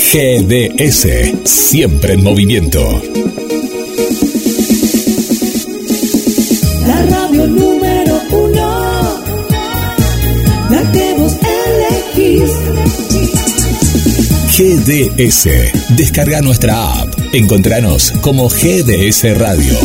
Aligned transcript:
GDS, 0.00 1.06
siempre 1.44 2.14
en 2.14 2.24
movimiento. 2.24 2.80
La 6.84 7.06
radio 7.06 7.46
número 7.46 8.20
uno, 8.32 9.22
la 10.68 10.92
que 10.92 11.14
vos 11.16 11.36
elegís. 12.16 12.50
GDS, 14.56 15.96
descarga 15.96 16.40
nuestra 16.40 17.02
app. 17.02 17.14
Encontranos 17.32 18.12
como 18.22 18.48
GDS 18.48 19.38
Radio. 19.38 19.78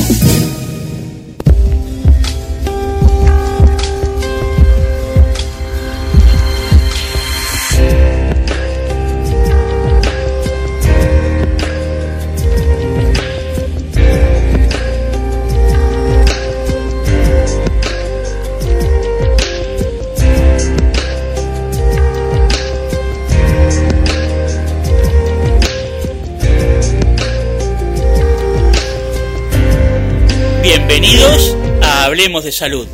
De 32.26 32.52
Salud. 32.52 32.88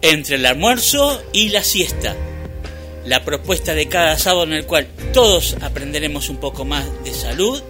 Entre 0.00 0.36
el 0.36 0.46
almuerzo 0.46 1.20
y 1.32 1.48
la 1.48 1.64
siesta. 1.64 2.14
La 3.04 3.24
propuesta 3.24 3.74
de 3.74 3.88
cada 3.88 4.16
sábado 4.16 4.44
en 4.44 4.52
el 4.52 4.64
cual 4.64 4.86
todos 5.12 5.56
aprenderemos 5.60 6.28
un 6.28 6.36
poco 6.36 6.64
más 6.64 6.86
de 7.02 7.12
salud, 7.12 7.60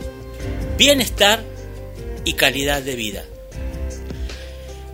bienestar 0.77 1.43
y 2.27 2.35
calidad 2.35 2.83
de 2.83 2.97
vida. 2.97 3.25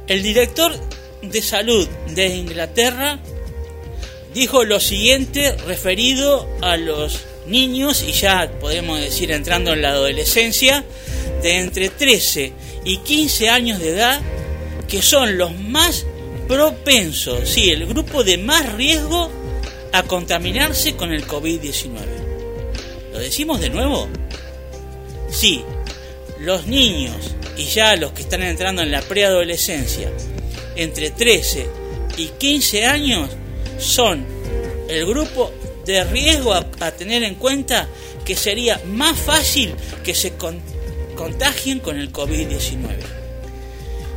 El 0.07 0.23
director 0.23 0.73
de 1.23 1.43
salud 1.43 1.89
de 2.15 2.29
Inglaterra 2.29 3.19
dijo 4.33 4.63
lo 4.63 4.79
siguiente 4.79 5.57
referido 5.67 6.49
a 6.63 6.77
los 6.77 7.25
niños 7.49 8.05
y 8.05 8.13
ya 8.13 8.49
podemos 8.61 9.01
decir 9.01 9.33
entrando 9.33 9.73
en 9.73 9.83
la 9.83 9.91
adolescencia 9.91 10.85
de 11.43 11.59
entre 11.59 11.89
13 11.89 12.53
y 12.85 12.99
15 12.99 13.49
años 13.49 13.81
de 13.81 13.89
edad 13.89 14.23
que 14.89 15.03
son 15.03 15.39
los 15.39 15.59
más 15.59 16.07
propensos, 16.49 17.49
sí, 17.49 17.71
el 17.71 17.87
grupo 17.87 18.23
de 18.25 18.39
más 18.39 18.73
riesgo 18.75 19.31
a 19.93 20.03
contaminarse 20.03 20.95
con 20.97 21.13
el 21.13 21.27
COVID-19. 21.27 21.91
¿Lo 23.13 23.19
decimos 23.19 23.61
de 23.61 23.71
nuevo? 23.71 24.09
Sí, 25.31 25.63
los 26.41 26.67
niños 26.67 27.17
y 27.57 27.65
ya 27.65 27.97
los 27.97 28.13
que 28.13 28.23
están 28.23 28.43
entrando 28.43 28.83
en 28.83 28.91
la 28.91 29.03
preadolescencia, 29.03 30.11
entre 30.77 31.11
13 31.11 31.67
y 32.17 32.27
15 32.27 32.87
años, 32.87 33.31
son 33.79 34.25
el 34.89 35.07
grupo 35.07 35.53
de 35.87 36.05
riesgo 36.05 36.53
a, 36.55 36.63
tener 36.93 37.23
en 37.23 37.35
cuenta 37.37 37.89
que 38.25 38.35
sería 38.37 38.81
más 38.87 39.19
fácil 39.19 39.75
que 40.03 40.15
se 40.15 40.33
con- 40.35 40.61
contagien 41.17 41.81
con 41.81 41.99
el 41.99 42.13
COVID-19. 42.13 43.24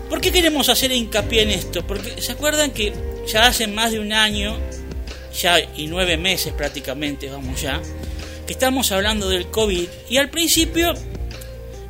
¿Por 0.10 0.22
qué 0.22 0.32
queremos 0.32 0.70
hacer 0.70 0.92
hincapié 0.92 1.44
en 1.44 1.50
esto? 1.52 1.86
Porque 1.86 2.22
se 2.22 2.32
acuerdan 2.32 2.72
que 2.72 2.94
ya 3.28 3.48
hace 3.48 3.68
más 3.68 3.92
de 3.92 4.00
un 4.00 4.14
año, 4.14 4.58
ya 5.40 5.60
y 5.60 5.88
nueve 5.88 6.18
meses 6.18 6.54
prácticamente, 6.54 7.30
vamos 7.30 7.62
ya, 7.62 7.82
que 8.46 8.54
estamos 8.54 8.92
hablando 8.92 9.30
del 9.30 9.48
COVID 9.48 9.88
y 10.10 10.18
al 10.18 10.30
principio 10.30 10.94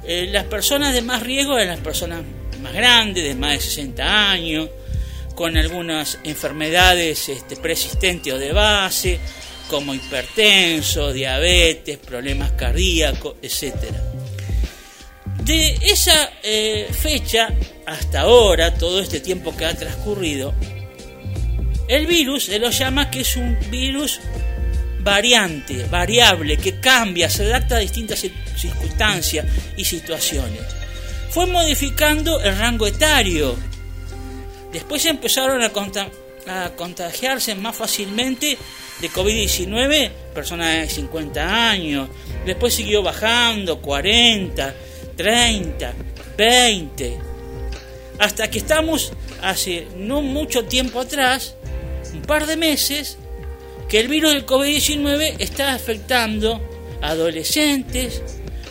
eh, 0.04 0.28
las 0.32 0.46
personas 0.46 0.94
de 0.94 1.02
más 1.02 1.22
riesgo 1.22 1.58
eran 1.58 1.76
las 1.76 1.80
personas 1.80 2.24
más 2.62 2.74
grandes, 2.74 3.24
de 3.24 3.36
más 3.36 3.52
de 3.52 3.60
60 3.60 4.32
años, 4.32 4.70
con 5.36 5.56
algunas 5.56 6.18
enfermedades 6.24 7.30
este, 7.30 7.56
persistentes 7.58 8.34
o 8.34 8.40
de 8.40 8.52
base, 8.54 9.20
como 9.70 9.94
hipertenso, 9.94 11.14
diabetes, 11.14 11.98
problemas 12.00 12.54
cardíacos, 12.54 13.36
etcétera. 13.42 14.02
De 15.48 15.80
esa 15.82 16.30
eh, 16.44 16.88
fecha 16.92 17.50
hasta 17.86 18.22
ahora, 18.22 18.74
todo 18.74 19.00
este 19.02 19.22
tiempo 19.22 19.56
que 19.56 19.66
ha 19.66 19.74
transcurrido, 19.74 20.54
el 21.88 22.06
virus 22.06 22.46
se 22.46 22.60
lo 22.60 22.70
llama 22.70 23.10
que 23.10 23.22
es 23.22 23.38
un 23.38 23.58
virus 23.72 24.20
variante, 25.00 25.86
variable, 25.86 26.58
que 26.58 26.82
cambia, 26.82 27.30
se 27.30 27.44
adapta 27.46 27.78
a 27.78 27.80
distintas 27.80 28.22
cir- 28.26 28.34
circunstancias 28.58 29.46
y 29.78 29.86
situaciones. 29.86 30.60
Fue 31.30 31.46
modificando 31.46 32.42
el 32.42 32.58
rango 32.58 32.86
etario. 32.86 33.56
Después 34.74 35.06
empezaron 35.06 35.62
a, 35.64 35.72
a 36.66 36.70
contagiarse 36.76 37.56
más 37.56 37.78
fácilmente 37.78 38.58
de 39.00 39.10
COVID-19 39.10 40.12
personas 40.34 40.76
de 40.76 40.90
50 40.90 41.70
años. 41.70 42.10
Después 42.46 42.74
siguió 42.74 43.02
bajando 43.02 43.82
40, 43.82 44.76
30, 45.18 45.94
20. 46.38 47.18
Hasta 48.20 48.50
que 48.50 48.60
estamos 48.60 49.12
hace 49.42 49.88
no 49.98 50.22
mucho 50.22 50.66
tiempo 50.66 51.02
atrás, 51.02 51.56
un 52.14 52.22
par 52.22 52.46
de 52.46 52.56
meses, 52.56 53.18
que 53.90 54.00
el 54.00 54.08
virus 54.08 54.34
del 54.34 54.46
COVID-19 54.46 55.36
está 55.40 55.74
afectando 55.74 56.62
a 57.02 57.10
adolescentes, 57.10 58.22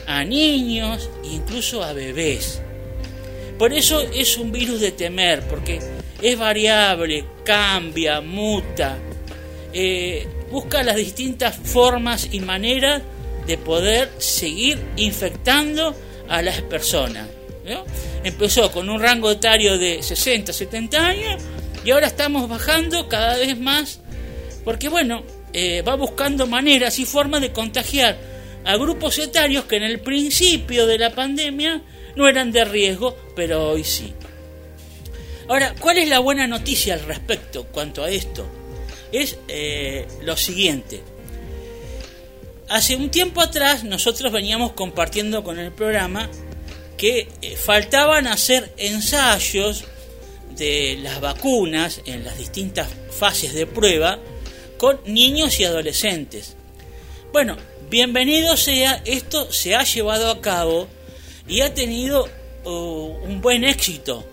a 0.07 0.25
niños 0.25 1.11
e 1.25 1.29
incluso 1.29 1.83
a 1.83 1.93
bebés. 1.93 2.63
Por 3.59 3.73
eso 3.73 4.01
es 4.01 4.37
un 4.37 4.53
virus 4.53 4.81
de 4.81 4.93
temer, 4.93 5.43
porque 5.49 5.81
es 6.21 6.39
variable, 6.39 7.25
cambia, 7.45 8.21
muta, 8.21 8.99
eh, 9.73 10.27
busca 10.51 10.83
las 10.83 10.97
distintas 10.97 11.57
formas 11.57 12.29
y 12.31 12.41
maneras 12.41 13.03
de 13.47 13.59
poder 13.59 14.11
seguir 14.19 14.79
infectando 14.97 15.95
a 16.29 16.43
las 16.43 16.63
personas. 16.63 17.29
¿no? 17.65 17.85
Empezó 18.25 18.71
con 18.71 18.89
un 18.89 19.01
rango 19.01 19.31
etario 19.31 19.79
de 19.79 20.03
60, 20.03 20.53
70 20.53 21.07
años 21.07 21.43
y 21.85 21.91
ahora 21.91 22.07
estamos 22.07 22.49
bajando 22.49 23.09
cada 23.09 23.37
vez 23.37 23.59
más 23.59 24.01
porque 24.67 24.89
bueno, 24.89 25.23
eh, 25.53 25.83
va 25.83 25.95
buscando 25.95 26.49
maneras 26.49 26.99
y 26.99 27.05
formas 27.05 27.41
de 27.41 27.53
contagiar 27.53 28.19
a 28.65 28.77
grupos 28.77 29.17
etarios 29.19 29.65
que 29.67 29.77
en 29.77 29.85
el 29.85 30.01
principio 30.01 30.89
de 30.89 30.99
la 30.99 31.15
pandemia 31.15 31.83
no 32.17 32.27
eran 32.27 32.51
de 32.51 32.65
riesgo, 32.65 33.17
pero 33.37 33.71
hoy 33.71 33.85
sí. 33.85 34.13
Ahora, 35.49 35.73
¿cuál 35.79 35.99
es 35.99 36.09
la 36.09 36.19
buena 36.19 36.49
noticia 36.49 36.95
al 36.95 37.05
respecto 37.05 37.69
cuanto 37.69 38.03
a 38.03 38.11
esto? 38.11 38.45
Es 39.13 39.39
eh, 39.47 40.05
lo 40.23 40.37
siguiente. 40.37 41.05
Hace 42.69 42.97
un 42.97 43.11
tiempo 43.11 43.41
atrás 43.41 43.85
nosotros 43.85 44.33
veníamos 44.33 44.73
compartiendo 44.73 45.45
con 45.45 45.59
el 45.61 45.71
programa 45.71 46.29
que 46.97 47.29
eh, 47.41 47.57
faltaban 47.57 48.27
hacer 48.27 48.73
ensayos 48.77 49.85
de 50.57 50.99
las 51.01 51.21
vacunas 51.21 52.01
en 52.07 52.25
las 52.25 52.39
distintas 52.39 52.89
fases 53.11 53.55
de 53.55 53.67
prueba 53.67 54.19
con 54.79 54.99
niños 55.07 55.61
y 55.61 55.65
adolescentes. 55.65 56.57
Bueno, 57.33 57.57
bienvenido 57.89 58.57
sea, 58.57 59.01
esto 59.05 59.53
se 59.53 59.77
ha 59.77 59.85
llevado 59.85 60.29
a 60.29 60.41
cabo 60.41 60.89
y 61.47 61.61
ha 61.61 61.73
tenido 61.73 62.29
un 62.65 63.41
buen 63.41 63.63
éxito. 63.63 64.25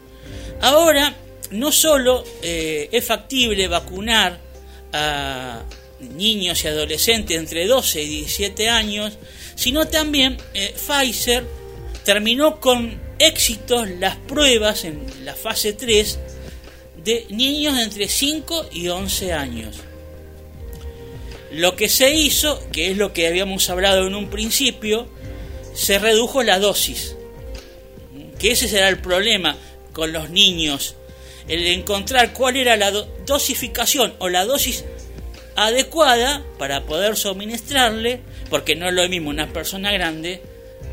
Ahora, 0.60 1.14
no 1.52 1.72
solo 1.72 2.24
eh, 2.42 2.90
es 2.92 3.06
factible 3.06 3.68
vacunar 3.68 4.40
a 4.92 5.62
niños 6.16 6.64
y 6.64 6.68
adolescentes 6.68 7.38
entre 7.38 7.66
12 7.68 8.02
y 8.04 8.08
17 8.10 8.70
años, 8.70 9.18
sino 9.56 9.88
también 9.88 10.38
eh, 10.54 10.74
Pfizer 10.76 11.44
terminó 12.04 12.60
con 12.60 13.00
éxitos 13.20 13.90
las 14.00 14.16
pruebas 14.18 14.84
en 14.84 15.06
la 15.24 15.36
fase 15.36 15.74
3 15.74 16.20
de 17.04 17.26
niños 17.30 17.78
entre 17.80 18.08
5 18.08 18.70
y 18.72 18.88
11 18.88 19.34
años. 19.34 19.76
Lo 21.52 21.76
que 21.76 21.88
se 21.88 22.14
hizo, 22.16 22.60
que 22.72 22.92
es 22.92 22.98
lo 22.98 23.14
que 23.14 23.28
habíamos 23.28 23.70
hablado 23.70 24.08
en 24.08 24.16
un 24.16 24.30
principio, 24.30 25.08
se 25.76 26.00
redujo 26.00 26.42
la 26.44 26.60
dosis. 26.60 27.16
Que 28.40 28.52
ese 28.52 28.68
será 28.68 28.90
el 28.90 29.00
problema 29.00 29.56
con 29.94 30.12
los 30.12 30.30
niños, 30.32 30.96
el 31.48 31.66
encontrar 31.68 32.34
cuál 32.34 32.58
era 32.58 32.76
la 32.76 32.90
do- 32.92 33.08
dosificación 33.28 34.16
o 34.20 34.30
la 34.30 34.46
dosis 34.46 34.84
adecuada 35.56 36.44
para 36.58 36.86
poder 36.86 37.16
suministrarle, 37.16 38.22
porque 38.50 38.76
no 38.76 38.88
es 38.88 38.94
lo 38.94 39.08
mismo 39.10 39.30
una 39.30 39.52
persona 39.52 39.92
grande 39.92 40.42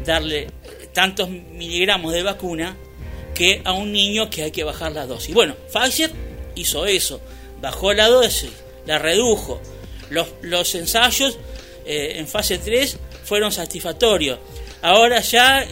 darle 0.04 0.48
tantos 0.92 1.28
miligramos 1.28 2.12
de 2.12 2.22
vacuna 2.22 2.76
que 3.34 3.62
a 3.64 3.72
un 3.72 3.92
niño 3.92 4.28
que 4.28 4.42
hay 4.42 4.50
que 4.50 4.64
bajar 4.64 4.92
la 4.92 5.06
dosis. 5.06 5.34
Bueno, 5.34 5.56
Pfizer 5.72 6.10
hizo 6.56 6.86
eso, 6.86 7.20
bajó 7.60 7.92
la 7.92 8.08
dosis, 8.08 8.50
la 8.86 8.98
redujo. 8.98 9.60
Los, 10.10 10.28
los 10.42 10.74
ensayos 10.74 11.38
eh, 11.86 12.14
en 12.16 12.26
fase 12.26 12.58
3 12.58 12.98
fueron 13.24 13.52
satisfactorios. 13.52 14.38
Ahora 14.82 15.20
ya 15.20 15.62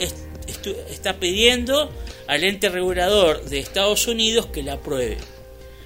está 0.90 1.14
pidiendo 1.18 1.90
al 2.26 2.44
ente 2.44 2.68
regulador 2.68 3.44
de 3.44 3.58
Estados 3.58 4.06
Unidos 4.06 4.46
que 4.46 4.62
la 4.62 4.74
apruebe. 4.74 5.18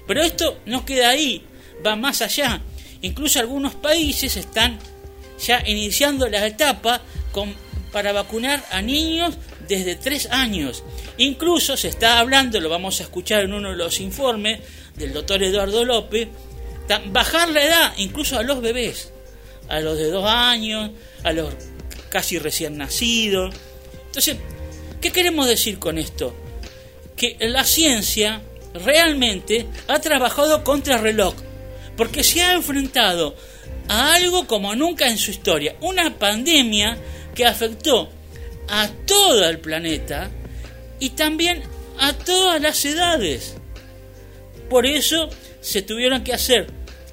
Pero 0.07 0.21
esto 0.21 0.59
no 0.65 0.85
queda 0.85 1.09
ahí, 1.09 1.43
va 1.85 1.95
más 1.95 2.21
allá. 2.21 2.61
Incluso 3.03 3.39
algunos 3.39 3.75
países 3.75 4.37
están 4.37 4.79
ya 5.45 5.61
iniciando 5.67 6.27
la 6.29 6.47
etapa 6.47 7.01
para 7.91 8.13
vacunar 8.13 8.63
a 8.71 8.81
niños 8.81 9.35
desde 9.67 9.95
tres 9.95 10.27
años. 10.31 10.83
Incluso 11.17 11.75
se 11.77 11.89
está 11.89 12.19
hablando, 12.19 12.59
lo 12.59 12.69
vamos 12.69 12.99
a 12.99 13.03
escuchar 13.03 13.43
en 13.43 13.53
uno 13.53 13.71
de 13.71 13.75
los 13.75 13.99
informes 13.99 14.61
del 14.95 15.13
doctor 15.13 15.43
Eduardo 15.43 15.83
López, 15.83 16.29
bajar 17.07 17.49
la 17.49 17.63
edad 17.63 17.93
incluso 17.97 18.37
a 18.39 18.43
los 18.43 18.61
bebés, 18.61 19.11
a 19.67 19.81
los 19.81 19.97
de 19.97 20.09
dos 20.09 20.25
años, 20.25 20.91
a 21.23 21.33
los 21.33 21.53
casi 22.09 22.39
recién 22.39 22.77
nacidos. 22.77 23.53
Entonces, 24.05 24.37
¿qué 25.01 25.11
queremos 25.11 25.47
decir 25.47 25.77
con 25.77 25.97
esto? 25.97 26.33
Que 27.17 27.35
la 27.41 27.65
ciencia 27.65 28.41
realmente 28.73 29.67
ha 29.89 29.99
trabajado 29.99 30.63
contra 30.63 30.97
reloj, 30.97 31.35
porque 31.97 32.23
se 32.23 32.41
ha 32.41 32.53
enfrentado 32.53 33.35
a 33.87 34.15
algo 34.15 34.47
como 34.47 34.75
nunca 34.75 35.07
en 35.07 35.17
su 35.17 35.31
historia, 35.31 35.75
una 35.81 36.17
pandemia 36.17 36.97
que 37.35 37.45
afectó 37.45 38.09
a 38.69 38.89
todo 39.05 39.47
el 39.47 39.59
planeta 39.59 40.31
y 40.99 41.11
también 41.11 41.63
a 41.99 42.13
todas 42.13 42.61
las 42.61 42.83
edades. 42.85 43.55
Por 44.69 44.85
eso 44.85 45.29
se 45.61 45.81
tuvieron 45.81 46.23
que 46.23 46.33
hacer 46.33 46.67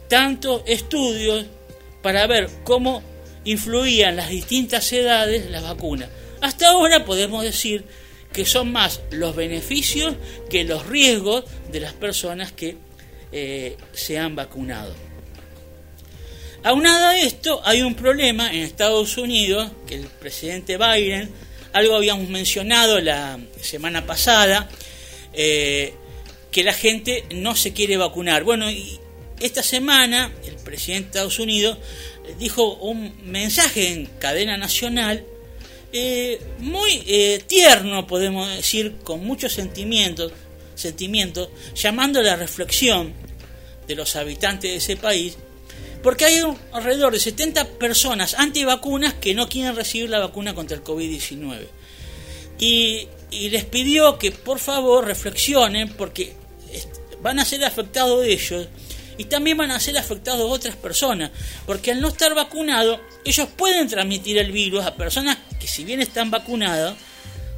tantos 0.08 0.62
estudios 0.66 1.46
para 2.02 2.26
ver 2.26 2.48
cómo 2.64 3.02
influían 3.44 4.16
las 4.16 4.28
distintas 4.28 4.92
edades 4.92 5.50
las 5.50 5.62
vacunas. 5.62 6.08
Hasta 6.40 6.70
ahora 6.70 7.04
podemos 7.04 7.42
decir 7.42 7.84
que 8.32 8.44
son 8.44 8.72
más 8.72 9.00
los 9.10 9.34
beneficios 9.34 10.14
que 10.48 10.64
los 10.64 10.86
riesgos 10.86 11.44
de 11.70 11.80
las 11.80 11.92
personas 11.92 12.52
que 12.52 12.76
eh, 13.32 13.76
se 13.92 14.18
han 14.18 14.34
vacunado. 14.34 14.94
Aunado 16.62 17.06
a 17.06 17.18
esto, 17.18 17.60
hay 17.64 17.82
un 17.82 17.94
problema 17.94 18.52
en 18.52 18.62
Estados 18.62 19.16
Unidos 19.16 19.70
que 19.86 19.94
el 19.94 20.06
presidente 20.06 20.76
Biden, 20.76 21.30
algo 21.72 21.94
habíamos 21.94 22.28
mencionado 22.28 23.00
la 23.00 23.38
semana 23.60 24.04
pasada, 24.04 24.68
eh, 25.32 25.94
que 26.50 26.64
la 26.64 26.72
gente 26.72 27.24
no 27.32 27.54
se 27.54 27.72
quiere 27.72 27.96
vacunar. 27.96 28.42
Bueno, 28.42 28.70
y 28.70 28.98
esta 29.38 29.62
semana 29.62 30.32
el 30.44 30.56
presidente 30.56 31.04
de 31.04 31.08
Estados 31.10 31.38
Unidos 31.38 31.78
dijo 32.38 32.74
un 32.74 33.14
mensaje 33.24 33.92
en 33.92 34.06
cadena 34.18 34.56
nacional 34.56 35.24
eh, 35.92 36.40
muy 36.58 37.02
tierno, 37.46 38.06
podemos 38.06 38.48
decir, 38.54 38.96
con 39.02 39.24
muchos 39.24 39.52
sentimientos, 39.52 40.32
sentimientos, 40.80 41.48
llamando 41.74 42.22
la 42.22 42.36
reflexión 42.36 43.12
de 43.86 43.94
los 43.94 44.16
habitantes 44.16 44.70
de 44.70 44.76
ese 44.76 44.96
país, 44.96 45.36
porque 46.02 46.24
hay 46.24 46.42
alrededor 46.72 47.12
de 47.12 47.20
70 47.20 47.64
personas 47.78 48.34
antivacunas 48.34 49.14
que 49.14 49.34
no 49.34 49.48
quieren 49.48 49.76
recibir 49.76 50.08
la 50.08 50.18
vacuna 50.18 50.54
contra 50.54 50.76
el 50.76 50.84
COVID-19. 50.84 51.66
Y, 52.58 53.08
y 53.30 53.50
les 53.50 53.64
pidió 53.64 54.18
que 54.18 54.32
por 54.32 54.58
favor 54.58 55.06
reflexionen 55.06 55.88
porque 55.90 56.34
van 57.22 57.38
a 57.38 57.44
ser 57.44 57.64
afectados 57.64 58.24
ellos 58.24 58.68
y 59.18 59.24
también 59.26 59.58
van 59.58 59.70
a 59.70 59.80
ser 59.80 59.98
afectados 59.98 60.50
otras 60.50 60.76
personas, 60.76 61.30
porque 61.66 61.90
al 61.90 62.00
no 62.00 62.08
estar 62.08 62.34
vacunados, 62.34 63.00
ellos 63.24 63.48
pueden 63.54 63.86
transmitir 63.86 64.38
el 64.38 64.50
virus 64.50 64.84
a 64.84 64.94
personas 64.94 65.36
que 65.60 65.66
si 65.66 65.84
bien 65.84 66.00
están 66.00 66.30
vacunadas, 66.30 66.96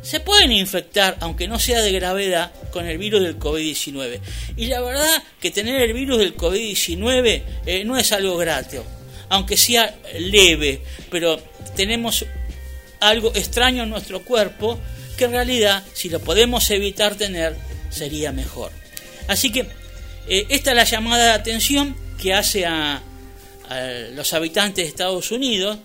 se 0.03 0.21
pueden 0.21 0.53
infectar, 0.53 1.17
aunque 1.21 1.49
no 1.49 1.59
sea 1.59 1.81
de 1.81 1.93
gravedad, 1.93 2.53
con 2.71 2.87
el 2.87 2.99
virus 2.99 3.23
del 3.23 3.39
COVID-19. 3.39 4.21
Y 4.57 4.67
la 4.67 4.81
verdad 4.81 5.23
que 5.41 5.51
tener 5.51 5.81
el 5.81 5.93
virus 5.93 6.19
del 6.19 6.37
COVID-19 6.37 7.43
eh, 7.67 7.85
no 7.85 7.97
es 7.97 8.13
algo 8.13 8.37
grato, 8.37 8.85
aunque 9.29 9.57
sea 9.57 9.95
leve, 10.19 10.83
pero 11.11 11.41
tenemos 11.77 12.25
algo 13.01 13.33
extraño 13.35 13.83
en 13.83 13.91
nuestro 13.91 14.25
cuerpo 14.25 14.79
que 15.17 15.25
en 15.25 15.33
realidad, 15.33 15.85
si 15.93 16.09
lo 16.09 16.21
podemos 16.21 16.69
evitar 16.71 17.15
tener, 17.15 17.57
sería 17.91 18.33
mejor. 18.33 18.73
Así 19.29 19.53
que 19.53 19.67
eh, 20.29 20.47
esta 20.49 20.71
es 20.71 20.77
la 20.77 20.85
llamada 20.85 21.25
de 21.25 21.31
atención 21.33 21.97
que 22.21 22.35
hace 22.35 22.67
a, 22.67 23.03
los 24.15 24.35
habitantes 24.35 24.85
de 24.85 24.89
Estados 24.91 25.31
Unidos, 25.31 25.79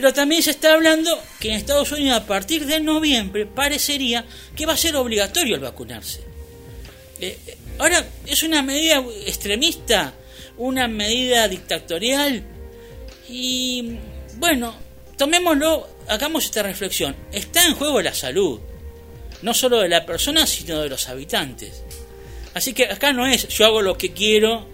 pero 0.00 0.14
también 0.14 0.44
se 0.44 0.50
está 0.50 0.74
hablando 0.74 1.20
que 1.40 1.48
en 1.48 1.54
Estados 1.56 1.90
Unidos 1.90 2.18
a 2.22 2.24
partir 2.24 2.64
de 2.66 2.78
noviembre 2.78 3.46
parecería 3.46 4.24
que 4.54 4.64
va 4.64 4.74
a 4.74 4.76
ser 4.76 4.94
obligatorio 4.94 5.56
el 5.56 5.60
vacunarse. 5.60 6.20
Eh, 7.20 7.36
ahora, 7.78 8.06
es 8.24 8.44
una 8.44 8.62
medida 8.62 9.02
extremista, 9.26 10.14
una 10.56 10.86
medida 10.86 11.48
dictatorial 11.48 12.44
y 13.28 13.96
bueno, 14.36 14.72
tomémoslo, 15.16 15.88
hagamos 16.06 16.44
esta 16.44 16.62
reflexión. 16.62 17.16
Está 17.32 17.66
en 17.66 17.74
juego 17.74 18.00
la 18.00 18.14
salud, 18.14 18.60
no 19.42 19.52
solo 19.52 19.80
de 19.80 19.88
la 19.88 20.06
persona, 20.06 20.46
sino 20.46 20.80
de 20.80 20.90
los 20.90 21.08
habitantes. 21.08 21.82
Así 22.54 22.72
que 22.72 22.84
acá 22.84 23.12
no 23.12 23.26
es 23.26 23.48
yo 23.48 23.66
hago 23.66 23.82
lo 23.82 23.98
que 23.98 24.12
quiero, 24.12 24.64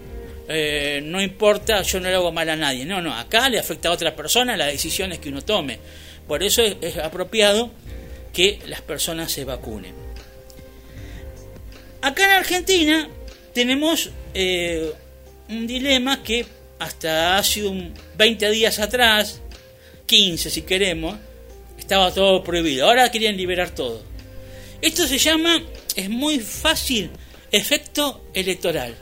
eh, 0.49 1.00
no 1.02 1.23
importa, 1.23 1.82
yo 1.82 2.00
no 2.00 2.08
le 2.08 2.14
hago 2.14 2.32
mal 2.32 2.49
a 2.49 2.56
nadie. 2.56 2.85
No, 2.85 3.00
no, 3.00 3.14
acá 3.14 3.49
le 3.49 3.58
afecta 3.58 3.88
a 3.88 3.93
otra 3.93 4.14
persona 4.14 4.56
las 4.56 4.73
decisiones 4.73 5.19
que 5.19 5.29
uno 5.29 5.43
tome. 5.43 5.79
Por 6.26 6.43
eso 6.43 6.62
es, 6.62 6.96
apropiado 6.99 7.70
que 8.32 8.58
las 8.67 8.82
personas 8.82 9.32
se 9.32 9.44
vacunen. 9.44 9.94
Acá 12.02 12.25
en 12.25 12.31
Argentina 12.32 13.08
tenemos 13.52 14.11
eh, 14.35 14.93
un 15.49 15.67
dilema 15.67 16.23
que 16.23 16.44
hasta 16.79 17.38
hace 17.38 17.64
un 17.64 17.94
20 18.17 18.50
días 18.50 18.79
atrás, 18.79 19.41
15 20.06 20.50
si 20.50 20.62
queremos, 20.62 21.17
estaba 21.79 22.12
todo 22.12 22.43
prohibido. 22.43 22.87
Ahora 22.87 23.11
querían 23.11 23.37
liberar 23.37 23.70
todo. 23.70 24.02
Esto 24.82 25.06
se 25.06 25.19
llama, 25.19 25.62
es 25.96 26.11
muy 26.11 26.41
fácil 26.41 27.11
Efecto 27.55 28.20
electoral. 28.35 28.96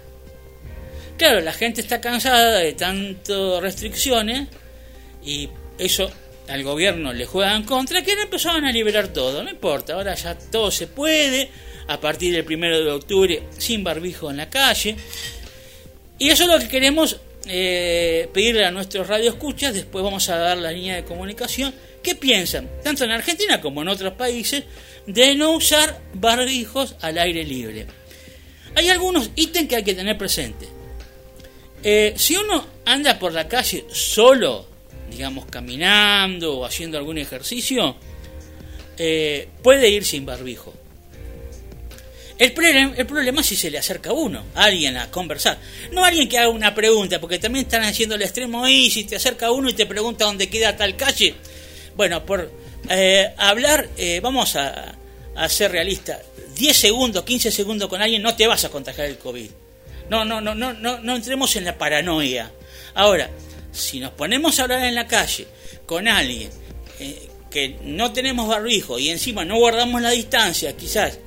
Claro, 1.17 1.41
la 1.41 1.53
gente 1.53 1.81
está 1.81 2.01
cansada 2.01 2.59
de 2.59 2.73
tantas 2.73 3.61
restricciones 3.61 4.49
y 5.25 5.49
eso 5.79 6.11
al 6.49 6.63
gobierno 6.65 7.13
le 7.13 7.27
juega 7.27 7.55
en 7.55 7.63
contra, 7.63 8.03
que 8.03 8.11
ahora 8.11 8.25
empezaban 8.25 8.65
a 8.65 8.73
liberar 8.73 9.09
todo, 9.09 9.43
no 9.43 9.51
importa, 9.51 9.95
ahora 9.95 10.15
ya 10.15 10.37
todo 10.37 10.71
se 10.71 10.87
puede, 10.87 11.51
a 11.89 12.01
partir 12.01 12.33
del 12.35 12.45
primero 12.45 12.83
de 12.83 12.91
octubre, 12.91 13.43
sin 13.57 13.85
barbijo 13.85 14.31
en 14.31 14.39
la 14.39 14.51
calle. 14.51 14.97
Y 16.19 16.29
eso 16.29 16.45
es 16.45 16.49
lo 16.49 16.59
que 16.59 16.69
queremos 16.69 17.21
eh, 17.47 18.29
pedirle 18.33 18.65
a 18.65 18.71
nuestros 18.71 19.07
radioescuchas, 19.07 19.75
después 19.75 20.05
vamos 20.05 20.29
a 20.29 20.37
dar 20.37 20.59
la 20.59 20.73
línea 20.73 20.97
de 20.97 21.05
comunicación, 21.05 21.75
¿qué 22.03 22.15
piensan, 22.15 22.69
tanto 22.83 23.05
en 23.05 23.13
Argentina 23.13 23.61
como 23.61 23.83
en 23.83 23.89
otros 23.89 24.15
países, 24.15 24.65
de 25.07 25.35
no 25.35 25.53
usar 25.53 26.01
barbijos 26.15 26.97
al 27.01 27.19
aire 27.19 27.45
libre? 27.45 27.87
Hay 28.75 28.89
algunos 28.89 29.31
ítems 29.37 29.69
que 29.69 29.77
hay 29.77 29.85
que 29.85 29.95
tener 29.95 30.17
presente. 30.17 30.82
Eh, 31.83 32.15
si 32.17 32.37
uno 32.37 32.65
anda 32.85 33.19
por 33.19 33.33
la 33.33 33.49
calle 33.49 33.85
solo, 33.91 34.67
digamos 35.11 35.47
caminando 35.47 36.59
o 36.59 36.65
haciendo 36.65 36.97
algún 36.97 37.19
ejercicio, 37.19 37.97
eh, 38.97 39.49
puede 39.63 39.89
ir 39.89 40.05
sin 40.05 40.25
barbijo. 40.25 40.73
El, 42.39 42.53
problema 42.53 43.41
es 43.41 43.47
si 43.47 43.57
se 43.57 43.71
le 43.71 43.79
acerca 43.79 44.11
a 44.11 44.15
uno, 44.15 44.45
alguien 44.55 44.97
a 44.97 45.11
conversar. 45.11 45.59
No 45.93 46.05
alguien 46.05 46.29
que 46.29 46.39
haga 46.39 46.49
una 46.49 46.75
pregunta, 46.75 47.21
porque 47.21 47.39
también 47.39 47.67
están 47.67 47.83
haciendo 47.83 48.17
el 48.17 48.23
extremo 48.23 48.65
ahí, 48.65 48.91
si 48.91 49.05
te 49.05 49.17
acerca 49.17 49.53
uno 49.53 49.69
y 49.69 49.75
te 49.75 49.87
pregunta 49.87 50.25
dónde 50.25 50.49
queda 50.49 50.77
tal 50.77 50.97
calle. 50.97 51.35
Bueno, 51.95 52.27
por 52.27 52.51
eh, 52.91 53.33
hablar, 53.37 53.89
vamos 54.23 54.57
a, 54.57 54.97
a 55.37 55.49
ser 55.49 55.71
realistas. 55.71 56.21
10 56.57 56.77
segundos, 56.77 57.25
15 57.25 57.53
segundos 57.53 57.89
con 57.89 58.03
alguien, 58.03 58.23
no 58.23 58.35
te 58.35 58.47
vas 58.47 58.65
a 58.65 58.71
contagiar 58.71 59.07
el 59.07 59.19
COVID. 59.19 59.51
No, 60.13 60.27
no, 60.27 60.43
no, 60.43 60.55
no, 60.55 60.75
no, 60.75 60.99
no 60.99 61.17
entremos 61.17 61.57
en 61.57 61.65
la 61.65 61.79
paranoia. 61.79 62.53
Ahora, 62.93 63.31
si 63.73 63.99
nos 63.99 64.13
ponemos 64.13 64.59
a 64.59 64.65
hablar 64.65 64.85
en 64.85 64.95
la 64.95 65.07
calle 65.07 65.47
con 65.87 66.07
alguien 66.07 66.51
eh, 67.01 67.31
que 67.51 67.79
no 67.85 68.13
tenemos 68.13 68.47
barbijo 68.47 68.99
y 68.99 69.09
encima 69.09 69.47
no 69.47 69.57
guardamos 69.57 70.03
la 70.03 70.11
distancia, 70.11 70.77
quizás 70.77 71.19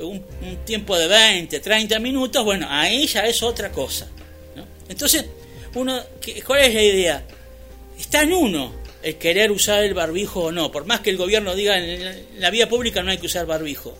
un, 0.00 0.24
tiempo 0.64 0.96
de 0.96 1.06
20, 1.06 1.60
30 1.60 1.98
minutos, 1.98 2.42
bueno, 2.46 2.66
ahí 2.70 3.06
ya 3.06 3.26
es 3.26 3.42
otra 3.42 3.70
cosa. 3.70 4.08
Entonces, 4.88 5.26
uno, 5.74 6.02
¿cuál 6.46 6.62
es 6.62 6.74
la 6.74 6.82
idea? 6.82 7.26
Está 8.00 8.22
en 8.22 8.32
uno 8.32 8.72
el 9.02 9.16
querer 9.16 9.52
usar 9.52 9.84
el 9.84 9.92
barbijo 9.92 10.44
o 10.44 10.50
no, 10.50 10.72
por 10.72 10.86
más 10.86 11.00
que 11.00 11.10
el 11.10 11.18
gobierno 11.18 11.54
diga 11.54 11.76
en 11.76 12.40
la 12.40 12.48
vía 12.48 12.70
pública 12.70 13.02
no 13.02 13.10
hay 13.10 13.18
que 13.18 13.26
usar 13.26 13.44
barbijo. 13.44 13.98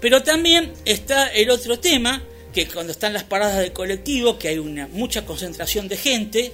Pero 0.00 0.22
también 0.22 0.72
está 0.84 1.26
el 1.32 1.50
otro 1.50 1.80
tema, 1.80 2.22
que 2.54 2.68
cuando 2.68 2.92
están 2.92 3.12
las 3.12 3.24
paradas 3.24 3.58
de 3.58 3.72
colectivo, 3.72 4.38
que 4.38 4.48
hay 4.48 4.58
una 4.58 4.86
mucha 4.86 5.26
concentración 5.26 5.88
de 5.88 5.96
gente, 5.96 6.52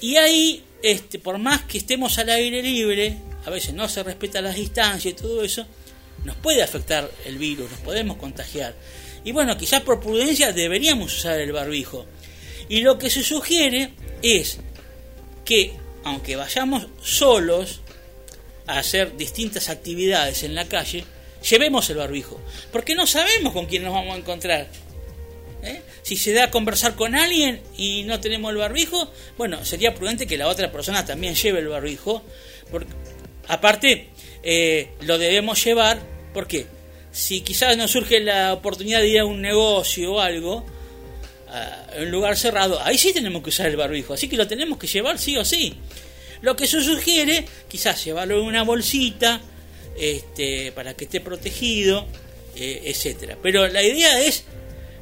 y 0.00 0.16
ahí 0.16 0.64
este, 0.82 1.18
por 1.18 1.38
más 1.38 1.62
que 1.62 1.78
estemos 1.78 2.18
al 2.18 2.28
aire 2.28 2.62
libre, 2.62 3.16
a 3.46 3.50
veces 3.50 3.72
no 3.74 3.88
se 3.88 4.02
respeta 4.02 4.42
las 4.42 4.56
distancias 4.56 5.12
y 5.12 5.16
todo 5.16 5.44
eso, 5.44 5.66
nos 6.24 6.36
puede 6.36 6.62
afectar 6.62 7.10
el 7.24 7.38
virus, 7.38 7.70
nos 7.70 7.80
podemos 7.80 8.16
contagiar. 8.16 8.74
Y 9.24 9.32
bueno, 9.32 9.56
quizás 9.56 9.82
por 9.82 10.00
prudencia 10.00 10.52
deberíamos 10.52 11.16
usar 11.16 11.40
el 11.40 11.52
barbijo. 11.52 12.04
Y 12.68 12.80
lo 12.80 12.98
que 12.98 13.08
se 13.08 13.22
sugiere 13.22 13.92
es 14.22 14.58
que, 15.44 15.74
aunque 16.02 16.36
vayamos 16.36 16.88
solos 17.02 17.80
a 18.66 18.78
hacer 18.78 19.16
distintas 19.16 19.68
actividades 19.68 20.42
en 20.42 20.54
la 20.54 20.66
calle, 20.66 21.04
llevemos 21.48 21.88
el 21.90 21.98
barbijo. 21.98 22.40
Porque 22.72 22.94
no 22.94 23.06
sabemos 23.06 23.52
con 23.52 23.66
quién 23.66 23.84
nos 23.84 23.94
vamos 23.94 24.14
a 24.14 24.18
encontrar. 24.18 24.68
¿Eh? 25.64 25.82
Si 26.02 26.16
se 26.16 26.32
da 26.32 26.44
a 26.44 26.50
conversar 26.50 26.94
con 26.94 27.14
alguien 27.14 27.62
y 27.76 28.02
no 28.04 28.20
tenemos 28.20 28.50
el 28.50 28.58
barbijo, 28.58 29.10
bueno, 29.38 29.64
sería 29.64 29.94
prudente 29.94 30.26
que 30.26 30.36
la 30.36 30.48
otra 30.48 30.70
persona 30.70 31.06
también 31.06 31.34
lleve 31.34 31.60
el 31.60 31.68
barbijo. 31.68 32.22
Porque, 32.70 32.92
aparte, 33.48 34.10
eh, 34.42 34.90
lo 35.00 35.16
debemos 35.16 35.64
llevar 35.64 35.98
porque 36.34 36.66
si 37.12 37.40
quizás 37.40 37.76
nos 37.76 37.92
surge 37.92 38.20
la 38.20 38.52
oportunidad 38.52 39.00
de 39.00 39.08
ir 39.08 39.20
a 39.20 39.24
un 39.24 39.40
negocio 39.40 40.14
o 40.14 40.20
algo, 40.20 40.66
a 41.48 41.86
un 41.98 42.10
lugar 42.10 42.36
cerrado, 42.36 42.82
ahí 42.82 42.98
sí 42.98 43.12
tenemos 43.12 43.42
que 43.42 43.50
usar 43.50 43.68
el 43.68 43.76
barbijo. 43.76 44.12
Así 44.12 44.28
que 44.28 44.36
lo 44.36 44.46
tenemos 44.46 44.78
que 44.78 44.86
llevar 44.86 45.18
sí 45.18 45.36
o 45.36 45.44
sí. 45.44 45.74
Lo 46.42 46.56
que 46.56 46.66
se 46.66 46.82
sugiere, 46.82 47.46
quizás 47.68 48.04
llevarlo 48.04 48.38
en 48.40 48.44
una 48.44 48.64
bolsita, 48.64 49.40
este, 49.96 50.72
para 50.72 50.94
que 50.94 51.04
esté 51.04 51.20
protegido, 51.20 52.06
eh, 52.56 52.82
etcétera. 52.84 53.38
Pero 53.42 53.66
la 53.68 53.82
idea 53.82 54.20
es 54.20 54.44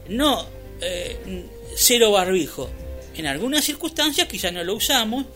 no 0.08 0.46
eh, 0.80 1.46
cero 1.76 2.12
barbijo. 2.12 2.70
En 3.14 3.26
algunas 3.26 3.64
circunstancias 3.64 4.26
quizás 4.28 4.52
no 4.52 4.64
lo 4.64 4.74
usamos, 4.74 5.26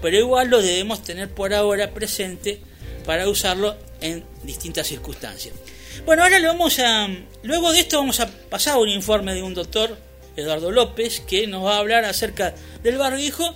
pero 0.00 0.18
igual 0.18 0.48
lo 0.48 0.62
debemos 0.62 1.02
tener 1.02 1.28
por 1.28 1.54
ahora 1.54 1.92
presente 1.92 2.60
para 3.04 3.28
usarlo 3.28 3.76
en 4.00 4.24
distintas 4.44 4.86
circunstancias. 4.86 5.54
Bueno, 6.04 6.22
ahora 6.22 6.38
le 6.38 6.46
vamos 6.46 6.78
a. 6.78 7.08
Luego 7.42 7.72
de 7.72 7.80
esto 7.80 7.98
vamos 7.98 8.20
a 8.20 8.28
pasar 8.28 8.74
a 8.74 8.78
un 8.78 8.88
informe 8.88 9.34
de 9.34 9.42
un 9.42 9.54
doctor, 9.54 9.98
Eduardo 10.36 10.70
López, 10.70 11.20
que 11.20 11.46
nos 11.46 11.64
va 11.64 11.76
a 11.76 11.78
hablar 11.78 12.04
acerca 12.04 12.54
del 12.82 12.98
barbijo 12.98 13.54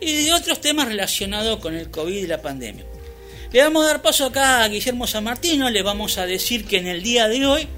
y 0.00 0.24
de 0.24 0.32
otros 0.32 0.60
temas 0.60 0.88
relacionados 0.88 1.58
con 1.60 1.74
el 1.74 1.90
COVID 1.90 2.16
y 2.16 2.26
la 2.26 2.42
pandemia. 2.42 2.84
Le 3.52 3.62
vamos 3.62 3.84
a 3.84 3.88
dar 3.88 4.02
paso 4.02 4.26
acá 4.26 4.62
a 4.62 4.68
Guillermo 4.68 5.06
San 5.06 5.24
Martino, 5.24 5.70
le 5.70 5.82
vamos 5.82 6.18
a 6.18 6.26
decir 6.26 6.66
que 6.66 6.78
en 6.78 6.86
el 6.86 7.02
día 7.02 7.26
de 7.26 7.46
hoy 7.46 7.68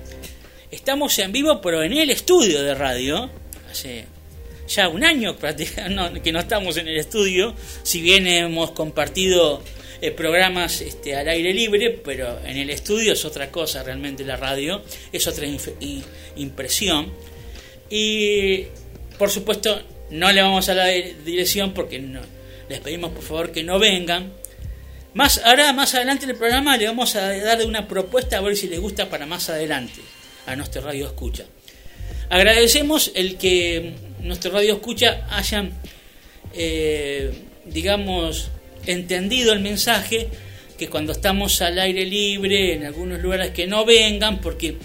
estamos 0.73 1.17
en 1.19 1.31
vivo, 1.31 1.61
pero 1.61 1.83
en 1.83 1.93
el 1.93 2.11
estudio 2.11 2.63
de 2.63 2.75
radio. 2.75 3.31
Hace 3.71 4.07
ya 4.67 4.89
un 4.89 5.05
año 5.05 5.37
prácticamente 5.37 6.21
que 6.25 6.33
no 6.33 6.41
estamos 6.41 6.77
en 6.79 6.89
el 6.89 6.97
estudio, 6.97 7.55
si 7.83 8.01
bien 8.01 8.27
hemos 8.27 8.73
compartido 8.73 9.63
eh, 10.01 10.11
programas 10.11 10.81
este, 10.81 11.15
al 11.15 11.29
aire 11.29 11.53
libre, 11.53 11.91
pero 11.91 12.41
en 12.45 12.57
el 12.57 12.71
estudio 12.71 13.13
es 13.13 13.25
otra 13.25 13.51
cosa 13.51 13.83
realmente 13.83 14.25
la 14.25 14.37
radio, 14.37 14.83
es 15.13 15.27
otra 15.27 15.47
impresión. 16.37 17.13
Y 17.91 18.65
por 19.19 19.31
supuesto 19.31 19.81
no 20.11 20.33
le 20.33 20.41
vamos 20.41 20.69
a 20.71 20.75
la 20.75 20.87
dirección 20.87 21.75
porque 21.75 21.99
no, 21.99 22.21
les 22.69 22.81
pedimos 22.81 23.13
por 23.13 23.23
favor 23.23 23.53
que 23.53 23.63
no 23.63 23.79
vengan. 23.79 24.33
Más, 25.13 25.43
ahora 25.45 25.75
más 25.75 25.95
adelante 25.95 26.25
en 26.25 26.31
el 26.31 26.37
programa 26.37 26.79
le 26.79 26.87
vamos 26.87 27.15
a 27.17 27.37
dar 27.37 27.63
una 27.67 27.87
propuesta 27.87 28.39
a 28.39 28.41
ver 28.41 28.57
si 28.57 28.69
les 28.69 28.81
gusta 28.81 29.11
para 29.11 29.27
más 29.27 29.51
adelante 29.51 30.01
a 30.47 30.57
nuestro 30.57 30.83
radio 30.83 31.07
escucha. 31.07 31.45
Agradecemos 32.29 33.13
el 33.15 33.37
que 33.37 33.95
nuestro 34.21 34.53
radio 34.53 34.75
escucha 34.75 35.27
hayan, 35.31 35.73
eh, 36.55 37.31
digamos, 37.65 38.51
entendido 38.87 39.53
el 39.53 39.61
mensaje, 39.61 40.29
que 40.79 40.89
cuando 40.89 41.13
estamos 41.13 41.61
al 41.63 41.79
aire 41.79 42.07
libre, 42.07 42.75
en 42.75 42.85
algunos 42.85 43.21
lugares 43.21 43.51
que 43.51 43.67
no 43.67 43.85
vengan, 43.85 44.41
porque 44.41 44.77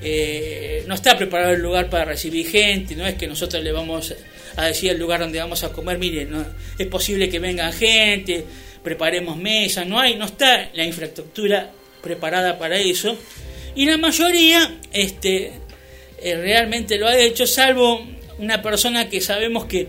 eh, 0.00 0.84
no 0.86 0.94
está 0.94 1.16
preparado 1.16 1.52
el 1.52 1.62
lugar 1.62 1.88
para 1.88 2.04
recibir 2.04 2.48
gente, 2.50 2.96
no 2.96 3.06
es 3.06 3.14
que 3.14 3.26
nosotros 3.26 3.62
le 3.62 3.72
vamos 3.72 4.14
a 4.56 4.66
decir 4.66 4.90
el 4.90 4.98
lugar 4.98 5.20
donde 5.20 5.38
vamos 5.38 5.64
a 5.64 5.72
comer, 5.72 5.98
mire, 5.98 6.24
no, 6.24 6.44
es 6.78 6.86
posible 6.88 7.28
que 7.28 7.38
vengan 7.38 7.72
gente, 7.72 8.44
preparemos 8.82 9.36
mesas, 9.36 9.86
no 9.86 10.00
hay, 10.00 10.16
no 10.16 10.26
está 10.26 10.70
la 10.74 10.84
infraestructura 10.84 11.70
preparada 12.02 12.58
para 12.58 12.78
eso 12.78 13.16
y 13.74 13.86
la 13.86 13.96
mayoría 13.96 14.78
este, 14.92 15.52
eh, 16.22 16.36
realmente 16.36 16.98
lo 16.98 17.08
ha 17.08 17.16
hecho, 17.16 17.46
salvo 17.46 18.06
una 18.38 18.60
persona 18.62 19.08
que 19.08 19.20
sabemos 19.20 19.66
que 19.66 19.88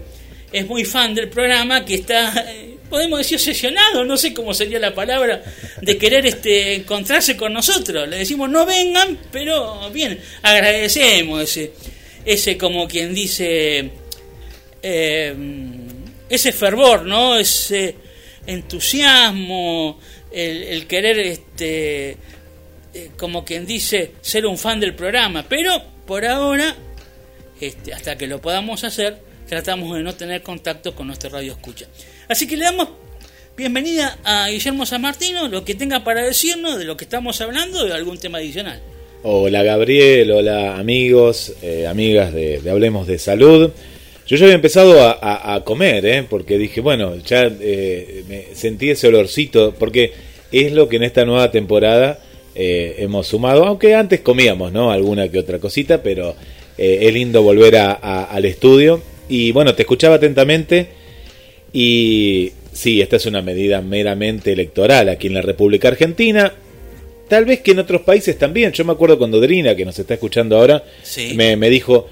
es 0.52 0.68
muy 0.68 0.86
fan 0.86 1.16
del 1.16 1.30
programa, 1.30 1.84
que 1.84 1.96
está, 1.96 2.46
eh, 2.48 2.78
podemos 2.90 3.20
decir, 3.20 3.38
obsesionado, 3.38 4.06
no 4.06 4.18
sé 4.18 4.34
cómo 4.34 4.54
sería 4.54 4.80
la 4.80 4.94
palabra, 4.94 5.44
de 5.82 5.98
querer 5.98 6.26
este, 6.26 6.76
encontrarse 6.76 7.36
con 7.36 7.54
nosotros. 7.54 8.08
Le 8.08 8.18
decimos, 8.18 8.50
no 8.50 8.66
vengan, 8.66 9.18
pero 9.32 9.90
bien, 9.92 10.20
agradecemos 10.44 11.44
ese, 11.44 11.74
ese 12.24 12.58
como 12.58 12.88
quien 12.88 13.14
dice, 13.14 13.90
eh, 14.82 15.36
ese 16.30 16.52
fervor, 16.52 17.06
¿no? 17.06 17.38
Ese 17.38 17.96
entusiasmo, 18.46 20.00
el, 20.32 20.64
el 20.64 20.88
querer 20.88 21.20
este, 21.20 22.18
eh, 22.94 23.10
como 23.18 23.44
quien 23.44 23.66
dice, 23.66 24.12
ser 24.22 24.46
un 24.46 24.56
fan 24.56 24.80
del 24.80 24.94
programa, 24.94 25.44
pero 25.50 25.82
por 26.06 26.26
ahora, 26.26 26.76
este, 27.60 27.92
hasta 27.92 28.16
que 28.20 28.28
lo 28.28 28.40
podamos 28.40 28.84
hacer, 28.84 29.18
tratamos 29.50 29.98
de 29.98 30.04
no 30.04 30.14
tener 30.14 30.44
contacto 30.44 30.94
con 30.94 31.08
nuestro 31.08 31.32
radio 31.32 31.54
escucha. 31.54 31.88
Así 32.28 32.48
que 32.48 32.56
le 32.56 32.66
damos 32.66 32.90
bienvenida 33.58 34.20
a 34.24 34.48
Guillermo 34.48 34.86
San 34.86 35.02
Martino, 35.02 35.48
lo 35.48 35.66
que 35.66 35.74
tenga 35.74 36.04
para 36.04 36.24
decirnos 36.24 36.78
de 36.78 36.86
lo 36.86 36.96
que 36.96 37.06
estamos 37.06 37.42
hablando 37.42 37.84
de 37.84 37.94
algún 37.94 38.20
tema 38.20 38.38
adicional. 38.38 38.80
Hola 39.24 39.64
Gabriel, 39.64 40.30
hola 40.30 40.78
amigos, 40.78 41.54
eh, 41.64 41.88
amigas 41.88 42.32
de, 42.32 42.62
Hablemos 42.70 43.08
de 43.08 43.18
Salud. 43.18 43.72
Yo 44.28 44.38
ya 44.38 44.46
había 44.46 44.56
empezado 44.56 45.02
a, 45.02 45.64
comer, 45.66 46.06
¿eh? 46.06 46.26
porque 46.30 46.60
dije, 46.60 46.80
bueno, 46.80 47.18
ya 47.18 47.50
me 47.50 48.48
sentí 48.54 48.92
ese 48.92 49.08
olorcito, 49.08 49.74
porque 49.78 50.14
es 50.52 50.72
lo 50.72 50.88
que 50.88 50.98
en 50.98 51.04
esta 51.04 51.26
nueva 51.26 51.52
temporada 51.52 52.20
eh, 52.56 52.96
hemos 53.00 53.28
sumado, 53.28 53.66
aunque 53.66 53.96
antes 53.96 54.22
comíamos, 54.22 54.72
¿no? 54.72 54.92
Alguna 54.92 55.30
que 55.30 55.40
otra 55.40 55.60
cosita, 55.60 56.04
pero 56.04 56.36
eh, 56.78 57.00
es 57.02 57.14
lindo 57.14 57.42
volver 57.42 57.78
a, 57.78 57.94
al 58.26 58.46
estudio. 58.46 59.02
Y 59.30 59.52
bueno, 59.52 59.74
te 59.74 59.84
escuchaba 59.84 60.16
atentamente 60.16 60.90
y 61.72 62.52
sí, 62.72 63.02
esta 63.02 63.16
es 63.16 63.26
una 63.26 63.42
medida 63.42 63.82
meramente 63.82 64.52
electoral 64.52 65.10
aquí 65.10 65.28
en 65.28 65.34
la 65.34 65.42
República 65.42 65.88
Argentina. 65.88 66.54
Tal 67.28 67.46
vez 67.46 67.62
que 67.62 67.72
en 67.72 67.80
otros 67.80 68.02
países 68.02 68.38
también. 68.38 68.72
Yo 68.74 68.86
me 68.86 68.92
acuerdo 68.92 69.18
cuando 69.18 69.40
Drina, 69.40 69.76
que 69.76 69.86
nos 69.86 69.98
está 69.98 70.14
escuchando 70.14 70.58
ahora, 70.58 70.84
me, 71.36 71.56
me 71.56 71.70
dijo, 71.70 72.08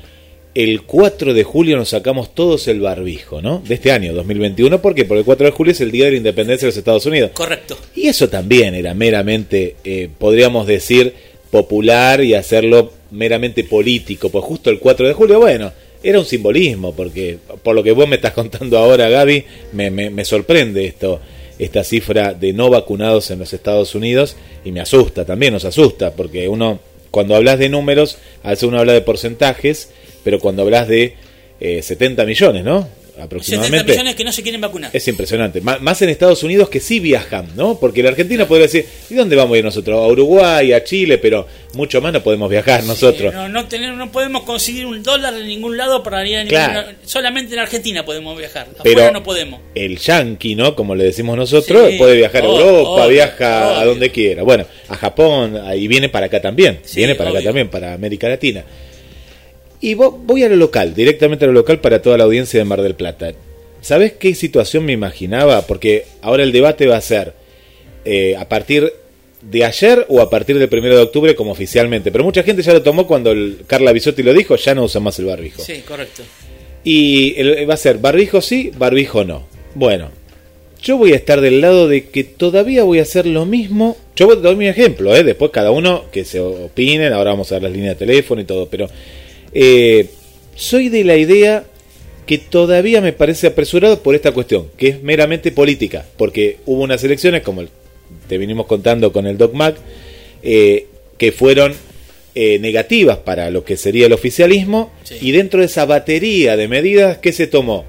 el 0.53 0.81
4 0.83 1.33
de 1.33 1.43
julio 1.43 1.77
nos 1.77 1.89
sacamos 1.89 2.35
todos 2.35 2.67
el 2.67 2.81
barbijo, 2.81 3.41
¿no? 3.41 3.61
De 3.65 3.75
este 3.75 3.91
año, 3.91 4.13
2021. 4.13 4.81
¿Por 4.81 4.93
qué? 4.93 5.05
Porque 5.05 5.19
el 5.19 5.25
4 5.25 5.45
de 5.45 5.51
julio 5.51 5.71
es 5.71 5.81
el 5.81 5.91
Día 5.91 6.05
de 6.05 6.11
la 6.11 6.17
Independencia 6.17 6.65
de 6.65 6.71
los 6.71 6.77
Estados 6.77 7.05
Unidos. 7.05 7.31
Correcto. 7.33 7.77
Y 7.95 8.07
eso 8.07 8.27
también 8.27 8.75
era 8.75 8.93
meramente, 8.93 9.77
eh, 9.83 10.09
podríamos 10.17 10.67
decir, 10.67 11.13
popular 11.49 12.23
y 12.23 12.33
hacerlo 12.33 12.91
meramente 13.11 13.63
político. 13.63 14.29
Pues 14.29 14.43
justo 14.43 14.69
el 14.69 14.79
4 14.79 15.07
de 15.07 15.13
julio, 15.13 15.39
bueno, 15.39 15.71
era 16.03 16.19
un 16.19 16.25
simbolismo, 16.25 16.93
porque 16.93 17.37
por 17.63 17.73
lo 17.73 17.83
que 17.83 17.93
vos 17.93 18.07
me 18.07 18.15
estás 18.15 18.33
contando 18.33 18.77
ahora, 18.77 19.07
Gaby, 19.07 19.45
me, 19.71 19.89
me 19.89 20.25
sorprende 20.25 20.85
esto, 20.85 21.21
esta 21.59 21.83
cifra 21.83 22.33
de 22.33 22.51
no 22.51 22.69
vacunados 22.69 23.31
en 23.31 23.39
los 23.39 23.53
Estados 23.53 23.95
Unidos 23.95 24.35
y 24.65 24.71
me 24.71 24.81
asusta, 24.81 25.25
también 25.25 25.53
nos 25.53 25.63
asusta, 25.63 26.11
porque 26.11 26.47
uno, 26.47 26.79
cuando 27.11 27.35
hablas 27.35 27.59
de 27.59 27.69
números, 27.69 28.17
a 28.43 28.49
veces 28.49 28.63
uno 28.63 28.79
habla 28.79 28.93
de 28.93 29.01
porcentajes 29.01 29.89
pero 30.23 30.39
cuando 30.39 30.63
hablas 30.63 30.87
de 30.87 31.15
70 31.59 32.21
eh, 32.21 32.25
millones, 32.25 32.63
¿no? 32.63 33.01
Aproximadamente. 33.19 33.77
70 33.77 33.93
millones 33.93 34.15
que 34.15 34.23
no 34.23 34.31
se 34.31 34.41
quieren 34.41 34.61
vacunar. 34.61 34.89
Es 34.93 35.07
impresionante. 35.07 35.61
más 35.61 36.01
en 36.01 36.09
Estados 36.09 36.43
Unidos 36.43 36.69
que 36.69 36.79
sí 36.79 36.99
viajan, 36.99 37.47
¿no? 37.55 37.79
Porque 37.79 38.01
la 38.01 38.09
Argentina 38.09 38.47
podría 38.47 38.67
decir, 38.67 38.85
¿y 39.09 39.13
dónde 39.13 39.35
vamos 39.35 39.55
a 39.55 39.57
ir 39.59 39.65
nosotros? 39.65 39.97
A 39.97 40.07
Uruguay, 40.07 40.73
a 40.73 40.83
Chile, 40.83 41.17
pero 41.17 41.45
mucho 41.73 42.01
más 42.01 42.13
no 42.13 42.23
podemos 42.23 42.49
viajar 42.49 42.83
nosotros. 42.83 43.33
No, 43.33 43.49
no, 43.49 43.67
no 43.95 44.11
podemos 44.11 44.43
conseguir 44.43 44.85
un 44.85 45.03
dólar 45.03 45.35
en 45.35 45.47
ningún 45.47 45.77
lado 45.77 46.01
para 46.01 46.25
ir 46.27 46.37
a 46.37 46.43
ningún 46.43 46.95
Solamente 47.03 47.53
en 47.53 47.59
Argentina 47.59 48.03
podemos 48.05 48.37
viajar. 48.37 48.67
Pero 48.83 49.11
no 49.11 49.23
podemos. 49.23 49.59
El 49.75 49.97
yankee, 49.97 50.55
¿no? 50.55 50.75
Como 50.75 50.95
le 50.95 51.03
decimos 51.03 51.37
nosotros, 51.37 51.93
puede 51.97 52.15
viajar 52.15 52.43
a 52.43 52.47
Europa, 52.47 53.07
viaja 53.07 53.79
a 53.79 53.85
donde 53.85 54.09
quiera. 54.09 54.43
Bueno, 54.43 54.65
a 54.87 54.95
Japón, 54.95 55.61
y 55.75 55.87
viene 55.87 56.09
para 56.09 56.27
acá 56.27 56.41
también. 56.41 56.79
viene 56.95 57.15
para 57.15 57.29
acá 57.29 57.41
también, 57.43 57.69
para 57.69 57.93
América 57.93 58.29
Latina. 58.29 58.63
Y 59.81 59.95
voy 59.95 60.43
a 60.43 60.49
lo 60.49 60.55
local, 60.55 60.93
directamente 60.93 61.45
a 61.45 61.47
lo 61.47 61.53
local 61.53 61.79
para 61.79 62.01
toda 62.01 62.17
la 62.17 62.25
audiencia 62.25 62.59
de 62.59 62.65
Mar 62.65 62.81
del 62.81 62.95
Plata. 62.95 63.33
¿Sabes 63.81 64.13
qué 64.13 64.35
situación 64.35 64.85
me 64.85 64.93
imaginaba? 64.93 65.65
Porque 65.65 66.05
ahora 66.21 66.43
el 66.43 66.51
debate 66.51 66.85
va 66.85 66.97
a 66.97 67.01
ser 67.01 67.33
eh, 68.05 68.35
a 68.37 68.47
partir 68.47 68.93
de 69.41 69.65
ayer 69.65 70.05
o 70.07 70.21
a 70.21 70.29
partir 70.29 70.59
del 70.59 70.69
primero 70.69 70.95
de 70.95 71.01
octubre 71.01 71.35
como 71.35 71.51
oficialmente. 71.51 72.11
Pero 72.11 72.23
mucha 72.23 72.43
gente 72.43 72.61
ya 72.61 72.73
lo 72.73 72.83
tomó 72.83 73.07
cuando 73.07 73.31
el 73.31 73.61
Carla 73.65 73.91
Bisotti 73.91 74.21
lo 74.21 74.33
dijo, 74.33 74.55
ya 74.55 74.75
no 74.75 74.83
usa 74.83 75.01
más 75.01 75.17
el 75.17 75.25
barbijo. 75.25 75.63
Sí, 75.63 75.81
correcto. 75.87 76.21
Y 76.83 77.65
va 77.65 77.73
a 77.73 77.77
ser 77.77 77.97
barbijo 77.97 78.41
sí, 78.41 78.71
barbijo 78.77 79.23
no. 79.23 79.47
Bueno, 79.73 80.09
yo 80.81 80.97
voy 80.97 81.13
a 81.13 81.15
estar 81.15 81.41
del 81.41 81.61
lado 81.61 81.87
de 81.87 82.09
que 82.09 82.23
todavía 82.23 82.83
voy 82.83 82.99
a 82.99 83.03
hacer 83.03 83.25
lo 83.25 83.45
mismo. 83.45 83.97
Yo 84.15 84.35
doy 84.35 84.55
mi 84.55 84.67
ejemplo, 84.67 85.15
¿eh? 85.15 85.23
después 85.23 85.51
cada 85.51 85.71
uno 85.71 86.05
que 86.11 86.25
se 86.25 86.39
opinen, 86.39 87.13
ahora 87.13 87.31
vamos 87.31 87.51
a 87.51 87.55
ver 87.55 87.63
las 87.63 87.71
líneas 87.71 87.97
de 87.99 88.05
teléfono 88.05 88.41
y 88.41 88.45
todo, 88.45 88.67
pero 88.67 88.89
eh, 89.53 90.09
soy 90.55 90.89
de 90.89 91.03
la 91.03 91.17
idea 91.17 91.63
que 92.25 92.37
todavía 92.37 93.01
me 93.01 93.13
parece 93.13 93.47
apresurado 93.47 94.01
por 94.01 94.15
esta 94.15 94.31
cuestión, 94.31 94.67
que 94.77 94.87
es 94.89 95.03
meramente 95.03 95.51
política, 95.51 96.05
porque 96.17 96.57
hubo 96.65 96.81
unas 96.83 97.03
elecciones, 97.03 97.41
como 97.41 97.63
te 98.27 98.37
vinimos 98.37 98.65
contando 98.67 99.11
con 99.11 99.27
el 99.27 99.37
DocMac, 99.37 99.75
eh, 100.43 100.87
que 101.17 101.31
fueron 101.31 101.73
eh, 102.33 102.59
negativas 102.59 103.17
para 103.17 103.49
lo 103.49 103.65
que 103.65 103.75
sería 103.75 104.05
el 104.05 104.13
oficialismo, 104.13 104.91
Sí. 105.03 105.17
y 105.21 105.31
dentro 105.31 105.59
de 105.59 105.65
esa 105.65 105.85
batería 105.85 106.55
de 106.55 106.67
medidas, 106.69 107.17
¿qué 107.17 107.33
se 107.33 107.47
tomó? 107.47 107.83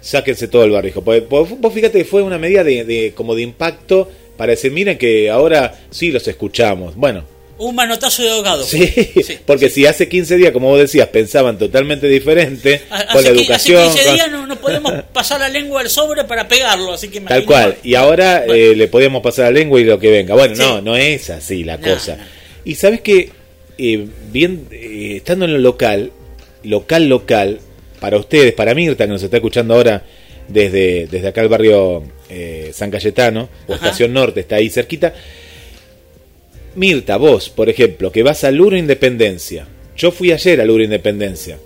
Sáquense 0.00 0.48
todo 0.48 0.64
el 0.64 0.70
barrijo. 0.72 1.02
Porque, 1.04 1.20
vos 1.20 1.48
vos 1.60 1.72
fíjate 1.72 1.98
que 1.98 2.04
fue 2.04 2.22
una 2.22 2.38
medida 2.38 2.64
de, 2.64 2.84
de- 2.84 3.12
como 3.14 3.34
de 3.36 3.42
impacto 3.42 4.08
para 4.36 4.50
decir, 4.52 4.72
miren 4.72 4.98
que 4.98 5.30
ahora 5.30 5.78
sí 5.90 6.10
los 6.10 6.26
escuchamos. 6.26 6.96
Bueno, 6.96 7.24
Un 7.58 7.74
manotazo 7.74 8.22
de 8.22 8.30
ahogado. 8.30 8.64
Sí, 8.64 8.86
Sí. 8.86 9.38
porque 9.46 9.70
si 9.70 9.86
hace 9.86 10.08
15 10.08 10.36
días, 10.36 10.52
como 10.52 10.68
vos 10.68 10.78
decías, 10.78 11.08
pensaban 11.08 11.56
totalmente 11.58 12.06
diferente 12.06 12.82
Ha- 12.90 13.06
con 13.06 13.22
la 13.24 13.30
Hace, 13.30 13.38
educación. 13.40 13.80
hace 13.82 13.88
15 13.92 14.04
con- 14.04 14.14
días 14.14 14.30
no, 14.30 14.46
no 14.46 14.56
podemos 14.56 14.92
pasar 15.12 15.40
la 15.40 15.48
lengua 15.48 15.80
al 15.80 15.88
sobre 15.88 16.24
para 16.24 16.46
pegarlo, 16.48 16.92
así 16.92 17.08
que 17.08 17.20
Tal 17.22 17.44
cual. 17.46 17.76
Y 17.82 17.94
ahora 17.94 18.42
Bueno. 18.46 18.54
eh, 18.54 18.76
le 18.76 18.88
podíamos 18.88 19.22
pasar 19.22 19.46
la 19.46 19.52
lengua 19.52 19.80
y 19.80 19.84
lo 19.84 19.98
que 19.98 20.10
venga. 20.10 20.34
Bueno, 20.34 20.54
Sí. 20.54 20.60
no, 20.60 20.80
no 20.82 20.96
es 20.96 21.30
así 21.30 21.64
la 21.64 21.78
No, 21.78 21.86
cosa. 21.94 22.16
no. 22.16 22.24
Y 22.64 22.74
sabes 22.74 23.00
que, 23.00 23.30
eh, 23.78 24.06
bien, 24.30 24.66
eh, 24.70 25.14
estando 25.16 25.46
en 25.46 25.54
lo 25.54 25.58
local, 25.58 26.12
local, 26.62 27.08
local, 27.08 27.60
para 28.00 28.18
ustedes, 28.18 28.52
para 28.52 28.74
Mirta, 28.74 29.04
que 29.06 29.12
nos 29.12 29.22
está 29.22 29.36
escuchando 29.38 29.74
ahora 29.74 30.02
desde, 30.48 31.06
desde 31.06 31.28
acá 31.28 31.40
el 31.40 31.48
barrio 31.48 32.04
eh, 32.28 32.70
San 32.74 32.90
Cayetano, 32.90 33.48
o 33.66 33.72
Ajá. 33.72 33.86
Estación 33.86 34.12
Norte, 34.12 34.40
está 34.40 34.56
ahí 34.56 34.68
cerquita. 34.68 35.14
Mirta, 36.76 37.16
vos, 37.16 37.48
por 37.48 37.68
ejemplo, 37.68 38.12
que 38.12 38.22
vas 38.22 38.44
al 38.44 38.56
Luro 38.56 38.76
Independencia. 38.76 39.66
Yo 39.96 40.10
fui 40.10 40.30
ayer 40.32 40.60
al 40.60 40.68
Luro 40.68 40.84
Independencia. 40.84 41.58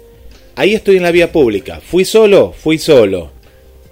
Ahí 0.57 0.75
estoy 0.75 0.97
en 0.97 1.03
la 1.03 1.11
vía 1.11 1.33
pública. 1.33 1.81
¿Fui 1.81 2.05
solo? 2.05 2.55
Fui 2.57 2.79
solo. 2.79 3.33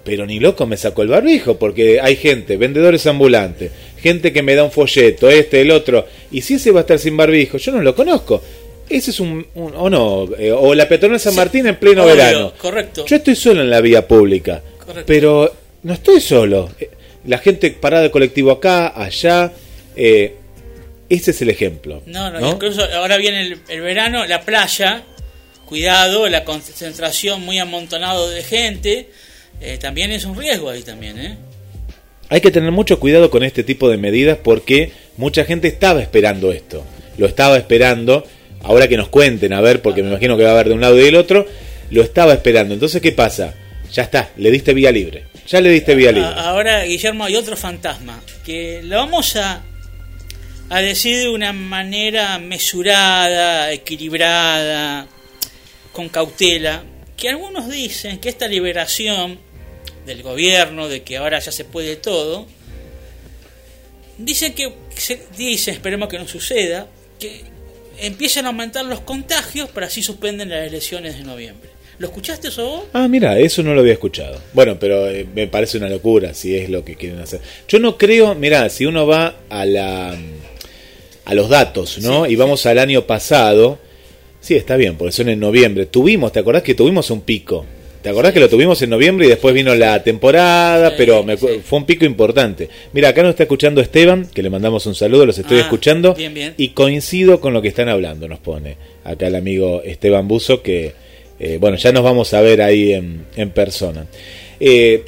Pero 0.03 0.25
ni 0.25 0.39
loco 0.39 0.65
me 0.65 0.77
sacó 0.77 1.01
el 1.03 1.09
barbijo, 1.09 1.57
porque 1.59 1.99
hay 2.01 2.15
gente, 2.15 2.55
vendedores 2.57 3.05
ambulantes, 3.05 3.71
gente 4.01 4.31
que 4.31 4.41
me 4.41 4.55
da 4.55 4.63
un 4.63 4.71
folleto, 4.71 5.29
este, 5.29 5.61
el 5.61 5.71
otro. 5.71 6.05
Y 6.31 6.41
si 6.41 6.55
ese 6.55 6.71
va 6.71 6.79
a 6.79 6.81
estar 6.81 6.97
sin 6.99 7.17
barbijo, 7.17 7.57
yo 7.57 7.71
no 7.73 7.81
lo 7.81 7.93
conozco. 7.93 8.41
Ese 8.89 9.11
es 9.11 9.19
un. 9.19 9.45
un- 9.55 9.73
o 9.75 9.89
no, 9.89 10.27
eh, 10.39 10.51
o 10.51 10.73
la 10.73 10.87
peatonal 10.87 11.19
San 11.19 11.33
Sí, 11.33 11.37
Martín 11.37 11.67
en 11.67 11.75
pleno 11.75 12.03
obvio, 12.05 12.15
verano. 12.15 12.53
correcto. 12.57 13.05
Yo 13.05 13.17
estoy 13.17 13.35
solo 13.35 13.61
en 13.61 13.69
la 13.69 13.81
vía 13.81 14.07
pública. 14.07 14.63
Correcto. 14.79 15.03
Pero 15.05 15.53
no 15.83 15.93
estoy 15.93 16.21
solo. 16.21 16.69
Eh, 16.79 16.89
La 17.27 17.37
gente 17.37 17.69
parada 17.71 18.03
de 18.03 18.11
colectivo 18.11 18.49
acá, 18.51 18.93
allá. 18.99 19.51
eh, 19.95 20.35
ese 21.09 21.31
es 21.31 21.41
el 21.41 21.49
ejemplo. 21.49 22.03
No, 22.05 22.31
no, 22.31 22.39
¿no? 22.39 22.51
incluso 22.51 22.83
ahora 22.93 23.17
viene 23.17 23.41
el, 23.41 23.59
el 23.67 23.81
verano, 23.81 24.25
la 24.25 24.41
playa, 24.41 25.03
cuidado, 25.65 26.27
la 26.29 26.43
concentración 26.45 27.41
muy 27.41 27.59
amontonado 27.59 28.29
de 28.29 28.43
gente, 28.43 29.09
eh, 29.61 29.77
también 29.79 30.11
es 30.11 30.25
un 30.25 30.37
riesgo 30.37 30.69
ahí 30.69 30.83
también, 30.83 31.19
¿eh? 31.19 31.37
Hay 32.29 32.41
que 32.41 32.51
tener 32.51 32.71
mucho 32.71 32.99
cuidado 32.99 33.29
con 33.29 33.43
este 33.43 33.63
tipo 33.63 33.89
de 33.89 33.97
medidas 33.97 34.37
porque 34.43 34.91
mucha 35.17 35.45
gente 35.45 35.67
estaba 35.67 36.01
esperando 36.01 36.51
esto. 36.51 36.85
Lo 37.17 37.25
estaba 37.25 37.57
esperando. 37.57 38.25
Ahora 38.61 38.87
que 38.87 38.97
nos 38.97 39.09
cuenten, 39.09 39.51
a 39.53 39.61
ver, 39.61 39.81
porque 39.81 40.03
me 40.03 40.09
imagino 40.09 40.37
que 40.37 40.43
va 40.43 40.49
a 40.49 40.53
haber 40.53 40.69
de 40.69 40.75
un 40.75 40.81
lado 40.81 40.99
y 40.99 41.03
del 41.03 41.15
otro. 41.15 41.47
Lo 41.89 42.03
estaba 42.03 42.33
esperando. 42.33 42.75
Entonces, 42.75 43.01
¿qué 43.01 43.11
pasa? 43.11 43.55
Ya 43.91 44.03
está, 44.03 44.29
le 44.37 44.51
diste 44.51 44.75
vía 44.75 44.91
libre. 44.91 45.23
Ya 45.47 45.59
le 45.59 45.71
diste 45.71 45.95
vía 45.95 46.11
libre. 46.11 46.29
Ahora, 46.35 46.83
Guillermo, 46.83 47.25
hay 47.25 47.35
otro 47.35 47.57
fantasma, 47.57 48.21
que 48.45 48.81
lo 48.83 48.97
vamos 48.97 49.35
a, 49.35 49.63
a 50.69 50.81
decir 50.81 51.17
de 51.17 51.29
una 51.29 51.51
manera 51.51 52.37
mesurada, 52.37 53.71
equilibrada, 53.71 55.07
con 55.91 56.09
cautela, 56.09 56.83
que 57.17 57.29
algunos 57.29 57.69
dicen 57.69 58.19
que 58.19 58.29
esta 58.29 58.47
liberación 58.47 59.39
del 60.05 60.21
gobierno, 60.21 60.87
de 60.87 61.01
que 61.01 61.17
ahora 61.17 61.39
ya 61.39 61.51
se 61.51 61.65
puede 61.65 61.95
todo, 61.95 62.47
dicen 64.17 64.53
que, 64.53 64.71
dice, 65.37 65.71
esperemos 65.71 66.07
que 66.07 66.19
no 66.19 66.27
suceda, 66.27 66.87
que 67.19 67.41
empiezan 67.97 68.45
a 68.45 68.49
aumentar 68.49 68.85
los 68.85 69.01
contagios 69.01 69.69
para 69.69 69.87
así 69.87 70.03
suspenden 70.03 70.49
las 70.49 70.67
elecciones 70.67 71.17
de 71.17 71.23
noviembre. 71.23 71.69
¿Lo 71.97 72.07
escuchaste 72.07 72.47
eso 72.47 72.65
vos? 72.65 72.83
Ah, 72.93 73.09
mira, 73.09 73.37
eso 73.39 73.61
no 73.61 73.73
lo 73.73 73.81
había 73.81 73.91
escuchado. 73.91 74.41
Bueno, 74.53 74.79
pero 74.79 75.09
eh, 75.09 75.27
me 75.35 75.47
parece 75.47 75.77
una 75.77 75.89
locura 75.89 76.33
si 76.33 76.55
es 76.55 76.69
lo 76.69 76.85
que 76.85 76.95
quieren 76.95 77.19
hacer. 77.19 77.41
Yo 77.67 77.79
no 77.79 77.97
creo, 77.97 78.35
mira, 78.35 78.69
si 78.69 78.85
uno 78.85 79.05
va 79.05 79.35
a 79.49 79.65
la 79.65 80.17
a 81.29 81.33
los 81.35 81.49
datos, 81.49 81.99
¿no? 81.99 82.25
Sí, 82.25 82.31
y 82.33 82.35
vamos 82.35 82.65
al 82.65 82.79
año 82.79 83.03
pasado, 83.05 83.77
sí, 84.39 84.55
está 84.55 84.75
bien, 84.77 84.95
porque 84.97 85.11
son 85.11 85.29
en 85.29 85.39
noviembre. 85.39 85.85
Tuvimos, 85.85 86.31
¿te 86.31 86.39
acordás 86.39 86.63
que 86.63 86.73
tuvimos 86.75 87.09
un 87.11 87.21
pico? 87.21 87.65
¿Te 88.01 88.09
acordás 88.09 88.31
que 88.31 88.39
lo 88.39 88.47
tuvimos 88.47 88.81
en 88.81 88.89
noviembre 88.89 89.25
y 89.25 89.29
después 89.29 89.53
vino 89.53 89.75
la 89.75 90.01
temporada? 90.01 90.93
Pero 90.95 91.21
me 91.21 91.35
fue 91.35 91.59
un 91.71 91.85
pico 91.85 92.05
importante. 92.05 92.69
Mira, 92.93 93.09
acá 93.09 93.21
nos 93.23 93.31
está 93.31 93.43
escuchando 93.43 93.81
Esteban, 93.81 94.25
que 94.33 94.41
le 94.41 94.49
mandamos 94.49 94.85
un 94.85 94.95
saludo, 94.95 95.25
los 95.25 95.37
estoy 95.37 95.57
Ah, 95.57 95.61
escuchando. 95.63 96.13
bien, 96.13 96.33
bien. 96.33 96.53
Y 96.57 96.69
coincido 96.69 97.41
con 97.41 97.53
lo 97.53 97.61
que 97.61 97.67
están 97.67 97.89
hablando, 97.89 98.27
nos 98.29 98.39
pone 98.39 98.77
acá 99.03 99.27
el 99.27 99.35
amigo 99.35 99.81
Esteban 99.83 100.27
Buzo, 100.29 100.61
que 100.63 100.93
eh, 101.41 101.57
bueno, 101.59 101.75
ya 101.77 101.91
nos 101.91 102.03
vamos 102.03 102.33
a 102.33 102.41
ver 102.41 102.61
ahí 102.61 102.93
en, 102.93 103.25
en 103.35 103.49
persona. 103.51 104.05
Eh, 104.61 105.03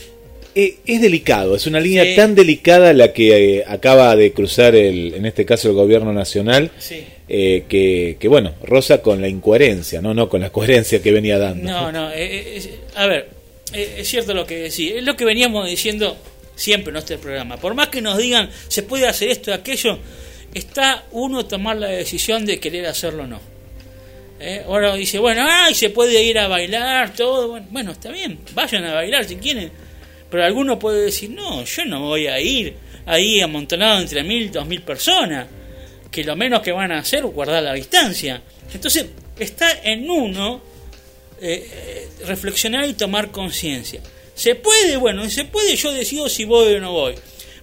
eh, 0.56 0.78
es 0.86 1.02
delicado, 1.02 1.56
es 1.56 1.66
una 1.68 1.80
línea 1.80 2.04
Sí. 2.04 2.16
tan 2.16 2.36
delicada 2.36 2.94
la 2.94 3.14
que 3.14 3.58
eh, 3.60 3.64
acaba 3.68 4.16
de 4.16 4.32
cruzar, 4.34 4.76
el, 4.76 5.14
en 5.16 5.26
este 5.26 5.46
caso, 5.46 5.70
el 5.70 5.76
gobierno 5.76 6.12
nacional, 6.14 6.72
Sí. 6.80 7.04
eh, 7.30 7.64
que, 7.70 8.18
que, 8.20 8.28
bueno, 8.28 8.54
roza 8.64 9.02
con 9.02 9.22
la 9.22 9.28
incoherencia, 9.28 10.02
no, 10.02 10.14
no 10.14 10.28
con 10.30 10.42
la 10.42 10.50
coherencia 10.52 11.02
que 11.02 11.12
venía 11.12 11.38
dando. 11.38 11.70
No, 11.72 11.92
no, 11.92 12.08
a 12.08 13.08
ver, 13.08 13.30
es 13.74 14.08
cierto 14.08 14.34
lo 14.34 14.46
que 14.46 14.58
decís, 14.58 14.92
es 14.98 15.04
lo 15.04 15.16
que 15.16 15.26
veníamos 15.26 15.68
diciendo 15.70 16.18
siempre 16.56 16.92
en 16.92 16.98
este 16.98 17.18
programa. 17.18 17.58
Por 17.58 17.74
más 17.74 17.88
que 17.88 18.02
nos 18.02 18.18
digan 18.18 18.50
se 18.68 18.84
puede 18.84 19.08
hacer 19.08 19.30
esto 19.30 19.52
o 19.52 19.54
aquello, 19.54 19.98
está 20.54 21.06
uno 21.12 21.46
tomar 21.46 21.78
la 21.78 21.88
decisión 21.88 22.46
de 22.46 22.60
querer 22.60 22.86
hacerlo 22.86 23.24
o 23.24 23.28
no. 23.28 23.40
Eh, 24.40 24.64
Ahora 24.66 24.96
dice, 24.96 25.20
bueno, 25.20 25.46
ay, 25.48 25.74
se 25.76 25.90
puede 25.92 26.22
ir 26.24 26.38
a 26.40 26.48
bailar, 26.48 27.14
todo. 27.14 27.48
Bueno, 27.50 27.68
bueno, 27.70 27.92
está 27.92 28.12
bien, 28.12 28.40
vayan 28.54 28.84
a 28.86 28.94
bailar 28.96 29.24
si 29.26 29.36
quieren. 29.36 29.72
Pero 30.32 30.46
alguno 30.46 30.80
puede 30.80 31.04
decir, 31.04 31.30
no, 31.30 31.64
yo 31.66 31.86
no 31.86 32.00
voy 32.00 32.28
a 32.28 32.40
ir 32.40 32.74
ahí 33.06 33.42
amontonado 33.42 34.00
entre 34.00 34.24
mil, 34.24 34.50
dos 34.50 34.66
mil 34.66 34.82
personas. 34.82 35.46
Que 36.10 36.24
lo 36.24 36.36
menos 36.36 36.62
que 36.62 36.72
van 36.72 36.92
a 36.92 37.00
hacer 37.00 37.26
es 37.26 37.32
guardar 37.32 37.62
la 37.62 37.74
distancia. 37.74 38.42
Entonces, 38.74 39.06
está 39.38 39.70
en 39.84 40.10
uno 40.10 40.62
eh, 41.42 41.70
eh, 41.70 42.10
reflexionar 42.26 42.88
y 42.88 42.94
tomar 42.94 43.30
conciencia. 43.32 44.02
¿Se 44.34 44.56
puede? 44.56 44.96
Bueno, 44.96 45.30
se 45.30 45.46
puede, 45.46 45.76
yo 45.76 45.92
decido 45.92 46.30
si 46.30 46.46
voy 46.46 46.76
o 46.76 46.80
no 46.80 46.94
voy. 46.94 47.16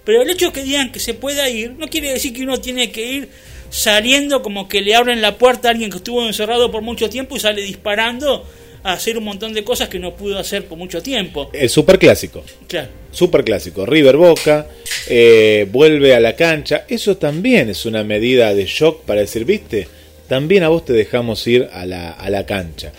Pero 0.05 0.21
el 0.21 0.29
hecho 0.29 0.47
de 0.47 0.51
que 0.53 0.63
digan 0.63 0.91
que 0.91 0.99
se 0.99 1.15
pueda 1.15 1.49
ir 1.49 1.71
no 1.71 1.87
quiere 1.87 2.13
decir 2.13 2.33
que 2.33 2.43
uno 2.43 2.59
tiene 2.59 2.91
que 2.91 3.05
ir 3.05 3.29
saliendo 3.71 4.41
como 4.41 4.67
que 4.67 4.81
le 4.81 4.95
abren 4.95 5.21
la 5.21 5.37
puerta 5.37 5.67
a 5.67 5.71
alguien 5.71 5.89
que 5.89 5.97
estuvo 5.97 6.25
encerrado 6.25 6.71
por 6.71 6.81
mucho 6.81 7.09
tiempo 7.09 7.35
y 7.35 7.39
sale 7.39 7.61
disparando 7.61 8.45
a 8.83 8.93
hacer 8.93 9.17
un 9.17 9.25
montón 9.25 9.53
de 9.53 9.63
cosas 9.63 9.89
que 9.89 9.99
no 9.99 10.15
pudo 10.15 10.39
hacer 10.39 10.65
por 10.65 10.77
mucho 10.77 11.01
tiempo. 11.01 11.49
El 11.53 11.69
superclásico. 11.69 12.43
Claro. 12.67 12.89
Super 13.11 13.43
clásico, 13.43 13.85
River 13.85 14.17
Boca, 14.17 14.67
eh, 15.07 15.67
vuelve 15.71 16.13
a 16.13 16.19
la 16.19 16.35
cancha, 16.35 16.85
eso 16.87 17.17
también 17.17 17.69
es 17.69 17.85
una 17.85 18.03
medida 18.03 18.53
de 18.53 18.65
shock 18.65 19.01
para 19.03 19.21
decir, 19.21 19.45
viste, 19.45 19.87
también 20.27 20.61
a 20.63 20.69
vos 20.69 20.85
te 20.85 20.93
dejamos 20.93 21.45
ir 21.47 21.67
a 21.73 21.85
la, 21.87 22.11
a 22.11 22.29
la 22.29 22.45
cancha. 22.45 22.93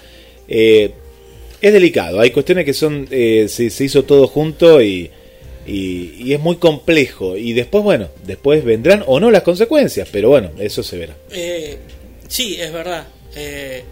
Eh, 0.49 0.91
es 1.61 1.73
delicado, 1.73 2.19
hay 2.19 2.31
cuestiones 2.31 2.65
que 2.65 2.75
son, 2.75 3.07
eh, 3.11 3.47
se, 3.49 3.71
se 3.71 3.85
hizo 3.85 4.03
todo 4.03 4.27
junto 4.27 4.83
y, 4.83 5.11
y, 5.67 6.15
y 6.19 6.33
es 6.33 6.41
muy 6.41 6.57
complejo. 6.57 7.37
Y 7.37 7.53
después, 7.53 7.85
bueno, 7.85 8.09
después 8.27 8.65
vendrán 8.65 9.05
o 9.07 9.21
no 9.21 9.31
las 9.31 9.43
consecuencias, 9.43 10.09
pero 10.11 10.31
bueno, 10.31 10.51
eso 10.59 10.83
se 10.83 10.99
verá. 10.99 11.17
Eh, 11.31 11.77
sí, 12.27 12.57
es 12.59 12.73
verdad. 12.73 13.07
Eh, 13.37 13.85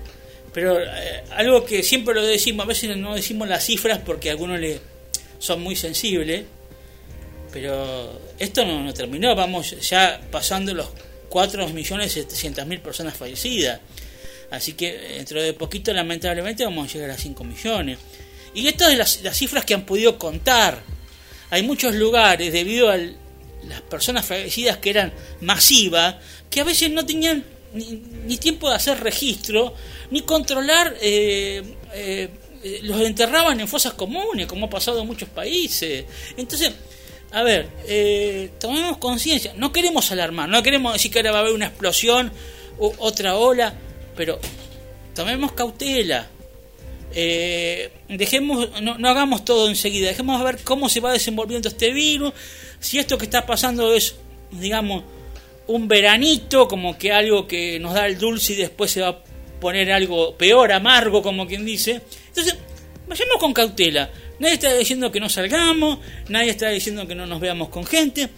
pero 0.53 0.81
eh, 0.81 1.25
algo 1.33 1.65
que 1.65 1.83
siempre 1.83 2.15
lo 2.15 2.25
decimos, 2.25 2.65
a 2.65 2.69
veces 2.69 2.97
no 2.97 3.15
decimos 3.15 3.49
las 3.49 3.65
cifras 3.65 4.01
porque 4.05 4.29
a 4.29 4.33
algunos 4.33 4.59
le 4.61 4.81
son 5.39 5.63
muy 5.63 5.77
sensibles, 5.77 6.45
pero 7.53 8.21
esto 8.39 8.65
no, 8.65 8.83
no 8.83 8.93
terminó, 8.93 9.35
vamos 9.35 9.75
ya 9.89 10.21
pasando 10.31 10.75
los 10.75 10.89
4.700.000 11.31 12.81
personas 12.81 13.17
fallecidas. 13.17 13.81
Así 14.51 14.73
que 14.73 14.93
dentro 14.93 15.43
de 15.43 15.53
poquito, 15.53 15.93
lamentablemente, 15.93 16.65
vamos 16.65 16.89
a 16.89 16.93
llegar 16.93 17.11
a 17.11 17.19
5 17.19 17.45
millones. 17.45 17.99
Y 18.55 18.67
estas 18.67 18.89
son 18.89 18.99
las, 18.99 19.23
las 19.23 19.37
cifras 19.37 19.65
que 19.65 19.75
han 19.75 19.85
podido 19.85 20.19
contar. 20.19 20.83
Hay 21.51 21.63
muchos 21.63 21.95
lugares, 21.95 22.53
debido 22.53 22.91
a 22.91 22.97
las 22.97 23.81
personas 23.91 24.25
fallecidas 24.25 24.79
que 24.79 24.91
eran 24.91 25.13
masivas, 25.41 26.17
que 26.51 26.61
a 26.61 26.65
veces 26.65 26.91
no 26.91 27.05
tenían 27.05 27.45
ni, 27.75 28.03
ni 28.27 28.37
tiempo 28.39 28.69
de 28.69 28.77
hacer 28.77 29.01
registro, 29.01 29.75
ni 30.11 30.23
controlar, 30.23 30.97
eh, 31.01 31.63
eh, 31.95 32.29
eh, 32.63 32.81
los 32.83 33.01
enterraban 33.03 33.61
en 33.61 33.69
fosas 33.69 33.95
comunes, 33.95 34.47
como 34.47 34.67
ha 34.67 34.71
pasado 34.71 35.01
en 35.01 35.07
muchos 35.07 35.29
países. 35.29 36.05
Entonces, 36.37 36.73
a 37.31 37.43
ver, 37.43 37.69
eh, 37.87 38.51
tomemos 38.59 38.97
conciencia, 38.99 39.53
no 39.57 39.73
queremos 39.73 40.11
alarmar, 40.11 40.49
no 40.49 40.63
queremos 40.63 40.95
decir 40.95 41.11
que 41.11 41.19
ahora 41.19 41.33
va 41.33 41.39
a 41.39 41.41
haber 41.43 41.53
una 41.53 41.67
explosión 41.67 42.33
u 42.79 42.93
otra 42.99 43.37
ola, 43.37 43.75
pero 44.17 44.39
tomemos 45.15 45.53
cautela. 45.53 46.29
Eh, 47.15 47.91
dejemos, 48.09 48.69
no, 48.83 48.99
no 48.99 49.09
hagamos 49.09 49.45
todo 49.45 49.69
enseguida, 49.69 50.09
dejemos 50.09 50.43
ver 50.43 50.59
cómo 50.63 50.89
se 50.89 51.01
va 51.01 51.13
desenvolviendo 51.13 51.69
este 51.69 51.93
virus, 51.93 52.33
si 52.81 52.99
esto 52.99 53.17
que 53.19 53.25
está 53.25 53.47
pasando 53.47 53.95
es, 53.95 54.17
digamos, 54.51 55.05
un 55.69 55.87
veranito, 55.87 56.67
como 56.67 56.99
que 56.99 57.13
algo 57.13 57.47
que 57.47 57.79
nos 57.79 57.95
da 57.95 58.07
el 58.07 58.19
dulce 58.19 58.55
y 58.55 58.57
después 58.57 58.91
se 58.91 59.01
va 59.01 59.09
a 59.09 59.19
poner 59.61 59.93
algo 59.93 60.35
peor, 60.37 60.73
amargo, 60.73 61.23
como 61.23 61.47
quien 61.47 61.65
dice. 61.65 62.01
Entonces, 62.29 62.57
vayamos 63.07 63.37
con 63.39 63.53
cautela. 63.53 64.11
Nadie 64.39 64.55
está 64.55 64.75
diciendo 64.75 65.11
que 65.11 65.21
no 65.21 65.29
salgamos, 65.29 65.99
nadie 66.29 66.51
está 66.51 66.69
diciendo 66.71 67.07
que 67.07 67.15
no 67.15 67.27
nos 67.27 67.41
veamos 67.41 67.69
con 67.69 67.85
gente, 67.85 68.29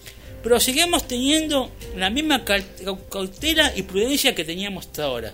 pero 0.43 0.59
seguimos 0.59 1.07
teniendo 1.07 1.71
la 1.95 2.09
misma 2.09 2.43
cautela 2.43 3.71
y 3.75 3.83
prudencia 3.83 4.33
que 4.33 4.43
teníamos 4.43 4.87
hasta 4.87 5.03
ahora. 5.03 5.33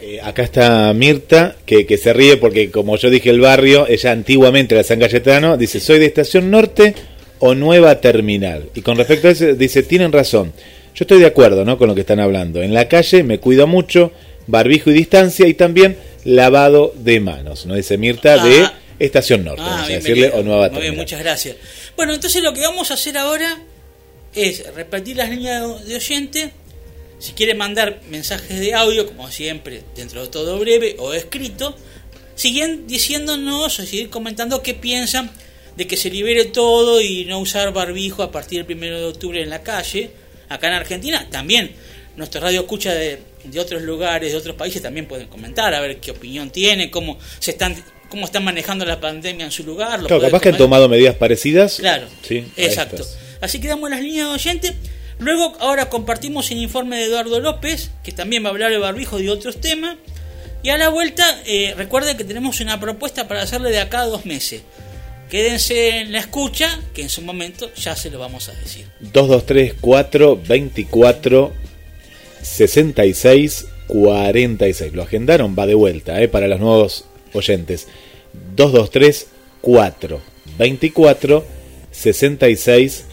Eh, 0.00 0.18
acá 0.22 0.42
está 0.42 0.92
Mirta, 0.94 1.56
que, 1.64 1.86
que, 1.86 1.98
se 1.98 2.12
ríe 2.12 2.38
porque 2.38 2.70
como 2.70 2.96
yo 2.96 3.10
dije 3.10 3.30
el 3.30 3.40
barrio, 3.40 3.86
ella 3.86 4.12
antiguamente 4.12 4.74
era 4.74 4.82
San 4.82 4.98
Cayetano, 4.98 5.56
dice, 5.56 5.78
soy 5.78 5.98
de 5.98 6.06
Estación 6.06 6.50
Norte 6.50 6.94
o 7.38 7.54
Nueva 7.54 8.00
Terminal. 8.00 8.70
Y 8.74 8.80
con 8.80 8.96
respecto 8.96 9.28
a 9.28 9.30
eso, 9.32 9.54
dice, 9.54 9.82
tienen 9.82 10.10
razón. 10.10 10.52
Yo 10.94 11.04
estoy 11.04 11.20
de 11.20 11.26
acuerdo 11.26 11.64
¿no? 11.64 11.78
con 11.78 11.88
lo 11.88 11.94
que 11.94 12.02
están 12.02 12.20
hablando. 12.20 12.62
En 12.62 12.74
la 12.74 12.88
calle 12.88 13.22
me 13.22 13.38
cuido 13.38 13.66
mucho, 13.66 14.12
barbijo 14.46 14.90
y 14.90 14.94
distancia 14.94 15.46
y 15.46 15.54
también 15.54 15.96
lavado 16.24 16.92
de 16.96 17.20
manos. 17.20 17.66
¿no? 17.66 17.74
Dice 17.74 17.98
Mirta 17.98 18.42
de 18.42 18.62
ah. 18.62 18.74
Estación 18.98 19.44
Norte, 19.44 19.62
ah, 19.64 19.86
decirle, 19.88 20.30
o 20.30 20.42
Nueva 20.42 20.68
Muy 20.68 20.82
bien, 20.82 20.96
muchas 20.96 21.20
gracias. 21.20 21.56
Bueno, 21.96 22.12
entonces 22.12 22.42
lo 22.42 22.52
que 22.52 22.60
vamos 22.60 22.90
a 22.90 22.94
hacer 22.94 23.16
ahora 23.16 23.58
es 24.34 24.74
repetir 24.74 25.16
las 25.16 25.30
líneas 25.30 25.86
de 25.86 25.96
oyente. 25.96 26.52
Si 27.18 27.32
quiere 27.32 27.54
mandar 27.54 28.00
mensajes 28.10 28.60
de 28.60 28.74
audio, 28.74 29.06
como 29.06 29.30
siempre, 29.30 29.82
dentro 29.96 30.22
de 30.22 30.28
todo 30.28 30.58
breve 30.58 30.96
o 30.98 31.14
escrito, 31.14 31.74
siguen 32.34 32.86
diciéndonos 32.86 33.78
o 33.78 33.82
seguir 33.86 34.10
comentando 34.10 34.62
qué 34.62 34.74
piensan 34.74 35.30
de 35.76 35.86
que 35.86 35.96
se 35.96 36.10
libere 36.10 36.44
todo 36.44 37.00
y 37.00 37.24
no 37.24 37.38
usar 37.38 37.72
barbijo 37.72 38.22
a 38.22 38.30
partir 38.30 38.66
del 38.66 38.76
1 38.76 38.98
de 38.98 39.04
octubre 39.06 39.42
en 39.42 39.50
la 39.50 39.62
calle. 39.62 40.10
Acá 40.50 40.68
en 40.68 40.74
Argentina 40.74 41.26
también 41.30 41.72
nuestra 42.16 42.40
radio 42.40 42.60
escucha 42.60 42.92
de, 42.92 43.22
de 43.44 43.60
otros 43.60 43.80
lugares, 43.82 44.32
de 44.32 44.38
otros 44.38 44.54
países, 44.56 44.82
también 44.82 45.06
pueden 45.06 45.28
comentar, 45.28 45.72
a 45.72 45.80
ver 45.80 45.98
qué 46.00 46.10
opinión 46.10 46.50
tiene, 46.50 46.90
cómo 46.90 47.18
se 47.38 47.52
están 47.52 47.74
cómo 48.10 48.26
están 48.26 48.44
manejando 48.44 48.84
la 48.84 49.00
pandemia 49.00 49.46
en 49.46 49.52
su 49.52 49.62
lugar. 49.64 50.00
claro, 50.00 50.20
capaz 50.20 50.40
que 50.40 50.48
han 50.50 50.56
tomado 50.56 50.88
medidas 50.88 51.14
parecidas. 51.14 51.76
Claro, 51.76 52.08
sí, 52.22 52.44
exacto. 52.56 53.06
Así 53.40 53.60
que 53.60 53.68
damos 53.68 53.88
las 53.88 54.02
líneas 54.02 54.26
de 54.26 54.34
oyente. 54.34 54.74
Luego, 55.18 55.56
ahora 55.60 55.88
compartimos 55.88 56.50
el 56.50 56.58
informe 56.58 56.98
de 56.98 57.04
Eduardo 57.04 57.40
López, 57.40 57.90
que 58.02 58.10
también 58.10 58.42
va 58.42 58.48
a 58.48 58.50
hablar 58.50 58.70
de 58.70 58.78
barbijo 58.78 59.20
y 59.20 59.24
de 59.24 59.30
otros 59.30 59.60
temas. 59.60 59.96
Y 60.62 60.70
a 60.70 60.76
la 60.76 60.88
vuelta, 60.88 61.24
eh, 61.46 61.72
recuerden 61.76 62.16
que 62.16 62.24
tenemos 62.24 62.60
una 62.60 62.80
propuesta 62.80 63.28
para 63.28 63.42
hacerle 63.42 63.70
de 63.70 63.80
acá 63.80 64.00
a 64.00 64.06
dos 64.06 64.26
meses. 64.26 64.62
Quédense 65.30 66.00
en 66.00 66.12
la 66.12 66.18
escucha, 66.18 66.80
que 66.92 67.02
en 67.02 67.08
su 67.08 67.22
momento 67.22 67.72
ya 67.74 67.94
se 67.94 68.10
lo 68.10 68.18
vamos 68.18 68.48
a 68.48 68.52
decir. 68.52 68.86
223 69.00 69.74
4 69.80 70.40
24 70.46 71.52
66 72.42 73.66
46. 73.86 74.92
Lo 74.92 75.02
agendaron, 75.02 75.54
va 75.58 75.66
de 75.66 75.74
vuelta, 75.74 76.20
eh, 76.20 76.28
para 76.28 76.48
los 76.48 76.58
nuevos 76.58 77.04
oyentes. 77.32 77.86
223 78.56 79.28
4 79.60 80.20
24 80.58 81.44
66 81.90 83.04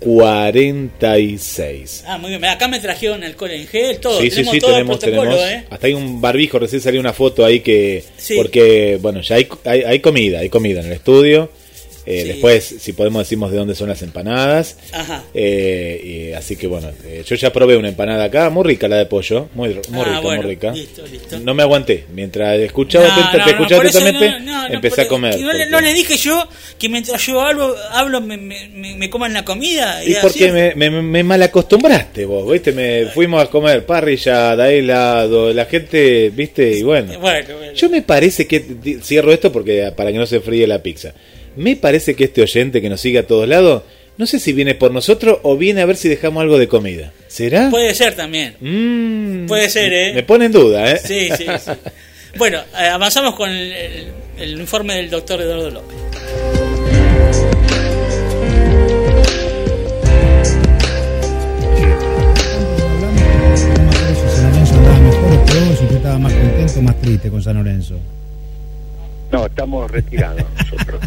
46. 0.00 2.04
Ah, 2.06 2.18
muy 2.18 2.30
bien. 2.30 2.44
Acá 2.44 2.68
me 2.68 2.80
trajeron 2.80 3.24
alcohol 3.24 3.50
en 3.50 3.66
gel, 3.66 3.98
todo. 3.98 4.20
Sí, 4.20 4.30
tenemos 4.30 4.52
sí, 4.52 4.56
sí, 4.56 4.60
todo 4.60 4.72
tenemos, 4.72 4.98
tenemos. 4.98 5.40
¿eh? 5.40 5.64
Hasta 5.70 5.86
hay 5.86 5.94
un 5.94 6.20
barbijo, 6.20 6.58
recién 6.58 6.80
salió 6.80 7.00
una 7.00 7.12
foto 7.12 7.44
ahí 7.44 7.60
que. 7.60 8.04
Porque, 8.36 8.98
bueno, 9.00 9.20
ya 9.20 9.36
hay, 9.36 9.48
hay, 9.64 9.82
hay, 9.82 10.00
comida, 10.00 10.40
hay 10.40 10.48
comida 10.48 10.80
en 10.80 10.86
el 10.86 10.92
estudio. 10.92 11.50
Eh, 12.06 12.24
después, 12.24 12.76
si 12.78 12.92
podemos, 12.92 13.24
decimos 13.24 13.50
de 13.50 13.58
dónde 13.58 13.74
son 13.74 13.88
las 13.88 14.00
empanadas. 14.02 14.76
Ajá. 14.92 15.24
Eh, 15.34 16.30
y, 16.30 16.32
así 16.32 16.56
que 16.56 16.68
bueno, 16.68 16.90
eh, 17.04 17.24
yo 17.26 17.34
ya 17.34 17.52
probé 17.52 17.76
una 17.76 17.88
empanada 17.88 18.24
acá, 18.24 18.48
muy 18.48 18.64
rica 18.64 18.86
la 18.86 18.96
de 18.96 19.06
pollo, 19.06 19.48
muy, 19.54 19.74
muy 19.88 20.00
ah, 20.00 20.04
rica, 20.04 20.20
muy 20.20 20.38
rica. 20.38 20.70
Listo, 20.70 21.04
listo. 21.06 21.40
No 21.40 21.52
me 21.54 21.64
aguanté. 21.64 22.04
Mientras 22.14 22.58
escuchaba, 22.60 23.06
te, 23.32 23.38
te 23.38 23.50
escuchaba 23.50 23.82
atentamente, 23.82 24.34
empecé 24.70 25.02
a 25.02 25.08
comer. 25.08 25.40
No, 25.40 25.52
no, 25.70 25.80
le 25.80 25.92
dije 25.92 26.16
yo 26.16 26.48
que 26.78 26.88
mientras 26.88 27.26
yo 27.26 27.40
hablo, 27.40 27.74
hablo 27.90 28.20
me, 28.20 28.36
me, 28.36 28.68
me 28.96 29.10
coman 29.10 29.32
la 29.32 29.44
comida. 29.44 30.04
Y, 30.04 30.14
porque 30.22 30.52
me, 30.52 30.74
me, 30.76 31.02
me 31.02 31.24
mal 31.24 31.42
acostumbraste 31.42 32.24
vos, 32.24 32.50
¿viste? 32.50 32.70
Me 32.70 33.06
fuimos 33.06 33.42
a 33.42 33.50
comer 33.50 33.84
parrillada, 33.84 34.70
helado, 34.70 35.52
la 35.52 35.64
gente, 35.64 36.30
¿viste? 36.30 36.70
Y 36.70 36.82
bueno. 36.82 37.18
bueno, 37.18 37.56
bueno. 37.56 37.72
Yo 37.72 37.90
me 37.90 38.02
parece 38.02 38.46
que, 38.46 38.64
cierro 39.02 39.32
esto 39.32 39.50
porque 39.50 39.92
para 39.96 40.12
que 40.12 40.18
no 40.18 40.26
se 40.26 40.40
fríe 40.40 40.66
la 40.68 40.82
pizza. 40.82 41.12
Me 41.56 41.74
parece 41.74 42.14
que 42.14 42.24
este 42.24 42.42
oyente 42.42 42.82
que 42.82 42.90
nos 42.90 43.00
sigue 43.00 43.18
a 43.18 43.26
todos 43.26 43.48
lados, 43.48 43.82
no 44.18 44.26
sé 44.26 44.38
si 44.38 44.52
viene 44.52 44.74
por 44.74 44.92
nosotros 44.92 45.38
o 45.42 45.56
viene 45.56 45.80
a 45.80 45.86
ver 45.86 45.96
si 45.96 46.08
dejamos 46.08 46.42
algo 46.42 46.58
de 46.58 46.68
comida. 46.68 47.12
¿Será? 47.28 47.70
Puede 47.70 47.94
ser 47.94 48.14
también. 48.14 48.56
Mm, 48.60 49.46
Puede 49.46 49.68
ser, 49.70 49.92
¿eh? 49.92 50.12
Me 50.14 50.22
pone 50.22 50.46
en 50.46 50.52
duda, 50.52 50.92
¿eh? 50.92 51.00
Sí, 51.02 51.28
sí, 51.36 51.44
sí. 51.44 51.70
bueno, 52.38 52.60
eh, 52.78 52.86
avanzamos 52.86 53.34
con 53.34 53.50
el, 53.50 54.12
el, 54.38 54.60
informe 54.60 54.96
del 54.96 55.10
doctor 55.10 55.40
Eduardo 55.40 55.70
López. 55.70 55.96
Estaba 65.96 66.18
más 66.18 66.32
contento 66.34 66.78
o 66.78 66.82
más 66.82 67.00
triste 67.00 67.30
con 67.30 67.42
San 67.42 67.56
Lorenzo. 67.56 67.98
No, 69.32 69.46
estamos 69.46 69.90
retirados 69.90 70.44
nosotros. 70.58 71.00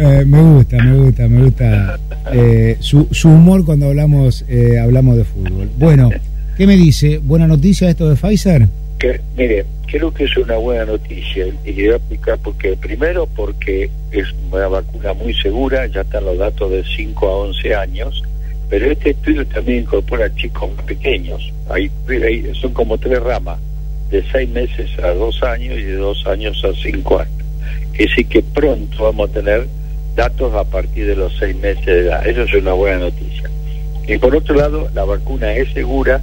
Eh, 0.00 0.24
me 0.24 0.40
gusta, 0.40 0.76
me 0.76 0.96
gusta, 0.96 1.26
me 1.26 1.42
gusta 1.42 1.98
eh, 2.32 2.76
su, 2.78 3.08
su, 3.10 3.28
humor 3.28 3.64
cuando 3.64 3.86
hablamos 3.86 4.44
eh, 4.48 4.78
hablamos 4.78 5.16
de 5.16 5.24
fútbol. 5.24 5.68
Bueno, 5.76 6.10
¿qué 6.56 6.68
me 6.68 6.76
dice? 6.76 7.18
¿Buena 7.18 7.48
noticia 7.48 7.90
esto 7.90 8.08
de 8.08 8.14
Pfizer? 8.14 8.68
Que, 9.00 9.20
mire, 9.36 9.66
creo 9.88 10.14
que 10.14 10.22
es 10.22 10.36
una 10.36 10.56
buena 10.56 10.84
noticia 10.84 11.46
y 11.64 11.72
le 11.72 11.98
voy 11.98 12.00
a 12.30 12.36
por 12.36 12.54
qué. 12.58 12.76
Primero 12.76 13.26
porque 13.26 13.90
es 14.12 14.26
una 14.52 14.68
vacuna 14.68 15.14
muy 15.14 15.34
segura, 15.34 15.84
ya 15.88 16.02
están 16.02 16.26
los 16.26 16.38
datos 16.38 16.70
de 16.70 16.84
5 16.96 17.26
a 17.26 17.36
11 17.48 17.74
años, 17.74 18.22
pero 18.70 18.92
este 18.92 19.10
estudio 19.10 19.44
también 19.48 19.80
incorpora 19.80 20.32
chicos 20.36 20.70
más 20.76 20.84
pequeños. 20.84 21.52
Hay, 21.70 21.90
son 22.60 22.72
como 22.72 22.98
tres 22.98 23.20
ramas, 23.20 23.58
de 24.10 24.22
6 24.30 24.48
meses 24.50 24.90
a 25.02 25.08
2 25.08 25.42
años 25.42 25.76
y 25.76 25.82
de 25.82 25.96
2 25.96 26.26
años 26.28 26.64
a 26.64 26.72
5 26.72 27.18
años 27.18 27.47
que 27.98 28.06
sí 28.14 28.24
que 28.24 28.42
pronto 28.42 29.02
vamos 29.02 29.28
a 29.28 29.32
tener 29.32 29.66
datos 30.14 30.54
a 30.54 30.62
partir 30.62 31.04
de 31.04 31.16
los 31.16 31.36
seis 31.36 31.56
meses 31.56 31.84
de 31.84 32.00
edad. 32.02 32.24
Eso 32.24 32.42
es 32.42 32.54
una 32.54 32.72
buena 32.72 32.98
noticia. 32.98 33.50
Y 34.06 34.16
por 34.18 34.36
otro 34.36 34.54
lado, 34.54 34.88
la 34.94 35.04
vacuna 35.04 35.52
es 35.52 35.72
segura 35.72 36.22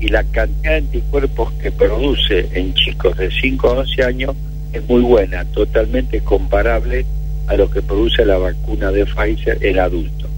y 0.00 0.08
la 0.08 0.24
cantidad 0.24 0.72
de 0.72 0.78
anticuerpos 0.78 1.52
que 1.62 1.70
produce 1.70 2.48
en 2.54 2.74
chicos 2.74 3.16
de 3.16 3.30
5 3.30 3.68
a 3.68 3.72
11 3.78 4.02
años 4.02 4.36
es 4.72 4.86
muy 4.88 5.00
buena, 5.00 5.44
totalmente 5.44 6.20
comparable 6.22 7.06
a 7.46 7.54
lo 7.54 7.70
que 7.70 7.82
produce 7.82 8.24
la 8.24 8.38
vacuna 8.38 8.90
de 8.90 9.06
Pfizer 9.06 9.58
en 9.60 9.78
adultos. 9.78 10.28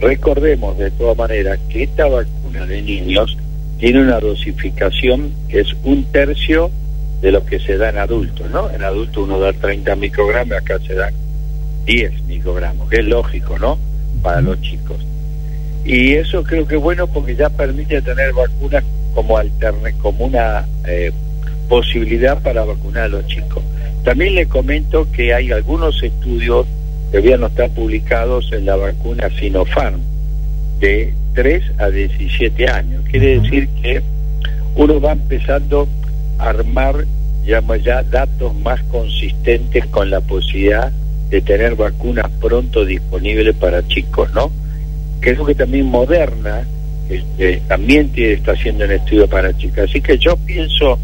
Recordemos 0.00 0.76
de 0.76 0.90
todas 0.90 1.16
maneras 1.16 1.60
que 1.68 1.84
esta 1.84 2.06
vacuna 2.08 2.66
de 2.66 2.82
niños 2.82 3.36
tiene 3.78 4.00
una 4.00 4.18
dosificación 4.18 5.32
que 5.48 5.60
es 5.60 5.68
un 5.84 6.04
tercio 6.06 6.72
de 7.20 7.32
lo 7.32 7.44
que 7.44 7.58
se 7.58 7.76
da 7.76 7.90
en 7.90 7.98
adultos, 7.98 8.50
¿no? 8.50 8.70
En 8.70 8.82
adultos 8.82 9.24
uno 9.24 9.38
da 9.38 9.52
30 9.52 9.96
microgramos, 9.96 10.56
acá 10.56 10.78
se 10.86 10.94
dan 10.94 11.14
10 11.84 12.22
microgramos, 12.24 12.88
que 12.88 12.96
es 12.96 13.04
lógico, 13.06 13.58
¿no? 13.58 13.78
Para 14.22 14.40
los 14.40 14.60
chicos. 14.60 14.98
Y 15.84 16.14
eso 16.14 16.42
creo 16.42 16.66
que 16.66 16.76
es 16.76 16.80
bueno 16.80 17.06
porque 17.06 17.36
ya 17.36 17.48
permite 17.48 18.02
tener 18.02 18.32
vacunas 18.32 18.82
como 19.14 19.38
alterne, 19.38 19.92
como 19.98 20.26
una 20.26 20.66
eh, 20.84 21.12
posibilidad 21.68 22.42
para 22.42 22.64
vacunar 22.64 23.04
a 23.04 23.08
los 23.08 23.26
chicos. 23.26 23.62
También 24.04 24.34
le 24.34 24.46
comento 24.46 25.10
que 25.10 25.32
hay 25.32 25.52
algunos 25.52 26.02
estudios 26.02 26.66
que 27.10 27.18
todavía 27.18 27.38
no 27.38 27.46
están 27.46 27.70
publicados 27.70 28.52
en 28.52 28.66
la 28.66 28.76
vacuna 28.76 29.30
Sinopharm 29.30 30.00
de 30.80 31.14
3 31.34 31.62
a 31.78 31.88
17 31.88 32.68
años. 32.68 33.04
Quiere 33.10 33.40
decir 33.40 33.68
que 33.80 34.02
uno 34.74 35.00
va 35.00 35.12
empezando 35.12 35.88
armar 36.38 37.06
digamos, 37.46 37.82
ya 37.84 38.02
datos 38.02 38.54
más 38.56 38.82
consistentes 38.84 39.86
con 39.86 40.10
la 40.10 40.20
posibilidad 40.20 40.90
de 41.30 41.40
tener 41.40 41.76
vacunas 41.76 42.28
pronto 42.40 42.84
disponibles 42.84 43.54
para 43.54 43.86
chicos, 43.86 44.32
¿no? 44.34 44.50
Creo 45.20 45.44
que 45.44 45.54
también 45.54 45.86
Moderna 45.86 46.66
este, 47.08 47.62
también 47.68 48.08
tiene, 48.10 48.32
está 48.32 48.52
haciendo 48.52 48.84
un 48.84 48.90
estudio 48.90 49.28
para 49.28 49.56
chicas. 49.56 49.88
Así 49.88 50.00
que 50.00 50.18
yo 50.18 50.36
pienso 50.36 50.98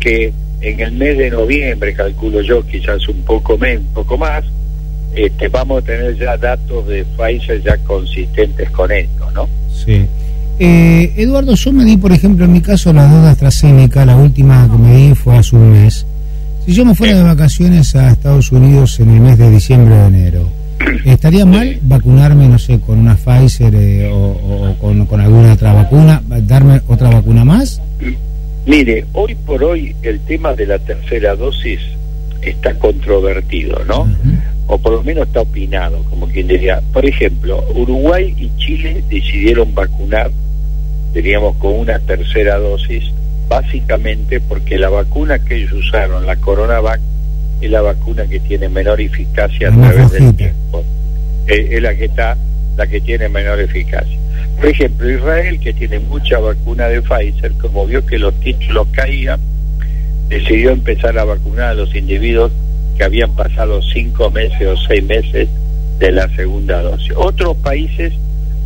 que 0.00 0.32
en 0.62 0.80
el 0.80 0.92
mes 0.92 1.18
de 1.18 1.30
noviembre, 1.30 1.92
calculo 1.92 2.40
yo, 2.40 2.66
quizás 2.66 3.06
un 3.08 3.22
poco, 3.22 3.58
menos, 3.58 3.84
un 3.84 3.92
poco 3.92 4.16
más, 4.16 4.44
este, 5.14 5.48
vamos 5.48 5.82
a 5.82 5.86
tener 5.86 6.16
ya 6.16 6.38
datos 6.38 6.86
de 6.88 7.04
Pfizer 7.04 7.62
ya 7.62 7.76
consistentes 7.78 8.70
con 8.70 8.90
esto, 8.90 9.30
¿no? 9.32 9.48
Sí. 9.72 10.06
Eh, 10.58 11.12
Eduardo, 11.16 11.54
yo 11.54 11.72
me 11.72 11.84
di, 11.84 11.96
por 11.96 12.12
ejemplo, 12.12 12.44
en 12.44 12.52
mi 12.52 12.60
caso, 12.60 12.92
las 12.92 13.10
dos 13.10 13.22
de 13.22 13.28
AstraZeneca, 13.30 14.06
la 14.06 14.16
última 14.16 14.68
que 14.70 14.78
me 14.78 14.96
di 14.96 15.14
fue 15.14 15.36
hace 15.36 15.56
un 15.56 15.72
mes. 15.72 16.06
Si 16.64 16.72
yo 16.72 16.84
me 16.84 16.94
fuera 16.94 17.16
de 17.16 17.22
vacaciones 17.22 17.94
a 17.94 18.10
Estados 18.10 18.50
Unidos 18.52 18.98
en 19.00 19.10
el 19.10 19.20
mes 19.20 19.38
de 19.38 19.50
diciembre 19.50 19.94
o 19.94 20.06
enero, 20.06 20.48
¿estaría 21.04 21.44
mal 21.44 21.78
vacunarme, 21.82 22.48
no 22.48 22.58
sé, 22.58 22.80
con 22.80 22.98
una 22.98 23.16
Pfizer 23.16 23.74
eh, 23.74 24.10
o, 24.10 24.16
o 24.16 24.74
con, 24.80 25.06
con 25.06 25.20
alguna 25.20 25.52
otra 25.52 25.72
vacuna, 25.72 26.22
darme 26.42 26.80
otra 26.88 27.10
vacuna 27.10 27.44
más? 27.44 27.80
Mire, 28.66 29.04
hoy 29.12 29.36
por 29.46 29.62
hoy 29.62 29.94
el 30.02 30.18
tema 30.20 30.54
de 30.54 30.66
la 30.66 30.78
tercera 30.78 31.36
dosis 31.36 31.78
está 32.42 32.74
controvertido, 32.74 33.84
¿no? 33.86 34.08
O 34.66 34.78
por 34.78 34.94
lo 34.94 35.02
menos 35.04 35.28
está 35.28 35.42
opinado, 35.42 36.02
como 36.10 36.26
quien 36.26 36.48
diría. 36.48 36.80
Por 36.92 37.06
ejemplo, 37.06 37.64
Uruguay 37.74 38.34
y 38.36 38.50
Chile 38.58 39.04
decidieron 39.08 39.72
vacunar, 39.72 40.32
diríamos, 41.16 41.56
con 41.56 41.72
una 41.72 41.98
tercera 41.98 42.58
dosis, 42.58 43.04
básicamente 43.48 44.38
porque 44.38 44.78
la 44.78 44.90
vacuna 44.90 45.38
que 45.38 45.56
ellos 45.56 45.72
usaron, 45.72 46.26
la 46.26 46.36
CoronaVac, 46.36 47.00
es 47.62 47.70
la 47.70 47.80
vacuna 47.80 48.26
que 48.26 48.38
tiene 48.38 48.68
menor 48.68 49.00
eficacia 49.00 49.70
a 49.70 49.72
través 49.72 50.12
del 50.12 50.36
tiempo. 50.36 50.84
Eh, 51.46 51.68
es 51.70 51.82
la 51.82 51.96
que 51.96 52.04
está, 52.04 52.36
la 52.76 52.86
que 52.86 53.00
tiene 53.00 53.30
menor 53.30 53.58
eficacia. 53.60 54.18
Por 54.56 54.66
ejemplo, 54.66 55.10
Israel, 55.10 55.58
que 55.58 55.72
tiene 55.72 56.00
mucha 56.00 56.38
vacuna 56.38 56.88
de 56.88 57.00
Pfizer, 57.00 57.52
como 57.52 57.86
vio 57.86 58.04
que 58.04 58.18
los 58.18 58.38
títulos 58.40 58.86
caían, 58.92 59.40
decidió 60.28 60.70
empezar 60.70 61.18
a 61.18 61.24
vacunar 61.24 61.68
a 61.70 61.74
los 61.74 61.94
individuos 61.94 62.52
que 62.98 63.04
habían 63.04 63.34
pasado 63.34 63.80
cinco 63.80 64.30
meses 64.30 64.66
o 64.66 64.76
seis 64.86 65.02
meses 65.02 65.48
de 65.98 66.12
la 66.12 66.28
segunda 66.36 66.82
dosis. 66.82 67.12
Otros 67.16 67.56
países 67.56 68.12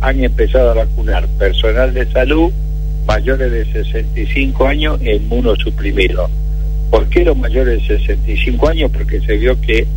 han 0.01 0.23
empezado 0.23 0.71
a 0.71 0.73
vacunar 0.73 1.27
personal 1.39 1.93
de 1.93 2.11
salud 2.11 2.51
mayores 3.05 3.51
de 3.51 3.65
65 3.65 4.67
años 4.67 4.99
e 5.01 5.15
inmunosuprimidos. 5.15 6.29
¿Por 6.89 7.07
qué 7.07 7.23
los 7.23 7.37
mayores 7.37 7.81
de 7.87 7.97
65 7.97 8.69
años? 8.69 8.91
Porque 8.91 9.21
se 9.21 9.37
vio 9.37 9.59
que 9.61 9.87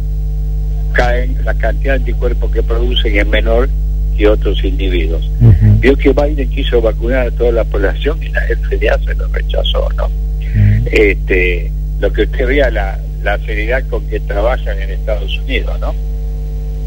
caen 0.93 1.37
la 1.45 1.55
cantidad 1.55 1.95
de 1.95 2.01
anticuerpos 2.01 2.51
que 2.51 2.63
producen 2.63 3.19
es 3.19 3.27
menor 3.27 3.69
que 4.17 4.29
otros 4.29 4.63
individuos. 4.65 5.29
Vio 5.81 5.97
que 5.97 6.13
Biden 6.13 6.49
quiso 6.51 6.81
vacunar 6.81 7.27
a 7.27 7.31
toda 7.33 7.51
la 7.51 7.65
población 7.65 8.23
y 8.23 8.29
la 8.29 8.43
FDA 8.43 8.99
se 9.05 9.15
lo 9.15 9.27
rechazó, 9.29 9.89
¿no? 9.97 10.09
este 10.87 11.73
lo 12.01 12.13
que 12.13 12.23
usted 12.23 12.47
vea 12.47 12.71
la, 12.71 12.99
la 13.23 13.39
seriedad 13.39 13.83
con 13.89 14.07
que 14.07 14.21
trabajan 14.21 14.79
en 14.81 14.91
Estados 14.91 15.37
Unidos, 15.39 15.79
¿no? 15.81 15.95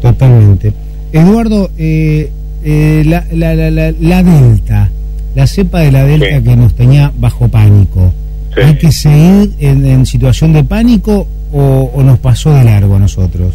Totalmente. 0.00 0.72
Eduardo, 1.12 1.70
eh, 1.76 2.30
eh, 2.64 3.02
la, 3.06 3.24
la, 3.32 3.54
la, 3.54 3.70
la, 3.70 3.92
la 4.00 4.22
Delta, 4.22 4.90
la 5.34 5.46
cepa 5.46 5.80
de 5.80 5.92
la 5.92 6.04
Delta 6.04 6.38
Sí. 6.38 6.44
que 6.44 6.56
nos 6.56 6.74
tenía 6.74 7.12
bajo 7.18 7.48
pánico, 7.48 8.12
Sí. 8.54 8.60
¿hay 8.64 8.74
que 8.76 8.90
seguir 8.92 9.52
en, 9.60 9.86
en 9.86 10.06
situación 10.06 10.52
de 10.52 10.64
pánico 10.64 11.26
o, 11.52 11.90
o 11.94 12.02
nos 12.02 12.18
pasó 12.18 12.52
de 12.54 12.64
largo 12.64 12.96
a 12.96 12.98
nosotros? 12.98 13.54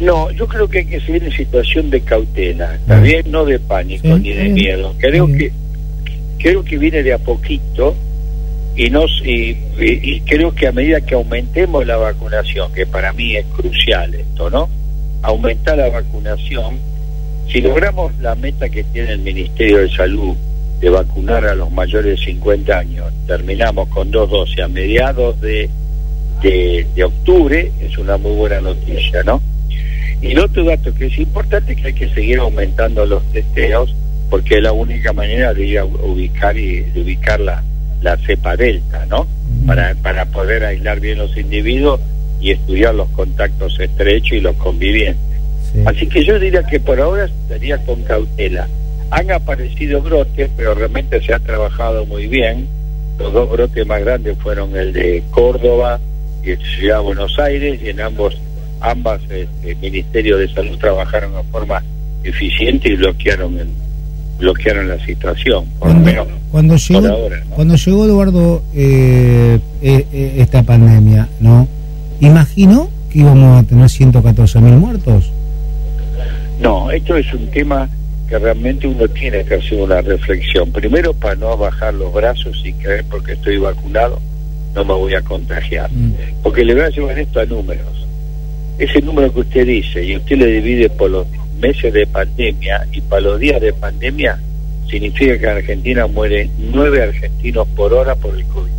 No, 0.00 0.30
yo 0.32 0.48
creo 0.48 0.68
que 0.68 0.78
hay 0.78 0.86
que 0.86 1.00
seguir 1.00 1.22
en 1.24 1.32
situación 1.32 1.90
de 1.90 2.00
cautela, 2.00 2.74
¿está 2.76 2.96
Ah. 2.96 3.00
bien? 3.00 3.22
No 3.30 3.44
de 3.44 3.58
pánico 3.58 4.16
Sí, 4.16 4.22
ni 4.22 4.30
de 4.30 4.48
miedo. 4.48 4.94
Creo 4.98 5.26
que 5.26 5.52
creo 6.38 6.64
que 6.64 6.76
viene 6.78 7.02
de 7.04 7.12
a 7.12 7.18
poquito 7.18 7.94
y 8.74 8.90
nos 8.90 9.10
y, 9.24 9.56
y- 9.78 10.00
y 10.16 10.20
creo 10.22 10.52
que 10.54 10.66
a 10.66 10.72
medida 10.72 11.00
que 11.02 11.14
aumentemos 11.14 11.86
la 11.86 11.96
vacunación, 11.98 12.72
que 12.72 12.86
para 12.86 13.12
mí 13.12 13.36
es 13.36 13.44
crucial 13.56 14.12
esto, 14.14 14.50
¿no? 14.50 14.68
Aumentar 15.22 15.78
la 15.78 15.88
vacunación, 15.90 16.74
si 17.52 17.60
logramos 17.60 18.16
la 18.18 18.34
meta 18.34 18.70
que 18.70 18.82
tiene 18.82 19.12
el 19.12 19.18
Ministerio 19.18 19.78
de 19.78 19.90
Salud 19.90 20.34
de 20.80 20.88
vacunar 20.88 21.44
a 21.44 21.54
los 21.54 21.70
mayores 21.70 22.18
de 22.18 22.24
50 22.24 22.78
años, 22.78 23.12
terminamos 23.26 23.88
con 23.88 24.10
dos 24.10 24.30
dosis 24.30 24.60
a 24.60 24.68
mediados 24.68 25.38
de, 25.42 25.68
de, 26.42 26.86
de 26.94 27.04
octubre, 27.04 27.70
es 27.80 27.98
una 27.98 28.16
muy 28.16 28.32
buena 28.32 28.62
noticia, 28.62 29.22
¿no? 29.22 29.42
Y 30.22 30.28
el 30.28 30.38
otro 30.38 30.64
dato 30.64 30.94
que 30.94 31.06
es 31.06 31.18
importante 31.18 31.74
es 31.74 31.80
que 31.80 31.88
hay 31.88 31.92
que 31.92 32.08
seguir 32.14 32.38
aumentando 32.38 33.04
los 33.04 33.22
testeos 33.32 33.94
porque 34.30 34.56
es 34.56 34.62
la 34.62 34.72
única 34.72 35.12
manera 35.12 35.52
de 35.52 35.66
ir 35.66 35.78
a 35.78 35.84
ubicar 35.84 36.56
y 36.56 36.80
de 36.80 37.02
ubicar 37.02 37.38
la, 37.38 37.62
la 38.00 38.16
cepa 38.16 38.56
delta, 38.56 39.04
¿no? 39.06 39.26
Para, 39.66 39.94
para 39.96 40.24
poder 40.24 40.64
aislar 40.64 41.00
bien 41.00 41.18
los 41.18 41.36
individuos 41.36 42.00
y 42.40 42.52
estudiar 42.52 42.94
los 42.94 43.08
contactos 43.10 43.78
estrechos 43.78 44.32
y 44.32 44.40
los 44.40 44.56
convivientes. 44.56 45.31
Sí. 45.72 45.82
Así 45.86 46.06
que 46.06 46.24
yo 46.24 46.38
diría 46.38 46.62
que 46.64 46.80
por 46.80 47.00
ahora 47.00 47.24
estaría 47.24 47.78
con 47.84 48.02
cautela. 48.02 48.68
Han 49.10 49.30
aparecido 49.30 50.00
brotes, 50.00 50.50
pero 50.56 50.74
realmente 50.74 51.22
se 51.22 51.34
ha 51.34 51.38
trabajado 51.38 52.06
muy 52.06 52.26
bien. 52.26 52.66
Los 53.18 53.32
dos 53.32 53.50
brotes 53.50 53.86
más 53.86 54.00
grandes 54.00 54.36
fueron 54.38 54.74
el 54.76 54.92
de 54.92 55.22
Córdoba 55.30 56.00
y 56.44 56.50
el 56.50 56.58
de 56.58 56.64
Ciudad 56.64 56.98
de 56.98 57.02
Buenos 57.04 57.38
Aires, 57.38 57.80
y 57.82 57.90
en 57.90 58.00
ambos 58.00 58.36
ambas 58.80 59.20
este, 59.30 59.74
ministerios 59.76 60.40
de 60.40 60.52
salud 60.52 60.76
trabajaron 60.78 61.32
de 61.34 61.42
forma 61.50 61.82
eficiente 62.24 62.88
y 62.88 62.96
bloquearon 62.96 63.58
el, 63.58 63.68
bloquearon 64.38 64.88
la 64.88 65.04
situación. 65.04 65.66
Por 65.78 65.90
Cuando, 65.90 66.04
menos 66.04 66.28
cuando 66.50 66.76
llegó, 66.76 67.00
por 67.00 67.10
ahora, 67.10 67.44
¿no? 67.48 67.54
cuando 67.54 67.76
llegó 67.76 68.04
Eduardo 68.04 68.62
eh, 68.74 69.58
eh, 69.80 70.06
eh, 70.12 70.34
esta 70.38 70.62
pandemia, 70.62 71.28
¿no? 71.40 71.66
¿Imaginó 72.20 72.88
que 73.10 73.20
íbamos 73.20 73.62
a 73.62 73.66
tener 73.66 73.88
114 73.88 74.60
mil 74.60 74.74
muertos? 74.74 75.32
No, 76.62 76.90
esto 76.90 77.16
es 77.16 77.32
un 77.34 77.48
tema 77.48 77.88
que 78.28 78.38
realmente 78.38 78.86
uno 78.86 79.06
tiene 79.08 79.44
que 79.44 79.56
hacer 79.56 79.80
una 79.80 80.00
reflexión. 80.00 80.70
Primero, 80.72 81.12
para 81.12 81.34
no 81.34 81.56
bajar 81.56 81.92
los 81.94 82.12
brazos 82.14 82.62
y 82.64 82.72
creer 82.72 83.04
porque 83.10 83.32
estoy 83.32 83.58
vacunado 83.58 84.20
no 84.74 84.84
me 84.84 84.94
voy 84.94 85.14
a 85.14 85.22
contagiar. 85.22 85.90
Mm. 85.92 86.14
Porque 86.42 86.64
le 86.64 86.74
voy 86.74 86.84
a 86.84 86.88
llevar 86.88 87.18
esto 87.18 87.40
a 87.40 87.44
números. 87.44 88.06
Ese 88.78 89.00
número 89.02 89.32
que 89.32 89.40
usted 89.40 89.66
dice 89.66 90.04
y 90.04 90.16
usted 90.16 90.36
le 90.36 90.46
divide 90.46 90.88
por 90.90 91.10
los 91.10 91.26
meses 91.60 91.92
de 91.92 92.06
pandemia 92.06 92.86
y 92.90 93.00
para 93.02 93.22
los 93.22 93.38
días 93.38 93.60
de 93.60 93.72
pandemia, 93.72 94.38
significa 94.90 95.38
que 95.38 95.44
en 95.44 95.56
Argentina 95.56 96.06
mueren 96.06 96.50
nueve 96.72 97.02
argentinos 97.02 97.68
por 97.68 97.92
hora 97.92 98.14
por 98.16 98.34
el 98.34 98.44
COVID. 98.46 98.72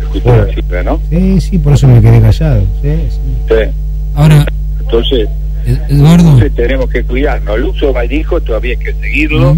Escuchó 0.00 0.36
la 0.36 0.54
cifra, 0.54 0.82
¿no? 0.82 1.00
Sí, 1.10 1.40
sí, 1.40 1.58
por 1.58 1.72
eso 1.74 1.88
me 1.88 2.00
quedé 2.00 2.20
callado. 2.20 2.62
Sí, 2.80 2.90
sí. 3.10 3.18
Sí. 3.48 3.70
Ahora, 4.14 4.46
Entonces, 4.80 5.28
Ed- 5.66 5.78
Eduardo, 5.90 6.24
Entonces 6.24 6.54
tenemos 6.54 6.88
que 6.90 7.02
cuidarnos. 7.04 7.56
El 7.56 7.64
uso 7.64 7.92
barbijo 7.92 8.40
todavía 8.40 8.72
hay 8.72 8.84
que 8.84 8.92
seguirlo, 9.00 9.56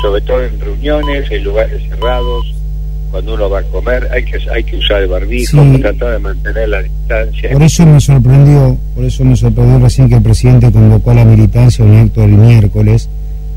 sobre 0.00 0.20
todo 0.22 0.42
en 0.44 0.60
reuniones, 0.60 1.30
en 1.30 1.44
lugares 1.44 1.82
cerrados, 1.88 2.52
cuando 3.10 3.34
uno 3.34 3.48
va 3.48 3.60
a 3.60 3.62
comer, 3.62 4.08
hay 4.12 4.24
que 4.24 4.38
hay 4.52 4.64
que 4.64 4.76
usar 4.76 5.02
el 5.02 5.08
barbijo, 5.08 5.62
Sí. 5.62 5.78
tratar 5.80 6.12
de 6.12 6.18
mantener 6.18 6.68
la 6.68 6.82
distancia. 6.82 7.50
Por 7.52 7.62
eso 7.62 7.86
me 7.86 8.00
sorprendió, 8.00 8.76
por 8.94 9.04
eso 9.04 9.24
me 9.24 9.36
sorprendió 9.36 9.78
recién 9.78 10.08
que 10.08 10.16
el 10.16 10.22
presidente 10.22 10.70
convocó 10.72 11.12
a 11.12 11.14
la 11.14 11.24
militancia 11.24 11.84
un 11.84 11.96
acto 11.96 12.24
el 12.24 12.32
miércoles, 12.32 13.08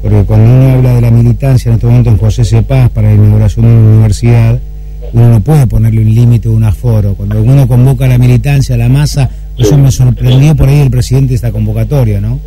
porque 0.01 0.23
cuando 0.23 0.45
uno 0.53 0.73
habla 0.75 0.93
de 0.93 1.01
la 1.01 1.11
militancia 1.11 1.69
en 1.69 1.75
este 1.75 1.87
momento 1.87 2.09
en 2.11 2.17
José 2.17 2.45
C. 2.45 2.61
Paz 2.61 2.89
para 2.91 3.09
la 3.09 3.15
inauguración 3.15 3.65
de 3.65 3.71
una 3.73 3.89
universidad, 3.89 4.59
uno 5.11 5.29
no 5.29 5.39
puede 5.41 5.65
ponerle 5.67 6.01
un 6.03 6.13
límite 6.15 6.47
o 6.47 6.51
un 6.53 6.63
aforo. 6.63 7.15
Cuando 7.15 7.41
uno 7.41 7.67
convoca 7.67 8.05
a 8.05 8.09
la 8.09 8.17
militancia, 8.19 8.75
a 8.75 8.77
la 8.77 8.87
masa, 8.87 9.29
eso 9.59 9.77
me 9.77 9.91
sorprendió 9.91 10.55
por 10.55 10.69
ahí 10.69 10.81
el 10.81 10.89
presidente 10.89 11.29
de 11.29 11.35
esta 11.35 11.51
convocatoria, 11.51 12.19
¿no? 12.21 12.39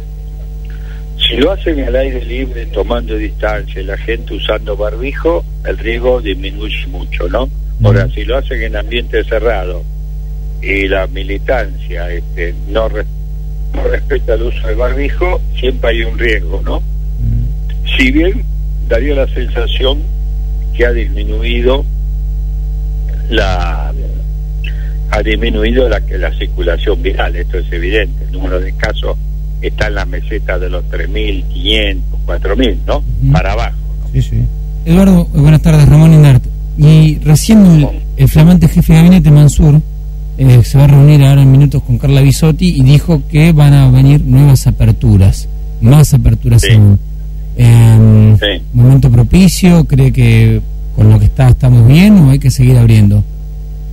Si 1.28 1.36
lo 1.36 1.52
hacen 1.52 1.80
al 1.80 1.94
aire 1.96 2.24
libre, 2.24 2.66
tomando 2.66 3.16
distancia, 3.16 3.80
y 3.80 3.84
la 3.84 3.96
gente 3.96 4.34
usando 4.34 4.76
barbijo, 4.76 5.44
el 5.64 5.78
riesgo 5.78 6.20
disminuye 6.20 6.86
mucho, 6.88 7.28
¿no? 7.28 7.48
Ahora, 7.84 8.08
si 8.14 8.24
lo 8.24 8.36
hacen 8.36 8.62
en 8.62 8.76
ambiente 8.76 9.24
cerrado 9.24 9.82
y 10.62 10.86
la 10.88 11.06
militancia 11.06 12.10
este, 12.12 12.54
no, 12.68 12.88
re- 12.88 13.04
no 13.74 13.82
respeta 13.84 14.34
el 14.34 14.42
uso 14.42 14.66
del 14.66 14.76
barbijo, 14.76 15.40
siempre 15.58 15.90
hay 15.90 16.02
un 16.02 16.18
riesgo, 16.18 16.60
¿no? 16.64 16.82
Si 17.96 18.10
bien 18.10 18.44
daría 18.88 19.14
la 19.14 19.26
sensación 19.28 19.98
que 20.76 20.86
ha 20.86 20.92
disminuido 20.92 21.84
la 23.30 23.92
ha 25.12 25.22
disminuido 25.22 25.88
la, 25.88 26.00
la 26.18 26.32
circulación 26.38 27.02
viral, 27.02 27.36
esto 27.36 27.58
es 27.58 27.70
evidente, 27.72 28.24
el 28.24 28.32
número 28.32 28.58
de 28.60 28.72
casos 28.72 29.16
está 29.60 29.86
en 29.88 29.94
la 29.94 30.04
meseta 30.06 30.58
de 30.58 30.70
los 30.70 30.82
3.500, 30.86 31.98
4.000, 32.26 32.76
¿no? 32.86 32.96
Ujú. 32.98 33.32
Para 33.32 33.52
abajo. 33.52 33.76
Sí, 34.12 34.22
sí. 34.22 34.42
Eduardo, 34.86 35.26
buenas 35.26 35.60
tardes, 35.62 35.88
Ramón 35.88 36.12
Inert. 36.14 36.42
Y 36.78 37.18
recién 37.20 37.64
el, 37.66 37.88
el 38.16 38.28
flamante 38.28 38.66
jefe 38.68 38.92
de 38.94 38.98
gabinete 39.00 39.30
Mansur 39.30 39.80
eh, 40.38 40.60
se 40.64 40.78
va 40.78 40.84
a 40.84 40.88
reunir 40.88 41.22
ahora 41.22 41.42
en 41.42 41.52
minutos 41.52 41.82
con 41.82 41.98
Carla 41.98 42.22
Bisotti 42.22 42.68
y 42.80 42.82
dijo 42.82 43.22
que 43.30 43.52
van 43.52 43.74
a 43.74 43.90
venir 43.90 44.22
nuevas 44.24 44.66
aperturas, 44.66 45.46
más 45.82 46.14
aperturas 46.14 46.62
Sí. 46.62 46.72
aún. 46.72 46.98
Eh, 47.58 48.36
Sí. 48.40 48.62
Momento 48.72 49.10
propicio, 49.10 49.84
¿cree 49.84 50.10
que 50.10 50.60
con 50.96 51.10
lo 51.10 51.18
que 51.18 51.26
está 51.26 51.50
estamos 51.50 51.86
bien 51.86 52.14
o 52.18 52.30
hay 52.30 52.38
que 52.38 52.50
seguir 52.50 52.78
abriendo? 52.78 53.22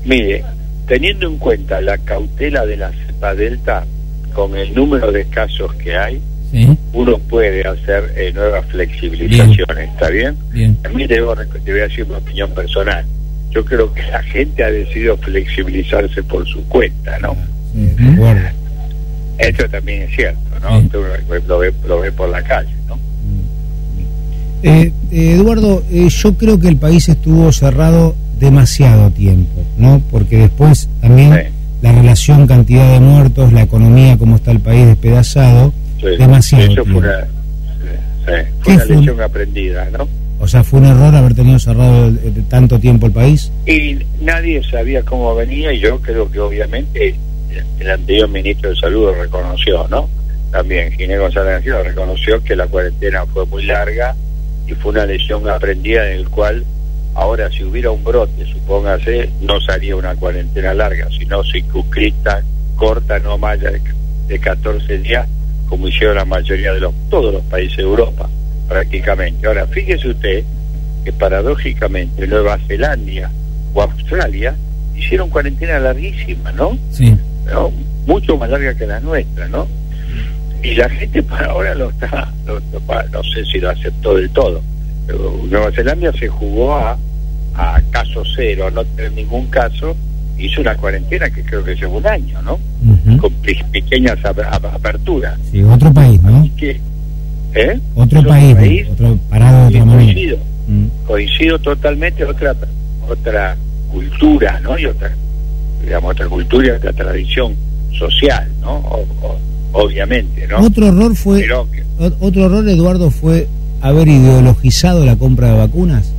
Mire, 0.06 0.44
teniendo 0.90 1.28
en 1.28 1.38
cuenta 1.38 1.80
la 1.82 1.98
cautela 2.00 2.66
de 2.66 2.76
la 2.76 2.92
cepa 2.92 3.36
delta, 3.36 3.86
con 4.34 4.58
el 4.58 4.74
número 4.74 5.12
de 5.12 5.26
casos 5.26 5.74
que 5.76 5.96
hay, 5.96 6.20
Sí. 6.52 6.68
uno 6.94 7.20
puede 7.20 7.62
hacer 7.68 8.12
eh, 8.18 8.32
nuevas 8.34 8.66
flexibilizaciones, 8.66 9.90
¿está 9.90 10.10
bien? 10.10 10.36
Bien. 10.52 10.76
A 10.84 10.90
mí 10.90 11.06
debo, 11.06 11.36
te 11.36 11.72
voy 11.72 11.80
a 11.82 11.84
decir 11.88 12.08
mi 12.08 12.16
opinión 12.16 12.50
personal. 12.56 13.06
Yo 13.52 13.64
creo 13.64 13.94
que 13.94 14.02
la 14.02 14.24
gente 14.24 14.64
ha 14.64 14.72
decidido 14.72 15.16
flexibilizarse 15.18 16.24
por 16.24 16.48
su 16.48 16.64
cuenta, 16.68 17.20
¿no? 17.20 17.36
Sí, 17.72 17.86
de 18.04 18.10
acuerdo. 18.14 18.48
Esto 19.38 19.70
también 19.70 20.02
es 20.04 20.16
cierto, 20.16 20.60
¿no? 20.60 20.82
Sí. 20.82 20.88
Tú 20.92 21.02
lo, 21.02 21.40
lo 21.48 21.60
ve, 21.60 21.74
lo 21.88 22.00
ve 22.00 22.12
por 22.12 22.30
la 22.30 22.42
calle, 22.42 22.74
¿no? 22.88 22.98
Eh, 24.64 24.92
eh, 25.12 25.34
Eduardo, 25.36 25.84
eh, 25.92 26.10
yo 26.10 26.34
creo 26.34 26.60
que 26.60 26.68
el 26.68 26.78
país 26.78 27.08
estuvo 27.10 27.52
cerrado 27.52 28.16
demasiado 28.40 29.10
tiempo, 29.12 29.62
¿no? 29.78 30.02
Porque 30.12 30.38
después 30.38 30.90
también 31.02 31.34
Sí. 31.34 31.40
la 31.82 31.92
relación 31.94 32.48
cantidad 32.48 32.92
de 32.94 33.00
muertos, 33.00 33.52
la 33.54 33.62
economía, 33.64 34.18
cómo 34.18 34.36
está 34.38 34.52
el 34.52 34.60
país 34.60 34.86
despedazado, 34.88 35.74
Sí. 36.00 36.08
demasiado 36.18 36.64
Eso 36.66 36.74
fue 36.76 36.84
tiempo. 36.84 37.00
una, 37.00 37.20
sí, 37.22 37.28
sí, 38.26 38.32
¿Qué 38.64 38.64
fue 38.64 38.74
una 38.74 38.84
fue 38.86 38.96
un- 38.96 39.02
lección 39.06 39.22
aprendida, 39.22 39.90
¿no? 39.98 40.08
O 40.42 40.48
sea, 40.48 40.64
fue 40.64 40.80
un 40.80 40.86
error 40.86 41.14
haber 41.14 41.34
tenido 41.36 41.60
cerrado 41.60 42.12
tanto 42.48 42.80
tiempo 42.80 43.08
el 43.08 43.12
país. 43.12 43.52
Y 43.66 43.98
nadie 44.22 44.62
sabía 44.70 45.04
cómo 45.04 45.36
venía 45.36 45.74
y 45.74 45.80
yo 45.80 46.00
creo 46.00 46.32
que 46.32 46.40
obviamente 46.40 47.16
el 47.80 47.90
anterior 47.92 48.30
ministro 48.30 48.70
de 48.70 48.76
Salud 48.78 49.08
lo 49.08 49.22
reconoció, 49.22 49.86
¿no? 49.90 50.08
También 50.52 50.92
Ginés 50.94 51.20
González 51.20 51.54
García 51.66 51.84
reconoció 51.84 52.42
que 52.44 52.56
la 52.56 52.68
cuarentena 52.68 53.26
fue 53.26 53.46
muy 53.48 53.66
larga 53.66 54.16
y 54.66 54.72
fue 54.74 54.92
una 54.94 55.06
lesión 55.06 55.48
aprendida 55.50 56.10
en 56.10 56.20
el 56.20 56.30
cual 56.30 56.64
ahora 57.16 57.50
si 57.52 57.64
hubiera 57.64 57.92
un 57.92 58.04
brote, 58.04 58.46
supóngase, 58.46 59.30
no 59.42 59.60
sería 59.62 59.96
una 59.96 60.16
cuarentena 60.16 60.74
larga, 60.74 61.08
sino 61.18 61.44
circunscrita, 61.44 62.44
corta, 62.76 63.20
no 63.20 63.38
más 63.38 63.60
de, 63.60 63.82
de 64.28 64.40
14 64.40 65.00
días, 65.00 65.28
como 65.68 65.88
hicieron 65.88 66.16
la 66.16 66.26
mayoría 66.26 66.74
de 66.74 66.80
los 66.80 66.94
todos 67.10 67.34
los 67.34 67.44
países 67.44 67.78
de 67.78 67.84
Europa, 67.84 68.30
prácticamente. 68.68 69.46
Ahora, 69.48 69.68
fíjese 69.68 70.10
usted 70.10 70.44
que 71.04 71.12
paradójicamente 71.14 72.28
Nueva 72.28 72.58
Zelanda 72.68 73.32
o 73.74 73.82
Australia 73.82 74.56
hicieron 74.96 75.30
cuarentena 75.30 75.80
larguísima, 75.80 76.52
¿no? 76.52 76.78
Sí. 76.92 77.16
¿no? 77.46 77.72
Mucho 78.06 78.38
más 78.38 78.50
larga 78.50 78.74
que 78.76 78.86
la 78.88 79.00
nuestra, 79.00 79.48
¿no? 79.48 79.68
Y 80.62 80.76
la 80.76 80.90
gente 80.90 81.24
para 81.24 81.48
ahora 81.48 81.74
lo 81.76 81.90
está, 81.90 82.32
lo- 82.46 82.60
no 82.60 83.24
sé 83.24 83.46
si 83.46 83.60
lo 83.60 83.70
aceptó 83.70 84.16
del 84.16 84.30
todo. 84.32 84.62
Nueva 85.50 85.72
Zelanda 85.72 86.12
se 86.14 86.28
jugó 86.28 86.76
a, 86.76 86.98
a 87.56 87.82
caso 87.92 88.24
cero, 88.36 88.68
a 88.68 88.72
no 88.72 88.84
tener 88.86 89.12
ningún 89.14 89.48
caso, 89.48 89.96
hizo 90.38 90.62
una 90.62 90.76
cuarentena 90.78 91.30
que 91.30 91.44
creo 91.44 91.64
que 91.64 91.76
lleva 91.76 91.98
un 91.98 92.08
año, 92.08 92.42
¿no? 92.42 92.60
Con 93.18 93.32
pe- 93.36 93.66
pequeñas 93.72 94.24
ap- 94.24 94.40
ap- 94.40 94.66
aperturas. 94.74 95.38
Sí, 95.52 95.62
otro 95.64 95.92
país, 95.94 96.22
¿no? 96.22 96.38
Así 96.40 96.50
que, 96.52 96.80
¿eh? 97.56 97.80
Otro 97.96 98.20
Es 98.20 98.26
país, 98.26 98.88
otro 98.92 99.18
parado 99.30 99.70
de 99.70 99.82
otra 99.82 99.94
coincido 99.96 100.38
Mm. 100.70 100.86
coincido 101.08 101.58
totalmente 101.60 102.24
otra 102.24 102.56
otra 103.10 103.58
cultura 103.92 104.60
no 104.60 104.78
y 104.78 104.86
otra 104.86 105.10
digamos 105.84 106.12
otra 106.12 106.28
cultura 106.28 106.68
y 106.68 106.70
otra 106.70 106.94
tradición 106.94 107.56
social 107.98 108.48
no 108.62 108.74
O- 108.78 109.08
o- 109.24 109.40
obviamente 109.72 110.48
no 110.48 110.60
Otro 110.60 110.88
error 110.90 111.16
fue, 111.16 111.40
pero 111.42 111.68
otro 112.20 112.46
error, 112.46 112.70
Eduardo, 112.70 113.10
fue 113.10 113.48
haber 113.82 114.08
ideologizado 114.08 115.06
la 115.06 115.16
compra 115.16 115.50
de 115.52 115.58
vacunas. 115.58 116.12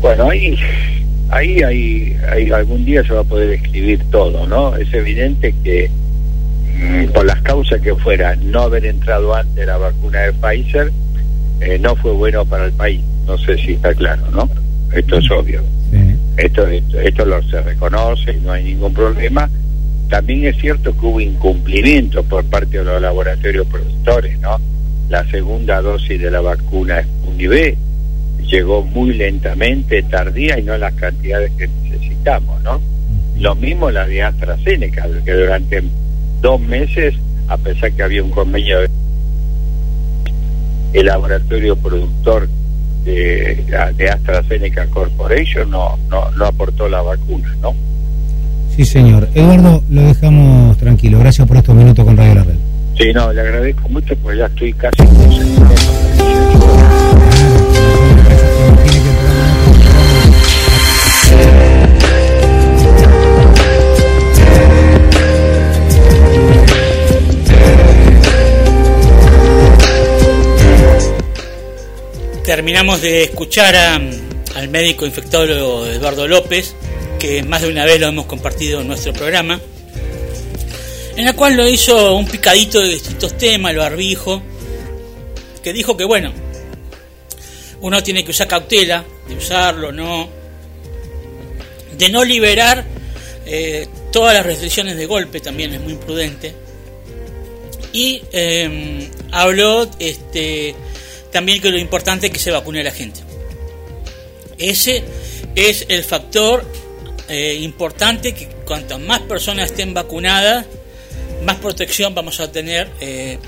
bueno 0.00 0.28
ahí 0.28 0.54
ahí 1.30 1.62
hay, 1.62 2.16
hay 2.30 2.50
algún 2.50 2.84
día 2.84 3.02
se 3.04 3.14
va 3.14 3.20
a 3.20 3.24
poder 3.24 3.50
escribir 3.54 4.04
todo 4.10 4.46
no 4.46 4.76
es 4.76 4.92
evidente 4.92 5.54
que 5.64 5.90
mm, 6.78 7.06
por 7.12 7.24
las 7.24 7.40
causas 7.40 7.80
que 7.80 7.94
fuera 7.94 8.36
no 8.36 8.60
haber 8.62 8.84
entrado 8.84 9.34
antes 9.34 9.66
la 9.66 9.78
vacuna 9.78 10.20
de 10.20 10.32
Pfizer 10.34 10.92
eh, 11.60 11.78
no 11.80 11.96
fue 11.96 12.12
bueno 12.12 12.44
para 12.44 12.66
el 12.66 12.72
país 12.72 13.00
no 13.26 13.38
sé 13.38 13.56
si 13.56 13.72
está 13.72 13.94
claro 13.94 14.22
no 14.30 14.48
esto 14.92 15.18
es 15.18 15.30
obvio 15.30 15.62
Sí. 15.90 16.16
esto, 16.38 16.66
esto, 16.66 16.98
esto 17.00 17.24
lo 17.24 17.42
se 17.44 17.60
reconoce 17.62 18.34
no 18.42 18.50
hay 18.52 18.64
ningún 18.64 18.92
problema. 18.92 19.48
También 20.08 20.44
es 20.46 20.56
cierto 20.56 20.92
que 20.92 21.06
hubo 21.06 21.20
incumplimiento 21.20 22.22
por 22.22 22.44
parte 22.44 22.78
de 22.78 22.84
los 22.84 23.00
laboratorios 23.00 23.66
productores, 23.66 24.38
¿no? 24.40 24.58
La 25.08 25.28
segunda 25.30 25.80
dosis 25.80 26.20
de 26.20 26.30
la 26.30 26.40
vacuna 26.40 27.04
V 27.26 27.76
llegó 28.46 28.82
muy 28.82 29.14
lentamente, 29.14 30.02
tardía 30.02 30.58
y 30.58 30.62
no 30.62 30.76
las 30.76 30.94
cantidades 30.94 31.50
que 31.58 31.68
necesitamos, 31.68 32.62
¿no? 32.62 32.80
Lo 33.38 33.54
mismo 33.54 33.90
la 33.90 34.06
de 34.06 34.22
AstraZeneca, 34.22 35.08
que 35.24 35.32
durante 35.32 35.82
dos 36.40 36.60
meses, 36.60 37.14
a 37.48 37.56
pesar 37.56 37.92
que 37.92 38.02
había 38.02 38.22
un 38.22 38.30
convenio 38.30 38.80
de 38.80 38.88
el 40.92 41.06
laboratorio 41.06 41.74
productor 41.74 42.48
de, 43.04 43.64
de 43.96 44.10
AstraZeneca 44.10 44.86
Corporation 44.86 45.68
no, 45.70 45.98
no, 46.08 46.30
no 46.30 46.46
aportó 46.46 46.88
la 46.88 47.02
vacuna, 47.02 47.54
¿no? 47.60 47.74
Sí, 48.76 48.84
señor. 48.84 49.28
Eduardo, 49.34 49.82
lo 49.88 50.02
dejamos 50.02 50.76
tranquilo. 50.78 51.18
Gracias 51.20 51.46
por 51.46 51.56
estos 51.56 51.74
minutos 51.74 52.04
con 52.04 52.16
Radio 52.16 52.34
La 52.34 52.42
Red. 52.44 52.54
Sí, 52.98 53.12
no, 53.12 53.32
le 53.32 53.40
agradezco 53.40 53.88
mucho 53.88 54.14
porque 54.16 54.38
ya 54.38 54.46
estoy 54.46 54.72
casi... 54.72 55.02
Terminamos 72.44 73.00
de 73.00 73.24
escuchar 73.24 73.74
a- 73.74 73.94
al 74.56 74.68
médico 74.68 75.06
infectólogo 75.06 75.86
Eduardo 75.86 76.28
López, 76.28 76.74
que 77.18 77.42
más 77.42 77.62
de 77.62 77.68
una 77.68 77.84
vez 77.84 78.00
lo 78.00 78.08
hemos 78.08 78.26
compartido 78.26 78.80
en 78.80 78.88
nuestro 78.88 79.12
programa, 79.12 79.60
en 81.16 81.24
la 81.24 81.32
cual 81.34 81.56
lo 81.56 81.68
hizo 81.68 82.16
un 82.16 82.26
picadito 82.26 82.80
de 82.80 82.88
distintos 82.88 83.36
temas, 83.38 83.74
lo 83.74 83.80
barbijo, 83.80 84.42
que 85.62 85.72
dijo 85.72 85.96
que 85.96 86.04
bueno, 86.04 86.32
uno 87.80 88.02
tiene 88.02 88.24
que 88.24 88.30
usar 88.30 88.48
cautela, 88.48 89.04
de 89.28 89.34
usarlo, 89.34 89.92
no, 89.92 90.28
de 91.96 92.08
no 92.08 92.24
liberar 92.24 92.84
eh, 93.46 93.86
todas 94.10 94.34
las 94.34 94.44
restricciones 94.44 94.96
de 94.96 95.06
golpe, 95.06 95.40
también 95.40 95.72
es 95.74 95.80
muy 95.80 95.92
imprudente. 95.92 96.54
Y 97.92 98.22
eh, 98.32 99.08
habló 99.30 99.88
este, 99.98 100.74
también 101.30 101.60
que 101.60 101.70
lo 101.70 101.78
importante 101.78 102.26
es 102.26 102.32
que 102.32 102.38
se 102.38 102.50
vacune 102.50 102.80
a 102.80 102.84
la 102.84 102.90
gente. 102.90 103.20
Ese 104.58 105.04
es 105.54 105.86
el 105.88 106.04
factor 106.04 106.64
eh, 107.28 107.58
importante 107.60 108.34
que 108.34 108.46
cuantas 108.66 109.00
más 109.00 109.20
personas 109.20 109.70
estén 109.70 109.94
vacunadas, 109.94 110.66
más 111.44 111.56
protección 111.56 112.14
vamos 112.14 112.40
a 112.40 112.50
tener, 112.50 112.88
eh, 113.00 113.38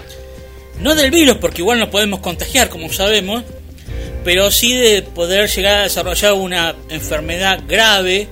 no 0.80 0.94
del 0.94 1.10
virus, 1.10 1.36
porque 1.38 1.62
igual 1.62 1.78
nos 1.78 1.88
podemos 1.88 2.20
contagiar, 2.20 2.68
como 2.68 2.92
sabemos, 2.92 3.44
pero 4.24 4.50
sí 4.50 4.74
de 4.74 5.02
poder 5.02 5.48
llegar 5.48 5.80
a 5.80 5.82
desarrollar 5.84 6.32
una 6.34 6.74
enfermedad 6.90 7.60
grave, 7.66 8.28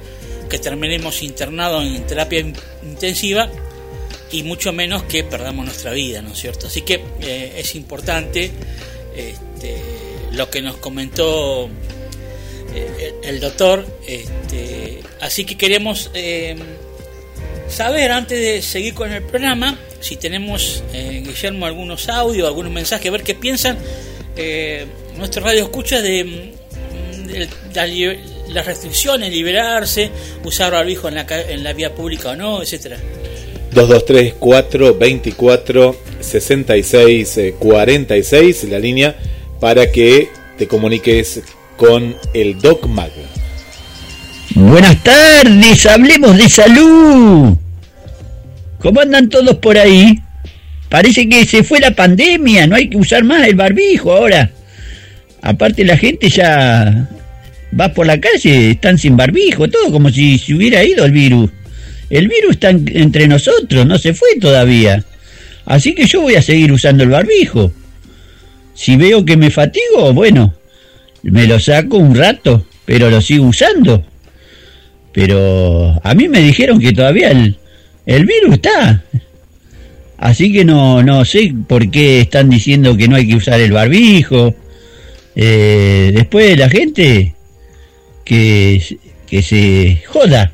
que 0.51 0.59
terminemos 0.59 1.23
internados 1.23 1.85
en 1.85 2.07
terapia 2.07 2.41
in- 2.41 2.57
intensiva, 2.83 3.49
y 4.31 4.43
mucho 4.43 4.73
menos 4.73 5.05
que 5.05 5.23
perdamos 5.25 5.65
nuestra 5.65 5.93
vida, 5.93 6.21
¿no 6.21 6.33
es 6.33 6.39
cierto? 6.39 6.67
Así 6.67 6.83
que 6.83 7.03
eh, 7.21 7.55
es 7.57 7.75
importante 7.77 8.51
este, 9.17 9.77
lo 10.33 10.51
que 10.51 10.61
nos 10.61 10.77
comentó 10.79 11.69
eh, 12.75 13.15
el, 13.23 13.41
doctor. 13.41 13.87
Este, 14.07 15.01
así 15.21 15.45
que 15.45 15.57
queremos 15.57 16.11
eh, 16.15 16.57
saber, 17.69 18.11
antes 18.11 18.39
de 18.39 18.63
seguir 18.63 18.95
con 18.95 19.13
el 19.13 19.23
programa, 19.23 19.79
si 20.01 20.17
tenemos, 20.17 20.83
eh, 20.93 21.23
Guillermo, 21.25 21.67
algunos 21.67 22.09
audios, 22.09 22.47
algunos 22.47 22.73
mensajes, 22.73 23.11
ver 23.11 23.23
qué 23.23 23.35
piensan 23.35 23.79
eh, 24.37 24.87
nuestros 25.17 25.45
radio 25.45 25.63
escucha 25.63 26.03
de, 26.03 26.25
mm, 26.25 27.27
de 27.27 28.19
las 28.49 28.67
restricciones, 28.67 29.31
liberarse, 29.33 30.11
usar 30.45 30.73
barbijo 30.73 31.09
en 31.09 31.15
la, 31.15 31.27
en 31.49 31.65
la 31.65 31.73
vía 31.73 31.95
pública 31.95 32.31
o 32.31 32.37
no, 32.37 32.63
etcétera. 32.63 32.99
223 33.73 34.35
424 34.35 35.97
66 36.21 37.39
eh, 37.39 37.55
46 37.59 38.65
la 38.65 38.79
línea 38.79 39.17
para 39.59 39.91
que 39.91 40.29
te 40.57 40.69
comuniques 40.69 41.43
con 41.77 42.15
el 42.33 42.59
Doc 42.61 42.87
Mag. 42.87 43.11
Buenas 44.55 45.03
tardes, 45.03 45.87
hablemos 45.87 46.37
de 46.37 46.49
salud. 46.49 47.57
¿Cómo 48.79 49.01
andan 49.01 49.29
todos 49.29 49.57
por 49.57 49.77
ahí? 49.79 50.19
Parece 50.89 51.29
que 51.29 51.45
se 51.45 51.65
fue 51.65 51.81
la 51.81 51.91
pandemia, 51.91 52.67
no 52.67 52.77
hay 52.77 52.89
que 52.89 52.97
usar 52.97 53.25
más 53.25 53.47
el 53.47 53.55
barbijo 53.57 54.13
ahora. 54.13 54.51
Aparte 55.43 55.85
la 55.85 55.97
gente 55.97 56.29
ya 56.29 57.09
vas 57.73 57.91
por 57.91 58.07
la 58.07 58.21
calle, 58.21 58.71
están 58.71 58.99
sin 58.99 59.17
barbijo, 59.17 59.69
todo 59.69 59.91
como 59.91 60.11
si 60.11 60.39
se 60.39 60.55
hubiera 60.55 60.85
ido 60.85 61.05
el 61.05 61.13
virus. 61.13 61.51
El 62.11 62.29
virus 62.29 62.53
está 62.53 62.71
en- 62.71 62.89
entre 62.95 63.27
nosotros, 63.27 63.87
no 63.87 63.99
se 63.99 64.15
fue 64.15 64.29
todavía. 64.41 65.03
Así 65.67 65.95
que 65.95 66.07
yo 66.07 66.21
voy 66.21 66.37
a 66.37 66.43
seguir 66.43 66.71
usando 66.71 67.03
el 67.03 67.11
barbijo. 67.11 67.73
Si 68.75 68.97
veo 68.97 69.25
que 69.25 69.37
me 69.37 69.51
fatigo, 69.51 70.13
bueno, 70.13 70.55
me 71.31 71.47
lo 71.47 71.59
saco 71.59 71.97
un 71.99 72.15
rato, 72.15 72.67
pero 72.85 73.11
lo 73.11 73.21
sigo 73.21 73.47
usando. 73.47 74.05
Pero 75.13 76.01
a 76.03 76.15
mí 76.15 76.29
me 76.29 76.41
dijeron 76.41 76.81
que 76.81 76.93
todavía 76.93 77.31
el, 77.31 77.57
el 78.07 78.27
virus 78.27 78.55
está. 78.55 79.05
Así 80.19 80.53
que 80.53 80.65
no, 80.65 81.03
no 81.03 81.25
sé 81.25 81.53
por 81.69 81.91
qué 81.91 82.21
están 82.21 82.51
diciendo 82.51 82.97
que 82.97 83.09
no 83.09 83.17
hay 83.17 83.27
que 83.27 83.37
usar 83.37 83.61
el 83.61 83.73
barbijo. 83.73 84.55
Eh, 85.37 86.13
después 86.15 86.59
la 86.59 86.69
gente 86.69 87.35
que, 88.25 88.83
que 89.27 89.43
se 89.43 90.03
joda 90.07 90.53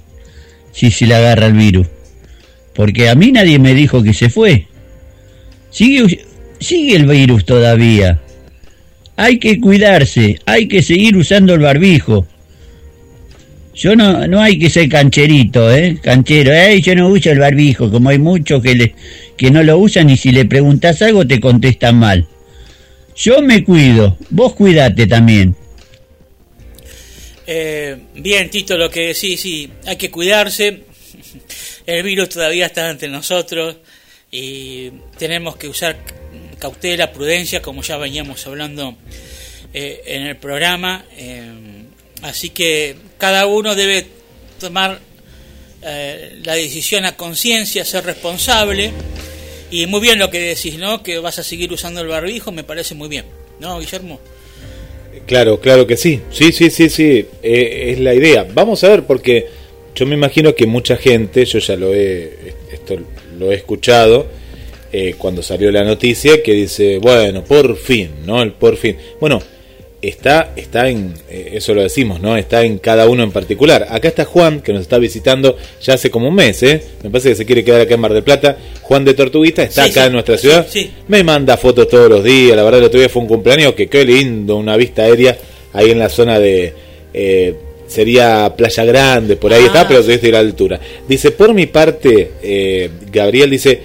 si 0.72 0.90
se 0.90 1.06
le 1.06 1.14
agarra 1.14 1.46
el 1.46 1.54
virus. 1.54 1.86
Porque 2.74 3.08
a 3.08 3.14
mí 3.14 3.32
nadie 3.32 3.58
me 3.58 3.74
dijo 3.74 4.02
que 4.02 4.14
se 4.14 4.30
fue. 4.30 4.66
Sigue, 5.70 6.24
sigue 6.58 6.96
el 6.96 7.06
virus 7.06 7.44
todavía. 7.44 8.20
Hay 9.22 9.38
que 9.38 9.60
cuidarse, 9.60 10.40
hay 10.46 10.66
que 10.66 10.82
seguir 10.82 11.14
usando 11.14 11.52
el 11.52 11.60
barbijo. 11.60 12.26
Yo 13.74 13.94
no, 13.94 14.26
no 14.26 14.40
hay 14.40 14.58
que 14.58 14.70
ser 14.70 14.88
cancherito, 14.88 15.70
¿eh? 15.70 15.98
Canchero, 16.02 16.54
¿eh? 16.54 16.80
Yo 16.80 16.94
no 16.94 17.08
uso 17.08 17.30
el 17.30 17.38
barbijo, 17.38 17.90
como 17.90 18.08
hay 18.08 18.18
muchos 18.18 18.62
que, 18.62 18.74
le, 18.74 18.94
que 19.36 19.50
no 19.50 19.62
lo 19.62 19.76
usan 19.76 20.08
y 20.08 20.16
si 20.16 20.32
le 20.32 20.46
preguntas 20.46 21.02
algo 21.02 21.26
te 21.26 21.38
contestan 21.38 21.98
mal. 21.98 22.26
Yo 23.14 23.42
me 23.42 23.62
cuido, 23.62 24.16
vos 24.30 24.54
cuidate 24.54 25.06
también. 25.06 25.54
Eh, 27.46 27.98
bien, 28.14 28.48
Tito, 28.48 28.78
lo 28.78 28.88
que 28.88 29.08
decís, 29.08 29.38
sí, 29.38 29.68
hay 29.84 29.96
que 29.96 30.10
cuidarse. 30.10 30.84
El 31.86 32.02
virus 32.04 32.30
todavía 32.30 32.64
está 32.64 32.88
entre 32.88 33.10
nosotros 33.10 33.76
y 34.30 34.90
tenemos 35.18 35.56
que 35.56 35.68
usar 35.68 35.98
cautela, 36.60 37.12
prudencia, 37.12 37.60
como 37.60 37.82
ya 37.82 37.96
veníamos 37.96 38.46
hablando 38.46 38.96
eh, 39.74 40.02
en 40.06 40.22
el 40.22 40.36
programa. 40.36 41.04
Eh, 41.16 41.50
así 42.22 42.50
que 42.50 42.94
cada 43.18 43.46
uno 43.46 43.74
debe 43.74 44.06
tomar 44.60 45.00
eh, 45.82 46.38
la 46.44 46.54
decisión 46.54 47.04
a 47.06 47.16
conciencia, 47.16 47.84
ser 47.84 48.04
responsable. 48.04 48.92
Y 49.72 49.86
muy 49.86 50.00
bien 50.00 50.18
lo 50.18 50.30
que 50.30 50.40
decís, 50.40 50.78
¿no? 50.78 51.02
Que 51.02 51.18
vas 51.18 51.38
a 51.38 51.42
seguir 51.42 51.72
usando 51.72 52.00
el 52.00 52.08
barbijo, 52.08 52.52
me 52.52 52.64
parece 52.64 52.94
muy 52.94 53.08
bien. 53.08 53.24
¿No, 53.58 53.78
Guillermo? 53.78 54.20
Claro, 55.26 55.60
claro 55.60 55.86
que 55.86 55.96
sí. 55.96 56.20
Sí, 56.30 56.52
sí, 56.52 56.70
sí, 56.70 56.88
sí. 56.88 57.26
Eh, 57.42 57.92
es 57.92 58.00
la 58.00 58.14
idea. 58.14 58.46
Vamos 58.52 58.84
a 58.84 58.88
ver, 58.88 59.06
porque 59.06 59.48
yo 59.94 60.06
me 60.06 60.14
imagino 60.14 60.54
que 60.54 60.66
mucha 60.66 60.96
gente, 60.96 61.44
yo 61.44 61.58
ya 61.58 61.76
lo 61.76 61.94
he, 61.94 62.54
esto 62.72 62.98
lo 63.38 63.52
he 63.52 63.54
escuchado 63.54 64.39
eh, 64.92 65.14
cuando 65.18 65.42
salió 65.42 65.70
la 65.70 65.84
noticia, 65.84 66.42
que 66.42 66.52
dice, 66.52 66.98
bueno, 66.98 67.44
por 67.44 67.76
fin, 67.76 68.10
¿no? 68.26 68.42
El 68.42 68.52
por 68.52 68.76
fin. 68.76 68.96
Bueno, 69.20 69.40
está, 70.02 70.52
está 70.56 70.88
en, 70.88 71.14
eh, 71.28 71.50
eso 71.54 71.74
lo 71.74 71.82
decimos, 71.82 72.20
¿no? 72.20 72.36
Está 72.36 72.62
en 72.64 72.78
cada 72.78 73.08
uno 73.08 73.22
en 73.22 73.30
particular. 73.30 73.86
Acá 73.90 74.08
está 74.08 74.24
Juan, 74.24 74.60
que 74.60 74.72
nos 74.72 74.82
está 74.82 74.98
visitando 74.98 75.56
ya 75.82 75.94
hace 75.94 76.10
como 76.10 76.28
un 76.28 76.34
mes, 76.34 76.62
¿eh? 76.62 76.82
Me 77.02 77.10
parece 77.10 77.30
que 77.30 77.34
se 77.36 77.46
quiere 77.46 77.62
quedar 77.64 77.82
acá 77.82 77.94
en 77.94 78.00
Mar 78.00 78.12
del 78.14 78.22
Plata. 78.24 78.56
Juan 78.82 79.04
de 79.04 79.14
Tortuguita 79.14 79.62
está 79.62 79.84
Sí, 79.84 79.90
acá 79.90 80.00
sí. 80.02 80.06
en 80.08 80.12
nuestra 80.12 80.38
ciudad. 80.38 80.66
Sí. 80.68 80.90
Me 81.08 81.22
manda 81.22 81.56
fotos 81.56 81.86
todos 81.88 82.08
los 82.10 82.24
días. 82.24 82.56
La 82.56 82.62
verdad, 82.62 82.80
el 82.80 82.86
otro 82.86 82.98
día 82.98 83.08
fue 83.08 83.22
un 83.22 83.28
cumpleaños 83.28 83.74
que 83.74 83.88
qué 83.88 84.04
lindo, 84.04 84.56
una 84.56 84.76
vista 84.76 85.02
aérea 85.02 85.36
ahí 85.72 85.90
en 85.90 85.98
la 85.98 86.08
zona 86.08 86.38
de. 86.40 86.72
eh, 87.14 87.54
sería 87.86 88.54
Playa 88.56 88.84
Grande, 88.84 89.34
por 89.34 89.52
ahí 89.52 89.62
Ah. 89.64 89.66
está, 89.66 89.88
pero 89.88 90.00
desde 90.02 90.30
la 90.30 90.38
altura. 90.38 90.78
Dice, 91.08 91.32
por 91.32 91.52
mi 91.52 91.66
parte, 91.66 92.30
eh, 92.40 92.88
Gabriel 93.12 93.50
dice, 93.50 93.80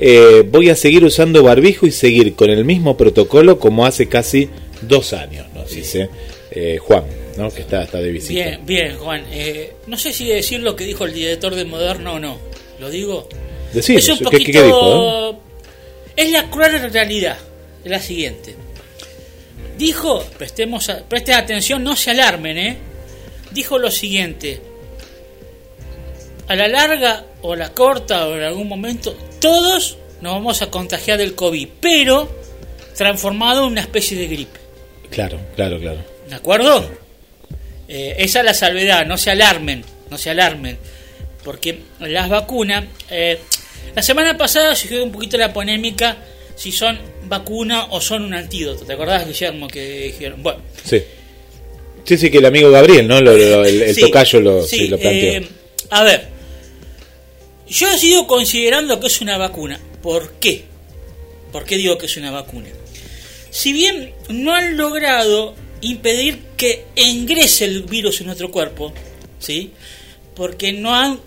eh, 0.00 0.42
voy 0.50 0.70
a 0.70 0.76
seguir 0.76 1.04
usando 1.04 1.42
barbijo 1.42 1.86
y 1.86 1.90
seguir 1.92 2.34
con 2.34 2.50
el 2.50 2.64
mismo 2.64 2.96
protocolo 2.96 3.58
como 3.58 3.84
hace 3.86 4.08
casi 4.08 4.48
dos 4.82 5.12
años, 5.12 5.46
nos 5.54 5.70
dice 5.70 6.08
eh, 6.50 6.78
Juan, 6.80 7.04
¿no? 7.36 7.50
que 7.50 7.60
está, 7.60 7.82
está 7.84 7.98
de 7.98 8.10
visita. 8.10 8.32
Bien, 8.32 8.60
bien, 8.66 8.96
Juan. 8.96 9.24
Eh, 9.30 9.74
no 9.86 9.96
sé 9.98 10.12
si 10.12 10.26
decir 10.26 10.60
lo 10.60 10.74
que 10.74 10.84
dijo 10.84 11.04
el 11.04 11.12
director 11.12 11.54
de 11.54 11.64
Moderno 11.64 12.14
o 12.14 12.18
no. 12.18 12.38
¿Lo 12.80 12.88
digo? 12.90 13.28
Decime, 13.74 13.98
es 13.98 14.08
un 14.08 14.18
¿qué- 14.18 14.24
poquito... 14.24 14.44
qué- 14.46 14.52
qué 14.52 14.62
dijo? 14.64 15.40
Es 16.16 16.30
la 16.32 16.50
cruel 16.50 16.90
realidad. 16.92 17.36
Es 17.84 17.90
la 17.90 18.00
siguiente. 18.00 18.54
Dijo, 19.78 20.24
prestemos 20.38 20.88
a- 20.88 21.02
presten 21.08 21.34
atención, 21.34 21.82
no 21.84 21.94
se 21.96 22.10
alarmen, 22.10 22.58
¿eh? 22.58 22.76
Dijo 23.52 23.78
lo 23.78 23.90
siguiente. 23.90 24.60
A 26.50 26.56
la 26.56 26.66
larga 26.66 27.24
o 27.42 27.52
a 27.52 27.56
la 27.56 27.68
corta 27.72 28.26
o 28.26 28.34
en 28.36 28.42
algún 28.42 28.66
momento, 28.68 29.16
todos 29.40 29.96
nos 30.20 30.32
vamos 30.34 30.60
a 30.62 30.66
contagiar 30.70 31.16
del 31.18 31.36
COVID, 31.36 31.68
pero 31.80 32.28
transformado 32.96 33.64
en 33.66 33.72
una 33.72 33.80
especie 33.82 34.18
de 34.18 34.26
gripe. 34.26 34.58
Claro, 35.10 35.38
claro, 35.54 35.78
claro. 35.78 35.98
¿De 36.28 36.34
acuerdo? 36.34 36.90
Eh, 37.88 38.16
esa 38.18 38.40
es 38.40 38.44
la 38.44 38.54
salvedad, 38.54 39.06
no 39.06 39.16
se 39.16 39.30
alarmen, 39.30 39.84
no 40.10 40.18
se 40.18 40.30
alarmen, 40.30 40.76
porque 41.44 41.78
las 42.00 42.28
vacunas, 42.28 42.84
eh, 43.10 43.38
la 43.94 44.02
semana 44.02 44.36
pasada 44.36 44.74
se 44.74 44.88
dio 44.88 45.04
un 45.04 45.12
poquito 45.12 45.36
la 45.38 45.52
polémica 45.52 46.16
si 46.56 46.72
son 46.72 46.98
vacuna 47.26 47.86
o 47.90 48.00
son 48.00 48.24
un 48.24 48.34
antídoto, 48.34 48.84
¿te 48.84 48.92
acordás 48.92 49.24
Guillermo 49.26 49.66
que 49.68 49.82
dijeron? 50.12 50.42
Bueno, 50.42 50.60
Sí. 50.84 51.00
Sí, 52.04 52.18
sí, 52.18 52.30
que 52.30 52.38
el 52.38 52.46
amigo 52.46 52.70
Gabriel, 52.72 53.06
¿no? 53.06 53.20
Lo- 53.20 53.36
lo- 53.36 53.64
el, 53.64 53.82
el 53.82 53.94
sí, 53.94 54.00
tocayo 54.00 54.40
lo, 54.40 54.62
sí, 54.64 54.76
sí, 54.78 54.88
lo 54.88 54.98
planteó. 54.98 55.32
eh, 55.32 55.48
a 55.90 56.02
ver, 56.02 56.39
yo 57.70 57.96
sigo 57.96 58.26
considerando 58.26 58.98
que 58.98 59.06
es 59.06 59.20
una 59.20 59.38
vacuna, 59.38 59.80
¿por 60.02 60.32
qué? 60.34 60.64
¿Por 61.52 61.64
qué 61.64 61.76
digo 61.76 61.96
que 61.98 62.06
es 62.06 62.16
una 62.16 62.32
vacuna? 62.32 62.68
Si 63.50 63.72
bien 63.72 64.12
no 64.28 64.52
han 64.52 64.76
logrado 64.76 65.54
impedir 65.80 66.40
que 66.56 66.86
ingrese 66.96 67.64
el 67.64 67.82
virus 67.84 68.20
en 68.20 68.26
nuestro 68.26 68.50
cuerpo, 68.50 68.92
¿sí? 69.38 69.72
Porque 70.34 70.72
no 70.72 70.94
han 70.94 71.20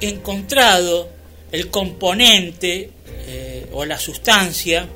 encontrado 0.00 1.08
el 1.52 1.70
componente 1.70 2.90
eh, 3.28 3.66
o 3.72 3.84
la 3.84 3.98
sustancia 3.98 4.88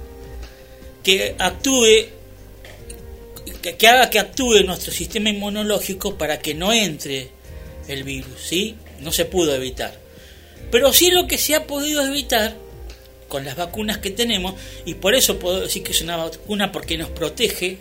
que 1.05 1.37
actúe, 1.39 2.07
que, 3.63 3.77
que 3.77 3.89
haga 3.89 4.11
que 4.11 4.19
actúe 4.19 4.63
nuestro 4.65 4.93
sistema 4.93 5.31
inmunológico 5.31 6.19
para 6.19 6.41
que 6.41 6.55
no 6.55 6.73
entre 6.73 7.31
el 7.87 8.03
virus, 8.03 8.41
¿sí? 8.45 8.75
No 9.01 9.13
se 9.13 9.25
pudo 9.25 9.55
evitar. 9.55 10.10
Pero 10.71 10.93
sí 10.93 11.11
lo 11.11 11.27
que 11.27 11.39
se 11.39 11.55
ha 11.55 11.67
podido 11.67 12.07
evitar 12.07 12.57
con 13.29 13.45
las 13.45 13.57
vacunas 13.57 13.99
que 13.99 14.11
tenemos, 14.11 14.55
y 14.85 14.95
por 14.95 15.15
eso 15.15 15.39
puedo 15.39 15.61
decir 15.61 15.83
que 15.83 15.93
es 15.93 16.01
una 16.03 16.17
vacuna 16.17 16.73
porque 16.73 16.99
nos 16.99 17.11
protege 17.11 17.79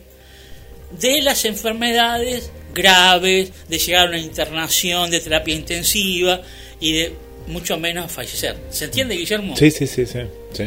de 0.99 1.21
las 1.21 1.45
enfermedades 1.45 2.51
graves, 2.73 3.51
de 3.67 3.77
llegar 3.79 4.05
a 4.05 4.09
una 4.09 4.19
internación 4.19 5.09
de 5.09 5.19
terapia 5.19 5.55
intensiva 5.55 6.41
y 6.79 6.93
de 6.93 7.13
mucho 7.47 7.77
menos 7.77 8.11
fallecer. 8.11 8.55
¿Se 8.69 8.85
entiende, 8.85 9.15
Guillermo? 9.15 9.55
Sí, 9.55 9.71
sí, 9.71 9.87
sí, 9.87 10.05
sí. 10.05 10.19
sí. 10.53 10.63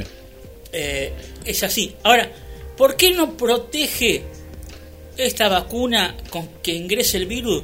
Eh, 0.73 1.13
es 1.45 1.63
así. 1.63 1.95
Ahora, 2.03 2.31
¿por 2.77 2.97
qué 2.97 3.13
no 3.13 3.37
protege 3.37 4.23
esta 5.17 5.49
vacuna 5.49 6.17
con 6.31 6.49
que 6.63 6.73
ingrese 6.73 7.19
el 7.19 7.27
virus? 7.27 7.63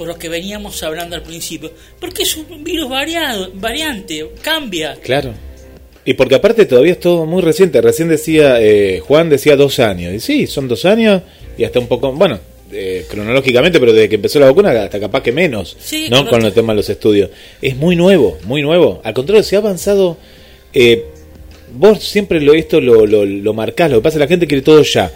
Por 0.00 0.08
lo 0.08 0.16
que 0.18 0.30
veníamos 0.30 0.82
hablando 0.82 1.14
al 1.14 1.22
principio. 1.22 1.70
Porque 2.00 2.22
es 2.22 2.34
un 2.34 2.64
virus 2.64 2.88
variado, 2.88 3.50
variante, 3.52 4.26
cambia. 4.40 4.94
Claro. 5.02 5.34
Y 6.06 6.14
porque 6.14 6.36
aparte 6.36 6.64
todavía 6.64 6.92
es 6.92 7.00
todo 7.00 7.26
muy 7.26 7.42
reciente. 7.42 7.82
Recién 7.82 8.08
decía, 8.08 8.62
eh, 8.62 9.00
Juan 9.00 9.28
decía 9.28 9.56
dos 9.56 9.78
años. 9.78 10.14
Y 10.14 10.20
sí, 10.20 10.46
son 10.46 10.68
dos 10.68 10.86
años 10.86 11.20
y 11.58 11.64
hasta 11.64 11.80
un 11.80 11.86
poco, 11.86 12.12
bueno, 12.14 12.40
eh, 12.72 13.04
cronológicamente, 13.10 13.78
pero 13.78 13.92
desde 13.92 14.08
que 14.08 14.14
empezó 14.14 14.40
la 14.40 14.46
vacuna 14.46 14.70
hasta 14.70 14.98
capaz 14.98 15.22
que 15.22 15.32
menos, 15.32 15.76
Sí, 15.78 16.04
¿no? 16.08 16.16
correcto. 16.16 16.30
Con 16.30 16.46
el 16.46 16.52
tema 16.54 16.72
de 16.72 16.76
los 16.78 16.88
estudios. 16.88 17.28
Es 17.60 17.76
muy 17.76 17.94
nuevo, 17.94 18.38
muy 18.44 18.62
nuevo. 18.62 19.02
Al 19.04 19.12
contrario, 19.12 19.42
se 19.42 19.56
ha 19.56 19.58
avanzado... 19.58 20.16
eh, 20.72 21.04
vos 21.74 22.02
siempre 22.02 22.40
lo, 22.40 22.54
esto 22.54 22.80
lo, 22.80 23.04
lo, 23.04 23.26
lo 23.26 23.52
marcás, 23.52 23.90
lo 23.90 23.98
que 23.98 24.02
pasa 24.04 24.14
es 24.14 24.18
que 24.20 24.24
la 24.24 24.28
gente 24.28 24.46
quiere 24.46 24.62
todo 24.62 24.80
ya. 24.82 25.12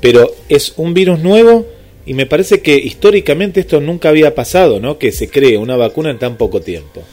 Pero 0.00 0.32
es 0.48 0.74
un 0.76 0.94
virus 0.94 1.18
nuevo 1.18 1.66
y 2.08 2.14
me 2.14 2.24
parece 2.24 2.62
que 2.62 2.74
históricamente 2.74 3.60
esto 3.60 3.80
nunca 3.80 4.08
había 4.08 4.34
pasado, 4.34 4.80
¿no? 4.80 4.98
Que 4.98 5.12
se 5.12 5.28
cree 5.28 5.58
una 5.58 5.76
vacuna 5.76 6.10
en 6.10 6.18
tan 6.18 6.38
poco 6.38 6.62
tiempo. 6.62 7.04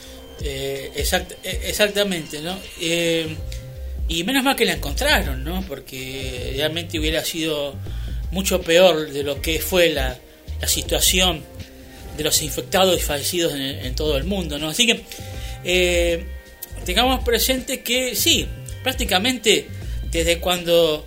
Eh, 0.42 0.90
eh, 0.96 1.60
exactamente, 1.66 2.42
¿no? 2.42 2.58
Eh, 2.80 3.28
y 4.08 4.24
menos 4.24 4.46
mal 4.46 4.56
que 4.56 4.64
la 4.64 4.72
encontraron, 4.72 5.44
¿no? 5.44 5.66
Porque 5.68 6.54
realmente 6.56 6.98
hubiera 6.98 7.26
sido 7.26 7.76
mucho 8.32 8.62
peor 8.62 9.12
de 9.12 9.24
lo 9.24 9.42
que 9.42 9.60
fue 9.60 9.90
la, 9.90 10.18
la 10.62 10.68
situación 10.70 11.44
de 12.16 12.24
los 12.24 12.42
infectados 12.42 12.98
y 12.98 13.02
fallecidos 13.02 13.54
en, 13.54 13.62
en 13.62 13.96
todo 13.96 14.16
el 14.16 14.24
mundo, 14.24 14.58
¿no? 14.58 14.70
Así 14.70 14.88
que 14.88 15.02
eh, 15.66 16.24
tengamos 16.86 17.22
presente 17.26 17.82
que 17.82 18.16
sí, 18.16 18.48
prácticamente 18.82 19.68
desde 20.10 20.40
cuando 20.40 21.06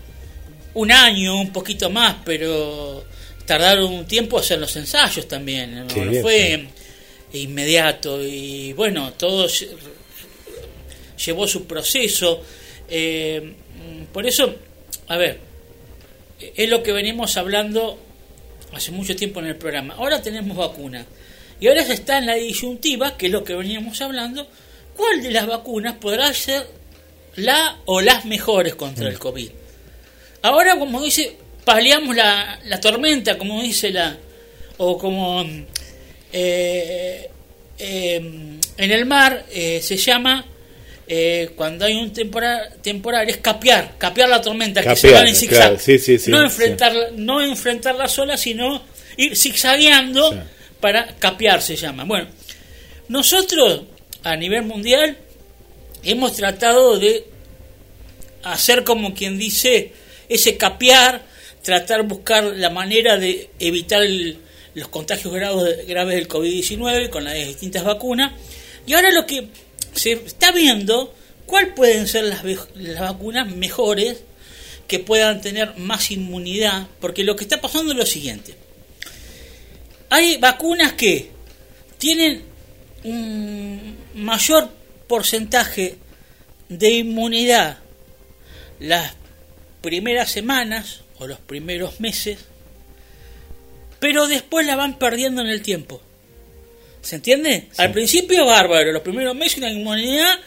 un 0.75 0.93
año, 0.93 1.41
un 1.41 1.53
poquito 1.55 1.89
más, 1.89 2.17
pero 2.27 3.03
tardaron 3.49 3.93
un 3.93 4.07
tiempo 4.07 4.39
hacer 4.39 4.59
los 4.61 4.77
ensayos 4.77 5.27
también, 5.27 5.75
no, 5.87 5.91
Sí, 5.91 6.21
fue 6.23 6.69
inmediato 7.33 8.23
y 8.23 8.73
bueno, 8.75 9.13
todo 9.15 9.47
lle- 9.49 9.71
llevó 11.25 11.49
su 11.49 11.67
proceso. 11.67 12.43
eh, 12.91 13.55
por 14.13 14.27
eso, 14.27 14.55
a 15.09 15.17
ver, 15.17 15.41
es 16.57 16.69
lo 16.69 16.83
que 16.83 16.93
venimos 16.93 17.37
hablando 17.37 17.99
hace 18.73 18.91
mucho 18.93 19.17
tiempo 19.17 19.41
en 19.41 19.47
el 19.47 19.57
programa. 19.57 19.95
Ahora 19.95 20.23
tenemos 20.23 20.57
vacuna 20.57 21.05
y 21.61 21.69
ahora 21.69 21.85
se 21.85 21.95
está 21.95 22.19
en 22.19 22.27
la 22.27 22.35
disyuntiva, 22.35 23.17
que 23.17 23.27
es 23.27 23.33
lo 23.33 23.45
que 23.45 23.55
veníamos 23.55 24.01
hablando, 24.01 24.47
¿cuál 24.97 25.23
de 25.23 25.31
las 25.31 25.47
vacunas 25.47 25.95
podrá 25.97 26.33
ser 26.35 26.67
la 27.37 27.79
o 27.87 28.01
las 28.01 28.25
mejores 28.25 28.75
contra 28.75 29.09
el 29.09 29.19
COVID? 29.19 29.51
Ahora, 30.43 30.79
como 30.79 31.03
dice, 31.03 31.37
paliamos 31.73 32.17
la, 32.17 32.59
la 32.65 32.81
tormenta, 32.81 33.37
como 33.37 33.63
dice 33.63 33.91
la. 33.91 34.17
O 34.79 34.97
como. 34.97 35.45
eh, 36.33 37.31
eh, 37.79 38.17
en 38.17 38.91
el 38.93 39.07
mar 39.07 39.45
eh, 39.51 39.81
se 39.83 39.97
llama. 39.97 40.45
cuando 41.57 41.85
hay 41.85 41.95
un 41.95 42.13
temporal, 42.13 42.75
temporal 42.83 43.29
es 43.29 43.37
capear, 43.39 43.97
capear 43.99 44.29
la 44.29 44.41
tormenta, 44.41 44.83
que 44.83 44.95
se 44.97 45.09
Capear, 45.09 45.15
van 45.23 45.29
en 45.29 45.35
zigzag. 45.37 45.59
claro, 45.59 45.79
sí, 45.79 45.99
sí, 45.99 46.19
sí, 46.19 46.31
no, 46.31 46.39
sí. 46.39 46.45
enfrentarla, 46.45 47.09
no 47.17 47.41
enfrentarla 47.43 48.09
sola, 48.09 48.37
sino 48.37 48.83
ir 49.17 49.37
zigzagueando 49.37 50.35
para 50.81 51.07
capear, 51.19 51.61
se 51.63 51.77
llama. 51.77 52.05
Bueno, 52.05 52.29
nosotros 53.09 53.83
a 54.23 54.37
nivel 54.37 54.63
mundial 54.65 55.17
hemos 56.05 56.35
tratado 56.37 56.99
de 56.99 57.25
hacer 58.45 58.85
como 58.85 59.15
quien 59.15 59.39
dice 59.39 59.93
ese 60.29 60.57
capear, 60.57 61.23
tratar 61.69 62.03
buscar 62.05 62.45
la 62.45 62.71
manera 62.71 63.19
de 63.19 63.51
evitar 63.59 64.01
los 64.73 64.89
contagios 64.89 65.35
graves, 65.35 65.87
graves 65.87 66.15
del 66.15 66.27
COVID-19 66.27 67.11
con 67.11 67.25
las 67.25 67.35
distintas 67.35 67.85
vacunas. 67.85 68.33
Y 68.87 68.95
ahora 68.95 69.11
lo 69.11 69.27
que 69.27 69.49
se 69.93 70.13
está 70.13 70.51
viendo, 70.51 71.15
cuál 71.45 71.75
pueden 71.75 72.09
ser 72.09 72.25
las, 72.25 72.43
las 72.75 73.01
vacunas 73.01 73.55
mejores 73.55 74.23
que 74.87 74.99
puedan 74.99 75.43
tener 75.43 75.77
más 75.77 76.11
inmunidad, 76.11 76.89
porque 77.01 77.23
lo 77.23 77.37
que 77.37 77.45
está 77.45 77.61
pasando 77.61 77.93
es 77.93 77.99
lo 77.99 78.07
siguiente. 78.07 78.55
Hay 80.09 80.39
vacunas 80.39 80.95
que 80.95 81.33
tienen 81.99 82.45
un 83.05 83.95
mayor 84.15 84.71
porcentaje 85.07 85.99
de 86.71 86.91
inmunidad 86.93 87.81
las 88.81 89.13
primeras 89.83 90.31
semanas 90.31 91.03
o 91.19 91.27
los 91.27 91.41
primeros 91.41 92.01
meses, 92.01 92.39
pero 93.99 94.27
después 94.27 94.67
la 94.67 94.77
van 94.77 94.99
perdiendo 94.99 95.43
en 95.43 95.49
el 95.49 95.63
tiempo. 95.63 96.01
¿Se 97.01 97.17
entiende? 97.17 97.69
Al 97.77 97.93
principio 97.93 98.45
bárbaro, 98.45 98.93
los 98.93 99.03
primeros 99.03 99.35
meses 99.35 99.59
una 99.59 99.71
inmunidad 99.71 100.39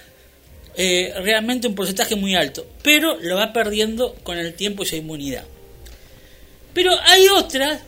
eh, 0.75 1.13
realmente 1.21 1.67
un 1.67 1.75
porcentaje 1.75 2.15
muy 2.15 2.35
alto, 2.35 2.65
pero 2.81 3.17
lo 3.19 3.35
va 3.35 3.51
perdiendo 3.51 4.15
con 4.23 4.37
el 4.37 4.53
tiempo 4.53 4.83
esa 4.83 4.95
inmunidad. 4.95 5.43
Pero 6.73 6.91
hay 7.03 7.27
otras 7.27 7.81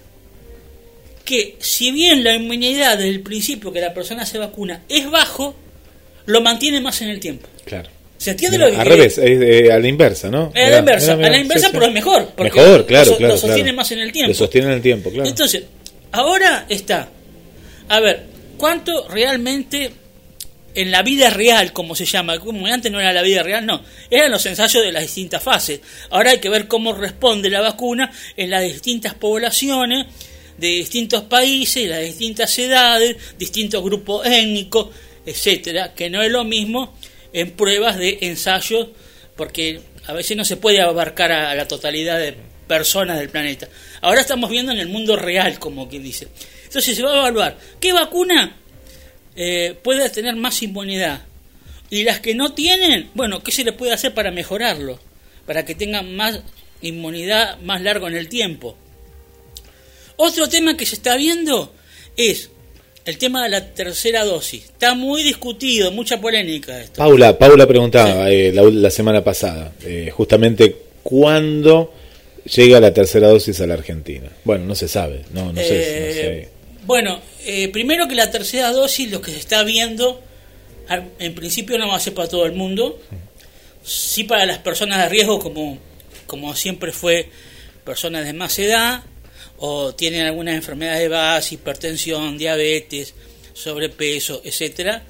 que 1.23 1.55
si 1.59 1.91
bien 1.91 2.23
la 2.23 2.35
inmunidad 2.35 2.97
desde 2.97 3.09
el 3.09 3.21
principio 3.21 3.71
que 3.71 3.79
la 3.79 3.93
persona 3.93 4.25
se 4.25 4.37
vacuna 4.37 4.83
es 4.89 5.09
bajo, 5.09 5.55
lo 6.25 6.41
mantiene 6.41 6.81
más 6.81 7.01
en 7.01 7.09
el 7.09 7.19
tiempo. 7.21 7.47
Claro. 7.63 7.89
¿Se 8.23 8.31
entiende 8.31 8.57
Mira, 8.57 8.69
lo 8.69 8.75
que 8.75 8.81
al 8.81 8.87
revés, 8.87 9.17
eh, 9.17 9.69
a 9.69 9.79
la 9.79 9.87
inversa, 9.89 10.29
¿no? 10.29 10.53
a 10.55 10.69
la 10.69 10.77
inversa, 10.77 11.07
mirá, 11.07 11.17
mirá, 11.17 11.27
a 11.27 11.31
la 11.31 11.39
inversa, 11.39 11.65
sí, 11.65 11.71
sí. 11.71 11.73
pero 11.73 11.87
es 11.87 11.93
mejor. 11.93 12.29
Porque 12.37 12.53
Mejor, 12.57 12.85
claro, 12.85 13.11
lo, 13.11 13.17
claro. 13.17 13.33
lo 13.33 13.37
sostiene 13.37 13.63
claro. 13.63 13.75
más 13.75 13.91
en 13.91 13.99
el 13.99 14.11
tiempo. 14.13 14.29
Lo 14.29 14.33
sostiene 14.33 14.67
en 14.67 14.73
el 14.75 14.81
tiempo, 14.81 15.11
claro. 15.11 15.27
Entonces, 15.27 15.63
ahora 16.13 16.65
está. 16.69 17.09
A 17.89 17.99
ver, 17.99 18.23
¿cuánto 18.55 19.09
realmente 19.09 19.91
en 20.73 20.89
la 20.89 21.03
vida 21.03 21.31
real, 21.31 21.73
como 21.73 21.95
se 21.95 22.05
llama? 22.05 22.39
Como 22.39 22.65
antes 22.65 22.89
no 22.89 23.01
era 23.01 23.11
la 23.11 23.23
vida 23.23 23.43
real, 23.43 23.65
no. 23.65 23.83
Eran 24.09 24.31
los 24.31 24.45
ensayos 24.45 24.81
de 24.81 24.93
las 24.93 25.01
distintas 25.03 25.43
fases. 25.43 25.81
Ahora 26.09 26.31
hay 26.31 26.37
que 26.37 26.47
ver 26.47 26.69
cómo 26.69 26.93
responde 26.93 27.49
la 27.49 27.59
vacuna 27.59 28.09
en 28.37 28.49
las 28.49 28.63
distintas 28.63 29.15
poblaciones 29.15 30.05
de 30.57 30.67
distintos 30.69 31.23
países, 31.23 31.89
las 31.89 31.99
distintas 31.99 32.57
edades, 32.57 33.17
distintos 33.37 33.83
grupos 33.83 34.25
étnicos, 34.25 34.87
etcétera, 35.25 35.93
que 35.93 36.09
no 36.09 36.21
es 36.23 36.31
lo 36.31 36.45
mismo 36.45 36.93
en 37.33 37.51
pruebas 37.51 37.97
de 37.97 38.19
ensayos, 38.21 38.89
porque 39.35 39.81
a 40.05 40.13
veces 40.13 40.37
no 40.37 40.45
se 40.45 40.57
puede 40.57 40.81
abarcar 40.81 41.31
a, 41.31 41.55
la 41.55 41.67
totalidad 41.67 42.19
de 42.19 42.35
personas 42.67 43.19
del 43.19 43.29
planeta. 43.29 43.67
Ahora 44.01 44.21
estamos 44.21 44.49
viendo 44.49 44.71
en 44.71 44.79
el 44.79 44.87
mundo 44.87 45.15
real, 45.15 45.59
como 45.59 45.89
quien 45.89 46.03
dice. 46.03 46.27
Entonces 46.63 46.95
se 46.95 47.03
va 47.03 47.13
a 47.13 47.17
evaluar 47.17 47.57
qué 47.79 47.91
vacuna 47.93 48.57
eh, 49.35 49.77
puede 49.83 50.09
tener 50.09 50.35
más 50.35 50.61
inmunidad 50.61 51.23
y 51.89 52.03
las 52.03 52.19
que 52.19 52.33
no 52.33 52.53
tienen, 52.53 53.09
bueno, 53.13 53.43
qué 53.43 53.51
se 53.51 53.63
le 53.63 53.73
puede 53.73 53.93
hacer 53.93 54.13
para 54.13 54.31
mejorarlo, 54.31 54.99
para 55.45 55.65
que 55.65 55.75
tengan 55.75 56.15
más 56.15 56.39
inmunidad 56.81 57.59
más 57.59 57.81
largo 57.81 58.07
en 58.07 58.15
el 58.15 58.29
tiempo. 58.29 58.77
Otro 60.15 60.47
tema 60.47 60.77
que 60.77 60.85
se 60.85 60.95
está 60.95 61.15
viendo 61.17 61.73
es 62.17 62.49
el 63.05 63.17
tema 63.17 63.43
de 63.43 63.49
la 63.49 63.73
tercera 63.73 64.23
dosis. 64.23 64.65
Está 64.65 64.95
muy 64.95 65.23
discutido, 65.23 65.91
mucha 65.91 66.19
polémica 66.21 66.79
esto. 66.81 66.97
Paula, 66.97 67.37
Paula 67.37 67.67
preguntaba 67.67 68.29
eh, 68.31 68.51
la, 68.53 68.63
la 68.63 68.89
semana 68.89 69.23
pasada, 69.23 69.73
eh, 69.83 70.09
justamente 70.13 70.75
cuándo 71.03 71.93
llega 72.45 72.79
la 72.79 72.93
tercera 72.93 73.27
dosis 73.29 73.59
a 73.61 73.67
la 73.67 73.73
Argentina. 73.75 74.29
Bueno, 74.43 74.65
no 74.65 74.75
se 74.75 74.87
sabe, 74.87 75.23
no, 75.33 75.51
no 75.51 75.61
sé. 75.61 75.67
no 75.69 75.75
Eh, 75.75 76.13
sé. 76.13 76.49
Bueno, 76.85 77.21
eh, 77.45 77.69
primero 77.69 78.07
que 78.07 78.15
la 78.15 78.29
tercera 78.31 78.71
dosis, 78.71 79.09
lo 79.11 79.21
que 79.21 79.31
se 79.31 79.37
está 79.39 79.63
viendo, 79.63 80.21
en 81.19 81.33
principio 81.35 81.77
no 81.77 81.87
va 81.87 81.95
a 81.95 81.99
ser 81.99 82.13
para 82.13 82.27
todo 82.27 82.45
el 82.45 82.51
mundo, 82.51 82.99
sí 83.83 84.25
para 84.25 84.45
las 84.45 84.57
personas 84.59 84.99
de 85.03 85.09
riesgo, 85.09 85.39
como, 85.39 85.77
como 86.27 86.53
siempre 86.55 86.91
fue 86.91 87.29
personas 87.85 88.25
de 88.25 88.33
más 88.33 88.59
edad, 88.59 89.03
o 89.57 89.93
tienen 89.95 90.25
algunas 90.25 90.55
enfermedades 90.55 91.01
de 91.01 91.07
base, 91.07 91.55
hipertensión, 91.55 92.37
diabetes, 92.37 93.13
sobrepeso, 93.53 94.41
etcétera. 94.43 95.03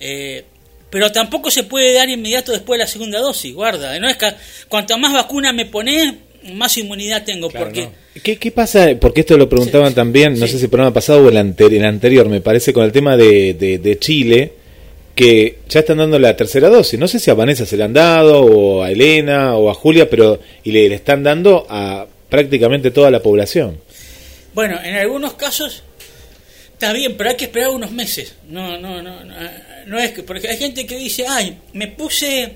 Eh, 0.00 0.44
pero 0.90 1.10
tampoco 1.12 1.50
se 1.50 1.64
puede 1.64 1.92
dar 1.94 2.08
inmediato 2.08 2.52
después 2.52 2.78
de 2.78 2.84
la 2.84 2.88
segunda 2.90 3.18
dosis, 3.20 3.54
guarda. 3.54 3.98
No 3.98 4.08
es 4.08 4.16
que 4.16 4.32
cuanto 4.68 4.96
más 4.98 5.12
vacuna 5.12 5.52
me 5.52 5.66
pones, 5.66 6.14
más 6.52 6.76
inmunidad 6.78 7.24
tengo, 7.24 7.48
Claro, 7.48 7.66
porque 7.66 7.82
no. 7.82 7.92
¿Qué, 8.22 8.36
qué 8.36 8.50
pasa? 8.50 8.88
Porque 9.00 9.20
esto 9.20 9.36
lo 9.36 9.48
preguntaban 9.48 9.90
Sí, 9.90 9.94
también, 9.94 10.38
no 10.38 10.46
sí. 10.46 10.52
sé 10.52 10.58
si 10.58 10.64
el 10.64 10.70
programa 10.70 10.94
pasado 10.94 11.24
o 11.24 11.28
el, 11.28 11.36
ante- 11.36 11.66
el 11.66 11.84
anterior, 11.84 12.28
me 12.28 12.40
parece, 12.40 12.72
con 12.72 12.84
el 12.84 12.92
tema 12.92 13.16
de, 13.16 13.54
de, 13.54 13.78
de 13.78 13.98
Chile, 13.98 14.52
que 15.14 15.58
ya 15.68 15.80
están 15.80 15.98
dando 15.98 16.18
la 16.18 16.36
tercera 16.36 16.68
dosis. 16.68 16.98
No 17.00 17.08
sé 17.08 17.18
si 17.18 17.30
a 17.30 17.34
Vanessa 17.34 17.66
se 17.66 17.76
la 17.76 17.86
han 17.86 17.92
dado, 17.92 18.42
o 18.42 18.82
a 18.82 18.90
Elena, 18.90 19.56
o 19.56 19.68
a 19.70 19.74
Julia, 19.74 20.08
pero 20.08 20.38
y 20.62 20.70
le, 20.70 20.88
le 20.88 20.94
están 20.94 21.22
dando 21.22 21.66
a 21.68 22.06
prácticamente 22.28 22.90
toda 22.90 23.10
la 23.10 23.22
población. 23.22 23.80
Bueno, 24.54 24.78
en 24.82 24.96
algunos 24.96 25.34
casos 25.34 25.82
está 26.72 26.92
bien, 26.92 27.16
pero 27.16 27.30
hay 27.30 27.36
que 27.36 27.44
esperar 27.46 27.70
unos 27.70 27.90
meses. 27.90 28.34
No, 28.48 28.78
no, 28.78 29.02
no, 29.02 29.24
no, 29.24 29.34
no 29.86 29.98
es 29.98 30.12
que 30.12 30.22
porque 30.22 30.48
hay 30.48 30.56
gente 30.56 30.86
que 30.86 30.96
dice, 30.96 31.26
ay, 31.28 31.58
me 31.72 31.88
puse 31.88 32.52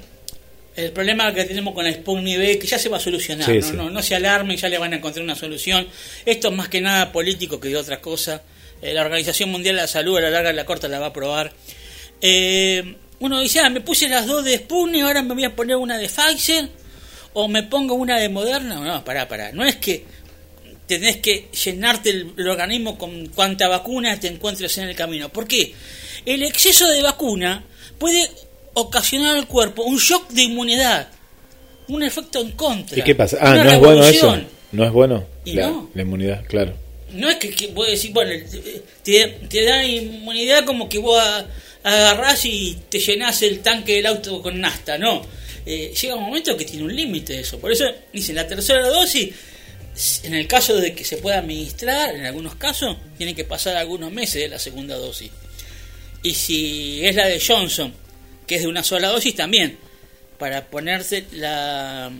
el 0.76 0.92
problema 0.92 1.32
que 1.34 1.44
tenemos 1.44 1.74
con 1.74 1.84
la 1.84 1.92
Sputnik 1.92 2.38
V 2.38 2.58
que 2.58 2.66
ya 2.66 2.78
se 2.78 2.88
va 2.88 2.96
a 2.96 3.00
solucionar. 3.00 3.46
Sí, 3.46 3.58
no, 3.58 3.62
sí. 3.62 3.72
no, 3.76 3.90
no 3.90 4.02
se 4.02 4.14
alarmen, 4.14 4.56
ya 4.56 4.68
le 4.68 4.78
van 4.78 4.92
a 4.92 4.96
encontrar 4.96 5.24
una 5.24 5.34
solución. 5.34 5.86
Esto 6.24 6.48
es 6.48 6.54
más 6.54 6.68
que 6.68 6.80
nada 6.80 7.12
político 7.12 7.60
que 7.60 7.68
de 7.68 7.76
otra 7.76 8.00
cosa. 8.00 8.42
Eh, 8.82 8.94
la 8.94 9.02
Organización 9.02 9.50
Mundial 9.50 9.76
de 9.76 9.82
la 9.82 9.88
Salud 9.88 10.16
a 10.18 10.22
la 10.22 10.30
larga 10.30 10.52
y 10.52 10.56
la 10.56 10.64
corta 10.64 10.88
la 10.88 10.98
va 10.98 11.06
a 11.06 11.08
aprobar. 11.10 11.52
Eh, 12.20 12.96
uno 13.18 13.40
dice, 13.40 13.60
ah, 13.60 13.68
me 13.68 13.80
puse 13.80 14.08
las 14.08 14.26
dos 14.26 14.44
de 14.44 14.56
Sputnik, 14.56 15.02
ahora 15.02 15.22
me 15.22 15.34
voy 15.34 15.44
a 15.44 15.54
poner 15.54 15.76
una 15.76 15.98
de 15.98 16.08
Pfizer 16.08 16.68
o 17.32 17.48
me 17.48 17.62
pongo 17.62 17.94
una 17.94 18.18
de 18.18 18.28
Moderna. 18.28 18.76
No, 18.76 19.04
pará, 19.04 19.28
pará. 19.28 19.52
No 19.52 19.64
es 19.64 19.76
que 19.76 20.04
tenés 20.86 21.18
que 21.18 21.48
llenarte 21.64 22.10
el, 22.10 22.32
el 22.36 22.48
organismo 22.48 22.98
con 22.98 23.26
cuanta 23.28 23.68
vacuna 23.68 24.18
te 24.18 24.28
encuentres 24.28 24.76
en 24.78 24.88
el 24.88 24.96
camino. 24.96 25.28
¿Por 25.28 25.46
qué? 25.46 25.72
El 26.26 26.42
exceso 26.42 26.88
de 26.88 27.02
vacuna 27.02 27.64
puede 27.98 28.28
ocasionar 28.74 29.36
al 29.36 29.46
cuerpo 29.46 29.82
un 29.84 29.98
shock 29.98 30.30
de 30.30 30.42
inmunidad, 30.42 31.08
un 31.88 32.02
efecto 32.02 32.40
en 32.40 32.52
contra. 32.52 32.98
¿Y 32.98 33.02
qué 33.02 33.14
pasa? 33.14 33.38
Ah, 33.40 33.54
¿no 33.54 33.70
es 33.70 33.78
bueno 33.78 34.04
eso? 34.04 34.38
¿No 34.72 34.84
es 34.84 34.92
bueno? 34.92 35.24
Y 35.44 35.52
la, 35.54 35.68
no. 35.68 35.90
la 35.94 36.02
inmunidad, 36.02 36.44
claro. 36.46 36.74
No 37.12 37.28
es 37.28 37.36
que, 37.36 37.50
que 37.50 37.68
vos 37.68 37.88
decís, 37.88 38.12
bueno, 38.12 38.32
te, 39.02 39.26
te 39.48 39.64
da 39.64 39.84
inmunidad 39.84 40.64
como 40.64 40.88
que 40.88 40.98
vos 40.98 41.20
agarrás 41.82 42.44
y 42.44 42.78
te 42.88 43.00
llenás 43.00 43.42
el 43.42 43.60
tanque 43.60 43.96
del 43.96 44.06
auto 44.06 44.42
con 44.42 44.60
nafta, 44.60 44.98
no. 44.98 45.22
Eh, 45.66 45.92
llega 46.00 46.14
un 46.16 46.24
momento 46.24 46.56
que 46.56 46.64
tiene 46.64 46.84
un 46.84 46.94
límite 46.94 47.40
eso. 47.40 47.58
Por 47.58 47.72
eso 47.72 47.84
dicen, 48.12 48.36
la 48.36 48.46
tercera 48.46 48.88
dosis, 48.88 49.34
en 50.22 50.34
el 50.34 50.46
caso 50.46 50.76
de 50.76 50.94
que 50.94 51.04
se 51.04 51.18
pueda 51.18 51.38
administrar, 51.38 52.14
en 52.14 52.26
algunos 52.26 52.54
casos, 52.54 52.96
tiene 53.16 53.34
que 53.34 53.44
pasar 53.44 53.76
algunos 53.76 54.12
meses 54.12 54.42
de 54.42 54.48
la 54.48 54.58
segunda 54.58 54.96
dosis. 54.96 55.30
Y 56.22 56.34
si 56.34 57.04
es 57.04 57.14
la 57.14 57.26
de 57.26 57.40
Johnson, 57.40 57.92
que 58.46 58.56
es 58.56 58.62
de 58.62 58.68
una 58.68 58.82
sola 58.82 59.08
dosis, 59.08 59.34
también, 59.34 59.78
para 60.38 60.66
ponerse 60.66 61.24
la 61.32 62.10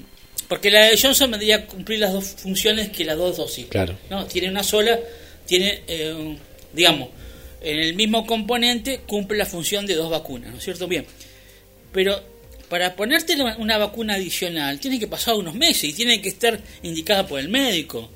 Porque 0.49 0.70
la 0.70 0.86
de 0.86 0.99
Johnson 1.01 1.30
vendría 1.30 1.57
a 1.57 1.66
cumplir 1.66 2.01
las 2.01 2.12
dos 2.12 2.24
funciones 2.24 2.91
que 2.91 3.05
las 3.05 3.16
dos 3.16 3.36
dosis. 3.36 3.66
Claro. 3.66 3.99
¿no? 4.11 4.26
Tiene 4.26 4.49
una 4.49 4.62
sola, 4.62 4.99
tiene, 5.47 5.82
eh, 5.86 6.36
digamos, 6.72 7.09
en 7.62 7.78
el 7.78 7.95
mismo 7.95 8.26
componente 8.26 9.01
cumple 9.07 9.38
la 9.38 9.47
función 9.47 9.86
de 9.86 9.95
dos 9.95 10.11
vacunas, 10.11 10.51
¿no 10.51 10.59
es 10.59 10.64
cierto? 10.64 10.88
Bien. 10.88 11.05
Pero 11.93 12.22
para 12.71 12.95
ponerte 12.95 13.35
una 13.59 13.77
vacuna 13.79 14.14
adicional 14.14 14.79
tiene 14.79 15.01
que 15.01 15.09
pasar 15.09 15.35
unos 15.35 15.55
meses 15.55 15.85
y 15.85 15.93
tiene 15.93 16.23
que 16.23 16.29
estar 16.29 16.59
indicada 16.83 17.27
por 17.27 17.41
el 17.41 17.49
médico. 17.49 18.09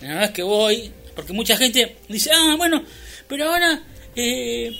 La 0.00 0.08
verdad 0.08 0.24
es 0.24 0.30
que 0.30 0.42
voy, 0.42 0.90
porque 1.14 1.34
mucha 1.34 1.54
gente 1.56 1.96
dice, 2.08 2.30
ah, 2.34 2.54
bueno, 2.56 2.82
pero 3.28 3.44
ahora 3.44 3.82
eh, 4.16 4.72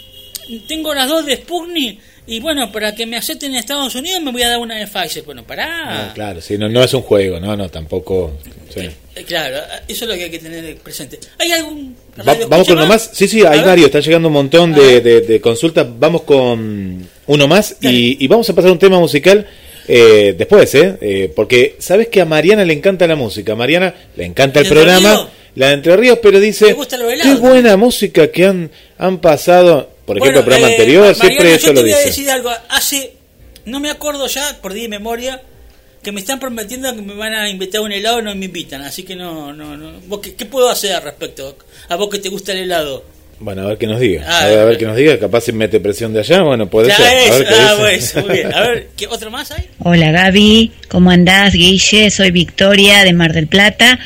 tengo 0.67 0.95
las 0.95 1.07
dos 1.07 1.27
de 1.27 1.37
Sputnik 1.37 2.01
y 2.27 2.41
bueno, 2.41 2.73
para 2.73 2.95
que 2.95 3.05
me 3.05 3.19
acepten 3.19 3.53
en 3.53 3.59
Estados 3.59 3.95
Unidos 3.95 4.23
me 4.23 4.33
voy 4.33 4.43
a 4.43 4.49
dar 4.49 4.59
una 4.59 4.77
de 4.77 4.87
Pfizer. 4.87 5.23
Bueno, 5.23 5.45
pará. 5.45 6.13
Claro, 6.15 6.41
sí, 6.41 6.57
no, 6.57 6.71
no 6.71 6.83
es 6.83 6.95
un 6.95 7.03
juego, 7.03 7.39
no, 7.39 7.55
no, 7.55 7.69
tampoco. 7.69 8.39
Eh, 9.17 9.25
Claro, 9.25 9.59
eso 9.89 10.05
es 10.05 10.09
lo 10.11 10.17
que 10.17 10.25
hay 10.25 10.31
que 10.31 10.39
tener 10.39 10.77
presente. 10.79 11.19
¿Hay 11.39 11.53
algún 11.53 11.97
Va- 12.19 12.37
vamos 12.49 12.67
con 12.67 12.77
uno 12.79 12.87
más. 12.87 13.11
Sí, 13.13 13.29
sí, 13.29 13.45
A 13.45 13.51
hay 13.51 13.61
varios. 13.61 13.87
Está 13.87 14.01
llegando 14.01 14.29
un 14.29 14.35
montón 14.35 14.75
A 14.75 14.79
de, 14.79 15.01
de- 15.01 15.21
de 15.21 15.41
consultas. 15.41 15.87
Vamos 15.99 16.23
con 16.23 17.09
uno 17.27 17.49
más 17.49 17.77
y, 17.81 18.23
y 18.25 18.27
vamos 18.29 18.49
a 18.51 18.55
pasar 18.55 18.71
a 18.71 18.73
un 18.73 18.79
tema 18.79 18.99
musical 18.99 19.47
eh, 19.87 20.35
después, 20.37 20.75
¿eh? 20.75 20.97
Eh, 21.01 21.33
Porque 21.35 21.77
sabes 21.79 22.09
que 22.09 22.21
a 22.21 22.25
Mariana 22.25 22.65
le 22.65 22.73
encanta 22.73 23.07
la 23.07 23.17
música. 23.17 23.53
A 23.53 23.57
Mariana 23.57 23.95
le 24.17 24.25
encanta 24.25 24.61
el 24.61 24.65
¿De 24.69 24.69
Entre 24.71 24.85
programa, 24.85 25.31
la 25.57 25.69
de 25.69 25.75
Entre 25.75 25.97
Ríos, 25.97 26.19
pero 26.23 26.41
dice: 26.41 26.67
¿Le 26.67 26.73
gusta 26.73 26.97
lo 26.97 27.07
Qué 27.09 27.35
buena 27.35 27.77
música 27.77 28.31
que 28.33 28.47
han, 28.47 28.71
han 28.99 29.21
pasado. 29.21 29.91
Por 30.07 30.19
ejemplo, 30.19 30.41
el 30.41 30.45
programa 30.45 30.69
eh, 30.69 30.73
anterior, 30.73 31.01
Mariano, 31.07 31.25
siempre 31.25 31.49
yo 31.51 31.55
eso 31.57 31.67
te 31.69 31.73
lo 31.75 31.81
voy 31.83 31.93
a 31.93 31.97
dice. 31.97 32.09
decir 32.09 32.31
algo. 32.31 32.51
Hace, 32.69 33.13
no 33.65 33.81
me 33.81 33.91
acuerdo 33.91 34.27
ya, 34.27 34.59
por 34.61 34.75
de 34.75 34.87
memoria, 34.89 35.41
que 36.05 36.13
me 36.13 36.21
están 36.21 36.39
prometiendo 36.39 36.95
que 36.95 37.03
me 37.03 37.15
van 37.15 37.35
a 37.35 37.49
invitar 37.49 37.81
a 37.81 37.85
un 37.85 37.91
helado 37.91 38.21
y 38.21 38.23
no 38.23 38.35
me 38.37 38.45
invitan. 38.45 38.83
Así 38.83 39.03
que 39.03 39.17
no, 39.17 39.53
no, 39.53 39.77
no. 39.77 40.01
¿Vos 40.07 40.21
qué, 40.21 40.35
qué 40.35 40.45
puedo 40.45 40.71
hacer 40.71 40.95
al 40.95 41.03
respecto? 41.03 41.57
A 41.89 41.97
vos 41.97 42.09
que 42.09 42.21
te 42.21 42.29
gusta 42.29 42.53
el 42.53 42.59
helado. 42.59 43.05
Bueno, 43.41 43.63
a 43.63 43.67
ver 43.67 43.79
qué 43.79 43.87
nos 43.87 43.99
diga. 43.99 44.25
Ah, 44.27 44.45
a 44.45 44.47
ver, 44.47 44.59
a 44.61 44.65
ver 44.65 44.79
qué 44.79 44.87
nos 44.87 44.97
diga. 44.97 45.19
Capaz 45.19 45.41
si 45.41 45.53
mete 45.53 45.81
presión 45.81 46.13
de 46.13 46.21
allá. 46.21 46.43
Bueno, 46.43 46.69
puede 46.71 46.95
ser. 46.95 47.05
A 47.05 47.25
es, 47.25 47.31
ver 47.31 47.49
qué 47.49 47.55
ah, 47.55 47.87
dice. 47.91 48.13
bueno, 48.21 48.29
muy 48.29 48.37
bien. 48.37 48.55
A 48.55 48.61
ver, 48.61 48.89
¿qué 48.97 49.07
otro 49.09 49.31
más 49.31 49.51
hay? 49.51 49.69
Hola 49.81 50.13
Gaby, 50.13 50.73
¿cómo 50.89 51.11
andás 51.11 51.55
Guille? 51.55 52.11
Soy 52.11 52.31
Victoria 52.31 53.03
de 53.03 53.13
Mar 53.13 53.33
del 53.33 53.49
Plata. 53.49 53.99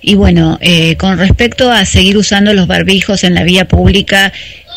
Y 0.00 0.16
bueno, 0.16 0.58
eh, 0.60 0.96
con 0.96 1.16
respecto 1.18 1.70
a 1.70 1.84
seguir 1.84 2.16
usando 2.16 2.54
los 2.54 2.66
barbijos 2.66 3.22
en 3.22 3.34
la 3.34 3.44
vía 3.44 3.68
pública, 3.68 4.32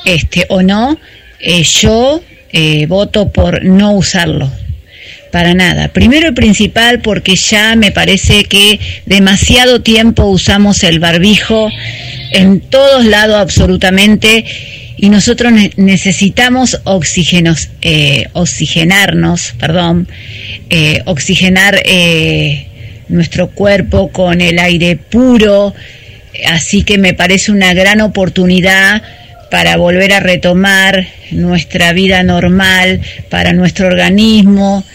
este 0.06 0.46
o 0.50 0.62
no, 0.62 1.00
eh, 1.40 1.64
yo 1.64 2.22
eh, 2.52 2.86
voto 2.86 3.30
por 3.30 3.66
no 3.66 3.94
usarlo. 3.94 4.52
Para 5.36 5.54
nada. 5.54 5.90
Primero 5.90 6.30
y 6.30 6.32
principal 6.32 7.02
porque 7.02 7.36
ya 7.36 7.76
me 7.76 7.92
parece 7.92 8.46
que 8.46 8.80
demasiado 9.06 9.82
tiempo 9.82 10.28
usamos 10.28 10.82
el 10.86 11.02
barbijo 11.02 11.70
en 12.32 12.62
todos 12.62 13.04
lados 13.04 13.36
absolutamente 13.36 14.46
y 14.96 15.10
nosotros 15.10 15.52
ne- 15.52 15.72
necesitamos 15.76 16.80
oxígenos, 16.86 17.68
eh, 17.82 18.30
oxigenarnos, 18.32 19.56
perdón, 19.60 20.08
eh, 20.70 21.02
oxigenar 21.04 21.82
eh, 21.84 22.68
nuestro 23.10 23.50
cuerpo 23.50 24.14
con 24.14 24.40
el 24.40 24.58
aire 24.58 24.96
puro, 24.96 25.76
así 26.48 26.84
que 26.84 26.98
me 26.98 27.14
parece 27.14 27.52
una 27.52 27.74
gran 27.74 28.00
oportunidad 28.00 29.02
para 29.52 29.76
volver 29.76 30.14
a 30.14 30.22
retomar 30.22 31.06
nuestra 31.32 31.92
vida 31.92 32.24
normal, 32.24 33.02
para 33.30 33.52
nuestro 33.52 33.88
organismo, 33.88 34.86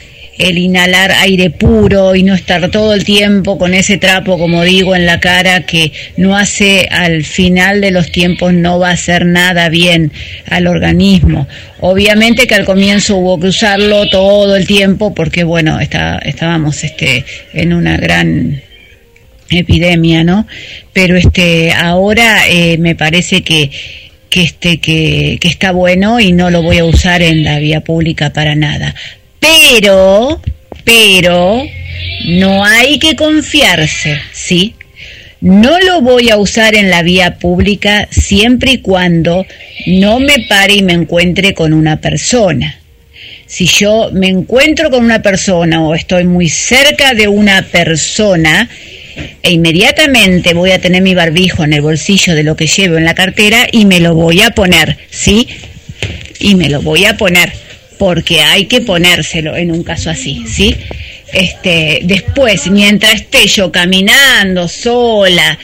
el 0.40 0.58
inhalar 0.58 1.12
aire 1.12 1.50
puro 1.50 2.14
y 2.14 2.22
no 2.22 2.34
estar 2.34 2.70
todo 2.70 2.94
el 2.94 3.04
tiempo 3.04 3.58
con 3.58 3.74
ese 3.74 3.98
trapo, 3.98 4.38
como 4.38 4.64
digo, 4.64 4.96
en 4.96 5.06
la 5.06 5.20
cara 5.20 5.66
que 5.66 5.92
no 6.16 6.36
hace 6.36 6.88
al 6.90 7.24
final 7.24 7.80
de 7.80 7.90
los 7.90 8.10
tiempos, 8.10 8.52
no 8.52 8.78
va 8.78 8.90
a 8.90 8.92
hacer 8.92 9.26
nada 9.26 9.68
bien 9.68 10.12
al 10.48 10.66
organismo. 10.66 11.46
Obviamente 11.80 12.46
que 12.46 12.54
al 12.54 12.64
comienzo 12.64 13.16
hubo 13.16 13.38
que 13.38 13.48
usarlo 13.48 14.08
todo 14.08 14.56
el 14.56 14.66
tiempo 14.66 15.14
porque, 15.14 15.44
bueno, 15.44 15.78
está, 15.80 16.18
estábamos 16.18 16.82
este, 16.84 17.24
en 17.52 17.72
una 17.72 17.96
gran 17.96 18.62
epidemia, 19.50 20.24
¿no? 20.24 20.46
Pero 20.92 21.16
este 21.16 21.72
ahora 21.72 22.48
eh, 22.48 22.78
me 22.78 22.94
parece 22.94 23.42
que 23.42 23.70
que 24.30 24.42
este 24.44 24.78
que, 24.78 25.38
que 25.40 25.48
está 25.48 25.72
bueno 25.72 26.20
y 26.20 26.32
no 26.32 26.50
lo 26.50 26.62
voy 26.62 26.78
a 26.78 26.84
usar 26.84 27.20
en 27.20 27.42
la 27.42 27.58
vía 27.58 27.80
pública 27.80 28.32
para 28.32 28.54
nada. 28.54 28.94
Pero 29.40 30.40
pero 30.84 31.62
no 32.26 32.64
hay 32.64 32.98
que 32.98 33.16
confiarse, 33.16 34.20
¿sí? 34.32 34.74
No 35.40 35.78
lo 35.80 36.00
voy 36.00 36.30
a 36.30 36.36
usar 36.36 36.74
en 36.74 36.90
la 36.90 37.02
vía 37.02 37.36
pública 37.36 38.08
siempre 38.10 38.72
y 38.72 38.78
cuando 38.78 39.46
no 39.86 40.20
me 40.20 40.40
pare 40.48 40.74
y 40.74 40.82
me 40.82 40.92
encuentre 40.92 41.54
con 41.54 41.72
una 41.72 42.00
persona. 42.00 42.78
Si 43.46 43.66
yo 43.66 44.10
me 44.12 44.28
encuentro 44.28 44.90
con 44.90 45.04
una 45.04 45.22
persona 45.22 45.82
o 45.82 45.94
estoy 45.94 46.24
muy 46.24 46.48
cerca 46.48 47.14
de 47.14 47.28
una 47.28 47.62
persona, 47.62 48.68
e 49.42 49.50
inmediatamente 49.50 50.54
voy 50.54 50.72
a 50.72 50.80
tener 50.80 51.02
mi 51.02 51.14
barbijo 51.14 51.64
en 51.64 51.72
el 51.72 51.80
bolsillo 51.80 52.34
de 52.34 52.42
lo 52.42 52.54
que 52.54 52.66
llevo 52.66 52.98
en 52.98 53.04
la 53.04 53.14
cartera 53.14 53.66
y 53.70 53.86
me 53.86 54.00
lo 54.00 54.14
voy 54.14 54.42
a 54.42 54.50
poner, 54.50 54.98
¿sí? 55.10 55.48
Y 56.38 56.54
me 56.54 56.68
lo 56.68 56.82
voy 56.82 57.06
a 57.06 57.16
poner, 57.16 57.52
porque 58.00 58.40
hay 58.40 58.64
que 58.64 58.80
ponérselo 58.80 59.54
en 59.54 59.70
un 59.70 59.82
caso 59.82 60.08
así, 60.08 60.42
¿sí? 60.48 60.74
Este, 61.34 62.00
después, 62.04 62.70
mientras 62.70 63.16
esté 63.16 63.46
yo 63.46 63.70
caminando 63.70 64.68
sola, 64.68 65.58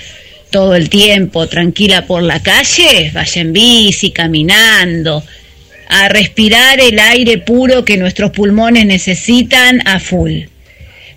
todo 0.51 0.75
el 0.75 0.91
tiempo, 0.91 1.49
tranquila 1.49 2.05
por 2.05 2.23
la 2.23 2.43
calle, 2.43 3.11
vaya 3.15 3.41
en 3.41 3.55
bici, 3.55 4.11
caminando, 4.11 5.25
a 5.89 6.11
respirar 6.11 6.79
el 6.79 6.99
aire 6.99 7.39
puro 7.39 7.87
que 7.87 7.97
nuestros 7.97 8.33
pulmones 8.33 8.85
necesitan 8.85 9.81
a 9.89 9.99
full. 9.99 10.43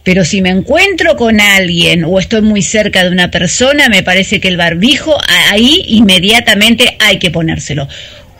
Pero 0.04 0.24
si 0.24 0.42
me 0.42 0.52
encuentro 0.52 1.18
con 1.18 1.42
alguien 1.42 2.06
o 2.06 2.18
estoy 2.18 2.42
muy 2.42 2.62
cerca 2.62 3.04
de 3.04 3.10
una 3.10 3.30
persona, 3.30 3.90
me 3.90 4.04
parece 4.04 4.40
que 4.40 4.48
el 4.48 4.56
barbijo 4.56 5.18
ahí 5.28 5.84
inmediatamente 5.90 6.96
hay 7.02 7.20
que 7.20 7.30
ponérselo. 7.30 7.90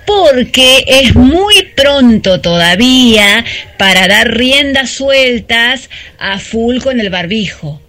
Porque 0.10 0.86
es 0.88 1.14
muy 1.14 1.54
pronto 1.76 2.42
todavía 2.42 3.46
para 3.78 4.08
dar 4.08 4.36
riendas 4.36 4.90
sueltas 4.90 5.88
a 6.18 6.40
full 6.40 6.80
con 6.80 7.00
el 7.00 7.12
barbijo. 7.12 7.80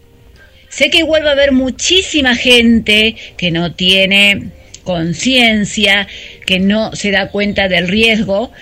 Sé 0.68 0.90
que 0.90 0.98
igual 0.98 1.24
va 1.24 1.30
a 1.30 1.32
haber 1.32 1.52
muchísima 1.52 2.36
gente 2.36 3.16
que 3.38 3.50
no 3.50 3.72
tiene 3.72 4.50
conciencia, 4.84 6.08
que 6.44 6.60
no 6.60 6.94
se 6.94 7.10
da 7.10 7.30
cuenta 7.30 7.68
del 7.68 7.88
riesgo 7.88 8.52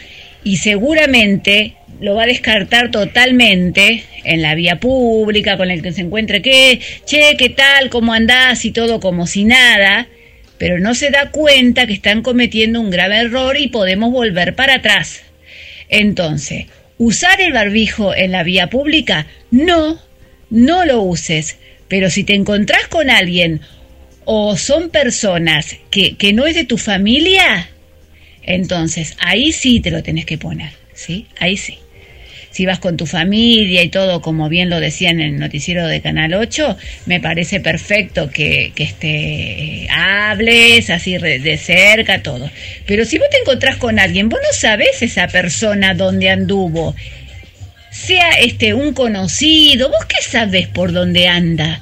y 0.44 0.59
seguramente 0.59 1.74
lo 2.00 2.14
va 2.14 2.22
a 2.22 2.26
descartar 2.26 2.92
totalmente 2.92 4.04
en 4.22 4.40
la 4.40 4.54
vía 4.54 4.78
pública, 4.78 5.56
con 5.56 5.72
el 5.72 5.82
que 5.82 5.90
se 5.90 6.02
encuentre 6.02 6.42
que, 6.42 6.78
che, 7.06 7.36
¿qué 7.36 7.48
tal? 7.48 7.90
¿Cómo 7.90 8.12
andás? 8.12 8.64
Y 8.64 8.70
todo 8.70 9.00
como 9.00 9.26
si 9.26 9.42
nada, 9.42 10.06
pero 10.59 10.78
no 10.78 10.94
se 10.94 11.11
da 11.11 11.30
cuenta 11.30 11.86
que 11.86 11.92
están 11.94 12.22
cometiendo 12.22 12.80
un 12.80 12.90
grave 12.90 13.18
error 13.18 13.56
y 13.56 13.68
podemos 13.68 14.12
volver 14.12 14.54
para 14.54 14.74
atrás. 14.74 15.22
Entonces, 15.88 16.66
¿usar 16.98 17.40
el 17.40 17.52
barbijo 17.52 18.14
en 18.14 18.32
la 18.32 18.42
vía 18.42 18.68
pública? 18.68 19.26
No, 19.50 20.00
no 20.50 20.84
lo 20.84 21.02
uses. 21.02 21.56
Pero 21.88 22.11
si 22.11 22.24
te 22.24 22.34
encontrás 22.34 22.86
con 22.88 23.09
alguien 23.09 23.62
o 24.24 24.56
son 24.59 24.90
personas 24.90 25.76
que, 25.90 26.16
que 26.16 26.34
no 26.34 26.46
es 26.46 26.54
de 26.54 26.64
tu 26.64 26.76
familia, 26.76 27.70
entonces 28.42 29.16
ahí 29.20 29.52
sí 29.52 29.80
te 29.80 29.90
lo 29.90 30.02
tenés 30.02 30.26
que 30.26 30.36
poner, 30.36 30.72
¿sí? 30.92 31.26
Ahí 31.38 31.56
sí. 31.56 31.78
Si 32.59 32.66
vas 32.66 32.80
con 32.80 32.96
tu 32.96 33.06
familia 33.06 33.84
y 33.84 33.88
todo, 33.88 34.20
como 34.20 34.48
bien 34.48 34.68
lo 34.68 34.80
decía 34.80 35.11
en 35.11 35.20
el 35.20 35.38
noticiero 35.38 35.86
de 35.86 36.00
Canal 36.00 36.34
8, 36.34 36.76
me 37.06 37.20
parece 37.20 37.61
perfecto 37.61 38.30
que, 38.30 38.72
que 38.74 38.82
este, 38.82 39.86
hables 39.92 40.90
así 40.90 41.16
de 41.18 41.56
cerca, 41.56 42.20
todo. 42.20 42.50
Pero 42.84 43.04
si 43.04 43.16
vos 43.18 43.28
te 43.30 43.38
encontrás 43.38 43.76
con 43.76 44.00
alguien, 44.00 44.28
vos 44.28 44.40
no 44.42 44.52
sabés 44.52 45.02
esa 45.02 45.28
persona 45.28 45.94
dónde 45.94 46.30
anduvo, 46.30 46.96
sea 47.92 48.30
este 48.40 48.74
un 48.74 48.92
conocido, 48.92 49.88
vos 49.88 50.06
qué 50.06 50.20
sabés 50.20 50.66
por 50.66 50.90
dónde 50.90 51.28
anda. 51.28 51.80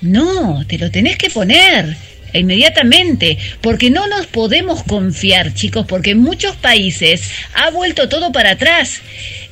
No, 0.00 0.64
te 0.66 0.78
lo 0.78 0.90
tenés 0.90 1.18
que 1.18 1.28
poner 1.28 1.94
inmediatamente, 2.32 3.36
porque 3.60 3.90
no 3.90 4.06
nos 4.08 4.26
podemos 4.26 4.82
confiar, 4.82 5.52
chicos, 5.52 5.86
porque 5.86 6.12
en 6.12 6.20
muchos 6.20 6.56
países 6.56 7.30
ha 7.54 7.70
vuelto 7.70 8.08
todo 8.08 8.32
para 8.32 8.52
atrás. 8.52 9.02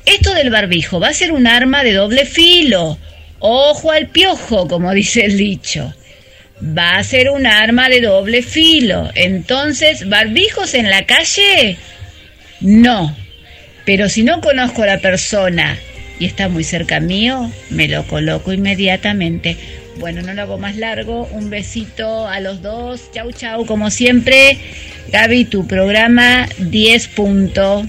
Esto 0.05 0.33
del 0.33 0.49
barbijo 0.49 0.99
va 0.99 1.09
a 1.09 1.13
ser 1.13 1.31
un 1.31 1.47
arma 1.47 1.83
de 1.83 1.93
doble 1.93 2.25
filo. 2.25 2.97
Ojo 3.39 3.91
al 3.91 4.07
piojo, 4.07 4.67
como 4.67 4.93
dice 4.93 5.25
el 5.25 5.37
dicho. 5.37 5.93
Va 6.61 6.97
a 6.97 7.03
ser 7.03 7.29
un 7.29 7.45
arma 7.45 7.89
de 7.89 8.01
doble 8.01 8.41
filo. 8.41 9.09
Entonces, 9.15 10.07
barbijos 10.07 10.73
en 10.73 10.89
la 10.89 11.05
calle, 11.05 11.77
no. 12.61 13.15
Pero 13.85 14.09
si 14.09 14.23
no 14.23 14.41
conozco 14.41 14.83
a 14.83 14.87
la 14.87 14.99
persona 14.99 15.77
y 16.19 16.25
está 16.25 16.49
muy 16.49 16.63
cerca 16.63 16.99
mío, 16.99 17.51
me 17.69 17.87
lo 17.87 18.03
coloco 18.07 18.53
inmediatamente. 18.53 19.57
Bueno, 19.97 20.21
no 20.21 20.33
lo 20.33 20.41
hago 20.41 20.57
más 20.57 20.75
largo. 20.75 21.27
Un 21.31 21.49
besito 21.49 22.27
a 22.27 22.39
los 22.39 22.61
dos. 22.61 23.11
Chau, 23.13 23.31
chau. 23.31 23.65
Como 23.65 23.89
siempre, 23.91 24.57
Gaby, 25.11 25.45
tu 25.45 25.67
programa 25.67 26.47
10 26.57 27.07
puntos. 27.09 27.85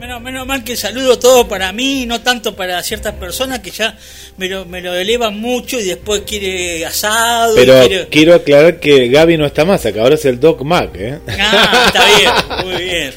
Menos, 0.00 0.22
menos 0.22 0.46
mal 0.46 0.62
que 0.62 0.76
saludo 0.76 1.18
todo 1.18 1.48
para 1.48 1.72
mí, 1.72 2.06
no 2.06 2.20
tanto 2.20 2.54
para 2.54 2.80
ciertas 2.82 3.14
personas 3.14 3.58
que 3.58 3.70
ya 3.72 3.98
me 4.36 4.48
lo, 4.48 4.64
me 4.64 4.80
lo 4.80 4.94
elevan 4.94 5.38
mucho 5.40 5.78
y 5.80 5.84
después 5.84 6.22
quiere 6.26 6.86
asado. 6.86 7.54
Pero 7.56 7.80
quiere- 7.86 8.06
quiero 8.08 8.34
aclarar 8.34 8.78
que 8.78 9.08
Gaby 9.08 9.36
no 9.36 9.46
está 9.46 9.64
más 9.64 9.84
acá, 9.86 10.02
ahora 10.02 10.14
es 10.14 10.24
el 10.24 10.38
Doc 10.38 10.62
Mac, 10.62 10.90
¿eh? 10.94 11.18
Ah, 11.40 11.84
está 11.88 12.04
bien, 12.16 12.66
muy 12.74 12.82
bien. 12.84 13.12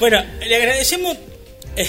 Bueno, 0.00 0.22
le 0.46 0.56
agradecemos. 0.56 1.16
eh, 1.76 1.86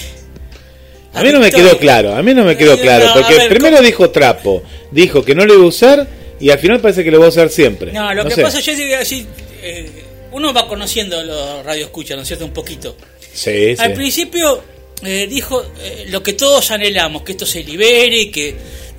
A 1.13 1.23
mí 1.23 1.31
no 1.31 1.39
me 1.39 1.51
quedó 1.51 1.77
claro, 1.79 2.15
a 2.15 2.21
mí 2.21 2.33
no 2.35 2.43
me 2.43 2.55
quedó 2.55 2.79
claro, 2.79 3.07
no, 3.07 3.13
porque 3.15 3.35
ver, 3.37 3.49
primero 3.49 3.81
dijo 3.81 4.11
trapo, 4.11 4.61
dijo 4.91 5.25
que 5.25 5.33
no 5.33 5.45
lo 5.45 5.55
iba 5.55 5.63
a 5.63 5.67
usar 5.67 6.07
y 6.39 6.51
al 6.51 6.59
final 6.59 6.79
parece 6.79 7.03
que 7.03 7.09
lo 7.09 7.19
va 7.19 7.25
a 7.25 7.29
usar 7.29 7.49
siempre. 7.49 7.91
No, 7.91 8.13
lo 8.13 8.23
que 8.25 8.35
sé. 8.35 8.43
pasa, 8.43 8.59
yo 8.59 8.75
te 8.75 8.83
voy 8.83 8.93
a 8.93 8.99
decir, 8.99 9.25
eh, 9.63 10.03
uno 10.31 10.53
va 10.53 10.67
conociendo 10.67 11.23
los 11.23 11.65
radioescuchas, 11.65 12.15
¿no 12.15 12.21
es 12.21 12.27
cierto? 12.27 12.45
Un 12.45 12.53
poquito. 12.53 12.95
Sí, 13.37 13.75
sí. 13.75 13.83
Al 13.83 13.93
principio 13.93 14.63
eh, 15.03 15.27
dijo 15.29 15.63
eh, 15.79 16.05
lo 16.09 16.23
que 16.23 16.33
todos 16.33 16.71
anhelamos, 16.71 17.21
que 17.21 17.33
esto 17.33 17.45
se 17.45 17.63
libere 17.63 18.17
y 18.17 18.31
que 18.31 18.55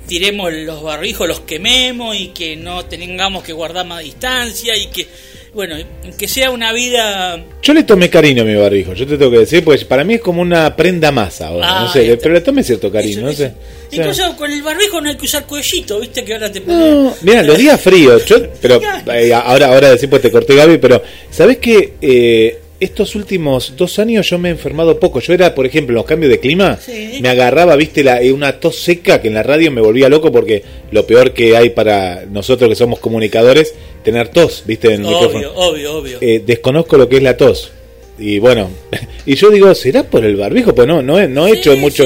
tiremos 0.07 0.51
los 0.53 0.81
barbijos, 0.81 1.27
los 1.27 1.41
quememos 1.41 2.15
y 2.15 2.29
que 2.29 2.55
no 2.55 2.85
tengamos 2.85 3.43
que 3.43 3.51
guardar 3.51 3.85
más 3.85 4.01
distancia 4.01 4.77
y 4.77 4.87
que, 4.87 5.05
bueno, 5.53 5.75
que 6.17 6.27
sea 6.27 6.51
una 6.51 6.71
vida... 6.71 7.43
Yo 7.61 7.73
le 7.73 7.83
tomé 7.83 8.09
cariño 8.09 8.43
a 8.43 8.45
mi 8.45 8.55
barbijo, 8.55 8.93
yo 8.93 9.05
te 9.05 9.17
tengo 9.17 9.29
que 9.29 9.39
decir, 9.39 9.61
pues 9.61 9.83
para 9.83 10.05
mí 10.05 10.13
es 10.15 10.21
como 10.21 10.41
una 10.41 10.73
prenda 10.73 11.11
más 11.11 11.41
ahora, 11.41 11.67
Ah, 11.69 11.83
no 11.83 11.91
sé, 11.91 11.99
ahí 11.99 12.09
está. 12.11 12.23
pero 12.23 12.33
le 12.35 12.41
tomé 12.41 12.63
cierto 12.63 12.89
cariño, 12.89 13.23
no 13.23 13.33
sé. 13.33 13.47
O 13.47 13.91
sea, 13.91 13.99
Incluso 14.05 14.37
con 14.37 14.49
el 14.49 14.63
barbijo 14.63 15.01
no 15.01 15.09
hay 15.09 15.17
que 15.17 15.25
usar 15.25 15.45
cuellito, 15.45 15.99
viste 15.99 16.23
que 16.23 16.33
ahora 16.33 16.49
te 16.49 16.61
pones... 16.61 16.77
No, 16.79 17.13
mira, 17.21 17.43
los 17.43 17.57
días 17.57 17.79
fríos, 17.79 18.25
yo, 18.25 18.37
pero 18.61 18.79
eh, 19.13 19.33
ahora, 19.33 19.67
ahora 19.67 19.91
decir 19.91 20.09
pues 20.09 20.21
te 20.21 20.31
corté 20.31 20.55
Gaby, 20.55 20.77
pero 20.77 21.03
¿sabés 21.29 21.59
eh, 21.61 22.57
estos 22.79 23.15
últimos 23.15 23.73
dos 23.75 23.99
años 23.99 24.29
yo 24.29 24.37
me 24.37 24.49
he 24.49 24.51
enfermado 24.51 24.99
poco? 24.99 25.19
Yo 25.19 25.33
era, 25.33 25.53
por 25.53 25.65
ejemplo, 25.65 25.93
en 25.93 25.97
los 25.97 26.05
cambios 26.05 26.31
de 26.31 26.39
clima, 26.39 26.77
Sí. 26.79 27.19
me 27.21 27.29
agarraba, 27.29 27.75
viste, 27.75 28.03
la, 28.03 28.21
eh, 28.21 28.31
una 28.31 28.59
tos 28.59 28.77
seca 28.79 29.21
que 29.21 29.27
en 29.27 29.33
la 29.33 29.43
radio 29.43 29.71
me 29.71 29.81
volvía 29.81 30.07
loco 30.09 30.31
porque 30.31 30.63
lo 30.91 31.05
peor 31.05 31.33
que 31.33 31.57
hay 31.57 31.69
para 31.71 32.25
nosotros 32.25 32.69
que 32.69 32.75
somos 32.75 32.99
comunicadores, 32.99 33.73
tener 34.03 34.29
tos, 34.29 34.63
viste, 34.65 34.93
en 34.93 35.01
el 35.01 35.07
Obvio, 35.07 35.19
micrófono. 35.19 35.51
obvio, 35.55 35.97
obvio. 35.97 36.17
Eh, 36.21 36.41
desconozco 36.45 36.97
lo 36.97 37.09
que 37.09 37.17
es 37.17 37.23
la 37.23 37.35
tos. 37.37 37.71
Y 38.17 38.39
bueno, 38.39 38.69
y 39.25 39.35
yo 39.35 39.49
digo, 39.49 39.73
¿será 39.75 40.03
por 40.03 40.23
el 40.25 40.35
barbijo? 40.35 40.73
Pues 40.75 40.87
no, 40.87 41.01
no 41.01 41.19
he, 41.19 41.27
no 41.27 41.47
he 41.47 41.53
hecho 41.53 41.75
mucho. 41.77 42.05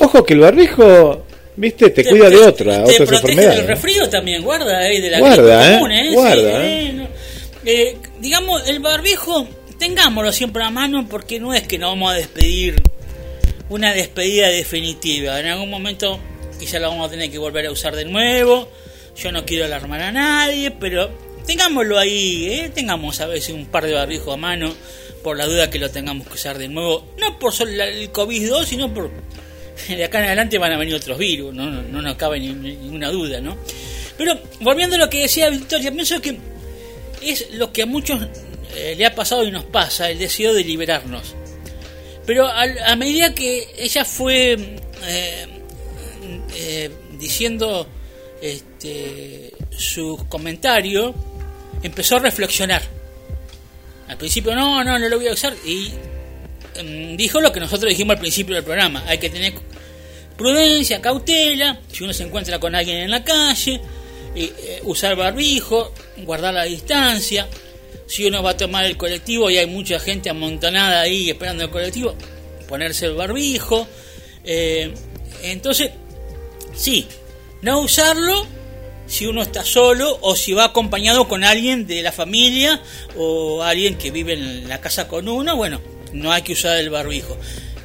Ojo 0.00 0.24
que 0.24 0.34
el 0.34 0.40
barbijo, 0.40 1.24
viste, 1.56 1.90
te, 1.90 2.04
cuida 2.04 2.28
de 2.30 2.36
otra, 2.38 2.84
te 2.84 2.94
otras 3.02 3.12
enfermedades. 3.22 3.58
del 3.58 3.66
resfrío 3.68 4.08
también, 4.08 4.42
guarda, 4.42 4.88
eh, 4.90 5.00
de 5.00 5.10
la 5.10 5.18
Guarda, 5.18 5.70
eh, 5.70 5.74
común, 5.78 5.92
eh, 5.92 6.10
guarda, 6.12 6.60
sí, 6.62 6.66
eh. 6.66 6.92
no. 6.94 7.08
Eh, 7.66 7.96
digamos, 8.20 8.66
el 8.68 8.80
barbijo, 8.80 9.46
tengámoslo 9.80 10.30
siempre 10.32 10.62
a 10.62 10.70
mano 10.70 11.08
porque 11.08 11.40
no 11.40 11.52
es 11.54 11.66
que 11.66 11.78
nos 11.78 11.90
vamos 11.90 12.12
a 12.12 12.14
despedir 12.14 12.80
una 13.68 13.92
despedida 13.92 14.46
definitiva. 14.48 15.40
En 15.40 15.46
algún 15.46 15.70
momento 15.70 16.20
quizá 16.60 16.78
lo 16.78 16.90
vamos 16.90 17.08
a 17.08 17.10
tener 17.10 17.30
que 17.30 17.38
volver 17.38 17.66
a 17.66 17.72
usar 17.72 17.96
de 17.96 18.04
nuevo. 18.04 18.70
Yo 19.16 19.32
no 19.32 19.44
quiero 19.44 19.64
alarmar 19.64 20.02
a 20.02 20.12
nadie, 20.12 20.70
pero 20.70 21.10
tengámoslo 21.46 21.98
ahí, 21.98 22.46
¿eh? 22.46 22.70
tengamos 22.72 23.20
a 23.20 23.26
veces 23.26 23.50
un 23.54 23.66
par 23.66 23.84
de 23.86 23.94
barbijos 23.94 24.32
a 24.32 24.36
mano 24.36 24.72
por 25.24 25.36
la 25.36 25.46
duda 25.46 25.68
que 25.70 25.78
lo 25.78 25.90
tengamos 25.90 26.26
que 26.28 26.34
usar 26.34 26.58
de 26.58 26.68
nuevo. 26.68 27.04
No 27.18 27.38
por 27.38 27.52
solo 27.52 27.70
el 27.82 28.12
COVID-2, 28.12 28.64
sino 28.66 28.92
por 28.94 29.10
de 29.88 30.04
acá 30.04 30.18
en 30.20 30.26
adelante 30.26 30.58
van 30.58 30.72
a 30.72 30.78
venir 30.78 30.94
otros 30.94 31.18
virus, 31.18 31.54
no, 31.54 31.70
no, 31.70 31.82
no 31.82 32.02
nos 32.02 32.14
cabe 32.16 32.38
ni- 32.38 32.52
ni- 32.52 32.76
ninguna 32.76 33.08
duda, 33.10 33.40
¿no? 33.40 33.56
Pero 34.18 34.38
volviendo 34.60 34.96
a 34.96 34.98
lo 34.98 35.08
que 35.10 35.22
decía 35.22 35.48
Victoria, 35.48 35.90
pienso 35.90 36.20
que 36.20 36.36
es 37.22 37.50
lo 37.52 37.72
que 37.72 37.82
a 37.82 37.86
muchos 37.86 38.20
eh, 38.74 38.94
le 38.96 39.06
ha 39.06 39.14
pasado 39.14 39.44
y 39.44 39.50
nos 39.50 39.64
pasa, 39.64 40.10
el 40.10 40.18
deseo 40.18 40.54
de 40.54 40.64
liberarnos. 40.64 41.34
Pero 42.26 42.46
al- 42.46 42.78
a, 42.78 42.96
medida 42.96 43.34
que 43.34 43.68
ella 43.76 44.04
fue 44.04 44.52
eh, 45.04 45.46
eh, 46.54 46.90
diciendo 47.18 47.86
este, 48.40 49.52
su 49.76 50.26
comentario, 50.28 51.14
empezó 51.82 52.16
a 52.16 52.20
reflexionar. 52.20 52.82
Al 54.08 54.16
principio, 54.16 54.54
no, 54.54 54.82
no, 54.84 54.98
no 54.98 55.08
lo 55.08 55.16
voy 55.16 55.28
a 55.28 55.32
usar. 55.32 55.54
Y 55.64 55.90
mm, 56.82 57.16
dijo 57.16 57.40
lo 57.40 57.52
que 57.52 57.60
nosotros 57.60 57.88
dijimos 57.90 58.14
al 58.14 58.20
principio 58.20 58.54
del 58.54 58.64
programa. 58.64 59.02
Hay 59.06 59.18
que 59.18 59.30
tener 59.30 59.54
prudencia, 60.36 61.00
cautela. 61.00 61.80
Si 61.92 62.04
uno 62.04 62.12
se 62.12 62.24
encuentra 62.24 62.58
con 62.58 62.74
alguien 62.74 62.98
en 62.98 63.10
la 63.10 63.24
calle, 63.24 63.80
usar 64.82 65.16
barbijo, 65.16 65.92
guardar 66.24 66.54
la 66.54 66.64
distancia. 66.64 67.48
Si 68.10 68.26
uno 68.26 68.42
va 68.42 68.50
a 68.50 68.56
tomar 68.56 68.86
el 68.86 68.96
colectivo 68.96 69.50
y 69.50 69.58
hay 69.58 69.66
mucha 69.66 70.00
gente 70.00 70.30
amontonada 70.30 71.00
ahí 71.00 71.30
esperando 71.30 71.62
el 71.62 71.70
colectivo, 71.70 72.16
ponerse 72.66 73.06
el 73.06 73.14
barbijo. 73.14 73.86
Eh, 74.42 74.92
entonces, 75.44 75.92
sí, 76.74 77.06
no 77.62 77.78
usarlo 77.78 78.48
si 79.06 79.26
uno 79.26 79.42
está 79.42 79.64
solo 79.64 80.18
o 80.22 80.34
si 80.34 80.54
va 80.54 80.64
acompañado 80.64 81.28
con 81.28 81.44
alguien 81.44 81.86
de 81.86 82.02
la 82.02 82.10
familia 82.10 82.82
o 83.16 83.62
alguien 83.62 83.96
que 83.96 84.10
vive 84.10 84.32
en 84.32 84.68
la 84.68 84.80
casa 84.80 85.06
con 85.06 85.28
uno, 85.28 85.54
bueno, 85.54 85.80
no 86.12 86.32
hay 86.32 86.42
que 86.42 86.54
usar 86.54 86.78
el 86.78 86.90
barbijo. 86.90 87.38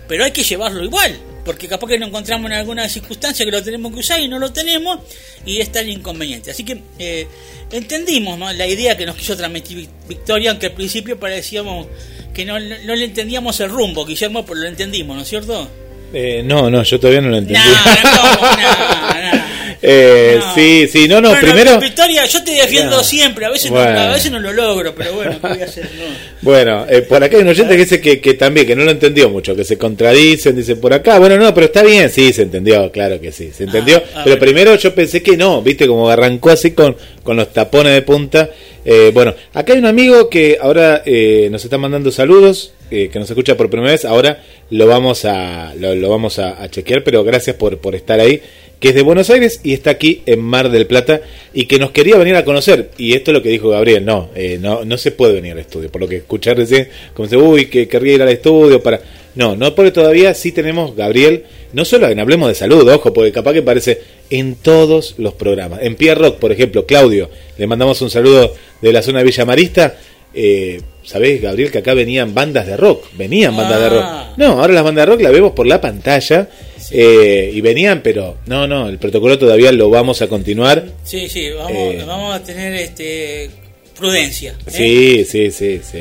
Pero 0.07 0.23
hay 0.23 0.31
que 0.31 0.41
llevarlo 0.41 0.83
igual, 0.83 1.19
porque 1.45 1.67
capaz 1.67 1.87
que 1.87 1.99
nos 1.99 2.09
encontramos 2.09 2.49
en 2.51 2.57
alguna 2.57 2.89
circunstancia 2.89 3.45
que 3.45 3.51
lo 3.51 3.63
tenemos 3.63 3.93
que 3.93 3.99
usar 3.99 4.19
y 4.19 4.27
no 4.27 4.39
lo 4.39 4.51
tenemos 4.51 4.99
y 5.45 5.59
está 5.59 5.79
el 5.81 5.89
inconveniente. 5.89 6.51
Así 6.51 6.63
que 6.65 6.81
eh, 6.99 7.27
entendimos 7.71 8.37
¿no? 8.37 8.51
la 8.51 8.67
idea 8.67 8.97
que 8.97 9.05
nos 9.05 9.15
quiso 9.15 9.37
transmitir 9.37 9.77
Vic- 9.77 10.07
Victoria, 10.09 10.49
aunque 10.51 10.65
al 10.67 10.73
principio 10.73 11.19
parecíamos 11.19 11.87
que 12.33 12.43
no, 12.45 12.59
no 12.59 12.95
le 12.95 13.05
entendíamos 13.05 13.59
el 13.61 13.69
rumbo, 13.69 14.05
Guillermo, 14.05 14.45
pero 14.45 14.59
lo 14.59 14.67
entendimos, 14.67 15.15
¿no 15.15 15.21
es 15.21 15.29
cierto? 15.29 15.69
Eh, 16.17 16.41
no, 16.45 16.69
no, 16.69 16.81
yo 16.81 16.97
todavía 16.97 17.19
no 17.21 17.29
lo 17.29 17.37
entendí. 17.37 17.59
No, 17.61 19.35
Eh, 19.87 20.39
No. 20.39 20.55
Sí, 20.55 20.87
sí, 20.91 21.07
no, 21.07 21.21
no, 21.21 21.29
Bueno, 21.29 21.41
primero... 21.45 21.79
Victoria, 21.79 22.25
yo 22.25 22.43
te 22.43 22.51
defiendo 22.53 22.97
No. 22.97 23.03
siempre, 23.03 23.45
a 23.45 23.51
veces, 23.51 23.69
Bueno. 23.69 23.93
no, 23.93 23.99
a 23.99 24.13
veces 24.13 24.31
no 24.31 24.39
lo 24.39 24.51
logro, 24.51 24.95
pero 24.95 25.13
bueno, 25.13 25.33
¿qué 25.39 25.47
voy 25.47 25.61
a 25.61 25.65
hacer? 25.65 25.83
No. 25.83 26.05
Bueno, 26.41 26.85
eh, 26.89 27.01
por 27.03 27.23
acá 27.23 27.35
hay 27.37 27.43
un 27.43 27.49
oyente 27.49 27.73
que 27.75 27.81
dice 27.83 28.01
que, 28.01 28.19
que 28.19 28.33
también, 28.33 28.65
que 28.65 28.75
no 28.75 28.83
lo 28.83 28.89
entendió 28.89 29.29
mucho, 29.29 29.55
que 29.55 29.63
se 29.63 29.77
contradicen, 29.77 30.55
dice 30.55 30.75
por 30.77 30.91
acá, 30.93 31.19
bueno, 31.19 31.37
no, 31.37 31.53
pero 31.53 31.67
está 31.67 31.83
bien, 31.83 32.09
sí, 32.09 32.33
se 32.33 32.43
entendió, 32.43 32.91
claro 32.91 33.19
que 33.21 33.31
sí, 33.31 33.51
se 33.55 33.65
entendió, 33.65 33.97
ah, 33.97 34.21
pero 34.23 34.37
bueno. 34.37 34.39
primero 34.39 34.75
yo 34.75 34.95
pensé 34.95 35.21
que 35.21 35.37
no, 35.37 35.61
viste, 35.61 35.85
como 35.85 36.09
arrancó 36.09 36.49
así 36.49 36.71
con, 36.71 36.95
con 37.21 37.35
los 37.37 37.53
tapones 37.53 37.93
de 37.93 38.01
punta. 38.01 38.49
Eh, 38.83 39.11
bueno, 39.13 39.35
acá 39.53 39.73
hay 39.73 39.79
un 39.79 39.85
amigo 39.85 40.29
que 40.29 40.57
ahora 40.59 41.03
eh, 41.05 41.47
nos 41.51 41.63
está 41.63 41.77
mandando 41.77 42.11
saludos, 42.11 42.71
eh, 42.91 43.09
que 43.09 43.19
nos 43.19 43.29
escucha 43.29 43.57
por 43.57 43.69
primera 43.69 43.91
vez, 43.91 44.05
ahora 44.05 44.43
lo 44.69 44.87
vamos 44.87 45.25
a, 45.25 45.73
lo, 45.75 46.09
vamos 46.09 46.39
a, 46.39 46.61
a 46.61 46.69
chequear, 46.69 47.03
pero 47.03 47.23
gracias 47.23 47.55
por, 47.55 47.77
por 47.79 47.95
estar 47.95 48.19
ahí 48.19 48.41
que 48.79 48.89
es 48.89 48.95
de 48.95 49.01
Buenos 49.01 49.29
Aires 49.29 49.61
y 49.63 49.73
está 49.73 49.91
aquí 49.91 50.21
en 50.25 50.41
Mar 50.41 50.69
del 50.69 50.85
Plata 50.85 51.21
y 51.53 51.65
que 51.65 51.79
nos 51.79 51.91
quería 51.91 52.17
venir 52.17 52.35
a 52.35 52.45
conocer. 52.45 52.91
Y 52.97 53.13
esto 53.13 53.31
es 53.31 53.33
lo 53.37 53.41
que 53.41 53.49
dijo 53.49 53.69
Gabriel, 53.69 54.05
no, 54.05 54.29
eh, 54.35 54.57
no, 54.61 54.83
no 54.83 54.97
se 54.97 55.11
puede 55.11 55.33
venir 55.33 55.53
al 55.53 55.59
estudio, 55.59 55.89
por 55.89 56.01
lo 56.01 56.07
que 56.07 56.17
escuché 56.17 56.53
recién, 56.53 56.89
como 57.13 57.27
dice, 57.27 57.37
uy, 57.37 57.67
que 57.67 57.87
querría 57.87 58.15
ir 58.15 58.21
al 58.21 58.29
estudio 58.29 58.81
para... 58.81 59.01
No, 59.35 59.55
no, 59.55 59.75
porque 59.75 59.91
todavía 59.91 60.33
sí 60.33 60.53
tenemos, 60.53 60.95
Gabriel, 60.95 61.43
no 61.73 61.83
solo 61.83 62.07
en 62.07 62.19
Hablemos 62.19 62.47
de 62.47 62.55
Salud, 62.55 62.87
ojo, 62.87 63.11
porque 63.11 63.33
capaz 63.33 63.51
que 63.51 63.61
parece 63.61 64.01
en 64.29 64.55
todos 64.55 65.15
los 65.17 65.33
programas. 65.33 65.81
En 65.81 65.95
Pierre 65.95 66.21
Rock, 66.21 66.37
por 66.37 66.53
ejemplo, 66.53 66.85
Claudio, 66.85 67.29
le 67.57 67.67
mandamos 67.67 68.01
un 68.01 68.09
saludo 68.09 68.53
de 68.81 68.93
la 68.93 69.01
zona 69.01 69.19
de 69.19 69.25
Villa 69.25 69.43
Marista. 69.43 69.97
Eh, 70.35 70.81
¿Sabés, 71.03 71.39
Gabriel, 71.41 71.71
que 71.71 71.77
acá 71.77 71.93
venían 71.93 72.33
bandas 72.33 72.65
de 72.65 72.75
rock? 72.75 73.05
Venían 73.15 73.55
bandas 73.55 73.79
de 73.79 73.89
rock. 73.89 74.01
Ah. 74.03 74.33
No, 74.37 74.59
ahora 74.59 74.73
las 74.73 74.83
bandas 74.83 75.05
de 75.05 75.11
rock 75.11 75.21
las 75.21 75.31
vemos 75.31 75.51
por 75.53 75.67
la 75.67 75.79
pantalla 75.79 76.49
eh, 76.91 77.51
y 77.53 77.61
venían, 77.61 78.01
pero 78.03 78.37
no, 78.47 78.65
no, 78.67 78.89
el 78.89 78.97
protocolo 78.97 79.37
todavía 79.37 79.71
lo 79.71 79.89
vamos 79.89 80.21
a 80.23 80.27
continuar. 80.27 80.83
Sí, 81.03 81.29
sí, 81.29 81.49
vamos, 81.51 81.71
Eh. 81.71 82.03
vamos 82.05 82.35
a 82.35 82.43
tener 82.43 82.73
este 82.73 83.49
prudencia. 83.97 84.55
¿eh? 84.65 84.71
Sí, 84.71 85.25
sí, 85.25 85.51
sí, 85.51 85.79
sí. 85.89 85.99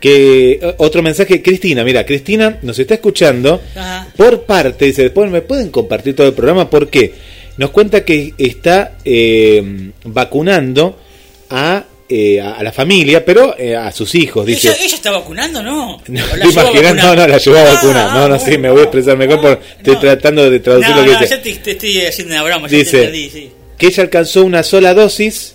Que 0.00 0.74
otro 0.78 1.02
mensaje, 1.02 1.40
Cristina, 1.42 1.84
mira, 1.84 2.04
Cristina 2.04 2.58
nos 2.62 2.78
está 2.78 2.94
escuchando 2.94 3.60
Ajá. 3.76 4.08
por 4.16 4.42
parte, 4.44 4.86
dice, 4.86 5.02
después 5.02 5.30
me 5.30 5.42
pueden 5.42 5.70
compartir 5.70 6.16
todo 6.16 6.26
el 6.26 6.32
programa 6.34 6.68
porque 6.68 7.12
nos 7.56 7.70
cuenta 7.70 8.04
que 8.04 8.34
está 8.36 8.96
vacunando 10.04 10.98
a, 11.50 11.84
eh, 12.08 12.40
a 12.40 12.54
a 12.54 12.62
la 12.62 12.72
familia, 12.72 13.24
pero 13.24 13.56
eh, 13.58 13.74
a 13.76 13.90
sus 13.92 14.14
hijos, 14.14 14.44
dice. 14.46 14.68
¿Ella, 14.68 14.76
ella 14.84 14.94
está 14.94 15.10
vacunando, 15.10 15.62
no? 15.62 16.02
No, 16.08 16.22
¿O 16.24 16.36
la 16.36 16.62
vacunar? 16.64 16.96
No, 16.96 17.14
no, 17.16 17.26
la 17.26 17.38
llevó 17.38 17.56
a 17.56 17.60
Ah, 17.62 17.74
vacunar. 17.74 18.12
No, 18.14 18.28
no, 18.28 18.38
sí, 18.38 18.58
me 18.58 18.70
voy 18.70 18.80
a 18.80 18.84
expresar 18.84 19.16
mejor 19.16 19.40
porque 19.40 19.64
estoy 19.78 19.96
tratando 19.96 20.48
de 20.50 20.60
traducir 20.60 20.94
lo 20.94 21.02
que 21.04 21.10
no, 21.12 21.18
dice. 21.20 21.30
ya 21.36 21.42
te, 21.42 21.54
te 21.54 21.70
estoy 21.72 22.00
haciendo 22.02 22.34
una 22.34 22.42
broma, 22.42 22.68
ya 22.68 22.70
te 22.90 23.10
Dice 23.10 23.30
sí. 23.32 23.50
que 23.78 23.86
ella 23.86 24.02
alcanzó 24.02 24.44
una 24.44 24.62
sola 24.62 24.92
dosis 24.94 25.54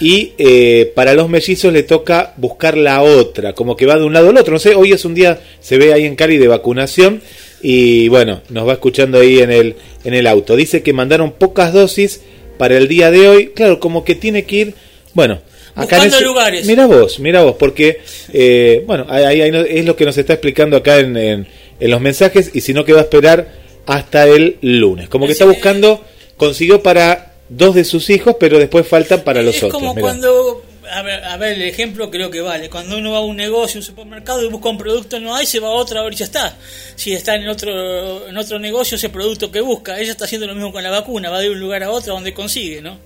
y 0.00 0.32
eh, 0.38 0.92
para 0.94 1.12
los 1.14 1.28
mellizos 1.28 1.72
le 1.72 1.82
toca 1.82 2.32
buscar 2.38 2.76
la 2.76 3.02
otra, 3.02 3.52
como 3.54 3.76
que 3.76 3.84
va 3.86 3.98
de 3.98 4.04
un 4.04 4.12
lado 4.14 4.30
al 4.30 4.36
otro. 4.38 4.54
No 4.54 4.58
sé, 4.58 4.74
hoy 4.74 4.92
es 4.92 5.04
un 5.04 5.14
día, 5.14 5.40
se 5.60 5.76
ve 5.78 5.92
ahí 5.92 6.04
en 6.04 6.16
Cali 6.16 6.38
de 6.38 6.48
vacunación 6.48 7.20
y 7.62 8.08
bueno, 8.08 8.40
nos 8.48 8.66
va 8.66 8.72
escuchando 8.74 9.20
ahí 9.20 9.40
en 9.40 9.50
el, 9.50 9.76
en 10.04 10.14
el 10.14 10.26
auto. 10.26 10.56
Dice 10.56 10.82
que 10.82 10.92
mandaron 10.94 11.32
pocas 11.32 11.72
dosis 11.74 12.20
para 12.56 12.76
el 12.78 12.88
día 12.88 13.10
de 13.10 13.28
hoy. 13.28 13.48
Claro, 13.54 13.78
como 13.80 14.04
que 14.04 14.14
tiene 14.14 14.44
que 14.44 14.56
ir, 14.56 14.74
bueno, 15.12 15.40
acá 15.82 15.96
Buscando 15.96 16.16
ese- 16.16 16.24
lugares. 16.24 16.66
Mira 16.66 16.86
vos, 16.86 17.18
mira 17.20 17.42
vos, 17.42 17.56
porque 17.58 18.00
eh, 18.32 18.82
bueno, 18.86 19.06
ahí, 19.08 19.40
ahí 19.40 19.50
es 19.68 19.84
lo 19.84 19.96
que 19.96 20.04
nos 20.04 20.16
está 20.18 20.34
explicando 20.34 20.76
acá 20.76 20.98
en, 20.98 21.16
en- 21.16 21.48
en 21.80 21.90
los 21.90 22.00
mensajes 22.00 22.50
y 22.54 22.60
si 22.60 22.72
no 22.74 22.84
que 22.84 22.92
va 22.92 23.00
a 23.00 23.04
esperar 23.04 23.48
hasta 23.86 24.24
el 24.26 24.58
lunes. 24.60 25.08
Como 25.08 25.26
que 25.26 25.32
está 25.32 25.44
buscando, 25.46 26.04
consiguió 26.36 26.82
para 26.82 27.34
dos 27.48 27.74
de 27.74 27.84
sus 27.84 28.10
hijos, 28.10 28.36
pero 28.38 28.58
después 28.58 28.86
faltan 28.86 29.22
para 29.22 29.42
los 29.42 29.56
es 29.56 29.62
otros. 29.64 29.80
como 29.80 29.94
mirá. 29.94 30.02
cuando, 30.02 30.62
a 30.92 31.02
ver, 31.02 31.24
a 31.24 31.36
ver, 31.36 31.54
el 31.54 31.62
ejemplo 31.62 32.10
creo 32.10 32.30
que 32.30 32.40
vale. 32.40 32.68
Cuando 32.70 32.98
uno 32.98 33.10
va 33.12 33.18
a 33.18 33.22
un 33.22 33.36
negocio, 33.36 33.78
un 33.80 33.84
supermercado 33.84 34.44
y 34.44 34.48
busca 34.48 34.68
un 34.68 34.78
producto, 34.78 35.18
no 35.18 35.34
hay, 35.34 35.46
se 35.46 35.58
va 35.58 35.68
a 35.68 35.72
otro 35.72 35.98
a 35.98 36.04
ver 36.04 36.12
si 36.12 36.18
ya 36.20 36.24
está. 36.26 36.56
Si 36.94 37.12
está 37.12 37.34
en 37.34 37.48
otro, 37.48 38.28
en 38.28 38.36
otro 38.36 38.58
negocio, 38.60 38.96
ese 38.96 39.08
producto 39.08 39.50
que 39.50 39.60
busca. 39.60 39.98
Ella 39.98 40.12
está 40.12 40.26
haciendo 40.26 40.46
lo 40.46 40.54
mismo 40.54 40.70
con 40.72 40.82
la 40.82 40.90
vacuna, 40.90 41.30
va 41.30 41.40
de 41.40 41.50
un 41.50 41.58
lugar 41.58 41.82
a 41.82 41.90
otro 41.90 42.14
donde 42.14 42.32
consigue, 42.34 42.80
¿no? 42.82 42.98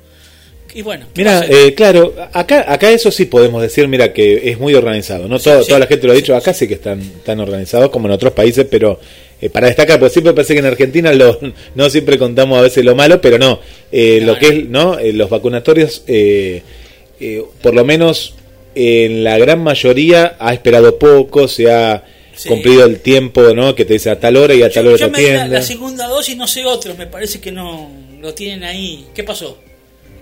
Y 0.75 0.83
bueno, 0.83 1.07
¿qué 1.15 1.23
va 1.25 1.39
a 1.39 1.41
Mira, 1.43 1.57
eh, 1.67 1.75
claro, 1.75 2.15
acá, 2.33 2.65
acá 2.67 2.91
eso 2.91 3.11
sí 3.13 3.27
podemos 3.27 3.63
decir, 3.63 3.87
mira, 3.87 4.13
que 4.13 4.51
es 4.51 4.59
muy 4.59 4.75
organizado. 4.75 5.29
No 5.29 5.39
Todo- 5.39 5.63
sí, 5.63 5.69
toda 5.69 5.79
la 5.79 5.87
gente 5.87 6.07
lo 6.07 6.13
ha 6.13 6.17
dicho, 6.17 6.35
acá 6.35 6.53
sí 6.53 6.67
que 6.67 6.75
están 6.75 7.01
tan 7.25 7.39
organizados 7.41 7.91
como 7.91 8.09
en 8.09 8.13
otros 8.13 8.33
países, 8.33 8.67
pero 8.69 8.99
eh, 9.41 9.51
para 9.51 9.69
destacar, 9.69 9.99
porque 10.01 10.13
siempre 10.13 10.33
parece 10.33 10.55
que 10.55 10.61
en 10.61 10.67
Argentina 10.67 11.13
lo, 11.13 11.39
no 11.77 11.91
siempre 11.91 12.19
contamos 12.19 12.59
a 12.59 12.63
veces 12.63 12.85
lo 12.85 12.95
malo, 12.97 13.21
pero 13.21 13.39
no, 13.39 13.61
eh, 13.93 14.21
lo 14.23 14.37
que 14.39 14.49
es, 14.49 14.69
¿no? 14.69 14.99
Eh, 14.99 15.13
los 15.13 15.31
vacunatorios, 15.31 16.03
eh, 16.09 16.63
por 17.63 17.75
lo 17.75 17.85
menos 17.85 18.35
en 18.75 19.23
la 19.23 19.39
gran 19.39 19.63
mayoría 19.63 20.35
ha 20.41 20.53
esperado 20.53 20.99
poco, 20.99 21.47
se 21.49 21.71
ha 21.71 22.03
Sí. 22.37 22.49
cumplido 22.49 22.85
el 22.85 22.99
tiempo, 22.99 23.55
¿no? 23.55 23.77
Que 23.77 23.85
te 23.85 23.93
dice 23.93 24.11
a 24.11 24.19
tal 24.19 24.37
hora 24.37 24.53
y 24.57 24.63
a 24.65 24.69
tal 24.71 24.89
hora 24.89 24.97
te 24.97 25.05
Yo 25.05 25.11
me 25.11 25.21
di 25.21 25.31
la, 25.31 25.47
la 25.47 25.63
segunda 25.63 26.09
dosis, 26.09 26.37
no 26.37 26.49
sé 26.49 26.65
otros, 26.65 26.99
me 26.99 27.07
parece 27.07 27.41
que 27.41 27.53
no 27.53 27.89
lo 28.21 28.35
tienen 28.35 28.65
ahí. 28.65 29.07
¿Qué 29.15 29.23
pasó 29.23 29.57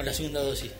con 0.02 0.06
la 0.06 0.12
segunda 0.14 0.40
dosis? 0.42 0.70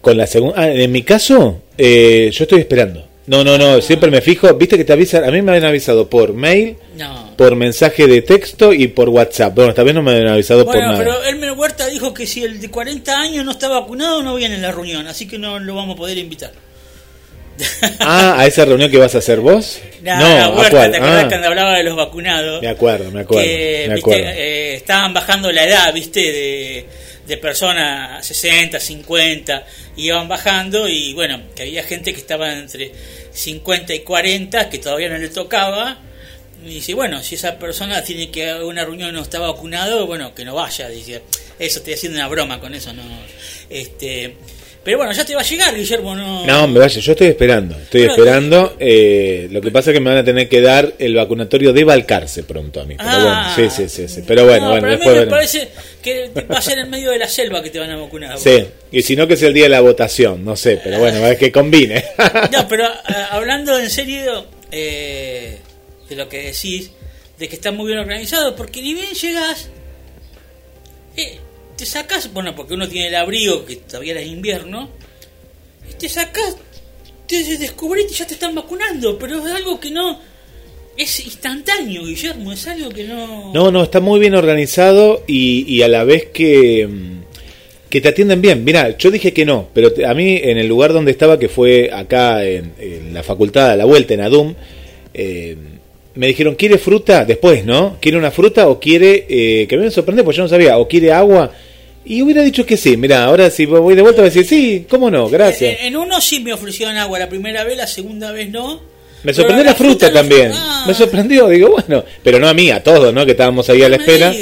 Con 0.00 0.16
la 0.16 0.26
segunda. 0.26 0.60
Ah, 0.60 0.70
en 0.70 0.92
mi 0.92 1.02
caso, 1.02 1.62
eh, 1.76 2.30
yo 2.32 2.44
estoy 2.44 2.60
esperando. 2.60 3.04
No, 3.26 3.44
no, 3.44 3.58
no, 3.58 3.80
siempre 3.82 4.10
me 4.10 4.20
fijo. 4.22 4.52
Viste 4.54 4.76
que 4.78 4.84
te 4.84 4.92
avisan. 4.94 5.22
A 5.24 5.30
mí 5.30 5.42
me 5.42 5.50
habían 5.52 5.66
avisado 5.66 6.08
por 6.08 6.32
mail, 6.32 6.76
No. 6.96 7.34
por 7.36 7.56
mensaje 7.56 8.06
de 8.06 8.22
texto 8.22 8.72
y 8.72 8.88
por 8.88 9.10
WhatsApp. 9.10 9.54
Bueno, 9.54 9.70
esta 9.70 9.82
vez 9.82 9.94
no 9.94 10.02
me 10.02 10.12
habían 10.12 10.28
avisado 10.28 10.64
por 10.64 10.74
Bueno, 10.76 10.92
nada. 10.92 10.98
pero 11.04 11.22
Elmer 11.24 11.52
Huerta 11.52 11.86
dijo 11.88 12.14
que 12.14 12.26
si 12.26 12.42
el 12.44 12.58
de 12.60 12.70
40 12.70 13.20
años 13.20 13.44
no 13.44 13.50
está 13.50 13.68
vacunado, 13.68 14.22
no 14.22 14.34
viene 14.36 14.54
a 14.54 14.58
la 14.58 14.72
reunión, 14.72 15.06
así 15.08 15.28
que 15.28 15.38
no 15.38 15.58
lo 15.58 15.74
vamos 15.74 15.94
a 15.96 15.98
poder 15.98 16.16
invitar. 16.16 16.52
Ah, 18.00 18.36
a 18.38 18.46
esa 18.46 18.64
reunión 18.64 18.90
que 18.90 18.98
vas 18.98 19.14
a 19.14 19.18
hacer 19.18 19.40
vos. 19.40 19.80
No, 20.02 20.16
no, 20.18 20.60
¿a 20.62 20.68
cuál? 20.70 20.90
¿te 20.90 20.96
acordás 20.96 21.24
Ah, 21.24 21.28
cuando 21.28 21.46
hablaba 21.48 21.76
de 21.76 21.82
los 21.84 21.96
vacunados? 21.96 22.62
me 22.62 22.68
acuerdo, 22.68 23.10
me 23.10 23.20
acuerdo. 23.20 23.44
que 23.44 23.84
me 23.88 23.94
viste, 23.94 24.10
acuerdo. 24.10 24.30
eh, 24.36 24.74
estaban 24.74 25.12
bajando 25.14 25.50
la 25.52 25.64
edad, 25.64 25.92
viste, 25.92 26.20
de, 26.20 26.86
de 27.26 27.36
personas 27.38 28.24
60, 28.26 28.78
50, 28.78 29.64
y 29.96 30.06
iban 30.06 30.28
bajando 30.28 30.88
y 30.88 31.12
bueno, 31.14 31.42
que 31.54 31.62
había 31.62 31.82
gente 31.82 32.12
que 32.12 32.20
estaba 32.20 32.52
entre 32.52 32.92
50 33.32 33.94
y 33.94 34.00
40 34.00 34.70
que 34.70 34.78
todavía 34.78 35.08
no 35.08 35.18
le 35.18 35.28
tocaba. 35.28 35.98
Y 36.64 36.70
dice, 36.74 36.94
bueno, 36.94 37.22
si 37.22 37.36
esa 37.36 37.56
persona 37.58 38.02
tiene 38.02 38.30
que 38.30 38.40
ir 38.44 38.48
a 38.50 38.64
una 38.64 38.84
reunión 38.84 39.10
y 39.10 39.12
no 39.12 39.22
está 39.22 39.38
vacunado, 39.38 40.06
bueno, 40.06 40.34
que 40.34 40.44
no 40.44 40.54
vaya. 40.56 40.88
Dice, 40.88 41.22
eso 41.58 41.78
estoy 41.78 41.94
haciendo 41.94 42.18
una 42.18 42.26
broma 42.28 42.58
con 42.60 42.74
eso, 42.74 42.92
no. 42.92 43.02
Este, 43.70 44.34
pero 44.84 44.98
bueno, 44.98 45.12
ya 45.12 45.24
te 45.24 45.34
va 45.34 45.40
a 45.40 45.44
llegar, 45.44 45.74
Guillermo, 45.76 46.14
no. 46.16 46.46
No, 46.46 46.68
me 46.68 46.78
vaya, 46.80 47.00
yo 47.00 47.12
estoy 47.12 47.26
esperando, 47.28 47.76
estoy 47.76 48.06
Bueno, 48.06 48.14
esperando. 48.24 48.76
eh, 48.80 49.48
lo 49.50 49.60
que 49.60 49.70
pasa 49.70 49.90
es 49.90 49.94
que 49.94 50.00
me 50.00 50.10
van 50.10 50.18
a 50.18 50.24
tener 50.24 50.48
que 50.48 50.60
dar 50.60 50.94
el 50.98 51.14
vacunatorio 51.14 51.72
de 51.72 51.84
Balcarce 51.84 52.42
pronto 52.44 52.80
a 52.80 52.84
mí. 52.84 52.94
Pero 52.96 53.08
Ah. 53.10 53.52
bueno, 53.56 53.70
sí, 53.70 53.82
sí, 53.82 53.88
sí, 53.88 54.08
sí. 54.08 54.22
Pero 54.26 54.44
bueno, 54.46 54.64
No, 54.64 54.70
bueno, 54.70 54.86
pero 54.86 54.96
después 54.98 55.16
me 55.16 55.26
parece 55.26 55.68
que 56.02 56.30
va 56.50 56.58
a 56.58 56.62
ser 56.62 56.78
en 56.78 56.88
medio 56.90 57.10
de 57.10 57.18
la 57.18 57.28
selva 57.28 57.62
que 57.62 57.70
te 57.70 57.78
van 57.78 57.90
a 57.90 57.96
vacunar. 57.96 58.38
Sí, 58.38 58.64
y 58.92 59.02
si 59.02 59.14
no 59.16 59.26
que 59.28 59.36
sea 59.36 59.48
el 59.48 59.54
día 59.54 59.64
de 59.64 59.68
la 59.70 59.80
votación, 59.80 60.44
no 60.44 60.56
sé, 60.56 60.80
pero 60.82 60.98
bueno, 61.00 61.26
es 61.26 61.36
que 61.38 61.52
combine. 61.52 62.04
No, 62.52 62.66
pero 62.68 62.84
ah, 62.86 63.28
hablando 63.32 63.78
en 63.78 63.90
serio 63.90 64.46
eh, 64.70 65.58
de 66.08 66.16
lo 66.16 66.28
que 66.28 66.44
decís, 66.44 66.90
de 67.38 67.48
que 67.48 67.56
está 67.56 67.70
muy 67.72 67.86
bien 67.88 67.98
organizado, 67.98 68.56
porque 68.56 68.80
ni 68.82 68.94
bien 68.94 69.12
llegas, 69.12 69.68
eh, 71.16 71.38
te 71.78 71.86
sacas, 71.86 72.32
bueno, 72.32 72.54
porque 72.56 72.74
uno 72.74 72.88
tiene 72.88 73.06
el 73.06 73.14
abrigo, 73.14 73.64
que 73.64 73.76
todavía 73.76 74.12
era 74.12 74.22
invierno, 74.22 74.90
y 75.88 75.94
te 75.94 76.08
sacas, 76.08 76.56
te 77.26 77.56
descubrís 77.56 78.06
y 78.10 78.14
ya 78.14 78.26
te 78.26 78.34
están 78.34 78.54
vacunando, 78.54 79.16
pero 79.16 79.38
es 79.38 79.54
algo 79.54 79.78
que 79.78 79.90
no. 79.90 80.18
Es 80.96 81.24
instantáneo, 81.24 82.04
Guillermo, 82.04 82.50
es 82.52 82.66
algo 82.66 82.90
que 82.90 83.04
no. 83.04 83.54
No, 83.54 83.70
no, 83.70 83.84
está 83.84 84.00
muy 84.00 84.18
bien 84.18 84.34
organizado 84.34 85.22
y, 85.28 85.80
a 85.82 85.88
la 85.88 86.02
vez 86.02 86.26
que, 86.32 86.88
mm, 86.88 87.20
que 87.88 88.00
te 88.00 88.08
atienden 88.08 88.42
bien. 88.42 88.64
Mira, 88.64 88.98
yo 88.98 89.12
dije 89.12 89.32
que 89.32 89.44
no, 89.44 89.68
pero 89.72 89.92
a 90.04 90.14
mí 90.14 90.40
en 90.42 90.58
el 90.58 90.66
lugar 90.66 90.92
donde 90.92 91.12
estaba, 91.12 91.38
que 91.38 91.48
fue 91.48 91.90
acá 91.92 92.44
en, 92.44 92.72
en 92.80 93.14
la 93.14 93.22
facultad 93.22 93.70
a 93.70 93.76
la 93.76 93.84
vuelta, 93.84 94.14
en 94.14 94.22
ADUM, 94.22 94.54
eh, 95.14 95.56
me 96.18 96.26
dijeron, 96.26 96.56
¿quiere 96.56 96.78
fruta? 96.78 97.24
Después, 97.24 97.64
¿no? 97.64 97.96
¿Quiere 98.00 98.18
una 98.18 98.32
fruta 98.32 98.66
o 98.66 98.80
quiere, 98.80 99.24
eh, 99.28 99.68
que 99.68 99.76
me 99.76 99.88
sorprendió, 99.88 100.24
pues 100.24 100.36
yo 100.36 100.42
no 100.42 100.48
sabía, 100.48 100.76
o 100.76 100.88
quiere 100.88 101.12
agua? 101.12 101.52
Y 102.04 102.22
hubiera 102.22 102.42
dicho 102.42 102.66
que 102.66 102.76
sí. 102.76 102.96
Mira, 102.96 103.22
ahora 103.22 103.50
si 103.50 103.66
voy 103.66 103.94
de 103.94 104.02
vuelta 104.02 104.22
voy 104.22 104.28
a 104.28 104.34
decir, 104.34 104.44
sí, 104.44 104.84
¿cómo 104.88 105.12
no? 105.12 105.28
Gracias. 105.28 105.78
En, 105.78 105.86
en 105.86 105.96
uno 105.96 106.20
sí 106.20 106.40
me 106.40 106.52
ofrecieron 106.52 106.96
agua 106.96 107.20
la 107.20 107.28
primera 107.28 107.62
vez, 107.62 107.76
la 107.76 107.86
segunda 107.86 108.32
vez 108.32 108.50
no. 108.50 108.80
Me 109.22 109.32
sorprendió 109.32 109.64
la 109.64 109.76
fruta 109.76 110.12
también. 110.12 110.50
Ah, 110.52 110.84
Me 110.88 110.94
sorprendió, 110.94 111.48
digo, 111.48 111.70
bueno, 111.70 112.04
pero 112.24 112.40
no 112.40 112.48
a 112.48 112.54
mí, 112.54 112.70
a 112.70 112.82
todos, 112.82 113.14
¿no? 113.14 113.24
Que 113.24 113.32
estábamos 113.32 113.70
ahí 113.70 113.82
a 113.84 113.88
la 113.88 113.96
espera. 113.96 114.34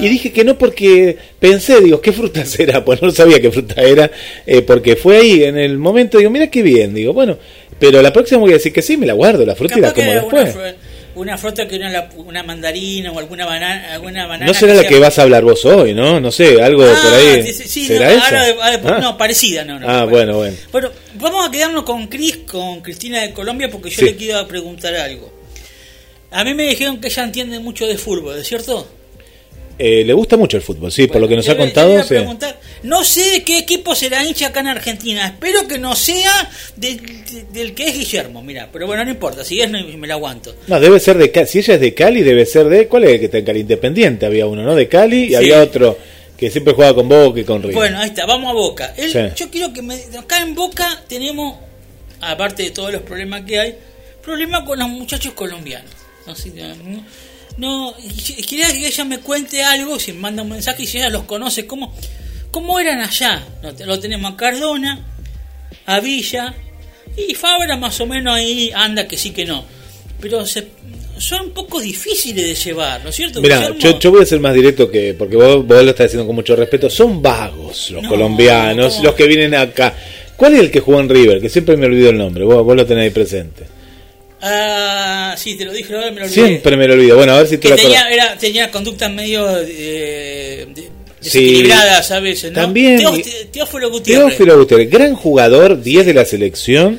Y 0.00 0.08
dije 0.08 0.32
que 0.32 0.44
no 0.44 0.58
porque 0.58 1.16
pensé, 1.38 1.80
digo, 1.80 1.98
¿qué 2.02 2.12
fruta 2.12 2.44
será? 2.44 2.84
Pues 2.84 3.00
no 3.00 3.10
sabía 3.10 3.40
qué 3.40 3.50
fruta 3.50 3.80
era, 3.80 4.10
eh, 4.46 4.60
porque 4.60 4.96
fue 4.96 5.16
ahí 5.16 5.44
en 5.44 5.56
el 5.56 5.78
momento, 5.78 6.18
digo, 6.18 6.30
mira 6.30 6.48
qué 6.48 6.60
bien, 6.60 6.92
digo, 6.92 7.14
bueno, 7.14 7.38
pero 7.78 8.02
la 8.02 8.12
próxima 8.12 8.40
voy 8.40 8.50
a 8.50 8.54
decir 8.54 8.72
que 8.72 8.82
sí, 8.82 8.96
me 8.96 9.06
la 9.06 9.12
guardo, 9.14 9.46
la 9.46 9.54
fruta 9.54 9.78
y 9.78 9.80
la 9.80 9.92
como 9.92 10.12
después. 10.12 10.54
Una 11.14 11.36
fruta 11.38 11.66
que 11.68 11.76
era 11.76 11.90
la- 11.90 12.08
una 12.16 12.42
mandarina 12.42 13.12
o 13.12 13.18
alguna 13.18 13.44
banana, 13.46 13.92
alguna 13.94 14.26
banana. 14.26 14.46
No 14.46 14.54
será 14.54 14.74
la 14.74 14.80
sea- 14.80 14.88
que 14.88 14.98
vas 14.98 15.18
a 15.18 15.22
hablar 15.22 15.42
vos 15.44 15.64
hoy, 15.64 15.94
¿no? 15.94 16.20
No 16.20 16.30
sé, 16.32 16.62
algo 16.62 16.84
Ah, 16.84 17.00
por 17.02 17.14
ahí. 17.14 17.42
sí, 17.42 17.52
sí, 17.52 17.68
sí, 17.68 17.86
¿Será 17.86 18.06
no, 18.10 18.16
esa? 18.16 18.24
ahora- 18.26 18.76
ahora- 18.76 18.96
Ah. 18.96 19.00
no, 19.00 19.18
parecida, 19.18 19.64
no, 19.64 19.78
no. 19.78 19.88
Ah, 19.88 20.04
bueno, 20.04 20.36
bueno. 20.36 20.56
Bueno, 20.70 20.90
vamos 21.14 21.48
a 21.48 21.50
quedarnos 21.50 21.82
con 21.84 22.06
Cris, 22.08 22.38
con 22.50 22.80
Cristina 22.80 23.20
de 23.22 23.32
Colombia, 23.32 23.70
porque 23.70 23.90
yo 23.90 23.96
Sí. 23.98 24.04
le 24.06 24.16
quiero 24.16 24.46
preguntar 24.48 24.94
algo. 24.94 25.32
A 26.30 26.44
mí 26.44 26.54
me 26.54 26.62
dijeron 26.64 27.00
que 27.00 27.08
ella 27.08 27.24
entiende 27.24 27.58
mucho 27.58 27.86
de 27.86 27.98
fútbol, 27.98 28.38
¿es 28.38 28.46
cierto? 28.48 28.88
Eh, 29.84 30.04
le 30.04 30.12
gusta 30.12 30.36
mucho 30.36 30.56
el 30.56 30.62
fútbol, 30.62 30.92
sí, 30.92 31.08
por 31.08 31.20
lo 31.20 31.26
que 31.26 31.34
nos 31.34 31.48
ha 31.48 31.56
contado. 31.56 32.00
sí. 32.02 32.08
preguntar, 32.10 32.60
no 32.84 33.02
sé 33.02 33.30
de 33.32 33.42
qué 33.42 33.58
equipo 33.58 33.94
será 33.96 34.24
hincha 34.24 34.46
acá 34.48 34.60
en 34.60 34.68
Argentina. 34.68 35.26
Espero 35.26 35.66
que 35.66 35.78
no 35.78 35.96
sea 35.96 36.50
de- 36.76 36.94
de- 36.96 37.44
del 37.52 37.74
que 37.74 37.88
es 37.88 37.94
Guillermo, 37.98 38.42
mira. 38.42 38.68
Pero 38.72 38.86
bueno, 38.86 39.04
no 39.04 39.10
importa. 39.10 39.44
Si 39.44 39.60
es, 39.60 39.68
no, 39.68 39.78
me 39.98 40.06
la 40.06 40.14
aguanto. 40.14 40.54
No, 40.68 40.78
debe 40.78 41.00
ser 41.00 41.18
de 41.18 41.32
Cali. 41.32 41.46
Si 41.48 41.58
ella 41.58 41.74
es 41.74 41.80
de 41.80 41.94
Cali, 41.94 42.22
debe 42.22 42.46
ser 42.46 42.68
de. 42.68 42.86
¿Cuál 42.86 43.04
es 43.04 43.10
el 43.10 43.18
que 43.18 43.24
está 43.24 43.38
en 43.38 43.44
Cali? 43.44 43.60
Independiente 43.60 44.26
había 44.26 44.46
uno, 44.46 44.62
¿no? 44.62 44.74
De 44.76 44.86
Cali 44.88 45.24
y 45.24 45.28
Sí. 45.30 45.34
había 45.34 45.60
otro 45.62 45.98
que 46.36 46.50
siempre 46.50 46.74
jugaba 46.74 46.94
con 46.94 47.08
Boca 47.08 47.40
y 47.40 47.44
con 47.44 47.60
River. 47.62 47.74
Bueno, 47.74 47.98
ahí 47.98 48.08
está. 48.08 48.24
Vamos 48.26 48.50
a 48.50 48.54
Boca. 48.54 48.94
Él- 48.96 49.10
Sí. 49.12 49.18
Yo 49.36 49.50
quiero 49.50 49.72
que 49.72 49.82
me, 49.82 49.96
acá 50.18 50.42
en 50.42 50.54
Boca 50.54 51.02
tenemos, 51.08 51.56
aparte 52.20 52.62
de 52.64 52.70
todos 52.70 52.92
los 52.92 53.02
problemas 53.02 53.42
que 53.42 53.58
hay, 53.58 53.74
problemas 54.22 54.62
con 54.64 54.78
los 54.78 54.88
muchachos 54.88 55.32
colombianos. 55.34 55.90
No, 56.26 56.34
sé, 56.36 56.50
no, 56.50 57.04
no, 57.56 57.94
quería 58.48 58.70
que 58.72 58.86
ella 58.86 59.04
me 59.04 59.18
cuente 59.18 59.62
algo, 59.62 59.98
si 59.98 60.12
me 60.12 60.20
manda 60.20 60.42
un 60.42 60.50
mensaje 60.50 60.84
y 60.84 60.86
si 60.86 60.98
ella 60.98 61.10
los 61.10 61.24
conoce, 61.24 61.66
cómo, 61.66 61.94
cómo 62.50 62.78
eran 62.80 63.00
allá. 63.00 63.42
Lo, 63.62 63.86
lo 63.86 64.00
tenemos 64.00 64.32
a 64.32 64.36
Cardona, 64.36 65.04
a 65.86 66.00
Villa 66.00 66.54
y 67.16 67.34
Fabra 67.34 67.76
más 67.76 68.00
o 68.00 68.06
menos 68.06 68.34
ahí 68.34 68.70
anda 68.74 69.06
que 69.06 69.16
sí 69.16 69.30
que 69.30 69.44
no. 69.44 69.64
Pero 70.20 70.46
se, 70.46 70.68
son 71.18 71.46
un 71.46 71.50
poco 71.50 71.80
difíciles 71.80 72.46
de 72.46 72.54
llevar, 72.54 73.02
¿no 73.02 73.10
es 73.10 73.16
cierto? 73.16 73.40
Mira, 73.40 73.76
yo, 73.78 73.98
yo 73.98 74.10
voy 74.10 74.22
a 74.22 74.26
ser 74.26 74.40
más 74.40 74.54
directo 74.54 74.90
que. 74.90 75.14
Porque 75.14 75.36
vos, 75.36 75.66
vos 75.66 75.84
lo 75.84 75.90
estás 75.90 76.06
diciendo 76.06 76.26
con 76.26 76.36
mucho 76.36 76.54
respeto. 76.56 76.88
Son 76.88 77.20
vagos 77.20 77.90
los 77.90 78.02
No, 78.02 78.08
colombianos, 78.08 79.02
los 79.02 79.14
que 79.14 79.26
vienen 79.26 79.54
acá. 79.54 79.94
¿Cuál 80.36 80.54
es 80.54 80.60
el 80.60 80.70
que 80.70 80.80
jugó 80.80 81.00
en 81.00 81.08
River? 81.08 81.40
Que 81.40 81.48
siempre 81.48 81.76
me 81.76 81.86
olvido 81.86 82.10
el 82.10 82.18
nombre. 82.18 82.44
Vos, 82.44 82.64
vos 82.64 82.76
lo 82.76 82.86
tenés 82.86 83.04
ahí 83.04 83.10
presente. 83.10 83.64
Ah, 84.44 85.34
sí, 85.38 85.54
te 85.56 85.64
lo 85.64 85.72
dije, 85.72 85.94
ahora 85.94 86.10
me 86.10 86.20
lo 86.20 86.26
olvidé. 86.26 86.46
Siempre 86.48 86.76
me 86.76 86.88
lo 86.88 86.94
olvido. 86.94 87.16
Bueno, 87.16 87.32
a 87.34 87.38
ver 87.38 87.46
si 87.46 87.58
te 87.58 87.68
que 87.68 87.68
lo 87.70 87.76
tenía, 87.76 88.10
era, 88.10 88.36
tenía 88.36 88.70
conductas 88.70 89.10
medio 89.12 89.46
eh, 89.60 90.66
Sí. 91.20 91.38
desequilibradas 91.38 92.10
a 92.10 92.18
veces, 92.18 92.50
¿no? 92.50 92.60
También, 92.60 93.00
Teófilo 93.52 93.90
Gutiérrez. 93.90 94.26
Teófilo 94.28 94.58
Gutiérrez, 94.58 94.90
gran 94.90 95.14
jugador, 95.14 95.80
10 95.80 96.06
de 96.06 96.14
la 96.14 96.24
selección. 96.24 96.98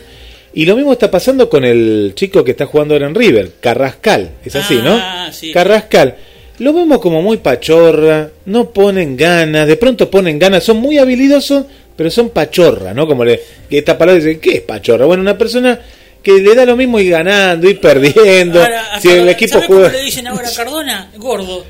Y 0.53 0.65
lo 0.65 0.75
mismo 0.77 0.93
está 0.93 1.11
pasando 1.11 1.49
con 1.49 1.65
el 1.65 2.13
chico 2.15 2.43
que 2.43 2.51
está 2.51 2.65
jugando 2.65 2.93
ahora 2.93 3.07
en 3.07 3.15
River, 3.15 3.51
Carrascal. 3.59 4.29
Es 4.45 4.55
así, 4.55 4.77
Ah, 4.81 5.25
¿no? 5.27 5.33
sí. 5.33 5.51
Carrascal. 5.51 6.15
lo 6.59 6.71
vemos 6.71 6.99
como 6.99 7.21
muy 7.21 7.37
pachorra, 7.37 8.29
no 8.45 8.69
ponen 8.69 9.17
ganas, 9.17 9.67
de 9.67 9.75
pronto 9.75 10.09
ponen 10.09 10.37
ganas, 10.39 10.63
son 10.63 10.77
muy 10.77 10.99
habilidosos, 10.99 11.65
pero 11.97 12.09
son 12.11 12.29
pachorra, 12.29 12.93
¿no? 12.93 13.05
Como 13.07 13.25
le, 13.25 13.41
esta 13.69 13.97
palabra 13.97 14.23
dice, 14.23 14.39
¿qué 14.39 14.51
es 14.57 14.61
pachorra? 14.61 15.05
Bueno, 15.07 15.21
una 15.23 15.37
persona 15.37 15.77
que 16.23 16.31
le 16.39 16.55
da 16.55 16.65
lo 16.65 16.75
mismo 16.77 16.99
y 16.99 17.09
ganando 17.09 17.69
y 17.69 17.73
perdiendo. 17.75 18.61
Ahora, 18.61 18.99
si 19.01 19.09
el 19.09 19.27
equipo 19.29 19.53
¿sabe 19.55 19.67
cómo 19.67 19.79
juega... 19.81 19.93
le 19.97 20.03
dicen 20.03 20.27
ahora 20.27 20.47
a 20.47 20.53
Cardona? 20.53 21.11
Gordo. 21.17 21.65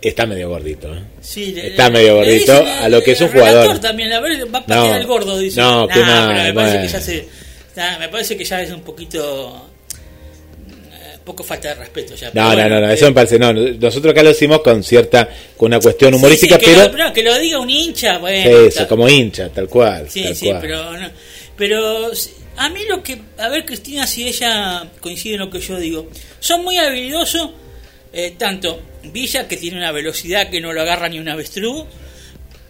Está 0.00 0.26
medio 0.26 0.48
gordito, 0.50 0.94
¿eh? 0.94 1.00
Sí, 1.20 1.52
le- 1.52 1.68
Está 1.68 1.90
medio 1.90 2.14
gordito 2.16 2.52
dicen, 2.60 2.68
a 2.68 2.88
lo 2.88 3.02
que 3.02 3.12
es 3.12 3.20
un 3.20 3.26
el 3.28 3.32
jugador. 3.32 3.78
también, 3.80 4.12
a 4.12 4.20
ver, 4.20 4.44
va 4.54 4.58
a 4.60 4.66
patear 4.66 4.86
No, 4.86 4.92
al 4.94 5.06
gordo, 5.06 5.38
dice. 5.38 5.60
no, 5.60 5.86
Nah, 5.88 5.92
que 5.94 6.00
mal, 6.00 6.28
pero 6.28 6.42
me 6.44 6.52
parece 6.54 6.74
bueno. 6.76 6.86
que 6.86 6.92
ya 6.92 7.00
se. 7.00 7.28
nah, 7.74 7.98
me 7.98 8.08
parece 8.08 8.36
que 8.36 8.44
ya 8.44 8.62
es 8.62 8.70
un 8.70 8.82
poquito. 8.82 9.68
eh, 10.92 11.18
poco 11.24 11.42
falta 11.42 11.68
de 11.68 11.74
respeto 11.74 12.14
ya. 12.14 12.28
No, 12.28 12.32
pero 12.32 12.44
no, 12.44 12.54
bueno, 12.54 12.68
no, 12.76 12.80
no, 12.82 12.90
eh, 12.90 12.94
eso 12.94 13.06
me 13.06 13.12
parece, 13.12 13.38
no, 13.40 13.52
nosotros 13.52 14.12
acá 14.12 14.22
lo 14.22 14.28
decimos 14.28 14.60
con 14.60 14.84
cierta, 14.84 15.28
con 15.56 15.66
una 15.66 15.80
cuestión 15.80 16.12
sí, 16.12 16.16
humorística, 16.16 16.58
sí, 16.58 16.64
que 16.64 16.70
pero... 16.72 16.92
lo, 16.92 16.98
no, 17.08 17.12
que 17.12 17.22
lo 17.24 17.38
diga 17.38 17.58
un 17.58 17.70
hincha, 17.70 18.18
bueno. 18.18 18.50
Sí, 18.60 18.66
eso, 18.68 18.86
como 18.88 19.08
hincha, 19.08 19.48
tal 19.48 19.68
cual. 19.68 20.06
Sí, 20.08 20.22
tal 20.22 20.36
sí, 20.36 20.46
cual. 20.46 20.58
pero 20.60 20.96
no. 20.96 21.10
Pero 21.56 22.10
a 22.58 22.68
mí 22.68 22.84
lo 22.88 23.02
que. 23.02 23.20
A 23.38 23.48
ver, 23.48 23.64
Cristina, 23.64 24.06
si 24.06 24.26
ella 24.26 24.90
coincide 25.00 25.34
en 25.34 25.40
lo 25.40 25.50
que 25.50 25.60
yo 25.60 25.78
digo. 25.78 26.10
Son 26.40 26.62
muy 26.62 26.76
habilidosos, 26.76 27.50
eh, 28.12 28.34
tanto 28.36 28.82
Villa, 29.04 29.46
que 29.46 29.56
tiene 29.56 29.78
una 29.78 29.92
velocidad 29.92 30.50
que 30.50 30.60
no 30.60 30.72
lo 30.72 30.82
agarra 30.82 31.08
ni 31.08 31.18
un 31.18 31.28
avestruz, 31.28 31.86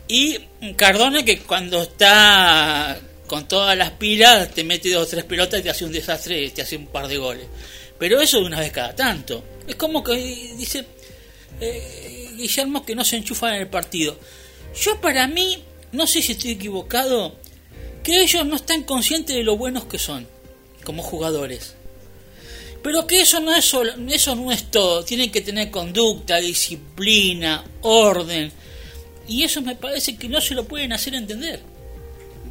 y 0.07 0.39
Cardona, 0.76 1.24
que 1.24 1.39
cuando 1.41 1.82
está 1.82 2.99
con 3.26 3.49
todas 3.49 3.76
las 3.76 3.93
pilas, 3.93 4.51
te 4.51 4.64
mete 4.64 4.91
dos 4.91 5.07
o 5.07 5.11
tres 5.11 5.24
pelotas 5.24 5.61
y 5.61 5.62
te 5.62 5.70
hace 5.70 5.84
un 5.84 5.93
desastre 5.93 6.49
te 6.51 6.62
hace 6.62 6.76
un 6.76 6.86
par 6.86 7.09
de 7.09 7.18
goles. 7.18 7.47
Pero 7.99 8.20
eso 8.20 8.41
de 8.41 8.47
una 8.47 8.61
vez 8.61 8.72
cada 8.72 8.95
tanto. 8.95 9.45
Es 9.66 9.76
como 9.76 10.03
que 10.03 10.14
dice 10.57 10.86
eh, 11.61 12.30
Guillermo 12.36 12.84
que 12.84 12.95
no 12.95 13.05
se 13.05 13.16
enchufa 13.16 13.55
en 13.55 13.62
el 13.62 13.68
partido. 13.68 14.18
Yo 14.80 15.01
para 15.01 15.26
mí, 15.26 15.62
no 15.93 16.07
sé 16.07 16.22
si 16.22 16.32
estoy 16.32 16.53
equivocado, 16.53 17.36
que 18.03 18.22
ellos 18.22 18.44
no 18.46 18.57
están 18.57 18.82
conscientes 18.84 19.34
de 19.36 19.42
lo 19.42 19.57
buenos 19.57 19.84
que 19.84 19.99
son 19.99 20.26
como 20.84 21.03
jugadores. 21.03 21.74
Pero 22.82 23.07
que 23.07 23.20
eso 23.20 23.40
no 23.40 23.55
es 23.55 23.64
solo- 23.64 23.92
eso 24.11 24.34
no 24.36 24.53
es 24.53 24.70
todo, 24.70 25.05
tienen 25.05 25.30
que 25.30 25.40
tener 25.40 25.70
conducta, 25.70 26.36
disciplina, 26.36 27.64
orden. 27.82 28.53
Y 29.26 29.42
eso 29.42 29.61
me 29.61 29.74
parece 29.76 30.16
que 30.16 30.28
no 30.28 30.40
se 30.40 30.55
lo 30.55 30.64
pueden 30.64 30.92
hacer 30.92 31.14
entender. 31.14 31.61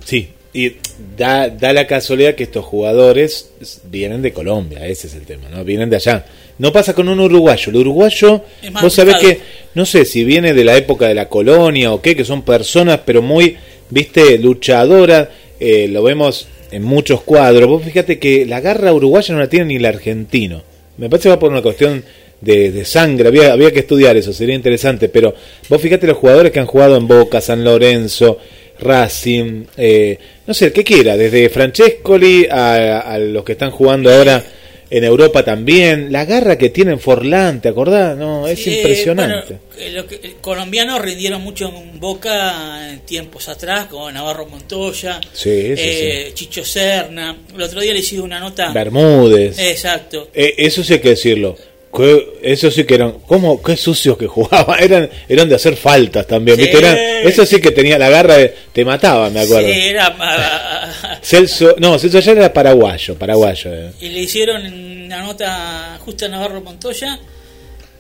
Sí, 0.06 0.30
y 0.54 0.74
da, 1.18 1.50
da 1.50 1.74
la 1.74 1.88
casualidad 1.88 2.36
que 2.36 2.44
estos 2.44 2.66
jugadores 2.66 3.50
vienen 3.86 4.22
de 4.22 4.34
Colombia, 4.34 4.86
ese 4.86 5.08
es 5.08 5.16
el 5.16 5.26
tema, 5.26 5.50
¿no? 5.50 5.64
Vienen 5.64 5.90
de 5.90 5.96
allá. 5.96 6.26
No 6.60 6.72
pasa 6.72 6.94
con 6.94 7.08
un 7.10 7.20
uruguayo. 7.20 7.70
El 7.70 7.78
uruguayo, 7.78 8.44
vos 8.82 8.94
sabés 8.94 9.16
que, 9.18 9.42
no 9.76 9.86
sé 9.86 10.06
si 10.06 10.24
viene 10.24 10.54
de 10.54 10.64
la 10.64 10.76
época 10.76 11.08
de 11.08 11.14
la 11.16 11.30
colonia 11.30 11.94
o 11.94 12.02
qué, 12.02 12.16
que 12.16 12.26
son 12.26 12.42
personas, 12.42 13.00
pero 13.06 13.22
muy, 13.22 13.58
viste, 13.90 14.38
luchadoras. 14.38 15.30
eh, 15.60 15.88
lo 15.88 16.04
vemos 16.04 16.48
en 16.72 16.84
muchos 16.84 17.22
cuadros. 17.22 17.68
Vos 17.70 17.84
fíjate 17.84 18.20
que 18.20 18.46
la 18.46 18.62
garra 18.62 18.94
uruguaya 18.94 19.34
no 19.34 19.40
la 19.40 19.50
tiene 19.50 19.66
ni 19.66 19.76
el 19.78 19.86
argentino. 19.86 20.64
Me 20.98 21.10
parece 21.10 21.24
que 21.24 21.30
va 21.30 21.40
por 21.40 21.52
una 21.52 21.62
cuestión 21.62 22.04
de, 22.42 22.72
de 22.72 22.86
sangre. 22.86 23.28
Había, 23.28 23.54
había 23.54 23.72
que 23.72 23.80
estudiar 23.80 24.18
eso, 24.18 24.34
sería 24.34 24.56
interesante. 24.56 25.10
Pero 25.10 25.34
vos 25.70 25.82
fíjate 25.82 26.08
los 26.08 26.18
jugadores 26.18 26.52
que 26.52 26.60
han 26.60 26.66
jugado 26.66 26.98
en 26.98 27.08
Boca, 27.08 27.42
San 27.42 27.64
Lorenzo, 27.64 28.40
Racing, 28.80 29.64
eh, 29.78 30.18
no 30.46 30.54
sé, 30.54 30.66
el 30.66 30.72
que 30.74 30.84
quiera, 30.84 31.18
desde 31.18 31.50
Francescoli 31.50 32.46
a, 32.50 33.00
a 33.00 33.18
los 33.18 33.44
que 33.44 33.54
están 33.54 33.72
jugando 33.72 34.12
ahora 34.12 34.44
en 34.90 35.04
Europa 35.04 35.44
también. 35.44 36.12
La 36.12 36.26
garra 36.26 36.58
que 36.58 36.70
tienen 36.70 37.00
Forlán, 37.00 37.62
¿te 37.62 37.70
acordás? 37.70 38.18
No, 38.18 38.48
es 38.48 38.60
Sí, 38.64 38.70
eh, 38.70 38.78
impresionante. 38.78 39.60
bueno, 39.76 39.88
eh, 39.88 39.92
lo 39.92 40.08
que- 40.08 40.16
eh, 40.16 40.36
colombianos 40.42 41.02
rindieron 41.02 41.42
mucho 41.42 41.68
en 41.76 42.00
Boca 42.00 42.90
en 42.92 43.00
tiempos 43.02 43.50
atrás, 43.50 43.86
con 43.88 44.14
Navarro 44.14 44.46
Montoya, 44.48 45.20
Sí, 45.34 45.76
sí, 45.76 45.82
eh, 45.84 46.32
Chicho 46.34 46.64
Serna. 46.64 47.36
El 47.54 47.62
otro 47.62 47.82
día 47.82 47.94
le 47.94 48.00
hice 48.00 48.20
una 48.22 48.40
nota. 48.40 48.72
Bermúdez. 48.72 49.58
Exacto. 49.60 50.30
Eh, 50.34 50.54
eso 50.58 50.84
sí 50.84 50.94
hay 50.94 51.00
que 51.00 51.10
decirlo. 51.10 51.58
Que- 51.98 52.38
Eso 52.44 52.70
sí 52.72 52.84
que 52.86 52.94
eran, 52.96 53.14
¿cómo? 53.28 53.62
Qué 53.62 53.76
sucios 53.76 54.18
que 54.18 54.28
jugaban. 54.28 54.80
Eran, 54.84 55.10
eran 55.28 55.50
de 55.50 55.56
hacer 55.56 55.76
faltas 55.76 56.28
también, 56.28 56.56
Sí. 56.58 56.64
¿viste? 56.64 56.78
Eran, 56.78 56.96
eso 57.28 57.46
sí 57.46 57.60
que 57.60 57.72
tenía 57.72 57.98
la 57.98 58.10
garra 58.10 58.38
de, 58.38 58.54
te 58.72 58.86
mataba, 58.86 59.30
me 59.32 59.42
acuerdo. 59.42 59.68
Sí, 59.68 59.74
era, 59.80 61.20
Celso, 61.22 61.76
no, 61.80 61.98
Celso 62.00 62.20
ya 62.20 62.32
era 62.34 62.54
paraguayo, 62.54 63.16
paraguayo. 63.18 63.74
eh. 63.74 63.92
y 64.02 64.10
le 64.10 64.20
hicieron 64.22 64.66
una 65.06 65.24
nota 65.24 65.98
justo 66.06 66.26
a 66.26 66.30
Navarro 66.30 66.62
Montoya 66.62 67.20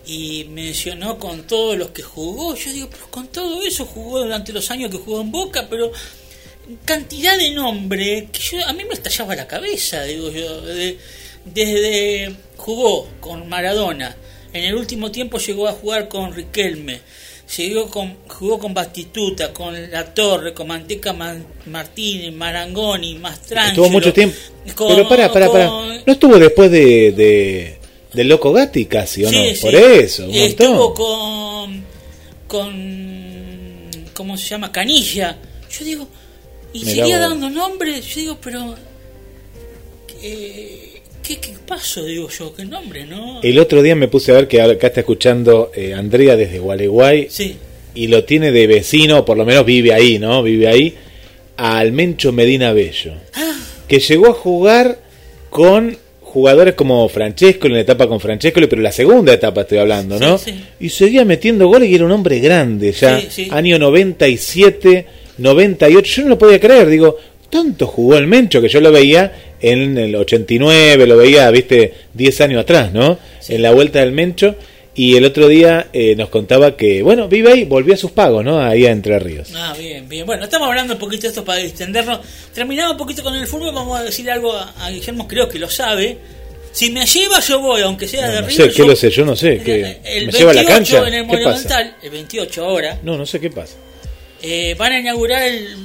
y 0.05 0.45
mencionó 0.51 1.17
con 1.17 1.43
todos 1.47 1.77
los 1.77 1.89
que 1.89 2.01
jugó. 2.03 2.55
Yo 2.55 2.71
digo, 2.71 2.87
pero 2.89 3.07
con 3.09 3.27
todo 3.27 3.61
eso 3.63 3.85
jugó 3.85 4.19
durante 4.19 4.53
los 4.53 4.69
años 4.71 4.89
que 4.91 4.97
jugó 4.97 5.19
en 5.21 5.31
Boca, 5.31 5.67
pero 5.69 5.91
cantidad 6.85 7.37
de 7.37 7.51
nombre 7.51 8.27
que 8.31 8.39
yo, 8.39 8.65
a 8.65 8.73
mí 8.73 8.83
me 8.85 8.93
estallaba 8.93 9.35
la 9.35 9.47
cabeza, 9.47 10.03
digo 10.03 10.29
yo. 10.31 10.61
de- 10.61 10.97
desde 11.53 12.35
jugó 12.57 13.07
con 13.19 13.47
Maradona, 13.49 14.15
en 14.53 14.63
el 14.63 14.75
último 14.75 15.11
tiempo 15.11 15.37
llegó 15.37 15.67
a 15.67 15.73
jugar 15.73 16.07
con 16.07 16.33
Riquelme. 16.33 17.01
Siguió 17.45 17.87
con, 17.89 18.17
jugó 18.27 18.59
con 18.59 18.73
Bastituta, 18.73 19.53
con 19.53 19.89
La 19.89 20.13
Torre, 20.13 20.53
con 20.53 20.67
Manteca 20.67 21.13
Man- 21.13 21.45
Martínez, 21.67 22.33
Marangoni, 22.33 23.15
Mastrangelo. 23.15 23.69
Estuvo 23.83 23.89
mucho 23.89 24.11
tiempo. 24.11 24.35
con- 24.75 24.89
Pero 24.89 25.07
para, 25.07 25.31
para, 25.31 25.49
para. 25.49 25.67
con- 25.67 25.95
¿No 26.05 26.11
estuvo 26.13 26.37
después 26.37 26.69
de, 26.69 27.77
de 28.13 28.23
Loco 28.25 28.51
Gatti 28.51 28.85
casi, 28.85 29.23
o 29.23 29.31
no? 29.31 29.37
Sí. 29.37 29.59
Por 29.61 29.73
eso, 29.75 30.25
un 30.25 30.33
Estuvo 30.35 30.89
montón. 30.89 31.85
con, 32.47 32.67
con. 32.75 34.05
¿Cómo 34.13 34.35
se 34.37 34.49
llama? 34.49 34.69
Canilla. 34.71 35.37
Yo 35.69 35.85
digo. 35.85 36.07
Y 36.73 36.79
Mirá 36.79 36.91
seguía 36.91 37.19
vos. 37.19 37.29
dando 37.29 37.49
nombres. 37.49 38.05
Yo 38.07 38.19
digo, 38.19 38.37
pero. 38.41 38.75
¿Qué, 40.07 40.86
qué, 41.27 41.37
qué 41.37 41.53
pasó? 41.67 42.05
Digo 42.05 42.29
yo, 42.29 42.53
¿qué 42.55 42.65
nombre, 42.65 43.05
no? 43.05 43.41
El 43.41 43.59
otro 43.59 43.81
día 43.81 43.95
me 43.95 44.07
puse 44.07 44.31
a 44.31 44.35
ver 44.35 44.47
que 44.47 44.61
acá 44.61 44.87
está 44.87 45.01
escuchando 45.01 45.71
eh, 45.75 45.93
Andrea 45.93 46.35
desde 46.35 46.59
Gualeguay 46.59 47.27
Sí. 47.29 47.55
y 47.95 48.07
lo 48.07 48.23
tiene 48.23 48.51
de 48.51 48.67
vecino, 48.67 49.25
por 49.25 49.37
lo 49.37 49.45
menos 49.45 49.65
vive 49.65 49.93
ahí, 49.93 50.19
¿no? 50.19 50.41
Vive 50.43 50.67
ahí, 50.67 50.95
al 51.57 51.91
Mencho 51.91 52.31
Medina 52.31 52.71
Bello. 52.73 53.13
Ah. 53.33 53.55
Que 53.87 53.99
llegó 53.99 54.27
a 54.27 54.33
jugar 54.33 54.99
con 55.49 55.97
jugadores 56.21 56.75
como 56.75 57.07
Francesco 57.09 57.67
en 57.67 57.73
la 57.73 57.79
etapa 57.81 58.07
con 58.07 58.19
Francesco, 58.19 58.59
pero 58.69 58.81
la 58.81 58.91
segunda 58.91 59.33
etapa 59.33 59.61
estoy 59.61 59.79
hablando, 59.79 60.19
¿no? 60.19 60.37
Sí, 60.37 60.51
sí. 60.51 60.63
Y 60.81 60.89
seguía 60.89 61.25
metiendo 61.25 61.67
goles 61.67 61.89
y 61.89 61.95
era 61.95 62.05
un 62.05 62.11
hombre 62.11 62.39
grande 62.39 62.91
ya, 62.91 63.19
sí. 63.29 63.47
año 63.51 63.79
97, 63.79 65.05
98, 65.37 66.11
yo 66.15 66.23
no 66.23 66.29
lo 66.29 66.37
podía 66.37 66.59
creer, 66.59 66.87
digo, 66.89 67.17
tanto 67.49 67.87
jugó 67.87 68.17
el 68.17 68.27
Mencho 68.27 68.61
que 68.61 68.67
yo 68.69 68.81
lo 68.81 68.91
veía 68.91 69.46
en 69.61 69.97
el 69.97 70.15
89, 70.15 71.07
lo 71.07 71.17
veía, 71.17 71.49
viste, 71.51 71.93
10 72.13 72.41
años 72.41 72.61
atrás, 72.61 72.91
¿no? 72.93 73.17
En 73.47 73.61
la 73.61 73.71
vuelta 73.71 73.99
del 73.99 74.11
Mencho. 74.11 74.55
Y 74.99 75.15
el 75.15 75.25
otro 75.25 75.47
día 75.47 75.89
eh, 75.93 76.15
nos 76.15 76.29
contaba 76.29 76.75
que, 76.75 77.03
bueno, 77.03 77.27
vive 77.27 77.51
ahí, 77.51 77.65
volvió 77.65 77.93
a 77.93 77.97
sus 77.97 78.09
pagos, 78.09 78.43
¿no? 78.43 78.59
Ahí 78.59 78.83
a 78.87 78.91
Entre 78.91 79.19
Ríos. 79.19 79.49
Ah, 79.55 79.75
bien, 79.77 80.09
bien. 80.09 80.25
Bueno, 80.25 80.45
estamos 80.45 80.67
hablando 80.67 80.93
un 80.93 80.99
poquito 80.99 81.21
de 81.23 81.27
esto 81.27 81.45
para 81.45 81.59
distendernos. 81.61 82.19
Terminamos 82.51 82.93
un 82.93 82.97
poquito 82.97 83.21
con 83.21 83.35
el 83.35 83.45
fútbol, 83.45 83.75
vamos 83.75 83.99
a 83.99 84.03
decirle 84.03 84.31
algo 84.31 84.53
a, 84.53 84.89
Guillermo, 84.89 85.27
creo 85.27 85.47
que 85.47 85.59
lo 85.59 85.69
sabe. 85.69 86.17
Si 86.71 86.89
me 86.91 87.05
lleva, 87.05 87.39
yo 87.41 87.59
voy, 87.59 87.81
aunque 87.81 88.07
sea 88.07 88.27
de 88.27 88.41
No 88.41 88.47
River. 88.47 88.53
sé, 88.65 88.69
¿qué 88.71 88.77
yo- 88.79 88.87
lo 88.87 88.95
sé? 88.95 89.09
Yo 89.11 89.23
no 89.25 89.35
sé. 89.35 89.59
¿qué? 89.63 89.75
El 90.03 90.25
¿Me 90.27 90.31
28 90.31 90.37
lleva 90.39 90.53
la 90.53 90.65
cancha? 90.65 91.07
en 91.07 91.13
el. 91.13 91.25
Monumental, 91.25 91.95
el 92.01 92.09
28 92.09 92.65
ahora, 92.65 92.99
No, 93.03 93.17
no 93.19 93.25
sé 93.27 93.39
qué 93.39 93.51
pasa. 93.51 93.75
eh, 94.41 94.75
van 94.79 94.93
a 94.93 94.99
inaugurar 94.99 95.43
el 95.43 95.75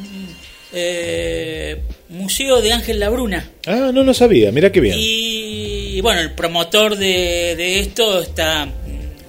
eh, 0.73 1.77
Museo 2.13 2.61
de 2.63 2.73
Ángel 2.73 3.01
Labruna. 3.01 3.51
Ah, 3.67 3.91
no, 3.93 4.05
no 4.05 4.15
sabía, 4.15 4.53
mira 4.53 4.71
qué 4.71 4.81
bien. 4.81 4.95
Y 4.99 6.01
bueno, 6.01 6.21
el 6.21 6.33
promotor 6.33 6.97
de, 6.97 7.55
de 7.57 7.81
esto 7.81 8.21
está 8.23 8.69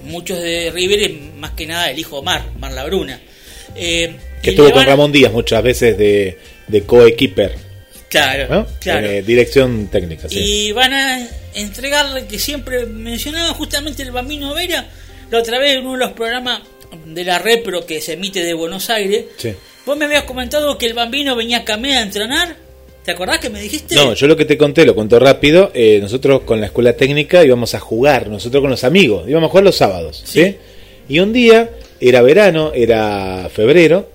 muchos 0.04 0.40
de 0.40 0.70
River, 0.72 1.02
y 1.02 1.32
más 1.38 1.52
que 1.52 1.66
nada 1.66 1.90
el 1.90 1.98
hijo 2.00 2.20
Omar, 2.20 2.44
Omar 2.56 2.74
Labruna. 2.74 3.20
Eh, 3.76 4.16
Que 4.42 4.52
estuvo 4.52 4.70
con 4.72 4.86
Ramón 4.86 5.12
Díaz 5.12 5.32
muchas 5.32 5.64
veces 5.64 5.98
de, 5.98 6.38
de 6.68 6.84
co-equiper, 6.84 7.56
Claro, 8.10 8.48
¿no? 8.54 8.68
claro. 8.80 9.08
Eh, 9.08 9.24
dirección 9.24 9.88
técnica, 9.88 10.30
sí. 10.30 10.40
Y 10.68 10.72
van 10.72 10.94
a 10.94 11.28
entregarle 11.56 12.26
que 12.28 12.38
siempre 12.38 12.86
mencionaba 12.86 13.54
justamente 13.54 14.04
el 14.04 14.12
Bambino 14.12 14.54
Vera, 14.54 14.88
la 15.32 15.40
otra 15.40 15.58
vez 15.58 15.78
en 15.78 15.82
uno 15.88 15.94
de 15.94 16.06
los 16.06 16.12
programas 16.12 16.62
de 17.06 17.24
la 17.24 17.40
Repro 17.40 17.86
que 17.88 18.02
se 18.02 18.14
emite 18.14 18.44
de 18.44 18.54
Buenos 18.54 18.90
Aires. 18.92 19.26
Sí. 19.38 19.54
Vos 19.86 19.98
me 19.98 20.06
habías 20.06 20.24
comentado 20.24 20.78
que 20.78 20.86
el 20.86 20.94
Bambino 20.94 21.36
venía 21.36 21.60
a 21.60 21.64
Camea 21.66 22.00
a 22.00 22.04
entrenar. 22.04 22.56
¿Te 23.04 23.12
acordás 23.12 23.40
que 23.40 23.50
me 23.50 23.62
dijiste? 23.62 23.96
No, 23.96 24.14
yo 24.14 24.28
lo 24.28 24.38
que 24.38 24.46
te 24.46 24.58
conté, 24.58 24.86
lo 24.86 24.96
cuento 24.96 25.20
rápido. 25.20 25.72
eh, 25.74 26.00
nosotros 26.02 26.42
con 26.42 26.60
la 26.62 26.68
escuela 26.68 26.94
técnica 26.94 27.44
íbamos 27.44 27.76
a 27.76 27.80
jugar, 27.80 28.30
nosotros 28.30 28.62
con 28.62 28.70
los 28.70 28.84
amigos, 28.84 29.26
íbamos 29.28 29.48
a 29.48 29.52
jugar 29.52 29.64
los 29.66 29.76
sábados, 29.76 30.24
¿sí? 30.26 30.44
Sí. 30.44 30.56
Y 31.10 31.20
un 31.20 31.34
día, 31.34 31.70
era 32.00 32.22
verano, 32.22 32.72
era 32.74 33.50
febrero, 33.54 34.08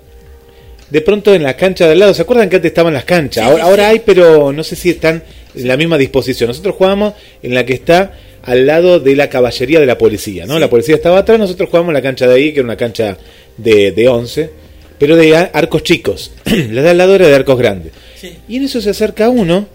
de 0.89 1.01
pronto 1.01 1.35
en 1.35 1.43
la 1.43 1.55
cancha 1.55 1.85
de 1.85 1.91
al 1.91 1.99
lado, 1.99 2.13
¿se 2.15 2.23
acuerdan 2.23 2.49
que 2.49 2.55
antes 2.55 2.69
estaban 2.69 2.93
las 2.93 3.03
canchas? 3.05 3.43
Sí, 3.43 3.49
ahora 3.49 3.63
sí, 3.63 3.69
ahora 3.69 3.83
sí. 3.83 3.91
hay, 3.91 3.99
pero 3.99 4.51
no 4.51 4.63
sé 4.63 4.75
si 4.75 4.89
están 4.89 5.23
en 5.53 5.67
la 5.67 5.77
misma 5.77 5.97
disposición. 5.99 6.47
Nosotros 6.47 6.75
jugábamos 6.75 7.13
en 7.43 7.53
la 7.53 7.65
que 7.65 7.73
está 7.73 8.13
al 8.41 8.65
lado 8.65 8.99
de 8.99 9.15
la 9.15 9.29
caballería 9.29 9.79
de 9.79 9.85
la 9.85 9.99
policía, 9.99 10.47
¿no? 10.47 10.57
La 10.57 10.69
policía 10.69 10.95
estaba 10.95 11.19
atrás, 11.19 11.37
nosotros 11.37 11.69
jugamos 11.69 11.89
en 11.89 11.93
la 11.93 12.01
cancha 12.01 12.25
de 12.25 12.33
ahí, 12.33 12.53
que 12.53 12.61
era 12.61 12.65
una 12.65 12.77
cancha 12.77 13.17
de, 13.57 13.91
de 13.91 14.07
11, 14.07 14.49
pero 14.97 15.15
de 15.15 15.35
arcos 15.35 15.83
chicos. 15.83 16.31
la 16.71 16.81
de 16.81 16.89
al 16.89 16.97
lado 16.97 17.13
era 17.15 17.27
de 17.27 17.35
arcos 17.35 17.57
grandes. 17.59 17.93
Sí. 18.19 18.33
Y 18.47 18.57
en 18.57 18.63
eso 18.63 18.81
se 18.81 18.89
acerca 18.89 19.29
uno, 19.29 19.67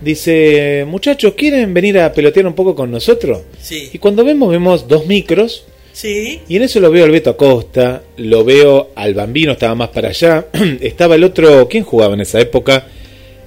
dice, 0.00 0.84
muchachos, 0.86 1.34
¿quieren 1.36 1.72
venir 1.72 1.98
a 1.98 2.12
pelotear 2.12 2.46
un 2.46 2.54
poco 2.54 2.74
con 2.74 2.90
nosotros? 2.90 3.40
Sí. 3.60 3.90
Y 3.92 3.98
cuando 3.98 4.24
vemos, 4.24 4.50
vemos 4.50 4.88
dos 4.88 5.06
micros, 5.06 5.64
Sí. 5.92 6.40
y 6.48 6.56
en 6.56 6.62
eso 6.62 6.80
lo 6.80 6.90
veo 6.90 7.04
al 7.04 7.10
Beto 7.10 7.30
Acosta, 7.30 8.02
lo 8.16 8.44
veo 8.44 8.90
al 8.94 9.14
Bambino, 9.14 9.52
estaba 9.52 9.74
más 9.74 9.90
para 9.90 10.08
allá, 10.08 10.46
estaba 10.80 11.14
el 11.16 11.24
otro, 11.24 11.68
¿quién 11.68 11.84
jugaba 11.84 12.14
en 12.14 12.20
esa 12.20 12.40
época? 12.40 12.86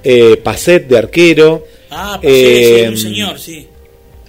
Eh, 0.04 0.36
Pacet 0.42 0.86
de 0.86 0.98
arquero. 0.98 1.66
Ah, 1.90 2.18
sí, 2.22 2.28
sí, 2.28 2.34
Eh, 2.34 2.86
un 2.88 2.96
señor, 2.96 3.38
sí. 3.40 3.66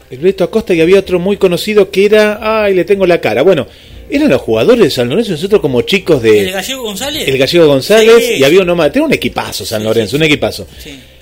El 0.09 0.19
Beto 0.19 0.43
Acosta 0.43 0.73
y 0.73 0.81
había 0.81 0.99
otro 0.99 1.19
muy 1.19 1.37
conocido 1.37 1.91
que 1.91 2.05
era, 2.05 2.63
ay, 2.63 2.73
le 2.73 2.85
tengo 2.85 3.05
la 3.05 3.19
cara. 3.21 3.41
Bueno, 3.43 3.67
eran 4.09 4.29
los 4.29 4.41
jugadores 4.41 4.83
de 4.85 4.89
San 4.89 5.09
Lorenzo, 5.09 5.31
nosotros 5.31 5.61
como 5.61 5.81
chicos 5.81 6.21
de... 6.21 6.41
¿El 6.41 6.51
gallego 6.51 6.83
González? 6.83 7.27
El 7.27 7.37
Gallego 7.37 7.67
González 7.67 8.25
Sí, 8.25 8.33
y 8.39 8.43
había 8.43 8.61
uno 8.61 8.75
más. 8.75 8.91
Tenía 8.91 9.05
un 9.05 9.13
equipazo 9.13 9.65
San 9.65 9.83
Lorenzo, 9.83 10.11
sí, 10.11 10.15
un 10.15 10.23
equipazo. 10.23 10.67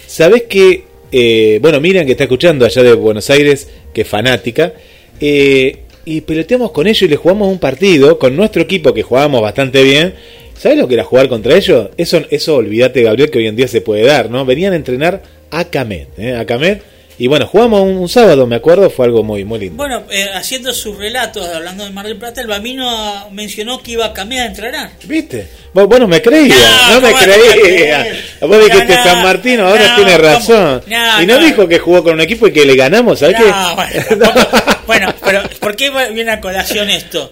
¿Sabés 0.05 0.43
que, 0.43 0.83
eh, 1.11 1.59
bueno, 1.61 1.79
Miriam 1.79 2.05
que 2.05 2.11
está 2.11 2.25
escuchando 2.25 2.65
allá 2.65 2.83
de 2.83 2.93
Buenos 2.93 3.29
Aires, 3.29 3.67
que 3.93 4.01
es 4.01 4.07
fanática, 4.07 4.73
eh, 5.19 5.79
y 6.05 6.21
peloteamos 6.21 6.71
con 6.71 6.88
ellos 6.88 7.01
y 7.01 7.07
les 7.07 7.19
jugamos 7.19 7.47
un 7.47 7.59
partido 7.59 8.19
con 8.19 8.36
nuestro 8.36 8.61
equipo 8.61 8.93
que 8.93 9.01
jugábamos 9.01 9.41
bastante 9.41 9.83
bien. 9.83 10.13
¿Sabes 10.57 10.77
lo 10.77 10.88
que 10.88 10.93
era 10.93 11.03
jugar 11.03 11.27
contra 11.27 11.55
ellos? 11.55 11.89
Eso, 11.97 12.21
eso 12.29 12.55
olvídate, 12.55 13.01
Gabriel, 13.01 13.29
que 13.29 13.39
hoy 13.39 13.47
en 13.47 13.55
día 13.55 13.67
se 13.67 13.81
puede 13.81 14.03
dar, 14.03 14.29
¿no? 14.29 14.45
Venían 14.45 14.73
a 14.73 14.75
entrenar 14.77 15.21
a 15.51 15.65
Camet, 15.65 16.07
¿eh? 16.17 16.36
A 16.36 16.45
Camet. 16.45 16.81
Y 17.18 17.28
bueno, 17.28 17.47
jugamos 17.47 17.82
un, 17.82 17.95
un 17.95 18.09
sábado, 18.09 18.45
me 18.45 18.57
acuerdo, 18.57 18.89
fue 18.89 19.05
algo 19.05 19.24
muy, 19.24 19.45
muy 19.45 19.57
lindo. 19.59 19.78
Bueno, 19.78 20.03
eh, 20.11 20.28
haciendo 20.34 20.74
sus 20.74 20.97
relatos, 20.97 21.47
hablando 21.47 21.86
de 21.86 21.91
Mar 21.91 22.05
del 22.05 22.18
Plata, 22.18 22.41
el 22.41 22.47
Bambino 22.47 23.30
mencionó 23.32 23.82
que 23.82 23.91
iba 23.91 24.05
a 24.07 24.13
cambiar 24.13 24.43
a 24.43 24.45
entrenar. 24.47 24.91
¿Viste? 25.05 25.47
Vos, 25.74 25.88
vos 25.88 25.99
no 25.99 26.07
me 26.09 26.22
creías, 26.22 26.57
No, 26.57 26.95
no, 26.95 27.01
me 27.01 27.11
¿cómo 27.13 27.26
no 27.26 27.34
creías. 27.34 28.07
Vos 28.41 28.59
dijiste 28.66 28.95
No, 28.95 29.03
San 29.03 29.24
Martín, 29.24 29.59
ahora 29.61 29.88
no, 29.89 29.95
tiene 29.95 30.18
razón. 30.18 30.82
Y 31.22 31.26
no, 31.26 31.38
dijo 31.39 31.68
que 31.70 31.80
jugó 31.80 32.03
con 32.03 32.13
un 32.16 32.22
equipo 32.22 32.47
y 32.47 32.51
que 32.53 32.66
le 32.66 32.76
ganamos, 32.76 33.20
¿sabes 33.20 33.38
qué? 33.38 33.43
bueno, 33.76 33.93
tampoco- 34.34 34.78
bueno, 34.86 35.13
pero 35.24 35.43
¿por 35.61 35.76
qué 35.76 35.89
viene 36.13 36.32
a 36.32 36.41
colación 36.41 36.89
esto? 36.89 37.32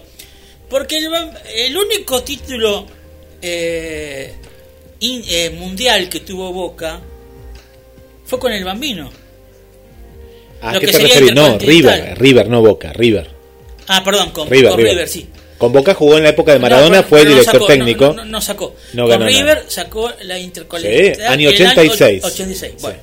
Porque 0.70 0.96
el, 0.96 1.08
el 1.56 1.76
único 1.76 2.22
título 2.22 2.86
eh, 3.42 4.34
in- 5.00 5.24
eh, 5.28 5.50
mundial 5.50 6.08
que 6.08 6.20
tuvo 6.20 6.52
Boca 6.52 7.00
fue 8.24 8.38
con 8.38 8.50
el 8.50 8.64
Bambino. 8.64 9.10
¿A 10.64 10.72
Lo 10.74 10.80
qué 10.80 10.86
que 10.86 10.92
te 10.92 10.98
referís? 10.98 11.34
No. 11.34 11.58
River, 11.58 12.18
River, 12.18 12.48
no 12.48 12.62
Boca, 12.62 12.92
River. 12.92 13.28
Ah, 13.88 14.02
perdón, 14.04 14.30
con 14.30 14.48
River, 14.48 14.70
con 14.70 14.78
River. 14.78 14.92
River, 14.92 15.08
sí. 15.08 15.26
Con 15.58 15.72
Boca 15.72 15.94
jugó 15.94 16.16
en 16.16 16.24
la 16.24 16.30
época 16.30 16.52
de 16.52 16.58
Maradona, 16.58 16.98
No, 16.98 17.04
fue 17.04 17.22
no 17.22 17.28
director 17.30 17.52
sacó, 17.54 17.66
técnico. 17.66 18.12
No, 18.24 18.40
sacó. 18.40 18.74
No 18.94 19.02
Con 19.02 19.10
ganó 19.10 19.26
River 19.26 19.56
nada. 19.58 19.64
sacó 19.70 20.10
la 20.22 20.38
Intercontinental. 20.38 21.14
Sí, 21.16 21.22
año 21.22 21.48
el 21.50 21.54
86. 21.54 22.24
86, 22.24 22.72
Sí. 22.76 22.82
bueno. 22.82 22.98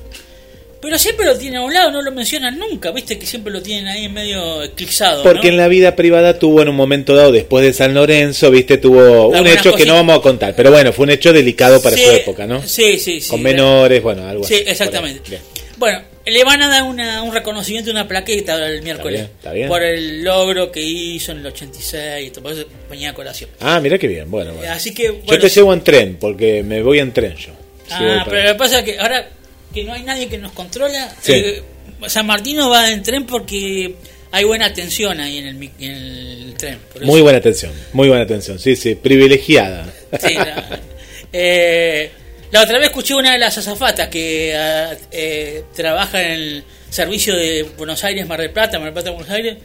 Pero 0.80 0.98
siempre 0.98 1.24
lo 1.24 1.38
tienen 1.38 1.60
a 1.60 1.64
un 1.64 1.72
lado, 1.72 1.92
no 1.92 2.02
lo 2.02 2.10
mencionan 2.10 2.58
nunca, 2.58 2.90
viste 2.90 3.16
que 3.16 3.24
siempre 3.24 3.52
lo 3.52 3.62
tienen 3.62 3.86
ahí 3.86 4.08
medio 4.08 4.64
eclipsado. 4.64 5.22
Porque 5.22 5.46
¿no? 5.46 5.52
en 5.52 5.56
la 5.58 5.68
vida 5.68 5.94
privada 5.94 6.40
tuvo 6.40 6.60
en 6.60 6.68
un 6.68 6.74
momento 6.74 7.14
dado, 7.14 7.30
después 7.30 7.64
de 7.64 7.72
San 7.72 7.94
Lorenzo, 7.94 8.50
viste, 8.50 8.78
tuvo 8.78 9.28
un 9.28 9.46
hecho 9.46 9.72
que 9.76 9.86
no 9.86 9.94
vamos 9.94 10.18
a 10.18 10.20
contar. 10.20 10.56
Pero 10.56 10.72
bueno, 10.72 10.92
fue 10.92 11.04
un 11.04 11.10
hecho 11.10 11.32
delicado 11.32 11.80
para 11.80 11.94
Sí, 11.94 12.02
su 12.04 12.10
época, 12.10 12.48
¿no? 12.48 12.66
Sí, 12.66 12.98
sí, 12.98 13.20
sí. 13.20 13.28
Con 13.30 13.40
menores, 13.42 14.02
bueno, 14.02 14.26
algo 14.26 14.42
Sí, 14.42 14.54
así. 14.54 14.64
exactamente. 14.66 15.20
Ahí. 15.24 15.30
Bien. 15.30 15.42
Bueno, 15.76 16.00
le 16.26 16.44
van 16.44 16.62
a 16.62 16.68
dar 16.68 16.82
una- 16.84 17.22
un 17.22 17.32
reconocimiento, 17.34 17.90
una 17.90 18.06
plaqueta 18.06 18.64
el 18.66 18.82
miércoles. 18.82 19.20
bien, 19.22 19.30
está 19.36 19.52
bien. 19.52 19.68
Por 19.68 19.82
el 19.82 20.22
logro 20.22 20.70
que 20.70 20.80
hizo 20.80 21.32
en 21.32 21.38
el 21.38 21.46
86, 21.46 22.26
y 22.28 22.30
todo, 22.30 22.42
por 22.44 22.52
eso 22.52 22.64
venía 22.90 23.10
a 23.10 23.14
colación. 23.14 23.50
Ah, 23.60 23.80
mira 23.80 23.98
qué 23.98 24.06
bien, 24.06 24.30
bueno, 24.30 24.52
bueno. 24.54 24.72
Así 24.72 24.94
que, 24.94 25.20
Yo 25.26 25.38
te 25.38 25.48
llevo 25.48 25.72
en 25.72 25.82
tren, 25.82 26.16
porque 26.20 26.62
me 26.62 26.82
voy 26.82 26.98
en 27.00 27.12
tren 27.12 27.34
yo. 27.36 27.52
Ah, 27.90 28.24
pero 28.28 28.42
lo 28.44 28.52
que 28.52 28.58
pasa 28.58 28.78
es 28.78 28.84
que 28.84 28.98
ahora 28.98 29.28
que 29.74 29.84
no 29.84 29.92
hay 29.94 30.02
nadie 30.02 30.28
que 30.28 30.38
nos 30.38 30.52
controla, 30.52 31.14
Sí. 31.20 31.32
eh, 31.32 31.62
San 32.06 32.26
Martino 32.26 32.68
va 32.70 32.90
en 32.90 33.02
tren 33.02 33.26
porque 33.26 33.94
hay 34.30 34.44
buena 34.44 34.66
atención 34.66 35.18
ahí 35.20 35.38
en 35.38 35.46
el, 35.46 35.70
en 35.80 35.90
el 35.92 36.54
tren. 36.56 36.78
por 36.92 37.02
eso- 37.02 37.10
Muy 37.10 37.20
buena 37.20 37.38
atención, 37.38 37.72
muy 37.92 38.08
buena 38.08 38.24
atención, 38.24 38.58
sí, 38.58 38.76
sí, 38.76 38.94
privilegiada. 38.94 39.92
Sí, 40.20 40.34
eh, 41.32 42.10
la 42.52 42.62
otra 42.62 42.78
vez 42.78 42.88
escuché 42.88 43.14
una 43.14 43.32
de 43.32 43.38
las 43.38 43.56
azafatas 43.56 44.08
que 44.08 44.54
ah, 44.54 44.94
eh, 45.10 45.64
trabaja 45.74 46.22
en 46.22 46.32
el 46.32 46.64
servicio 46.90 47.34
de 47.34 47.62
Buenos 47.78 48.04
Aires, 48.04 48.26
Mar 48.26 48.40
del 48.40 48.50
Plata, 48.50 48.78
Mar 48.78 48.86
del 48.86 48.92
Plata, 48.92 49.10
Buenos 49.10 49.30
Aires. 49.30 49.56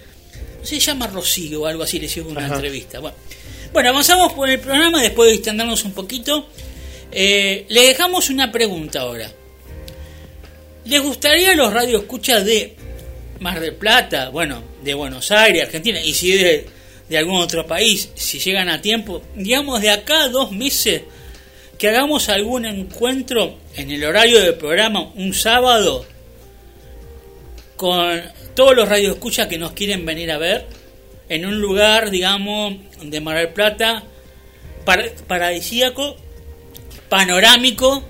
Se 0.63 0.79
llama 0.79 1.07
Rocío 1.07 1.61
o 1.61 1.65
algo 1.65 1.83
así, 1.83 1.99
le 1.99 2.05
hicieron 2.05 2.31
una 2.31 2.45
Ajá. 2.45 2.55
entrevista. 2.55 2.99
Bueno. 2.99 3.17
bueno, 3.73 3.89
avanzamos 3.89 4.31
por 4.31 4.49
el 4.49 4.59
programa 4.59 5.01
después 5.01 5.27
de 5.27 5.33
distendernos 5.33 5.83
un 5.83 5.91
poquito. 5.91 6.47
Eh, 7.11 7.65
le 7.67 7.87
dejamos 7.87 8.29
una 8.29 8.51
pregunta 8.53 9.01
ahora. 9.01 9.29
¿Les 10.85 11.01
gustaría 11.01 11.55
los 11.55 11.73
radioescuchas 11.73 12.45
de 12.45 12.73
Mar 13.41 13.59
del 13.59 13.75
Plata, 13.75 14.29
bueno, 14.29 14.63
de 14.81 14.93
Buenos 14.93 15.29
Aires, 15.31 15.63
Argentina, 15.63 16.01
y 16.01 16.13
si 16.13 16.31
de, 16.31 16.65
de 17.09 17.17
algún 17.17 17.41
otro 17.41 17.67
país, 17.67 18.09
si 18.15 18.39
llegan 18.39 18.69
a 18.69 18.81
tiempo, 18.81 19.21
digamos 19.35 19.81
de 19.81 19.89
acá 19.89 20.23
a 20.23 20.29
dos 20.29 20.53
meses, 20.53 21.01
que 21.77 21.89
hagamos 21.89 22.29
algún 22.29 22.65
encuentro 22.65 23.57
en 23.75 23.91
el 23.91 24.03
horario 24.03 24.39
del 24.41 24.55
programa 24.55 25.11
un 25.15 25.33
sábado 25.33 26.05
con 27.75 28.21
todos 28.55 28.75
los 28.75 28.89
radioescuchas 28.89 29.47
que 29.47 29.57
nos 29.57 29.73
quieren 29.73 30.05
venir 30.05 30.31
a 30.31 30.37
ver 30.37 30.65
en 31.29 31.45
un 31.45 31.59
lugar, 31.61 32.09
digamos, 32.09 32.75
de 33.03 33.21
Mar 33.21 33.37
del 33.37 33.49
Plata, 33.49 34.03
par- 34.85 35.11
paradisíaco, 35.27 36.15
panorámico, 37.09 38.03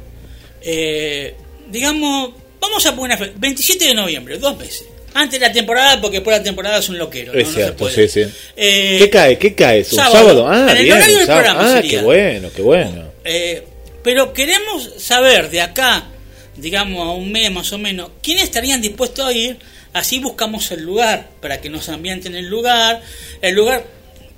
eh, 0.61 1.35
digamos, 1.69 2.31
vamos 2.61 2.85
a 2.85 2.95
poner 2.95 3.17
una 3.17 3.25
fe- 3.25 3.33
27 3.35 3.85
de 3.85 3.93
noviembre, 3.95 4.37
dos 4.37 4.57
meses. 4.57 4.85
Antes 5.13 5.39
de 5.39 5.47
la 5.47 5.51
temporada, 5.51 5.99
porque 5.99 6.17
después 6.17 6.35
de 6.35 6.39
la 6.41 6.43
temporada 6.43 6.77
es 6.77 6.89
un 6.89 6.97
loquero. 6.99 7.33
¿no? 7.33 7.39
Es 7.39 7.47
No 7.47 7.53
se 7.53 7.57
cierto, 7.59 7.77
puede. 7.77 8.07
sí, 8.07 8.23
sí. 8.25 8.31
Eh, 8.55 8.97
¿Qué 8.99 9.09
cae? 9.09 9.37
¿Qué 9.39 9.55
cae? 9.55 9.79
¿Es 9.79 9.91
un 9.91 9.97
sábado. 9.97 10.15
sábado? 10.19 10.47
Ah, 10.47 10.67
En 10.71 10.77
el 10.77 10.83
bien. 10.83 10.95
horario 10.97 11.17
del 11.17 11.25
programa 11.25 11.59
Ah, 11.61 11.73
sería. 11.73 11.99
qué 11.99 12.05
bueno, 12.05 12.49
qué 12.55 12.61
bueno. 12.61 13.06
Eh, 13.27 13.63
pero 14.03 14.31
queremos 14.31 14.89
saber 14.97 15.49
de 15.49 15.61
acá, 15.61 16.07
digamos, 16.55 17.05
a 17.05 17.11
un 17.11 17.29
mes 17.29 17.51
más 17.51 17.73
o 17.73 17.77
menos, 17.77 18.11
quiénes 18.23 18.45
estarían 18.45 18.81
dispuestos 18.81 19.25
a 19.25 19.33
ir. 19.33 19.59
Así 19.91 20.19
buscamos 20.19 20.71
el 20.71 20.83
lugar 20.83 21.29
para 21.41 21.59
que 21.59 21.69
nos 21.69 21.89
ambienten 21.89 22.35
el 22.35 22.47
lugar. 22.47 23.01
El 23.41 23.55
lugar 23.55 23.85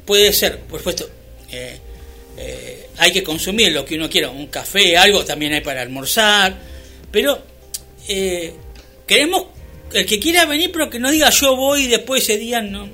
puede 0.06 0.34
ser, 0.34 0.60
por 0.62 0.80
supuesto, 0.80 1.08
eh, 1.52 1.78
eh, 2.38 2.88
hay 2.98 3.12
que 3.12 3.22
consumir 3.22 3.72
lo 3.72 3.86
que 3.86 3.96
uno 3.96 4.10
quiera, 4.10 4.30
un 4.30 4.48
café, 4.48 4.98
algo 4.98 5.24
también 5.24 5.54
hay 5.54 5.62
para 5.62 5.82
almorzar. 5.82 6.58
Pero 7.12 7.44
eh, 8.08 8.54
queremos 9.06 9.46
el 9.94 10.06
que 10.06 10.20
quiera 10.20 10.46
venir, 10.46 10.72
pero 10.72 10.90
que 10.90 10.98
no 10.98 11.12
diga 11.12 11.30
yo 11.30 11.56
voy 11.56 11.84
y 11.84 11.88
después 11.88 12.24
ese 12.24 12.38
día 12.38 12.62
no, 12.62 12.90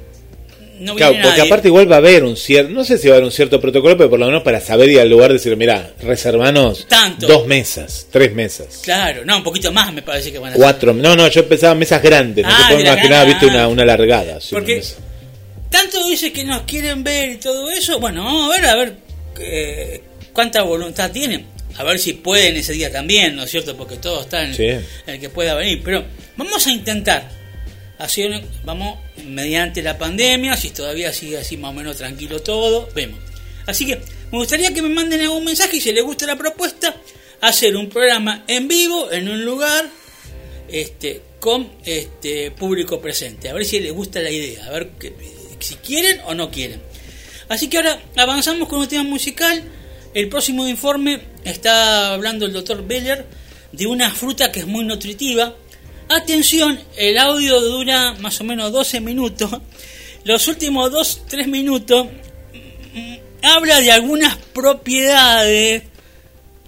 no 0.80 0.96
Claro, 0.96 1.14
porque 1.16 1.28
nadie. 1.30 1.42
aparte 1.44 1.68
igual 1.70 1.90
va 1.92 1.96
a 1.96 2.00
haber 2.00 2.24
un 2.24 2.36
cierto, 2.38 2.72
no 2.72 2.84
sé 2.84 2.98
si 2.98 3.08
va 3.08 3.14
a 3.14 3.18
haber 3.18 3.26
un 3.26 3.32
cierto 3.32 3.60
protocolo, 3.62 3.98
pero 3.98 4.10
por 4.10 4.20
lo 4.20 4.26
menos 4.28 4.44
para 4.44 4.60
saber 4.62 4.90
ir 4.90 5.00
al 5.00 5.10
lugar 5.10 5.32
decir, 5.32 5.56
mira, 5.58 5.94
reservanos 6.02 6.88
Tanto. 6.88 7.28
dos 7.28 7.48
mesas, 7.48 8.08
tres 8.12 8.34
mesas, 8.34 8.80
Claro, 8.84 9.24
no, 9.26 9.38
un 9.38 9.44
poquito 9.44 9.72
más 9.72 9.94
me 9.94 10.02
parece 10.02 10.32
que 10.32 10.40
van 10.40 10.54
a 10.54 10.56
cuatro, 10.56 10.94
no, 10.94 11.16
no, 11.16 11.28
yo 11.28 11.48
pensaba 11.48 11.76
mesas 11.76 12.02
grandes, 12.02 12.46
no 12.46 12.52
Ah, 12.52 12.58
te 12.58 12.64
puedo 12.74 12.78
de 12.80 12.84
la 12.84 12.94
imaginar, 12.94 13.28
viste, 13.28 13.46
ah. 13.46 13.50
una, 13.50 13.68
una 13.68 13.86
largada. 13.86 14.40
Porque 14.52 14.82
tanto 15.70 16.04
dice 16.06 16.32
que 16.32 16.44
nos 16.44 16.62
quieren 16.64 17.04
ver 17.04 17.32
y 17.32 17.36
todo 17.38 17.70
eso. 17.70 18.00
Bueno, 18.00 18.24
vamos 18.24 18.50
a 18.50 18.58
ver, 18.60 18.66
a 18.70 18.76
ver 18.76 18.96
eh, 19.42 20.02
cuánta 20.32 20.62
voluntad 20.62 21.12
tienen. 21.12 21.46
A 21.78 21.84
ver 21.84 22.00
si 22.00 22.14
pueden 22.14 22.56
ese 22.56 22.72
día 22.72 22.90
también, 22.90 23.36
¿no 23.36 23.44
es 23.44 23.52
cierto? 23.52 23.76
Porque 23.76 23.98
todo 23.98 24.22
está 24.22 24.44
en 24.46 24.54
Sí. 24.54 24.68
el 25.08 25.20
que 25.20 25.28
pueda 25.30 25.56
venir. 25.56 25.82
Pero 25.84 26.06
vamos 26.38 26.66
a 26.66 26.72
intentar. 26.72 27.30
Así 27.98 28.24
vamos 28.64 29.00
mediante 29.26 29.82
la 29.82 29.98
pandemia, 29.98 30.58
si 30.58 30.72
todavía 30.72 31.14
sigue 31.14 31.38
así 31.38 31.56
más 31.58 31.72
o 31.72 31.74
menos 31.74 31.98
tranquilo 31.98 32.42
todo, 32.42 32.90
vemos. 32.94 33.20
Así 33.66 33.86
que 33.86 33.96
me 34.32 34.38
gustaría 34.38 34.74
que 34.74 34.82
me 34.82 34.90
manden 34.90 35.22
algún 35.22 35.46
mensaje 35.46 35.78
y 35.78 35.82
si 35.82 35.92
les 35.94 36.04
gusta 36.04 36.26
la 36.26 36.36
propuesta, 36.36 36.96
hacer 37.42 37.76
un 37.76 37.90
programa 37.90 38.44
en 38.48 38.68
vivo 38.68 39.12
en 39.12 39.30
un 39.30 39.46
lugar 39.46 39.86
este, 40.68 41.22
con 41.40 41.72
este 41.86 42.52
público 42.52 43.00
presente. 43.00 43.50
A 43.50 43.54
ver 43.54 43.66
si 43.66 43.80
les 43.80 43.94
gusta 43.94 44.20
la 44.20 44.30
idea, 44.32 44.66
a 44.66 44.72
ver 44.72 44.90
que- 45.00 45.14
si 45.60 45.76
quieren 45.76 46.20
o 46.26 46.34
no 46.36 46.52
quieren. 46.52 46.82
Así 47.48 47.70
que 47.70 47.78
ahora 47.78 48.02
avanzamos 48.18 48.68
con 48.68 48.80
un 48.80 48.88
tema 48.88 49.04
musical. 49.04 49.64
El 50.14 50.30
próximo 50.30 50.68
informe 50.68 51.22
está 51.44 52.14
hablando 52.14 52.46
el 52.46 52.54
doctor 52.54 52.86
Beller 52.86 53.26
de 53.72 53.86
una 53.88 54.10
fruta 54.12 54.52
que 54.52 54.60
es 54.62 54.68
muy 54.68 54.84
nutritiva. 54.86 55.56
Atención, 56.08 56.80
el 56.98 57.18
audio 57.18 57.60
dura 57.60 58.14
más 58.20 58.40
o 58.40 58.44
menos 58.44 58.72
12 58.72 59.02
minutos. 59.02 59.50
Los 60.24 60.48
últimos 60.48 60.92
2-3 60.92 61.48
minutos 61.48 62.08
mm, 62.94 63.16
habla 63.42 63.82
de 63.82 63.92
algunas 63.92 64.38
propiedades 64.54 65.84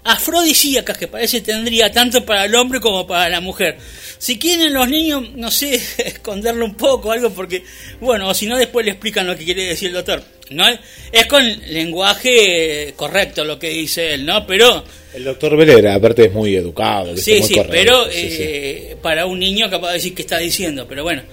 afrodisíacas 0.04 0.98
que 0.98 1.08
parece 1.08 1.42
tendría 1.42 1.92
tanto 1.92 2.26
para 2.26 2.46
el 2.46 2.56
hombre 2.56 2.80
como 2.80 3.06
para 3.06 3.30
la 3.30 3.40
mujer. 3.40 3.78
Si 4.18 4.40
quieren 4.40 4.74
los 4.74 4.90
niños, 4.90 5.30
no 5.36 5.52
sé, 5.52 5.76
esconderlo 5.98 6.66
un 6.66 6.76
poco, 6.76 7.12
algo, 7.12 7.30
porque, 7.30 7.64
bueno, 8.02 8.30
o 8.30 8.34
si 8.34 8.48
no, 8.48 8.58
después 8.58 8.86
le 8.86 8.94
explican 8.94 9.28
lo 9.28 9.38
que 9.38 9.46
quiere 9.46 9.66
decir 9.66 9.90
el 9.90 9.94
doctor. 9.94 10.24
¿no? 10.50 10.66
Es 11.12 11.28
con 11.28 11.46
lenguaje 11.68 12.94
correcto 12.96 13.44
lo 13.44 13.60
que 13.60 13.70
dice 13.70 14.16
él, 14.16 14.26
¿no? 14.26 14.48
Pero... 14.48 14.84
El 15.18 15.24
doctor 15.24 15.58
Velera, 15.58 15.96
aparte 15.96 16.26
es 16.26 16.32
muy 16.32 16.56
educado. 16.56 17.18
Sí, 17.18 17.40
muy 17.40 17.42
sí, 17.42 17.60
pero 17.72 18.06
eh, 18.12 18.96
para 19.02 19.26
un 19.26 19.40
niño 19.40 19.68
capaz 19.68 19.88
de 19.88 19.94
decir 19.94 20.14
qué 20.14 20.22
está 20.22 20.38
diciendo, 20.38 20.86
pero 20.88 21.02
bueno, 21.02 21.24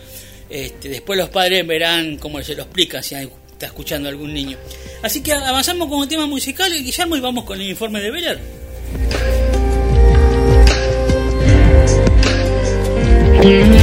este, 0.49 0.89
después 0.89 1.19
los 1.19 1.29
padres 1.29 1.67
verán 1.67 2.17
cómo 2.17 2.43
se 2.43 2.55
lo 2.55 2.63
explica 2.63 3.03
si 3.03 3.15
está 3.15 3.67
escuchando 3.67 4.09
algún 4.09 4.33
niño. 4.33 4.57
Así 5.03 5.23
que 5.23 5.35
avanzamos 5.35 5.89
con 5.89 5.99
un 5.99 6.09
tema 6.09 6.27
musical, 6.27 6.73
Guillermo, 6.73 7.15
y 7.15 7.21
vamos 7.21 7.45
con 7.45 7.61
el 7.61 7.69
informe 7.69 8.01
de 8.01 8.11
Veller. 8.11 8.39
Radio 13.43 13.74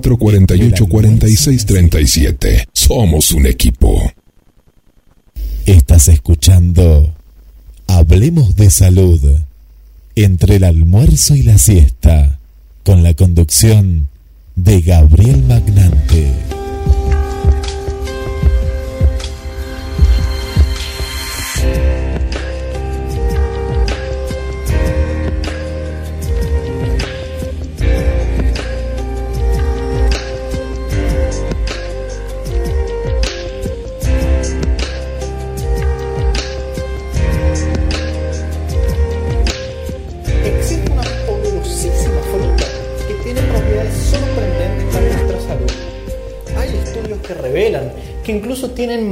223 0.00 0.18
448 0.18 0.86
4637. 0.86 2.68
Somos 2.72 3.32
un 3.32 3.46
equipo. 3.46 4.12
Estás 5.64 6.08
escuchando 6.08 7.12
Hablemos 7.86 8.56
de 8.56 8.70
Salud 8.70 9.20
entre 10.14 10.56
el 10.56 10.64
almuerzo 10.64 11.34
y 11.34 11.42
la 11.42 11.58
siesta 11.58 12.38
con 12.84 13.02
la 13.02 13.14
conducción 13.14 14.08
de 14.54 14.80
Gabriel 14.80 15.42
Magnante. 15.42 16.55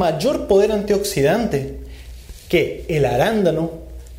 Mayor 0.05 0.47
poder 0.47 0.71
antioxidante 0.71 1.79
que 2.47 2.85
el 2.89 3.07
arándano, 3.07 3.71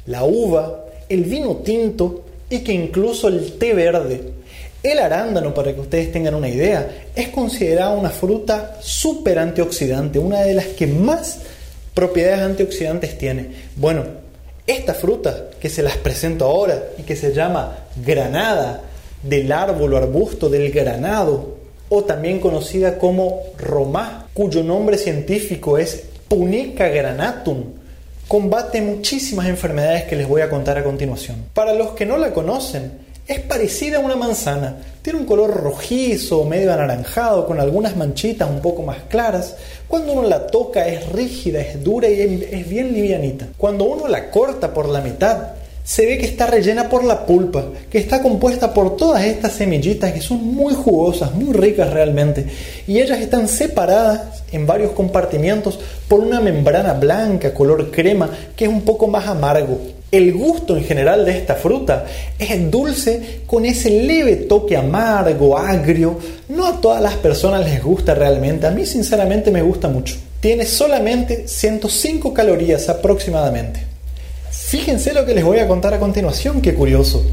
la 0.07 0.23
uva, 0.23 0.85
el 1.07 1.25
vino 1.25 1.57
tinto 1.57 2.23
y 2.49 2.59
que 2.59 2.73
incluso 2.73 3.27
el 3.27 3.59
té 3.59 3.75
verde. 3.75 4.33
El 4.81 4.97
arándano, 4.97 5.53
para 5.53 5.75
que 5.75 5.81
ustedes 5.81 6.11
tengan 6.11 6.33
una 6.33 6.49
idea, 6.49 6.89
es 7.15 7.27
considerada 7.27 7.91
una 7.91 8.09
fruta 8.09 8.79
súper 8.81 9.37
antioxidante, 9.37 10.17
una 10.17 10.41
de 10.41 10.55
las 10.55 10.65
que 10.67 10.87
más 10.87 11.41
propiedades 11.93 12.39
antioxidantes 12.39 13.15
tiene. 13.19 13.49
Bueno, 13.75 14.05
esta 14.65 14.95
fruta 14.95 15.51
que 15.59 15.69
se 15.69 15.83
las 15.83 15.97
presento 15.97 16.45
ahora 16.45 16.81
y 16.97 17.03
que 17.03 17.15
se 17.15 17.31
llama 17.31 17.77
granada 18.03 18.81
del 19.21 19.51
árbol 19.51 19.93
o 19.93 19.97
arbusto 19.97 20.49
del 20.49 20.71
granado, 20.71 21.54
o 21.89 22.03
también 22.03 22.39
conocida 22.39 22.97
como 22.97 23.41
romá, 23.57 24.27
cuyo 24.33 24.63
nombre 24.63 24.97
científico 24.97 25.77
es 25.77 26.03
Punica 26.27 26.87
granatum, 26.87 27.63
combate 28.27 28.81
muchísimas 28.81 29.47
enfermedades 29.47 30.05
que 30.05 30.15
les 30.15 30.27
voy 30.27 30.41
a 30.41 30.49
contar 30.49 30.77
a 30.77 30.83
continuación. 30.83 31.37
Para 31.53 31.73
los 31.73 31.91
que 31.91 32.05
no 32.05 32.17
la 32.17 32.33
conocen, 32.33 33.05
es 33.27 33.39
parecida 33.39 33.97
a 33.97 34.01
una 34.01 34.15
manzana, 34.15 34.77
tiene 35.01 35.19
un 35.19 35.25
color 35.25 35.51
rojizo, 35.51 36.43
medio 36.45 36.73
anaranjado, 36.73 37.45
con 37.45 37.59
algunas 37.59 37.95
manchitas 37.95 38.49
un 38.49 38.61
poco 38.61 38.83
más 38.83 38.97
claras. 39.09 39.55
Cuando 39.87 40.13
uno 40.13 40.27
la 40.27 40.47
toca 40.47 40.87
es 40.87 41.11
rígida, 41.11 41.59
es 41.61 41.83
dura 41.83 42.07
y 42.07 42.47
es 42.51 42.69
bien 42.69 42.93
livianita. 42.93 43.47
Cuando 43.57 43.85
uno 43.85 44.07
la 44.07 44.29
corta 44.29 44.73
por 44.73 44.89
la 44.89 45.01
mitad, 45.01 45.49
se 45.85 46.03
ve 46.07 46.17
que 46.17 46.25
está 46.25 46.47
rellena 46.47 46.89
por 46.89 47.03
la 47.03 47.27
pulpa, 47.27 47.63
que 47.91 47.99
está 47.99 48.23
compuesta 48.23 48.73
por 48.73 48.97
todas 48.97 49.23
estas 49.23 49.53
semillitas 49.53 50.11
que 50.11 50.19
son 50.19 50.43
muy 50.43 50.73
jugosas, 50.73 51.31
muy 51.35 51.53
ricas 51.53 51.93
realmente. 51.93 52.47
Y 52.87 52.99
ellas 52.99 53.21
están 53.21 53.47
separadas 53.47 54.43
en 54.51 54.65
varios 54.65 54.93
compartimientos 54.93 55.79
por 56.07 56.21
una 56.21 56.41
membrana 56.41 56.93
blanca, 56.93 57.53
color 57.53 57.91
crema, 57.91 58.31
que 58.55 58.65
es 58.65 58.69
un 58.69 58.81
poco 58.81 59.07
más 59.07 59.27
amargo. 59.27 59.79
El 60.11 60.33
gusto 60.33 60.75
en 60.75 60.85
general 60.85 61.23
de 61.23 61.37
esta 61.37 61.53
fruta 61.53 62.05
es 62.39 62.71
dulce 62.71 63.41
con 63.45 63.63
ese 63.63 63.91
leve 63.91 64.37
toque 64.37 64.75
amargo, 64.75 65.55
agrio. 65.55 66.17
No 66.49 66.65
a 66.65 66.81
todas 66.81 67.01
las 67.01 67.13
personas 67.15 67.63
les 67.63 67.83
gusta 67.83 68.15
realmente, 68.15 68.65
a 68.65 68.71
mí 68.71 68.87
sinceramente 68.87 69.51
me 69.51 69.61
gusta 69.61 69.87
mucho. 69.87 70.15
Tiene 70.39 70.65
solamente 70.65 71.47
105 71.47 72.33
calorías 72.33 72.89
aproximadamente. 72.89 73.94
Fíjense 74.75 75.13
lo 75.13 75.25
que 75.25 75.33
les 75.33 75.45
voy 75.45 75.59
a 75.59 75.69
contar 75.69 75.93
a 75.93 76.01
continuación, 76.01 76.61
qué 76.61 76.75
curioso. 76.75 77.23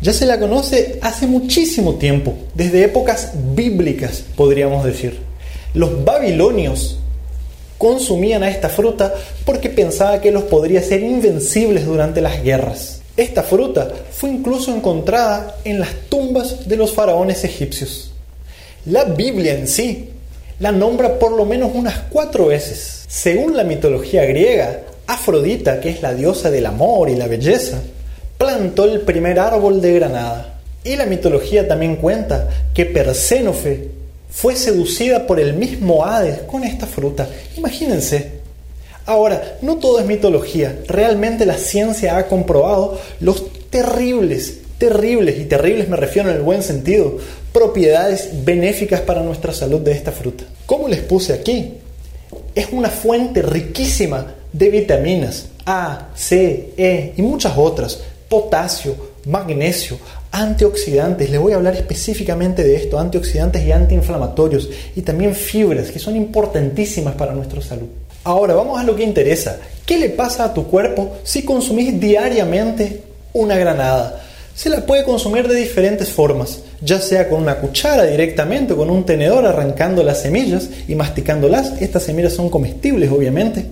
Ya 0.00 0.12
se 0.12 0.26
la 0.26 0.38
conoce 0.38 1.00
hace 1.02 1.26
muchísimo 1.26 1.96
tiempo, 1.96 2.34
desde 2.54 2.84
épocas 2.84 3.32
bíblicas, 3.56 4.22
podríamos 4.36 4.84
decir. 4.84 5.18
Los 5.74 6.04
babilonios 6.04 7.00
consumían 7.78 8.44
a 8.44 8.48
esta 8.48 8.68
fruta 8.68 9.12
porque 9.44 9.70
pensaba 9.70 10.20
que 10.20 10.30
los 10.30 10.44
podría 10.44 10.80
ser 10.80 11.02
invencibles 11.02 11.84
durante 11.84 12.20
las 12.20 12.44
guerras. 12.44 13.00
Esta 13.16 13.42
fruta 13.42 13.92
fue 14.12 14.30
incluso 14.30 14.72
encontrada 14.72 15.56
en 15.64 15.80
las 15.80 15.90
tumbas 16.08 16.68
de 16.68 16.76
los 16.76 16.92
faraones 16.92 17.42
egipcios. 17.42 18.12
La 18.86 19.02
Biblia 19.02 19.54
en 19.54 19.66
sí 19.66 20.10
la 20.60 20.70
nombra 20.70 21.18
por 21.18 21.32
lo 21.32 21.44
menos 21.44 21.72
unas 21.74 21.98
cuatro 22.08 22.46
veces. 22.46 23.04
Según 23.08 23.56
la 23.56 23.64
mitología 23.64 24.24
griega, 24.26 24.82
Afrodita, 25.08 25.80
que 25.80 25.88
es 25.88 26.02
la 26.02 26.12
diosa 26.12 26.50
del 26.50 26.66
amor 26.66 27.08
y 27.08 27.16
la 27.16 27.26
belleza, 27.26 27.80
plantó 28.36 28.84
el 28.84 29.00
primer 29.00 29.40
árbol 29.40 29.80
de 29.80 29.94
granada. 29.94 30.60
Y 30.84 30.96
la 30.96 31.06
mitología 31.06 31.66
también 31.66 31.96
cuenta 31.96 32.46
que 32.74 32.84
Persénofe 32.84 33.88
fue 34.30 34.54
seducida 34.54 35.26
por 35.26 35.40
el 35.40 35.54
mismo 35.54 36.04
Hades 36.04 36.40
con 36.40 36.62
esta 36.62 36.86
fruta. 36.86 37.26
Imagínense. 37.56 38.32
Ahora, 39.06 39.56
no 39.62 39.78
todo 39.78 39.98
es 39.98 40.04
mitología. 40.04 40.78
Realmente 40.86 41.46
la 41.46 41.56
ciencia 41.56 42.18
ha 42.18 42.26
comprobado 42.26 43.00
los 43.20 43.46
terribles, 43.70 44.58
terribles, 44.76 45.38
y 45.38 45.46
terribles 45.46 45.88
me 45.88 45.96
refiero 45.96 46.28
en 46.28 46.36
el 46.36 46.42
buen 46.42 46.62
sentido, 46.62 47.16
propiedades 47.54 48.44
benéficas 48.44 49.00
para 49.00 49.22
nuestra 49.22 49.54
salud 49.54 49.80
de 49.80 49.92
esta 49.92 50.12
fruta. 50.12 50.44
Como 50.66 50.86
les 50.86 51.00
puse 51.00 51.32
aquí, 51.32 51.72
es 52.54 52.66
una 52.72 52.90
fuente 52.90 53.40
riquísima 53.40 54.34
de 54.58 54.70
vitaminas 54.70 55.46
A, 55.64 56.08
C, 56.14 56.72
E 56.76 57.12
y 57.16 57.22
muchas 57.22 57.56
otras, 57.56 58.00
potasio, 58.28 58.94
magnesio, 59.26 59.98
antioxidantes, 60.32 61.30
les 61.30 61.40
voy 61.40 61.52
a 61.52 61.56
hablar 61.56 61.74
específicamente 61.76 62.64
de 62.64 62.76
esto, 62.76 62.98
antioxidantes 62.98 63.64
y 63.64 63.72
antiinflamatorios, 63.72 64.68
y 64.96 65.02
también 65.02 65.34
fibras, 65.34 65.90
que 65.90 65.98
son 65.98 66.16
importantísimas 66.16 67.14
para 67.14 67.32
nuestra 67.32 67.62
salud. 67.62 67.86
Ahora 68.24 68.54
vamos 68.54 68.78
a 68.78 68.84
lo 68.84 68.94
que 68.96 69.04
interesa. 69.04 69.58
¿Qué 69.86 69.96
le 69.96 70.10
pasa 70.10 70.44
a 70.44 70.52
tu 70.52 70.66
cuerpo 70.66 71.16
si 71.22 71.44
consumís 71.44 71.98
diariamente 71.98 73.02
una 73.32 73.56
granada? 73.56 74.22
Se 74.54 74.68
la 74.68 74.84
puede 74.84 75.04
consumir 75.04 75.46
de 75.46 75.54
diferentes 75.54 76.10
formas, 76.10 76.62
ya 76.80 77.00
sea 77.00 77.28
con 77.28 77.40
una 77.40 77.58
cuchara 77.58 78.04
directamente 78.04 78.72
o 78.72 78.76
con 78.76 78.90
un 78.90 79.06
tenedor 79.06 79.46
arrancando 79.46 80.02
las 80.02 80.20
semillas 80.22 80.68
y 80.88 80.96
masticándolas. 80.96 81.80
Estas 81.80 82.02
semillas 82.02 82.32
son 82.32 82.50
comestibles, 82.50 83.10
obviamente. 83.10 83.64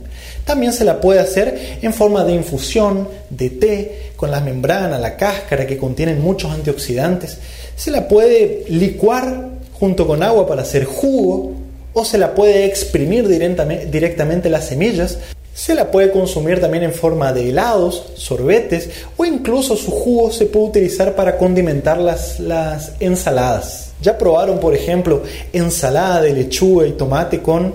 También 0.47 0.73
se 0.73 0.85
la 0.85 1.01
puede 1.01 1.19
hacer 1.19 1.79
en 1.83 1.93
forma 1.93 2.23
de 2.23 2.33
infusión, 2.33 3.09
de 3.31 3.51
té, 3.51 4.13
con 4.15 4.31
la 4.31 4.41
membrana, 4.41 4.97
la 4.97 5.17
cáscara 5.17 5.67
que 5.67 5.77
contienen 5.77 6.23
muchos 6.23 6.53
antioxidantes. 6.53 7.39
Se 7.75 7.91
la 7.91 8.07
puede 8.07 8.65
licuar 8.69 9.49
junto 9.73 10.07
con 10.07 10.23
agua 10.23 10.47
para 10.47 10.63
hacer 10.63 10.85
jugo 10.85 11.53
o 11.93 12.05
se 12.05 12.17
la 12.17 12.33
puede 12.33 12.65
exprimir 12.65 13.27
directamente 13.27 14.49
las 14.49 14.67
semillas. 14.67 15.19
Se 15.53 15.75
la 15.75 15.91
puede 15.91 16.13
consumir 16.13 16.61
también 16.61 16.85
en 16.85 16.93
forma 16.93 17.33
de 17.33 17.49
helados, 17.49 18.13
sorbetes 18.15 18.89
o 19.17 19.25
incluso 19.25 19.77
su 19.77 19.91
jugo 19.91 20.31
se 20.31 20.47
puede 20.47 20.67
utilizar 20.67 21.17
para 21.17 21.39
condimentar 21.39 21.99
las, 21.99 22.39
las 22.39 22.93
ensaladas. 23.01 23.91
Ya 24.01 24.17
probaron, 24.17 24.61
por 24.61 24.77
ejemplo, 24.77 25.25
ensalada 25.53 26.23
de 26.23 26.35
lechuga 26.35 26.87
y 26.87 26.93
tomate 26.93 27.43
con 27.43 27.75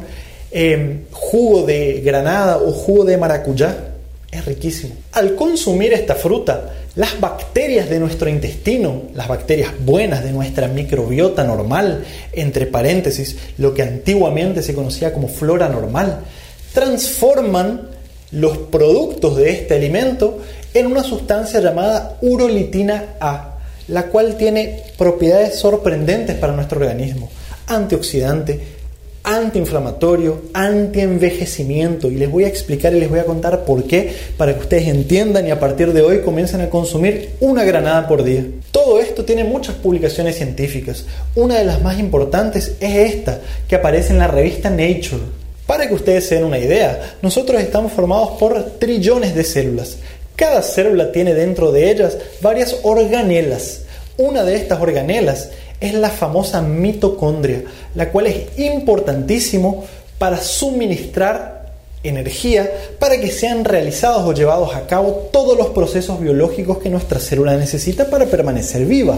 Em, 0.54 1.06
jugo 1.12 1.66
de 1.66 2.02
granada 2.02 2.58
o 2.58 2.72
jugo 2.74 3.06
de 3.06 3.18
maracuyá. 3.18 3.88
Es 4.30 4.46
riquísimo. 4.46 4.96
Al 5.14 5.36
consumir 5.36 5.94
esta 5.94 6.16
fruta, 6.16 6.74
las 6.96 7.20
bacterias 7.20 7.90
de 7.90 8.00
nuestro 8.00 8.30
intestino, 8.30 9.04
las 9.14 9.30
bacterias 9.30 9.72
buenas 9.80 10.24
de 10.24 10.32
nuestra 10.32 10.68
microbiota 10.68 11.44
normal, 11.46 12.04
entre 12.34 12.66
paréntesis, 12.66 13.38
lo 13.58 13.74
que 13.74 13.84
antiguamente 13.84 14.62
se 14.62 14.74
conocía 14.74 15.14
como 15.14 15.30
flora 15.30 15.70
normal, 15.70 16.20
transforman 16.74 17.90
los 18.32 18.58
productos 18.58 19.38
de 19.38 19.52
este 19.52 19.76
alimento 19.76 20.40
en 20.74 20.88
una 20.88 21.04
sustancia 21.04 21.60
llamada 21.60 22.18
urolitina 22.22 23.16
A, 23.20 23.58
la 23.88 24.08
cual 24.08 24.36
tiene 24.36 24.84
propiedades 24.98 25.60
sorprendentes 25.60 26.38
para 26.38 26.54
nuestro 26.54 26.80
organismo, 26.80 27.30
antioxidante, 27.68 28.81
antiinflamatorio, 29.24 30.42
antienvejecimiento 30.54 32.10
y 32.10 32.16
les 32.16 32.30
voy 32.30 32.46
a 32.46 32.48
explicar 32.48 32.94
y 32.94 33.00
les 33.00 33.10
voy 33.10 33.20
a 33.20 33.26
contar 33.26 33.66
por 33.66 33.84
qué 33.84 34.14
para 34.38 34.54
que 34.54 34.62
ustedes 34.62 34.88
entiendan 34.88 35.48
y 35.48 35.52
a 35.52 35.60
partir 35.60 35.94
de 35.94 36.02
hoy 36.02 36.22
comiencen 36.22 36.62
a 36.62 36.70
consumir 36.70 37.32
una 37.40 37.64
granada 37.64 38.08
por 38.08 38.24
día. 38.24 38.46
Todo 38.72 39.00
esto 39.00 39.24
tiene 39.24 39.44
muchas 39.44 39.76
publicaciones 39.76 40.38
científicas. 40.38 41.06
Una 41.36 41.60
de 41.60 41.66
las 41.66 41.82
más 41.82 42.00
importantes 42.00 42.74
es 42.80 43.14
esta 43.14 43.40
que 43.68 43.76
aparece 43.76 44.14
en 44.14 44.20
la 44.20 44.28
revista 44.28 44.70
Nature. 44.70 45.42
Para 45.68 45.88
que 45.88 45.94
ustedes 45.94 46.28
se 46.28 46.36
den 46.36 46.44
una 46.44 46.60
idea, 46.60 47.16
nosotros 47.22 47.62
estamos 47.62 47.94
formados 47.94 48.32
por 48.40 48.62
trillones 48.80 49.36
de 49.36 49.44
células. 49.44 49.98
Cada 50.36 50.64
célula 50.64 51.12
tiene 51.12 51.34
dentro 51.34 51.72
de 51.72 51.92
ellas 51.92 52.18
varias 52.42 52.76
organelas. 52.84 53.84
Una 54.22 54.44
de 54.44 54.56
estas 54.56 54.80
organelas 54.80 55.50
es 55.80 55.96
la 55.96 56.12
famosa 56.12 56.62
mitocondria, 56.62 57.64
la 57.96 58.12
cual 58.12 58.28
es 58.28 58.60
importantísimo 58.60 59.84
para 60.20 60.38
suministrar 60.38 61.72
energía 62.04 62.70
para 63.00 63.20
que 63.20 63.32
sean 63.32 63.66
realizados 63.66 64.24
o 64.28 64.34
llevados 64.34 64.76
a 64.76 64.86
cabo 64.86 65.30
todos 65.32 65.58
los 65.58 65.70
procesos 65.70 66.20
biológicos 66.20 66.78
que 66.78 66.92
nuestra 66.92 67.20
célula 67.20 67.58
necesita 67.58 68.12
para 68.12 68.28
permanecer 68.28 68.86
viva. 68.86 69.18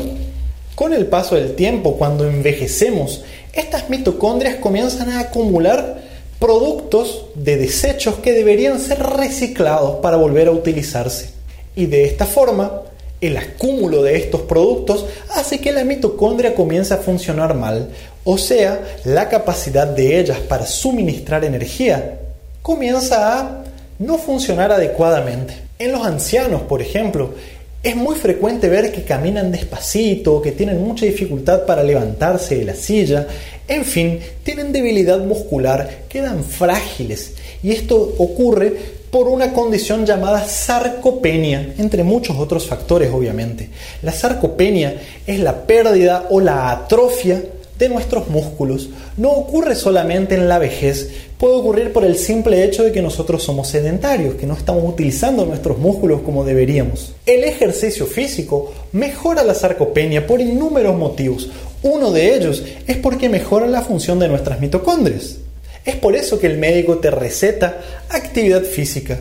Con 0.74 0.94
el 0.94 1.08
paso 1.08 1.36
del 1.36 1.54
tiempo, 1.56 1.98
cuando 1.98 2.26
envejecemos, 2.26 3.26
estas 3.52 3.90
mitocondrias 3.90 4.56
comienzan 4.56 5.10
a 5.10 5.20
acumular 5.20 5.98
productos 6.40 7.26
de 7.36 7.58
desechos 7.58 8.16
que 8.24 8.32
deberían 8.32 8.80
ser 8.80 9.00
reciclados 9.00 9.98
para 9.98 10.16
volver 10.16 10.48
a 10.48 10.52
utilizarse. 10.52 11.32
Y 11.76 11.88
de 11.88 12.06
esta 12.06 12.26
forma, 12.26 12.84
el 13.28 13.38
acúmulo 13.38 14.04
de 14.04 14.18
estos 14.18 14.42
productos 14.42 15.06
hace 15.36 15.60
que 15.60 15.72
la 15.72 15.84
mitocondria 15.84 16.54
comience 16.54 16.94
a 16.94 16.98
funcionar 16.98 17.54
mal, 17.54 17.90
o 18.24 18.38
sea, 18.38 18.82
la 19.06 19.30
capacidad 19.30 19.88
de 19.88 20.20
ellas 20.20 20.40
para 20.40 20.66
suministrar 20.66 21.44
energía 21.44 22.20
comienza 22.62 23.40
a 23.40 23.64
no 24.00 24.18
funcionar 24.18 24.72
adecuadamente. 24.72 25.54
En 25.80 25.92
los 25.92 26.06
ancianos, 26.06 26.62
por 26.62 26.82
ejemplo, 26.82 27.34
Es 27.84 27.98
muy 27.98 28.16
frecuente 28.16 28.70
ver 28.70 28.94
que 28.94 29.04
caminan 29.04 29.52
despacito, 29.52 30.42
que 30.42 30.54
tienen 30.54 30.82
mucha 30.82 31.06
dificultad 31.06 31.66
para 31.66 31.84
levantarse 31.84 32.56
de 32.56 32.64
la 32.64 32.76
silla, 32.76 33.28
en 33.68 33.84
fin, 33.84 34.22
tienen 34.42 34.72
debilidad 34.72 35.20
muscular, 35.20 36.04
quedan 36.08 36.46
frágiles 36.46 37.34
y 37.62 37.74
esto 37.74 37.98
ocurre 38.18 39.03
por 39.14 39.28
una 39.28 39.54
condición 39.54 40.08
llamada 40.08 40.44
sarcopenia, 40.48 41.76
entre 41.78 42.04
muchos 42.04 42.36
otros 42.40 42.66
factores 42.66 43.12
obviamente. 43.14 43.70
La 44.02 44.12
sarcopenia 44.12 45.00
es 45.28 45.40
la 45.40 45.68
pérdida 45.68 46.26
o 46.32 46.40
la 46.40 46.72
atrofia 46.72 47.44
de 47.78 47.90
nuestros 47.90 48.30
músculos. 48.30 48.90
No 49.18 49.30
ocurre 49.30 49.76
solamente 49.76 50.34
en 50.34 50.50
la 50.50 50.58
vejez, 50.58 51.12
puede 51.38 51.54
ocurrir 51.54 51.94
por 51.94 52.04
el 52.06 52.18
simple 52.18 52.64
hecho 52.64 52.84
de 52.84 52.92
que 52.92 53.04
nosotros 53.04 53.44
somos 53.44 53.68
sedentarios, 53.68 54.34
que 54.34 54.48
no 54.48 54.56
estamos 54.56 54.84
utilizando 54.84 55.46
nuestros 55.46 55.78
músculos 55.78 56.22
como 56.22 56.44
deberíamos. 56.44 57.14
El 57.28 57.44
ejercicio 57.44 58.08
físico 58.08 58.74
mejora 58.94 59.44
la 59.44 59.54
sarcopenia 59.54 60.26
por 60.26 60.42
innúmeros 60.42 60.98
motivos. 60.98 61.52
Uno 61.84 62.10
de 62.10 62.36
ellos 62.36 62.64
es 62.88 62.98
porque 62.98 63.30
mejora 63.30 63.68
la 63.68 63.84
función 63.84 64.18
de 64.18 64.30
nuestras 64.30 64.60
mitocondrias. 64.60 65.38
Es 65.86 65.96
por 65.96 66.16
eso 66.16 66.40
que 66.40 66.48
el 66.48 66.58
médico 66.58 66.98
te 66.98 67.12
receta 67.12 67.80
actividad 68.10 68.64
física. 68.64 69.20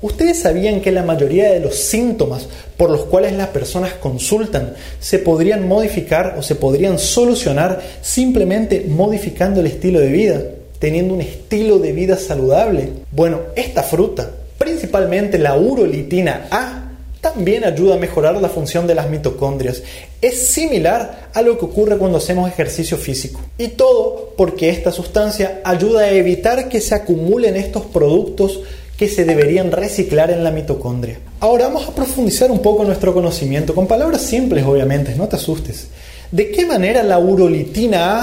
¿Ustedes 0.00 0.38
sabían 0.38 0.80
que 0.80 0.92
la 0.92 1.02
mayoría 1.02 1.52
de 1.52 1.58
los 1.58 1.74
síntomas 1.74 2.46
por 2.76 2.88
los 2.88 3.06
cuales 3.06 3.32
las 3.32 3.48
personas 3.48 3.94
consultan 3.94 4.74
se 5.00 5.18
podrían 5.18 5.66
modificar 5.66 6.36
o 6.38 6.42
se 6.42 6.54
podrían 6.54 7.00
solucionar 7.00 7.82
simplemente 8.00 8.86
modificando 8.88 9.60
el 9.60 9.66
estilo 9.66 9.98
de 9.98 10.12
vida, 10.12 10.40
teniendo 10.78 11.14
un 11.14 11.20
estilo 11.20 11.80
de 11.80 11.92
vida 11.92 12.16
saludable? 12.16 12.90
Bueno, 13.10 13.40
esta 13.56 13.82
fruta, 13.82 14.30
principalmente 14.56 15.36
la 15.36 15.56
urolitina 15.56 16.46
A, 16.50 16.87
también 17.20 17.64
ayuda 17.64 17.94
a 17.94 17.98
mejorar 17.98 18.36
la 18.36 18.48
función 18.48 18.86
de 18.86 18.94
las 18.94 19.10
mitocondrias. 19.10 19.82
Es 20.20 20.48
similar 20.48 21.30
a 21.34 21.42
lo 21.42 21.58
que 21.58 21.64
ocurre 21.64 21.98
cuando 21.98 22.18
hacemos 22.18 22.48
ejercicio 22.48 22.96
físico. 22.96 23.40
Y 23.58 23.68
todo 23.68 24.34
porque 24.36 24.70
esta 24.70 24.92
sustancia 24.92 25.60
ayuda 25.64 26.02
a 26.02 26.10
evitar 26.10 26.68
que 26.68 26.80
se 26.80 26.94
acumulen 26.94 27.56
estos 27.56 27.84
productos 27.86 28.60
que 28.96 29.08
se 29.08 29.24
deberían 29.24 29.70
reciclar 29.70 30.30
en 30.30 30.42
la 30.42 30.50
mitocondria. 30.50 31.20
Ahora 31.40 31.66
vamos 31.66 31.86
a 31.86 31.94
profundizar 31.94 32.50
un 32.50 32.60
poco 32.60 32.84
nuestro 32.84 33.14
conocimiento, 33.14 33.74
con 33.74 33.86
palabras 33.86 34.22
simples 34.22 34.64
obviamente, 34.64 35.14
no 35.14 35.28
te 35.28 35.36
asustes. 35.36 35.88
¿De 36.32 36.50
qué 36.50 36.66
manera 36.66 37.02
la 37.02 37.18
urolitina 37.18 38.16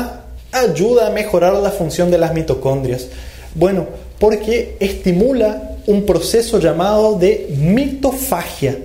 A 0.52 0.60
ayuda 0.60 1.08
a 1.08 1.12
mejorar 1.12 1.54
la 1.54 1.72
función 1.72 2.12
de 2.12 2.18
las 2.18 2.34
mitocondrias? 2.34 3.08
Bueno, 3.56 3.88
porque 4.20 4.76
estimula 4.80 5.75
un 5.88 6.06
proceso 6.06 6.60
llamado 6.60 7.18
de 7.18 7.48
mitofagia. 7.58 8.78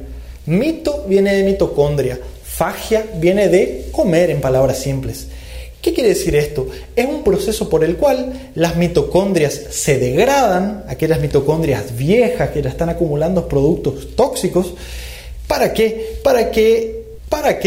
Mito 0.47 1.05
viene 1.06 1.35
de 1.35 1.43
mitocondria, 1.43 2.18
fagia 2.43 3.06
viene 3.16 3.48
de 3.48 3.89
comer 3.93 4.31
en 4.31 4.40
palabras 4.40 4.78
simples. 4.78 5.27
¿Qué 5.81 5.94
quiere 5.94 6.10
decir 6.10 6.36
esto? 6.36 6.66
Es 6.94 7.06
un 7.06 7.22
proceso 7.22 7.70
por 7.70 7.85
el 7.85 7.97
cual 7.97 8.51
las 8.55 8.77
mitocondrias 8.77 9.55
se 9.70 9.98
degradan, 9.98 10.85
aquellas 10.89 11.20
mitocondrias 11.20 11.97
viejas 11.97 12.51
que 12.51 12.60
ya 12.60 12.68
están 12.68 12.90
acumulando 12.90 13.48
productos 13.48 14.14
tóxicos, 14.14 14.74
¿para 15.47 15.72
qué? 15.72 16.18
Para 16.22 16.51
que, 16.51 17.05
para? 17.31 17.59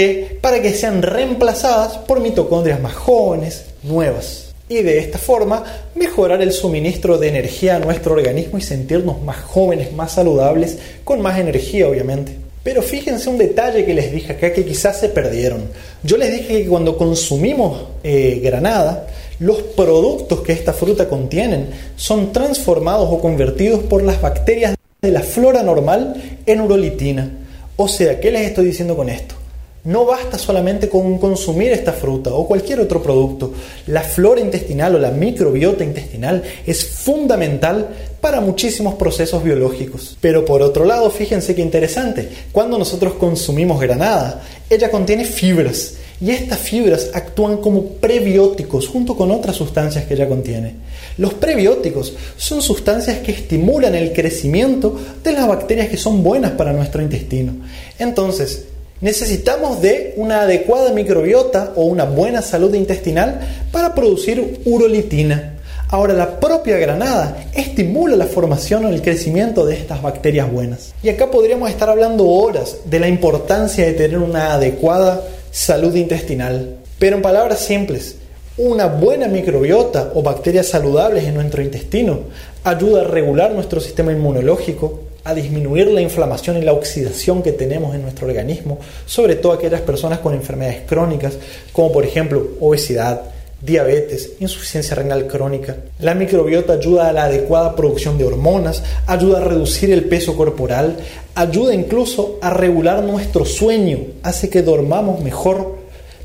Para 0.41 0.61
que 0.61 0.73
sean 0.73 1.01
reemplazadas 1.01 1.97
por 1.97 2.19
mitocondrias 2.19 2.79
más 2.79 2.93
jóvenes, 2.93 3.65
nuevas. 3.81 4.42
Y 4.73 4.81
de 4.81 4.97
esta 4.97 5.19
forma 5.19 5.63
mejorar 5.93 6.41
el 6.41 6.51
suministro 6.51 7.19
de 7.19 7.27
energía 7.27 7.75
a 7.75 7.79
nuestro 7.79 8.13
organismo 8.13 8.57
y 8.57 8.61
sentirnos 8.61 9.21
más 9.21 9.37
jóvenes, 9.37 9.93
más 9.93 10.13
saludables, 10.13 10.79
con 11.03 11.21
más 11.21 11.37
energía 11.37 11.87
obviamente. 11.87 12.35
Pero 12.63 12.81
fíjense 12.81 13.29
un 13.29 13.37
detalle 13.37 13.85
que 13.85 13.93
les 13.93 14.11
dije 14.11 14.33
acá 14.33 14.51
que 14.51 14.65
quizás 14.65 14.99
se 14.99 15.09
perdieron. 15.09 15.65
Yo 16.01 16.17
les 16.17 16.31
dije 16.31 16.63
que 16.63 16.67
cuando 16.67 16.97
consumimos 16.97 17.83
eh, 18.03 18.41
granada, 18.43 19.05
los 19.37 19.61
productos 19.61 20.41
que 20.41 20.53
esta 20.53 20.73
fruta 20.73 21.07
contienen 21.07 21.67
son 21.95 22.33
transformados 22.33 23.09
o 23.11 23.19
convertidos 23.19 23.83
por 23.83 24.01
las 24.01 24.19
bacterias 24.19 24.75
de 25.03 25.11
la 25.11 25.21
flora 25.21 25.61
normal 25.61 26.39
en 26.47 26.61
urolitina. 26.61 27.29
O 27.75 27.87
sea, 27.87 28.19
¿qué 28.19 28.31
les 28.31 28.47
estoy 28.47 28.65
diciendo 28.65 28.95
con 28.95 29.09
esto? 29.09 29.35
No 29.85 30.05
basta 30.05 30.37
solamente 30.37 30.87
con 30.87 31.17
consumir 31.17 31.73
esta 31.73 31.91
fruta 31.91 32.33
o 32.33 32.47
cualquier 32.47 32.79
otro 32.79 33.03
producto. 33.03 33.51
La 33.87 34.01
flora 34.01 34.39
intestinal 34.39 34.95
o 34.95 34.99
la 34.99 35.11
microbiota 35.11 35.83
intestinal 35.83 36.41
es 36.65 36.85
fundamental 36.85 37.89
para 38.21 38.39
muchísimos 38.39 38.93
procesos 38.93 39.43
biológicos. 39.43 40.17
Pero 40.21 40.45
por 40.45 40.61
otro 40.61 40.85
lado, 40.85 41.11
fíjense 41.11 41.53
qué 41.53 41.61
interesante, 41.61 42.29
cuando 42.53 42.77
nosotros 42.77 43.15
consumimos 43.15 43.81
granada, 43.81 44.41
ella 44.69 44.89
contiene 44.89 45.25
fibras 45.25 45.95
y 46.21 46.31
estas 46.31 46.59
fibras 46.59 47.09
actúan 47.13 47.57
como 47.57 47.83
prebióticos 47.83 48.87
junto 48.87 49.17
con 49.17 49.31
otras 49.31 49.57
sustancias 49.57 50.05
que 50.05 50.13
ella 50.13 50.29
contiene. 50.29 50.75
Los 51.17 51.33
prebióticos 51.33 52.13
son 52.37 52.61
sustancias 52.61 53.19
que 53.19 53.33
estimulan 53.33 53.95
el 53.95 54.13
crecimiento 54.13 54.97
de 55.21 55.33
las 55.33 55.45
bacterias 55.45 55.89
que 55.89 55.97
son 55.97 56.23
buenas 56.23 56.51
para 56.51 56.71
nuestro 56.71 57.01
intestino. 57.01 57.51
Entonces, 57.99 58.67
necesitamos 59.03 59.81
de 59.81 60.13
una 60.15 60.43
adecuada 60.43 60.93
microbiota 60.93 61.73
o 61.75 61.83
una 61.83 62.05
buena 62.05 62.41
salud 62.41 62.73
intestinal 62.73 63.41
para 63.69 63.93
producir 63.93 64.61
urolitina. 64.63 65.55
Ahora, 65.89 66.13
la 66.13 66.39
propia 66.39 66.77
granada 66.77 67.45
estimula 67.53 68.15
la 68.15 68.25
formación 68.25 68.85
o 68.85 68.89
el 68.89 69.01
crecimiento 69.01 69.65
de 69.65 69.75
estas 69.75 70.01
bacterias 70.01 70.49
buenas. 70.49 70.93
Y 71.03 71.09
acá 71.09 71.29
podríamos 71.29 71.69
estar 71.69 71.89
hablando 71.89 72.27
horas 72.27 72.77
de 72.85 72.99
la 72.99 73.09
importancia 73.09 73.85
de 73.85 73.91
tener 73.91 74.17
una 74.17 74.53
adecuada 74.53 75.21
salud 75.51 75.93
intestinal. 75.95 76.77
Pero 76.97 77.17
en 77.17 77.21
palabras 77.21 77.59
simples, 77.59 78.15
una 78.55 78.85
buena 78.85 79.27
microbiota 79.27 80.13
o 80.15 80.23
bacterias 80.23 80.67
saludables 80.67 81.25
en 81.25 81.33
nuestro 81.33 81.61
intestino 81.61 82.21
ayuda 82.63 83.01
a 83.01 83.05
regular 83.05 83.51
nuestro 83.51 83.81
sistema 83.81 84.13
inmunológico, 84.13 85.01
a 85.23 85.33
disminuir 85.33 85.87
la 85.87 86.01
inflamación 86.01 86.57
y 86.57 86.61
la 86.61 86.73
oxidación 86.73 87.41
que 87.41 87.53
tenemos 87.53 87.95
en 87.95 88.01
nuestro 88.01 88.27
organismo, 88.27 88.79
sobre 89.05 89.35
todo 89.35 89.53
aquellas 89.53 89.81
personas 89.81 90.19
con 90.19 90.33
enfermedades 90.33 90.81
crónicas, 90.87 91.33
como 91.71 91.91
por 91.91 92.05
ejemplo 92.05 92.45
obesidad, 92.59 93.21
diabetes, 93.61 94.33
insuficiencia 94.39 94.95
renal 94.95 95.27
crónica. 95.27 95.77
La 95.99 96.13
microbiota 96.13 96.73
ayuda 96.73 97.07
a 97.07 97.13
la 97.13 97.25
adecuada 97.25 97.75
producción 97.75 98.17
de 98.17 98.25
hormonas, 98.25 98.83
ayuda 99.07 99.37
a 99.37 99.45
reducir 99.45 99.91
el 99.91 100.05
peso 100.05 100.35
corporal, 100.35 100.97
ayuda 101.35 101.73
incluso 101.73 102.39
a 102.41 102.49
regular 102.49 103.03
nuestro 103.03 103.45
sueño, 103.45 103.99
hace 104.21 104.49
que 104.49 104.61
dormamos 104.61 105.21
mejor, 105.21 105.77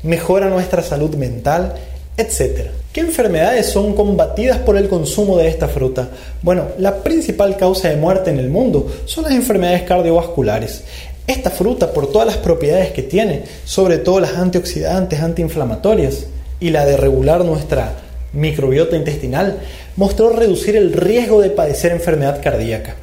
mejora 0.03 0.49
nuestra 0.49 0.83
salud 0.83 1.15
mental, 1.15 1.75
etc. 2.17 2.71
¿Qué 2.91 3.01
enfermedades 3.01 3.67
son 3.67 3.93
combatidas 3.93 4.57
por 4.57 4.75
el 4.75 4.89
consumo 4.89 5.37
de 5.37 5.47
esta 5.47 5.67
fruta? 5.67 6.09
Bueno, 6.41 6.69
la 6.79 7.03
principal 7.03 7.55
causa 7.55 7.87
de 7.89 7.97
muerte 7.97 8.31
en 8.31 8.39
el 8.39 8.49
mundo 8.49 8.91
son 9.05 9.25
las 9.25 9.33
enfermedades 9.33 9.83
cardiovasculares. 9.83 10.85
Esta 11.27 11.51
fruta, 11.51 11.93
por 11.93 12.11
todas 12.11 12.25
las 12.25 12.37
propiedades 12.37 12.89
que 12.89 13.03
tiene, 13.03 13.43
sobre 13.63 13.99
todo 13.99 14.19
las 14.19 14.33
antioxidantes, 14.33 15.19
antiinflamatorias, 15.19 16.25
y 16.59 16.71
la 16.71 16.83
de 16.87 16.97
regular 16.97 17.45
nuestra 17.45 17.93
microbiota 18.33 18.95
intestinal, 18.95 19.59
mostró 19.95 20.31
reducir 20.31 20.75
el 20.75 20.91
riesgo 20.91 21.41
de 21.41 21.51
padecer 21.51 21.91
enfermedad 21.91 22.41
cardíaca. 22.41 22.95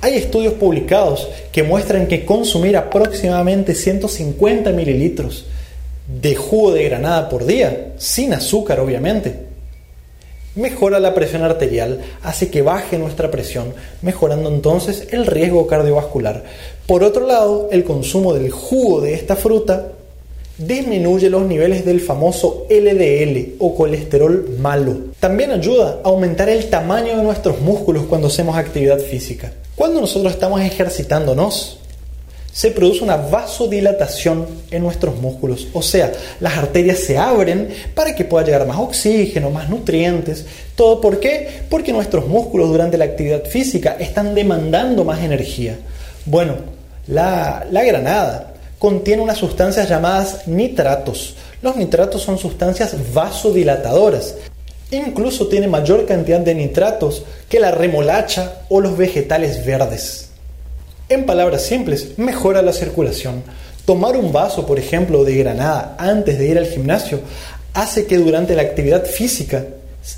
Hay 0.00 0.14
estudios 0.14 0.54
publicados 0.54 1.28
que 1.52 1.62
muestran 1.62 2.06
que 2.06 2.24
consumir 2.24 2.74
aproximadamente 2.78 3.74
150 3.74 4.72
mililitros 4.72 5.44
de 6.08 6.34
jugo 6.34 6.72
de 6.72 6.84
granada 6.84 7.28
por 7.28 7.46
día, 7.46 7.94
sin 7.98 8.32
azúcar 8.32 8.80
obviamente, 8.80 9.46
mejora 10.54 10.98
la 11.00 11.14
presión 11.14 11.42
arterial, 11.42 12.00
hace 12.22 12.50
que 12.50 12.62
baje 12.62 12.98
nuestra 12.98 13.30
presión, 13.30 13.74
mejorando 14.02 14.48
entonces 14.48 15.08
el 15.10 15.26
riesgo 15.26 15.66
cardiovascular. 15.66 16.44
Por 16.86 17.04
otro 17.04 17.26
lado, 17.26 17.68
el 17.70 17.84
consumo 17.84 18.34
del 18.34 18.50
jugo 18.50 19.00
de 19.00 19.14
esta 19.14 19.36
fruta 19.36 19.92
disminuye 20.58 21.28
los 21.28 21.42
niveles 21.42 21.84
del 21.84 22.00
famoso 22.00 22.66
LDL 22.70 23.56
o 23.58 23.74
colesterol 23.74 24.56
malo. 24.58 24.96
También 25.20 25.50
ayuda 25.50 26.00
a 26.02 26.08
aumentar 26.08 26.48
el 26.48 26.70
tamaño 26.70 27.16
de 27.16 27.22
nuestros 27.22 27.60
músculos 27.60 28.04
cuando 28.06 28.28
hacemos 28.28 28.56
actividad 28.56 28.98
física. 28.98 29.52
Cuando 29.74 30.00
nosotros 30.00 30.32
estamos 30.32 30.62
ejercitándonos, 30.62 31.80
se 32.56 32.70
produce 32.70 33.04
una 33.04 33.18
vasodilatación 33.18 34.46
en 34.70 34.82
nuestros 34.82 35.20
músculos, 35.20 35.68
o 35.74 35.82
sea, 35.82 36.10
las 36.40 36.56
arterias 36.56 37.00
se 37.00 37.18
abren 37.18 37.68
para 37.94 38.14
que 38.14 38.24
pueda 38.24 38.46
llegar 38.46 38.66
más 38.66 38.78
oxígeno, 38.78 39.50
más 39.50 39.68
nutrientes. 39.68 40.46
¿Todo 40.74 40.98
por 40.98 41.20
qué? 41.20 41.64
Porque 41.68 41.92
nuestros 41.92 42.26
músculos 42.26 42.70
durante 42.70 42.96
la 42.96 43.04
actividad 43.04 43.44
física 43.44 43.98
están 44.00 44.34
demandando 44.34 45.04
más 45.04 45.22
energía. 45.22 45.76
Bueno, 46.24 46.54
la, 47.08 47.66
la 47.70 47.84
granada 47.84 48.54
contiene 48.78 49.22
unas 49.22 49.36
sustancias 49.36 49.86
llamadas 49.86 50.48
nitratos. 50.48 51.34
Los 51.60 51.76
nitratos 51.76 52.22
son 52.22 52.38
sustancias 52.38 52.96
vasodilatadoras. 53.12 54.34
Incluso 54.92 55.48
tiene 55.48 55.68
mayor 55.68 56.06
cantidad 56.06 56.40
de 56.40 56.54
nitratos 56.54 57.22
que 57.50 57.60
la 57.60 57.70
remolacha 57.70 58.62
o 58.70 58.80
los 58.80 58.96
vegetales 58.96 59.62
verdes. 59.66 60.25
En 61.08 61.24
palabras 61.24 61.62
simples, 61.62 62.18
mejora 62.18 62.62
la 62.62 62.72
circulación. 62.72 63.44
Tomar 63.84 64.16
un 64.16 64.32
vaso, 64.32 64.66
por 64.66 64.80
ejemplo, 64.80 65.22
de 65.22 65.36
granada 65.36 65.94
antes 66.00 66.36
de 66.36 66.48
ir 66.48 66.58
al 66.58 66.66
gimnasio 66.66 67.20
hace 67.74 68.06
que 68.06 68.16
durante 68.16 68.56
la 68.56 68.62
actividad 68.62 69.04
física 69.04 69.66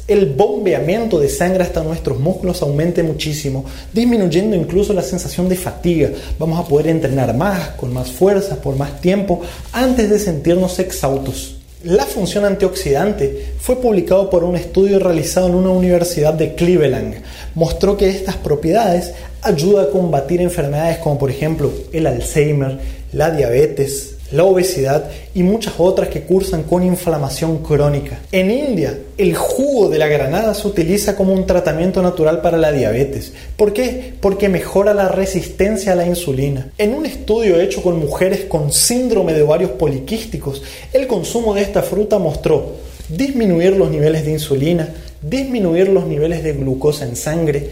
el 0.07 0.33
bombeamiento 0.33 1.19
de 1.19 1.29
sangre 1.29 1.63
hasta 1.63 1.83
nuestros 1.83 2.19
músculos 2.19 2.63
aumente 2.63 3.03
muchísimo, 3.03 3.67
disminuyendo 3.93 4.57
incluso 4.57 4.95
la 4.95 5.03
sensación 5.03 5.49
de 5.51 5.57
fatiga. 5.57 6.11
Vamos 6.39 6.59
a 6.59 6.67
poder 6.67 6.89
entrenar 6.89 7.37
más, 7.37 7.71
con 7.71 7.93
más 7.93 8.11
fuerza, 8.11 8.57
por 8.57 8.77
más 8.77 9.01
tiempo, 9.03 9.43
antes 9.73 10.09
de 10.09 10.19
sentirnos 10.19 10.79
exhaustos. 10.79 11.58
La 11.85 12.07
función 12.07 12.45
antioxidante 12.45 13.55
fue 13.61 13.81
publicado 13.81 14.29
por 14.31 14.43
un 14.43 14.57
estudio 14.57 14.99
realizado 14.99 15.47
en 15.47 15.55
una 15.55 15.71
universidad 15.71 16.35
de 16.35 16.57
Cleveland. 16.57 17.23
Mostró 17.55 17.97
que 17.97 18.09
estas 18.09 18.35
propiedades 18.37 19.13
ayudan 19.43 19.85
a 19.87 19.91
combatir 19.91 20.41
enfermedades 20.41 20.99
como 20.99 21.21
por 21.21 21.31
ejemplo 21.31 21.71
el 21.93 22.09
Alzheimer, 22.09 22.81
la 23.13 23.31
diabetes, 23.31 24.17
la 24.31 24.45
obesidad 24.45 25.11
y 25.35 25.43
muchas 25.43 25.75
otras 25.79 26.09
que 26.09 26.23
cursan 26.23 26.65
con 26.65 26.83
inflamación 26.83 27.59
crónica. 27.59 28.21
En 28.33 28.51
India, 28.51 28.99
el 29.17 29.35
jugo 29.35 29.89
de 29.89 29.99
la 29.99 30.07
granada 30.07 30.55
se 30.55 30.69
utiliza 30.69 31.17
como 31.17 31.33
un 31.33 31.47
tratamiento 31.47 32.03
natural 32.03 32.41
para 32.41 32.59
la 32.59 32.73
diabetes. 32.73 33.33
¿Por 33.57 33.73
qué? 33.73 34.15
Porque 34.21 34.49
mejora 34.49 34.95
la 34.95 35.09
resistencia 35.09 35.93
a 35.93 35.97
la 35.97 36.07
insulina. 36.07 36.69
En 36.79 36.95
un 36.95 37.07
estudio 37.07 37.59
hecho 37.61 37.83
con 37.83 37.99
mujeres 37.99 38.45
con 38.45 38.73
síndrome 38.73 39.33
de 39.33 39.43
ovarios 39.43 39.71
poliquísticos, 39.73 40.63
el 40.93 41.07
consumo 41.07 41.55
de 41.55 41.63
esta 41.63 41.83
fruta 41.83 42.19
mostró 42.19 42.77
disminuir 43.09 43.75
los 43.77 43.91
niveles 43.91 44.25
de 44.25 44.33
insulina, 44.33 44.89
disminuir 45.23 45.89
los 45.89 46.07
niveles 46.07 46.45
de 46.45 46.53
glucosa 46.53 47.07
en 47.07 47.17
sangre, 47.17 47.71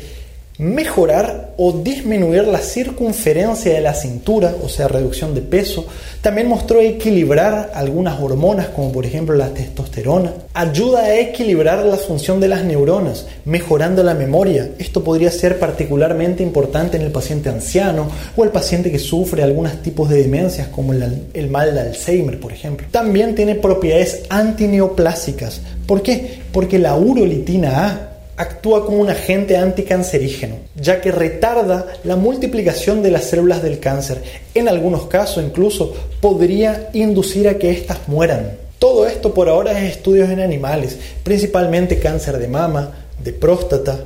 mejorar 0.59 1.53
o 1.59 1.73
disminuir 1.73 2.45
la 2.45 2.59
circunferencia 2.59 3.75
de 3.75 3.81
la 3.81 3.95
cintura, 3.95 4.55
o 4.63 4.69
sea, 4.69 4.89
reducción 4.89 5.35
de 5.35 5.43
peso. 5.43 5.87
También 6.23 6.49
mostró 6.49 6.81
equilibrar 6.81 7.73
algunas 7.75 8.21
hormonas, 8.21 8.69
como 8.69 8.91
por 8.91 9.05
ejemplo 9.05 9.37
la 9.37 9.51
testosterona. 9.51 10.33
Ayuda 10.55 11.01
a 11.01 11.19
equilibrar 11.19 11.85
la 11.85 11.97
función 11.97 12.41
de 12.41 12.49
las 12.49 12.65
neuronas, 12.65 13.27
mejorando 13.45 14.03
la 14.03 14.15
memoria. 14.15 14.71
Esto 14.79 15.05
podría 15.05 15.31
ser 15.31 15.59
particularmente 15.59 16.43
importante 16.43 16.97
en 16.97 17.03
el 17.03 17.13
paciente 17.13 17.49
anciano 17.49 18.09
o 18.37 18.45
el 18.45 18.51
paciente 18.51 18.91
que 18.91 18.99
sufre 18.99 19.43
algunos 19.43 19.83
tipos 19.83 20.09
de 20.09 20.23
demencias, 20.23 20.69
como 20.69 20.93
el, 20.93 21.51
mal 21.51 21.75
de 21.75 21.81
Alzheimer, 21.81 22.41
por 22.41 22.53
ejemplo. 22.53 22.87
También 22.91 23.35
tiene 23.35 23.57
propiedades 23.57 24.23
antineoplásicas. 24.31 25.61
¿Por 25.87 26.03
qué? 26.03 26.41
Porque 26.53 26.79
la 26.79 26.97
urolitina 26.97 27.87
A 27.87 28.16
actúa 28.37 28.85
como 28.85 28.99
un 28.99 29.09
agente 29.09 29.57
anticancerígeno, 29.57 30.57
ya 30.75 31.01
que 31.01 31.11
retarda 31.11 31.87
la 32.05 32.17
multiplicación 32.17 33.03
de 33.03 33.11
las 33.11 33.25
células 33.25 33.63
del 33.63 33.79
cáncer. 33.79 34.23
En 34.55 34.69
algunos 34.69 35.07
casos 35.07 35.43
incluso 35.43 35.95
podría 36.21 36.91
inducir 36.93 37.49
a 37.49 37.59
que 37.59 37.71
éstas 37.71 37.99
mueran. 38.07 38.53
Todo 38.79 39.07
esto 39.07 39.33
por 39.33 39.49
ahora 39.49 39.73
es 39.73 39.97
estudios 39.97 40.29
en 40.29 40.41
animales, 40.41 40.99
principalmente 41.23 41.99
cáncer 41.99 42.39
de 42.39 42.49
mama, 42.49 42.93
de 43.23 43.33
próstata, 43.33 43.99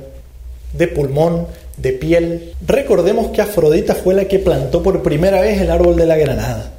de 0.73 0.87
pulmón, 0.87 1.47
de 1.75 1.91
piel. 1.91 2.53
Recordemos 2.65 3.31
que 3.31 3.41
Afrodita 3.41 3.95
fue 3.95 4.13
la 4.13 4.25
que 4.25 4.39
plantó 4.39 4.81
por 4.81 5.03
primera 5.03 5.41
vez 5.41 5.59
el 5.59 5.71
árbol 5.71 5.97
de 5.97 6.05
la 6.05 6.15
granada. 6.15 6.71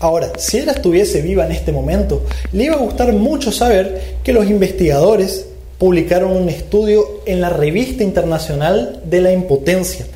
Ahora, 0.00 0.32
si 0.36 0.58
ella 0.58 0.72
estuviese 0.72 1.22
viva 1.22 1.44
en 1.44 1.52
este 1.52 1.72
momento, 1.72 2.24
le 2.52 2.64
iba 2.64 2.76
a 2.76 2.80
gustar 2.80 3.12
mucho 3.12 3.50
saber 3.50 4.16
que 4.22 4.32
los 4.32 4.48
investigadores 4.48 5.47
publicaron 5.78 6.32
un 6.32 6.48
estudio 6.48 7.20
en 7.24 7.40
la 7.40 7.50
Revista 7.50 8.02
Internacional 8.02 9.00
de 9.04 9.20
la 9.20 9.32
Impotencia. 9.32 10.06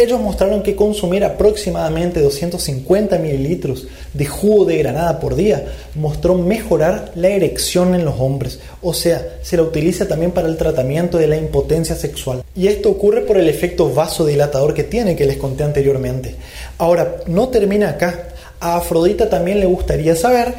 Ellos 0.00 0.18
mostraron 0.18 0.62
que 0.62 0.74
consumir 0.74 1.24
aproximadamente 1.24 2.20
250 2.20 3.18
mililitros 3.18 3.86
de 4.14 4.24
jugo 4.24 4.64
de 4.64 4.78
granada 4.78 5.20
por 5.20 5.34
día 5.34 5.66
mostró 5.94 6.36
mejorar 6.36 7.12
la 7.16 7.28
erección 7.28 7.94
en 7.94 8.06
los 8.06 8.18
hombres, 8.18 8.60
o 8.80 8.94
sea, 8.94 9.36
se 9.42 9.58
la 9.58 9.62
utiliza 9.62 10.08
también 10.08 10.30
para 10.30 10.48
el 10.48 10.56
tratamiento 10.56 11.18
de 11.18 11.26
la 11.26 11.36
impotencia 11.36 11.94
sexual. 11.96 12.42
Y 12.56 12.68
esto 12.68 12.88
ocurre 12.88 13.20
por 13.20 13.36
el 13.36 13.46
efecto 13.46 13.92
vasodilatador 13.92 14.72
que 14.72 14.84
tiene 14.84 15.16
que 15.16 15.26
les 15.26 15.36
conté 15.36 15.64
anteriormente. 15.64 16.34
Ahora, 16.78 17.16
no 17.26 17.48
termina 17.48 17.90
acá. 17.90 18.28
A 18.58 18.76
Afrodita 18.76 19.28
también 19.28 19.60
le 19.60 19.66
gustaría 19.66 20.16
saber 20.16 20.54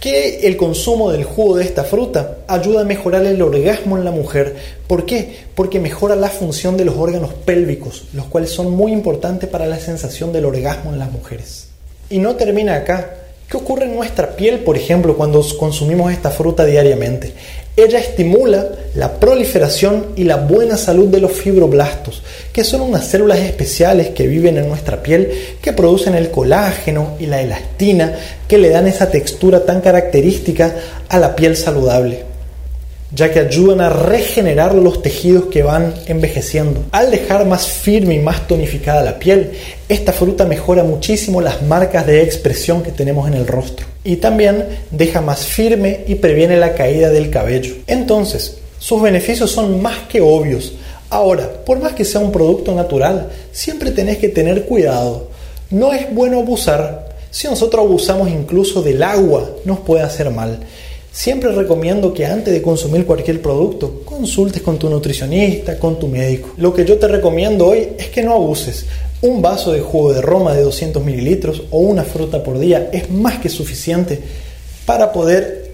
que 0.00 0.46
el 0.46 0.56
consumo 0.56 1.10
del 1.10 1.24
jugo 1.24 1.56
de 1.56 1.64
esta 1.64 1.84
fruta 1.84 2.38
ayuda 2.48 2.82
a 2.82 2.84
mejorar 2.84 3.24
el 3.24 3.40
orgasmo 3.40 3.96
en 3.96 4.04
la 4.04 4.10
mujer. 4.10 4.56
¿Por 4.86 5.06
qué? 5.06 5.36
Porque 5.54 5.80
mejora 5.80 6.16
la 6.16 6.28
función 6.28 6.76
de 6.76 6.84
los 6.84 6.96
órganos 6.96 7.32
pélvicos, 7.32 8.04
los 8.12 8.26
cuales 8.26 8.50
son 8.50 8.70
muy 8.70 8.92
importantes 8.92 9.48
para 9.48 9.66
la 9.66 9.78
sensación 9.78 10.32
del 10.32 10.44
orgasmo 10.44 10.92
en 10.92 10.98
las 10.98 11.10
mujeres. 11.10 11.68
Y 12.10 12.18
no 12.18 12.36
termina 12.36 12.76
acá. 12.76 13.14
¿Qué 13.48 13.56
ocurre 13.56 13.84
en 13.84 13.94
nuestra 13.94 14.34
piel, 14.34 14.60
por 14.60 14.76
ejemplo, 14.76 15.16
cuando 15.16 15.44
consumimos 15.56 16.12
esta 16.12 16.30
fruta 16.30 16.64
diariamente? 16.64 17.32
Ella 17.76 17.98
estimula 17.98 18.70
la 18.94 19.20
proliferación 19.20 20.06
y 20.16 20.24
la 20.24 20.36
buena 20.36 20.78
salud 20.78 21.08
de 21.08 21.20
los 21.20 21.32
fibroblastos, 21.32 22.22
que 22.50 22.64
son 22.64 22.80
unas 22.80 23.06
células 23.06 23.40
especiales 23.40 24.08
que 24.08 24.26
viven 24.26 24.56
en 24.56 24.66
nuestra 24.66 25.02
piel, 25.02 25.30
que 25.60 25.74
producen 25.74 26.14
el 26.14 26.30
colágeno 26.30 27.16
y 27.20 27.26
la 27.26 27.42
elastina, 27.42 28.14
que 28.48 28.56
le 28.56 28.70
dan 28.70 28.86
esa 28.86 29.10
textura 29.10 29.66
tan 29.66 29.82
característica 29.82 30.74
a 31.08 31.18
la 31.18 31.36
piel 31.36 31.54
saludable 31.54 32.35
ya 33.16 33.32
que 33.32 33.40
ayudan 33.40 33.80
a 33.80 33.88
regenerar 33.88 34.74
los 34.74 35.00
tejidos 35.00 35.46
que 35.46 35.62
van 35.62 35.94
envejeciendo. 36.06 36.84
Al 36.92 37.10
dejar 37.10 37.46
más 37.46 37.66
firme 37.66 38.14
y 38.14 38.18
más 38.18 38.46
tonificada 38.46 39.02
la 39.02 39.18
piel, 39.18 39.52
esta 39.88 40.12
fruta 40.12 40.44
mejora 40.44 40.84
muchísimo 40.84 41.40
las 41.40 41.62
marcas 41.62 42.06
de 42.06 42.22
expresión 42.22 42.82
que 42.82 42.92
tenemos 42.92 43.26
en 43.26 43.34
el 43.34 43.46
rostro 43.46 43.86
y 44.04 44.16
también 44.16 44.66
deja 44.90 45.22
más 45.22 45.46
firme 45.46 46.04
y 46.06 46.16
previene 46.16 46.58
la 46.58 46.74
caída 46.74 47.08
del 47.08 47.30
cabello. 47.30 47.74
Entonces, 47.86 48.58
sus 48.78 49.00
beneficios 49.00 49.50
son 49.50 49.80
más 49.80 50.00
que 50.10 50.20
obvios. 50.20 50.74
Ahora, 51.08 51.50
por 51.64 51.80
más 51.80 51.94
que 51.94 52.04
sea 52.04 52.20
un 52.20 52.32
producto 52.32 52.74
natural, 52.74 53.30
siempre 53.50 53.92
tenés 53.92 54.18
que 54.18 54.28
tener 54.28 54.66
cuidado. 54.66 55.28
No 55.70 55.94
es 55.94 56.12
bueno 56.14 56.40
abusar. 56.40 57.16
Si 57.30 57.48
nosotros 57.48 57.86
abusamos 57.86 58.28
incluso 58.28 58.82
del 58.82 59.02
agua, 59.02 59.50
nos 59.64 59.78
puede 59.80 60.02
hacer 60.02 60.30
mal. 60.30 60.60
Siempre 61.16 61.50
recomiendo 61.50 62.12
que 62.12 62.26
antes 62.26 62.52
de 62.52 62.60
consumir 62.60 63.06
cualquier 63.06 63.40
producto, 63.40 64.02
consultes 64.04 64.60
con 64.60 64.78
tu 64.78 64.90
nutricionista, 64.90 65.78
con 65.78 65.98
tu 65.98 66.08
médico. 66.08 66.50
Lo 66.58 66.74
que 66.74 66.84
yo 66.84 66.98
te 66.98 67.08
recomiendo 67.08 67.68
hoy 67.68 67.88
es 67.98 68.08
que 68.08 68.22
no 68.22 68.34
abuses. 68.34 68.84
Un 69.22 69.40
vaso 69.40 69.72
de 69.72 69.80
jugo 69.80 70.12
de 70.12 70.20
Roma 70.20 70.52
de 70.52 70.60
200 70.60 71.02
mililitros 71.02 71.62
o 71.70 71.78
una 71.78 72.04
fruta 72.04 72.42
por 72.42 72.58
día 72.58 72.90
es 72.92 73.10
más 73.10 73.38
que 73.38 73.48
suficiente 73.48 74.20
para 74.84 75.10
poder 75.10 75.72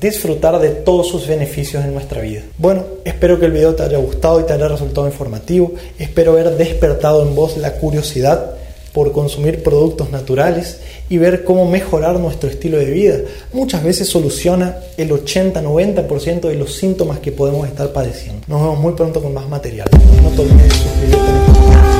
disfrutar 0.00 0.60
de 0.60 0.68
todos 0.68 1.08
sus 1.08 1.26
beneficios 1.26 1.84
en 1.84 1.92
nuestra 1.92 2.22
vida. 2.22 2.42
Bueno, 2.56 2.84
espero 3.04 3.40
que 3.40 3.46
el 3.46 3.52
video 3.52 3.74
te 3.74 3.82
haya 3.82 3.98
gustado 3.98 4.38
y 4.38 4.44
te 4.44 4.52
haya 4.52 4.68
resultado 4.68 5.08
informativo. 5.08 5.72
Espero 5.98 6.30
haber 6.34 6.56
despertado 6.56 7.26
en 7.26 7.34
vos 7.34 7.56
la 7.56 7.72
curiosidad 7.72 8.54
por 8.94 9.10
consumir 9.10 9.64
productos 9.64 10.10
naturales 10.10 10.78
y 11.10 11.18
ver 11.18 11.42
cómo 11.42 11.68
mejorar 11.68 12.20
nuestro 12.20 12.48
estilo 12.48 12.78
de 12.78 12.90
vida. 12.90 13.18
Muchas 13.52 13.82
veces 13.82 14.08
soluciona 14.08 14.76
el 14.96 15.10
80-90% 15.10 16.42
de 16.42 16.54
los 16.54 16.74
síntomas 16.74 17.18
que 17.18 17.32
podemos 17.32 17.66
estar 17.66 17.92
padeciendo. 17.92 18.42
Nos 18.46 18.60
vemos 18.62 18.78
muy 18.78 18.92
pronto 18.92 19.20
con 19.20 19.34
más 19.34 19.48
material. 19.48 19.88
No 20.22 20.30
te 20.30 20.42
olvides 20.42 20.68
de 20.68 20.74
suscribirte. 20.74 21.93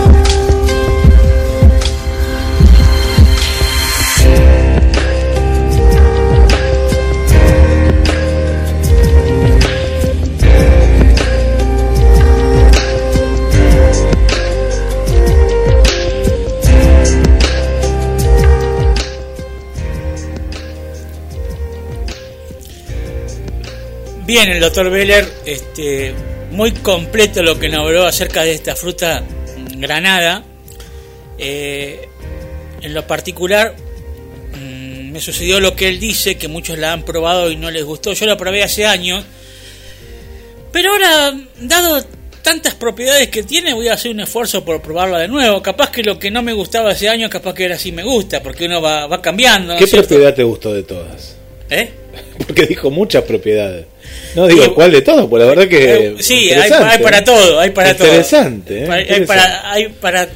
Bien, 24.26 24.48
el 24.48 24.58
doctor 24.58 24.88
Beller, 24.88 25.30
este, 25.44 26.14
muy 26.50 26.72
completo 26.72 27.42
lo 27.42 27.58
que 27.58 27.68
nos 27.68 27.80
habló 27.80 28.06
acerca 28.06 28.42
de 28.42 28.54
esta 28.54 28.74
fruta 28.74 29.22
granada. 29.76 30.42
Eh, 31.36 32.08
en 32.80 32.94
lo 32.94 33.06
particular, 33.06 33.74
mm, 34.54 35.10
me 35.10 35.20
sucedió 35.20 35.60
lo 35.60 35.76
que 35.76 35.88
él 35.88 36.00
dice, 36.00 36.36
que 36.36 36.48
muchos 36.48 36.78
la 36.78 36.92
han 36.92 37.04
probado 37.04 37.50
y 37.50 37.56
no 37.56 37.70
les 37.70 37.84
gustó. 37.84 38.14
Yo 38.14 38.24
la 38.24 38.38
probé 38.38 38.62
hace 38.62 38.86
años, 38.86 39.24
pero 40.72 40.92
ahora, 40.92 41.34
dado 41.60 42.02
tantas 42.40 42.74
propiedades 42.74 43.28
que 43.28 43.42
tiene, 43.42 43.74
voy 43.74 43.88
a 43.88 43.94
hacer 43.94 44.10
un 44.10 44.20
esfuerzo 44.20 44.64
por 44.64 44.80
probarla 44.80 45.18
de 45.18 45.28
nuevo. 45.28 45.62
Capaz 45.62 45.90
que 45.90 46.02
lo 46.02 46.18
que 46.18 46.30
no 46.30 46.42
me 46.42 46.54
gustaba 46.54 46.92
hace 46.92 47.10
años, 47.10 47.28
capaz 47.30 47.52
que 47.52 47.64
ahora 47.64 47.78
sí 47.78 47.92
me 47.92 48.02
gusta, 48.02 48.42
porque 48.42 48.64
uno 48.64 48.80
va, 48.80 49.06
va 49.06 49.20
cambiando. 49.20 49.74
¿no 49.74 49.78
¿Qué 49.78 49.86
cierto? 49.86 50.08
propiedad 50.08 50.34
te 50.34 50.44
gustó 50.44 50.72
de 50.72 50.82
todas? 50.82 51.36
¿Eh? 51.74 51.90
Porque 52.46 52.66
dijo 52.66 52.90
muchas 52.90 53.24
propiedades. 53.24 53.86
No 54.34 54.46
digo 54.46 54.74
cuál 54.74 54.92
de 54.92 55.02
todas, 55.02 55.26
pues 55.26 55.42
la 55.42 55.48
verdad 55.48 55.68
que. 55.68 56.06
Eh, 56.06 56.14
sí, 56.20 56.34
hay, 56.34 56.48
interesante, 56.68 56.84
hay 56.92 56.98
para 57.02 57.18
¿eh? 57.18 57.22
todo, 57.22 57.60
hay 57.60 57.70
para 57.70 57.96
todo. 57.96 58.06
Interesante, 58.08 58.78
¿eh? 58.78 58.82
Hay, 58.84 58.90
hay 58.90 59.00
Interesante. 59.00 59.26
para, 59.26 59.70
hay 59.72 59.88
para, 59.88 60.28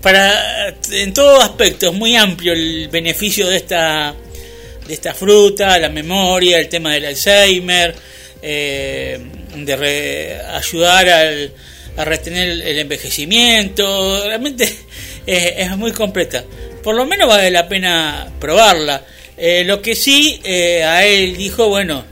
para 0.00 0.74
en 0.92 1.12
todo 1.14 1.40
aspecto 1.40 1.88
es 1.88 1.92
muy 1.94 2.16
amplio 2.16 2.52
el 2.52 2.88
beneficio 2.88 3.48
de 3.48 3.56
esta 3.56 4.14
de 4.86 4.92
esta 4.94 5.14
fruta, 5.14 5.78
la 5.78 5.88
memoria, 5.88 6.58
el 6.58 6.68
tema 6.68 6.92
del 6.92 7.06
Alzheimer, 7.06 7.94
eh, 8.42 9.18
de 9.56 9.76
re- 9.76 10.38
ayudar 10.52 11.08
al, 11.08 11.52
a 11.96 12.04
retener 12.04 12.48
el 12.50 12.78
envejecimiento, 12.80 14.22
realmente 14.26 14.68
es 15.26 15.76
muy 15.76 15.92
completa. 15.92 16.44
Por 16.82 16.94
lo 16.96 17.06
menos 17.06 17.28
vale 17.28 17.50
la 17.50 17.66
pena 17.66 18.30
probarla. 18.38 19.02
Eh, 19.36 19.64
lo 19.64 19.82
que 19.82 19.94
sí, 19.94 20.40
eh, 20.44 20.84
a 20.84 21.04
él 21.04 21.36
dijo, 21.36 21.68
bueno, 21.68 22.04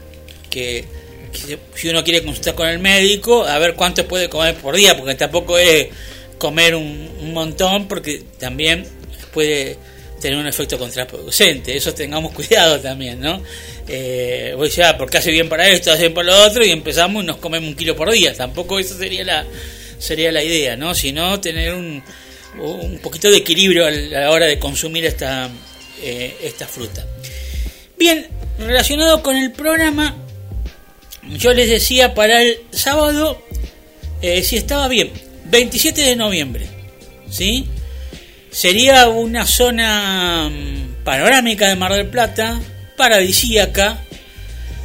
que, 0.51 0.85
que 1.33 1.59
si 1.75 1.89
uno 1.89 2.03
quiere 2.03 2.23
consultar 2.23 2.55
con 2.55 2.69
el 2.69 2.79
médico, 2.79 3.45
a 3.45 3.59
ver 3.59 3.75
cuánto 3.75 4.07
puede 4.07 4.29
comer 4.29 4.57
por 4.57 4.77
día, 4.77 4.97
porque 4.97 5.15
tampoco 5.15 5.59
es 5.59 5.89
comer 6.39 6.75
un, 6.75 7.11
un 7.21 7.33
montón, 7.33 7.87
porque 7.87 8.23
también 8.39 8.87
puede 9.33 9.79
tener 10.21 10.39
un 10.39 10.47
efecto 10.47 10.79
contraproducente. 10.79 11.77
Eso 11.77 11.93
tengamos 11.93 12.33
cuidado 12.35 12.81
también, 12.81 13.21
¿no? 13.21 13.43
Eh, 13.89 14.55
voy 14.57 14.71
ya, 14.71 14.97
porque 14.97 15.19
hace 15.19 15.31
bien 15.31 15.49
para 15.49 15.69
esto, 15.69 15.93
hace 15.93 16.03
bien 16.03 16.15
para 16.15 16.29
lo 16.29 16.45
otro, 16.45 16.65
y 16.65 16.71
empezamos 16.71 17.23
y 17.23 17.27
nos 17.27 17.37
comemos 17.37 17.69
un 17.69 17.77
kilo 17.77 17.95
por 17.95 18.11
día. 18.11 18.35
Tampoco 18.35 18.79
eso 18.79 18.97
sería 18.97 19.25
la, 19.25 19.45
sería 19.99 20.33
la 20.33 20.43
idea, 20.43 20.77
¿no? 20.77 20.95
Sino 20.95 21.41
tener 21.41 21.75
un, 21.75 22.03
un 22.59 22.99
poquito 23.01 23.31
de 23.31 23.39
equilibrio 23.39 23.87
a 23.87 23.91
la 23.91 24.31
hora 24.31 24.47
de 24.47 24.59
consumir 24.59 25.05
esta, 25.05 25.51
eh, 26.03 26.37
esta 26.43 26.67
fruta. 26.67 27.07
Bien, 27.99 28.27
relacionado 28.59 29.23
con 29.23 29.37
el 29.37 29.53
programa, 29.53 30.17
yo 31.29 31.53
les 31.53 31.71
decía 31.71 32.15
para 32.15 32.43
el 32.43 32.59
sábado, 32.73 33.41
eh, 34.21 34.43
si 34.43 34.57
estaba 34.57 34.89
bien, 34.89 35.13
27 35.45 36.01
de 36.01 36.17
noviembre, 36.17 36.67
¿sí? 37.31 37.67
Sería 38.51 39.09
una 39.09 39.47
zona 39.47 40.51
mm, 40.51 41.05
panorámica 41.05 41.69
de 41.69 41.77
Mar 41.77 41.93
del 41.93 42.09
Plata, 42.09 42.61
paradisíaca, 42.97 44.03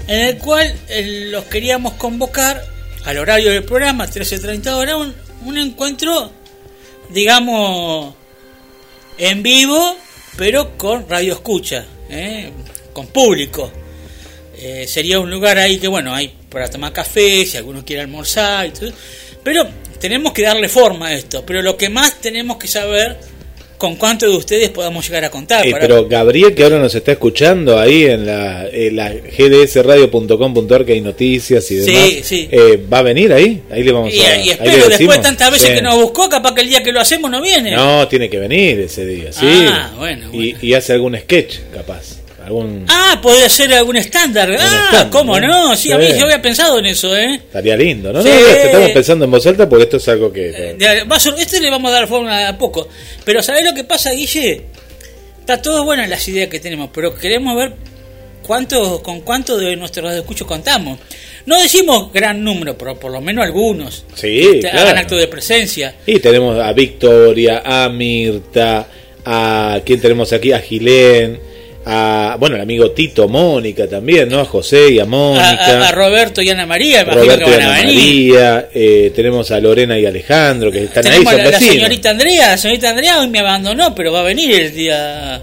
en 0.07 0.21
el 0.21 0.37
cual 0.37 0.73
eh, 0.89 1.29
los 1.31 1.45
queríamos 1.45 1.93
convocar 1.93 2.63
al 3.05 3.17
horario 3.17 3.51
del 3.51 3.63
programa, 3.63 4.07
13.30 4.07 4.67
horas, 4.73 4.95
un, 4.95 5.15
un 5.45 5.57
encuentro, 5.57 6.31
digamos, 7.09 8.13
en 9.17 9.41
vivo, 9.41 9.97
pero 10.37 10.77
con 10.77 11.09
radio 11.09 11.33
escucha, 11.33 11.85
¿eh? 12.09 12.51
con 12.93 13.07
público. 13.07 13.71
Eh, 14.59 14.85
sería 14.87 15.19
un 15.19 15.29
lugar 15.29 15.57
ahí 15.57 15.77
que, 15.77 15.87
bueno, 15.87 16.13
hay 16.13 16.33
para 16.49 16.69
tomar 16.69 16.93
café, 16.93 17.45
si 17.45 17.57
alguno 17.57 17.83
quiere 17.83 18.03
almorzar, 18.03 18.67
y 18.67 18.71
todo. 18.71 18.91
pero 19.43 19.67
tenemos 19.99 20.33
que 20.33 20.43
darle 20.43 20.69
forma 20.69 21.07
a 21.07 21.13
esto. 21.13 21.43
Pero 21.45 21.61
lo 21.61 21.75
que 21.75 21.89
más 21.89 22.21
tenemos 22.21 22.57
que 22.57 22.67
saber 22.67 23.17
con 23.77 23.95
cuántos 23.95 24.31
de 24.31 24.35
ustedes 24.37 24.69
podamos 24.69 25.05
llegar 25.07 25.25
a 25.25 25.29
contar. 25.29 25.65
Eh, 25.67 25.71
para- 25.71 25.81
pero 25.87 26.07
Gabriel, 26.07 26.55
que 26.55 26.63
ahora 26.63 26.79
nos 26.79 26.95
está 26.95 27.11
escuchando 27.11 27.77
ahí 27.79 28.05
en 28.05 28.25
la, 28.25 28.67
en 28.71 28.95
la 28.95 29.13
gdsradio.com.ar, 29.13 30.85
que 30.85 30.93
hay 30.93 31.01
noticias 31.01 31.69
y 31.71 31.75
demás, 31.75 32.03
Sí, 32.09 32.21
sí. 32.23 32.47
eh, 32.51 32.79
¿va 32.91 32.99
a 32.99 33.01
venir 33.03 33.31
ahí? 33.33 33.61
Ahí 33.71 33.83
le 33.83 33.91
vamos 33.91 34.13
y, 34.13 34.21
a 34.21 34.43
y 34.43 34.49
espero, 34.49 34.89
después 34.89 35.21
tantas 35.21 35.51
veces 35.51 35.69
Sí. 35.69 35.75
que 35.75 35.81
nos 35.81 35.95
buscó, 35.95 36.27
capaz 36.29 36.53
que 36.55 36.61
el 36.61 36.69
día 36.69 36.81
que 36.83 36.91
lo 36.91 36.99
hacemos 36.99 37.29
no 37.29 37.41
viene. 37.41 37.71
No, 37.75 38.07
tiene 38.07 38.29
que 38.29 38.39
venir 38.39 38.79
ese 38.79 39.05
día, 39.05 39.31
sí. 39.31 39.45
Ah, 39.45 39.93
bueno, 39.97 40.29
Y, 40.33 40.55
y 40.61 40.73
hace 40.73 40.93
algún 40.93 41.15
sketch, 41.17 41.57
capaz. 41.73 42.17
Algún, 42.47 42.85
Ah, 42.87 43.19
podría 43.21 43.49
ser 43.49 43.73
algún 43.73 43.97
estándar. 43.97 44.49
Ah, 44.51 44.55
estándar, 44.55 45.09
¿cómo 45.11 45.37
¿no? 45.39 45.47
no? 45.69 45.75
Sí, 45.75 45.91
a 45.91 45.97
mí 45.97 46.07
yo 46.17 46.23
había 46.23 46.41
pensado 46.41 46.79
en 46.79 46.85
eso, 46.85 47.15
¿eh? 47.15 47.35
Estaría 47.35 47.75
lindo, 47.75 48.13
¿no? 48.13 48.21
Sí. 48.23 48.29
No, 48.29 48.35
no, 48.39 48.47
estamos 48.47 48.89
pensando 48.91 49.25
en 49.25 49.31
voz 49.31 49.45
alta 49.45 49.67
porque 49.67 49.83
esto 49.83 49.97
es 49.97 50.07
algo 50.07 50.31
que... 50.31 50.75
De- 50.77 51.03
va 51.03 51.17
a 51.17 51.19
ser- 51.19 51.33
este 51.37 51.59
le 51.59 51.69
vamos 51.69 51.91
a 51.91 51.95
dar 51.95 52.07
forma 52.07 52.47
a 52.47 52.57
poco. 52.57 52.87
Pero 53.25 53.43
¿sabés 53.43 53.65
lo 53.65 53.73
que 53.73 53.83
pasa, 53.83 54.11
Guille? 54.11 54.61
Está 55.41 55.61
todo 55.61 55.83
bueno 55.83 56.03
en 56.03 56.09
las 56.09 56.25
ideas 56.27 56.47
que 56.49 56.59
tenemos, 56.59 56.89
pero 56.93 57.13
queremos 57.15 57.55
ver 57.57 57.73
cuánto, 58.43 59.01
con 59.03 59.21
cuánto 59.21 59.57
de 59.57 59.75
nuestros 59.75 60.11
escuchos 60.13 60.47
contamos. 60.47 60.99
No 61.45 61.61
decimos 61.61 62.11
gran 62.13 62.43
número, 62.43 62.77
pero 62.77 62.97
por 62.99 63.11
lo 63.11 63.21
menos 63.21 63.43
algunos. 63.45 64.05
Sí, 64.15 64.41
que 64.53 64.59
claro. 64.61 64.79
hagan 64.79 64.97
acto 64.99 65.15
de 65.15 65.27
presencia. 65.27 65.95
Y 66.05 66.19
tenemos 66.19 66.57
a 66.59 66.71
Victoria, 66.73 67.61
a 67.65 67.89
Mirta, 67.89 68.87
a... 69.25 69.79
¿Quién 69.85 69.99
tenemos 70.01 70.31
aquí? 70.33 70.51
A 70.53 70.59
Gilén, 70.59 71.39
a... 71.87 72.35
Bueno, 72.39 72.55
el 72.55 72.61
amigo 72.61 72.91
Tito, 72.91 73.27
Mónica 73.27 73.87
también, 73.87 74.27
¿no? 74.29 74.39
A 74.41 74.45
José 74.45 74.91
y 74.91 74.99
a 74.99 75.03
A, 75.03 75.05
Mónica. 75.05 75.49
a- 75.83 75.87
a 75.87 75.91
Roberto 75.91 76.41
y 76.41 76.49
Ana 76.49 76.65
María, 76.65 77.03
Roberto 77.03 77.45
que 77.45 77.51
y 77.51 77.53
van 77.53 77.61
a 77.61 77.65
Ana 77.75 77.81
venir. 77.81 78.33
María, 78.33 78.69
eh, 78.73 79.11
tenemos 79.15 79.49
a 79.51 79.59
Lorena 79.59 79.97
y 79.97 80.05
Alejandro 80.05 80.71
que 80.71 80.83
están 80.83 81.05
ahí, 81.05 81.11
Tenemos 81.13 81.31
son 81.31 81.41
a 81.41 81.43
la, 81.45 81.51
la 81.51 81.59
señorita 81.59 82.09
Andrea, 82.09 82.47
la 82.49 82.57
señorita 82.57 82.89
Andrea 82.89 83.19
hoy 83.21 83.27
me 83.29 83.39
abandonó, 83.39 83.95
pero 83.95 84.11
va 84.11 84.19
a 84.19 84.23
venir 84.23 84.51
el 84.51 84.73
día... 84.75 85.41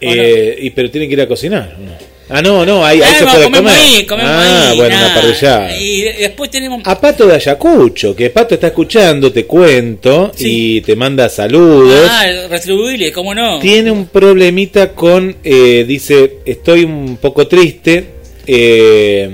Eh, 0.00 0.56
y 0.62 0.70
pero 0.70 0.90
tienen 0.90 1.10
que 1.10 1.14
ir 1.14 1.20
a 1.20 1.28
cocinar. 1.28 1.76
¿no? 1.78 2.09
Ah, 2.32 2.40
no, 2.42 2.64
no, 2.64 2.84
ahí, 2.86 3.02
ahí 3.02 3.10
Ah, 3.12 3.18
se 3.18 3.24
puede 3.24 3.42
comemos 3.44 3.72
comer. 3.72 3.84
ahí, 3.96 4.06
comemos 4.06 4.30
ah, 4.32 4.68
ahí, 4.70 4.76
bueno, 4.76 4.94
una 4.96 5.08
nada. 5.08 5.20
parrillada. 5.20 5.76
Y 5.76 6.00
de- 6.02 6.12
después 6.20 6.50
tenemos... 6.50 6.80
A 6.84 7.00
Pato 7.00 7.26
de 7.26 7.34
Ayacucho, 7.34 8.14
que 8.14 8.30
Pato 8.30 8.54
está 8.54 8.68
escuchando, 8.68 9.32
te 9.32 9.46
cuento, 9.46 10.30
Sí. 10.36 10.76
y 10.76 10.80
te 10.82 10.94
manda 10.94 11.28
saludos. 11.28 12.08
Ah, 12.08 12.26
retribuible, 12.48 13.10
¿cómo 13.10 13.34
no? 13.34 13.58
Tiene 13.58 13.90
un 13.90 14.06
problemita 14.06 14.92
con, 14.92 15.36
eh, 15.42 15.84
dice, 15.86 16.36
estoy 16.44 16.84
un 16.84 17.16
poco 17.20 17.48
triste 17.48 18.04
eh, 18.46 19.28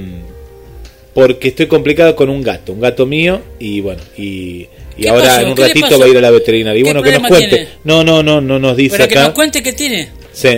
porque 1.14 1.48
estoy 1.48 1.66
complicado 1.66 2.14
con 2.16 2.28
un 2.28 2.43
gato, 2.43 2.73
un 2.73 2.81
gato 2.81 3.06
mío, 3.06 3.40
y 3.59 3.81
bueno, 3.81 4.01
y, 4.16 4.68
y 4.97 5.02
¿Qué 5.02 5.09
ahora 5.09 5.23
pasó? 5.24 5.40
en 5.43 5.48
un 5.48 5.55
¿Qué 5.55 5.62
le 5.62 5.68
ratito 5.68 5.98
va 5.98 6.05
a 6.05 6.09
ir 6.09 6.16
a 6.18 6.20
la 6.20 6.31
veterinaria. 6.31 6.81
Y 6.81 6.82
¿Qué 6.82 6.93
bueno, 6.93 7.02
que 7.02 7.18
nos 7.18 7.28
cuente. 7.28 7.48
tiene? 7.48 7.68
No, 7.85 8.05
no, 8.05 8.23
no, 8.23 8.40
no 8.40 8.59
nos 8.59 8.77
dice 8.77 8.97
Pero 8.97 9.09
que 9.09 9.14
acá. 9.14 9.24
nos 9.28 9.35
cuente 9.35 9.62
qué 9.62 9.73
tiene. 9.73 10.09
Sí. 10.32 10.48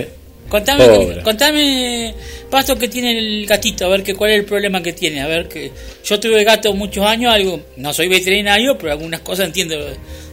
Contame, 0.49 0.85
Pobre. 0.85 1.21
contame, 1.21 2.13
Pasto, 2.49 2.77
que 2.77 2.87
tiene 2.87 3.17
el 3.17 3.45
gatito, 3.45 3.85
a 3.85 3.89
ver 3.89 4.03
que, 4.03 4.15
cuál 4.15 4.31
es 4.31 4.39
el 4.39 4.45
problema 4.45 4.81
que 4.81 4.93
tiene. 4.93 5.21
A 5.21 5.27
ver 5.27 5.47
que 5.47 5.71
yo 6.03 6.19
tuve 6.19 6.43
gato 6.43 6.73
muchos 6.73 7.05
años, 7.05 7.33
algo, 7.33 7.61
no 7.77 7.93
soy 7.93 8.07
veterinario, 8.07 8.77
pero 8.77 8.91
algunas 8.91 9.21
cosas 9.21 9.45
entiendo 9.45 9.75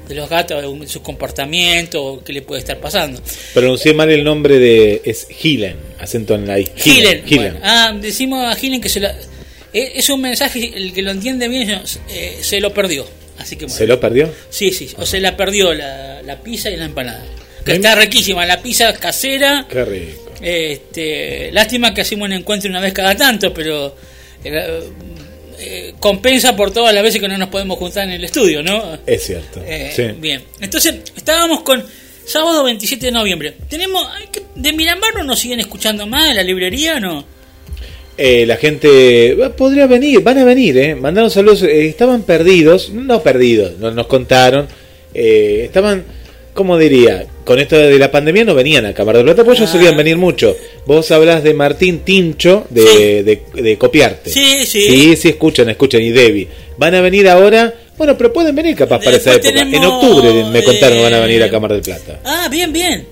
de 0.08 0.14
los 0.14 0.28
gatos, 0.28 0.80
de 0.80 0.86
su 0.88 1.02
comportamiento, 1.02 2.22
qué 2.24 2.32
le 2.32 2.42
puede 2.42 2.60
estar 2.60 2.78
pasando. 2.78 3.20
Pronuncié 3.52 3.92
mal 3.92 4.10
el 4.10 4.24
nombre 4.24 4.58
de. 4.58 5.02
Es 5.04 5.26
Gilen, 5.28 5.76
acento 5.98 6.34
en 6.34 6.46
la 6.46 6.58
I. 6.58 6.68
Gilen. 6.76 7.22
Bueno, 7.28 7.58
ah, 7.62 7.92
decimos 8.00 8.44
a 8.44 8.54
Gilen 8.54 8.80
que 8.80 8.88
se 8.88 9.00
la, 9.00 9.14
eh, 9.72 9.92
es 9.96 10.08
un 10.08 10.22
mensaje, 10.22 10.72
el 10.74 10.92
que 10.94 11.02
lo 11.02 11.10
entiende 11.10 11.48
bien 11.48 11.68
eh, 12.08 12.38
se 12.40 12.60
lo 12.60 12.72
perdió. 12.72 13.06
Así 13.38 13.56
que 13.56 13.66
bueno. 13.66 13.76
¿Se 13.76 13.86
lo 13.86 14.00
perdió? 14.00 14.32
Sí, 14.48 14.72
sí, 14.72 14.90
o 14.96 15.04
se 15.04 15.20
la 15.20 15.36
perdió 15.36 15.74
la, 15.74 16.22
la 16.22 16.40
pizza 16.40 16.70
y 16.70 16.76
la 16.76 16.86
empanada. 16.86 17.22
Que 17.66 17.72
está 17.74 17.94
riquísima, 17.96 18.46
la 18.46 18.62
pizza 18.62 18.92
casera. 18.94 19.66
Qué 19.68 19.84
rico. 19.84 20.22
Este, 20.40 21.50
lástima 21.52 21.92
que 21.92 22.00
hacemos 22.02 22.26
un 22.26 22.32
encuentro 22.34 22.70
una 22.70 22.80
vez 22.80 22.92
cada 22.92 23.14
tanto, 23.16 23.52
pero 23.52 23.94
eh, 24.44 24.80
eh, 25.58 25.94
compensa 25.98 26.54
por 26.54 26.70
todas 26.72 26.94
las 26.94 27.02
veces 27.02 27.20
que 27.20 27.28
no 27.28 27.36
nos 27.38 27.48
podemos 27.48 27.78
juntar 27.78 28.04
en 28.04 28.12
el 28.12 28.24
estudio, 28.24 28.62
¿no? 28.62 28.98
Es 29.06 29.24
cierto. 29.24 29.60
Eh, 29.66 29.90
sí. 29.94 30.04
Bien, 30.18 30.42
entonces 30.60 30.94
estábamos 31.16 31.62
con 31.62 31.84
sábado 32.26 32.64
27 32.64 33.06
de 33.06 33.12
noviembre. 33.12 33.54
Tenemos 33.68 34.06
de 34.54 34.72
Miramar 34.72 35.14
no 35.16 35.24
nos 35.24 35.38
siguen 35.38 35.60
escuchando 35.60 36.06
más, 36.06 36.28
de 36.28 36.34
la 36.34 36.42
librería 36.42 37.00
no. 37.00 37.24
Eh, 38.18 38.46
la 38.46 38.56
gente 38.56 39.36
podría 39.56 39.86
venir, 39.86 40.20
van 40.20 40.38
a 40.38 40.44
venir, 40.44 40.78
¿eh? 40.78 40.94
Mandaron 40.94 41.30
saludos, 41.30 41.62
eh, 41.64 41.86
estaban 41.86 42.22
perdidos, 42.22 42.88
no 42.90 43.22
perdidos, 43.22 43.78
no- 43.78 43.90
nos 43.90 44.06
contaron, 44.06 44.66
eh, 45.12 45.62
estaban, 45.66 46.02
¿cómo 46.56 46.76
diría? 46.78 47.24
Con 47.44 47.60
esto 47.60 47.76
de 47.76 47.96
la 47.98 48.10
pandemia 48.10 48.42
no 48.44 48.54
venían 48.56 48.84
a 48.86 48.92
Cámara 48.94 49.18
de 49.18 49.24
Plata, 49.24 49.44
pues 49.44 49.58
ellos 49.58 49.70
Ah. 49.70 49.72
solían 49.74 49.96
venir 49.96 50.16
mucho. 50.16 50.56
Vos 50.86 51.08
hablas 51.12 51.44
de 51.44 51.54
Martín 51.54 52.00
Tincho, 52.00 52.66
de, 52.70 52.82
Sí. 52.82 53.22
de, 53.22 53.62
de 53.62 53.78
copiarte. 53.78 54.30
Sí, 54.30 54.66
sí. 54.66 54.82
Sí, 54.82 55.16
sí, 55.16 55.28
escuchan, 55.28 55.68
escuchan, 55.68 56.02
y 56.02 56.10
Debbie. 56.10 56.48
Van 56.78 56.94
a 56.96 57.00
venir 57.00 57.28
ahora, 57.28 57.72
bueno, 57.96 58.16
pero 58.18 58.32
pueden 58.32 58.56
venir 58.56 58.74
capaz 58.74 58.98
para 58.98 59.16
esa 59.16 59.30
Después 59.34 59.54
época. 59.54 59.76
En 59.76 59.84
octubre 59.84 60.44
me 60.50 60.64
contaron 60.64 60.98
eh, 60.98 61.02
van 61.02 61.14
a 61.14 61.20
venir 61.20 61.42
a 61.44 61.50
Cámara 61.50 61.74
del 61.74 61.82
Plata. 61.84 62.18
Ah, 62.24 62.48
bien, 62.50 62.72
bien. 62.72 63.06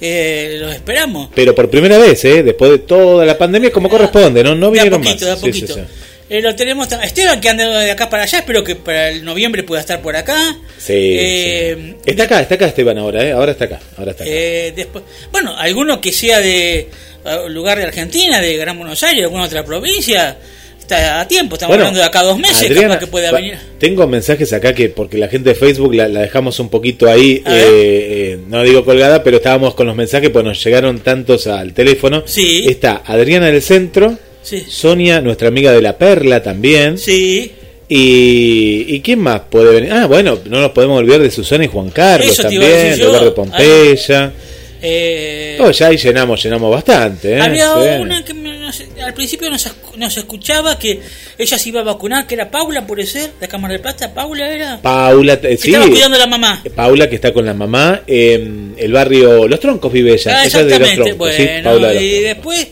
Eh, 0.00 0.58
los 0.60 0.74
esperamos. 0.74 1.30
Pero 1.34 1.54
por 1.54 1.70
primera 1.70 1.96
vez, 1.98 2.22
¿eh? 2.24 2.42
Después 2.42 2.70
de 2.70 2.78
toda 2.78 3.24
la 3.24 3.38
pandemia, 3.38 3.70
como 3.72 3.88
corresponde, 3.88 4.42
¿no? 4.44 4.54
No 4.54 4.70
De 4.70 4.80
a 4.80 4.82
vinieron 4.84 5.00
de 5.02 5.08
a 5.10 5.12
más. 5.12 5.40
Sí, 5.40 5.52
sí, 5.52 5.66
sí. 5.66 5.80
Eh, 6.28 6.42
lo 6.42 6.54
tenemos 6.56 6.88
tam- 6.88 7.02
Esteban 7.04 7.40
que 7.40 7.48
anda 7.48 7.80
de 7.80 7.90
acá 7.90 8.10
para 8.10 8.24
allá, 8.24 8.38
espero 8.40 8.64
que 8.64 8.74
para 8.74 9.10
el 9.10 9.24
noviembre 9.24 9.62
pueda 9.62 9.80
estar 9.80 10.02
por 10.02 10.16
acá. 10.16 10.56
Sí, 10.76 10.92
Eh, 10.96 11.76
sí. 11.78 12.10
Está 12.10 12.24
acá, 12.24 12.40
está 12.42 12.56
acá 12.56 12.66
Esteban 12.66 12.98
ahora, 12.98 13.24
¿eh? 13.24 13.30
Ahora 13.32 13.52
está 13.52 13.66
acá, 13.66 13.78
ahora 13.96 14.10
está 14.10 14.24
acá. 14.24 14.32
Eh, 14.34 14.72
después, 14.74 15.04
bueno, 15.30 15.56
alguno 15.56 16.00
que 16.00 16.10
sea 16.12 16.40
de 16.40 16.88
lugar 17.48 17.78
de 17.78 17.84
Argentina, 17.84 18.40
de 18.40 18.56
Gran 18.56 18.76
Buenos 18.78 19.02
Aires, 19.04 19.22
alguna 19.24 19.44
otra 19.44 19.64
provincia, 19.64 20.36
está 20.80 21.20
a 21.20 21.28
tiempo. 21.28 21.54
Estamos 21.56 21.72
Bueno, 21.76 21.84
hablando 21.88 22.00
de 22.00 22.06
acá 22.06 22.20
a 22.20 22.24
dos 22.24 22.38
meses, 22.38 22.62
Adriana, 22.70 22.88
capaz 22.88 22.98
que 23.00 23.06
pueda 23.06 23.30
pa- 23.30 23.36
venir. 23.36 23.58
Tengo 23.78 24.06
mensajes 24.08 24.52
acá 24.52 24.74
que, 24.74 24.88
porque 24.88 25.18
la 25.18 25.28
gente 25.28 25.50
de 25.50 25.54
Facebook 25.54 25.94
la, 25.94 26.08
la 26.08 26.20
dejamos 26.22 26.58
un 26.60 26.68
poquito 26.70 27.08
ahí, 27.08 27.42
A 27.44 27.56
eh, 27.56 27.62
eh, 27.68 28.38
no 28.48 28.62
digo 28.64 28.84
colgada, 28.84 29.22
pero 29.22 29.36
estábamos 29.38 29.74
con 29.74 29.86
los 29.86 29.94
mensajes, 29.96 30.30
pues 30.30 30.44
nos 30.44 30.62
llegaron 30.64 30.98
tantos 31.00 31.46
al 31.46 31.72
teléfono. 31.72 32.22
Sí. 32.26 32.64
Está 32.68 33.02
Adriana 33.04 33.46
del 33.46 33.62
Centro, 33.62 34.16
Sí. 34.46 34.64
Sonia, 34.68 35.20
nuestra 35.20 35.48
amiga 35.48 35.72
de 35.72 35.82
la 35.82 35.98
Perla 35.98 36.40
también. 36.42 36.98
Sí. 36.98 37.50
Y, 37.88 38.84
¿Y 38.88 39.00
quién 39.00 39.18
más 39.20 39.40
puede 39.50 39.72
venir? 39.74 39.92
Ah, 39.92 40.06
bueno, 40.06 40.38
no 40.46 40.60
nos 40.60 40.70
podemos 40.70 40.98
olvidar 41.00 41.20
de 41.20 41.30
Susana 41.32 41.64
y 41.64 41.68
Juan 41.68 41.90
Carlos 41.90 42.30
Eso 42.30 42.42
también, 42.42 42.94
yo. 42.96 43.08
Eduardo 43.08 43.34
Pompeya. 43.34 44.32
Eh, 44.82 45.56
Oh, 45.58 45.70
ya 45.70 45.86
ahí 45.88 45.96
llenamos, 45.96 46.40
llenamos 46.42 46.70
bastante. 46.70 47.32
¿eh? 47.34 47.40
Había 47.40 47.72
Sí. 47.72 48.00
una 48.02 48.24
que 48.24 48.32
al 49.02 49.14
principio 49.14 49.50
nos, 49.50 49.68
nos 49.96 50.16
escuchaba 50.16 50.78
que 50.78 51.00
ella 51.38 51.58
se 51.58 51.68
iba 51.70 51.80
a 51.80 51.84
vacunar, 51.84 52.26
que 52.26 52.34
era 52.34 52.50
Paula, 52.50 52.86
puede 52.86 53.06
ser, 53.06 53.30
de 53.40 53.48
Cámara 53.48 53.72
de 53.74 53.80
Plata. 53.80 54.12
Paula 54.12 54.48
era. 54.52 54.80
Paula, 54.82 55.32
eh, 55.34 55.38
Que 55.40 55.56
sí. 55.56 55.68
estaba 55.70 55.88
cuidando 55.90 56.16
a 56.16 56.20
la 56.20 56.26
mamá. 56.26 56.62
Paula 56.74 57.08
que 57.08 57.14
está 57.16 57.32
con 57.32 57.46
la 57.46 57.54
mamá 57.54 58.02
en 58.06 58.74
el 58.76 58.92
barrio 58.92 59.48
Los 59.48 59.58
Troncos 59.60 59.92
vive 59.92 60.12
ella. 60.12 60.40
Ah, 60.40 60.44
ella 60.44 60.46
es 60.46 60.52
de 60.52 60.60
Los 60.62 60.72
exactamente. 60.80 61.10
Troncos, 61.10 61.34
sí, 61.34 61.42
Bueno, 61.44 61.70
Paula 61.70 61.88
de 61.88 61.94
Los 61.94 62.02
y 62.02 62.08
Troncos. 62.10 62.24
después 62.34 62.68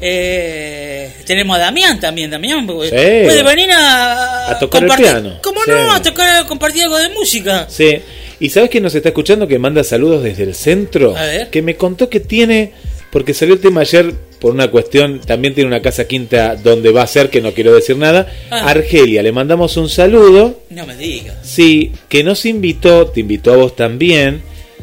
eh, 0.00 0.93
tenemos 1.24 1.56
a 1.56 1.60
Damián 1.60 1.98
también. 2.00 2.30
Damián 2.30 2.66
porque 2.66 2.88
Sí. 2.88 2.94
puede 3.26 3.42
venir 3.42 3.70
a, 3.72 4.50
A 4.50 4.58
tocar 4.58 4.82
el 4.84 4.90
piano. 4.90 5.38
¿Cómo 5.42 5.62
Sí. 5.64 5.70
no? 5.70 5.92
A 5.92 6.02
tocar, 6.02 6.46
compartir 6.46 6.84
algo 6.84 6.98
de 6.98 7.08
música. 7.10 7.66
Sí. 7.68 7.98
¿Y 8.40 8.50
sabes 8.50 8.68
quién 8.70 8.82
nos 8.82 8.94
está 8.94 9.08
escuchando 9.10 9.46
que 9.46 9.58
manda 9.58 9.82
saludos 9.84 10.22
desde 10.22 10.42
el 10.42 10.54
centro? 10.54 11.16
A 11.16 11.22
ver. 11.24 11.50
Que 11.50 11.62
me 11.62 11.76
contó 11.76 12.08
que 12.10 12.20
tiene, 12.20 12.72
porque 13.10 13.32
salió 13.32 13.54
el 13.54 13.60
tema 13.60 13.80
ayer 13.82 14.12
por 14.40 14.52
una 14.52 14.70
cuestión, 14.70 15.20
también 15.20 15.54
tiene 15.54 15.68
una 15.68 15.80
casa 15.80 16.06
quinta 16.06 16.54
donde 16.56 16.90
va 16.90 17.02
a 17.02 17.06
ser, 17.06 17.30
que 17.30 17.40
no 17.40 17.52
quiero 17.54 17.74
decir 17.74 17.96
nada. 17.96 18.30
Ah. 18.50 18.68
Argelia, 18.68 19.22
le 19.22 19.32
mandamos 19.32 19.76
un 19.78 19.88
saludo. 19.88 20.60
No 20.70 20.84
me 20.84 20.94
digas. 20.96 21.36
Sí, 21.42 21.92
que 22.10 22.22
nos 22.24 22.44
invitó, 22.44 23.06
te 23.06 23.20
invitó 23.20 23.52
a 23.54 23.56
vos 23.56 23.74
también. 23.76 24.42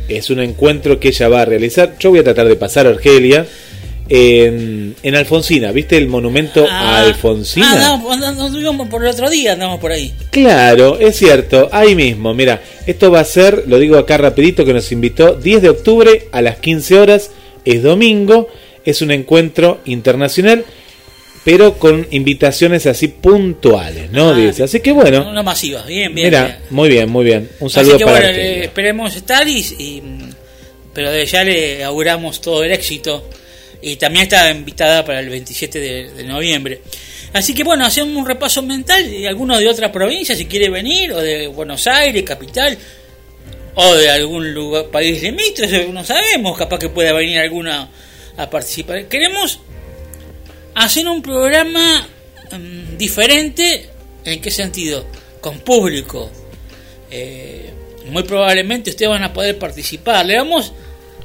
Es 0.09 0.29
un 0.31 0.39
encuentro 0.39 0.99
que 0.99 1.09
ella 1.09 1.29
va 1.29 1.41
a 1.41 1.45
realizar. 1.45 1.95
Yo 1.99 2.09
voy 2.09 2.19
a 2.19 2.23
tratar 2.23 2.47
de 2.47 2.55
pasar 2.55 2.87
a 2.87 2.89
Argelia. 2.89 3.45
En, 4.13 4.93
en 5.03 5.15
Alfonsina, 5.15 5.71
¿viste 5.71 5.95
el 5.95 6.09
monumento 6.09 6.67
a 6.69 6.99
Alfonsina? 6.99 7.93
Ah, 7.93 7.97
no, 7.97 8.17
no, 8.17 8.49
no, 8.49 8.59
íbamos 8.59 8.89
por 8.89 9.01
el 9.05 9.09
otro 9.09 9.29
día, 9.29 9.53
andamos 9.53 9.79
por 9.79 9.93
ahí. 9.93 10.13
Claro, 10.31 10.99
es 10.99 11.15
cierto, 11.15 11.69
ahí 11.71 11.95
mismo. 11.95 12.33
Mira, 12.33 12.61
esto 12.85 13.09
va 13.09 13.21
a 13.21 13.23
ser, 13.23 13.63
lo 13.67 13.79
digo 13.79 13.97
acá 13.97 14.17
rapidito, 14.17 14.65
que 14.65 14.73
nos 14.73 14.91
invitó 14.91 15.35
10 15.35 15.61
de 15.61 15.69
octubre 15.69 16.27
a 16.33 16.41
las 16.41 16.57
15 16.57 16.99
horas, 16.99 17.31
es 17.63 17.83
domingo, 17.83 18.49
es 18.83 19.01
un 19.01 19.11
encuentro 19.11 19.79
internacional, 19.85 20.65
pero 21.45 21.75
con 21.79 22.05
invitaciones 22.11 22.87
así 22.87 23.07
puntuales, 23.07 24.11
¿no? 24.11 24.31
Ah, 24.31 24.35
Dice. 24.35 24.63
Así 24.63 24.81
que 24.81 24.91
bueno, 24.91 25.25
Una 25.29 25.41
masiva, 25.41 25.83
bien, 25.83 26.13
bien. 26.13 26.27
mira, 26.27 26.59
muy 26.69 26.89
bien, 26.89 27.07
muy 27.09 27.23
bien. 27.23 27.49
Un 27.61 27.67
Así 27.67 27.75
saludo 27.75 27.97
que 27.97 28.03
para 28.03 28.19
bueno, 28.19 28.37
eh, 28.37 28.63
esperemos 28.65 29.15
estar 29.15 29.47
y, 29.47 29.59
y, 29.59 30.03
pero 30.93 31.23
ya 31.23 31.45
le 31.45 31.81
auguramos 31.85 32.41
todo 32.41 32.65
el 32.65 32.73
éxito 32.73 33.23
y 33.81 33.95
también 33.95 34.23
está 34.23 34.49
invitada 34.51 35.03
para 35.03 35.19
el 35.19 35.29
27 35.29 35.79
de, 35.79 36.23
noviembre. 36.23 36.81
Así 37.33 37.53
que 37.53 37.63
bueno, 37.63 37.85
hacemos 37.85 38.15
un 38.15 38.25
repaso 38.25 38.61
mental 38.61 39.09
de 39.09 39.27
alguno 39.27 39.57
de 39.57 39.67
otra 39.67 39.91
provincia 39.91 40.35
si 40.35 40.45
quiere 40.45 40.69
venir 40.69 41.11
o 41.13 41.19
de 41.19 41.47
Buenos 41.47 41.87
Aires, 41.87 42.23
capital 42.23 42.77
o 43.75 43.95
de 43.95 44.09
algún 44.09 44.53
lugar, 44.53 44.85
país 44.87 45.21
limítrofe, 45.21 45.87
no 45.87 46.03
sabemos, 46.03 46.57
capaz 46.57 46.77
que 46.77 46.89
pueda 46.89 47.13
venir 47.13 47.39
alguna 47.39 47.89
a 48.37 48.49
participar. 48.49 49.05
Queremos 49.05 49.59
hacer 50.75 51.07
un 51.07 51.21
programa 51.21 52.07
mm, 52.51 52.97
diferente, 52.97 53.89
¿en 54.25 54.41
qué 54.41 54.51
sentido? 54.51 55.05
Con 55.39 55.59
público. 55.59 56.29
Eh, 57.09 57.69
muy 58.07 58.23
probablemente 58.23 58.89
ustedes 58.89 59.09
van 59.09 59.23
a 59.23 59.33
poder 59.33 59.57
participar. 59.57 60.25
Le 60.25 60.37
vamos, 60.37 60.73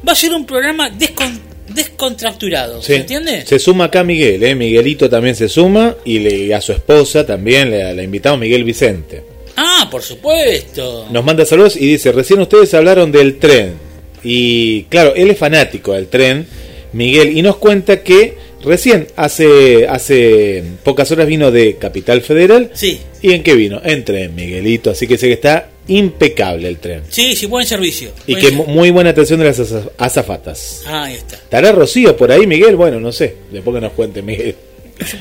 va 0.07 0.13
a 0.13 0.17
ser 0.17 0.33
un 0.33 0.47
programa 0.47 0.89
descon- 0.91 1.56
descontracturado, 1.69 2.81
Sí. 2.83 2.89
¿se 2.93 2.97
entiende? 2.97 3.45
Se 3.47 3.59
suma 3.59 3.85
acá 3.85 4.05
Miguel, 4.05 4.43
¿eh? 4.43 4.55
Miguelito 4.55 5.09
también 5.11 5.35
se 5.35 5.49
suma 5.49 5.95
y, 6.05 6.19
le, 6.21 6.35
y 6.37 6.53
a 6.53 6.61
su 6.61 6.73
esposa 6.73 7.25
también 7.27 7.71
le, 7.71 7.95
la 7.95 8.03
invitamos, 8.03 8.39
Miguel 8.41 8.65
Vicente. 8.65 9.23
Ah, 9.57 9.89
por 9.91 10.03
supuesto. 10.03 11.07
Nos 11.11 11.25
manda 11.25 11.45
saludos 11.47 11.77
y 11.77 11.87
dice, 11.87 12.13
recién 12.13 12.41
ustedes 12.41 12.73
hablaron 12.75 13.11
del 13.11 13.39
tren. 13.39 13.75
Y 14.23 14.83
claro, 14.85 15.15
él 15.15 15.31
es 15.31 15.39
fanático 15.39 15.93
del 15.93 16.09
tren, 16.09 16.47
Miguel, 16.93 17.37
y 17.37 17.43
nos 17.43 17.57
cuenta 17.57 18.03
que 18.03 18.35
recién, 18.65 19.07
hace, 19.17 19.87
hace 19.89 20.63
pocas 20.83 21.11
horas 21.13 21.27
vino 21.27 21.51
de 21.51 21.77
Capital 21.77 22.21
Federal. 22.23 22.71
Sí. 22.75 23.01
¿Y 23.27 23.33
en 23.33 23.43
qué 23.43 23.55
vino? 23.55 23.81
En 23.85 24.05
tren, 24.05 24.35
Miguelito. 24.35 24.91
Así 24.91 25.07
que 25.07 25.19
sé 25.19 25.27
que 25.27 25.33
está 25.35 25.69
impecable 25.89 26.69
el 26.69 26.79
tren. 26.79 27.03
Sí, 27.09 27.35
sí, 27.35 27.47
buen 27.47 27.67
servicio. 27.67 28.11
Y 28.27 28.33
Buen 28.35 28.45
que 28.45 28.51
muy 28.53 28.91
buena 28.91 29.11
atención 29.11 29.39
de 29.41 29.47
las 29.47 29.59
aza- 29.59 29.91
azafatas. 29.99 30.83
Ah, 30.87 31.05
ahí 31.05 31.15
está. 31.15 31.35
¿Estará 31.37 31.73
Rocío 31.73 32.17
por 32.17 32.31
ahí, 32.31 32.47
Miguel? 32.47 32.77
Bueno, 32.77 33.01
no 33.01 33.11
sé. 33.11 33.35
Después 33.51 33.75
que 33.75 33.81
nos 33.81 33.93
cuente, 33.93 34.23
Miguel. 34.23 34.55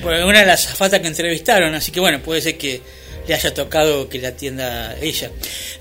Una 0.04 0.40
de 0.42 0.46
las 0.46 0.66
azafatas 0.68 1.00
que 1.00 1.08
entrevistaron, 1.08 1.74
así 1.74 1.92
que 1.92 2.00
bueno, 2.00 2.22
puede 2.22 2.42
ser 2.42 2.58
que 2.58 2.80
le 3.28 3.34
haya 3.34 3.54
tocado 3.54 4.08
que 4.08 4.20
la 4.20 4.30
atienda 4.30 4.96
ella. 5.02 5.32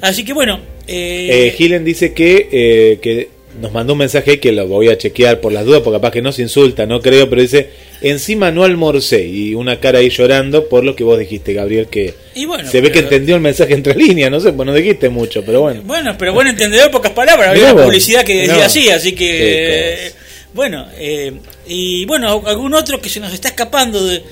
Así 0.00 0.24
que 0.24 0.32
bueno, 0.32 0.60
eh, 0.86 1.48
Eh, 1.48 1.54
Gilen 1.56 1.84
dice 1.84 2.12
que, 2.14 2.48
eh, 2.50 2.98
que 3.02 3.28
nos 3.60 3.72
mandó 3.72 3.92
un 3.92 4.00
mensaje 4.00 4.40
que 4.40 4.52
lo 4.52 4.66
voy 4.66 4.88
a 4.88 4.98
chequear 4.98 5.40
por 5.40 5.52
las 5.52 5.64
dudas, 5.64 5.82
porque 5.82 5.98
capaz 5.98 6.10
que 6.12 6.22
no 6.22 6.32
se 6.32 6.42
insulta, 6.42 6.86
no 6.86 7.00
creo, 7.00 7.28
pero 7.30 7.42
dice, 7.42 7.70
encima 8.00 8.50
no 8.50 8.64
almorcé, 8.64 9.26
y 9.26 9.54
una 9.54 9.80
cara 9.80 10.00
ahí 10.00 10.10
llorando 10.10 10.68
por 10.68 10.84
lo 10.84 10.96
que 10.96 11.04
vos 11.04 11.18
dijiste, 11.18 11.52
Gabriel, 11.52 11.86
que 11.86 12.14
Y 12.34 12.46
bueno, 12.46 12.68
se 12.68 12.80
ve 12.80 12.90
que 12.90 13.00
entendió 13.00 13.36
el 13.36 13.40
mensaje 13.40 13.74
entre 13.74 13.94
líneas, 13.94 14.30
no 14.30 14.40
sé, 14.40 14.52
pues 14.52 14.66
no 14.66 14.74
dijiste 14.74 15.08
mucho, 15.08 15.44
pero 15.44 15.62
bueno. 15.62 15.82
Bueno, 15.84 16.16
pero 16.18 16.32
buen 16.32 16.48
entendedor, 16.48 16.90
pocas 16.90 17.12
palabras. 17.12 17.50
Había 17.50 17.72
una 17.72 17.84
publicidad 17.84 18.24
que 18.24 18.46
decía 18.46 18.66
así, 18.66 18.88
así 18.90 19.12
que. 19.14 20.06
Eh, 20.06 20.12
bueno, 20.52 20.86
eh, 20.96 21.32
y 21.66 22.04
bueno, 22.06 22.42
algún 22.46 22.74
otro 22.74 23.00
que 23.00 23.08
se 23.08 23.18
nos 23.18 23.32
está 23.34 23.48
escapando 23.48 24.04
de, 24.04 24.22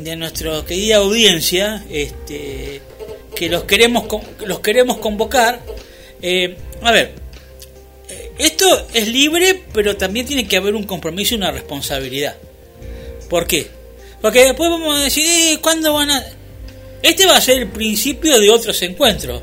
de 0.00 0.16
nuestra 0.16 0.64
querida 0.66 0.96
audiencia, 0.96 1.84
este, 1.90 2.80
que 3.34 3.48
los 3.48 3.64
queremos, 3.64 4.04
los 4.46 4.60
queremos 4.60 4.98
convocar. 4.98 5.60
Eh, 6.22 6.56
a 6.82 6.92
ver, 6.92 7.21
esto 8.44 8.86
es 8.92 9.08
libre, 9.08 9.62
pero 9.72 9.96
también 9.96 10.26
tiene 10.26 10.46
que 10.46 10.56
haber 10.56 10.74
un 10.74 10.84
compromiso 10.84 11.34
y 11.34 11.38
una 11.38 11.50
responsabilidad. 11.50 12.36
¿Por 13.28 13.46
qué? 13.46 13.66
Porque 14.20 14.44
después 14.44 14.70
vamos 14.70 14.96
a 14.96 15.04
decir, 15.04 15.24
eh, 15.26 15.58
¿cuándo 15.60 15.92
van 15.92 16.10
a...? 16.10 16.24
Este 17.02 17.26
va 17.26 17.36
a 17.36 17.40
ser 17.40 17.58
el 17.58 17.68
principio 17.68 18.38
de 18.38 18.50
otros 18.50 18.80
encuentros, 18.82 19.42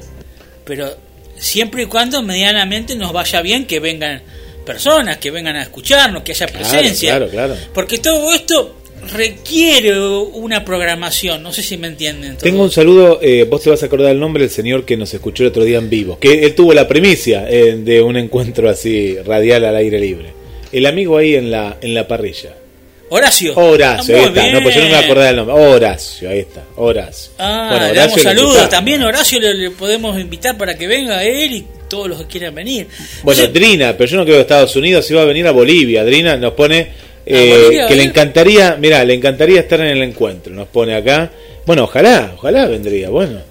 pero 0.63 0.95
siempre 1.37 1.83
y 1.83 1.85
cuando 1.87 2.21
medianamente 2.21 2.95
nos 2.95 3.11
vaya 3.11 3.41
bien 3.41 3.65
que 3.65 3.79
vengan 3.79 4.21
personas, 4.65 5.17
que 5.17 5.31
vengan 5.31 5.55
a 5.55 5.63
escucharnos, 5.63 6.23
que 6.23 6.31
haya 6.31 6.47
presencia. 6.47 7.11
Claro, 7.11 7.29
claro, 7.29 7.55
claro. 7.55 7.71
Porque 7.73 7.97
todo 7.97 8.33
esto 8.33 8.75
requiere 9.11 9.99
una 9.99 10.63
programación, 10.65 11.41
no 11.43 11.51
sé 11.53 11.63
si 11.63 11.77
me 11.77 11.87
entienden. 11.87 12.37
Tengo 12.37 12.63
un 12.63 12.71
saludo, 12.71 13.19
eh, 13.21 13.45
vos 13.49 13.61
te 13.63 13.69
vas 13.69 13.81
a 13.83 13.85
acordar 13.87 14.11
el 14.11 14.19
nombre 14.19 14.43
del 14.43 14.51
señor 14.51 14.85
que 14.85 14.97
nos 14.97 15.13
escuchó 15.13 15.43
el 15.43 15.49
otro 15.49 15.63
día 15.63 15.77
en 15.77 15.89
vivo, 15.89 16.17
que 16.19 16.43
él 16.45 16.55
tuvo 16.55 16.73
la 16.73 16.87
primicia 16.87 17.45
eh, 17.49 17.77
de 17.77 18.01
un 18.01 18.17
encuentro 18.17 18.69
así 18.69 19.17
radial 19.25 19.65
al 19.65 19.75
aire 19.75 19.99
libre. 19.99 20.33
El 20.71 20.85
amigo 20.85 21.17
ahí 21.17 21.35
en 21.35 21.49
la, 21.51 21.77
en 21.81 21.93
la 21.93 22.07
parrilla. 22.07 22.55
Horacio. 23.11 23.55
Horacio, 23.55 24.15
Ah, 24.15 24.19
ahí 24.19 24.25
está. 24.27 24.51
No, 24.51 24.61
pues 24.61 24.75
yo 24.75 24.83
no 24.83 24.89
me 24.89 24.95
acordaba 24.95 25.25
del 25.27 25.35
nombre. 25.37 25.55
Horacio, 25.55 26.29
ahí 26.29 26.39
está. 26.39 26.63
Horacio. 26.75 27.31
Ah, 27.39 27.69
Bueno, 27.71 27.85
le 27.85 27.91
Horacio 27.93 28.01
damos 28.01 28.17
lo 28.23 28.23
saludos. 28.51 28.69
También 28.69 29.01
Horacio 29.01 29.39
le, 29.39 29.53
le 29.55 29.71
podemos 29.71 30.19
invitar 30.19 30.55
para 30.57 30.77
que 30.77 30.85
venga 30.87 31.23
él 31.23 31.53
y 31.53 31.65
todos 31.89 32.07
los 32.07 32.19
que 32.21 32.27
quieran 32.27 32.53
venir. 32.53 32.85
Bueno, 33.23 33.47
Drina, 33.47 33.95
pero 33.97 34.11
yo 34.11 34.17
no 34.17 34.23
creo 34.25 34.35
que 34.35 34.41
Estados 34.41 34.75
Unidos 34.75 35.09
iba 35.09 35.23
a 35.23 35.25
venir 35.25 35.47
a 35.47 35.51
Bolivia. 35.51 36.03
Drina 36.05 36.37
nos 36.37 36.53
pone 36.53 36.87
eh, 37.29 37.57
Bolivia, 37.63 37.87
que 37.87 37.95
le 37.95 38.03
¿eh? 38.03 38.05
encantaría, 38.05 38.75
mira, 38.79 39.03
le 39.05 39.13
encantaría 39.13 39.59
estar 39.61 39.79
en 39.81 39.87
el 39.87 40.03
encuentro. 40.03 40.53
Nos 40.53 40.67
pone 40.67 40.95
acá. 40.95 41.31
Bueno, 41.65 41.83
ojalá, 41.83 42.33
ojalá 42.35 42.65
vendría. 42.67 43.09
Bueno, 43.09 43.41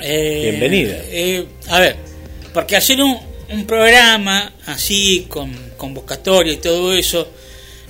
eh, 0.00 0.40
bienvenida. 0.50 0.96
eh, 1.10 1.44
a 1.68 1.80
ver, 1.80 1.96
porque 2.54 2.76
hacer 2.76 3.00
un, 3.02 3.18
un 3.50 3.66
programa 3.66 4.54
así, 4.66 5.26
con 5.28 5.52
convocatoria 5.76 6.52
y 6.54 6.56
todo 6.56 6.94
eso, 6.94 7.28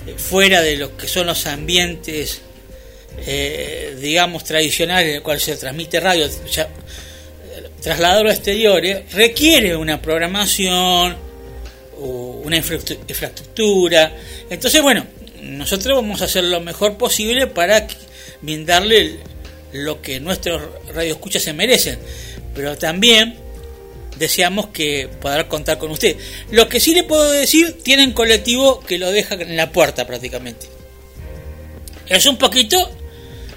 eh, 0.05 0.13
fuera 0.17 0.61
de 0.61 0.75
lo 0.77 0.97
que 0.97 1.07
son 1.07 1.27
los 1.27 1.45
ambientes, 1.47 2.41
eh, 3.25 3.95
digamos, 3.99 4.43
tradicionales 4.43 5.09
en 5.09 5.15
el 5.15 5.21
cual 5.23 5.39
se 5.39 5.55
transmite 5.55 5.99
radio, 5.99 6.27
ya, 6.51 6.63
eh, 6.63 7.69
trasladado 7.81 8.27
a 8.27 8.31
exteriores, 8.31 9.11
requiere 9.13 9.75
una 9.75 10.01
programación, 10.01 11.15
una 11.99 12.57
infraestru- 12.57 12.99
infraestructura. 13.07 14.11
Entonces, 14.49 14.81
bueno, 14.81 15.05
nosotros 15.47 15.95
vamos 15.95 16.21
a 16.21 16.25
hacer 16.25 16.43
lo 16.43 16.61
mejor 16.61 16.97
posible 16.97 17.47
para 17.47 17.87
brindarle 18.41 19.19
lo 19.71 20.01
que 20.01 20.19
nuestros 20.19 20.61
radioescuchas 20.93 21.43
se 21.43 21.53
merecen. 21.53 21.99
Pero 22.53 22.77
también 22.77 23.35
deseamos 24.17 24.67
que 24.67 25.09
poder 25.21 25.47
contar 25.47 25.77
con 25.77 25.91
usted. 25.91 26.17
Lo 26.51 26.67
que 26.69 26.79
sí 26.79 26.93
le 26.93 27.03
puedo 27.03 27.31
decir, 27.31 27.81
tienen 27.83 28.13
colectivo 28.13 28.79
que 28.81 28.97
lo 28.97 29.11
deja 29.11 29.35
en 29.35 29.55
la 29.55 29.71
puerta 29.71 30.05
prácticamente. 30.07 30.67
Es 32.07 32.25
un 32.25 32.37
poquito 32.37 32.77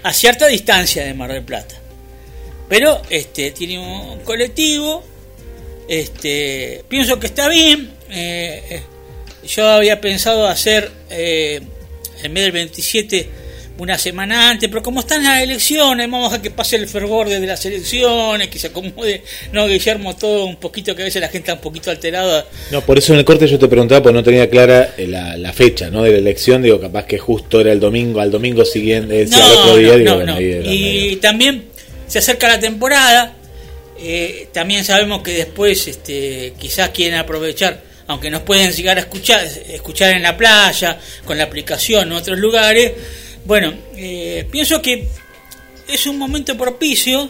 a 0.03 0.13
cierta 0.13 0.47
distancia 0.47 1.05
de 1.05 1.15
Mar 1.15 1.33
del 1.33 1.45
Plata. 1.45 1.77
Pero 2.69 3.03
este 3.11 3.51
tiene 3.51 3.79
un 3.79 4.21
colectivo. 4.21 5.05
Este 5.89 6.85
pienso 6.89 7.19
que 7.19 7.27
está 7.27 7.49
bien. 7.49 7.91
eh, 8.11 8.63
eh, 8.71 8.83
yo 9.47 9.67
había 9.69 10.01
pensado 10.01 10.47
hacer 10.47 10.91
eh, 11.09 11.61
en 12.25 12.35
vez 12.35 12.45
del 12.45 12.53
27 12.53 13.29
una 13.79 13.97
semana 13.97 14.51
antes, 14.51 14.69
pero 14.69 14.83
como 14.83 15.01
están 15.01 15.25
las 15.25 15.43
elecciones, 15.43 16.11
vamos 16.11 16.35
a 16.35 16.43
que 16.43 16.51
pase 16.51 16.77
el 16.77 16.87
fervor 16.87 17.31
desde 17.31 17.47
las 17.47 17.65
elecciones, 17.65 18.49
que 18.49 18.59
se 18.59 18.67
acomode, 18.67 19.23
no, 19.53 19.67
Guillermo, 19.67 20.15
todo 20.17 20.45
un 20.45 20.57
poquito, 20.57 20.95
que 20.95 21.01
a 21.01 21.05
veces 21.07 21.23
la 21.23 21.29
gente 21.29 21.39
está 21.51 21.55
un 21.55 21.61
poquito 21.63 21.91
alterada. 21.91 22.45
No, 22.73 22.83
por 22.85 22.99
eso 22.99 23.15
en 23.15 23.21
el 23.21 23.25
corte 23.25 23.47
yo 23.49 23.59
te 23.59 23.69
preguntaba, 23.69 24.03
porque 24.03 24.15
no 24.19 24.23
tenía 24.23 24.51
clara 24.51 24.93
eh, 24.99 25.07
la, 25.07 25.35
la 25.39 25.53
fecha 25.55 25.89
¿no? 25.89 26.03
de 26.03 26.11
la 26.13 26.19
elección, 26.19 26.61
digo, 26.61 26.79
capaz 26.79 27.07
que 27.07 27.17
justo 27.17 27.59
era 27.59 27.73
el 27.73 27.81
domingo, 27.81 28.21
al 28.21 28.31
domingo 28.31 28.67
siguiente, 28.67 29.23
eh, 29.23 29.29
al 29.33 29.43
otro 29.53 29.77
día, 29.79 29.93
no, 29.93 29.97
digo, 29.99 30.11
no, 30.11 30.17
bueno, 30.17 30.33
no. 30.33 30.39
ahí 30.39 30.51
era 30.53 30.71
Y 30.71 30.83
medio- 30.83 31.21
también 31.21 31.65
se 32.07 32.19
acerca 32.19 32.49
la 32.49 32.61
temporada. 32.61 33.35
eh, 33.99 34.49
también 34.53 34.85
sabemos 34.85 35.23
que 35.23 35.33
después 35.33 35.87
este, 35.89 36.53
quizás 36.59 36.91
quieren 36.91 37.19
aprovechar, 37.19 37.81
aunque 38.11 38.31
nos 38.31 38.43
pueden 38.43 38.73
llegar 38.73 38.97
a 38.97 39.01
escuchar, 39.01 39.47
escuchar 39.69 40.11
en 40.15 40.23
la 40.23 40.37
playa, 40.37 40.99
con 41.25 41.39
la 41.39 41.45
aplicación 41.45 42.09
en 42.09 42.13
otros 42.13 42.39
lugares. 42.39 42.93
Bueno, 43.45 43.73
eh, 43.97 44.45
pienso 44.51 44.83
que 44.83 45.07
es 45.89 46.07
un 46.07 46.19
momento 46.19 46.57
propicio. 46.57 47.29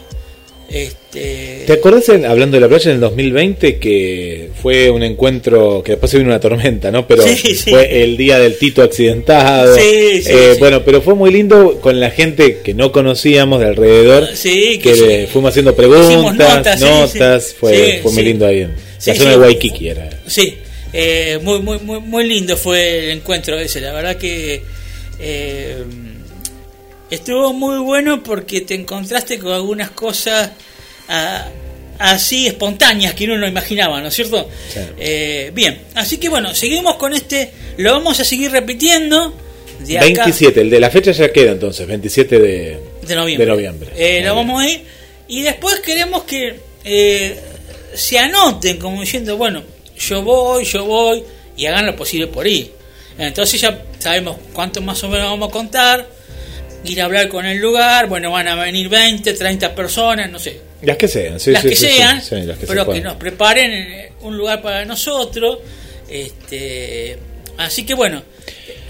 Este, 0.69 1.63
¿Te 1.67 1.73
acordás, 1.73 2.07
en- 2.09 2.25
hablando 2.25 2.55
de 2.55 2.61
la 2.61 2.69
playa, 2.69 2.91
en 2.91 2.95
el 2.95 3.01
2020, 3.01 3.77
que 3.77 4.51
fue 4.61 4.89
un 4.89 5.03
encuentro, 5.03 5.83
que 5.83 5.91
después 5.93 6.09
se 6.09 6.17
vino 6.17 6.29
una 6.29 6.39
tormenta, 6.39 6.89
¿no? 6.91 7.05
Pero 7.05 7.23
Sí, 7.23 7.55
sí. 7.55 7.69
fue 7.71 8.03
el 8.03 8.15
día 8.15 8.39
del 8.39 8.57
Tito 8.57 8.81
accidentado. 8.81 9.75
Sí, 9.75 10.21
sí, 10.23 10.29
Eh. 10.31 10.55
Bueno, 10.59 10.81
pero 10.85 11.01
fue 11.01 11.13
muy 11.15 11.29
lindo 11.31 11.79
con 11.81 11.99
la 11.99 12.09
gente 12.09 12.59
que 12.63 12.73
no 12.73 12.93
conocíamos 12.93 13.59
de 13.59 13.67
alrededor, 13.67 14.29
Sí, 14.33 14.79
que 14.81 14.93
que 14.93 15.29
fuimos 15.31 15.49
haciendo 15.49 15.75
preguntas, 15.75 16.77
Hicimos 16.77 17.15
notas, 17.15 17.53
fue, 17.59 17.99
muy 18.05 18.23
lindo 18.23 18.47
ahí 18.47 18.61
en 18.61 18.75
la 19.05 19.15
zona 19.15 19.31
de 19.31 19.37
Waikiki 19.37 19.89
era. 19.89 20.09
Sí, 20.25 20.57
eh, 20.93 21.39
muy, 21.41 21.59
muy, 21.59 21.79
muy, 21.79 21.99
muy 21.99 22.27
lindo 22.27 22.57
fue 22.57 23.05
el 23.05 23.09
encuentro 23.17 23.57
ese. 23.59 23.81
La 23.81 23.93
verdad 23.93 24.17
que 24.17 24.63
eh, 25.19 25.83
estuvo 27.09 27.53
muy 27.53 27.79
bueno 27.79 28.23
porque 28.23 28.61
te 28.61 28.75
encontraste 28.75 29.39
con 29.39 29.53
algunas 29.53 29.91
cosas 29.91 30.51
ah, 31.07 31.47
así 31.99 32.47
espontáneas 32.47 33.13
que 33.13 33.25
uno 33.25 33.37
no 33.37 33.47
imaginaba, 33.47 34.01
¿no 34.01 34.07
es 34.07 34.13
cierto? 34.13 34.49
Eh, 34.97 35.51
bien, 35.53 35.81
así 35.95 36.17
que 36.17 36.29
bueno, 36.29 36.53
seguimos 36.55 36.95
con 36.95 37.13
este, 37.13 37.51
lo 37.77 37.93
vamos 37.93 38.19
a 38.19 38.23
seguir 38.23 38.51
repitiendo. 38.51 39.35
De 39.79 39.97
acá, 39.97 40.25
27, 40.25 40.61
el 40.61 40.69
de 40.69 40.79
la 40.79 40.89
fecha 40.89 41.11
ya 41.11 41.31
queda 41.31 41.51
entonces, 41.51 41.87
27 41.87 42.39
de, 42.39 42.79
de 43.07 43.15
noviembre. 43.15 43.45
de 43.45 43.51
noviembre. 43.51 43.89
Eh, 43.95 44.21
lo 44.23 44.35
vamos 44.35 44.61
a 44.61 44.69
ir. 44.69 44.81
Y 45.27 45.41
después 45.41 45.79
queremos 45.79 46.23
que 46.23 46.59
eh, 46.83 47.39
se 47.93 48.19
anoten 48.19 48.77
como 48.77 49.01
diciendo, 49.01 49.37
bueno, 49.37 49.63
yo 50.07 50.21
voy, 50.23 50.63
yo 50.65 50.85
voy, 50.85 51.23
y 51.57 51.65
hagan 51.65 51.85
lo 51.85 51.95
posible 51.95 52.27
por 52.27 52.47
ir. 52.47 52.71
Entonces 53.17 53.59
ya 53.61 53.81
sabemos 53.99 54.37
cuánto 54.53 54.81
más 54.81 55.03
o 55.03 55.09
menos 55.09 55.29
vamos 55.29 55.49
a 55.49 55.51
contar, 55.51 56.07
ir 56.85 57.01
a 57.01 57.05
hablar 57.05 57.27
con 57.29 57.45
el 57.45 57.57
lugar, 57.59 58.07
bueno, 58.07 58.31
van 58.31 58.47
a 58.47 58.55
venir 58.55 58.89
20, 58.89 59.33
30 59.33 59.75
personas, 59.75 60.29
no 60.31 60.39
sé, 60.39 60.59
Las 60.81 60.97
que 60.97 61.07
sean, 61.07 61.39
sí, 61.39 61.51
las 61.51 61.61
sí, 61.61 61.69
que 61.69 61.75
sí, 61.75 61.85
sean, 61.87 62.15
las 62.47 62.57
que 62.57 62.65
se 62.65 62.67
pero 62.73 62.89
que 62.91 63.01
nos 63.01 63.15
preparen 63.15 64.09
un 64.21 64.35
lugar 64.37 64.61
para 64.61 64.83
nosotros. 64.85 65.59
Este, 66.09 67.17
así 67.57 67.83
que 67.85 67.93
bueno, 67.93 68.21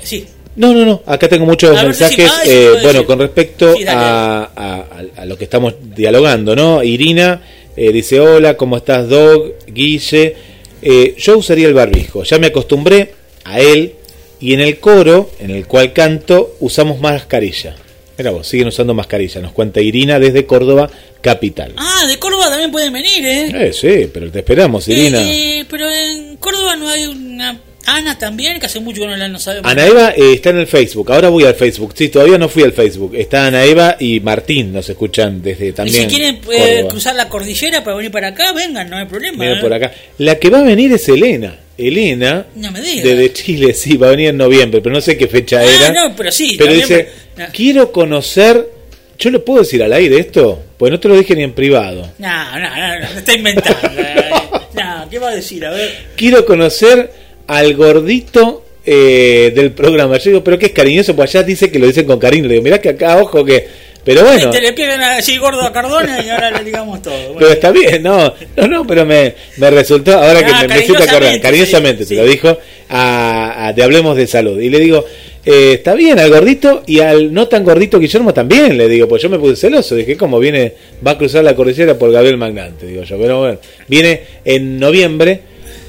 sí. 0.04 0.26
No, 0.56 0.74
no, 0.74 0.86
no. 0.86 1.02
Acá 1.06 1.30
tengo 1.30 1.46
muchos 1.46 1.72
ver, 1.76 1.86
mensajes. 1.86 2.30
eh, 2.46 2.70
bueno, 2.74 2.88
decir. 2.94 3.06
con 3.06 3.20
respecto 3.20 3.74
Sí, 3.74 3.84
dale, 3.86 4.00
a, 4.02 4.52
a- 4.56 5.22
a 5.22 5.26
lo 5.26 5.38
que 5.38 5.46
estamos 5.46 5.76
dialogando, 5.96 6.56
¿no? 6.56 6.84
Irina 6.84 7.42
eh, 7.78 7.92
dice: 7.92 8.20
Hola, 8.20 8.58
¿cómo 8.58 8.78
estás, 8.78 9.08
Dog? 9.08 9.54
Guille. 9.68 10.36
Eh, 10.82 11.16
yo 11.18 11.38
usaría 11.38 11.68
el 11.68 11.74
barbijo. 11.74 12.24
Ya 12.24 12.40
me 12.40 12.48
acostumbré 12.48 13.14
a 13.44 13.60
él. 13.60 13.96
Y 14.40 14.54
en 14.54 14.62
el 14.62 14.80
coro, 14.80 15.30
en 15.40 15.52
el 15.52 15.68
cual 15.68 15.94
canto, 15.94 16.56
usamos 16.60 17.00
mascarilla. 17.00 17.76
Mira 18.18 18.32
vos, 18.32 18.48
siguen 18.48 18.68
usando 18.68 18.94
mascarilla. 18.94 19.42
Nos 19.42 19.52
cuenta 19.52 19.82
Irina 19.82 20.20
desde 20.20 20.46
Córdoba, 20.46 20.90
capital. 21.22 21.74
Ah, 21.78 22.06
de 22.08 22.18
Córdoba 22.20 22.50
también 22.50 22.72
pueden 22.72 22.94
venir, 22.94 23.26
¿eh? 23.26 23.68
Eh, 23.68 23.74
sí, 23.74 24.10
pero 24.12 24.32
te 24.32 24.40
esperamos, 24.40 24.88
Irina. 24.88 25.22
Eh, 25.22 25.60
eh, 25.60 25.66
pero 25.70 25.92
en 25.92 26.38
Córdoba 26.38 26.76
no 26.76 26.88
hay 26.90 27.06
una 27.06 27.60
Ana 27.86 28.18
también, 28.18 28.60
que 28.60 28.68
hace 28.68 28.80
mucho 28.80 29.02
que 29.02 29.08
no 29.08 29.18
la 29.18 29.28
no 29.28 29.40
sabemos. 29.40 29.70
Ana 29.70 29.86
Eva 29.86 30.12
eh, 30.12 30.34
está 30.34 30.52
en 30.52 30.58
el 30.60 30.68
Facebook. 30.68 31.12
Ahora 31.12 31.30
voy 31.30 31.46
al 31.46 31.56
Facebook. 31.56 31.94
Sí, 31.96 32.10
todavía 32.10 32.38
no 32.38 32.48
fui 32.48 32.64
al 32.64 32.74
Facebook. 32.74 33.16
Está 33.16 33.48
Ana 33.48 33.64
Eva 33.64 33.98
y 34.00 34.20
Martín. 34.20 34.72
Nos 34.74 34.88
escuchan 34.90 35.42
desde 35.42 35.68
y 35.68 35.72
también. 35.72 36.10
si 36.10 36.16
quieren 36.16 36.40
eh, 36.52 36.86
cruzar 36.90 37.16
la 37.16 37.28
cordillera 37.28 37.84
para 37.84 37.98
venir 37.98 38.12
para 38.12 38.28
acá, 38.30 38.52
vengan, 38.54 38.90
no 38.90 38.98
hay 38.98 39.06
problema. 39.06 39.46
¿eh? 39.52 39.58
por 39.62 39.74
acá. 39.74 39.92
La 40.20 40.38
que 40.38 40.50
va 40.50 40.60
a 40.60 40.64
venir 40.64 40.92
es 40.94 41.08
Elena. 41.10 41.58
Elena, 41.78 42.46
No 42.56 42.72
me 42.72 42.80
digas. 42.82 43.04
desde 43.04 43.34
Chile, 43.34 43.74
sí, 43.76 43.98
va 43.98 44.08
a 44.08 44.12
venir 44.12 44.30
en 44.30 44.38
noviembre, 44.38 44.82
pero 44.82 44.94
no 44.94 45.02
sé 45.02 45.18
qué 45.18 45.28
fecha 45.28 45.60
Ah, 45.60 45.64
era. 45.66 45.92
no, 45.92 46.16
pero 46.16 46.32
sí, 46.32 46.56
Pero 46.58 46.74
dice, 46.74 47.10
quiero 47.54 47.92
conocer... 47.92 48.80
¿Yo 49.18 49.30
le 49.30 49.38
puedo 49.38 49.60
decir 49.62 49.84
al 49.84 49.94
aire 49.94 50.20
esto? 50.20 50.64
Pues 50.78 50.92
no 50.92 51.00
te 51.00 51.08
lo 51.08 51.16
dije 51.16 51.36
ni 51.36 51.44
en 51.44 51.54
privado. 51.54 52.12
No, 52.18 52.60
no, 52.60 52.76
no, 52.76 53.00
no, 53.00 53.06
está 53.20 53.34
inventando. 53.36 53.88
eh. 54.02 54.30
no, 54.74 55.08
¿qué 55.12 55.20
va 55.20 55.30
a 55.30 55.36
decir? 55.36 55.64
A 55.64 55.70
ver. 55.70 56.08
Quiero 56.16 56.44
conocer 56.44 57.12
al 57.52 57.74
gordito 57.76 58.64
eh, 58.86 59.52
del 59.54 59.72
programa. 59.74 60.18
Yo 60.18 60.30
digo, 60.32 60.44
pero 60.44 60.58
que 60.58 60.68
es 60.68 60.72
cariñoso, 60.72 61.14
pues 61.16 61.36
allá 61.36 61.44
dice 61.44 61.70
que 61.70 61.80
lo 61.80 61.86
dicen 61.88 62.06
con 62.06 62.18
cariño. 62.18 62.44
Le 62.48 62.54
digo, 62.56 62.64
mirá 62.64 62.80
que 62.80 62.90
acá, 62.90 63.18
ojo 63.22 63.44
que... 63.44 63.92
Pero 64.04 64.24
bueno, 64.24 64.50
Te 64.50 64.62
le 64.62 64.74
pegan 64.74 65.00
así 65.04 65.38
gordo 65.38 65.62
a 65.62 65.72
Cardona 65.72 66.24
y 66.26 66.30
ahora 66.30 66.50
le 66.50 66.64
digamos 66.64 67.04
todo. 67.04 67.14
Bueno. 67.14 67.36
pero 67.38 67.52
está 67.52 67.70
bien, 67.72 68.02
no, 68.02 68.34
no, 68.58 68.68
no, 68.68 68.88
pero 68.88 69.06
me, 69.06 69.36
me 69.58 69.70
resultó, 69.70 70.14
ahora 70.14 70.40
que 70.44 70.52
Ah, 70.52 70.62
me, 70.64 70.70
me 70.70 70.76
hiciste 70.80 70.94
acordar, 71.04 71.40
cariñosamente, 71.40 71.42
cariñosamente 71.42 72.06
sí, 72.06 72.16
te 72.16 72.22
lo 72.24 72.28
dijo, 72.28 72.58
a, 72.90 73.68
a- 73.68 73.76
te 73.76 73.84
hablemos 73.84 74.18
de 74.18 74.26
salud. 74.26 74.60
Y 74.60 74.72
le 74.72 74.80
digo, 74.80 75.06
eh, 75.46 75.74
está 75.74 75.94
bien, 75.94 76.18
al 76.18 76.32
gordito 76.32 76.82
y 76.88 77.00
al 77.00 77.32
no 77.32 77.48
tan 77.48 77.64
gordito 77.64 78.00
Guillermo 78.00 78.34
también, 78.34 78.76
le 78.76 78.88
digo, 78.90 79.08
pues 79.08 79.22
yo 79.22 79.30
me 79.30 79.38
puse 79.38 79.56
celoso, 79.56 79.94
dije, 79.96 80.18
como 80.18 80.40
viene, 80.40 80.74
va 81.06 81.12
a 81.12 81.18
cruzar 81.20 81.44
la 81.44 81.56
cordillera 81.56 81.94
por 82.00 82.12
Gabriel 82.12 82.38
Magnante, 82.38 82.88
digo 82.88 83.04
yo, 83.04 83.20
pero 83.20 83.40
bueno, 83.42 83.60
viene 83.88 84.22
en 84.44 84.80
noviembre, 84.80 85.42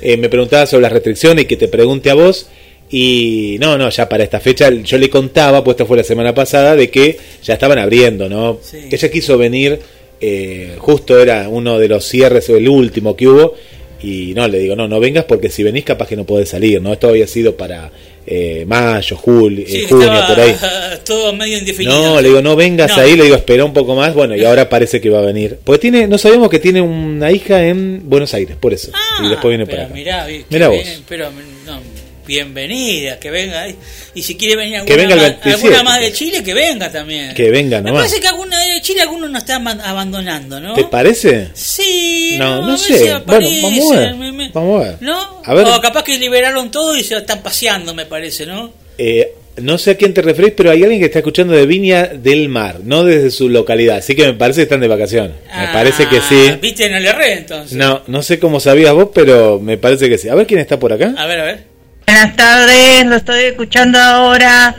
eh, 0.02 0.16
me 0.16 0.28
preguntaba 0.28 0.66
sobre 0.66 0.82
las 0.82 0.92
restricciones 0.92 1.44
y 1.44 1.48
que 1.48 1.56
te 1.56 1.68
pregunte 1.68 2.10
a 2.10 2.14
vos. 2.14 2.48
Y 2.90 3.56
no, 3.58 3.78
no, 3.78 3.88
ya 3.88 4.06
para 4.08 4.22
esta 4.22 4.38
fecha 4.38 4.68
yo 4.70 4.98
le 4.98 5.08
contaba, 5.08 5.64
pues 5.64 5.76
esta 5.76 5.86
fue 5.86 5.96
la 5.96 6.04
semana 6.04 6.34
pasada, 6.34 6.76
de 6.76 6.90
que 6.90 7.16
ya 7.42 7.54
estaban 7.54 7.78
abriendo, 7.78 8.28
¿no? 8.28 8.60
Ella 8.90 9.10
quiso 9.10 9.38
venir, 9.38 9.78
eh, 10.20 10.74
justo 10.76 11.18
era 11.18 11.48
uno 11.48 11.78
de 11.78 11.88
los 11.88 12.04
cierres, 12.04 12.50
o 12.50 12.56
el 12.56 12.68
último 12.68 13.16
que 13.16 13.28
hubo, 13.28 13.54
y 14.02 14.34
no, 14.34 14.46
le 14.46 14.58
digo, 14.58 14.76
no, 14.76 14.88
no 14.88 15.00
vengas 15.00 15.24
porque 15.24 15.48
si 15.48 15.62
venís 15.62 15.84
capaz 15.84 16.08
que 16.08 16.16
no 16.16 16.26
podés 16.26 16.50
salir, 16.50 16.82
¿no? 16.82 16.92
Esto 16.92 17.08
había 17.08 17.26
sido 17.26 17.56
para 17.56 17.90
eh, 18.26 18.64
mayo, 18.66 19.16
julio, 19.16 19.64
Sí, 19.68 19.84
junio, 19.88 20.08
por 20.28 20.40
ahí. 20.40 20.54
todo 21.04 21.32
medio 21.32 21.58
indefinido. 21.58 22.00
No, 22.14 22.20
le 22.20 22.28
digo, 22.28 22.42
no 22.42 22.54
vengas 22.56 22.96
No. 22.96 23.02
ahí, 23.02 23.16
le 23.16 23.24
digo, 23.24 23.36
espera 23.36 23.64
un 23.64 23.72
poco 23.72 23.94
más, 23.94 24.14
bueno, 24.14 24.36
y 24.36 24.44
ahora 24.44 24.68
parece 24.68 25.00
que 25.00 25.10
va 25.10 25.18
a 25.18 25.22
venir. 25.22 25.58
Porque 25.64 25.80
tiene, 25.80 26.06
no 26.06 26.18
sabemos 26.18 26.48
que 26.50 26.58
tiene 26.58 26.80
una 26.80 27.30
hija 27.32 27.64
en 27.64 28.02
Buenos 28.08 28.32
Aires, 28.34 28.56
por 28.58 28.72
eso. 28.72 28.90
y 29.24 29.28
después 29.28 29.50
viene 29.56 29.64
Ah, 29.64 29.70
para 29.70 29.84
acá. 29.84 29.94
Mirá, 29.94 30.26
Mirá 30.50 30.68
vos. 30.68 31.02
pero 31.08 31.28
no, 31.66 31.80
bienvenida, 32.26 33.18
que 33.18 33.30
venga. 33.30 33.62
ahí. 33.62 33.76
Y 34.14 34.22
si 34.22 34.36
quiere 34.36 34.56
venir 34.56 34.82
Que 34.84 34.92
alguna, 34.94 34.96
venga 34.96 35.16
más, 35.16 35.40
27, 35.44 35.54
alguna 35.66 35.82
más 35.82 36.00
de 36.00 36.12
Chile, 36.12 36.42
que 36.44 36.54
venga 36.54 36.90
también. 36.92 37.34
Que 37.34 37.50
venga 37.50 37.80
Me 37.80 37.92
parece 37.92 38.20
que 38.20 38.28
alguna 38.28 38.58
de 38.58 38.80
Chile 38.82 39.02
algunos 39.02 39.30
nos 39.30 39.42
están 39.42 39.66
abandonando, 39.80 40.60
¿no? 40.60 40.74
¿Te 40.74 40.84
parece? 40.84 41.48
Sí, 41.54 42.36
No, 42.38 42.62
no 42.66 42.76
sé. 42.76 43.12
Bueno, 43.26 43.48
vamos 43.62 43.96
a 43.96 44.00
ver. 44.00 44.14
me- 44.16 44.32
me- 44.32 44.50
Vamos 44.50 44.84
a 44.84 44.88
ver. 44.88 44.96
¿No? 45.00 45.42
A 45.44 45.54
ver. 45.54 45.66
O 45.66 45.80
capaz 45.80 46.02
que 46.04 46.18
liberaron 46.18 46.70
todo 46.70 46.96
y 46.96 47.02
se 47.04 47.14
lo 47.14 47.20
están 47.20 47.42
paseando, 47.42 47.94
me 47.94 48.06
parece, 48.06 48.46
¿no? 48.46 48.72
Eh, 48.98 49.34
no 49.56 49.76
sé 49.78 49.90
a 49.92 49.96
quién 49.96 50.14
te 50.14 50.22
referís, 50.22 50.52
pero 50.56 50.70
hay 50.70 50.82
alguien 50.82 51.00
que 51.00 51.06
está 51.06 51.18
escuchando 51.18 51.52
de 51.54 51.66
Viña 51.66 52.06
del 52.06 52.48
Mar, 52.48 52.80
no 52.84 53.04
desde 53.04 53.30
su 53.30 53.48
localidad. 53.48 53.98
Así 53.98 54.14
que 54.14 54.24
me 54.26 54.32
parece 54.34 54.60
que 54.60 54.62
están 54.64 54.80
de 54.80 54.88
vacaciones. 54.88 55.32
me 55.54 55.66
parece 55.72 56.08
que 56.08 56.20
sí. 56.20 56.46
Ah, 56.50 56.58
Viste, 56.60 56.88
no 56.88 56.98
le 56.98 57.08
erré 57.08 57.32
entonces. 57.34 57.76
No, 57.76 58.02
no 58.06 58.22
sé 58.22 58.38
cómo 58.38 58.60
sabías 58.60 58.94
vos, 58.94 59.08
pero 59.14 59.58
me 59.60 59.76
parece 59.76 60.08
que 60.08 60.16
sí. 60.18 60.28
A 60.28 60.34
ver 60.34 60.46
quién 60.46 60.60
está 60.60 60.78
por 60.78 60.92
acá. 60.92 61.14
A 61.18 61.26
ver, 61.26 61.40
a 61.40 61.44
ver. 61.44 61.71
Buenas 62.06 62.36
tardes, 62.36 63.06
lo 63.06 63.16
estoy 63.16 63.44
escuchando 63.44 63.98
ahora. 63.98 64.74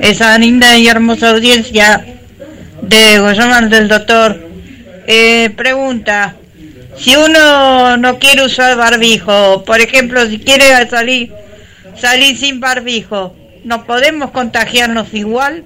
Esa 0.00 0.36
linda 0.38 0.76
y 0.76 0.88
hermosa 0.88 1.30
audiencia 1.30 2.04
de 2.82 3.18
Goyaman 3.18 3.70
del 3.70 3.88
Doctor. 3.88 4.38
Eh, 5.06 5.50
pregunta: 5.56 6.34
si 6.96 7.16
uno 7.16 7.96
no 7.96 8.18
quiere 8.18 8.44
usar 8.44 8.76
barbijo, 8.76 9.64
por 9.64 9.80
ejemplo, 9.80 10.26
si 10.26 10.38
quiere 10.38 10.88
salir, 10.88 11.32
salir 11.98 12.36
sin 12.36 12.60
barbijo, 12.60 13.36
¿nos 13.64 13.84
podemos 13.84 14.30
contagiarnos 14.32 15.14
igual? 15.14 15.64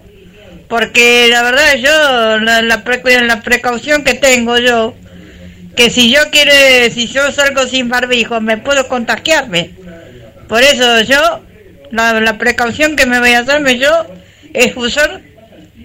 Porque 0.69 1.29
la 1.31 1.43
verdad, 1.43 1.75
yo, 1.77 2.39
la, 2.41 2.63
la, 2.63 2.85
precu- 2.85 3.21
la 3.23 3.41
precaución 3.41 4.05
que 4.05 4.15
tengo 4.15 4.59
yo, 4.59 4.95
que 5.77 5.91
si 5.91 6.11
yo 6.13 6.21
quiero, 6.31 6.53
si 6.93 7.07
yo 7.07 7.31
salgo 7.33 7.67
sin 7.67 7.89
barbijo, 7.89 8.41
me 8.41 8.59
puedo 8.59 8.87
contagiarme. 8.89 9.71
Por 10.49 10.63
eso 10.63 11.01
yo, 11.03 11.41
la, 11.91 12.39
precaución 12.39 12.97
que 12.97 13.07
me 13.07 13.19
voy 13.19 13.33
a 13.33 13.41
hacerme 13.41 13.79
yo 13.79 13.91
es 14.55 14.77
usar 14.77 15.21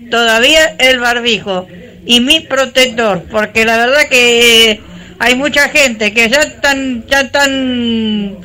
todavía 0.09 0.75
el 0.77 0.99
barbijo 0.99 1.67
y 2.05 2.19
mi 2.19 2.41
protector, 2.41 3.23
porque 3.31 3.65
la 3.65 3.77
verdad 3.77 4.07
que 4.09 4.81
hay 5.19 5.35
mucha 5.35 5.69
gente 5.69 6.13
que 6.13 6.29
ya 6.29 6.41
están, 6.41 7.05
ya 7.07 7.21
están, 7.21 8.37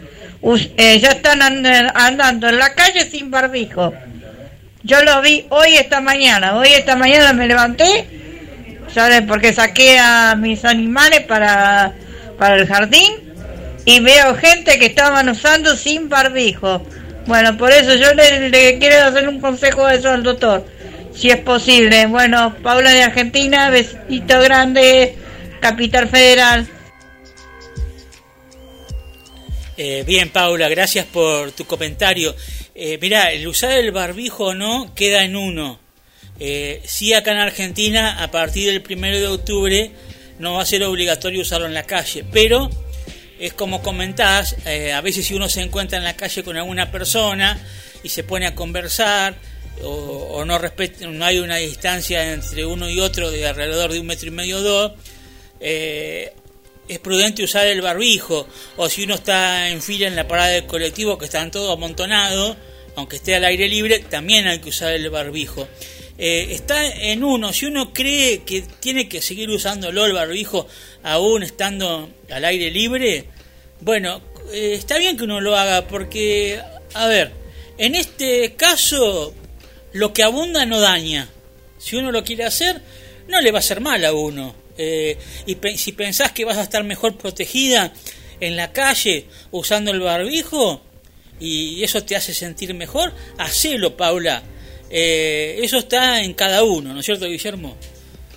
eh, 0.77 0.99
ya 1.01 1.11
están 1.11 1.43
and- 1.43 1.67
andando 1.95 2.49
en 2.49 2.59
la 2.59 2.75
calle 2.75 3.09
sin 3.11 3.31
barbijo. 3.31 3.93
Yo 4.83 5.03
lo 5.03 5.21
vi 5.21 5.47
hoy 5.49 5.75
esta 5.75 6.01
mañana. 6.01 6.57
Hoy 6.57 6.69
esta 6.69 6.95
mañana 6.95 7.33
me 7.33 7.49
levanté, 7.49 8.07
¿sabes? 8.95 9.23
Porque 9.23 9.53
saqué 9.53 9.99
a 9.99 10.37
mis 10.37 10.65
animales 10.65 11.23
para, 11.23 11.93
para 12.39 12.55
el 12.57 12.67
jardín 12.69 13.26
y 13.87 14.01
veo 14.01 14.35
gente 14.35 14.79
que 14.79 14.87
estaban 14.87 15.29
usando 15.29 15.77
sin 15.77 16.11
barbijo. 16.11 16.85
Bueno, 17.27 17.57
por 17.57 17.73
eso 17.73 17.95
yo 17.95 18.13
le, 18.15 18.79
quiero 18.79 19.05
hacer 19.05 19.29
un 19.29 19.41
consejo 19.41 19.87
de 19.87 19.97
eso 19.97 20.11
al 20.11 20.25
doctor, 20.25 20.67
si 21.15 21.31
es 21.31 21.39
posible. 21.39 22.07
Bueno, 22.07 22.55
Paula 22.63 22.91
de 22.91 23.05
Argentina, 23.05 23.71
besito 23.71 24.41
grande, 24.41 25.17
Capital 25.61 26.09
Federal. 26.09 26.69
Eh, 29.77 30.03
bien, 30.05 30.31
Paula, 30.31 30.69
gracias 30.69 31.07
por 31.07 31.53
tu 31.53 31.65
comentario. 31.65 32.35
Eh, 32.75 32.99
mirá, 33.01 33.31
el 33.31 33.47
usar 33.47 33.73
el 33.73 33.93
barbijo 33.93 34.47
o 34.47 34.55
no 34.55 34.93
queda 34.97 35.25
en 35.25 35.37
uno. 35.37 35.79
Eh, 36.41 36.83
sí, 36.85 37.15
acá 37.15 37.33
en 37.33 37.39
Argentina, 37.39 38.21
a 38.21 38.33
partir 38.33 38.67
del 38.69 38.83
primero 38.83 39.19
de 39.19 39.29
octubre, 39.29 39.93
no 40.41 40.55
va 40.55 40.63
a 40.63 40.67
ser 40.67 40.83
obligatorio 40.83 41.43
usarlo 41.43 41.67
en 41.67 41.75
la 41.75 41.85
calle, 41.85 42.25
pero 42.33 42.69
es 43.39 43.53
como 43.53 43.83
comentás, 43.83 44.57
eh, 44.65 44.93
a 44.93 45.01
veces 45.01 45.27
si 45.27 45.35
uno 45.35 45.49
se 45.49 45.61
encuentra 45.61 45.99
en 45.99 46.05
la 46.05 46.17
calle 46.17 46.43
con 46.43 46.57
alguna 46.57 46.91
persona 46.91 47.59
y 48.03 48.09
se 48.09 48.25
pone 48.25 48.47
a 48.47 48.55
conversar 48.55 49.35
o, 49.83 49.89
o 49.89 50.45
no, 50.45 50.59
no 50.59 51.25
hay 51.25 51.39
una 51.39 51.57
distancia 51.57 52.33
entre 52.33 52.65
uno 52.65 52.89
y 52.89 53.01
otro 53.01 53.31
de 53.31 53.47
alrededor 53.47 53.93
de 53.93 54.01
un 54.01 54.07
metro 54.07 54.29
y 54.29 54.31
medio 54.31 54.59
o 54.59 54.63
dos, 54.63 54.93
eh, 55.61 56.33
es 56.89 56.99
prudente 57.01 57.43
usar 57.43 57.67
el 57.67 57.81
barbijo 57.83 58.47
o 58.77 58.89
si 58.89 59.05
uno 59.05 59.15
está 59.15 59.69
en 59.69 59.83
fila 59.83 60.07
en 60.07 60.17
la 60.17 60.29
parada 60.29 60.51
del 60.51 60.67
colectivo 60.67 61.19
que 61.19 61.25
están 61.27 61.51
todos 61.51 61.77
amontonados, 61.77 62.57
aunque 62.95 63.17
esté 63.17 63.35
al 63.35 63.45
aire 63.45 63.69
libre, 63.69 63.99
también 63.99 64.47
hay 64.47 64.61
que 64.61 64.71
usar 64.71 64.93
el 64.93 65.11
barbijo. 65.11 65.69
Eh, 66.19 66.49
está 66.51 66.87
en 66.87 67.23
uno, 67.25 67.53
si 67.53 67.67
uno 67.67 67.93
cree 67.93 68.43
que 68.43 68.63
tiene 68.81 69.07
que 69.09 69.21
seguir 69.21 69.51
usándolo 69.51 70.07
el 70.07 70.15
barbijo 70.15 70.67
aún 71.03 71.43
estando 71.43 72.09
al 72.31 72.45
aire 72.45 72.71
libre, 72.71 73.27
bueno, 73.81 74.23
eh, 74.53 74.73
está 74.75 74.97
bien 74.97 75.17
que 75.19 75.25
uno 75.25 75.41
lo 75.43 75.57
haga 75.57 75.87
porque, 75.87 76.59
a 76.95 77.07
ver, 77.07 77.33
en 77.77 77.95
este 77.95 78.55
caso 78.55 79.35
lo 79.93 80.13
que 80.15 80.23
abunda 80.23 80.65
no 80.65 80.81
daña. 80.81 81.29
Si 81.79 81.97
uno 81.97 82.11
lo 82.11 82.25
quiere 82.25 82.45
hacer, 82.45 82.81
no 83.29 83.41
le 83.43 83.53
va 83.53 83.59
a 83.59 83.61
hacer 83.61 83.81
mal 83.81 84.03
a 84.05 84.13
uno. 84.15 84.55
Eh, 84.79 85.19
y 85.47 85.57
pe- 85.57 85.77
si 85.77 85.93
pensás 85.93 86.33
que 86.33 86.45
vas 86.47 86.57
a 86.57 86.63
estar 86.63 86.83
mejor 86.85 87.17
protegida 87.19 87.93
en 88.41 88.57
la 88.57 88.73
calle 88.73 89.27
usando 89.51 89.91
el 89.91 90.01
barbijo 90.01 90.83
y 91.41 91.83
eso 91.85 92.03
te 92.05 92.17
hace 92.17 92.33
sentir 92.33 92.73
mejor, 92.73 93.13
hacelo, 93.37 93.97
Paula. 93.99 94.43
Eh, 94.91 95.59
eso 95.63 95.79
está 95.79 96.23
en 96.23 96.35
cada 96.35 96.63
uno, 96.65 96.93
¿no 96.95 97.01
es 97.01 97.07
cierto, 97.07 97.27
Guillermo? 97.27 97.77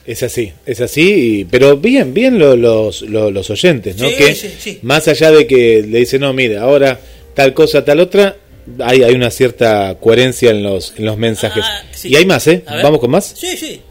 Es 0.05 0.23
así, 0.23 0.51
es 0.65 0.81
así, 0.81 1.45
pero 1.51 1.77
bien, 1.77 2.13
bien 2.13 2.39
lo- 2.39 2.55
los, 2.55 3.03
lo- 3.03 3.29
los 3.29 3.49
oyentes, 3.51 3.97
¿no? 3.97 4.09
Sí, 4.09 4.15
que 4.15 4.33
sí, 4.35 4.49
sí. 4.57 4.79
más 4.81 5.07
allá 5.07 5.29
de 5.31 5.45
que 5.45 5.83
le 5.87 5.99
dicen, 5.99 6.21
no, 6.21 6.33
mire, 6.33 6.57
ahora 6.57 6.99
tal 7.35 7.53
cosa, 7.53 7.85
tal 7.85 7.99
otra, 7.99 8.35
hay, 8.79 9.03
hay 9.03 9.13
una 9.13 9.29
cierta 9.29 9.95
coherencia 9.99 10.49
en 10.49 10.63
los, 10.63 10.93
en 10.97 11.05
los 11.05 11.17
mensajes. 11.17 11.63
Ah. 11.65 11.83
Y 12.03 12.15
hay 12.15 12.25
más, 12.25 12.47
¿eh? 12.47 12.63
Vamos 12.81 12.99
con 12.99 13.11
más. 13.11 13.35
Sí, 13.37 13.55
sí. 13.55 13.81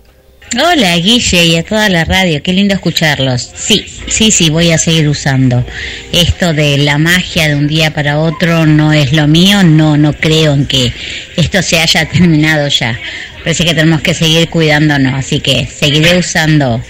Hola 0.56 0.96
Guille 0.96 1.44
y 1.44 1.56
a 1.56 1.62
toda 1.62 1.90
la 1.90 2.06
radio, 2.06 2.42
qué 2.42 2.54
lindo 2.54 2.74
escucharlos. 2.74 3.50
Sí, 3.54 3.84
sí, 4.08 4.30
sí, 4.30 4.48
voy 4.48 4.70
a 4.70 4.78
seguir 4.78 5.06
usando. 5.06 5.62
Esto 6.10 6.54
de 6.54 6.78
la 6.78 6.96
magia 6.96 7.48
de 7.48 7.54
un 7.54 7.68
día 7.68 7.92
para 7.92 8.18
otro 8.18 8.64
no 8.64 8.94
es 8.94 9.12
lo 9.12 9.28
mío, 9.28 9.62
no, 9.62 9.98
no 9.98 10.14
creo 10.14 10.54
en 10.54 10.66
que 10.66 10.90
esto 11.36 11.62
se 11.62 11.78
haya 11.78 12.08
terminado 12.08 12.66
ya. 12.68 12.98
Parece 13.40 13.64
que 13.64 13.74
tenemos 13.74 14.00
que 14.00 14.14
seguir 14.14 14.48
cuidándonos, 14.48 15.12
así 15.14 15.40
que 15.40 15.66
seguiré 15.66 16.16
usando 16.16 16.82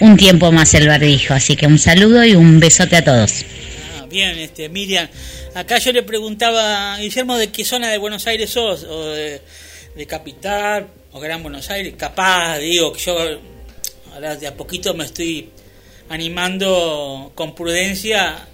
un 0.00 0.16
tiempo 0.16 0.50
más 0.50 0.72
el 0.72 0.88
barbijo. 0.88 1.34
Así 1.34 1.54
que 1.54 1.66
un 1.66 1.78
saludo 1.78 2.24
y 2.24 2.34
un 2.34 2.58
besote 2.60 2.96
a 2.96 3.04
todos. 3.04 3.44
Ah, 4.00 4.06
bien, 4.08 4.38
este, 4.38 4.70
Miriam. 4.70 5.06
Acá 5.54 5.78
yo 5.78 5.92
le 5.92 6.02
preguntaba 6.02 6.96
Guillermo 6.98 7.36
de 7.36 7.48
qué 7.48 7.62
zona 7.62 7.90
de 7.90 7.98
Buenos 7.98 8.26
Aires 8.26 8.50
sos, 8.50 8.84
o 8.84 9.10
de 9.10 10.06
Capital, 10.06 10.86
o 11.16 11.20
Gran 11.20 11.42
Buenos 11.42 11.70
Aires. 11.70 11.94
Capaz, 11.96 12.58
digo, 12.58 12.92
que 12.92 12.98
yo 13.00 13.16
ahora 14.14 14.36
de 14.36 14.46
a 14.46 14.54
poquito 14.54 14.92
me 14.94 15.04
estoy 15.04 15.48
animando 16.08 17.32
con 17.34 17.54
prudencia 17.54 18.46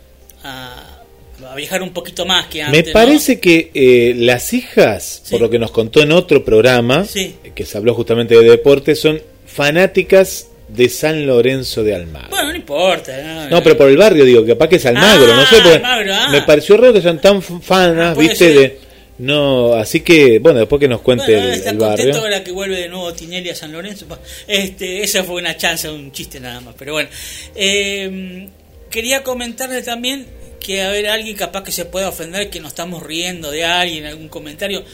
a, 0.43 1.01
a 1.49 1.55
viajar 1.55 1.83
un 1.83 1.91
poquito 1.93 2.25
más 2.27 2.47
que 2.47 2.59
Me 2.59 2.65
antes. 2.79 2.87
¿no? 2.87 2.93
parece 2.93 3.41
que 3.41 3.71
eh, 3.75 4.15
las 4.17 4.53
hijas, 4.53 5.23
por 5.31 5.41
lo 5.41 5.51
que 5.51 5.59
nos 5.59 5.71
contó 5.71 6.01
en 6.03 6.13
otro 6.13 6.45
programa, 6.45 7.05
Sí. 7.05 7.37
que 7.55 7.65
se 7.65 7.77
habló 7.79 7.95
justamente 7.95 8.35
de 8.37 8.49
deporte, 8.49 8.95
son 8.95 9.21
fanáticas 9.47 10.49
de 10.69 10.89
San 10.89 11.27
Lorenzo 11.27 11.83
de 11.83 11.95
Almagro. 11.95 12.31
Bueno, 12.31 12.49
no 12.51 12.57
importa. 12.57 13.21
No, 13.23 13.51
No, 13.51 13.63
pero 13.63 13.77
por 13.77 13.89
el 13.89 13.97
barrio 13.97 14.25
digo, 14.25 14.47
capaz 14.47 14.69
que 14.69 14.77
es 14.77 14.87
Almagro, 14.87 15.33
Ah, 15.33 15.37
no 15.37 15.47
sé, 15.47 15.57
porque 15.57 15.75
Almagro, 15.77 16.15
ah. 16.15 16.29
me 16.31 16.43
pareció 16.43 16.77
raro 16.79 16.93
que 16.95 17.03
sean 17.03 17.21
tan 17.21 17.43
fanas, 17.43 18.15
puede 18.15 18.29
viste, 18.29 18.45
ser. 18.47 18.59
de 18.59 18.81
no, 19.19 19.75
así 19.75 20.01
que 20.01 20.39
bueno, 20.39 20.61
después 20.61 20.81
que 20.81 20.89
nos 20.89 21.01
cuente 21.03 21.33
Bueno, 21.37 21.53
el, 21.53 21.63
el 21.69 21.79
barrio. 21.79 22.17
ahora 22.19 22.43
que 22.43 22.53
vuelve 22.53 22.77
de 22.81 22.89
nuevo 22.89 23.13
Tinelli 23.13 23.51
a 23.51 23.55
San 23.55 23.73
Lorenzo. 23.73 24.07
Este, 24.47 25.03
esa 25.03 25.23
fue 25.25 25.37
una 25.41 25.57
chance, 25.57 25.89
un 25.89 26.11
chiste 26.13 26.41
nada 26.41 26.61
más. 26.61 26.75
Pero 26.79 26.93
bueno, 26.95 27.09
Eh, 27.55 28.49
quería 28.91 29.23
comentarle 29.23 29.83
también 29.83 30.27
que 30.61 30.83
a 30.83 30.91
ver 30.91 31.09
alguien 31.09 31.37
capaz 31.37 31.65
que 31.65 31.73
se 31.73 31.85
pueda 31.85 32.09
ofender 32.09 32.49
que 32.51 32.61
nos 32.61 32.69
estamos 32.69 33.03
riendo 33.03 33.51
de 33.51 33.65
alguien, 33.65 34.07
algún 34.07 34.29
comentario. 34.29 34.85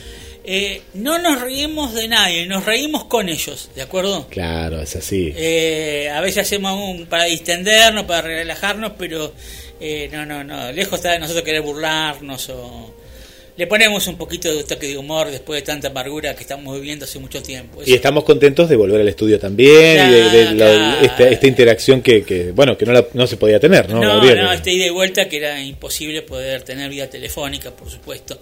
Eh, 0.50 0.80
no 0.94 1.18
nos 1.18 1.42
reímos 1.42 1.92
de 1.94 2.08
nadie, 2.08 2.46
nos 2.46 2.64
reímos 2.64 3.04
con 3.04 3.28
ellos, 3.28 3.70
¿de 3.74 3.82
acuerdo? 3.82 4.26
Claro, 4.30 4.80
es 4.80 4.96
así. 4.96 5.30
Eh, 5.36 6.08
a 6.10 6.22
veces 6.22 6.44
hacemos 6.46 6.72
un 6.72 7.04
para 7.06 7.24
distendernos, 7.24 8.04
para 8.06 8.22
relajarnos, 8.22 8.92
pero 8.98 9.34
eh, 9.78 10.08
no, 10.10 10.24
no, 10.24 10.42
no. 10.44 10.72
Lejos 10.72 10.94
está 11.00 11.12
de 11.12 11.18
nosotros 11.18 11.44
querer 11.44 11.60
burlarnos 11.60 12.48
o 12.48 12.94
le 13.58 13.66
ponemos 13.66 14.06
un 14.06 14.16
poquito 14.16 14.54
de 14.54 14.62
toque 14.62 14.86
de 14.86 14.96
humor 14.96 15.30
después 15.32 15.60
de 15.60 15.66
tanta 15.66 15.88
amargura 15.88 16.34
que 16.34 16.42
estamos 16.42 16.74
viviendo 16.76 17.04
hace 17.04 17.18
mucho 17.18 17.42
tiempo. 17.42 17.80
Y 17.84 17.92
estamos 17.92 18.22
contentos 18.22 18.68
de 18.68 18.76
volver 18.76 19.00
al 19.00 19.08
estudio 19.08 19.38
también 19.40 20.08
y 20.08 20.12
de, 20.12 20.30
de 20.30 20.54
la- 20.54 21.00
esta, 21.02 21.28
esta 21.28 21.46
interacción 21.48 22.00
que, 22.00 22.22
que, 22.22 22.52
bueno, 22.52 22.78
que 22.78 22.86
no, 22.86 22.92
la- 22.92 23.06
no 23.14 23.26
se 23.26 23.36
podía 23.36 23.58
tener, 23.58 23.88
¿no? 23.90 24.00
No, 24.00 24.14
Gabriel? 24.14 24.42
no, 24.44 24.52
este 24.52 24.70
ida 24.72 24.86
y 24.86 24.90
vuelta 24.90 25.28
que 25.28 25.38
era 25.38 25.60
imposible 25.60 26.22
poder 26.22 26.62
tener 26.62 26.88
vía 26.88 27.10
telefónica, 27.10 27.72
por 27.72 27.90
supuesto. 27.90 28.38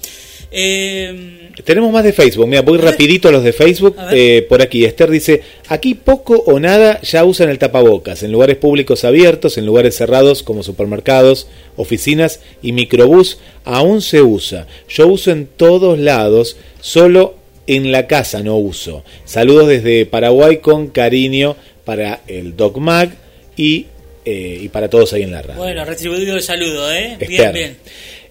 Eh, 0.50 1.50
Tenemos 1.64 1.92
más 1.92 2.04
de 2.04 2.12
Facebook, 2.12 2.46
mira, 2.46 2.62
voy 2.62 2.78
rapidito 2.78 3.28
a 3.28 3.32
los 3.32 3.42
de 3.42 3.52
Facebook. 3.52 3.96
Eh, 4.12 4.46
por 4.48 4.62
aquí, 4.62 4.84
Esther 4.84 5.10
dice, 5.10 5.42
aquí 5.68 5.94
poco 5.94 6.34
o 6.46 6.60
nada 6.60 7.00
ya 7.02 7.24
usan 7.24 7.48
el 7.48 7.58
tapabocas, 7.58 8.22
en 8.22 8.32
lugares 8.32 8.56
públicos 8.56 9.04
abiertos, 9.04 9.58
en 9.58 9.66
lugares 9.66 9.96
cerrados 9.96 10.42
como 10.42 10.62
supermercados, 10.62 11.48
oficinas 11.76 12.40
y 12.62 12.72
microbús, 12.72 13.38
aún 13.64 14.02
se 14.02 14.22
usa. 14.22 14.66
Yo 14.88 15.08
uso 15.08 15.30
en 15.30 15.46
todos 15.46 15.98
lados, 15.98 16.56
solo 16.80 17.34
en 17.66 17.90
la 17.90 18.06
casa 18.06 18.42
no 18.42 18.56
uso. 18.58 19.02
Saludos 19.24 19.68
desde 19.68 20.06
Paraguay 20.06 20.58
con 20.58 20.88
cariño 20.88 21.56
para 21.84 22.20
el 22.28 22.56
Doc 22.56 22.76
Mag 22.78 23.10
y, 23.56 23.86
eh, 24.24 24.58
y 24.62 24.68
para 24.68 24.88
todos 24.88 25.12
ahí 25.12 25.22
en 25.22 25.32
la 25.32 25.42
radio. 25.42 25.60
bueno, 25.62 25.84
retribuido 25.84 26.36
el 26.36 26.42
saludo, 26.42 26.92
¿eh? 26.92 27.16
Bien, 27.28 27.52
bien. 27.52 27.76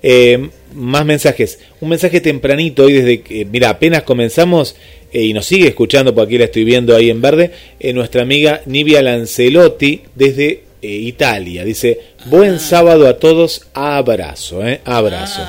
Eh, 0.04 0.50
más 0.74 1.06
mensajes. 1.06 1.60
Un 1.82 1.90
mensaje 1.90 2.22
tempranito 2.22 2.84
hoy 2.84 2.94
desde 2.94 3.22
que, 3.22 3.46
mira, 3.46 3.70
apenas 3.70 4.04
comenzamos 4.04 4.76
eh, 5.12 5.24
y 5.24 5.34
nos 5.34 5.46
sigue 5.46 5.68
escuchando, 5.68 6.14
por 6.14 6.26
aquí 6.26 6.38
la 6.38 6.46
estoy 6.46 6.64
viendo 6.64 6.96
ahí 6.96 7.10
en 7.10 7.22
verde, 7.22 7.52
eh, 7.80 7.94
nuestra 7.94 8.22
amiga 8.22 8.62
Nivia 8.66 9.02
Lancelotti 9.02 10.02
desde 10.14 10.64
eh, 10.82 10.88
Italia. 10.88 11.64
Dice, 11.64 12.00
buen 12.26 12.60
sábado 12.60 13.08
a 13.08 13.18
todos, 13.18 13.68
abrazo, 13.74 14.66
eh, 14.68 14.82
abrazo. 14.86 15.42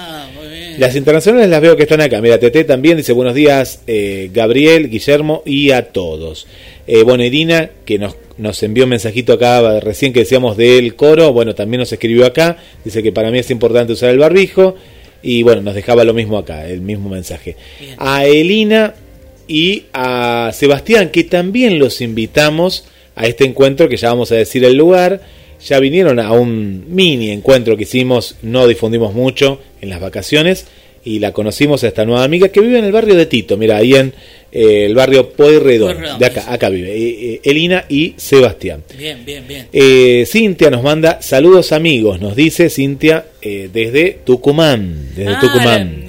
Las 0.79 0.95
internacionales 0.95 1.49
las 1.49 1.61
veo 1.61 1.77
que 1.77 1.85
están 1.85 2.01
acá. 2.01 2.21
Mira, 2.21 2.39
Tete 2.39 2.65
también 2.65 2.97
dice 2.97 3.13
buenos 3.13 3.35
días, 3.35 3.81
eh, 3.87 4.31
Gabriel, 4.33 4.91
Guillermo 4.91 5.43
y 5.47 5.71
a 5.71 5.91
todos. 5.91 6.47
Eh, 6.87 7.03
bueno, 7.03 7.25
Irina, 7.25 7.71
que 7.85 7.99
nos, 7.99 8.17
nos 8.37 8.63
envió 8.63 8.85
un 8.85 8.91
mensajito 8.91 9.33
acá 9.33 9.81
recién 9.81 10.13
que 10.13 10.21
decíamos 10.21 10.57
del 10.57 10.95
coro, 10.95 11.33
bueno, 11.33 11.55
también 11.55 11.81
nos 11.81 11.93
escribió 11.93 12.27
acá. 12.27 12.59
Dice 12.85 13.03
que 13.03 13.11
para 13.11 13.31
mí 13.31 13.39
es 13.39 13.51
importante 13.51 13.95
usar 13.95 14.11
el 14.11 14.19
barbijo. 14.19 14.77
Y 15.23 15.43
bueno, 15.43 15.63
nos 15.63 15.75
dejaba 15.75 16.05
lo 16.05 16.13
mismo 16.13 16.37
acá, 16.37 16.69
el 16.69 16.83
mismo 16.83 17.09
mensaje. 17.09 17.57
A 17.97 18.27
Elina 18.27 18.95
y 19.49 19.85
a 19.93 20.51
Sebastián, 20.53 21.09
que 21.11 21.25
también 21.25 21.79
los 21.79 22.01
invitamos 22.01 22.85
a 23.15 23.27
este 23.27 23.45
encuentro, 23.45 23.89
que 23.89 23.97
ya 23.97 24.11
vamos 24.11 24.31
a 24.31 24.37
decir 24.37 24.65
el 24.65 24.77
lugar. 24.77 25.23
Ya 25.65 25.79
vinieron 25.81 26.21
a 26.21 26.33
un 26.33 26.85
mini 26.89 27.31
encuentro 27.31 27.77
que 27.77 27.85
hicimos, 27.85 28.37
no 28.43 28.67
difundimos 28.67 29.15
mucho 29.15 29.61
en 29.81 29.89
las 29.91 30.01
vacaciones 30.01 30.67
y 31.05 31.19
la 31.21 31.33
conocimos 31.33 31.85
a 31.85 31.89
esta 31.89 32.05
nueva 32.05 32.25
amiga 32.25 32.49
que 32.49 32.61
vive 32.61 32.79
en 32.79 32.85
el 32.85 32.93
barrio 32.93 33.15
de 33.15 33.27
Tito, 33.27 33.57
mira, 33.57 33.77
ahí 33.77 33.95
en 33.95 34.13
eh, 34.51 34.87
el 34.87 34.95
barrio 34.95 35.31
Pueyrredón, 35.31 36.19
de 36.19 36.27
acá, 36.27 36.53
acá 36.53 36.69
vive, 36.69 36.93
eh, 36.97 37.17
eh, 37.35 37.41
Elina 37.45 37.85
y 37.89 38.15
Sebastián. 38.17 38.83
Bien, 38.99 39.25
bien, 39.25 39.47
bien. 39.47 39.67
Eh, 39.73 40.25
Cintia 40.27 40.69
nos 40.71 40.83
manda 40.83 41.23
saludos 41.23 41.71
amigos, 41.73 42.21
nos 42.21 42.35
dice 42.35 42.71
Cintia 42.71 43.25
eh, 43.41 43.71
desde 43.73 44.19
Tucumán, 44.25 45.11
desde 45.15 45.31
Ah, 45.35 45.41
Tucumán. 45.41 46.05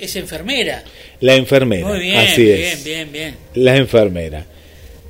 es 0.00 0.16
enfermera. 0.16 0.84
La 1.20 1.34
enfermera. 1.36 1.88
Muy 1.88 2.00
bien, 2.00 2.16
Así 2.18 2.44
bien, 2.44 2.78
bien, 2.84 3.12
bien. 3.12 3.34
La 3.54 3.76
enfermera. 3.76 4.46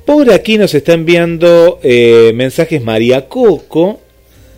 Por 0.05 0.29
aquí 0.31 0.57
nos 0.57 0.73
está 0.75 0.93
enviando 0.93 1.79
eh, 1.83 2.31
mensajes 2.35 2.81
María 2.83 3.27
Coco. 3.27 3.99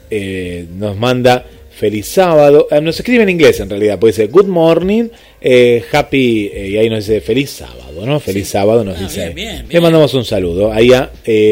eh, 0.09 0.65
nos 0.77 0.95
manda 0.97 1.45
feliz 1.77 2.07
sábado. 2.07 2.67
Eh, 2.71 2.81
nos 2.81 2.97
escribe 2.99 3.23
en 3.23 3.29
inglés 3.29 3.59
en 3.59 3.69
realidad. 3.69 3.97
Puede 3.99 4.13
ser 4.13 4.29
good 4.29 4.45
morning, 4.47 5.05
eh, 5.41 5.83
happy. 5.91 6.51
y 6.53 6.77
ahí 6.77 6.89
nos 6.89 7.05
dice 7.07 7.21
feliz 7.21 7.49
sábado, 7.51 8.05
¿no? 8.05 8.19
Feliz 8.19 8.47
sábado 8.49 8.83
nos 8.83 8.97
Ah, 8.97 9.01
dice. 9.03 9.19
bien, 9.19 9.27
ahí. 9.29 9.33
bien, 9.33 9.65
Le 9.69 9.81
mandamos 9.81 10.13
un 10.13 10.25
saludo. 10.25 10.71
Ahí 10.71 10.91
a 10.93 11.11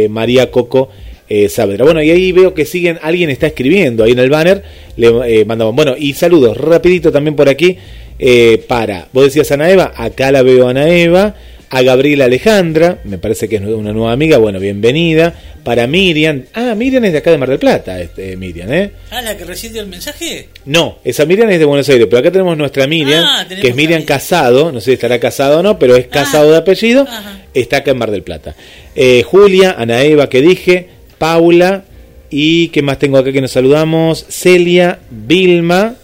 María 0.09 0.51
Coco. 0.51 0.89
eh, 1.27 1.49
Saavedra. 1.49 1.85
Bueno, 1.85 2.03
y 2.03 2.11
ahí 2.11 2.31
veo 2.31 2.53
que 2.53 2.65
siguen, 2.65 2.99
alguien 3.01 3.31
está 3.31 3.47
escribiendo 3.47 4.03
ahí 4.03 4.11
en 4.11 4.19
el 4.19 4.29
banner, 4.29 4.61
le 4.95 5.07
eh, 5.39 5.43
mandamos, 5.45 5.73
bueno, 5.73 5.95
y 5.97 6.13
saludos 6.13 6.55
rapidito 6.55 7.11
también 7.11 7.35
por 7.35 7.49
aquí, 7.49 7.77
eh, 8.19 8.63
para, 8.67 9.07
vos 9.11 9.23
decías 9.23 9.51
Ana 9.51 9.71
Eva, 9.71 9.91
acá 9.95 10.31
la 10.31 10.43
veo 10.43 10.67
a 10.67 10.69
Ana 10.69 10.87
Eva, 10.87 11.33
a 11.69 11.81
Gabriela 11.81 12.25
Alejandra, 12.25 12.99
me 13.03 13.17
parece 13.17 13.49
que 13.49 13.57
es 13.57 13.61
una 13.61 13.91
nueva 13.91 14.11
amiga, 14.11 14.37
bueno, 14.37 14.59
bienvenida, 14.59 15.33
para 15.63 15.87
Miriam, 15.87 16.43
ah, 16.53 16.75
Miriam 16.75 17.03
es 17.05 17.11
de 17.11 17.17
acá 17.17 17.31
de 17.31 17.37
Mar 17.37 17.49
del 17.49 17.59
Plata, 17.59 17.99
este, 17.99 18.37
Miriam, 18.37 18.71
¿eh? 18.71 18.91
Ah, 19.09 19.21
la 19.21 19.35
que 19.35 19.45
recibió 19.45 19.81
el 19.81 19.87
mensaje. 19.87 20.49
No, 20.65 20.99
esa 21.03 21.25
Miriam 21.25 21.49
es 21.49 21.59
de 21.59 21.65
Buenos 21.65 21.89
Aires, 21.89 22.07
pero 22.09 22.19
acá 22.19 22.31
tenemos 22.31 22.55
nuestra 22.57 22.87
Miriam, 22.87 23.23
Ah, 23.25 23.43
tenemos 23.43 23.61
que 23.61 23.67
es 23.69 23.75
Miriam 23.75 24.03
Casado, 24.03 24.71
no 24.71 24.79
sé 24.79 24.85
si 24.85 24.93
estará 24.93 25.19
casado 25.19 25.59
o 25.59 25.63
no, 25.63 25.79
pero 25.79 25.95
es 25.95 26.07
casado 26.07 26.51
de 26.51 26.57
apellido, 26.57 27.07
está 27.53 27.77
acá 27.77 27.91
en 27.91 27.97
Mar 27.97 28.11
del 28.11 28.23
Plata. 28.23 28.55
Eh, 28.95 29.23
Julia, 29.23 29.75
Ana 29.77 30.01
Eva, 30.03 30.29
que 30.29 30.41
dije, 30.41 30.89
Paula, 31.17 31.83
y 32.29 32.67
¿qué 32.69 32.81
más 32.81 32.99
tengo 32.99 33.17
acá 33.17 33.31
que 33.31 33.41
nos 33.41 33.51
saludamos? 33.51 34.25
Celia, 34.29 34.99
Vilma, 35.09 35.95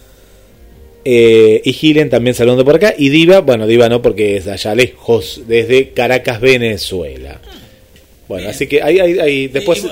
eh, 1.05 1.61
y 1.63 1.73
Gilen 1.73 2.09
también 2.09 2.35
saludando 2.35 2.63
por 2.65 2.75
acá, 2.75 2.93
y 2.97 3.09
Diva, 3.09 3.39
bueno, 3.41 3.67
Diva 3.67 3.89
no 3.89 4.01
porque 4.01 4.37
es 4.37 4.47
allá 4.47 4.75
lejos, 4.75 5.41
desde 5.47 5.89
Caracas, 5.91 6.39
Venezuela. 6.41 7.41
Bueno, 8.27 8.47
así 8.49 8.65
que 8.65 8.81
ahí, 8.81 8.97
ahí, 8.97 9.19
ahí 9.19 9.47
después... 9.49 9.83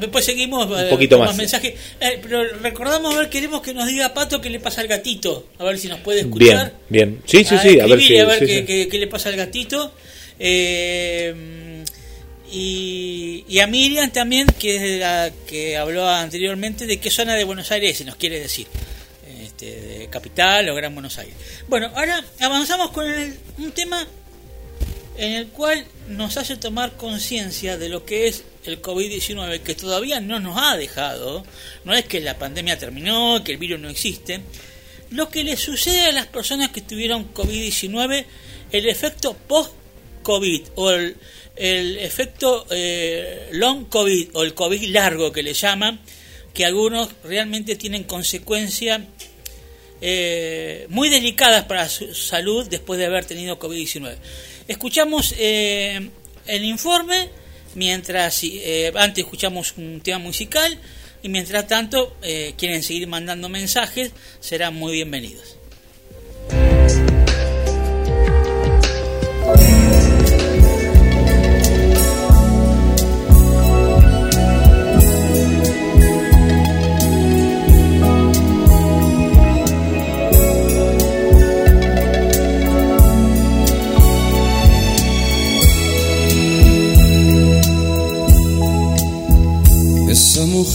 Después, 0.00 0.24
seguimos 0.24 0.66
Un 0.68 0.80
eh, 0.80 0.86
poquito 0.90 1.16
con 1.16 1.26
más. 1.28 1.36
mensajes. 1.36 1.74
Eh, 2.00 2.18
pero 2.20 2.42
recordamos, 2.60 3.14
a 3.14 3.18
ver, 3.20 3.28
queremos 3.30 3.60
que 3.62 3.72
nos 3.72 3.86
diga 3.86 4.12
Pato 4.12 4.40
qué 4.40 4.50
le 4.50 4.58
pasa 4.58 4.80
al 4.80 4.88
gatito. 4.88 5.46
A 5.58 5.64
ver 5.64 5.78
si 5.78 5.86
nos 5.86 6.00
puede 6.00 6.24
Bien, 6.24 6.32
escuchar. 6.34 6.72
bien. 6.88 7.20
Sí, 7.24 7.44
sí, 7.44 7.54
sí, 7.62 7.78
a 7.78 7.86
ver 7.86 8.00
si... 8.00 8.18
a 8.18 8.24
ver 8.24 8.38
sí, 8.40 8.46
qué, 8.46 8.58
sí. 8.58 8.64
qué- 8.64 8.88
qué 8.88 8.98
le 8.98 9.06
pasa 9.06 9.28
al 9.28 9.36
gatito. 9.36 9.92
Eh, 10.40 11.34
y, 12.52 13.44
y 13.48 13.58
a 13.60 13.66
Miriam 13.68 14.10
también, 14.12 14.46
que 14.58 14.76
es 14.76 14.82
de 14.82 14.98
la 14.98 15.30
que 15.46 15.76
habló 15.76 16.08
anteriormente, 16.08 16.86
de 16.86 16.98
qué 16.98 17.10
zona 17.10 17.36
de 17.36 17.44
Buenos 17.44 17.70
Aires 17.70 17.96
se 17.96 18.04
nos 18.04 18.16
quiere 18.16 18.40
decir. 18.40 18.66
Este, 19.64 20.08
Capital 20.10 20.68
o 20.68 20.74
Gran 20.74 20.94
Buenos 20.94 21.18
Aires. 21.18 21.34
Bueno, 21.68 21.90
ahora 21.94 22.22
avanzamos 22.40 22.90
con 22.90 23.10
el- 23.10 23.38
un 23.58 23.72
tema 23.72 24.06
en 25.16 25.32
el 25.32 25.48
cual 25.48 25.84
nos 26.08 26.36
hace 26.36 26.56
tomar 26.56 26.96
conciencia 26.96 27.78
de 27.78 27.88
lo 27.88 28.04
que 28.04 28.28
es 28.28 28.44
el 28.64 28.82
COVID-19, 28.82 29.60
que 29.60 29.74
todavía 29.74 30.20
no 30.20 30.40
nos 30.40 30.56
ha 30.60 30.76
dejado, 30.76 31.44
no 31.84 31.94
es 31.94 32.04
que 32.04 32.20
la 32.20 32.38
pandemia 32.38 32.78
terminó, 32.78 33.42
que 33.44 33.52
el 33.52 33.58
virus 33.58 33.80
no 33.80 33.88
existe, 33.88 34.40
lo 35.10 35.28
que 35.28 35.44
le 35.44 35.56
sucede 35.56 36.06
a 36.06 36.12
las 36.12 36.26
personas 36.26 36.70
que 36.70 36.80
tuvieron 36.80 37.32
COVID-19, 37.32 38.24
el 38.72 38.88
efecto 38.88 39.34
post-COVID 39.46 40.62
o 40.74 40.90
el, 40.90 41.16
efecto 41.56 42.66
eh, 42.70 43.48
long 43.52 43.86
COVID 43.88 44.30
o 44.34 44.42
el 44.42 44.54
COVID 44.54 44.82
largo 44.88 45.30
que 45.32 45.42
le 45.42 45.54
llaman, 45.54 46.00
que 46.52 46.64
algunos 46.64 47.08
realmente 47.22 47.76
tienen 47.76 48.04
consecuencias 48.04 49.00
eh, 50.00 50.86
muy 50.88 51.08
delicadas 51.08 51.64
para 51.64 51.88
su 51.88 52.14
salud 52.14 52.66
después 52.68 52.98
de 52.98 53.06
haber 53.06 53.24
tenido 53.24 53.58
COVID-19. 53.58 54.16
Escuchamos 54.68 55.34
eh, 55.38 56.10
el 56.46 56.64
informe, 56.64 57.28
mientras 57.74 58.42
eh, 58.44 58.92
antes 58.96 59.24
escuchamos 59.24 59.74
un 59.76 60.00
tema 60.00 60.18
musical 60.18 60.78
y 61.22 61.28
mientras 61.28 61.66
tanto 61.66 62.16
eh, 62.22 62.54
quieren 62.56 62.82
seguir 62.82 63.06
mandando 63.08 63.48
mensajes, 63.48 64.12
serán 64.40 64.74
muy 64.74 64.92
bienvenidos. 64.92 65.56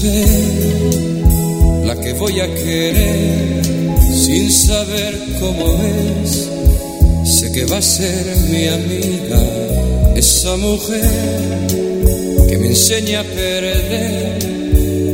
La 0.02 1.94
que 2.00 2.14
voy 2.14 2.40
a 2.40 2.48
querer, 2.56 3.62
sin 4.16 4.50
saber 4.50 5.14
cómo 5.42 5.76
es, 6.24 6.50
sé 7.26 7.52
que 7.52 7.66
va 7.66 7.80
a 7.80 7.82
ser 7.82 8.38
mi 8.50 8.66
amiga. 8.68 9.42
Esa 10.16 10.56
mujer 10.56 11.68
que 12.48 12.58
me 12.60 12.68
enseña 12.68 13.20
a 13.20 13.24
perder, 13.24 14.40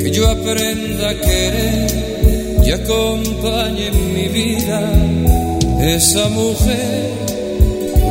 que 0.03 0.11
yo 0.11 0.29
aprenda 0.29 1.09
a 1.09 1.15
querer 1.15 1.87
y 2.63 2.69
acompañe 2.69 3.87
en 3.87 4.13
mi 4.13 4.27
vida. 4.27 4.81
Esa 5.81 6.29
mujer, 6.29 7.09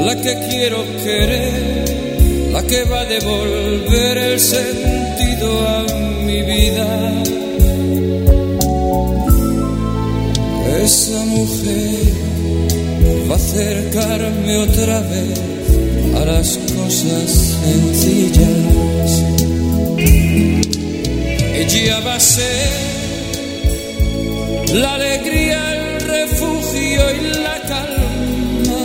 la 0.05 0.20
que 0.20 0.48
quiero 0.51 0.84
querer, 1.05 2.51
la 2.52 2.64
que 2.64 2.82
va 2.82 3.02
a 3.02 3.05
devolver 3.05 4.18
el 4.18 4.40
sentido 4.40 5.03
a 5.46 5.84
mi 6.26 6.42
vida. 6.42 6.88
Esa 10.82 11.24
mujer 11.24 12.00
va 13.28 13.34
a 13.34 13.36
acercarme 13.36 14.56
otra 14.58 15.00
vez 15.00 15.40
a 16.14 16.24
las 16.24 16.58
cosas 16.76 17.30
sencillas. 17.62 19.10
Ella 21.56 22.00
va 22.00 22.14
a 22.16 22.20
ser 22.20 22.94
la 24.74 24.94
alegría, 24.94 25.60
el 25.74 26.00
refugio 26.00 27.02
y 27.14 27.20
la 27.46 27.56
calma 27.68 28.82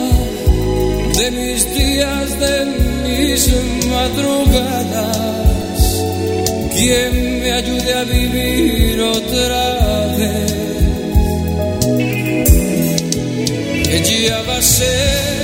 de 1.17 1.31
mis 1.31 1.73
días, 1.75 2.39
de 2.39 2.65
mis 3.03 3.41
madrugadas, 3.89 5.48
quien 6.79 7.41
me 7.41 7.51
ayude 7.51 7.93
a 7.93 8.03
vivir 8.05 9.01
otra 9.01 10.15
vez. 10.17 10.53
Ella 13.91 14.41
va 14.47 14.57
a 14.57 14.61
ser 14.61 15.39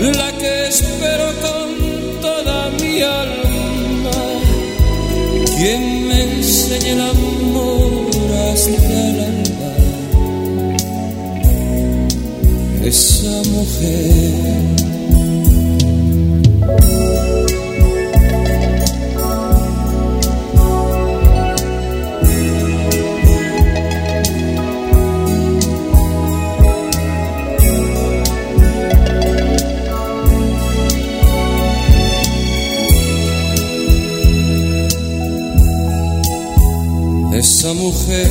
la 0.00 0.32
que 0.38 0.66
espero 0.68 1.26
con 1.46 2.20
toda 2.20 2.70
mi 2.80 3.00
alma, 3.02 4.18
quien 5.56 6.08
me 6.08 6.22
enseñe 6.22 6.90
el 6.92 7.00
amor 7.00 8.10
hasta 8.52 8.82
el 9.06 9.20
alma. 9.30 9.72
Esa 12.84 13.36
mujer. 13.54 14.75
Esa 37.66 37.74
mujer 37.74 38.28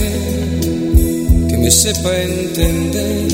que 1.49 1.57
me 1.57 1.69
sepa 1.69 2.21
entender, 2.21 3.27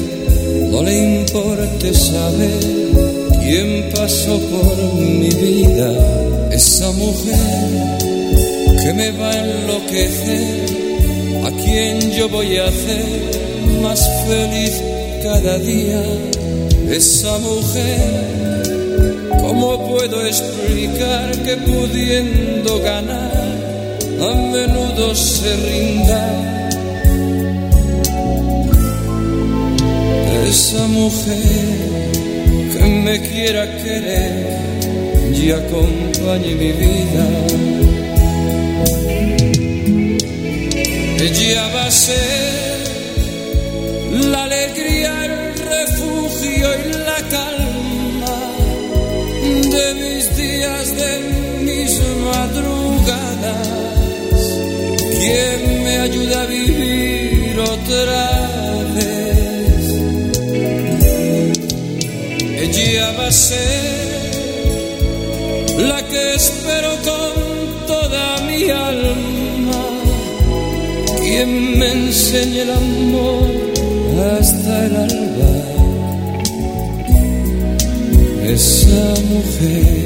no 0.71 0.81
le 0.81 1.21
importe 1.21 1.93
saber 1.93 2.59
quién 3.39 3.91
pasó 3.93 4.39
por 4.39 4.95
mi 4.95 5.29
vida. 5.29 5.93
Esa 6.51 6.91
mujer 6.93 7.99
que 8.81 8.93
me 8.95 9.11
va 9.11 9.29
a 9.29 9.45
enloquecer, 9.45 11.45
a 11.45 11.51
quien 11.51 12.11
yo 12.13 12.27
voy 12.29 12.57
a 12.57 12.65
hacer 12.65 13.05
más 13.83 13.99
feliz 14.27 14.81
cada 15.21 15.59
día. 15.59 16.01
Esa 16.89 17.37
mujer, 17.37 19.29
¿cómo 19.39 19.87
puedo 19.87 20.25
explicar 20.25 21.29
que 21.43 21.57
pudiendo 21.57 22.79
ganar? 22.79 23.40
A 24.21 24.35
menudo 24.35 25.15
se 25.15 25.55
rinda. 25.67 26.21
Esa 30.47 30.85
mujer 30.87 31.67
que 32.73 32.85
me 33.05 33.19
quiera 33.21 33.63
querer 33.77 34.31
y 35.33 35.51
acompañe 35.51 36.55
mi 36.55 36.71
vida. 36.71 37.25
Ella 41.19 41.69
va 41.73 41.85
a 41.85 41.91
ser 41.91 42.30
la 65.77 66.01
que 66.07 66.35
espero 66.35 66.91
con 67.09 67.87
toda 67.87 68.41
mi 68.47 68.69
alma, 68.69 69.83
quien 71.19 71.79
me 71.79 71.91
enseñe 71.91 72.61
el 72.61 72.71
amor 72.71 73.49
hasta 74.39 74.85
el 74.85 74.95
alba. 74.95 75.53
Esa 78.45 79.13
mujer. 79.31 80.00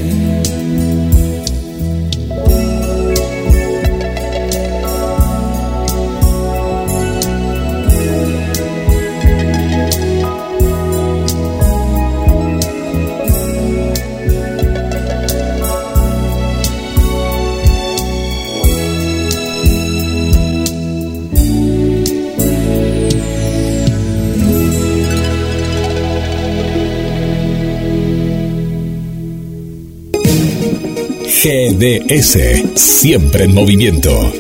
GDS, 31.47 32.39
siempre 32.73 33.43
en 33.43 33.53
movimiento. 33.53 34.34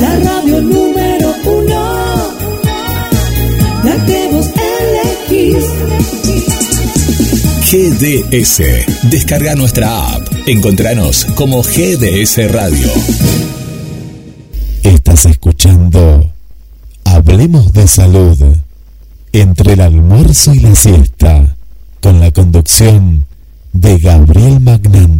La 0.00 0.18
radio 0.18 0.62
número 0.62 1.34
uno, 1.44 2.32
la 3.84 4.06
que 4.06 4.28
vos 4.32 4.48
elegís. 5.28 5.62
GDS, 7.70 9.10
descarga 9.10 9.54
nuestra 9.56 10.14
app. 10.14 10.26
Encontranos 10.46 11.26
como 11.34 11.62
GDS 11.62 12.50
Radio. 12.50 12.90
Estás 14.82 15.26
escuchando 15.26 16.32
Hablemos 17.04 17.74
de 17.74 17.88
Salud 17.88 18.38
entre 19.34 19.74
el 19.74 19.82
almuerzo 19.82 20.54
y 20.54 20.60
la 20.60 20.74
siesta 20.74 21.56
con 22.00 22.20
la 22.20 22.30
conducción 22.30 23.17
de 23.80 23.96
Gabriel 23.98 24.60
Magnante. 24.60 25.17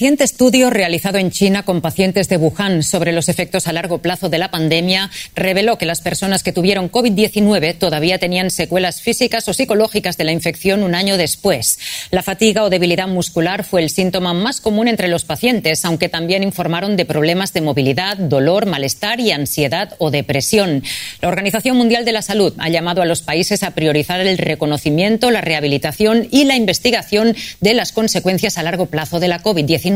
Reciente 0.00 0.24
estudio 0.24 0.70
realizado 0.70 1.18
en 1.18 1.30
China 1.30 1.62
con 1.62 1.82
pacientes 1.82 2.30
de 2.30 2.38
Wuhan 2.38 2.82
sobre 2.82 3.12
los 3.12 3.28
efectos 3.28 3.68
a 3.68 3.74
largo 3.74 3.98
plazo 3.98 4.30
de 4.30 4.38
la 4.38 4.50
pandemia 4.50 5.10
reveló 5.34 5.76
que 5.76 5.84
las 5.84 6.00
personas 6.00 6.42
que 6.42 6.54
tuvieron 6.54 6.90
COVID-19 6.90 7.76
todavía 7.76 8.16
tenían 8.16 8.50
secuelas 8.50 9.02
físicas 9.02 9.46
o 9.46 9.52
psicológicas 9.52 10.16
de 10.16 10.24
la 10.24 10.32
infección 10.32 10.84
un 10.84 10.94
año 10.94 11.18
después. 11.18 11.78
La 12.10 12.22
fatiga 12.22 12.64
o 12.64 12.70
debilidad 12.70 13.08
muscular 13.08 13.62
fue 13.62 13.82
el 13.82 13.90
síntoma 13.90 14.32
más 14.32 14.62
común 14.62 14.88
entre 14.88 15.08
los 15.08 15.26
pacientes, 15.26 15.84
aunque 15.84 16.08
también 16.08 16.42
informaron 16.44 16.96
de 16.96 17.04
problemas 17.04 17.52
de 17.52 17.60
movilidad, 17.60 18.16
dolor, 18.16 18.64
malestar 18.64 19.20
y 19.20 19.32
ansiedad 19.32 19.96
o 19.98 20.10
depresión. 20.10 20.82
La 21.20 21.28
Organización 21.28 21.76
Mundial 21.76 22.06
de 22.06 22.12
la 22.12 22.22
Salud 22.22 22.54
ha 22.56 22.70
llamado 22.70 23.02
a 23.02 23.04
los 23.04 23.20
países 23.20 23.62
a 23.62 23.72
priorizar 23.72 24.18
el 24.20 24.38
reconocimiento, 24.38 25.30
la 25.30 25.42
rehabilitación 25.42 26.26
y 26.30 26.44
la 26.44 26.56
investigación 26.56 27.36
de 27.60 27.74
las 27.74 27.92
consecuencias 27.92 28.56
a 28.56 28.62
largo 28.62 28.86
plazo 28.86 29.20
de 29.20 29.28
la 29.28 29.42
COVID-19. 29.42 29.89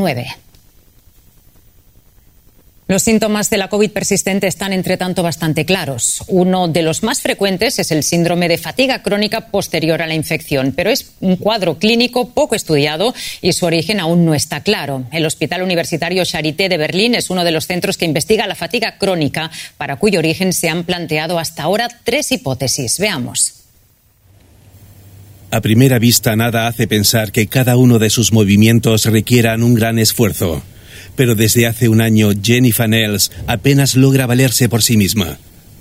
Los 2.87 3.03
síntomas 3.03 3.49
de 3.49 3.57
la 3.57 3.69
COVID 3.69 3.93
persistente 3.93 4.47
están, 4.47 4.75
entre 4.75 4.99
tanto, 4.99 5.23
bastante 5.23 5.65
claros. 5.65 6.23
Uno 6.29 6.69
de 6.69 6.83
los 6.83 7.03
más 7.03 7.23
frecuentes 7.23 7.79
es 7.79 7.91
el 7.91 8.03
síndrome 8.03 8.47
de 8.47 8.59
fatiga 8.59 9.03
crónica 9.03 9.49
posterior 9.49 10.03
a 10.03 10.07
la 10.07 10.15
infección, 10.15 10.75
pero 10.77 10.91
es 10.91 11.13
un 11.21 11.37
cuadro 11.37 11.79
clínico 11.79 12.29
poco 12.35 12.55
estudiado 12.55 13.15
y 13.41 13.55
su 13.55 13.65
origen 13.65 14.01
aún 14.01 14.27
no 14.27 14.35
está 14.35 14.61
claro. 14.61 15.05
El 15.13 15.25
Hospital 15.25 15.63
Universitario 15.63 16.27
Charité 16.27 16.69
de 16.69 16.77
Berlín 16.77 17.15
es 17.15 17.31
uno 17.31 17.43
de 17.43 17.53
los 17.53 17.67
centros 17.67 17.97
que 17.97 18.05
investiga 18.05 18.47
la 18.47 18.55
fatiga 18.55 18.99
crónica, 18.99 19.51
para 19.79 19.97
cuyo 19.97 20.19
origen 20.19 20.53
se 20.53 20.69
han 20.69 20.85
planteado 20.85 21.39
hasta 21.39 21.63
ahora 21.63 21.89
tres 22.05 22.33
hipótesis. 22.33 22.99
Veamos. 22.99 23.64
A 25.55 25.61
primera 25.61 26.01
vista 26.01 26.35
nada 26.35 26.67
hace 26.67 26.89
pensar 26.89 27.31
que 27.31 27.47
cada 27.47 27.77
uno 27.77 28.01
de 28.01 28.11
sus 28.11 28.33
movimientos 28.33 29.05
requieran 29.05 29.63
un 29.63 29.75
gran 29.75 30.01
esfuerzo. 30.01 30.65
Pero 31.15 31.37
desde 31.37 31.69
hace 31.69 31.89
un 31.89 32.01
año 32.01 32.31
Jennifer 32.43 32.89
Nels 32.89 33.31
apenas 33.47 33.95
logra 33.95 34.27
valerse 34.27 34.69
por 34.69 34.83
sí 34.83 34.97
misma. 34.97 35.39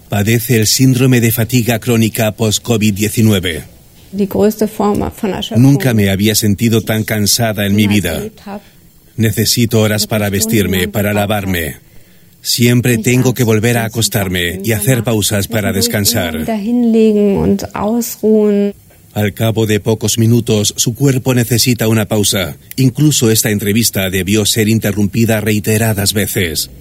Padece 0.10 0.58
el 0.58 0.68
síndrome 0.68 1.22
de 1.22 1.32
fatiga 1.32 1.80
crónica 1.80 2.34
post-COVID-19. 2.34 3.64
Nunca 5.58 5.96
me 5.96 6.12
había 6.12 6.36
sentido 6.36 6.82
tan 6.82 7.04
cansada 7.04 7.66
en 7.66 7.76
mi 7.76 7.88
vida. 7.88 8.22
Necesito 9.18 9.82
horas 9.82 10.06
para 10.06 10.30
vestirme, 10.30 10.88
para 10.88 11.14
lavarme. 11.14 11.78
Siempre 12.44 13.00
tengo 13.00 13.34
que 13.34 13.44
volver 13.44 13.78
a 13.78 13.86
acostarme 13.86 14.60
y 14.64 14.74
hacer 14.74 15.04
pausas 15.04 15.48
para 15.48 15.74
descansar. 15.74 16.46
Al 19.14 19.36
cabo 19.36 19.68
de 19.68 19.80
pocos 19.80 20.18
minutos, 20.18 20.74
su 20.76 20.96
cuerpo 20.96 21.36
necesita 21.36 21.88
una 21.88 22.08
pausa. 22.08 22.58
Incluso 22.78 23.30
esta 23.30 23.52
entrevista 23.52 24.10
debió 24.10 24.44
ser 24.44 24.68
interrumpida 24.68 25.40
reiteradas 25.40 26.14
veces. 26.14 26.72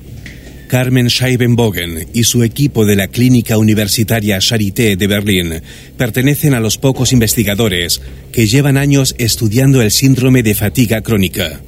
Carmen 0.67 1.11
Scheibenbogen 1.11 2.09
y 2.15 2.25
su 2.25 2.43
equipo 2.43 2.87
de 2.87 2.97
la 2.97 3.09
Clínica 3.09 3.59
Universitaria 3.59 4.39
Charité 4.39 4.97
de 4.97 5.07
Berlín 5.07 5.63
pertenecen 5.99 6.55
a 6.55 6.61
los 6.61 6.79
pocos 6.79 7.13
investigadores 7.13 8.01
que 8.33 8.47
llevan 8.47 8.79
años 8.79 9.15
estudiando 9.19 9.83
el 9.83 9.91
síndrome 9.91 10.43
de 10.43 10.55
fatiga 10.55 11.03
crónica. 11.03 11.61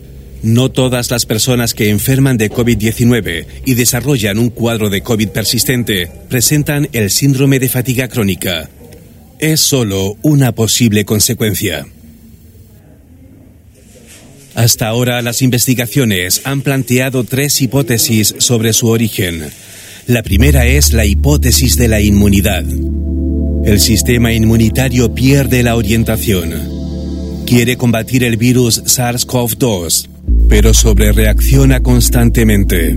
No 0.43 0.71
todas 0.71 1.11
las 1.11 1.27
personas 1.27 1.75
que 1.75 1.91
enferman 1.91 2.39
de 2.39 2.51
COVID-19 2.51 3.45
y 3.67 3.75
desarrollan 3.75 4.39
un 4.39 4.49
cuadro 4.49 4.89
de 4.89 5.03
COVID 5.03 5.29
persistente 5.29 6.11
presentan 6.31 6.89
el 6.93 7.11
síndrome 7.11 7.59
de 7.59 7.69
fatiga 7.69 8.09
crónica 8.09 8.71
es 9.53 9.61
solo 9.61 10.17
una 10.23 10.53
posible 10.53 11.05
consecuencia. 11.05 11.87
Hasta 14.55 14.87
ahora 14.89 15.21
las 15.21 15.43
investigaciones 15.43 16.43
han 16.45 16.63
planteado 16.63 17.25
tres 17.25 17.61
hipótesis 17.61 18.35
sobre 18.39 18.73
su 18.73 18.89
origen. 18.89 19.43
La 20.07 20.23
primera 20.23 20.67
es 20.67 20.93
la 20.93 21.05
hipótesis 21.05 21.77
de 21.77 21.89
la 21.89 22.01
inmunidad. 22.01 22.65
El 23.65 23.81
sistema 23.81 24.33
inmunitario 24.33 25.15
pierde 25.15 25.63
la 25.63 25.77
orientación. 25.77 26.53
Quiere 27.47 27.77
combatir 27.77 28.23
el 28.23 28.37
virus 28.37 28.83
SARS-CoV-2, 28.85 30.09
pero 30.49 30.73
sobrereacciona 30.73 31.83
constantemente, 31.83 32.97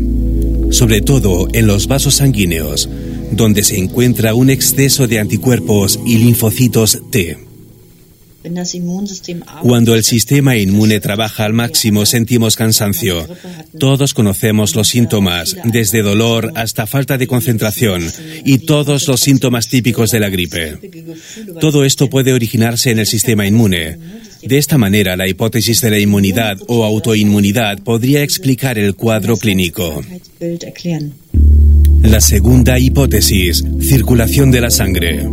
sobre 0.72 1.02
todo 1.02 1.48
en 1.54 1.68
los 1.68 1.88
vasos 1.88 2.16
sanguíneos, 2.16 2.90
donde 3.32 3.64
se 3.64 3.78
encuentra 3.78 4.34
un 4.34 4.50
exceso 4.50 5.08
de 5.08 5.20
anticuerpos 5.20 6.00
y 6.06 6.18
linfocitos 6.18 7.00
T. 7.12 7.48
Cuando 9.62 9.96
el 9.96 10.04
sistema 10.04 10.56
inmune 10.58 11.00
trabaja 11.00 11.46
al 11.46 11.54
máximo 11.54 12.06
sentimos 12.06 12.56
cansancio. 12.56 13.28
Todos 13.80 14.14
conocemos 14.14 14.76
los 14.76 14.88
síntomas, 14.90 15.58
desde 15.66 16.02
dolor 16.02 16.52
hasta 16.56 16.88
falta 16.88 17.18
de 17.18 17.28
concentración 17.28 18.04
y 18.46 18.60
todos 18.60 19.08
los 19.08 19.20
síntomas 19.20 19.68
típicos 19.68 20.12
de 20.12 20.20
la 20.20 20.30
gripe. 20.30 20.78
Todo 21.60 21.84
esto 21.84 22.10
puede 22.10 22.34
originarse 22.34 22.92
en 22.92 23.00
el 23.00 23.06
sistema 23.06 23.46
inmune. 23.46 23.98
De 24.44 24.58
esta 24.58 24.78
manera, 24.78 25.18
la 25.18 25.28
hipótesis 25.28 25.82
de 25.82 25.90
la 25.90 26.00
inmunidad 26.00 26.58
o 26.68 26.86
autoinmunidad 26.86 27.80
podría 27.80 28.22
explicar 28.24 28.78
el 28.78 28.96
cuadro 28.96 29.38
clínico. 29.38 30.04
La 32.02 32.22
segunda 32.22 32.80
hipótesis, 32.80 33.64
circulación 33.82 34.52
de 34.52 34.62
la 34.62 34.70
sangre. 34.70 35.28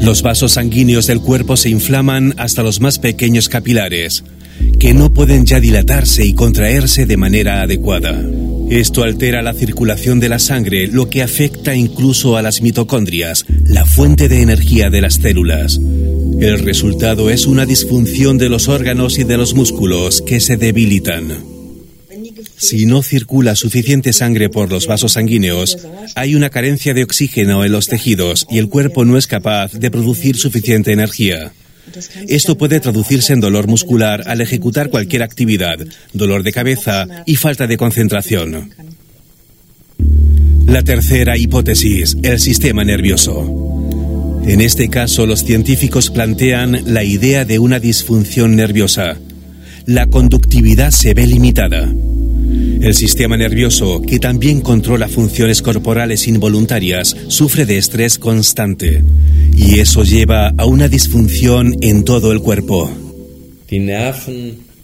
Los 0.00 0.22
vasos 0.22 0.52
sanguíneos 0.52 1.06
del 1.06 1.20
cuerpo 1.20 1.56
se 1.56 1.68
inflaman 1.68 2.34
hasta 2.36 2.62
los 2.62 2.80
más 2.80 2.98
pequeños 2.98 3.48
capilares, 3.48 4.24
que 4.78 4.94
no 4.94 5.12
pueden 5.12 5.44
ya 5.44 5.60
dilatarse 5.60 6.24
y 6.24 6.32
contraerse 6.32 7.06
de 7.06 7.16
manera 7.16 7.62
adecuada. 7.62 8.22
Esto 8.70 9.02
altera 9.02 9.42
la 9.42 9.52
circulación 9.52 10.20
de 10.20 10.28
la 10.28 10.38
sangre, 10.38 10.86
lo 10.86 11.08
que 11.08 11.22
afecta 11.22 11.74
incluso 11.74 12.36
a 12.36 12.42
las 12.42 12.62
mitocondrias, 12.62 13.46
la 13.64 13.84
fuente 13.84 14.28
de 14.28 14.42
energía 14.42 14.90
de 14.90 15.00
las 15.00 15.14
células. 15.14 15.80
El 16.40 16.58
resultado 16.60 17.30
es 17.30 17.46
una 17.46 17.66
disfunción 17.66 18.38
de 18.38 18.48
los 18.48 18.68
órganos 18.68 19.18
y 19.18 19.24
de 19.24 19.36
los 19.36 19.54
músculos 19.54 20.22
que 20.22 20.40
se 20.40 20.56
debilitan. 20.56 21.55
Si 22.58 22.86
no 22.86 23.02
circula 23.02 23.54
suficiente 23.54 24.12
sangre 24.12 24.48
por 24.48 24.70
los 24.70 24.86
vasos 24.86 25.12
sanguíneos, 25.12 25.76
hay 26.14 26.34
una 26.34 26.50
carencia 26.50 26.94
de 26.94 27.04
oxígeno 27.04 27.64
en 27.64 27.72
los 27.72 27.88
tejidos 27.88 28.46
y 28.50 28.58
el 28.58 28.68
cuerpo 28.68 29.04
no 29.04 29.18
es 29.18 29.26
capaz 29.26 29.72
de 29.72 29.90
producir 29.90 30.36
suficiente 30.36 30.92
energía. 30.92 31.52
Esto 32.28 32.58
puede 32.58 32.80
traducirse 32.80 33.32
en 33.32 33.40
dolor 33.40 33.68
muscular 33.68 34.24
al 34.26 34.40
ejecutar 34.40 34.90
cualquier 34.90 35.22
actividad, 35.22 35.78
dolor 36.12 36.42
de 36.42 36.52
cabeza 36.52 37.06
y 37.26 37.36
falta 37.36 37.66
de 37.66 37.76
concentración. 37.76 38.70
La 40.66 40.82
tercera 40.82 41.36
hipótesis, 41.36 42.16
el 42.22 42.40
sistema 42.40 42.84
nervioso. 42.84 44.42
En 44.46 44.60
este 44.60 44.88
caso, 44.88 45.26
los 45.26 45.44
científicos 45.44 46.10
plantean 46.10 46.92
la 46.92 47.04
idea 47.04 47.44
de 47.44 47.58
una 47.58 47.80
disfunción 47.80 48.56
nerviosa. 48.56 49.16
La 49.86 50.06
conductividad 50.06 50.90
se 50.90 51.14
ve 51.14 51.26
limitada. 51.26 51.88
El 52.80 52.94
sistema 52.94 53.36
nervioso, 53.36 54.00
que 54.02 54.18
también 54.18 54.60
controla 54.60 55.08
funciones 55.08 55.62
corporales 55.62 56.28
involuntarias, 56.28 57.16
sufre 57.28 57.66
de 57.66 57.78
estrés 57.78 58.18
constante 58.18 59.02
y 59.56 59.80
eso 59.80 60.04
lleva 60.04 60.52
a 60.56 60.66
una 60.66 60.88
disfunción 60.88 61.76
en 61.80 62.04
todo 62.04 62.32
el 62.32 62.40
cuerpo. 62.40 62.90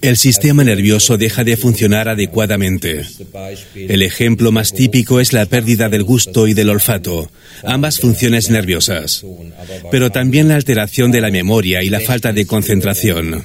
El 0.03 0.17
sistema 0.17 0.65
nervioso 0.65 1.17
deja 1.17 1.45
de 1.45 1.57
funcionar 1.57 2.09
adecuadamente. 2.09 3.03
El 3.77 4.03
ejemplo 4.03 4.51
más 4.51 4.73
típico 4.73 5.21
es 5.21 5.33
la 5.33 5.47
pérdida 5.47 5.89
del 5.89 6.03
gusto 6.03 6.49
y 6.49 6.55
del 6.55 6.71
olfato, 6.71 7.31
ambas 7.63 8.01
funciones 8.01 8.51
nerviosas, 8.51 9.25
pero 9.93 10.11
también 10.11 10.49
la 10.49 10.57
alteración 10.57 11.13
de 11.13 11.21
la 11.21 11.31
memoria 11.31 11.85
y 11.85 11.89
la 11.89 12.01
falta 12.01 12.33
de 12.33 12.47
concentración. 12.47 13.45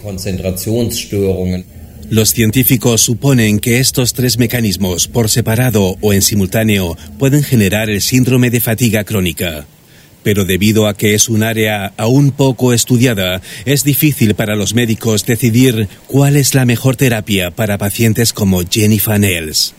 Los 2.09 2.31
científicos 2.31 3.01
suponen 3.01 3.59
que 3.59 3.79
estos 3.79 4.13
tres 4.13 4.37
mecanismos, 4.37 5.09
por 5.09 5.29
separado 5.29 5.97
o 5.99 6.13
en 6.13 6.21
simultáneo, 6.21 6.97
pueden 7.19 7.43
generar 7.43 7.89
el 7.89 8.01
síndrome 8.01 8.49
de 8.49 8.61
fatiga 8.61 9.03
crónica. 9.03 9.65
Pero 10.23 10.45
debido 10.45 10.87
a 10.87 10.93
que 10.93 11.15
es 11.15 11.27
un 11.27 11.43
área 11.43 11.93
aún 11.97 12.31
poco 12.31 12.71
estudiada, 12.71 13.41
es 13.65 13.83
difícil 13.83 14.35
para 14.35 14.55
los 14.55 14.73
médicos 14.73 15.25
decidir 15.25 15.89
cuál 16.07 16.37
es 16.37 16.55
la 16.55 16.65
mejor 16.65 16.95
terapia 16.95 17.51
para 17.51 17.77
pacientes 17.77 18.31
como 18.31 18.63
Jennifer 18.63 19.19
Nels. 19.19 19.73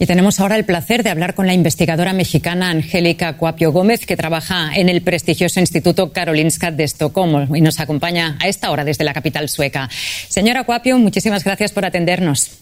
Y 0.00 0.06
tenemos 0.06 0.38
ahora 0.38 0.54
el 0.54 0.64
placer 0.64 1.02
de 1.02 1.10
hablar 1.10 1.34
con 1.34 1.48
la 1.48 1.54
investigadora 1.54 2.12
mexicana 2.12 2.70
Angélica 2.70 3.36
Cuapio 3.36 3.72
Gómez, 3.72 4.06
que 4.06 4.16
trabaja 4.16 4.70
en 4.74 4.88
el 4.88 5.02
prestigioso 5.02 5.58
Instituto 5.58 6.12
Karolinska 6.12 6.70
de 6.70 6.84
Estocolmo 6.84 7.56
y 7.56 7.60
nos 7.60 7.80
acompaña 7.80 8.36
a 8.40 8.46
esta 8.46 8.70
hora 8.70 8.84
desde 8.84 9.02
la 9.02 9.12
capital 9.12 9.48
sueca. 9.48 9.88
Señora 10.28 10.62
Cuapio, 10.62 10.98
muchísimas 10.98 11.42
gracias 11.42 11.72
por 11.72 11.84
atendernos. 11.84 12.58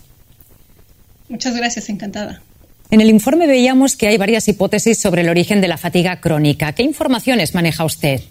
Muchas 1.28 1.54
gracias, 1.54 1.90
encantada. 1.90 2.40
En 2.90 3.02
el 3.02 3.10
informe 3.10 3.46
veíamos 3.46 3.96
que 3.96 4.06
hay 4.06 4.16
varias 4.16 4.48
hipótesis 4.48 4.98
sobre 4.98 5.20
el 5.20 5.28
origen 5.28 5.60
de 5.60 5.68
la 5.68 5.76
fatiga 5.76 6.20
crónica. 6.20 6.72
¿Qué 6.72 6.84
informaciones 6.84 7.54
maneja 7.54 7.84
usted? 7.84 8.22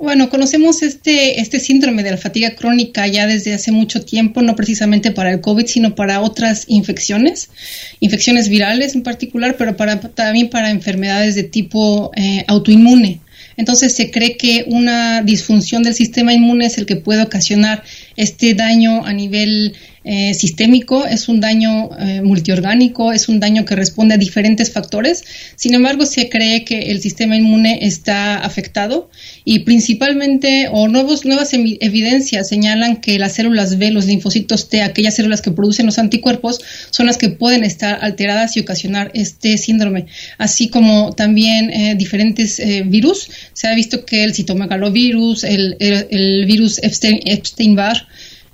Bueno, 0.00 0.30
conocemos 0.30 0.82
este, 0.82 1.40
este 1.40 1.58
síndrome 1.58 2.04
de 2.04 2.12
la 2.12 2.16
fatiga 2.16 2.54
crónica 2.54 3.08
ya 3.08 3.26
desde 3.26 3.52
hace 3.52 3.72
mucho 3.72 4.04
tiempo, 4.04 4.42
no 4.42 4.54
precisamente 4.54 5.10
para 5.10 5.32
el 5.32 5.40
COVID, 5.40 5.66
sino 5.66 5.96
para 5.96 6.20
otras 6.20 6.66
infecciones, 6.68 7.50
infecciones 7.98 8.48
virales 8.48 8.94
en 8.94 9.02
particular, 9.02 9.56
pero 9.58 9.76
para, 9.76 9.98
también 10.00 10.50
para 10.50 10.70
enfermedades 10.70 11.34
de 11.34 11.42
tipo 11.42 12.12
eh, 12.14 12.44
autoinmune. 12.46 13.20
Entonces 13.56 13.92
se 13.92 14.12
cree 14.12 14.36
que 14.36 14.64
una 14.68 15.20
disfunción 15.22 15.82
del 15.82 15.94
sistema 15.94 16.32
inmune 16.32 16.66
es 16.66 16.78
el 16.78 16.86
que 16.86 16.94
puede 16.94 17.22
ocasionar 17.22 17.82
este 18.18 18.54
daño 18.54 19.06
a 19.06 19.12
nivel 19.12 19.74
eh, 20.10 20.32
sistémico, 20.32 21.04
es 21.04 21.28
un 21.28 21.38
daño 21.38 21.90
eh, 21.98 22.22
multiorgánico, 22.22 23.12
es 23.12 23.28
un 23.28 23.40
daño 23.40 23.66
que 23.66 23.76
responde 23.76 24.14
a 24.14 24.16
diferentes 24.16 24.72
factores. 24.72 25.22
Sin 25.54 25.74
embargo, 25.74 26.06
se 26.06 26.30
cree 26.30 26.64
que 26.64 26.90
el 26.90 27.02
sistema 27.02 27.36
inmune 27.36 27.80
está 27.82 28.38
afectado 28.38 29.10
y 29.44 29.60
principalmente, 29.60 30.68
o 30.72 30.88
nuevos, 30.88 31.26
nuevas 31.26 31.50
evidencias 31.52 32.48
señalan 32.48 33.02
que 33.02 33.18
las 33.18 33.34
células 33.34 33.76
B, 33.76 33.90
los 33.90 34.06
linfocitos 34.06 34.70
T, 34.70 34.80
aquellas 34.80 35.14
células 35.14 35.42
que 35.42 35.50
producen 35.50 35.84
los 35.84 35.98
anticuerpos, 35.98 36.58
son 36.88 37.04
las 37.04 37.18
que 37.18 37.28
pueden 37.28 37.62
estar 37.62 37.98
alteradas 38.00 38.56
y 38.56 38.60
ocasionar 38.60 39.10
este 39.12 39.58
síndrome, 39.58 40.06
así 40.38 40.68
como 40.68 41.12
también 41.12 41.70
eh, 41.70 41.94
diferentes 41.96 42.62
virus. 42.86 43.30
Se 43.52 43.68
ha 43.68 43.74
visto 43.74 44.06
que 44.06 44.24
el 44.24 44.34
citomegalovirus, 44.34 45.44
el, 45.44 45.76
el, 45.78 46.46
virus 46.46 46.80
Epstein-Barr, 46.82 48.07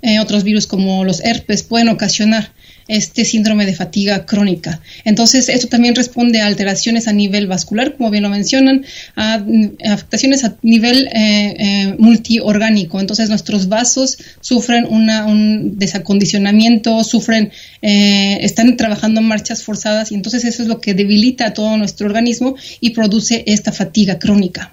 eh, 0.05 0.21
otros 0.21 0.45
virus 0.45 0.67
como 0.67 1.03
los 1.03 1.25
herpes 1.25 1.63
pueden 1.63 1.89
ocasionar 1.89 2.53
este 2.89 3.25
síndrome 3.25 3.65
de 3.65 3.75
fatiga 3.75 4.27
crónica. 4.27 4.83
Entonces, 5.07 5.49
esto 5.49 5.69
también 5.69 5.95
responde 5.95 6.43
a 6.43 6.47
alteraciones 6.47 7.09
a 7.09 7.15
nivel 7.15 7.47
vascular, 7.47 7.97
como 7.97 8.11
bien 8.11 8.23
lo 8.23 8.29
mencionan, 8.29 8.85
a, 9.17 9.39
mm, 9.39 9.79
afectaciones 9.91 10.45
a 10.45 10.57
nivel 10.61 11.07
eh, 11.07 11.57
eh, 11.59 11.95
multiorgánico. 11.99 13.01
Entonces, 13.01 13.31
nuestros 13.31 13.69
vasos 13.71 14.19
sufren 14.43 14.85
un 14.85 15.79
desacondicionamiento, 15.79 17.03
sufren, 17.03 17.51
están 17.81 18.77
trabajando 18.77 19.23
en 19.23 19.27
marchas 19.27 19.63
forzadas 19.63 20.13
y 20.13 20.17
entonces 20.17 20.45
eso 20.45 20.63
es 20.63 20.69
lo 20.69 20.83
que 20.83 20.93
debilita 20.93 21.47
a 21.47 21.55
todo 21.55 21.79
nuestro 21.79 22.07
organismo 22.07 22.57
y 22.81 22.91
produce 22.91 23.43
esta 23.47 23.73
fatiga 23.73 24.19
crónica. 24.19 24.71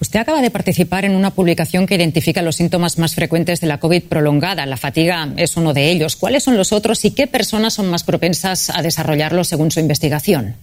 Usted 0.00 0.20
acaba 0.20 0.40
de 0.40 0.50
participar 0.50 1.04
en 1.04 1.14
una 1.14 1.34
publicación 1.34 1.86
que 1.86 1.94
identifica 1.94 2.40
los 2.40 2.56
síntomas 2.56 2.98
más 2.98 3.14
frecuentes 3.14 3.60
de 3.60 3.66
la 3.66 3.78
COVID 3.78 4.04
prolongada. 4.04 4.64
La 4.64 4.78
fatiga 4.78 5.32
es 5.36 5.58
uno 5.58 5.74
de 5.74 5.90
ellos. 5.90 6.16
¿Cuáles 6.16 6.42
son 6.42 6.56
los 6.56 6.72
otros 6.72 7.04
y 7.04 7.10
qué 7.10 7.26
personas 7.26 7.74
son 7.74 7.90
más 7.90 8.02
propensas 8.02 8.70
a 8.70 8.80
desarrollarlos 8.80 9.48
según 9.48 9.70
su 9.70 9.78
investigación? 9.78 10.56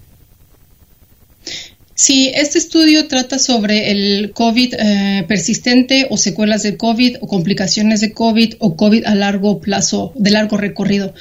Sí, 1.93 2.31
este 2.33 2.59
estudio 2.59 3.07
trata 3.07 3.39
sobre 3.39 3.91
el 3.91 4.31
COVID 4.31 4.73
eh, 4.77 5.25
persistente 5.27 6.07
o 6.09 6.17
secuelas 6.17 6.61
de 6.61 6.77
COVID 6.77 7.17
o 7.21 7.27
complicaciones 7.27 8.01
de 8.01 8.13
COVID 8.13 8.55
o 8.59 8.75
COVID 8.75 9.05
a 9.05 9.15
largo 9.15 9.59
plazo, 9.59 10.13
de 10.15 10.31
largo 10.31 10.57
recorrido. 10.57 11.13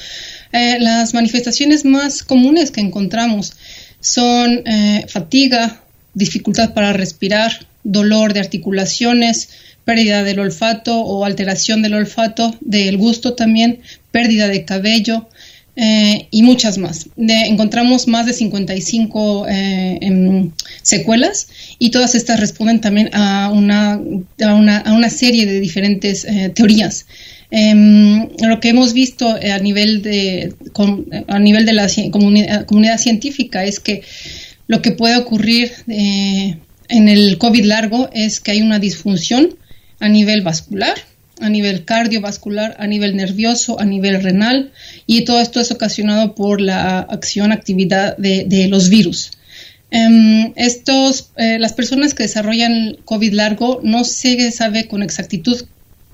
Eh, 0.52 0.78
las 0.80 1.14
manifestaciones 1.14 1.84
más 1.84 2.22
comunes 2.22 2.70
que 2.70 2.82
encontramos 2.82 3.54
son 4.00 4.62
eh, 4.66 5.06
fatiga, 5.08 5.82
dificultad 6.12 6.74
para 6.74 6.92
respirar, 6.92 7.66
dolor 7.86 8.34
de 8.34 8.40
articulaciones, 8.40 9.48
pérdida 9.84 10.24
del 10.24 10.40
olfato 10.40 11.00
o 11.00 11.24
alteración 11.24 11.80
del 11.82 11.94
olfato, 11.94 12.54
del 12.60 12.96
gusto 12.96 13.34
también, 13.34 13.78
pérdida 14.10 14.48
de 14.48 14.64
cabello 14.64 15.28
eh, 15.76 16.26
y 16.30 16.42
muchas 16.42 16.78
más. 16.78 17.08
encontramos 17.16 18.08
más 18.08 18.26
de 18.26 18.32
55 18.32 19.46
eh, 19.48 20.50
secuelas 20.82 21.48
y 21.78 21.90
todas 21.90 22.16
estas 22.16 22.40
responden 22.40 22.80
también 22.80 23.10
a 23.12 23.50
una, 23.52 23.92
a 23.92 24.54
una, 24.54 24.78
a 24.78 24.92
una 24.92 25.10
serie 25.10 25.46
de 25.46 25.60
diferentes 25.60 26.24
eh, 26.24 26.50
teorías. 26.54 27.06
Em, 27.52 28.28
lo 28.42 28.58
que 28.58 28.70
hemos 28.70 28.92
visto 28.92 29.28
a 29.28 29.58
nivel 29.60 30.02
de, 30.02 30.52
a 31.28 31.38
nivel 31.38 31.64
de 31.64 31.72
la 31.74 31.86
comunidad 32.66 32.98
científica 32.98 33.64
es 33.64 33.78
que 33.78 34.02
lo 34.66 34.82
que 34.82 34.90
puede 34.90 35.16
ocurrir 35.16 35.70
en 36.88 37.08
el 37.08 37.38
COVID 37.38 37.64
largo 37.64 38.10
es 38.12 38.40
que 38.40 38.52
hay 38.52 38.62
una 38.62 38.78
disfunción 38.78 39.56
a 40.00 40.08
nivel 40.08 40.42
vascular, 40.42 40.94
a 41.40 41.48
nivel 41.48 41.84
cardiovascular, 41.84 42.76
a 42.78 42.86
nivel 42.86 43.16
nervioso, 43.16 43.80
a 43.80 43.84
nivel 43.84 44.22
renal, 44.22 44.72
y 45.06 45.24
todo 45.24 45.40
esto 45.40 45.60
es 45.60 45.70
ocasionado 45.70 46.34
por 46.34 46.60
la 46.60 47.00
acción, 47.00 47.52
actividad 47.52 48.16
de, 48.16 48.66
los 48.68 48.88
virus. 48.88 49.32
Em, 49.90 50.52
estos, 50.56 51.30
eh, 51.36 51.58
las 51.58 51.72
personas 51.72 52.14
que 52.14 52.24
desarrollan 52.24 52.98
COVID 53.04 53.32
largo 53.32 53.80
no 53.82 54.04
se 54.04 54.50
sabe 54.50 54.88
con 54.88 55.02
exactitud 55.02 55.64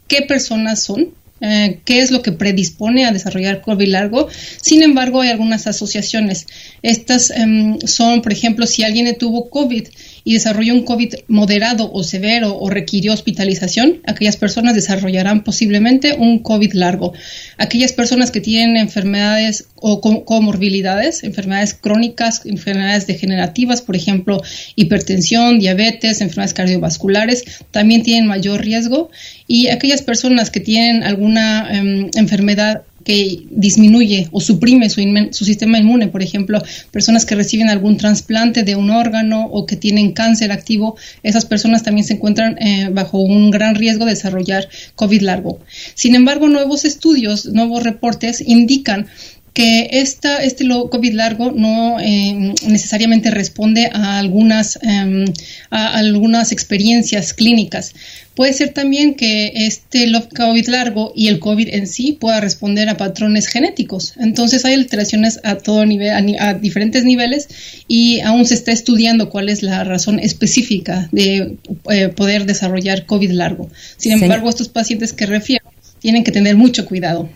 qué 0.08 0.22
personas 0.22 0.82
son, 0.82 1.14
eh, 1.40 1.80
qué 1.84 2.00
es 2.00 2.10
lo 2.10 2.22
que 2.22 2.30
predispone 2.30 3.04
a 3.04 3.12
desarrollar 3.12 3.62
COVID 3.62 3.88
largo. 3.88 4.28
Sin 4.60 4.82
embargo, 4.82 5.22
hay 5.22 5.30
algunas 5.30 5.66
asociaciones. 5.66 6.46
Estas 6.82 7.30
em, 7.30 7.80
son, 7.80 8.22
por 8.22 8.32
ejemplo, 8.32 8.66
si 8.66 8.84
alguien 8.84 9.16
tuvo 9.18 9.50
COVID 9.50 9.88
y 10.24 10.34
desarrolló 10.34 10.74
un 10.74 10.84
COVID 10.84 11.14
moderado 11.28 11.90
o 11.92 12.02
severo 12.02 12.56
o 12.58 12.70
requirió 12.70 13.12
hospitalización, 13.12 14.00
aquellas 14.04 14.36
personas 14.36 14.74
desarrollarán 14.74 15.44
posiblemente 15.44 16.14
un 16.14 16.38
COVID 16.38 16.72
largo. 16.74 17.12
Aquellas 17.58 17.92
personas 17.92 18.30
que 18.30 18.40
tienen 18.40 18.76
enfermedades 18.76 19.66
o 19.76 20.00
comorbilidades, 20.24 21.24
enfermedades 21.24 21.74
crónicas, 21.74 22.46
enfermedades 22.46 23.06
degenerativas, 23.06 23.82
por 23.82 23.96
ejemplo, 23.96 24.40
hipertensión, 24.76 25.58
diabetes, 25.58 26.20
enfermedades 26.20 26.54
cardiovasculares, 26.54 27.44
también 27.70 28.02
tienen 28.02 28.26
mayor 28.26 28.60
riesgo. 28.60 29.10
Y 29.46 29.68
aquellas 29.68 30.02
personas 30.02 30.50
que 30.50 30.60
tienen 30.60 31.02
alguna 31.02 31.68
em, 31.70 32.10
enfermedad 32.14 32.82
que 33.04 33.44
disminuye 33.50 34.28
o 34.32 34.40
suprime 34.40 34.88
su, 34.88 35.00
su, 35.30 35.44
sistema 35.44 35.78
inmune, 35.78 36.08
por 36.08 36.22
ejemplo, 36.22 36.62
personas 36.90 37.26
que 37.26 37.34
reciben 37.34 37.68
algún 37.68 37.96
trasplante 37.96 38.62
de 38.62 38.76
un 38.76 38.90
órgano 38.90 39.46
o 39.46 39.66
que 39.66 39.76
tienen 39.76 40.12
cáncer 40.12 40.52
activo, 40.52 40.96
esas 41.22 41.44
personas 41.44 41.82
también 41.82 42.06
se 42.06 42.14
encuentran 42.14 42.56
eh, 42.58 42.88
bajo 42.92 43.20
un 43.20 43.50
gran 43.50 43.74
riesgo 43.74 44.04
de 44.04 44.12
desarrollar 44.12 44.68
COVID 44.94 45.22
largo. 45.22 45.58
Sin 45.94 46.14
embargo, 46.14 46.48
nuevos 46.48 46.84
estudios, 46.84 47.46
nuevos 47.46 47.82
reportes 47.82 48.40
indican 48.40 49.06
que 49.52 49.88
esta, 49.92 50.42
este 50.42 50.66
COVID 50.66 51.12
largo 51.12 51.52
no 51.52 52.00
eh, 52.00 52.54
necesariamente 52.66 53.30
responde 53.30 53.90
a 53.92 54.18
algunas, 54.18 54.78
em, 54.82 55.26
a 55.70 55.98
algunas 55.98 56.52
experiencias 56.52 57.34
clínicas. 57.34 57.92
Puede 58.34 58.54
ser 58.54 58.70
también 58.70 59.14
que 59.14 59.52
este 59.54 60.10
COVID 60.34 60.68
largo 60.68 61.12
y 61.14 61.28
el 61.28 61.38
COVID 61.38 61.68
en 61.70 61.86
sí 61.86 62.16
pueda 62.18 62.40
responder 62.40 62.88
a 62.88 62.96
patrones 62.96 63.46
genéticos. 63.46 64.14
Entonces 64.18 64.64
hay 64.64 64.72
alteraciones 64.72 65.40
a 65.44 65.56
todo 65.56 65.84
nivel, 65.84 66.36
a, 66.38 66.54
diferentes 66.54 67.04
niveles 67.04 67.48
y 67.88 68.20
aún 68.20 68.46
se 68.46 68.54
está 68.54 68.72
estudiando 68.72 69.28
cuál 69.28 69.50
es 69.50 69.62
la 69.62 69.84
razón 69.84 70.18
específica 70.18 71.10
de 71.12 71.58
eh, 71.90 72.08
poder 72.08 72.46
desarrollar 72.46 73.04
COVID 73.04 73.32
largo. 73.32 73.70
Sin 73.98 74.12
embargo, 74.12 74.48
estos 74.48 74.70
pacientes 74.70 75.12
que 75.12 75.26
refiero 75.26 75.66
tienen 76.00 76.24
que 76.24 76.32
tener 76.32 76.56
mucho 76.56 76.86
cuidado. 76.86 77.28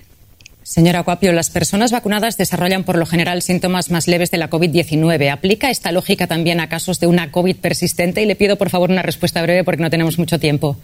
Señora 0.66 1.04
Cuapio, 1.04 1.30
las 1.32 1.48
personas 1.48 1.92
vacunadas 1.92 2.36
desarrollan 2.36 2.82
por 2.82 2.98
lo 2.98 3.06
general 3.06 3.40
síntomas 3.40 3.92
más 3.92 4.08
leves 4.08 4.32
de 4.32 4.38
la 4.38 4.50
COVID-19. 4.50 5.30
¿Aplica 5.30 5.70
esta 5.70 5.92
lógica 5.92 6.26
también 6.26 6.58
a 6.58 6.68
casos 6.68 6.98
de 6.98 7.06
una 7.06 7.30
COVID 7.30 7.54
persistente? 7.54 8.20
Y 8.20 8.26
le 8.26 8.34
pido, 8.34 8.56
por 8.58 8.68
favor, 8.68 8.90
una 8.90 9.02
respuesta 9.02 9.40
breve 9.42 9.62
porque 9.62 9.84
no 9.84 9.90
tenemos 9.90 10.18
mucho 10.18 10.40
tiempo. 10.40 10.76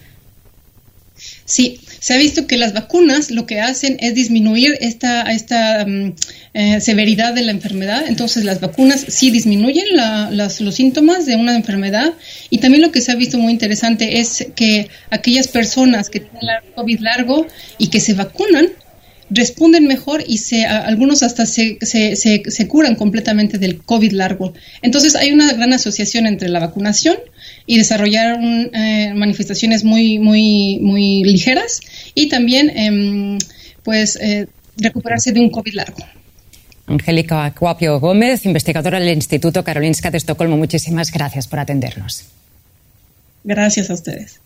Sí, 1.45 1.81
se 1.99 2.15
ha 2.15 2.17
visto 2.17 2.47
que 2.47 2.59
las 2.59 2.75
vacunas 2.75 3.33
lo 3.33 3.45
que 3.45 3.61
hacen 3.61 3.97
es 3.99 4.15
disminuir 4.15 4.79
esta, 4.81 5.23
esta 5.23 5.85
mm, 5.85 6.15
eh, 6.55 6.81
severidad 6.81 7.35
de 7.35 7.43
la 7.43 7.51
enfermedad. 7.51 8.05
Entonces, 8.07 8.45
las 8.45 8.61
vacunas 8.61 9.05
sí 9.09 9.33
disminuyen 9.33 9.87
los 10.31 10.55
síntomas 10.77 11.27
de 11.27 11.35
una 11.35 11.57
enfermedad. 11.57 12.13
Y 12.51 12.59
también 12.59 12.83
lo 12.83 12.93
que 12.93 13.01
se 13.01 13.11
ha 13.11 13.17
visto 13.17 13.37
muy 13.37 13.51
interesante 13.51 14.21
es 14.21 14.47
que 14.55 14.89
aquellas 15.11 15.49
personas 15.49 16.09
que 16.09 16.21
tienen 16.21 16.73
COVID 16.77 17.01
largo 17.01 17.49
y 17.79 17.89
que 17.89 17.99
se 17.99 18.15
vacunan, 18.15 18.69
responden 19.33 19.87
mejor 19.87 20.23
y 20.27 20.39
se, 20.39 20.65
algunos 20.67 21.23
hasta 21.23 21.47
se, 21.47 21.79
se, 21.81 22.17
se, 22.17 22.69
curan 22.69 22.95
completamente 22.95 23.59
del 23.59 23.79
COVID 23.79 24.13
largo. 24.13 24.53
Entonces 24.83 25.17
hay 25.17 25.33
una 25.33 25.53
gran 25.53 25.73
asociación 25.73 26.27
entre 26.27 26.49
la 26.49 26.61
vacunación 26.61 27.17
y 27.67 27.79
desarrollar 27.79 28.39
eh, 28.43 29.13
manifestaciones 29.15 29.85
muy, 29.85 30.19
muy, 30.19 30.79
muy 30.81 31.25
ligeras 31.25 31.81
y 32.15 32.29
también 32.29 32.71
em, 32.77 33.39
pues 33.83 34.17
eh, 34.17 34.47
recuperarse 34.77 35.33
de 35.33 35.41
un 35.41 35.51
COVID 35.51 35.75
largo. 35.75 35.99
Angélica 36.87 37.53
Cuapio 37.59 38.01
Gómez, 38.01 38.45
investigadora 38.45 39.01
del 39.01 39.15
Instituto 39.15 39.65
Karolinska 39.65 40.11
de 40.11 40.19
Estocolmo, 40.19 40.57
muchísimas 40.57 41.11
gracias 41.11 41.47
por 41.47 41.59
atendernos. 41.59 42.27
Gracias 43.45 43.89
a 43.91 43.95
ustedes. 43.95 44.41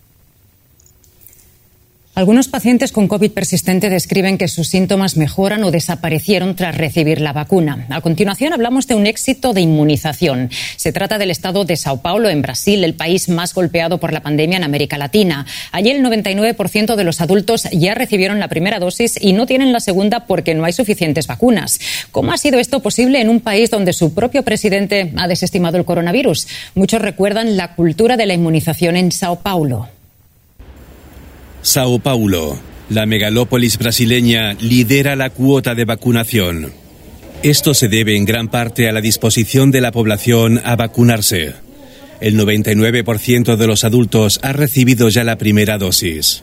Algunos 2.17 2.47
pacientes 2.47 2.91
con 2.91 3.07
COVID 3.07 3.29
persistente 3.29 3.91
describen 3.91 4.39
que 4.39 4.47
sus 4.47 4.69
síntomas 4.69 5.17
mejoran 5.17 5.63
o 5.63 5.69
desaparecieron 5.69 6.55
tras 6.55 6.75
recibir 6.75 7.21
la 7.21 7.31
vacuna. 7.31 7.85
A 7.91 8.01
continuación 8.01 8.53
hablamos 8.53 8.87
de 8.87 8.95
un 8.95 9.05
éxito 9.05 9.53
de 9.53 9.61
inmunización. 9.61 10.49
Se 10.77 10.91
trata 10.91 11.19
del 11.19 11.29
estado 11.29 11.63
de 11.63 11.77
Sao 11.77 12.01
Paulo, 12.01 12.31
en 12.31 12.41
Brasil, 12.41 12.83
el 12.83 12.95
país 12.95 13.29
más 13.29 13.53
golpeado 13.53 13.99
por 13.99 14.13
la 14.13 14.23
pandemia 14.23 14.57
en 14.57 14.63
América 14.63 14.97
Latina. 14.97 15.45
Allí 15.71 15.91
el 15.91 16.03
99% 16.03 16.95
de 16.95 17.03
los 17.03 17.21
adultos 17.21 17.67
ya 17.71 17.93
recibieron 17.93 18.39
la 18.39 18.47
primera 18.47 18.79
dosis 18.79 19.13
y 19.21 19.33
no 19.33 19.45
tienen 19.45 19.71
la 19.71 19.79
segunda 19.79 20.25
porque 20.25 20.55
no 20.55 20.65
hay 20.65 20.73
suficientes 20.73 21.27
vacunas. 21.27 21.79
¿Cómo 22.09 22.31
ha 22.31 22.37
sido 22.39 22.57
esto 22.57 22.81
posible 22.81 23.21
en 23.21 23.29
un 23.29 23.41
país 23.41 23.69
donde 23.69 23.93
su 23.93 24.15
propio 24.15 24.41
presidente 24.41 25.13
ha 25.17 25.27
desestimado 25.27 25.77
el 25.77 25.85
coronavirus? 25.85 26.47
Muchos 26.73 26.99
recuerdan 26.99 27.57
la 27.57 27.75
cultura 27.75 28.17
de 28.17 28.25
la 28.25 28.33
inmunización 28.33 28.95
en 28.95 29.11
Sao 29.11 29.41
Paulo. 29.41 29.89
Sao 31.67 31.99
Paulo, 31.99 32.57
la 32.89 33.05
megalópolis 33.05 33.77
brasileña, 33.77 34.53
lidera 34.53 35.17
la 35.17 35.31
cuota 35.31 35.75
de 35.75 35.83
vacunación. 35.83 36.71
Esto 37.43 37.73
se 37.73 37.89
debe 37.89 38.15
en 38.15 38.23
gran 38.23 38.47
parte 38.47 38.87
a 38.87 38.93
la 38.93 39.01
disposición 39.01 39.69
de 39.69 39.81
la 39.81 39.91
población 39.91 40.61
a 40.63 40.77
vacunarse. 40.77 41.55
El 42.21 42.39
99% 42.39 43.57
de 43.57 43.67
los 43.67 43.83
adultos 43.83 44.39
ha 44.43 44.53
recibido 44.53 45.09
ya 45.09 45.25
la 45.25 45.37
primera 45.37 45.77
dosis. 45.77 46.41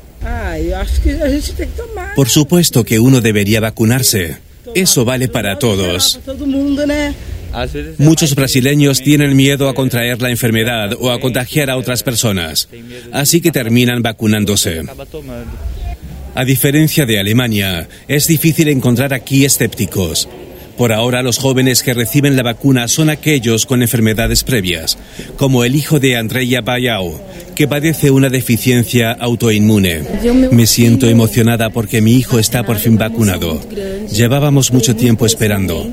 Por 2.15 2.29
supuesto 2.29 2.85
que 2.85 2.99
uno 2.99 3.23
debería 3.23 3.61
vacunarse. 3.61 4.37
Eso 4.75 5.07
vale 5.07 5.29
para 5.29 5.59
todos. 5.59 6.21
Muchos 7.99 8.35
brasileños 8.35 9.03
tienen 9.03 9.37
miedo 9.37 9.69
a 9.69 9.75
contraer 9.75 10.21
la 10.21 10.31
enfermedad 10.31 10.93
o 10.99 11.11
a 11.11 11.21
contagiar 11.21 11.71
a 11.71 11.77
otras 11.77 12.03
personas, 12.03 12.69
así 13.13 13.41
que 13.41 13.51
terminan 13.51 14.03
vacunándose. 14.03 14.83
A 16.35 16.45
diferencia 16.45 17.07
de 17.07 17.21
Alemania, 17.21 17.89
es 18.09 18.27
difícil 18.27 18.69
encontrar 18.69 19.15
aquí 19.15 19.45
escépticos. 19.45 20.29
Por 20.77 20.93
ahora 20.93 21.23
los 21.23 21.39
jóvenes 21.39 21.85
que 21.85 21.95
reciben 21.95 22.35
la 22.35 22.43
vacuna 22.43 22.89
son 22.89 23.09
aquellos 23.09 23.65
con 23.65 23.83
enfermedades 23.83 24.43
previas, 24.43 24.99
como 25.37 25.65
el 25.65 25.77
hijo 25.77 26.01
de 26.01 26.17
Andrea 26.17 26.63
Bayao, 26.63 27.21
que 27.55 27.69
padece 27.69 28.11
una 28.11 28.29
deficiencia 28.29 29.13
autoinmune. 29.13 30.03
Me 30.51 30.67
siento 30.67 31.09
emocionada 31.09 31.71
porque 31.71 32.01
mi 32.01 32.15
hijo 32.15 32.41
está 32.41 32.65
por 32.65 32.79
fin 32.79 32.99
vacunado. 32.99 33.61
Llevábamos 34.11 34.73
mucho 34.73 34.97
tiempo 34.97 35.27
esperando. 35.27 35.93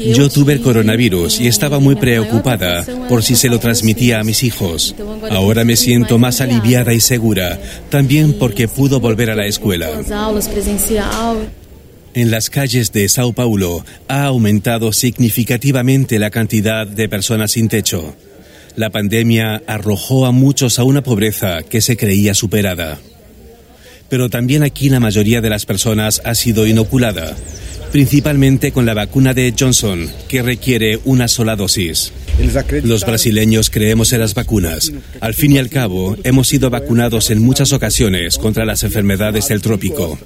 Yo 0.00 0.30
tuve 0.30 0.54
el 0.54 0.62
coronavirus 0.62 1.40
y 1.40 1.46
estaba 1.46 1.78
muy 1.78 1.94
preocupada 1.94 2.84
por 3.08 3.22
si 3.22 3.36
se 3.36 3.48
lo 3.48 3.58
transmitía 3.58 4.20
a 4.20 4.24
mis 4.24 4.42
hijos. 4.42 4.94
Ahora 5.30 5.64
me 5.64 5.76
siento 5.76 6.18
más 6.18 6.40
aliviada 6.40 6.94
y 6.94 7.00
segura, 7.00 7.60
también 7.90 8.32
porque 8.32 8.66
pudo 8.66 8.98
volver 8.98 9.30
a 9.30 9.36
la 9.36 9.46
escuela. 9.46 9.90
En 12.14 12.30
las 12.30 12.50
calles 12.50 12.92
de 12.92 13.08
Sao 13.08 13.32
Paulo 13.32 13.84
ha 14.08 14.24
aumentado 14.24 14.92
significativamente 14.92 16.18
la 16.18 16.30
cantidad 16.30 16.86
de 16.86 17.08
personas 17.08 17.52
sin 17.52 17.68
techo. 17.68 18.16
La 18.76 18.90
pandemia 18.90 19.62
arrojó 19.66 20.26
a 20.26 20.32
muchos 20.32 20.78
a 20.78 20.84
una 20.84 21.02
pobreza 21.02 21.62
que 21.62 21.80
se 21.80 21.96
creía 21.96 22.34
superada. 22.34 22.98
Pero 24.08 24.28
también 24.28 24.62
aquí 24.64 24.88
la 24.88 24.98
mayoría 24.98 25.40
de 25.40 25.50
las 25.50 25.66
personas 25.66 26.20
ha 26.24 26.34
sido 26.34 26.66
inoculada 26.66 27.36
principalmente 27.90 28.72
con 28.72 28.86
la 28.86 28.94
vacuna 28.94 29.34
de 29.34 29.54
Johnson, 29.58 30.08
que 30.28 30.42
requiere 30.42 30.98
una 31.04 31.28
sola 31.28 31.56
dosis. 31.56 32.12
Los 32.84 33.04
brasileños 33.04 33.70
creemos 33.70 34.12
en 34.12 34.20
las 34.20 34.34
vacunas. 34.34 34.92
Al 35.20 35.34
fin 35.34 35.52
y 35.52 35.58
al 35.58 35.68
cabo, 35.68 36.16
hemos 36.24 36.48
sido 36.48 36.70
vacunados 36.70 37.30
en 37.30 37.42
muchas 37.42 37.72
ocasiones 37.72 38.38
contra 38.38 38.64
las 38.64 38.82
enfermedades 38.82 39.48
del 39.48 39.60
trópico. 39.60 40.18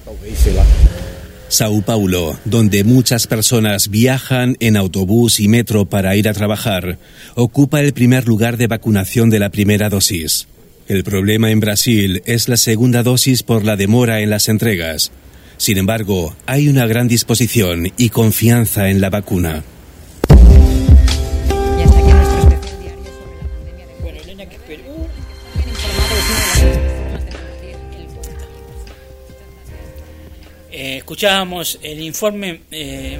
Sao 1.49 1.83
Paulo, 1.83 2.39
donde 2.45 2.85
muchas 2.85 3.27
personas 3.27 3.89
viajan 3.89 4.57
en 4.61 4.77
autobús 4.77 5.41
y 5.41 5.49
metro 5.49 5.85
para 5.85 6.17
ir 6.17 6.29
a 6.29 6.33
trabajar, 6.33 6.99
ocupa 7.35 7.81
el 7.81 7.93
primer 7.93 8.27
lugar 8.27 8.57
de 8.57 8.67
vacunación 8.67 9.31
de 9.31 9.39
la 9.39 9.51
primera 9.51 9.89
dosis. 9.89 10.49
El 10.89 11.05
problema 11.05 11.51
en 11.51 11.61
Brasil 11.61 12.23
es 12.27 12.49
la 12.49 12.57
segunda 12.57 13.03
dosis 13.03 13.43
por 13.43 13.65
la 13.65 13.77
demora 13.77 14.21
en 14.21 14.31
las 14.31 14.49
entregas. 14.49 15.13
Sin 15.57 15.79
embargo, 15.79 16.35
hay 16.47 16.69
una 16.69 16.87
gran 16.87 17.09
disposición 17.09 17.93
y 17.97 18.11
confianza 18.11 18.91
en 18.91 19.01
la 19.01 19.11
vacuna. 19.11 19.65
Eh, 30.77 30.97
escuchábamos 30.97 31.79
el 31.83 32.01
informe 32.01 32.63
eh, 32.73 33.19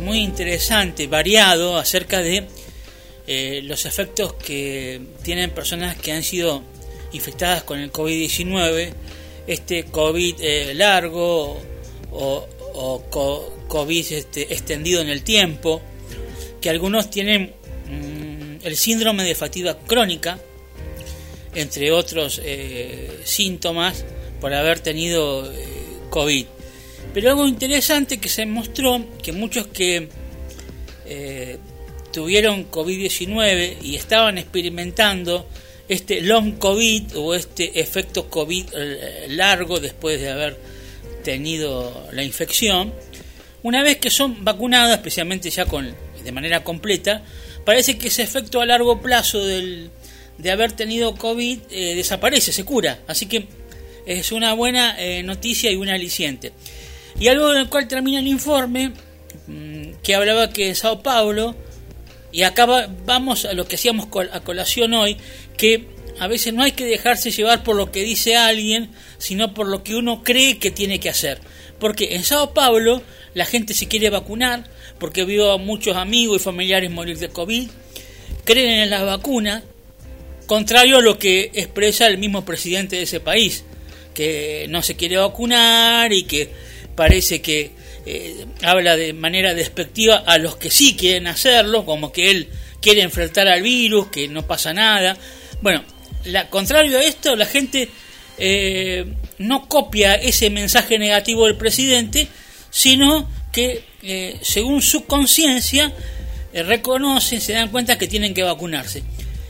muy 0.00 0.18
interesante, 0.18 1.06
variado, 1.06 1.78
acerca 1.78 2.20
de 2.20 2.46
eh, 3.26 3.60
los 3.64 3.86
efectos 3.86 4.34
que 4.34 5.00
tienen 5.22 5.50
personas 5.50 5.96
que 5.96 6.12
han 6.12 6.22
sido 6.22 6.62
infectadas 7.12 7.62
con 7.62 7.78
el 7.78 7.90
COVID-19, 7.90 8.92
este 9.46 9.84
COVID 9.84 10.34
eh, 10.40 10.74
largo 10.74 11.58
o, 12.12 12.46
o 12.74 13.02
co- 13.10 13.52
COVID 13.68 14.12
este, 14.12 14.52
extendido 14.52 15.00
en 15.00 15.08
el 15.08 15.22
tiempo, 15.22 15.80
que 16.60 16.70
algunos 16.70 17.10
tienen 17.10 17.52
mm, 17.90 18.64
el 18.66 18.76
síndrome 18.76 19.24
de 19.24 19.34
fatiga 19.34 19.78
crónica, 19.78 20.38
entre 21.54 21.92
otros 21.92 22.40
eh, 22.44 23.20
síntomas 23.24 24.04
por 24.40 24.54
haber 24.54 24.80
tenido 24.80 25.50
eh, 25.52 25.56
COVID. 26.10 26.46
Pero 27.12 27.30
algo 27.30 27.46
interesante 27.46 28.18
que 28.18 28.28
se 28.28 28.46
mostró 28.46 29.04
que 29.22 29.32
muchos 29.32 29.66
que 29.66 30.08
tuvieron 32.10 32.70
COVID-19 32.70 33.76
y 33.82 33.96
estaban 33.96 34.38
experimentando 34.38 35.46
este 35.92 36.20
long 36.20 36.58
COVID 36.58 37.16
o 37.16 37.34
este 37.34 37.80
efecto 37.80 38.28
COVID 38.28 38.66
eh, 38.76 39.26
largo 39.28 39.80
después 39.80 40.20
de 40.20 40.30
haber 40.30 40.58
tenido 41.24 42.08
la 42.12 42.22
infección, 42.22 42.92
una 43.62 43.82
vez 43.82 43.98
que 43.98 44.10
son 44.10 44.44
vacunados, 44.44 44.92
especialmente 44.96 45.50
ya 45.50 45.66
con 45.66 45.94
de 46.24 46.32
manera 46.32 46.62
completa, 46.64 47.22
parece 47.64 47.96
que 47.98 48.08
ese 48.08 48.22
efecto 48.22 48.60
a 48.60 48.66
largo 48.66 49.00
plazo 49.00 49.44
del, 49.44 49.90
de 50.38 50.50
haber 50.50 50.72
tenido 50.72 51.14
COVID 51.14 51.58
eh, 51.70 51.94
desaparece, 51.94 52.52
se 52.52 52.64
cura. 52.64 53.00
Así 53.06 53.26
que 53.26 53.46
es 54.06 54.32
una 54.32 54.52
buena 54.54 54.96
eh, 54.98 55.22
noticia 55.22 55.70
y 55.70 55.76
un 55.76 55.88
aliciente. 55.88 56.52
Y 57.20 57.28
algo 57.28 57.52
en 57.52 57.58
el 57.60 57.68
cual 57.68 57.86
termina 57.88 58.18
el 58.18 58.26
informe, 58.26 58.92
mm, 59.46 59.92
que 60.02 60.14
hablaba 60.14 60.50
que 60.50 60.74
Sao 60.74 61.02
Paulo, 61.02 61.54
y 62.32 62.42
acá 62.44 62.66
va- 62.66 62.88
vamos 63.04 63.44
a 63.44 63.52
lo 63.52 63.66
que 63.66 63.76
hacíamos 63.76 64.08
a 64.32 64.40
colación 64.40 64.94
hoy, 64.94 65.16
que 65.56 65.86
a 66.18 66.26
veces 66.28 66.52
no 66.54 66.62
hay 66.62 66.72
que 66.72 66.84
dejarse 66.84 67.30
llevar 67.30 67.64
por 67.64 67.76
lo 67.76 67.90
que 67.90 68.02
dice 68.02 68.36
alguien, 68.36 68.90
sino 69.18 69.54
por 69.54 69.66
lo 69.66 69.82
que 69.82 69.94
uno 69.94 70.22
cree 70.22 70.58
que 70.58 70.70
tiene 70.70 71.00
que 71.00 71.08
hacer. 71.08 71.40
Porque 71.78 72.14
en 72.14 72.24
Sao 72.24 72.54
Paulo 72.54 73.02
la 73.34 73.44
gente 73.44 73.74
se 73.74 73.88
quiere 73.88 74.10
vacunar, 74.10 74.70
porque 74.98 75.24
vio 75.24 75.52
a 75.52 75.58
muchos 75.58 75.96
amigos 75.96 76.40
y 76.40 76.44
familiares 76.44 76.90
morir 76.90 77.18
de 77.18 77.28
COVID, 77.28 77.68
creen 78.44 78.80
en 78.80 78.90
las 78.90 79.04
vacunas, 79.04 79.62
contrario 80.46 80.98
a 80.98 81.02
lo 81.02 81.18
que 81.18 81.50
expresa 81.54 82.06
el 82.06 82.18
mismo 82.18 82.44
presidente 82.44 82.96
de 82.96 83.02
ese 83.02 83.20
país, 83.20 83.64
que 84.14 84.66
no 84.68 84.82
se 84.82 84.96
quiere 84.96 85.16
vacunar 85.16 86.12
y 86.12 86.24
que 86.24 86.50
parece 86.94 87.40
que 87.40 87.70
eh, 88.04 88.46
habla 88.62 88.96
de 88.96 89.12
manera 89.12 89.54
despectiva 89.54 90.16
a 90.26 90.38
los 90.38 90.56
que 90.56 90.70
sí 90.70 90.94
quieren 90.94 91.26
hacerlo, 91.26 91.84
como 91.84 92.12
que 92.12 92.30
él 92.30 92.48
quiere 92.80 93.02
enfrentar 93.02 93.48
al 93.48 93.62
virus, 93.62 94.08
que 94.08 94.28
no 94.28 94.46
pasa 94.46 94.74
nada. 94.74 95.16
Bueno, 95.62 95.82
la, 96.24 96.50
contrario 96.50 96.98
a 96.98 97.02
esto, 97.02 97.36
la 97.36 97.46
gente 97.46 97.88
eh, 98.36 99.06
no 99.38 99.68
copia 99.68 100.14
ese 100.14 100.50
mensaje 100.50 100.98
negativo 100.98 101.46
del 101.46 101.56
presidente, 101.56 102.28
sino 102.70 103.28
que 103.52 103.84
eh, 104.02 104.38
según 104.42 104.82
su 104.82 105.04
conciencia 105.04 105.92
eh, 106.52 106.62
reconocen, 106.64 107.40
se 107.40 107.52
dan 107.52 107.68
cuenta 107.68 107.96
que 107.96 108.08
tienen 108.08 108.34
que 108.34 108.42
vacunarse. 108.42 109.02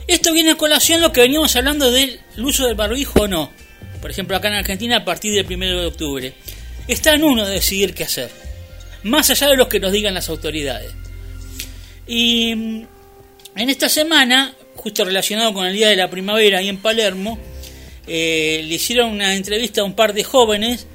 Esto 0.07 0.33
viene 0.33 0.51
a 0.51 0.55
colación 0.55 1.01
lo 1.01 1.11
que 1.11 1.21
veníamos 1.21 1.55
hablando 1.55 1.91
del 1.91 2.19
uso 2.37 2.67
del 2.67 2.75
barbijo 2.75 3.21
o 3.21 3.27
no. 3.27 3.51
Por 4.01 4.11
ejemplo, 4.11 4.35
acá 4.35 4.49
en 4.49 4.55
Argentina 4.55 4.97
a 4.97 5.05
partir 5.05 5.33
del 5.33 5.51
1 5.51 5.79
de 5.81 5.85
octubre. 5.85 6.33
Está 6.87 7.13
en 7.13 7.23
uno 7.23 7.45
decidir 7.45 7.93
qué 7.93 8.03
hacer. 8.03 8.29
Más 9.03 9.29
allá 9.29 9.47
de 9.47 9.55
lo 9.55 9.69
que 9.69 9.79
nos 9.79 9.93
digan 9.93 10.13
las 10.13 10.29
autoridades. 10.29 10.91
Y 12.05 12.53
mm, 12.53 12.87
en 13.55 13.69
esta 13.69 13.87
semana, 13.87 14.53
justo 14.83 15.05
relacionado 15.05 15.53
con 15.53 15.65
el 15.65 15.73
Día 15.73 15.87
de 15.89 15.95
la 15.95 16.09
Primavera 16.09 16.59
ahí 16.59 16.67
en 16.67 16.77
Palermo, 16.77 17.39
eh, 18.05 18.61
le 18.67 18.75
hicieron 18.75 19.11
una 19.11 19.33
entrevista 19.33 19.79
a 19.81 19.85
un 19.85 19.93
par 19.95 20.13
de 20.13 20.23
jóvenes, 20.25 20.85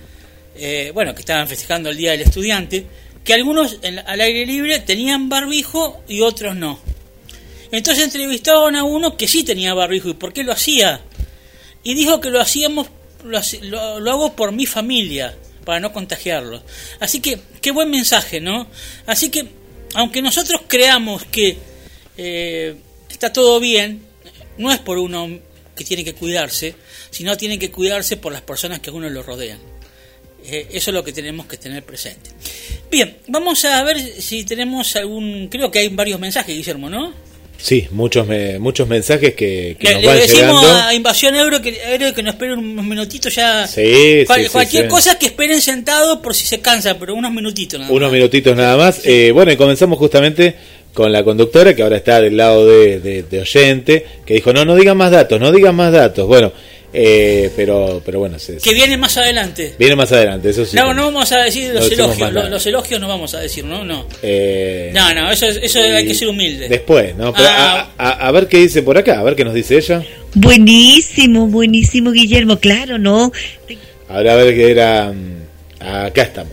eh, 0.57 0.91
bueno, 0.93 1.15
que 1.15 1.21
estaban 1.21 1.49
festejando 1.49 1.89
el 1.89 1.97
Día 1.97 2.11
del 2.13 2.21
Estudiante, 2.21 2.85
que 3.25 3.33
algunos 3.33 3.79
al 3.83 4.21
aire 4.21 4.45
libre 4.47 4.79
tenían 4.81 5.29
barbijo 5.31 6.03
y 6.07 6.21
otros 6.21 6.55
no. 6.55 6.79
Entonces 7.73 8.05
entrevistaron 8.05 8.77
a 8.77 8.85
uno 8.85 9.17
que 9.17 9.27
sí 9.27 9.43
tenía 9.43 9.73
barbijo 9.75 10.11
y 10.11 10.15
por 10.15 10.33
qué 10.33 10.43
lo 10.45 10.53
hacía. 10.53 11.01
Y 11.83 11.95
dijo 11.95 12.21
que 12.21 12.31
lo 12.31 12.41
hacíamos, 12.41 12.89
lo, 13.25 13.41
lo- 13.63 14.01
lo 14.01 14.11
hago 14.11 14.37
por 14.37 14.53
mi 14.53 14.67
familia, 14.67 15.35
para 15.65 15.81
no 15.81 15.93
contagiarlos. 15.93 16.63
Así 17.01 17.21
que, 17.21 17.39
qué 17.63 17.71
buen 17.71 17.91
mensaje, 17.91 18.41
¿no? 18.41 18.69
Así 19.07 19.31
que, 19.31 19.49
aunque 19.95 20.21
nosotros 20.23 20.63
creamos 20.67 21.25
que 21.25 21.59
eh, 22.17 22.75
está 23.19 23.33
todo 23.33 23.59
bien, 23.59 24.01
no 24.59 24.71
es 24.73 24.79
por 24.79 24.99
uno 24.99 25.29
que 25.77 25.85
tiene 25.85 26.05
que 26.05 26.15
cuidarse, 26.15 26.75
sino 27.11 27.37
tiene 27.37 27.59
que 27.59 27.71
cuidarse 27.71 28.17
por 28.17 28.33
las 28.33 28.43
personas 28.43 28.79
que 28.79 28.91
a 28.91 28.93
uno 28.93 29.09
lo 29.11 29.23
rodean. 29.25 29.59
Eh, 30.45 30.69
eso 30.73 30.91
es 30.91 30.95
lo 30.95 31.03
que 31.03 31.13
tenemos 31.13 31.47
que 31.47 31.57
tener 31.57 31.83
presente. 31.85 32.31
Bien, 32.91 33.17
vamos 33.27 33.65
a 33.65 33.83
ver 33.83 33.99
si 34.01 34.45
tenemos 34.45 34.95
algún... 34.97 35.49
Creo 35.51 35.71
que 35.71 35.81
hay 35.81 35.89
varios 35.89 36.19
mensajes, 36.21 36.55
Guillermo, 36.57 36.89
¿no? 36.89 37.13
Sí, 37.61 37.89
muchos 37.91 38.25
me- 38.27 38.61
muchos 38.61 38.87
mensajes 38.87 39.35
que, 39.35 39.77
que 39.81 39.89
Le, 39.89 39.93
nos 39.95 40.03
le 40.03 40.07
van 40.09 40.17
decimos 40.19 40.63
llegando. 40.63 40.83
a 40.87 40.95
Invasión 40.95 41.35
Euro 41.35 41.61
que, 41.61 41.77
Euro 41.93 42.15
que 42.15 42.23
nos 42.23 42.35
esperen 42.35 42.59
unos 42.61 42.85
minutitos 42.85 43.35
ya. 43.35 43.67
Sí, 43.67 44.23
Cual- 44.29 44.45
sí, 44.45 44.49
cualquier 44.51 44.85
sí. 44.85 44.89
cosa 44.89 45.19
que 45.19 45.27
esperen 45.27 45.61
sentados 45.61 46.19
por 46.19 46.37
si 46.37 46.47
se 46.47 46.61
cansa, 46.61 46.97
pero 47.01 47.15
unos 47.17 47.33
minutitos 47.33 47.81
nada 47.81 47.91
más. 47.91 47.97
Unos 47.97 48.13
minutitos 48.13 48.57
nada 48.57 48.77
más. 48.77 49.01
Eh, 49.05 49.33
bueno, 49.33 49.51
y 49.51 49.57
comenzamos 49.57 49.99
justamente 49.99 50.55
con 50.99 51.13
la 51.13 51.23
conductora 51.23 51.77
que 51.77 51.83
ahora 51.85 51.97
está 51.99 52.21
del 52.21 52.37
lado 52.37 52.67
de, 52.67 52.99
de- 52.99 53.23
de 53.23 53.41
oyente, 53.41 54.05
que 54.27 54.35
dijo, 54.35 54.53
no, 54.53 54.65
no 54.65 54.75
digan 54.75 54.97
más 54.97 55.13
datos, 55.13 55.39
no 55.41 55.53
digan 55.53 55.77
más 55.77 55.93
datos. 55.93 56.27
Bueno, 56.27 56.53
eh, 56.93 57.51
pero, 57.55 58.03
pero 58.05 58.19
bueno, 58.19 58.37
se- 58.41 58.57
Que 58.57 58.75
viene 58.75 58.97
más 58.97 59.17
adelante. 59.17 59.75
viene 59.79 59.95
más 59.95 60.11
adelante, 60.11 60.51
eso 60.51 60.65
sí. 60.67 60.75
no, 60.77 60.93
no 60.93 61.05
vamos 61.05 61.31
a 61.31 61.45
decir 61.45 61.73
los 61.73 61.89
elogios. 61.93 62.33
Los, 62.33 62.67
elogios 62.67 63.01
no 63.01 63.07
vamos 63.07 63.33
a 63.35 63.39
decir, 63.39 63.65
¿no? 63.65 63.85
No, 63.85 64.07
Eh, 64.23 64.91
no, 64.93 65.15
no 65.15 65.31
eso, 65.31 65.47
es- 65.47 65.61
eso 65.63 65.79
hay 65.81 66.05
que 66.09 66.15
ser 66.15 66.27
humilde. 66.27 66.69
Después, 66.69 67.15
¿no? 67.15 67.33
Pero 67.33 67.49
Ah. 67.49 67.93
a, 67.97 68.09
a- 68.09 68.27
a 68.27 68.33
ver 68.33 68.49
qué 68.49 68.59
dice 68.59 68.83
por 68.83 68.99
acá, 68.99 69.21
a 69.21 69.23
ver 69.23 69.37
qué 69.37 69.45
nos 69.45 69.55
dice 69.55 69.77
ella. 69.77 70.03
Buenísimo, 70.35 71.47
buenísimo, 71.47 72.11
Guillermo, 72.11 72.59
claro, 72.59 72.99
¿no? 72.99 73.31
Ahora 74.09 74.33
a 74.33 74.37
ver 74.37 74.53
qué 74.55 74.71
era... 74.73 75.13
mm, 75.13 75.39
Acá 75.81 76.23
estamos. 76.23 76.53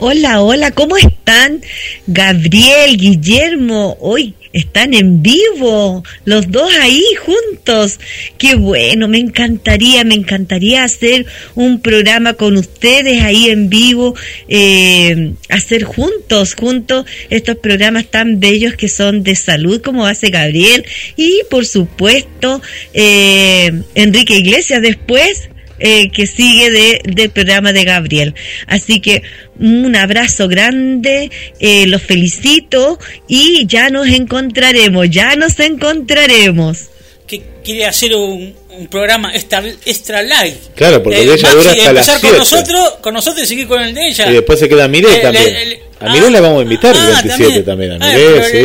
Hola, 0.00 0.42
hola, 0.42 0.70
¿cómo 0.70 0.96
están? 0.96 1.60
Gabriel, 2.06 2.96
Guillermo, 2.96 3.96
hoy 3.98 4.32
están 4.52 4.94
en 4.94 5.24
vivo, 5.24 6.04
los 6.24 6.52
dos 6.52 6.70
ahí 6.80 7.02
juntos. 7.26 7.98
Qué 8.38 8.54
bueno, 8.54 9.08
me 9.08 9.18
encantaría, 9.18 10.04
me 10.04 10.14
encantaría 10.14 10.84
hacer 10.84 11.26
un 11.56 11.80
programa 11.80 12.34
con 12.34 12.56
ustedes 12.56 13.24
ahí 13.24 13.50
en 13.50 13.70
vivo, 13.70 14.14
eh, 14.46 15.32
hacer 15.48 15.82
juntos, 15.82 16.54
juntos 16.54 17.04
estos 17.28 17.56
programas 17.56 18.06
tan 18.06 18.38
bellos 18.38 18.74
que 18.74 18.88
son 18.88 19.24
de 19.24 19.34
salud 19.34 19.82
como 19.82 20.06
hace 20.06 20.30
Gabriel 20.30 20.86
y 21.16 21.40
por 21.50 21.66
supuesto 21.66 22.62
eh, 22.94 23.82
Enrique 23.96 24.36
Iglesias 24.36 24.80
después 24.80 25.48
eh, 25.80 26.10
que 26.10 26.26
sigue 26.26 26.70
de, 26.70 27.00
del 27.04 27.30
programa 27.30 27.72
de 27.72 27.84
Gabriel. 27.84 28.34
Así 28.66 29.00
que 29.00 29.22
un 29.58 29.94
abrazo 29.96 30.48
grande, 30.48 31.30
eh, 31.60 31.86
los 31.86 32.02
felicito 32.02 32.98
y 33.26 33.66
ya 33.66 33.90
nos 33.90 34.08
encontraremos, 34.08 35.08
ya 35.10 35.34
nos 35.36 35.58
encontraremos. 35.60 36.78
Que 37.26 37.42
quiere 37.62 37.84
hacer 37.84 38.14
un, 38.14 38.54
un 38.70 38.86
programa 38.86 39.34
extra, 39.34 39.62
extra 39.84 40.22
light. 40.22 40.56
Claro, 40.74 41.02
porque 41.02 41.18
Eh, 41.18 41.22
el 41.22 41.28
de 41.28 41.34
ella 41.34 41.42
Maxi, 41.42 41.58
dura 41.58 41.70
hasta 41.72 41.92
las 41.92 42.08
empezar 42.08 42.20
con 42.20 42.30
7. 42.30 42.38
nosotros, 42.38 42.94
con 43.02 43.14
nosotros 43.14 43.44
y 43.44 43.46
seguir 43.46 43.66
con 43.68 43.82
el 43.82 43.94
de 43.94 44.08
ella. 44.08 44.30
Y 44.30 44.32
después 44.34 44.58
se 44.58 44.68
queda 44.68 44.88
Miré 44.88 45.12
Eh, 45.12 45.20
también. 45.20 45.52
le- 45.52 45.66
le- 45.66 45.87
a 46.00 46.12
Miré 46.12 46.30
la 46.30 46.40
vamos 46.40 46.60
a 46.60 46.62
invitar 46.62 46.94
el 46.94 47.00
Ah, 47.02 47.22
27 47.24 47.62
también. 47.62 47.92
A 47.92 47.94
Ah, 48.00 48.12
Miré, 48.12 48.24
pero 48.34 48.44
sí. 48.44 48.56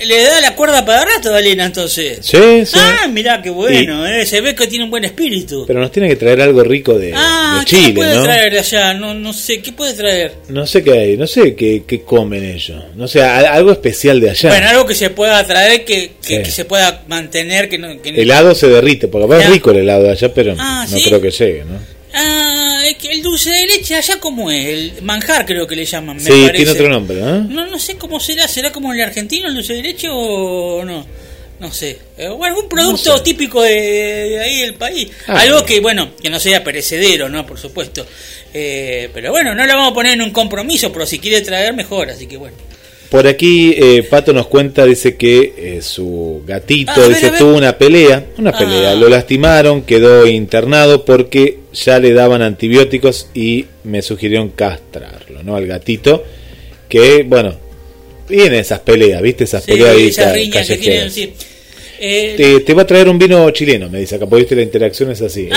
le, 0.00 0.06
le- 0.06 0.22
da 0.24 0.40
la 0.40 0.54
cuerda 0.56 0.84
para 0.84 1.04
rato 1.04 1.32
a 1.34 1.38
Elena 1.38 1.66
entonces. 1.66 2.18
Sí, 2.22 2.66
sí. 2.66 2.72
Ah, 2.78 3.06
mirá 3.08 3.40
qué 3.42 3.50
bueno, 3.50 4.06
eh, 4.06 4.26
se 4.26 4.40
ve 4.40 4.54
que 4.54 4.66
tiene 4.66 4.84
un 4.84 4.90
buen 4.90 5.04
espíritu. 5.04 5.64
Pero 5.66 5.80
nos 5.80 5.92
tiene 5.92 6.08
que 6.08 6.16
traer 6.16 6.40
algo 6.42 6.62
rico 6.64 6.98
de, 6.98 7.12
ah, 7.14 7.58
de 7.60 7.64
¿qué 7.64 7.76
Chile, 7.76 7.92
puede 7.94 8.14
¿no? 8.16 8.22
traer 8.24 8.52
de 8.52 8.58
allá? 8.58 8.94
No, 8.94 9.14
no 9.14 9.32
sé, 9.32 9.60
¿qué 9.60 9.72
puede 9.72 9.94
traer? 9.94 10.32
No 10.48 10.66
sé 10.66 10.82
qué 10.82 10.92
hay, 10.92 11.16
no 11.16 11.26
sé 11.26 11.54
qué, 11.54 11.84
qué 11.86 12.02
comen 12.02 12.44
ellos. 12.44 12.82
No 12.96 13.06
sé, 13.06 13.22
a- 13.22 13.52
algo 13.54 13.72
especial 13.72 14.20
de 14.20 14.30
allá. 14.30 14.48
Bueno, 14.50 14.68
algo 14.68 14.86
que 14.86 14.94
se 14.94 15.10
pueda 15.10 15.46
traer, 15.46 15.84
que, 15.84 16.12
que, 16.22 16.36
Sí. 16.38 16.42
que 16.42 16.50
se 16.50 16.64
pueda 16.64 17.02
mantener, 17.08 17.68
que 17.68 17.78
no... 17.78 18.00
Que 18.02 18.12
no- 18.12 18.18
helado 18.18 18.54
se 18.54 18.68
derrite, 18.68 19.08
porque 19.08 19.26
va 19.26 19.40
Ya. 19.40 19.48
rico 19.50 19.70
el 19.70 19.78
helado 19.78 20.04
de 20.04 20.10
allá, 20.10 20.32
pero 20.34 20.54
Ah, 20.58 20.86
no 20.90 20.98
creo 20.98 21.20
que 21.20 21.30
llegue, 21.30 21.64
¿no? 21.64 21.78
Ah, 22.14 22.71
es 22.71 22.71
el 23.10 23.22
dulce 23.22 23.50
de 23.50 23.66
leche 23.66 23.94
allá 23.96 24.18
como 24.20 24.50
es, 24.50 24.66
el 24.66 25.02
manjar 25.02 25.44
creo 25.46 25.66
que 25.66 25.76
le 25.76 25.84
llaman, 25.84 26.16
me 26.16 26.22
Sí, 26.22 26.30
parece. 26.30 26.52
tiene 26.56 26.70
otro 26.70 26.88
nombre, 26.88 27.20
¿no? 27.20 27.40
No, 27.44 27.66
no 27.66 27.78
sé 27.78 27.96
cómo 27.96 28.18
será, 28.20 28.46
¿será 28.48 28.70
como 28.72 28.92
el 28.92 29.00
argentino 29.00 29.48
el 29.48 29.54
dulce 29.54 29.74
de 29.74 29.82
leche 29.82 30.08
o 30.10 30.84
no? 30.84 31.06
No 31.60 31.72
sé. 31.72 31.96
Eh, 32.18 32.26
O 32.28 32.42
algún 32.44 32.68
producto 32.68 33.22
típico 33.22 33.62
de, 33.62 33.70
de 33.72 34.40
ahí 34.40 34.60
del 34.62 34.74
país. 34.74 35.08
Ah, 35.28 35.42
Algo 35.42 35.64
que, 35.64 35.78
bueno, 35.80 36.10
que 36.20 36.28
no 36.28 36.40
sea 36.40 36.64
perecedero, 36.64 37.28
¿no? 37.28 37.46
Por 37.46 37.56
supuesto. 37.58 38.04
Eh, 38.52 39.08
pero 39.14 39.30
bueno, 39.30 39.54
no 39.54 39.64
lo 39.64 39.74
vamos 39.74 39.92
a 39.92 39.94
poner 39.94 40.14
en 40.14 40.22
un 40.22 40.30
compromiso, 40.32 40.92
pero 40.92 41.06
si 41.06 41.20
quiere 41.20 41.40
traer, 41.42 41.72
mejor. 41.72 42.10
Así 42.10 42.26
que 42.26 42.36
bueno. 42.36 42.56
Por 43.10 43.26
aquí 43.28 43.74
eh, 43.76 44.02
Pato 44.02 44.32
nos 44.32 44.48
cuenta, 44.48 44.84
dice 44.86 45.16
que 45.16 45.54
eh, 45.56 45.82
su 45.82 46.42
gatito, 46.46 46.92
Ah, 46.96 47.08
dice, 47.08 47.30
ver. 47.30 47.38
tuvo 47.38 47.56
una 47.56 47.78
pelea, 47.78 48.24
una 48.38 48.50
Ah. 48.50 48.58
pelea, 48.58 48.94
lo 48.96 49.08
lastimaron, 49.08 49.82
quedó 49.82 50.26
internado 50.26 51.04
porque 51.04 51.58
ya 51.72 51.98
le 51.98 52.12
daban 52.12 52.42
antibióticos 52.42 53.28
y 53.34 53.66
me 53.84 54.02
sugirieron 54.02 54.50
castrarlo, 54.50 55.42
¿no? 55.42 55.56
Al 55.56 55.66
gatito, 55.66 56.24
que, 56.88 57.22
bueno, 57.22 57.54
viene 58.28 58.58
esas 58.58 58.80
peleas, 58.80 59.22
¿viste? 59.22 59.44
Esas 59.44 59.64
Sí, 59.64 59.72
peleas 59.72 59.96
esas 59.96 60.32
riñas 60.34 60.66
que 60.66 60.78
quieren 60.78 61.04
decir. 61.04 61.32
Eh, 62.04 62.34
Te, 62.36 62.60
te 62.60 62.74
va 62.74 62.82
a 62.82 62.86
traer 62.86 63.08
un 63.08 63.16
vino 63.16 63.48
chileno, 63.50 63.88
me 63.88 64.00
dice 64.00 64.16
acá, 64.16 64.26
porque 64.26 64.42
viste 64.42 64.56
la 64.56 64.62
interacción 64.62 65.12
es 65.12 65.20
así, 65.22 65.42
Elena, 65.42 65.54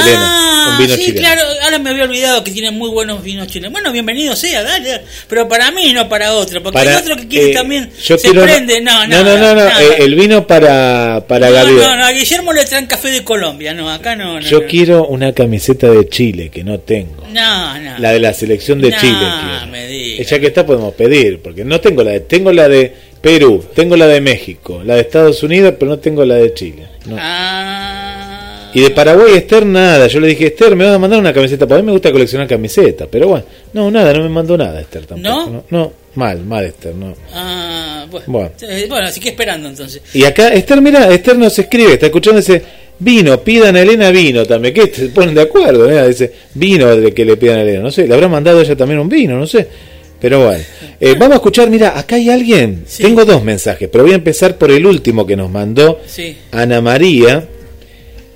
Ah, 0.67 0.69
un 0.73 0.77
vino 0.85 0.95
sí, 0.95 1.05
chileno. 1.05 1.19
claro, 1.21 1.41
ahora 1.63 1.79
me 1.79 1.89
había 1.89 2.03
olvidado 2.03 2.43
que 2.43 2.51
tienen 2.51 2.77
muy 2.77 2.89
buenos 2.91 3.23
vinos 3.23 3.47
chilenos. 3.47 3.71
Bueno, 3.71 3.91
bienvenido 3.91 4.35
sea, 4.35 4.61
dale, 4.63 4.87
dale. 4.89 5.03
pero 5.27 5.47
para 5.47 5.71
mí 5.71 5.91
no 5.93 6.07
para 6.07 6.33
otro, 6.33 6.61
porque 6.61 6.77
Para, 6.77 6.91
hay 6.91 6.97
otro 7.01 7.15
que 7.15 7.27
quiere 7.27 7.49
eh, 7.49 7.53
también 7.53 7.89
yo 8.03 8.15
se 8.17 8.29
quiero- 8.29 8.43
prende, 8.43 8.79
no, 8.81 9.07
no, 9.07 9.23
no, 9.23 9.37
no, 9.37 9.37
no, 9.37 9.55
no, 9.55 9.67
eh, 9.79 9.95
el 9.99 10.13
vino 10.13 10.45
para, 10.45 11.25
para 11.27 11.47
no, 11.49 11.53
Gabriel. 11.55 11.79
no, 11.81 11.95
no, 11.95 12.05
a 12.05 12.11
Guillermo 12.11 12.53
le 12.53 12.63
traen 12.65 12.85
café 12.85 13.09
de 13.09 13.23
Colombia, 13.23 13.73
no, 13.73 13.89
acá 13.89 14.15
no, 14.15 14.39
Yo 14.41 14.67
quiero 14.67 15.07
una 15.07 15.33
camiseta 15.33 15.89
de 15.89 16.07
Chile 16.09 16.49
que 16.49 16.63
no 16.63 16.79
tengo. 16.79 17.23
No, 17.31 17.79
no. 17.79 17.97
La 17.97 18.11
de 18.11 18.19
la 18.19 18.33
selección 18.33 18.79
de 18.81 18.89
Chile. 18.95 19.17
quiero. 19.17 19.67
me 19.71 19.87
digas. 19.87 20.29
Ya 20.29 20.39
que 20.39 20.47
está 20.47 20.63
podemos 20.65 20.93
pedir, 20.93 21.39
porque 21.41 21.65
no 21.65 21.81
tengo 21.81 22.03
la 22.03 22.11
de, 22.11 22.19
tengo 22.21 22.51
la 22.51 22.67
de 22.69 22.93
Perú, 23.25 23.63
tengo 23.73 23.97
la 23.97 24.05
de 24.05 24.21
México, 24.21 24.83
la 24.85 24.93
de 24.93 25.01
Estados 25.01 25.41
Unidos, 25.41 25.73
pero 25.79 25.89
no 25.89 25.97
tengo 25.97 26.23
la 26.23 26.35
de 26.35 26.53
Chile. 26.53 26.85
no. 27.07 27.17
Ah. 27.19 28.69
Y 28.71 28.81
de 28.81 28.91
Paraguay 28.91 29.33
Esther 29.33 29.65
nada, 29.65 30.05
yo 30.05 30.19
le 30.19 30.27
dije 30.27 30.47
Esther, 30.47 30.75
me 30.75 30.85
vas 30.85 30.93
a 30.93 30.99
mandar 30.99 31.19
una 31.19 31.33
camiseta, 31.33 31.65
porque 31.65 31.79
a 31.79 31.81
mí 31.81 31.87
me 31.87 31.93
gusta 31.93 32.11
coleccionar 32.11 32.47
camisetas, 32.47 33.07
pero 33.09 33.29
bueno, 33.29 33.45
no, 33.73 33.89
nada, 33.89 34.13
no 34.13 34.21
me 34.21 34.29
mandó 34.29 34.55
nada 34.55 34.79
Esther 34.79 35.07
tampoco. 35.07 35.27
¿No? 35.27 35.49
No, 35.49 35.63
no, 35.71 35.93
mal, 36.13 36.45
mal 36.45 36.65
Esther, 36.65 36.93
no. 36.93 37.15
Ah, 37.33 38.05
bueno. 38.11 38.25
Bueno. 38.27 38.51
Eh, 38.61 38.85
bueno, 38.87 39.07
así 39.07 39.19
que 39.19 39.29
esperando 39.29 39.69
entonces. 39.69 40.03
Y 40.13 40.23
acá 40.23 40.49
Esther, 40.49 40.79
mira, 40.81 41.09
Esther 41.09 41.35
nos 41.35 41.57
escribe, 41.57 41.93
está 41.93 42.05
escuchando 42.05 42.41
ese 42.41 42.61
vino, 42.99 43.41
pidan 43.41 43.75
a 43.75 43.81
Elena 43.81 44.11
vino 44.11 44.45
también, 44.45 44.71
que 44.71 44.85
se 44.93 45.07
ponen 45.07 45.33
de 45.33 45.41
acuerdo, 45.41 45.87
mira, 45.87 46.05
dice 46.05 46.31
vino 46.53 46.95
de 46.95 47.11
que 47.11 47.25
le 47.25 47.37
pidan 47.37 47.57
a 47.57 47.61
Elena, 47.63 47.79
no 47.79 47.89
sé, 47.89 48.07
le 48.07 48.13
habrá 48.13 48.27
mandado 48.27 48.61
ella 48.61 48.75
también 48.75 48.99
un 48.99 49.09
vino, 49.09 49.35
no 49.35 49.47
sé. 49.47 49.94
Pero 50.19 50.45
bueno, 50.45 50.63
Eh, 50.99 51.13
vamos 51.19 51.33
a 51.33 51.35
escuchar, 51.35 51.69
mira, 51.69 51.97
acá 51.99 52.15
hay 52.15 52.29
alguien, 52.29 52.85
tengo 52.97 53.25
dos 53.25 53.43
mensajes, 53.43 53.89
pero 53.91 54.03
voy 54.05 54.13
a 54.13 54.15
empezar 54.15 54.57
por 54.57 54.71
el 54.71 54.85
último 54.85 55.25
que 55.25 55.35
nos 55.35 55.49
mandó 55.51 55.99
Sí. 56.07 56.37
Ana 56.51 56.81
María, 56.81 57.45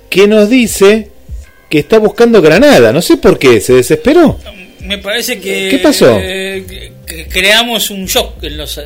que 0.08 0.28
nos 0.28 0.48
dice 0.50 1.08
que 1.70 1.78
está 1.78 1.98
buscando 1.98 2.42
Granada, 2.42 2.92
no 2.92 3.00
sé 3.00 3.16
por 3.16 3.38
qué, 3.38 3.60
se 3.60 3.74
desesperó. 3.74 4.38
Me 4.84 4.98
parece 4.98 5.38
que. 5.38 5.68
¿Qué 5.70 5.78
pasó? 5.78 6.18
eh, 6.20 6.92
creamos 7.30 7.90
un 7.90 8.06
shock 8.06 8.42
en 8.44 8.56
los. 8.56 8.80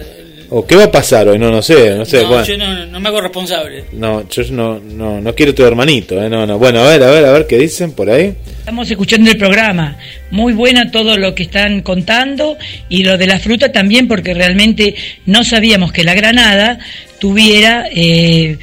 ¿O 0.56 0.64
qué 0.64 0.76
va 0.76 0.84
a 0.84 0.92
pasar 0.92 1.26
hoy? 1.26 1.36
No, 1.36 1.50
no 1.50 1.60
sé, 1.60 1.96
no 1.96 2.04
sé. 2.04 2.22
no, 2.22 2.28
bueno. 2.28 2.44
yo 2.44 2.56
no, 2.56 2.86
no 2.86 3.00
me 3.00 3.08
hago 3.08 3.20
responsable. 3.20 3.86
No, 3.90 4.28
yo 4.28 4.44
no, 4.52 4.78
no, 4.78 5.20
no 5.20 5.34
quiero 5.34 5.52
tu 5.52 5.64
hermanito, 5.64 6.22
¿eh? 6.22 6.30
no, 6.30 6.46
no. 6.46 6.60
Bueno, 6.60 6.78
a 6.78 6.90
ver, 6.90 7.02
a 7.02 7.10
ver, 7.10 7.24
a 7.24 7.32
ver 7.32 7.48
qué 7.48 7.58
dicen 7.58 7.90
por 7.90 8.08
ahí. 8.08 8.36
Estamos 8.60 8.88
escuchando 8.88 9.28
el 9.32 9.36
programa. 9.36 9.96
Muy 10.30 10.52
buena 10.52 10.92
todo 10.92 11.18
lo 11.18 11.34
que 11.34 11.42
están 11.42 11.82
contando 11.82 12.56
y 12.88 13.02
lo 13.02 13.18
de 13.18 13.26
la 13.26 13.40
fruta 13.40 13.72
también 13.72 14.06
porque 14.06 14.32
realmente 14.32 14.94
no 15.26 15.42
sabíamos 15.42 15.90
que 15.90 16.04
la 16.04 16.14
granada 16.14 16.78
tuviera 17.18 17.88
eh, 17.92 18.56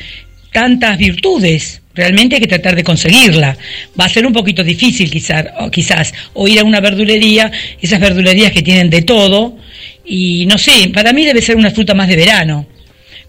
tantas 0.54 0.98
virtudes. 0.98 1.82
Realmente 1.94 2.36
hay 2.36 2.42
que 2.42 2.48
tratar 2.48 2.74
de 2.74 2.86
conseguirla. 2.86 3.58
Va 4.00 4.06
a 4.06 4.10
ser 4.10 4.26
un 4.26 4.32
poquito 4.32 4.64
difícil 4.64 5.12
quizás, 5.12 5.46
o 5.60 5.70
quizás, 5.70 6.14
o 6.36 6.48
ir 6.48 6.58
a 6.62 6.64
una 6.64 6.80
verdulería, 6.80 7.52
esas 7.82 8.00
verdulerías 8.00 8.54
que 8.54 8.62
tienen 8.62 8.90
de 8.90 9.02
todo. 9.02 9.58
Y 10.06 10.46
no 10.48 10.58
sé, 10.58 10.90
para 10.94 11.14
mí 11.14 11.26
debe 11.26 11.42
ser 11.42 11.56
una 11.56 11.72
fruta 11.72 11.94
más 11.94 12.08
de 12.08 12.16
verano. 12.16 12.66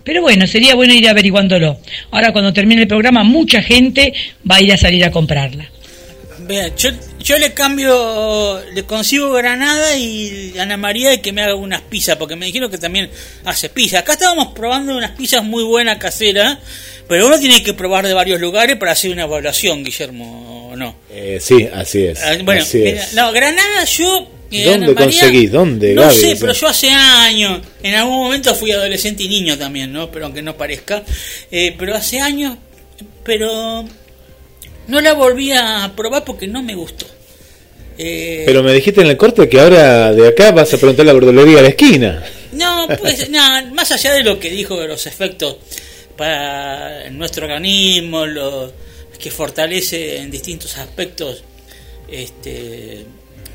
Pero 0.05 0.21
bueno, 0.23 0.47
sería 0.47 0.75
bueno 0.75 0.95
ir 0.95 1.09
averiguándolo. 1.09 1.79
Ahora 2.11 2.33
cuando 2.33 2.53
termine 2.53 2.83
el 2.83 2.89
programa, 2.89 3.23
mucha 3.23 3.63
gente 3.63 4.13
va 4.51 4.57
a 4.57 4.61
ir 4.61 4.73
a 4.73 4.77
salir 4.77 5.05
a 5.05 5.11
comprarla. 5.11 5.69
Vea, 6.41 6.75
yo, 6.75 6.91
yo 7.23 7.39
le 7.39 7.53
cambio, 7.55 8.61
le 8.75 8.83
consigo 8.83 9.31
Granada 9.31 9.97
y 9.97 10.55
Ana 10.59 10.77
María 10.77 11.11
de 11.11 11.21
que 11.21 11.33
me 11.33 11.43
haga 11.43 11.55
unas 11.55 11.83
pizzas, 11.83 12.17
porque 12.17 12.35
me 12.35 12.47
dijeron 12.47 12.69
que 12.69 12.79
también 12.79 13.09
hace 13.45 13.69
pizza. 13.69 14.01
Acá 14.01 14.15
estábamos 14.15 14.49
probando 14.49 14.97
unas 14.97 15.13
pizzas 15.13 15.45
muy 15.45 15.63
buenas 15.63 15.99
caseras, 15.99 16.59
pero 17.07 17.29
uno 17.29 17.39
tiene 17.39 17.63
que 17.63 17.75
probar 17.75 18.05
de 18.05 18.15
varios 18.15 18.41
lugares 18.41 18.75
para 18.77 18.91
hacer 18.93 19.13
una 19.13 19.23
evaluación, 19.23 19.85
Guillermo, 19.85 20.71
¿o 20.73 20.77
no? 20.77 20.97
Eh, 21.13 21.39
sí, 21.41 21.69
así 21.73 22.07
es. 22.07 22.21
Ah, 22.25 22.33
Bueno, 22.43 22.63
así 22.63 22.79
mira, 22.79 23.03
es. 23.05 23.15
no, 23.15 23.31
Granada 23.31 23.85
yo... 23.85 24.29
¿Dónde 24.53 24.95
conseguís? 24.95 25.51
¿Dónde, 25.51 25.95
No 25.95 26.03
Gaby? 26.03 26.17
sé, 26.17 26.37
pero 26.39 26.53
yo 26.53 26.67
hace 26.69 26.91
años, 26.91 27.61
en 27.83 27.95
algún 27.95 28.25
momento 28.25 28.55
fui 28.55 28.71
adolescente 28.73 29.23
y 29.23 29.29
niño 29.29 29.57
también, 29.59 29.93
¿no? 29.93 30.11
Pero 30.11 30.27
aunque 30.27 30.43
no 30.43 30.57
parezca, 30.57 31.03
eh, 31.51 31.75
pero 31.79 31.95
hace 31.95 32.21
años, 32.21 32.57
pero 33.25 33.85
no 34.89 35.01
la 35.01 35.15
volví 35.15 35.53
a 35.53 35.93
probar 35.97 36.25
porque 36.25 36.47
no 36.47 36.63
me 36.63 36.75
gustó. 36.75 37.07
Eh, 37.99 38.43
Pero 38.47 38.63
me 38.63 38.73
dijiste 38.73 39.03
en 39.03 39.07
el 39.09 39.17
corte 39.19 39.49
que 39.49 39.61
ahora 39.61 40.13
de 40.13 40.27
acá 40.29 40.51
vas 40.51 40.73
a 40.73 40.79
preguntar 40.79 41.05
la 41.05 41.13
verdulería 41.13 41.59
a 41.59 41.63
la 41.63 41.69
esquina. 41.69 42.23
No, 42.53 42.89
pues, 43.01 43.29
no, 43.31 43.41
más 43.75 43.93
allá 43.93 44.15
de 44.15 44.25
lo 44.25 44.39
que 44.41 44.51
dijo 44.51 44.81
de 44.81 44.89
los 44.89 45.07
efectos 45.07 45.57
para 46.17 47.11
nuestro 47.11 47.45
organismo, 47.47 48.27
lo 48.27 48.73
que 49.19 49.31
fortalece 49.31 50.17
en 50.19 50.31
distintos 50.31 50.77
aspectos 50.79 51.45
este, 52.09 53.05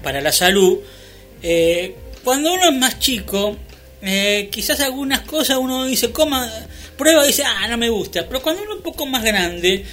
para 0.04 0.22
la 0.22 0.32
salud, 0.32 0.80
eh, 1.44 1.96
cuando 2.24 2.54
uno 2.54 2.70
es 2.70 2.76
más 2.76 3.00
chico, 3.00 3.56
eh, 4.02 4.50
quizás 4.52 4.80
algunas 4.80 5.22
cosas 5.22 5.58
uno 5.58 5.86
dice, 5.86 6.12
coma, 6.12 6.50
prueba 6.98 7.24
y 7.24 7.28
dice, 7.28 7.44
ah, 7.46 7.68
no 7.68 7.78
me 7.78 7.90
gusta, 7.90 8.26
pero 8.28 8.42
cuando 8.42 8.62
uno 8.64 8.72
es 8.72 8.78
un 8.78 8.84
poco 8.84 9.06
más 9.06 9.24
grande, 9.24 9.84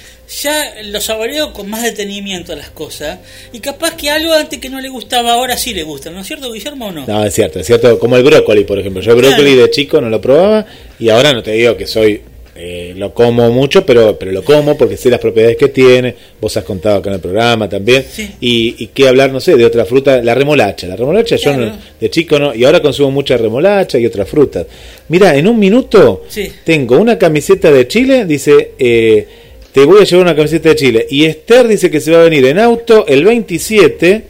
ya 0.41 0.81
lo 0.83 0.99
saboreo 0.99 1.53
con 1.53 1.69
más 1.69 1.83
detenimiento 1.83 2.55
las 2.55 2.69
cosas, 2.69 3.19
y 3.53 3.59
capaz 3.59 3.95
que 3.95 4.09
algo 4.09 4.33
antes 4.33 4.59
que 4.59 4.69
no 4.69 4.81
le 4.81 4.89
gustaba 4.89 5.33
ahora 5.33 5.57
sí 5.57 5.73
le 5.73 5.83
gusta, 5.83 6.09
¿no 6.09 6.21
es 6.21 6.27
cierto, 6.27 6.51
Guillermo, 6.51 6.87
o 6.87 6.91
no? 6.91 7.05
No, 7.07 7.25
es 7.25 7.33
cierto, 7.33 7.59
es 7.59 7.67
cierto. 7.67 7.97
Como 7.99 8.17
el 8.17 8.23
brócoli, 8.23 8.63
por 8.63 8.79
ejemplo. 8.79 9.01
Yo 9.01 9.11
el 9.11 9.17
brócoli 9.17 9.55
de 9.55 9.69
chico 9.69 10.01
no 10.01 10.09
lo 10.09 10.19
probaba 10.19 10.65
y 10.99 11.09
ahora 11.09 11.33
no 11.33 11.41
te 11.43 11.51
digo 11.51 11.77
que 11.77 11.87
soy... 11.87 12.21
eh, 12.57 12.93
lo 12.95 13.13
como 13.13 13.51
mucho, 13.51 13.85
pero 13.85 14.17
pero 14.17 14.31
lo 14.31 14.43
como 14.43 14.77
porque 14.77 14.95
sé 14.97 15.09
las 15.09 15.19
propiedades 15.19 15.57
que 15.57 15.67
tiene. 15.67 16.15
Vos 16.39 16.55
has 16.55 16.63
contado 16.63 16.97
acá 16.97 17.09
en 17.09 17.15
el 17.15 17.21
programa 17.21 17.67
también. 17.67 18.05
Y, 18.39 18.75
y 18.83 18.87
qué 18.87 19.07
hablar, 19.09 19.31
no 19.31 19.39
sé, 19.41 19.55
de 19.57 19.65
otra 19.65 19.83
fruta, 19.85 20.21
la 20.21 20.33
remolacha. 20.33 20.87
La 20.87 20.95
remolacha 20.95 21.35
yo 21.35 21.55
no- 21.57 21.77
de 21.99 22.09
chico 22.09 22.39
no, 22.39 22.55
y 22.55 22.63
ahora 22.63 22.81
consumo 22.81 23.11
mucha 23.11 23.35
remolacha 23.37 23.99
y 23.99 24.05
otras 24.05 24.29
frutas. 24.29 24.65
Mira, 25.09 25.35
en 25.35 25.47
un 25.47 25.59
minuto 25.59 26.23
Sí. 26.29 26.49
tengo 26.63 26.97
una 26.97 27.17
camiseta 27.17 27.71
de 27.71 27.87
Chile, 27.87 28.25
dice, 28.25 28.71
eh, 28.79 29.27
te 29.73 29.83
voy 29.83 30.01
a 30.01 30.05
llevar 30.05 30.25
una 30.27 30.35
camiseta 30.35 30.69
de 30.69 30.75
Chile. 30.75 31.07
Y 31.09 31.25
Esther 31.25 31.67
dice 31.67 31.91
que 31.91 31.99
se 31.99 32.11
va 32.11 32.21
a 32.21 32.23
venir 32.23 32.45
en 32.45 32.59
auto 32.59 33.05
el 33.07 33.25
27 33.25 34.23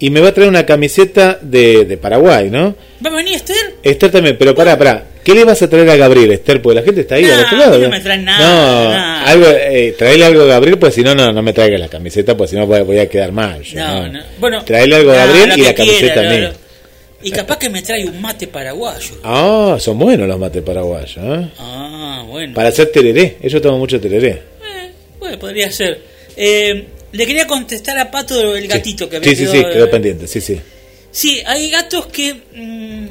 y 0.00 0.10
me 0.10 0.18
va 0.20 0.30
a 0.30 0.34
traer 0.34 0.48
una 0.50 0.66
camiseta 0.66 1.38
de, 1.40 1.84
de 1.84 1.96
Paraguay, 1.96 2.50
¿no? 2.50 2.74
¿Va 3.06 3.10
a 3.10 3.14
venir 3.14 3.34
Esther? 3.36 3.56
Esther 3.84 4.10
también, 4.10 4.36
pero 4.36 4.52
pará, 4.54 4.76
pará. 4.76 5.06
¿Qué 5.24 5.34
le 5.34 5.44
vas 5.44 5.62
a 5.62 5.70
traer 5.70 5.88
a 5.90 5.96
Gabriel, 5.96 6.32
Esther? 6.32 6.60
Porque 6.60 6.80
la 6.80 6.82
gente 6.84 7.02
está 7.02 7.14
ahí 7.14 7.22
Nah, 7.24 7.34
al 7.38 7.44
otro 7.44 7.58
lado. 7.58 7.78
no 7.78 7.88
me 7.90 8.00
traen 8.00 8.24
nada, 8.24 8.38
No, 8.84 8.90
nada. 8.90 9.22
algo, 9.24 9.46
eh, 9.48 9.94
traele 9.96 10.24
algo 10.24 10.42
a 10.42 10.46
Gabriel, 10.46 10.78
pues 10.78 10.94
si 10.94 11.02
no, 11.02 11.14
no, 11.14 11.32
no 11.32 11.42
me 11.42 11.52
traigas 11.52 11.78
la 11.80 11.88
camiseta, 11.88 12.36
pues 12.36 12.50
si 12.50 12.56
no 12.56 12.66
voy, 12.66 12.80
voy 12.82 12.98
a 12.98 13.08
quedar 13.08 13.30
mal. 13.32 13.62
yo, 13.62 13.78
No, 13.78 14.08
no. 14.08 14.20
Bueno, 14.38 14.64
Traele 14.64 14.96
algo 14.96 15.12
a 15.12 15.16
Gabriel 15.16 15.52
y 15.58 15.62
la 15.62 15.74
camiseta 15.74 16.20
a 16.20 16.30
mí. 16.30 16.48
Y 17.24 17.30
capaz 17.30 17.56
que 17.56 17.70
me 17.70 17.82
trae 17.82 18.04
un 18.04 18.20
mate 18.20 18.48
paraguayo. 18.48 19.14
Ah, 19.22 19.76
son 19.78 19.96
buenos 19.96 20.26
los 20.26 20.38
mates 20.40 20.60
paraguayos, 20.62 21.16
¿eh? 21.18 21.48
Ah, 21.58 22.24
bueno. 22.26 22.52
Para 22.52 22.70
hacer 22.70 22.90
tereré. 22.90 23.36
Ellos 23.40 23.62
toman 23.62 23.78
mucho 23.78 24.00
tereré. 24.00 24.42
Bueno, 25.20 25.38
podría 25.38 25.70
ser. 25.70 26.00
Eh, 26.36 26.84
le 27.12 27.26
quería 27.26 27.46
contestar 27.46 27.96
a 27.98 28.10
Pato 28.10 28.52
del 28.54 28.66
gatito 28.66 29.08
que 29.08 29.18
había 29.18 29.28
Sí, 29.30 29.36
sí, 29.36 29.46
sí, 29.46 29.62
quedó 29.72 29.88
pendiente, 29.88 30.26
sí, 30.26 30.40
sí. 30.40 30.58
Sí, 31.12 31.40
hay 31.46 31.70
gatos 31.70 32.06
que 32.06 32.34
mm, 32.56 33.06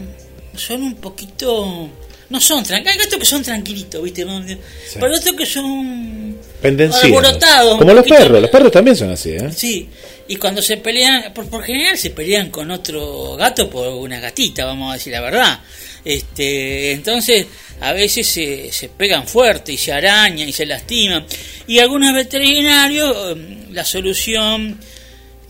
son 0.55 0.83
un 0.83 0.95
poquito... 0.95 1.89
No 2.29 2.39
son 2.39 2.63
tranquilos, 2.63 2.93
hay 2.93 2.99
gatos 3.03 3.19
que 3.19 3.25
son 3.25 3.43
tranquilitos, 3.43 4.01
¿viste? 4.01 4.23
No, 4.23 4.41
Pero 4.45 5.05
hay 5.05 5.19
otros 5.19 5.35
que 5.35 5.45
son 5.45 6.37
alborotados. 6.63 7.77
Como 7.77 7.93
los 7.93 8.07
perros, 8.07 8.41
los 8.41 8.49
perros 8.49 8.71
también 8.71 8.95
son 8.95 9.09
así, 9.09 9.31
¿eh? 9.31 9.49
Sí, 9.53 9.89
y 10.29 10.37
cuando 10.37 10.61
se 10.61 10.77
pelean, 10.77 11.33
por, 11.33 11.49
por 11.49 11.61
general 11.61 11.97
se 11.97 12.11
pelean 12.11 12.49
con 12.49 12.71
otro 12.71 13.35
gato 13.35 13.69
por 13.69 13.89
una 13.89 14.21
gatita, 14.21 14.63
vamos 14.63 14.91
a 14.91 14.93
decir 14.93 15.11
la 15.11 15.19
verdad. 15.19 15.59
Este, 16.05 16.93
entonces, 16.93 17.47
a 17.81 17.91
veces 17.93 18.27
se, 18.27 18.71
se 18.71 18.87
pegan 18.87 19.27
fuerte 19.27 19.73
y 19.73 19.77
se 19.77 19.91
arañan 19.91 20.47
y 20.47 20.53
se 20.53 20.65
lastiman. 20.65 21.25
Y 21.67 21.79
algunos 21.79 22.13
veterinarios, 22.13 23.35
mm, 23.35 23.73
la 23.73 23.83
solución 23.83 24.79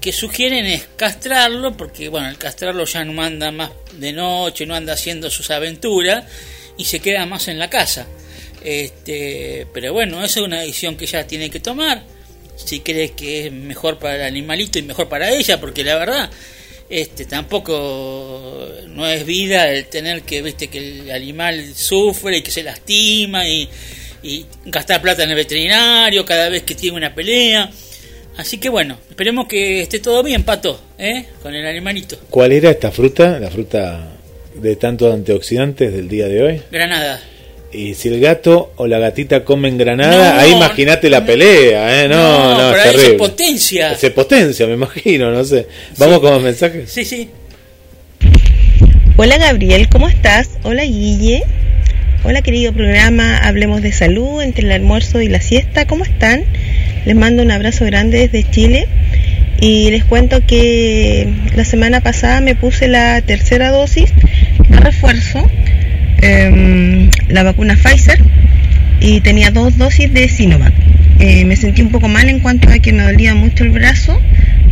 que 0.01 0.11
sugieren 0.11 0.65
es 0.65 0.88
castrarlo, 0.97 1.77
porque 1.77 2.09
bueno, 2.09 2.27
el 2.27 2.38
castrarlo 2.38 2.85
ya 2.85 3.05
no 3.05 3.21
anda 3.21 3.51
más 3.51 3.69
de 3.93 4.11
noche, 4.11 4.65
no 4.65 4.73
anda 4.73 4.93
haciendo 4.93 5.30
sus 5.30 5.51
aventuras 5.51 6.25
y 6.75 6.85
se 6.85 6.99
queda 6.99 7.27
más 7.27 7.47
en 7.47 7.59
la 7.59 7.69
casa. 7.69 8.07
Este, 8.63 9.67
pero 9.71 9.93
bueno, 9.93 10.23
esa 10.23 10.39
es 10.39 10.45
una 10.45 10.61
decisión 10.61 10.97
que 10.97 11.05
ella 11.05 11.27
tiene 11.27 11.51
que 11.51 11.59
tomar. 11.59 12.03
Si 12.55 12.80
cree 12.80 13.11
que 13.11 13.45
es 13.45 13.51
mejor 13.51 13.99
para 13.99 14.15
el 14.15 14.21
animalito 14.23 14.80
y 14.80 14.81
mejor 14.81 15.07
para 15.07 15.30
ella, 15.30 15.61
porque 15.61 15.83
la 15.83 15.95
verdad, 15.95 16.31
este 16.89 17.25
tampoco 17.25 18.69
no 18.88 19.07
es 19.07 19.23
vida 19.23 19.71
el 19.71 19.85
tener 19.85 20.23
que 20.23 20.41
viste 20.41 20.67
que 20.67 20.80
el 20.80 21.11
animal 21.11 21.75
sufre 21.75 22.38
y 22.38 22.41
que 22.41 22.51
se 22.51 22.63
lastima 22.63 23.47
y, 23.47 23.69
y 24.23 24.47
gastar 24.65 24.99
plata 24.99 25.23
en 25.23 25.30
el 25.30 25.35
veterinario 25.35 26.25
cada 26.25 26.49
vez 26.49 26.63
que 26.63 26.73
tiene 26.73 26.97
una 26.97 27.13
pelea 27.13 27.71
así 28.41 28.57
que 28.57 28.69
bueno 28.69 28.97
esperemos 29.09 29.47
que 29.47 29.81
esté 29.81 29.99
todo 29.99 30.23
bien 30.23 30.43
pato 30.43 30.79
¿eh? 30.97 31.25
con 31.41 31.53
el 31.53 31.65
animalito 31.65 32.17
¿Cuál 32.29 32.51
era 32.51 32.71
esta 32.71 32.91
fruta? 32.91 33.39
La 33.39 33.49
fruta 33.49 34.11
de 34.55 34.75
tantos 34.75 35.13
antioxidantes 35.13 35.93
del 35.93 36.07
día 36.09 36.27
de 36.27 36.43
hoy. 36.43 36.61
granada 36.71 37.21
Y 37.71 37.93
si 37.93 38.09
el 38.09 38.19
gato 38.19 38.73
o 38.75 38.87
la 38.87 38.99
gatita 38.99 39.45
comen 39.45 39.77
granada, 39.77 40.33
No, 40.33 40.39
ahí 40.39 40.51
imagínate 40.51 41.09
la 41.09 41.25
pelea, 41.25 42.03
¿eh? 42.03 42.07
No, 42.09 42.51
no, 42.51 42.57
pero 42.57 42.67
es 42.67 42.73
ahí 42.73 42.91
se 42.91 42.97
terrible. 42.97 43.17
potencia 43.17 43.95
Se 43.95 44.11
potencia, 44.11 44.67
me 44.67 44.73
imagino, 44.73 45.31
no 45.31 45.43
sé. 45.45 45.67
Vamos 45.97 46.19
con 46.19 46.33
los 46.33 46.43
mensajes. 46.43 46.91
sí 46.91 47.05
sí 47.05 47.29
Hola 49.17 49.37
Gabriel, 49.37 49.87
¿cómo 49.89 50.09
estás? 50.09 50.49
Hola 50.63 50.83
Guille. 50.83 51.43
Hola 52.23 52.41
querido 52.41 52.73
programa, 52.73 53.37
hablemos 53.37 53.81
de 53.81 53.91
salud 53.91 54.41
entre 54.41 54.65
el 54.65 54.71
almuerzo 54.71 55.21
y 55.21 55.27
la 55.27 55.41
siesta. 55.41 55.87
¿Cómo 55.87 56.03
están? 56.03 56.43
Les 57.05 57.15
mando 57.15 57.41
un 57.41 57.51
abrazo 57.51 57.85
grande 57.85 58.30
desde 58.30 58.49
Chile 58.49 58.88
y 59.59 59.89
les 59.89 60.03
cuento 60.03 60.45
que 60.45 61.27
la 61.55 61.65
semana 61.65 62.01
pasada 62.01 62.41
me 62.41 62.55
puse 62.55 62.88
la 62.88 63.21
tercera 63.21 63.69
dosis 63.71 64.13
de 64.69 64.77
refuerzo, 64.77 65.49
em, 66.21 67.09
la 67.30 67.43
vacuna 67.43 67.75
Pfizer 67.75 68.19
y 68.99 69.21
tenía 69.21 69.51
dos 69.51 69.77
dosis 69.77 70.13
de 70.13 70.27
Sinovac. 70.27 70.73
Eh, 71.19 71.45
me 71.45 71.55
sentí 71.55 71.81
un 71.81 71.89
poco 71.89 72.07
mal 72.07 72.30
en 72.30 72.39
cuanto 72.39 72.69
a 72.69 72.80
que 72.80 72.93
me 72.93 73.03
dolía 73.03 73.35
mucho 73.35 73.63
el 73.63 73.71
brazo 73.71 74.19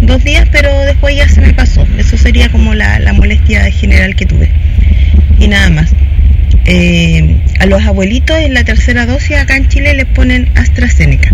dos 0.01 0.23
días, 0.23 0.47
pero 0.51 0.69
después 0.85 1.15
ya 1.15 1.27
se 1.27 1.41
me 1.41 1.53
pasó. 1.53 1.85
Eso 1.97 2.17
sería 2.17 2.49
como 2.49 2.73
la, 2.73 2.99
la 2.99 3.13
molestia 3.13 3.69
general 3.71 4.15
que 4.15 4.25
tuve. 4.25 4.49
Y 5.39 5.47
nada 5.47 5.69
más. 5.69 5.93
Eh, 6.65 7.37
a 7.59 7.65
los 7.65 7.83
abuelitos 7.83 8.37
en 8.37 8.53
la 8.53 8.63
tercera 8.63 9.05
dosis 9.05 9.37
acá 9.37 9.57
en 9.57 9.67
Chile 9.69 9.93
les 9.93 10.05
ponen 10.05 10.49
AstraZeneca. 10.55 11.31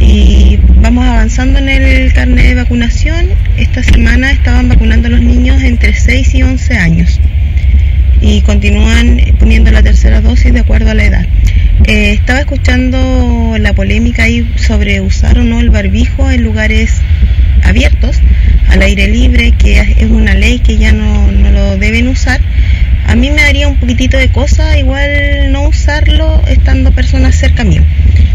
Y 0.00 0.58
vamos 0.76 1.06
avanzando 1.06 1.58
en 1.58 1.68
el 1.68 2.12
carnet 2.12 2.46
de 2.46 2.54
vacunación. 2.54 3.26
Esta 3.56 3.82
semana 3.82 4.32
estaban 4.32 4.68
vacunando 4.68 5.08
a 5.08 5.12
los 5.12 5.20
niños 5.20 5.62
entre 5.62 5.94
6 5.94 6.34
y 6.34 6.42
11 6.42 6.76
años. 6.76 7.20
Y 8.20 8.40
continúan 8.42 9.20
poniendo 9.38 9.70
la 9.70 9.82
tercera 9.82 10.20
dosis 10.20 10.52
de 10.52 10.60
acuerdo 10.60 10.90
a 10.90 10.94
la 10.94 11.04
edad. 11.04 11.26
Eh, 11.86 12.12
estaba 12.12 12.40
escuchando 12.40 13.56
la 13.58 13.72
polémica 13.74 14.24
ahí 14.24 14.48
sobre 14.56 15.00
usar 15.00 15.38
o 15.38 15.44
no 15.44 15.60
el 15.60 15.70
barbijo 15.70 16.30
en 16.30 16.42
lugares 16.42 17.00
abiertos, 17.64 18.20
al 18.68 18.82
aire 18.82 19.08
libre, 19.08 19.52
que 19.52 19.80
es 19.80 20.10
una 20.10 20.34
ley 20.34 20.58
que 20.58 20.78
ya 20.78 20.92
no, 20.92 21.30
no 21.32 21.50
lo 21.50 21.78
deben 21.78 22.08
usar. 22.08 22.40
A 23.06 23.14
mí 23.14 23.30
me 23.30 23.42
daría 23.42 23.68
un 23.68 23.76
poquitito 23.76 24.16
de 24.16 24.28
cosa 24.28 24.78
igual 24.78 25.52
no 25.52 25.68
usarlo 25.68 26.42
estando 26.46 26.92
personas 26.92 27.36
cerca 27.36 27.64
mío. 27.64 27.82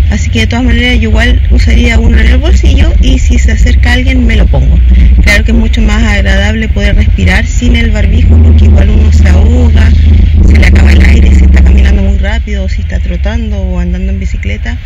Así 0.09 0.29
que 0.29 0.41
de 0.41 0.47
todas 0.47 0.65
maneras 0.65 0.95
yo 0.95 1.09
igual 1.09 1.41
usaría 1.51 1.99
uno 1.99 2.17
en 2.17 2.27
el 2.27 2.37
bolsillo 2.37 2.93
y 3.01 3.19
si 3.19 3.39
se 3.39 3.51
acerca 3.51 3.93
alguien 3.93 4.25
me 4.25 4.35
lo 4.35 4.45
pongo. 4.47 4.79
Claro 5.21 5.43
que 5.43 5.51
es 5.51 5.57
mucho 5.57 5.81
más 5.81 6.03
agradable 6.03 6.69
poder 6.69 6.95
respirar 6.95 7.45
sin 7.45 7.75
el 7.75 7.91
barbijo 7.91 8.37
porque 8.41 8.65
igual 8.65 8.89
uno 8.89 9.11
se 9.11 9.27
ahoga, 9.27 9.91
se 10.47 10.57
le 10.57 10.67
acaba 10.67 10.91
el 10.93 11.03
aire 11.03 11.35
si 11.35 11.45
está 11.45 11.63
caminando 11.63 12.03
muy 12.03 12.17
rápido, 12.17 12.63
o 12.63 12.69
si 12.69 12.81
está 12.81 12.99
trotando 12.99 13.57
o 13.57 13.79
andando 13.79 14.11
en 14.11 14.19
bicicleta. 14.19 14.77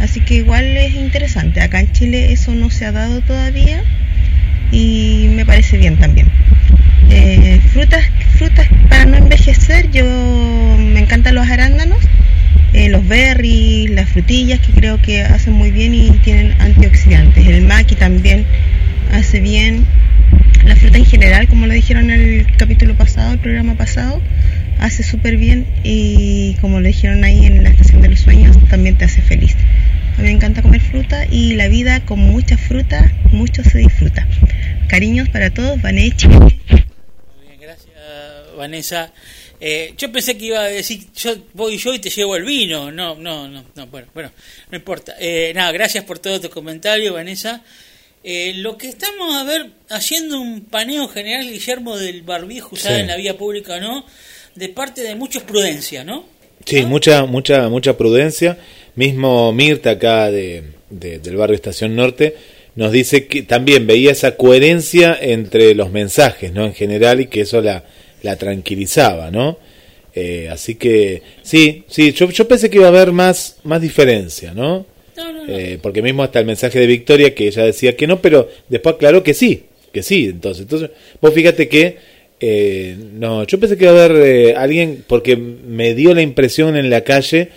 Así 0.00 0.20
que 0.20 0.34
igual 0.34 0.64
es 0.76 0.94
interesante. 0.94 1.60
Acá 1.60 1.80
en 1.80 1.90
Chile 1.92 2.32
eso 2.32 2.54
no 2.54 2.70
se 2.70 2.84
ha 2.84 2.92
dado 2.92 3.20
todavía 3.22 3.82
y 4.70 5.28
me 5.30 5.44
parece 5.44 5.76
bien 5.76 5.96
también. 5.96 6.28
Eh, 7.10 7.60
frutas, 7.72 8.04
frutas 8.36 8.68
para 8.88 9.06
no 9.06 9.16
envejecer, 9.16 9.90
yo 9.90 10.04
me 10.04 11.00
encantan 11.00 11.34
los 11.34 11.48
arándanos, 11.48 11.98
eh, 12.74 12.88
los 12.88 13.06
berries, 13.06 13.90
las 13.90 14.08
frutillas 14.10 14.60
que 14.60 14.72
creo 14.72 15.00
que 15.00 15.22
hacen 15.22 15.54
muy 15.54 15.70
bien 15.70 15.94
y 15.94 16.10
tienen 16.22 16.54
antioxidantes. 16.60 17.46
El 17.46 17.62
maqui 17.62 17.94
también 17.94 18.44
hace 19.12 19.40
bien. 19.40 19.84
La 20.64 20.76
fruta 20.76 20.98
en 20.98 21.06
general, 21.06 21.48
como 21.48 21.66
lo 21.66 21.72
dijeron 21.72 22.10
en 22.10 22.20
el 22.20 22.56
capítulo 22.56 22.94
pasado, 22.94 23.32
el 23.32 23.38
programa 23.38 23.74
pasado, 23.74 24.20
hace 24.80 25.02
súper 25.02 25.36
bien 25.36 25.66
y 25.82 26.56
como 26.60 26.80
lo 26.80 26.86
dijeron 26.86 27.24
ahí 27.24 27.46
en 27.46 27.62
la 27.62 27.70
estación 27.70 28.02
de 28.02 28.08
los 28.08 28.20
sueños, 28.20 28.56
también 28.68 28.96
te 28.96 29.06
hace 29.06 29.22
feliz. 29.22 29.56
A 30.18 30.20
mí 30.20 30.26
me 30.28 30.32
encanta 30.32 30.62
comer 30.62 30.80
fruta 30.80 31.26
y 31.30 31.54
la 31.54 31.68
vida 31.68 32.04
con 32.04 32.18
mucha 32.18 32.58
fruta, 32.58 33.12
mucho 33.30 33.62
se 33.62 33.78
disfruta. 33.78 34.26
Cariños 34.88 35.28
para 35.28 35.50
todos, 35.50 35.80
Vanechi. 35.80 36.26
Vanessa. 38.56 39.12
Eh, 39.60 39.94
yo 39.96 40.10
pensé 40.12 40.36
que 40.36 40.46
iba 40.46 40.60
a 40.60 40.64
decir, 40.64 41.06
yo 41.16 41.36
voy 41.54 41.78
yo 41.78 41.94
y 41.94 42.00
te 42.00 42.10
llevo 42.10 42.34
el 42.36 42.44
vino. 42.44 42.90
No, 42.90 43.14
no, 43.14 43.48
no, 43.48 43.64
no 43.74 43.86
bueno, 43.86 44.08
bueno, 44.12 44.32
no 44.70 44.76
importa. 44.76 45.14
Eh, 45.20 45.52
nada, 45.54 45.70
gracias 45.72 46.04
por 46.04 46.18
todo 46.18 46.40
tu 46.40 46.50
comentario, 46.50 47.14
Vanessa. 47.14 47.62
Eh, 48.24 48.54
lo 48.56 48.76
que 48.76 48.88
estamos 48.88 49.36
a 49.36 49.44
ver, 49.44 49.70
haciendo 49.88 50.40
un 50.40 50.62
paneo 50.62 51.08
general, 51.08 51.48
Guillermo, 51.48 51.96
del 51.96 52.22
barbijo 52.22 52.74
usado 52.74 52.96
Sí. 52.96 53.00
en 53.02 53.06
la 53.06 53.16
vía 53.16 53.38
pública 53.38 53.76
o 53.76 53.80
no, 53.80 54.04
de 54.56 54.68
parte 54.68 55.02
de 55.02 55.14
muchos 55.14 55.44
prudencia, 55.44 56.02
¿no? 56.02 56.24
Sí, 56.66 56.82
mucha, 56.82 57.24
mucha, 57.24 57.68
mucha 57.68 57.96
prudencia. 57.96 58.58
Mismo 58.98 59.52
Mirta 59.52 59.90
acá 59.90 60.28
de, 60.28 60.62
de- 60.90 61.20
del 61.20 61.36
barrio 61.36 61.54
Estación 61.54 61.94
Norte 61.94 62.34
nos 62.74 62.90
dice 62.90 63.26
que 63.26 63.42
también 63.44 63.86
veía 63.86 64.10
esa 64.10 64.36
coherencia 64.36 65.16
entre 65.20 65.74
los 65.76 65.92
mensajes, 65.92 66.52
¿no? 66.52 66.64
En 66.66 66.74
general 66.74 67.20
y 67.20 67.26
que 67.26 67.42
eso 67.42 67.60
la, 67.60 67.84
la 68.22 68.34
tranquilizaba, 68.36 69.30
¿no? 69.30 69.58
Eh, 70.14 70.48
así 70.50 70.74
que 70.74 71.22
sí, 71.42 71.84
sí, 71.88 72.12
yo, 72.12 72.28
yo 72.30 72.48
pensé 72.48 72.68
que 72.68 72.78
iba 72.78 72.86
a 72.86 72.90
haber 72.90 73.12
más, 73.12 73.58
más 73.62 73.80
diferencia, 73.80 74.52
¿no? 74.52 74.84
Eh, 75.48 75.78
porque 75.80 76.02
mismo 76.02 76.24
hasta 76.24 76.40
el 76.40 76.46
mensaje 76.46 76.80
de 76.80 76.86
Victoria 76.88 77.34
que 77.36 77.46
ella 77.46 77.64
decía 77.64 77.96
que 77.96 78.06
no, 78.08 78.20
pero 78.20 78.48
después 78.68 78.96
aclaró 78.96 79.22
que 79.22 79.32
sí, 79.34 79.64
que 79.92 80.02
sí. 80.02 80.24
Entonces, 80.26 80.62
entonces 80.62 80.90
vos 81.20 81.32
fíjate 81.32 81.68
que 81.68 81.96
eh, 82.40 82.96
no, 83.14 83.44
yo 83.44 83.58
pensé 83.60 83.76
que 83.76 83.84
iba 83.84 83.92
a 83.92 84.04
haber 84.04 84.26
eh, 84.26 84.54
alguien 84.56 85.04
porque 85.06 85.36
me 85.36 85.94
dio 85.94 86.14
la 86.14 86.22
impresión 86.22 86.76
en 86.76 86.90
la 86.90 87.02
calle 87.02 87.48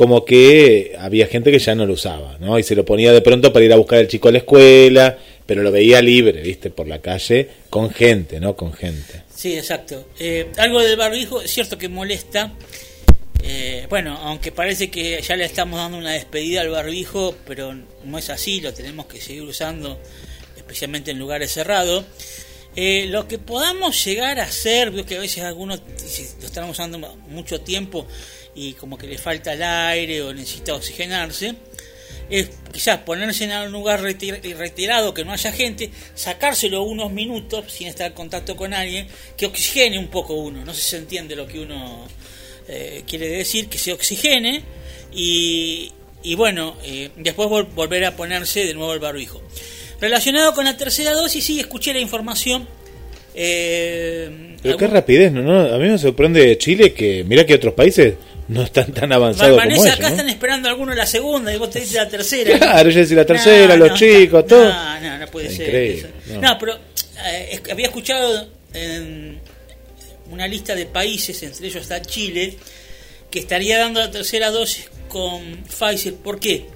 como 0.00 0.24
que 0.24 0.96
había 0.98 1.26
gente 1.26 1.52
que 1.52 1.58
ya 1.58 1.74
no 1.74 1.84
lo 1.84 1.92
usaba, 1.92 2.38
¿no? 2.40 2.58
Y 2.58 2.62
se 2.62 2.74
lo 2.74 2.86
ponía 2.86 3.12
de 3.12 3.20
pronto 3.20 3.52
para 3.52 3.66
ir 3.66 3.72
a 3.74 3.76
buscar 3.76 3.98
al 3.98 4.08
chico 4.08 4.28
a 4.28 4.32
la 4.32 4.38
escuela, 4.38 5.18
pero 5.44 5.62
lo 5.62 5.70
veía 5.70 6.00
libre, 6.00 6.40
¿viste? 6.40 6.70
Por 6.70 6.88
la 6.88 7.02
calle 7.02 7.46
con 7.68 7.90
gente, 7.90 8.40
¿no? 8.40 8.56
Con 8.56 8.72
gente. 8.72 9.24
Sí, 9.28 9.58
exacto. 9.58 10.06
Eh, 10.18 10.46
algo 10.56 10.80
del 10.80 10.96
barbijo 10.96 11.42
es 11.42 11.50
cierto 11.50 11.76
que 11.76 11.90
molesta. 11.90 12.54
Eh, 13.42 13.84
bueno, 13.90 14.16
aunque 14.22 14.52
parece 14.52 14.90
que 14.90 15.20
ya 15.20 15.36
le 15.36 15.44
estamos 15.44 15.78
dando 15.78 15.98
una 15.98 16.12
despedida 16.12 16.62
al 16.62 16.70
barbijo, 16.70 17.34
pero 17.46 17.76
no 18.02 18.16
es 18.16 18.30
así, 18.30 18.62
lo 18.62 18.72
tenemos 18.72 19.04
que 19.04 19.20
seguir 19.20 19.42
usando, 19.42 20.00
especialmente 20.56 21.10
en 21.10 21.18
lugares 21.18 21.52
cerrados. 21.52 22.06
Eh, 22.74 23.04
lo 23.10 23.28
que 23.28 23.36
podamos 23.36 24.02
llegar 24.02 24.40
a 24.40 24.44
hacer, 24.44 24.92
veo 24.92 25.04
que 25.04 25.16
a 25.16 25.20
veces 25.20 25.44
algunos 25.44 25.82
lo 26.40 26.46
están 26.46 26.70
usando 26.70 26.98
mucho 27.28 27.60
tiempo 27.60 28.06
y 28.54 28.72
como 28.74 28.98
que 28.98 29.06
le 29.06 29.18
falta 29.18 29.52
el 29.52 29.62
aire 29.62 30.22
o 30.22 30.32
necesita 30.34 30.74
oxigenarse, 30.74 31.54
es 32.28 32.48
quizás 32.72 32.98
ponerse 32.98 33.44
en 33.44 33.52
un 33.52 33.72
lugar 33.72 34.00
retir- 34.02 34.40
retirado 34.56 35.12
que 35.14 35.24
no 35.24 35.32
haya 35.32 35.50
gente, 35.52 35.90
sacárselo 36.14 36.82
unos 36.82 37.10
minutos 37.12 37.64
sin 37.72 37.88
estar 37.88 38.06
en 38.08 38.12
contacto 38.12 38.56
con 38.56 38.72
alguien, 38.72 39.06
que 39.36 39.46
oxigene 39.46 39.98
un 39.98 40.08
poco 40.08 40.34
uno, 40.34 40.64
no 40.64 40.72
sé 40.74 40.80
si 40.80 40.90
se 40.90 40.96
entiende 40.98 41.34
lo 41.34 41.46
que 41.46 41.58
uno 41.60 42.06
eh, 42.68 43.02
quiere 43.06 43.28
decir, 43.28 43.68
que 43.68 43.78
se 43.78 43.92
oxigene 43.92 44.62
y, 45.12 45.90
y 46.22 46.34
bueno, 46.36 46.76
eh, 46.84 47.10
después 47.16 47.48
vol- 47.48 47.68
volver 47.74 48.04
a 48.04 48.14
ponerse 48.14 48.64
de 48.64 48.74
nuevo 48.74 48.92
el 48.94 49.00
barbijo. 49.00 49.42
Relacionado 50.00 50.54
con 50.54 50.64
la 50.64 50.76
tercera 50.76 51.12
dosis, 51.12 51.44
sí, 51.44 51.58
escuché 51.60 51.92
la 51.92 52.00
información. 52.00 52.66
Eh, 53.34 54.56
Pero 54.62 54.76
qué 54.76 54.86
rapidez, 54.86 55.32
¿no? 55.32 55.42
¿no? 55.42 55.74
A 55.74 55.78
mí 55.78 55.88
me 55.88 55.98
sorprende 55.98 56.56
Chile 56.58 56.92
que, 56.92 57.24
mira 57.24 57.44
que 57.44 57.54
otros 57.54 57.74
países 57.74 58.14
no 58.50 58.64
están 58.64 58.92
tan 58.92 59.12
avanzados 59.12 59.50
como 59.52 59.58
Vanessa, 59.58 59.82
ellos, 59.84 59.94
acá 59.94 60.08
¿no? 60.08 60.14
están 60.16 60.28
esperando 60.28 60.68
algunos 60.68 60.96
la 60.96 61.06
segunda 61.06 61.54
y 61.54 61.58
vos 61.58 61.70
te 61.70 61.78
dices 61.78 61.94
la 61.94 62.08
tercera. 62.08 62.58
Claro, 62.58 62.90
yo 62.90 62.98
decía 62.98 63.16
la 63.18 63.24
tercera, 63.26 63.76
No, 63.76 63.84
los 63.84 63.90
no, 63.90 63.96
chicos, 63.96 64.46
todo. 64.46 64.68
No, 64.68 65.00
no, 65.00 65.18
no 65.18 65.26
puede 65.28 65.54
ser. 65.54 66.10
no. 66.40 66.58
Pero 66.58 66.76
eh, 67.26 67.60
había 67.70 67.86
escuchado 67.86 68.48
en 68.74 69.38
una 70.32 70.48
lista 70.48 70.74
de 70.74 70.86
países, 70.86 71.40
entre 71.44 71.68
ellos 71.68 71.82
está 71.82 72.02
Chile, 72.02 72.56
que 73.30 73.38
estaría 73.38 73.78
dando 73.78 74.00
la 74.00 74.10
tercera 74.10 74.50
dosis 74.50 74.90
con 75.08 75.62
Pfizer. 75.68 76.14
¿Por 76.16 76.40
qué? 76.40 76.66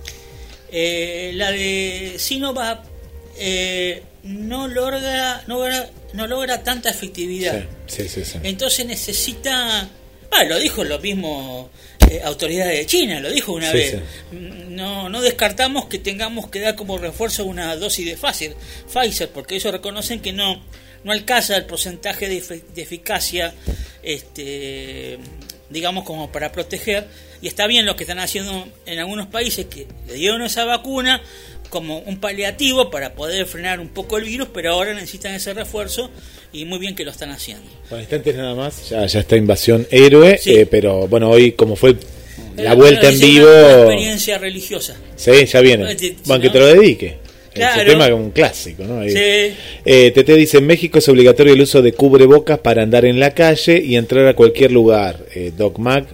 Eh, 0.70 1.32
la 1.34 1.50
de 1.50 2.14
Sinovac 2.18 2.84
eh, 3.36 4.00
no 4.22 4.68
logra 4.68 5.42
no 5.48 5.58
logra 5.58 5.90
no 6.12 6.28
logra 6.28 6.62
tanta 6.62 6.88
efectividad. 6.90 7.64
Sí, 7.88 8.08
sí, 8.08 8.24
sí. 8.24 8.38
Entonces 8.44 8.86
necesita. 8.86 9.88
Ah, 10.36 10.44
lo 10.44 10.58
dijo 10.58 10.82
lo 10.84 10.98
mismo 10.98 11.70
eh, 12.10 12.20
autoridades 12.24 12.78
de 12.78 12.86
China, 12.86 13.20
lo 13.20 13.30
dijo 13.30 13.52
una 13.52 13.70
Sí, 13.70 13.76
vez. 13.76 13.90
sí. 14.30 14.36
Mm, 14.36 14.74
No, 14.74 15.08
no 15.08 15.22
descartamos 15.22 15.86
que 15.86 15.98
tengamos 15.98 16.48
que 16.48 16.60
dar 16.60 16.74
como 16.74 16.98
refuerzo 16.98 17.44
una 17.44 17.76
dosis 17.76 18.04
de 18.06 18.16
Pfizer, 18.16 18.56
Pfizer 18.92 19.28
porque 19.30 19.54
ellos 19.56 19.70
reconocen 19.72 20.20
que 20.20 20.32
no, 20.32 20.60
no 21.04 21.12
alcanza 21.12 21.56
el 21.56 21.64
porcentaje 21.66 22.28
de 22.28 22.82
eficacia, 22.82 23.54
este, 24.02 25.18
digamos, 25.70 26.04
como 26.04 26.30
para 26.32 26.52
proteger. 26.52 27.06
Y 27.42 27.46
está 27.48 27.66
bien 27.66 27.84
lo 27.86 27.94
que 27.96 28.04
están 28.04 28.18
haciendo 28.20 28.66
en 28.86 28.98
algunos 28.98 29.26
países 29.26 29.66
que 29.66 29.86
le 30.06 30.14
dieron 30.14 30.42
esa 30.42 30.64
vacuna 30.64 31.20
como 31.74 31.98
un 31.98 32.18
paliativo 32.18 32.88
para 32.88 33.14
poder 33.14 33.46
frenar 33.46 33.80
un 33.80 33.88
poco 33.88 34.16
el 34.16 34.24
virus, 34.24 34.46
pero 34.54 34.70
ahora 34.70 34.94
necesitan 34.94 35.34
ese 35.34 35.52
refuerzo 35.54 36.08
y 36.52 36.64
muy 36.66 36.78
bien 36.78 36.94
que 36.94 37.04
lo 37.04 37.10
están 37.10 37.30
haciendo. 37.30 37.64
Con 37.90 37.98
instantes 37.98 38.36
nada 38.36 38.54
más, 38.54 38.88
ya, 38.90 39.04
ya 39.06 39.18
está 39.18 39.36
Invasión 39.36 39.84
Héroe, 39.90 40.38
Sí. 40.38 40.52
eh, 40.54 40.66
pero 40.66 41.08
bueno, 41.08 41.30
hoy 41.30 41.50
como 41.52 41.74
fue 41.74 41.96
la 42.56 42.72
Eh, 42.72 42.76
vuelta 42.76 43.08
en 43.08 43.18
vivo, 43.18 43.48
Una 43.48 43.76
experiencia 43.78 44.38
religiosa. 44.38 44.94
sí, 45.16 45.32
ya 45.46 45.60
viene. 45.60 45.98
Si 45.98 46.16
Bueno, 46.26 46.42
que 46.42 46.50
te 46.50 46.58
lo 46.60 46.66
dedique. 46.66 47.16
Claro. 47.52 47.82
Ese 47.82 47.90
tema 47.90 48.06
es 48.06 48.12
un 48.12 48.30
clásico, 48.30 48.84
¿no? 48.84 49.02
Sí. 49.08 49.14
Eh, 49.16 50.12
Tete 50.14 50.34
dice, 50.36 50.58
en 50.58 50.66
México 50.66 50.98
es 50.98 51.08
obligatorio 51.08 51.54
el 51.54 51.60
uso 51.60 51.82
de 51.82 51.92
cubrebocas 51.92 52.60
para 52.60 52.82
andar 52.84 53.04
en 53.04 53.18
la 53.18 53.30
calle 53.34 53.82
y 53.84 53.96
entrar 53.96 54.26
a 54.28 54.34
cualquier 54.34 54.70
lugar. 54.70 55.24
Eh, 55.34 55.50
Doc 55.56 55.78
Mac, 55.78 56.04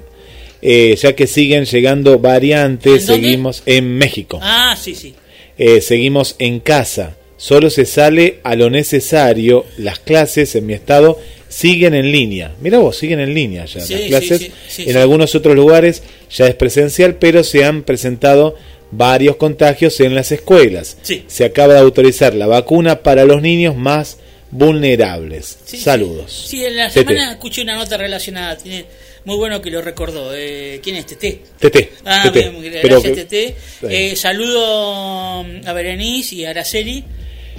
eh, 0.62 0.96
ya 0.96 1.14
que 1.14 1.26
siguen 1.26 1.64
llegando 1.66 2.18
variantes, 2.18 3.04
seguimos 3.04 3.62
en 3.66 3.96
México. 3.98 4.38
Ah, 4.42 4.74
sí, 4.82 4.94
sí. 4.94 5.14
Eh, 5.62 5.82
seguimos 5.82 6.36
en 6.38 6.58
casa. 6.60 7.18
Solo 7.36 7.68
se 7.68 7.84
sale 7.84 8.38
a 8.44 8.56
lo 8.56 8.70
necesario. 8.70 9.66
Las 9.76 9.98
clases 9.98 10.54
en 10.54 10.64
mi 10.64 10.72
estado 10.72 11.18
siguen 11.48 11.92
en 11.94 12.10
línea. 12.10 12.54
Mira 12.62 12.78
vos, 12.78 12.96
siguen 12.96 13.20
en 13.20 13.34
línea 13.34 13.66
ya. 13.66 13.82
Sí, 13.82 14.08
las 14.08 14.22
clases 14.22 14.38
sí, 14.38 14.52
sí, 14.68 14.90
en 14.90 14.96
algunos 14.96 15.34
otros 15.34 15.54
lugares 15.54 16.02
ya 16.30 16.46
es 16.46 16.54
presencial, 16.54 17.16
pero 17.16 17.44
se 17.44 17.62
han 17.66 17.82
presentado 17.82 18.56
varios 18.90 19.36
contagios 19.36 20.00
en 20.00 20.14
las 20.14 20.32
escuelas. 20.32 20.96
Sí. 21.02 21.24
Se 21.26 21.44
acaba 21.44 21.74
de 21.74 21.80
autorizar 21.80 22.34
la 22.34 22.46
vacuna 22.46 23.02
para 23.02 23.26
los 23.26 23.42
niños 23.42 23.76
más 23.76 24.16
vulnerables. 24.50 25.58
Saludos. 25.66 26.46
Sí, 26.48 26.64
en 26.64 26.74
la 26.74 26.88
Tete. 26.88 27.00
semana 27.00 27.32
escuché 27.32 27.60
una 27.60 27.74
nota 27.74 27.98
relacionada. 27.98 28.56
Tiene, 28.56 28.86
muy 29.24 29.36
bueno 29.36 29.60
que 29.62 29.70
lo 29.70 29.82
recordó. 29.82 30.32
Eh, 30.34 30.80
¿Quién 30.82 30.96
es 30.96 31.06
Tete? 31.06 31.40
Tete, 31.58 31.90
Ah, 32.04 32.22
Tete. 32.32 32.48
bien, 32.50 32.72
gracias, 32.82 33.02
que- 33.02 33.24
Tete. 33.24 33.54
Eh, 33.88 34.16
saludo 34.16 35.44
a 35.66 35.72
Berenice 35.72 36.34
y 36.36 36.44
a 36.44 36.50
Araceli. 36.50 37.04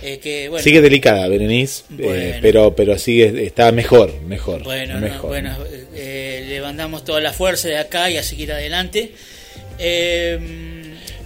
eh, 0.04 0.18
que, 0.18 0.50
bueno, 0.50 0.64
Sigue 0.64 0.82
delicada, 0.82 1.28
Berenice, 1.28 1.84
eh, 1.92 1.96
Bueno. 2.04 2.38
pero 2.42 2.76
pero 2.76 2.98
sigue 2.98 3.46
está 3.46 3.72
mejor, 3.72 4.12
mejor, 4.24 4.64
Bueno, 4.64 4.96
no, 4.96 5.02
mejor. 5.02 5.28
bueno 5.30 5.56
eh, 5.94 6.44
le 6.50 6.60
mandamos 6.60 7.06
toda 7.06 7.22
la 7.22 7.32
fuerza 7.34 7.68
de 7.68 7.78
acá 7.78 8.10
y 8.10 8.18
a 8.18 8.24
seguir 8.24 8.52
adelante. 8.52 9.12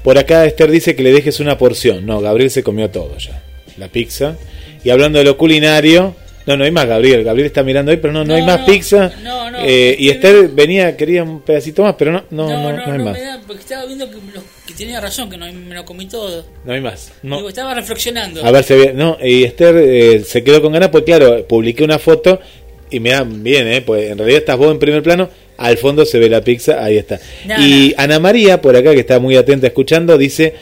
Por 0.04 0.18
acá 0.18 0.46
Esther 0.46 0.70
dice 0.72 0.96
que 0.96 1.04
le 1.04 1.12
dejes 1.12 1.40
una 1.40 1.58
porción. 1.58 2.06
No, 2.06 2.20
Gabriel 2.22 2.52
se 2.52 2.64
comió 2.64 2.90
todo 2.90 3.18
ya. 3.18 3.42
La 3.78 3.88
pizza. 3.88 4.38
Y 4.84 4.90
hablando 4.90 5.20
de 5.20 5.26
lo 5.26 5.38
culinario. 5.38 6.16
No, 6.46 6.56
no 6.58 6.64
hay 6.64 6.72
más 6.72 6.86
Gabriel. 6.86 7.24
Gabriel 7.24 7.48
está 7.48 7.64
mirando 7.64 7.92
ahí, 7.92 7.98
pero 7.98 8.14
no, 8.14 8.24
no, 8.24 8.36
hay 8.36 8.42
más 8.44 8.62
pizza. 8.62 9.12
no, 9.24 9.50
no, 9.50 9.58
Eh, 9.64 9.96
y 9.98 10.10
Esther 10.10 10.50
venía, 10.50 10.96
quería 10.96 11.24
un 11.24 11.42
pedacito 11.42 11.82
más, 11.84 11.96
pero 11.98 12.12
no, 12.12 12.24
no, 12.30 12.48
no, 12.50 12.72
no, 12.74 12.92
hay 12.94 13.00
más. 13.00 13.20
da, 13.20 13.42
porque 13.48 13.62
estaba 13.62 13.86
viendo 13.86 14.10
que, 14.10 14.18
me 14.18 14.32
lo- 14.34 14.44
que 14.68 14.74
tenía 14.74 15.00
razón, 15.02 15.30
que 15.30 15.38
no 15.38 15.52
me 15.52 15.74
lo 15.74 15.84
comí 15.86 16.06
todo. 16.08 16.46
No 16.64 16.74
hay 16.74 16.82
más. 16.82 17.12
No. 17.24 17.38
Digo, 17.38 17.50
estaba 17.50 17.74
reflexionando. 17.74 18.46
A 18.46 18.52
ver 18.52 18.64
si 18.64 18.74
había. 18.74 18.94
No, 18.94 19.18
y 19.24 19.44
Esther 19.44 19.76
eh, 19.78 20.24
se 20.24 20.44
quedó 20.44 20.62
con 20.62 20.74
ganas, 20.74 20.90
pues 20.90 21.04
claro, 21.04 21.48
publiqué 21.48 21.84
una 21.84 21.98
foto 22.00 22.40
y 22.92 23.00
me 23.00 23.10
dan 23.12 23.42
bien, 23.44 23.68
¿eh? 23.68 23.82
Pues 23.82 24.12
en 24.12 24.18
realidad 24.18 24.40
estás 24.40 24.58
vos 24.58 24.72
en 24.72 24.78
primer 24.78 25.02
plano, 25.02 25.30
al 25.58 25.78
fondo 25.78 26.06
se 26.06 26.20
ve 26.20 26.30
la 26.30 26.42
pizza, 26.42 26.84
ahí 26.84 26.98
está. 26.98 27.20
Y 27.60 27.94
Ana 27.98 28.20
María, 28.20 28.62
por 28.62 28.76
acá, 28.76 28.94
que 28.94 29.00
está 29.00 29.20
muy 29.20 29.36
atenta 29.36 29.66
escuchando, 29.68 30.16
dice: 30.18 30.54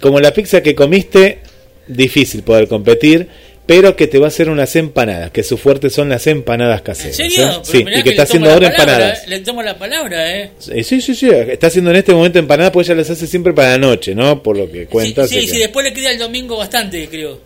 Como 0.00 0.20
la 0.20 0.32
pizza 0.34 0.62
que 0.62 0.74
comiste, 0.74 1.38
difícil 1.86 2.42
poder 2.42 2.68
competir. 2.68 3.28
Pero 3.66 3.96
que 3.96 4.06
te 4.06 4.18
va 4.18 4.26
a 4.26 4.28
hacer 4.28 4.50
unas 4.50 4.76
empanadas, 4.76 5.30
que 5.30 5.42
su 5.42 5.56
fuerte 5.56 5.88
son 5.88 6.10
las 6.10 6.26
empanadas 6.26 6.80
¿En 6.80 6.84
caseras. 6.84 7.16
serio? 7.16 7.48
¿eh? 7.50 7.60
Sí, 7.62 7.78
y 7.96 8.02
que 8.02 8.10
está 8.10 8.24
haciendo 8.24 8.50
ahora 8.50 8.68
palabra, 8.70 8.92
empanadas. 8.94 9.24
eh, 9.24 9.28
Le 9.30 9.40
tomo 9.40 9.62
la 9.62 9.78
palabra, 9.78 10.36
¿eh? 10.38 10.50
Eh, 10.70 10.84
Sí, 10.84 11.00
sí, 11.00 11.14
sí, 11.14 11.30
está 11.30 11.68
haciendo 11.68 11.90
en 11.90 11.96
este 11.96 12.12
momento 12.12 12.38
empanadas, 12.38 12.72
pues 12.72 12.88
ella 12.88 12.96
las 12.96 13.08
hace 13.08 13.26
siempre 13.26 13.54
para 13.54 13.70
la 13.70 13.78
noche, 13.78 14.14
¿no? 14.14 14.42
Por 14.42 14.58
lo 14.58 14.70
que 14.70 14.84
cuenta. 14.86 15.26
Sí, 15.26 15.46
sí, 15.46 15.52
que- 15.54 15.58
después 15.60 15.82
le 15.84 15.94
queda 15.94 16.10
el 16.10 16.18
domingo 16.18 16.58
bastante, 16.58 17.08
creo. 17.08 17.40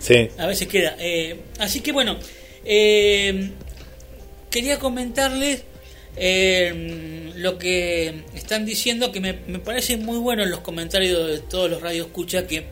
sí. 0.00 0.28
A 0.38 0.46
veces 0.48 0.66
queda. 0.66 0.96
Eh, 0.98 1.36
así 1.60 1.78
que 1.80 1.92
bueno, 1.92 2.16
eh, 2.64 3.50
quería 4.50 4.78
comentarles 4.80 5.62
eh, 6.16 7.30
lo 7.36 7.58
que 7.58 8.12
están 8.34 8.66
diciendo, 8.66 9.12
que 9.12 9.20
me, 9.20 9.34
me 9.46 9.60
parece 9.60 9.96
muy 9.96 10.18
bueno 10.18 10.42
en 10.42 10.50
los 10.50 10.60
comentarios 10.60 11.28
de 11.28 11.38
todos 11.38 11.70
los 11.70 11.80
radios 11.80 12.08
escucha 12.08 12.46
que 12.46 12.64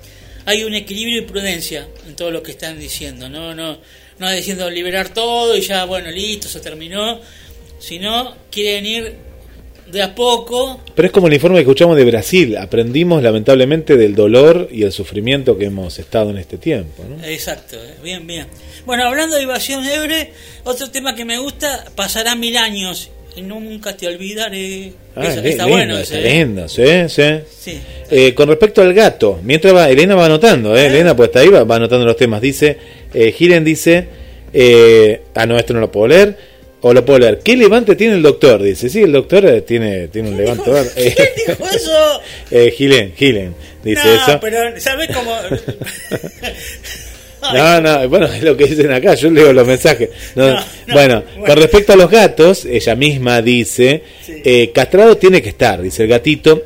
hay 0.49 0.65
un 0.65 0.75
equilibrio 0.75 1.19
y 1.19 1.25
prudencia 1.27 1.87
en 2.07 2.17
todo 2.17 2.31
lo 2.31 2.43
que 2.43 2.53
están 2.53 2.81
diciendo. 2.81 3.29
No, 3.29 3.55
no, 3.55 3.77
no 4.19 4.31
diciendo 4.31 4.71
liberar 4.71 5.11
todo 5.11 5.55
y 5.55 5.61
ya, 5.61 5.85
bueno, 5.85 6.11
listo, 6.11 6.49
se 6.49 6.61
terminó. 6.61 7.21
Sino 7.79 8.35
quieren 8.51 8.87
ir 8.87 9.15
de 9.93 10.03
a 10.03 10.15
poco 10.15 10.81
Pero 10.95 11.07
es 11.07 11.13
como 11.13 11.29
el 11.29 11.35
informe 11.35 11.57
que 11.57 11.63
escuchamos 11.63 11.99
de 11.99 12.05
Brasil. 12.07 12.57
Aprendimos 12.57 13.23
lamentablemente 13.23 13.99
del 13.99 14.15
dolor 14.15 14.71
y 14.73 14.85
el 14.85 14.93
sufrimiento 14.93 15.59
que 15.59 15.67
hemos 15.67 15.99
estado 15.99 16.31
en 16.31 16.39
este 16.39 16.57
tiempo. 16.57 17.05
¿no? 17.07 17.23
Exacto, 17.27 17.77
eh, 17.77 17.97
bien, 18.03 18.27
bien. 18.27 18.47
Bueno, 18.87 19.07
hablando 19.07 19.37
de 19.37 19.43
invasión 19.43 19.85
Ebre, 19.85 20.33
otro 20.65 20.91
tema 20.91 21.15
que 21.15 21.27
me 21.27 21.37
gusta, 21.37 21.85
pasará 21.95 22.35
mil 22.35 22.57
años 22.57 23.11
y 23.39 23.43
nunca 23.43 23.97
te 23.97 24.07
olvidaré. 24.09 24.93
Ah, 25.17 25.23
li- 25.23 25.29
está 25.29 25.41
lindo, 25.43 25.69
bueno 25.69 25.99
está 25.99 26.19
ese, 26.19 26.29
¿eh? 26.29 26.33
lindo, 26.45 26.69
sí, 26.69 26.85
sí. 27.09 27.23
Sí. 27.59 27.81
Eh, 28.11 28.35
con 28.35 28.49
respecto 28.49 28.83
al 28.83 28.93
gato, 28.93 29.41
mientras 29.43 29.75
va, 29.75 29.89
Elena 29.89 30.15
va 30.15 30.27
anotando, 30.27 30.77
¿eh? 30.77 30.87
Elena 30.87 31.15
pues 31.17 31.29
está 31.29 31.41
ahí, 31.41 31.49
va, 31.49 31.65
va 31.65 31.77
anotando 31.77 32.05
los 32.05 32.17
temas. 32.17 32.41
Dice, 32.41 32.77
eh, 33.15 33.33
Giren 33.33 33.65
dice, 33.65 34.07
eh, 34.53 35.23
ah, 35.35 35.47
no, 35.47 35.57
esto 35.57 35.73
no 35.75 35.81
lo 35.81 35.91
puedo 35.91 36.09
leer. 36.09 36.59
O 36.81 36.93
lo 36.93 37.05
puedo 37.05 37.19
leer. 37.19 37.41
¿Qué 37.41 37.57
levante 37.57 37.97
tiene 37.97 38.15
el 38.15 38.23
doctor? 38.23 38.63
Dice, 38.63 38.89
sí, 38.89 39.03
el 39.03 39.11
doctor 39.11 39.63
tiene, 39.67 40.07
tiene 40.09 40.29
un 40.29 40.37
levantador. 40.37 40.87
Eh, 40.95 41.13
¿Quién 41.17 41.57
dijo 41.57 41.69
eso? 41.75 42.21
Gilen, 42.77 43.13
Gilen, 43.17 43.55
dice 43.83 44.01
no, 44.05 44.15
eso. 44.15 44.39
pero 44.41 44.81
¿sabes 44.81 45.09
cómo? 45.13 45.35
No, 47.41 47.81
no, 47.81 48.09
bueno, 48.09 48.27
es 48.27 48.43
lo 48.43 48.57
que 48.57 48.67
dicen 48.67 48.91
acá, 48.93 49.15
yo 49.15 49.31
leo 49.31 49.53
los 49.53 49.67
mensajes. 49.67 50.11
No, 50.35 50.49
No, 50.49 50.55
no, 50.55 50.65
bueno, 50.93 51.23
bueno. 51.37 51.47
con 51.47 51.57
respecto 51.57 51.93
a 51.93 51.97
los 51.97 52.11
gatos, 52.11 52.65
ella 52.65 52.95
misma 52.95 53.41
dice, 53.43 54.03
eh, 54.27 54.71
castrado 54.75 55.17
tiene 55.17 55.41
que 55.41 55.51
estar, 55.51 55.81
dice 55.81 56.03
el 56.03 56.09
gatito, 56.09 56.65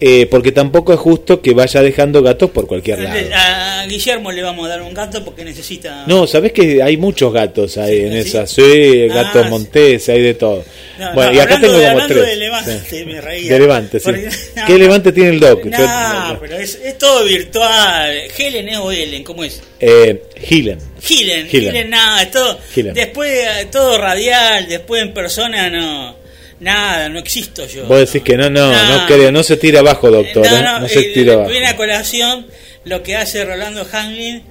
eh, 0.00 0.26
porque 0.30 0.50
tampoco 0.52 0.92
es 0.94 0.98
justo 0.98 1.42
que 1.42 1.52
vaya 1.52 1.82
dejando 1.82 2.22
gatos 2.22 2.50
por 2.50 2.66
cualquier 2.66 3.00
lado. 3.00 3.18
A 3.34 3.84
Guillermo 3.86 4.32
le 4.32 4.42
vamos 4.42 4.66
a 4.66 4.70
dar 4.70 4.82
un 4.82 4.94
gato 4.94 5.24
porque 5.24 5.44
necesita. 5.44 6.04
No, 6.06 6.26
sabes 6.26 6.52
que 6.52 6.82
hay 6.82 6.96
muchos 6.96 7.32
gatos 7.32 7.76
ahí 7.78 8.00
en 8.00 8.12
¿sí? 8.12 8.18
esa, 8.28 8.46
sí, 8.46 9.08
Ah, 9.10 9.14
gatos 9.14 9.44
sí. 9.44 9.50
montés, 9.50 10.08
hay 10.08 10.22
de 10.22 10.34
todo. 10.34 10.64
No, 10.98 11.12
bueno, 11.14 11.30
no, 11.32 11.36
y 11.36 11.40
acá 11.40 11.60
tengo 11.60 11.78
de- 11.78 11.92
como 11.92 12.06
tres. 12.06 12.26
de 12.26 12.36
Levante, 12.36 12.80
Sí. 12.88 13.04
me 13.06 13.20
reía. 13.20 13.52
De 13.52 13.58
Levante, 13.58 13.98
sí. 14.00 14.04
Porque- 14.04 14.28
no, 14.56 14.66
¿Qué 14.66 14.78
Levante 14.78 15.12
tiene 15.12 15.30
el 15.30 15.40
doc? 15.40 15.64
No, 15.64 16.38
pero 16.40 16.56
es, 16.58 16.74
es 16.82 16.98
todo 16.98 17.24
virtual. 17.24 18.12
Helen 18.38 18.68
es 18.68 18.78
o 18.78 18.92
Ellen, 18.92 19.22
¿cómo 19.24 19.44
es? 19.44 19.62
eh. 19.80 20.22
Gilen, 20.40 20.78
Gilen. 21.02 21.46
Gilen, 21.48 21.90
nada, 21.90 22.22
es 22.22 22.30
todo. 22.30 22.58
Después 22.74 23.30
eh, 23.30 23.68
todo 23.70 23.98
radial, 23.98 24.66
después 24.68 25.02
en 25.02 25.12
persona 25.12 25.68
no. 25.68 26.16
Nada, 26.60 27.08
no 27.08 27.18
existo 27.18 27.66
yo. 27.66 27.86
Vos 27.86 27.98
decís 28.00 28.22
que 28.22 28.36
no, 28.36 28.48
no, 28.50 28.70
no, 28.72 28.98
No. 29.00 29.06
cree, 29.06 29.32
no 29.32 29.42
se 29.42 29.56
tira 29.56 29.80
abajo, 29.80 30.10
doctor, 30.10 30.46
no, 30.48 30.56
¿eh? 30.56 30.62
no, 30.62 30.80
no 30.80 30.88
se 30.88 31.00
eh, 31.00 31.10
tira 31.14 31.32
abajo. 31.34 31.50
viene 31.50 31.66
a 31.68 31.76
colación 31.76 32.46
lo 32.84 33.02
que 33.02 33.16
hace 33.16 33.44
Rolando 33.44 33.86
Hanglin 33.90 34.42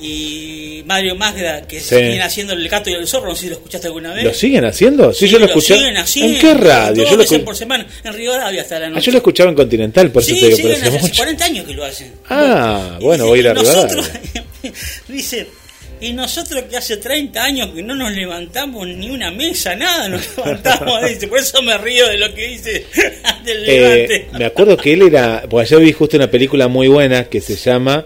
y 0.00 0.82
Mario 0.86 1.16
Magda, 1.16 1.62
que 1.66 1.80
Sí. 1.80 1.86
siguen 1.96 2.22
haciendo 2.22 2.52
el 2.52 2.68
gato 2.68 2.90
y 2.90 2.92
el 2.92 3.06
zorro, 3.08 3.28
no 3.30 3.34
sé 3.34 3.42
si 3.42 3.48
lo 3.48 3.54
escuchaste 3.54 3.86
alguna 3.86 4.12
vez. 4.12 4.24
¿Lo 4.24 4.34
siguen 4.34 4.64
haciendo? 4.64 5.12
Sí, 5.12 5.26
yo 5.26 5.38
lo 5.38 5.46
escuché. 5.46 5.76
siguen 5.76 5.96
haciendo, 5.96 6.34
¿En 6.34 6.40
qué 6.40 6.54
radio? 6.54 7.02
Dos 7.02 7.10
Yo 7.10 7.16
lo, 7.16 7.22
veces 7.22 7.38
escu- 7.40 7.44
por 7.44 7.56
semana, 7.56 7.86
en 8.04 8.12
Rivadavia 8.12 8.62
hasta 8.62 8.78
la 8.78 8.86
Ah, 8.86 8.90
noche. 8.90 9.06
yo 9.06 9.12
lo 9.12 9.18
escuchaba 9.18 9.50
en 9.50 9.56
Continental, 9.56 10.10
por 10.12 10.22
eso 10.22 10.34
sí, 10.34 10.40
te 10.40 10.46
digo, 10.46 10.56
sí, 10.58 10.62
pero 10.64 10.74
hace, 10.76 10.98
mucho. 11.00 11.14
40 11.16 11.44
años 11.46 11.66
que 11.66 11.72
lo 11.74 11.84
hacen. 11.84 12.12
Ah, 12.28 12.98
bueno, 13.00 13.24
dice, 13.24 13.28
voy 13.30 13.38
a 13.38 13.40
ir 13.42 13.48
a 13.48 13.50
y 13.50 13.54
nosotros, 13.54 14.10
Rivadavia. 14.12 14.44
dice, 15.08 15.46
y 16.00 16.12
nosotros 16.12 16.64
que 16.68 16.76
hace 16.76 16.98
30 16.98 17.42
años 17.42 17.68
que 17.74 17.82
no 17.82 17.94
nos 17.94 18.12
levantamos 18.12 18.86
ni 18.86 19.08
una 19.10 19.30
mesa, 19.30 19.74
nada, 19.74 20.08
nos 20.08 20.36
levantamos, 20.36 21.08
dice, 21.08 21.26
por 21.28 21.38
eso 21.38 21.62
me 21.62 21.76
río 21.78 22.06
de 22.08 22.18
lo 22.18 22.32
que 22.34 22.46
dice 22.48 22.84
del 23.44 23.68
Eh, 23.68 23.80
levante. 23.80 24.28
me 24.38 24.44
acuerdo 24.44 24.76
que 24.76 24.92
él 24.92 25.02
era. 25.02 25.44
Pues 25.48 25.72
ayer 25.72 25.84
vi 25.84 25.92
justo 25.92 26.16
una 26.16 26.30
película 26.30 26.68
muy 26.68 26.88
buena 26.88 27.24
que 27.24 27.40
se 27.40 27.56
llama 27.56 28.04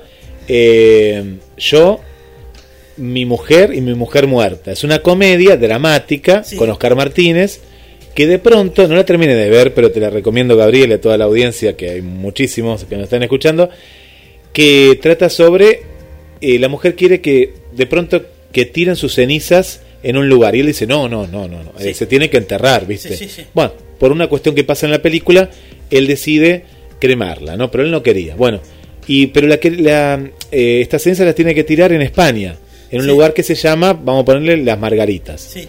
eh, 0.49 1.37
Yo, 1.57 2.01
mi 2.97 3.25
mujer 3.25 3.73
y 3.75 3.81
mi 3.81 3.95
mujer 3.95 4.27
muerta. 4.27 4.73
Es 4.73 4.85
una 4.85 5.01
comedia 5.01 5.57
dramática 5.57 6.45
Sí. 6.45 6.57
con 6.57 6.71
Oscar 6.71 6.95
Martínez. 6.97 7.61
Que 8.15 8.27
de 8.27 8.41
pronto, 8.41 8.89
no 8.89 8.97
la 8.97 9.05
termine 9.07 9.37
de 9.37 9.49
ver, 9.49 9.73
pero 9.73 9.93
te 9.93 10.01
la 10.01 10.11
recomiendo, 10.11 10.57
Gabriel, 10.57 10.91
y 10.91 10.95
a 10.95 11.01
toda 11.01 11.17
la 11.17 11.27
audiencia, 11.27 11.77
que 11.77 11.91
hay 11.91 12.03
muchísimos 12.03 12.85
que 12.85 12.97
nos 12.97 13.05
están 13.05 13.23
escuchando, 13.23 13.71
que 14.53 14.99
trata 15.01 15.29
sobre 15.31 15.83
eh, 16.41 16.59
la 16.59 16.69
mujer 16.69 16.95
quiere 16.95 17.21
que 17.21 17.55
de 17.73 17.87
pronto 17.87 18.23
que 18.53 18.65
tiren 18.65 18.97
sus 18.97 19.15
cenizas 19.15 19.83
en 20.03 20.17
un 20.17 20.29
lugar 20.29 20.57
y 20.57 20.61
él 20.61 20.67
dice 20.67 20.87
no 20.87 21.09
no 21.09 21.27
no 21.27 21.49
no, 21.49 21.63
no, 21.63 21.73
eh, 21.79 21.95
se 21.95 22.07
tiene 22.07 22.31
que 22.31 22.39
enterrar 22.39 22.87
viste 22.87 23.17
Sí, 23.17 23.29
sí, 23.29 23.29
sí. 23.29 23.43
bueno 23.55 23.73
por 23.99 24.13
una 24.13 24.29
cuestión 24.29 24.55
que 24.55 24.65
pasa 24.65 24.87
en 24.87 24.93
la 24.93 25.03
película 25.03 25.51
él 25.91 26.07
decide 26.07 26.65
cremarla 26.99 27.57
no 27.57 27.71
pero 27.71 27.85
él 27.85 27.91
no 27.91 28.03
quería 28.03 28.35
bueno 28.35 28.61
y 29.07 29.29
pero 29.29 29.47
la 29.47 29.59
que 29.59 29.71
la 29.71 30.21
eh, 30.51 30.81
estas 30.81 31.03
cenizas 31.03 31.27
las 31.27 31.35
tiene 31.35 31.55
que 31.55 31.65
tirar 31.65 31.93
en 31.93 32.03
España 32.03 32.57
en 32.91 33.01
un 33.01 33.07
lugar 33.07 33.33
que 33.33 33.43
se 33.43 33.55
llama, 33.55 33.93
vamos 33.93 34.23
a 34.23 34.25
ponerle 34.25 34.57
las 34.59 34.79
Margaritas. 34.79 35.41
Sí. 35.41 35.67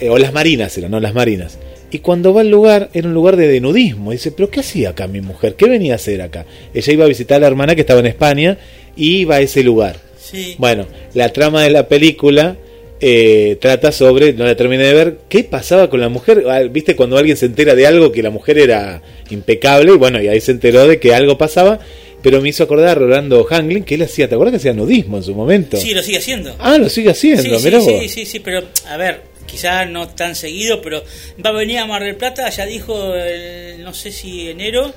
Eh, 0.00 0.08
o 0.08 0.18
las 0.18 0.32
Marinas 0.32 0.76
eran, 0.78 0.90
no 0.92 1.00
las 1.00 1.14
Marinas. 1.14 1.58
Y 1.90 1.98
cuando 1.98 2.32
va 2.32 2.40
al 2.40 2.50
lugar, 2.50 2.88
era 2.94 3.06
un 3.08 3.14
lugar 3.14 3.36
de, 3.36 3.48
de 3.48 3.60
nudismo. 3.60 4.12
Dice, 4.12 4.32
pero 4.32 4.48
¿qué 4.48 4.60
hacía 4.60 4.90
acá 4.90 5.06
mi 5.06 5.20
mujer? 5.20 5.56
¿Qué 5.56 5.68
venía 5.68 5.92
a 5.92 5.96
hacer 5.96 6.22
acá? 6.22 6.46
Ella 6.72 6.92
iba 6.92 7.04
a 7.04 7.08
visitar 7.08 7.36
a 7.36 7.40
la 7.40 7.46
hermana 7.48 7.74
que 7.74 7.82
estaba 7.82 8.00
en 8.00 8.06
España 8.06 8.58
y 8.96 9.18
iba 9.18 9.36
a 9.36 9.40
ese 9.40 9.62
lugar. 9.62 9.96
Sí. 10.20 10.54
Bueno, 10.58 10.86
la 11.14 11.30
trama 11.32 11.62
de 11.62 11.70
la 11.70 11.88
película 11.88 12.56
eh, 13.00 13.56
trata 13.60 13.90
sobre, 13.92 14.32
no 14.32 14.44
la 14.44 14.56
terminé 14.56 14.84
de 14.84 14.94
ver, 14.94 15.18
qué 15.28 15.44
pasaba 15.44 15.90
con 15.90 16.00
la 16.00 16.08
mujer. 16.08 16.44
Ah, 16.48 16.60
¿Viste 16.62 16.94
cuando 16.96 17.18
alguien 17.18 17.36
se 17.36 17.46
entera 17.46 17.74
de 17.74 17.86
algo 17.86 18.12
que 18.12 18.22
la 18.22 18.30
mujer 18.30 18.58
era 18.58 19.02
impecable? 19.30 19.92
Y 19.92 19.96
bueno, 19.96 20.22
y 20.22 20.28
ahí 20.28 20.40
se 20.40 20.52
enteró 20.52 20.86
de 20.86 20.98
que 21.00 21.14
algo 21.14 21.36
pasaba. 21.36 21.80
Pero 22.22 22.40
me 22.40 22.50
hizo 22.50 22.62
acordar 22.62 22.90
a 22.90 22.94
Rolando 22.94 23.44
Hanglin 23.50 23.82
que 23.82 23.96
él 23.96 24.02
hacía, 24.02 24.28
¿te 24.28 24.36
acuerdas 24.36 24.52
que 24.52 24.56
hacía 24.58 24.72
nudismo 24.72 25.16
en 25.16 25.24
su 25.24 25.34
momento? 25.34 25.76
Sí, 25.76 25.92
lo 25.92 26.04
sigue 26.04 26.18
haciendo. 26.18 26.54
Ah, 26.60 26.78
lo 26.78 26.88
sigue 26.88 27.10
haciendo, 27.10 27.42
Sí, 27.42 27.48
sí, 27.58 27.64
mirá 27.64 27.80
sí, 27.80 27.90
vos. 27.90 28.10
sí, 28.12 28.24
sí, 28.26 28.38
pero 28.38 28.62
a 28.88 28.96
ver, 28.96 29.22
quizás 29.44 29.90
no 29.90 30.06
tan 30.08 30.36
seguido, 30.36 30.80
pero 30.80 31.02
va 31.44 31.50
a 31.50 31.52
venir 31.52 31.78
a 31.78 31.86
Mar 31.86 32.04
del 32.04 32.14
Plata, 32.14 32.48
ya 32.48 32.64
dijo, 32.64 33.12
el, 33.16 33.82
no 33.82 33.92
sé 33.92 34.12
si 34.12 34.48
enero, 34.48 34.92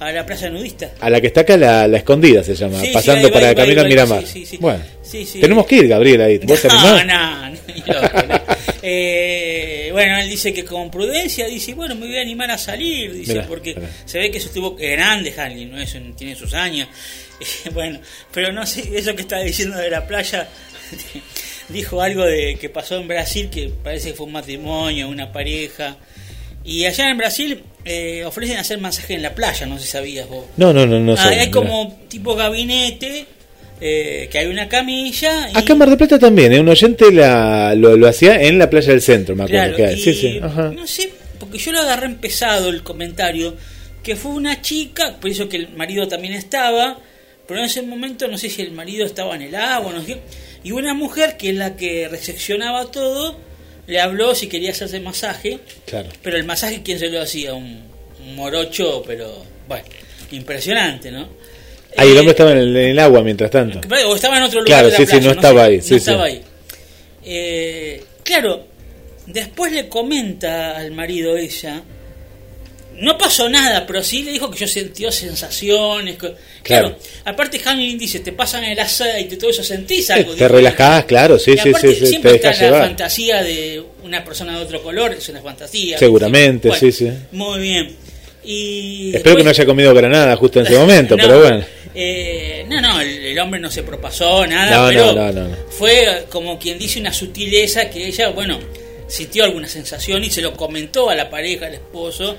a 0.00 0.12
la 0.12 0.24
playa 0.24 0.48
nudista. 0.50 0.92
A 1.00 1.10
la 1.10 1.20
que 1.20 1.26
está 1.28 1.40
acá, 1.40 1.56
la, 1.56 1.88
la 1.88 1.98
escondida 1.98 2.42
se 2.44 2.54
llama, 2.54 2.80
Sí, 2.80 2.90
pasando 2.92 3.30
para 3.32 3.48
va, 3.48 3.54
camino 3.54 3.84
Miramar. 3.84 4.24
sí, 4.24 4.40
sí, 4.40 4.46
sí. 4.46 4.56
Bueno, 4.58 4.82
tenemos 5.40 5.66
que 5.66 5.76
ir, 5.76 5.88
Gabriel, 5.88 6.20
ahí. 6.22 6.38
¿Vos 6.38 6.60
te 6.62 6.68
No, 6.68 7.04
no, 7.04 7.48
loco, 7.86 8.22
no. 8.28 8.40
Eh, 8.82 9.88
bueno, 9.92 10.18
él 10.18 10.28
dice 10.28 10.52
que 10.52 10.64
con 10.64 10.90
prudencia, 10.90 11.46
dice, 11.46 11.74
bueno, 11.74 11.94
me 11.94 12.06
voy 12.06 12.16
a 12.16 12.20
animar 12.22 12.50
a 12.50 12.58
salir, 12.58 13.12
dice, 13.12 13.34
Mirá, 13.34 13.46
porque 13.46 13.74
mirá. 13.74 13.88
se 14.04 14.18
ve 14.18 14.30
que 14.30 14.38
eso 14.38 14.48
estuvo 14.48 14.74
grande, 14.76 15.34
Hanley, 15.36 15.64
¿no? 15.66 15.80
Eso 15.80 15.98
tiene 16.16 16.34
sus 16.36 16.54
años. 16.54 16.88
bueno, 17.74 18.00
pero 18.32 18.52
no 18.52 18.64
sé, 18.66 18.88
eso 18.94 19.14
que 19.14 19.22
está 19.22 19.40
diciendo 19.40 19.76
de 19.78 19.90
la 19.90 20.06
playa, 20.06 20.48
dijo 21.68 22.00
algo 22.00 22.24
de 22.24 22.56
que 22.60 22.68
pasó 22.68 22.96
en 22.96 23.08
Brasil, 23.08 23.48
que 23.50 23.68
parece 23.82 24.10
que 24.10 24.14
fue 24.16 24.26
un 24.26 24.32
matrimonio, 24.32 25.08
una 25.08 25.32
pareja. 25.32 25.96
Y 26.68 26.84
allá 26.84 27.08
en 27.08 27.16
Brasil 27.16 27.62
eh, 27.84 28.22
ofrecen 28.26 28.58
hacer 28.58 28.78
masaje 28.78 29.14
en 29.14 29.22
la 29.22 29.34
playa, 29.34 29.64
no 29.66 29.78
sé 29.78 29.84
si 29.86 29.90
sabías 29.92 30.28
vos. 30.28 30.44
No, 30.58 30.72
no, 30.74 30.86
no, 30.86 31.00
no 31.00 31.14
Ah, 31.14 31.16
sé. 31.16 31.28
hay 31.30 31.38
mirá. 31.48 31.50
como 31.50 31.98
tipo 32.08 32.34
gabinete, 32.36 33.24
eh, 33.80 34.28
que 34.30 34.38
hay 34.38 34.46
una 34.48 34.68
camilla. 34.68 35.48
Y, 35.50 35.56
Acá 35.56 35.72
en 35.72 35.78
Mar 35.78 35.88
del 35.88 35.96
Plata 35.96 36.18
también, 36.18 36.52
¿eh? 36.52 36.60
un 36.60 36.68
oyente 36.68 37.10
la, 37.10 37.74
lo, 37.74 37.96
lo 37.96 38.06
hacía 38.06 38.42
en 38.42 38.58
la 38.58 38.68
playa 38.68 38.90
del 38.90 39.00
centro, 39.00 39.34
me 39.34 39.44
acuerdo 39.44 39.62
Claro, 39.62 39.76
que 39.76 39.86
hay. 39.86 39.94
y 39.98 40.02
Sí, 40.02 40.12
sí, 40.14 40.40
ajá. 40.42 40.70
No 40.70 40.86
sé, 40.86 41.10
porque 41.40 41.56
yo 41.58 41.72
lo 41.72 41.80
agarré 41.80 42.06
empezado 42.06 42.68
el 42.68 42.82
comentario, 42.82 43.56
que 44.02 44.14
fue 44.16 44.32
una 44.32 44.60
chica, 44.60 45.16
por 45.20 45.30
eso 45.30 45.48
que 45.48 45.56
el 45.56 45.70
marido 45.70 46.06
también 46.06 46.34
estaba, 46.34 46.98
pero 47.46 47.60
en 47.60 47.66
ese 47.66 47.80
momento 47.80 48.28
no 48.28 48.36
sé 48.36 48.50
si 48.50 48.60
el 48.60 48.72
marido 48.72 49.06
estaba 49.06 49.34
en 49.36 49.42
el 49.42 49.54
agua, 49.54 49.92
no 49.94 50.02
sé 50.04 50.18
y 50.64 50.72
una 50.72 50.92
mujer 50.92 51.36
que 51.38 51.50
es 51.50 51.54
la 51.54 51.76
que 51.76 52.08
recepcionaba 52.08 52.90
todo, 52.90 53.38
le 53.88 54.00
habló 54.00 54.34
si 54.36 54.46
quería 54.48 54.70
hacerse 54.70 55.00
masaje, 55.00 55.58
Claro. 55.86 56.08
pero 56.22 56.36
el 56.36 56.44
masaje, 56.44 56.82
¿quién 56.84 56.98
se 57.00 57.08
lo 57.08 57.20
hacía? 57.20 57.54
Un, 57.54 57.82
un 58.24 58.36
morocho, 58.36 59.02
pero 59.06 59.44
bueno, 59.66 59.84
impresionante, 60.30 61.10
¿no? 61.10 61.28
Ahí 61.96 62.10
el 62.12 62.18
hombre 62.18 62.30
estaba 62.32 62.52
en 62.52 62.58
el, 62.58 62.76
en 62.76 62.90
el 62.90 62.98
agua 62.98 63.22
mientras 63.22 63.50
tanto. 63.50 63.80
O 64.06 64.14
estaba 64.14 64.36
en 64.36 64.44
otro 64.44 64.60
lugar 64.60 64.66
Claro, 64.82 64.86
de 64.86 64.92
la 64.92 64.96
sí, 64.98 65.06
sí, 65.06 65.20
no 65.24 65.30
estaba 65.32 65.64
sé, 65.64 65.70
ahí, 65.70 65.76
no 65.78 65.82
sí, 65.82 65.88
sí. 65.88 65.94
estaba 65.96 66.24
ahí. 66.24 66.42
Eh, 67.24 68.04
claro, 68.22 68.66
después 69.26 69.72
le 69.72 69.88
comenta 69.88 70.76
al 70.76 70.90
marido 70.92 71.36
ella, 71.36 71.82
no 73.00 73.16
pasó 73.18 73.48
nada, 73.48 73.86
pero 73.86 74.02
sí 74.02 74.22
le 74.22 74.32
dijo 74.32 74.50
que 74.50 74.58
yo 74.58 74.66
sentió 74.68 75.10
sensaciones. 75.12 76.16
Claro. 76.16 76.36
Claro. 76.62 76.98
aparte 77.24 77.60
Hamlin 77.64 77.96
dice, 77.98 78.20
te 78.20 78.32
pasan 78.32 78.64
el 78.64 78.78
aceite, 78.78 79.36
todo 79.36 79.50
eso, 79.50 79.62
sentís 79.64 80.10
Eh, 80.10 80.14
algo. 80.14 80.34
te 80.34 80.48
relajás, 80.48 81.04
claro, 81.04 81.38
sí, 81.38 81.52
Y 81.52 81.58
sí, 81.58 81.68
aparte 81.70 81.88
sí, 81.94 82.00
sí, 82.00 82.06
siempre 82.06 82.30
te 82.32 82.36
está 82.36 82.48
dejas 82.48 82.60
la 82.62 82.66
llevar. 82.68 82.82
fantasía 82.88 83.42
de 83.42 83.82
una 84.02 84.24
persona 84.24 84.56
de 84.58 84.64
otro 84.64 84.82
color, 84.82 85.12
es 85.14 85.28
una 85.28 85.40
fantasía. 85.40 85.98
Seguramente, 85.98 86.68
Bueno, 86.68 86.80
sí, 86.80 86.92
sí. 86.92 87.10
Muy 87.32 87.60
bien. 87.60 87.96
Y 88.44 89.14
Espero 89.14 89.36
que 89.36 89.44
no 89.44 89.50
haya 89.50 89.66
comido 89.66 89.92
granada 89.94 90.34
justo 90.36 90.60
en 90.60 90.66
ese 90.66 90.76
momento, 90.78 91.16
No, 91.16 91.22
pero 91.22 91.40
bueno. 91.40 91.64
eh, 91.94 92.64
no, 92.68 92.80
no, 92.80 93.00
el, 93.00 93.08
el 93.26 93.38
hombre 93.38 93.60
no 93.60 93.70
se 93.70 93.82
propasó 93.82 94.46
nada, 94.46 94.76
No, 94.76 94.88
pero 94.88 95.06
no, 95.14 95.32
no, 95.32 95.32
no, 95.32 95.48
no. 95.48 95.56
fue 95.70 96.24
como 96.30 96.58
quien 96.58 96.78
dice 96.78 97.00
una 97.00 97.12
sutileza 97.12 97.90
que 97.90 98.06
ella, 98.06 98.30
bueno, 98.30 98.58
sintió 99.08 99.44
alguna 99.44 99.68
sensación 99.68 100.22
y 100.24 100.30
se 100.30 100.40
lo 100.42 100.54
comentó 100.54 101.10
a 101.10 101.14
la 101.14 101.28
pareja, 101.30 101.66
al 101.66 101.74
esposo, 101.74 102.36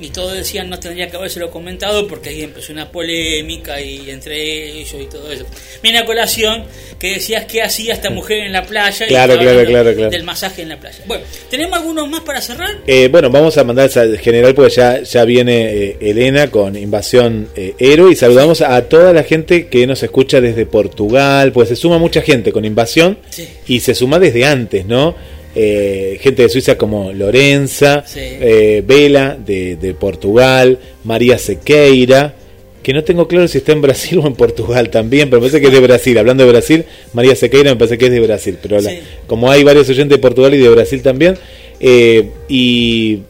y 0.00 0.08
todos 0.10 0.34
decían 0.34 0.70
no 0.70 0.78
tendría 0.78 1.08
que 1.10 1.16
habérselo 1.16 1.50
comentado 1.50 2.06
porque 2.08 2.30
ahí 2.30 2.42
empezó 2.42 2.72
una 2.72 2.90
polémica 2.90 3.80
y 3.80 4.10
entre 4.10 4.80
ellos 4.80 4.96
y 5.00 5.06
todo 5.06 5.30
eso. 5.30 5.44
Viene 5.82 5.98
a 5.98 6.04
colación 6.04 6.64
que 6.98 7.14
decías 7.14 7.44
que 7.44 7.62
hacía 7.62 7.94
esta 7.94 8.10
mujer 8.10 8.38
en 8.38 8.52
la 8.52 8.62
playa 8.64 9.06
y 9.06 9.08
Claro, 9.08 9.34
estaba 9.34 9.52
claro, 9.52 9.68
claro, 9.68 9.94
claro. 9.94 10.10
del 10.10 10.24
masaje 10.24 10.62
en 10.62 10.70
la 10.70 10.78
playa. 10.78 10.98
Bueno, 11.06 11.24
¿tenemos 11.48 11.78
algunos 11.78 12.08
más 12.08 12.20
para 12.20 12.40
cerrar? 12.40 12.78
Eh, 12.86 13.08
bueno, 13.10 13.30
vamos 13.30 13.56
a 13.58 13.64
mandar 13.64 13.90
al 13.96 14.18
general 14.18 14.54
porque 14.54 14.74
ya, 14.74 15.02
ya 15.02 15.24
viene 15.24 15.72
eh, 15.72 15.96
Elena 16.00 16.50
con 16.50 16.76
Invasión 16.76 17.48
eh, 17.54 17.74
Héroe 17.78 18.12
y 18.12 18.16
saludamos 18.16 18.60
a 18.60 18.82
toda 18.88 19.12
la 19.12 19.22
gente 19.22 19.68
que 19.68 19.86
nos 19.86 20.02
escucha 20.02 20.40
desde 20.40 20.66
Portugal, 20.66 21.52
pues 21.52 21.68
se 21.68 21.76
suma 21.76 21.98
mucha 21.98 22.22
gente 22.22 22.52
con 22.52 22.64
Invasión 22.64 23.18
y 23.66 23.80
se 23.80 23.94
suma 23.94 24.18
desde 24.18 24.44
antes, 24.44 24.86
¿no? 24.86 25.14
Eh, 25.54 26.18
gente 26.20 26.42
de 26.42 26.48
Suiza 26.48 26.76
como 26.78 27.12
Lorenza, 27.12 28.04
Sí. 28.06 28.20
eh, 28.22 28.84
Vela 28.86 29.36
de, 29.36 29.76
de 29.76 29.94
Portugal, 29.94 30.78
María 31.04 31.38
Sequeira, 31.38 32.34
que 32.82 32.92
no 32.94 33.02
tengo 33.04 33.26
claro 33.28 33.48
si 33.48 33.58
está 33.58 33.72
en 33.72 33.82
Brasil 33.82 34.18
o 34.22 34.26
en 34.28 34.34
Portugal 34.34 34.90
también, 34.90 35.28
pero 35.28 35.40
me 35.40 35.48
parece 35.48 35.60
que 35.60 35.66
es 35.66 35.72
de 35.72 35.86
Brasil. 35.86 36.16
Hablando 36.18 36.44
de 36.44 36.50
Brasil, 36.50 36.84
María 37.12 37.34
Sequeira 37.34 37.70
me 37.70 37.76
parece 37.76 37.98
que 37.98 38.06
es 38.06 38.12
de 38.12 38.20
Brasil, 38.20 38.58
pero 38.62 38.80
la- 38.80 38.92
como 39.26 39.50
hay 39.50 39.64
varios 39.64 39.88
oyentes 39.88 40.16
de 40.16 40.22
Portugal 40.22 40.54
y 40.54 40.58
de 40.58 40.68
Brasil 40.68 41.02
también, 41.02 41.36
eh, 41.80 42.28
y 42.48 43.20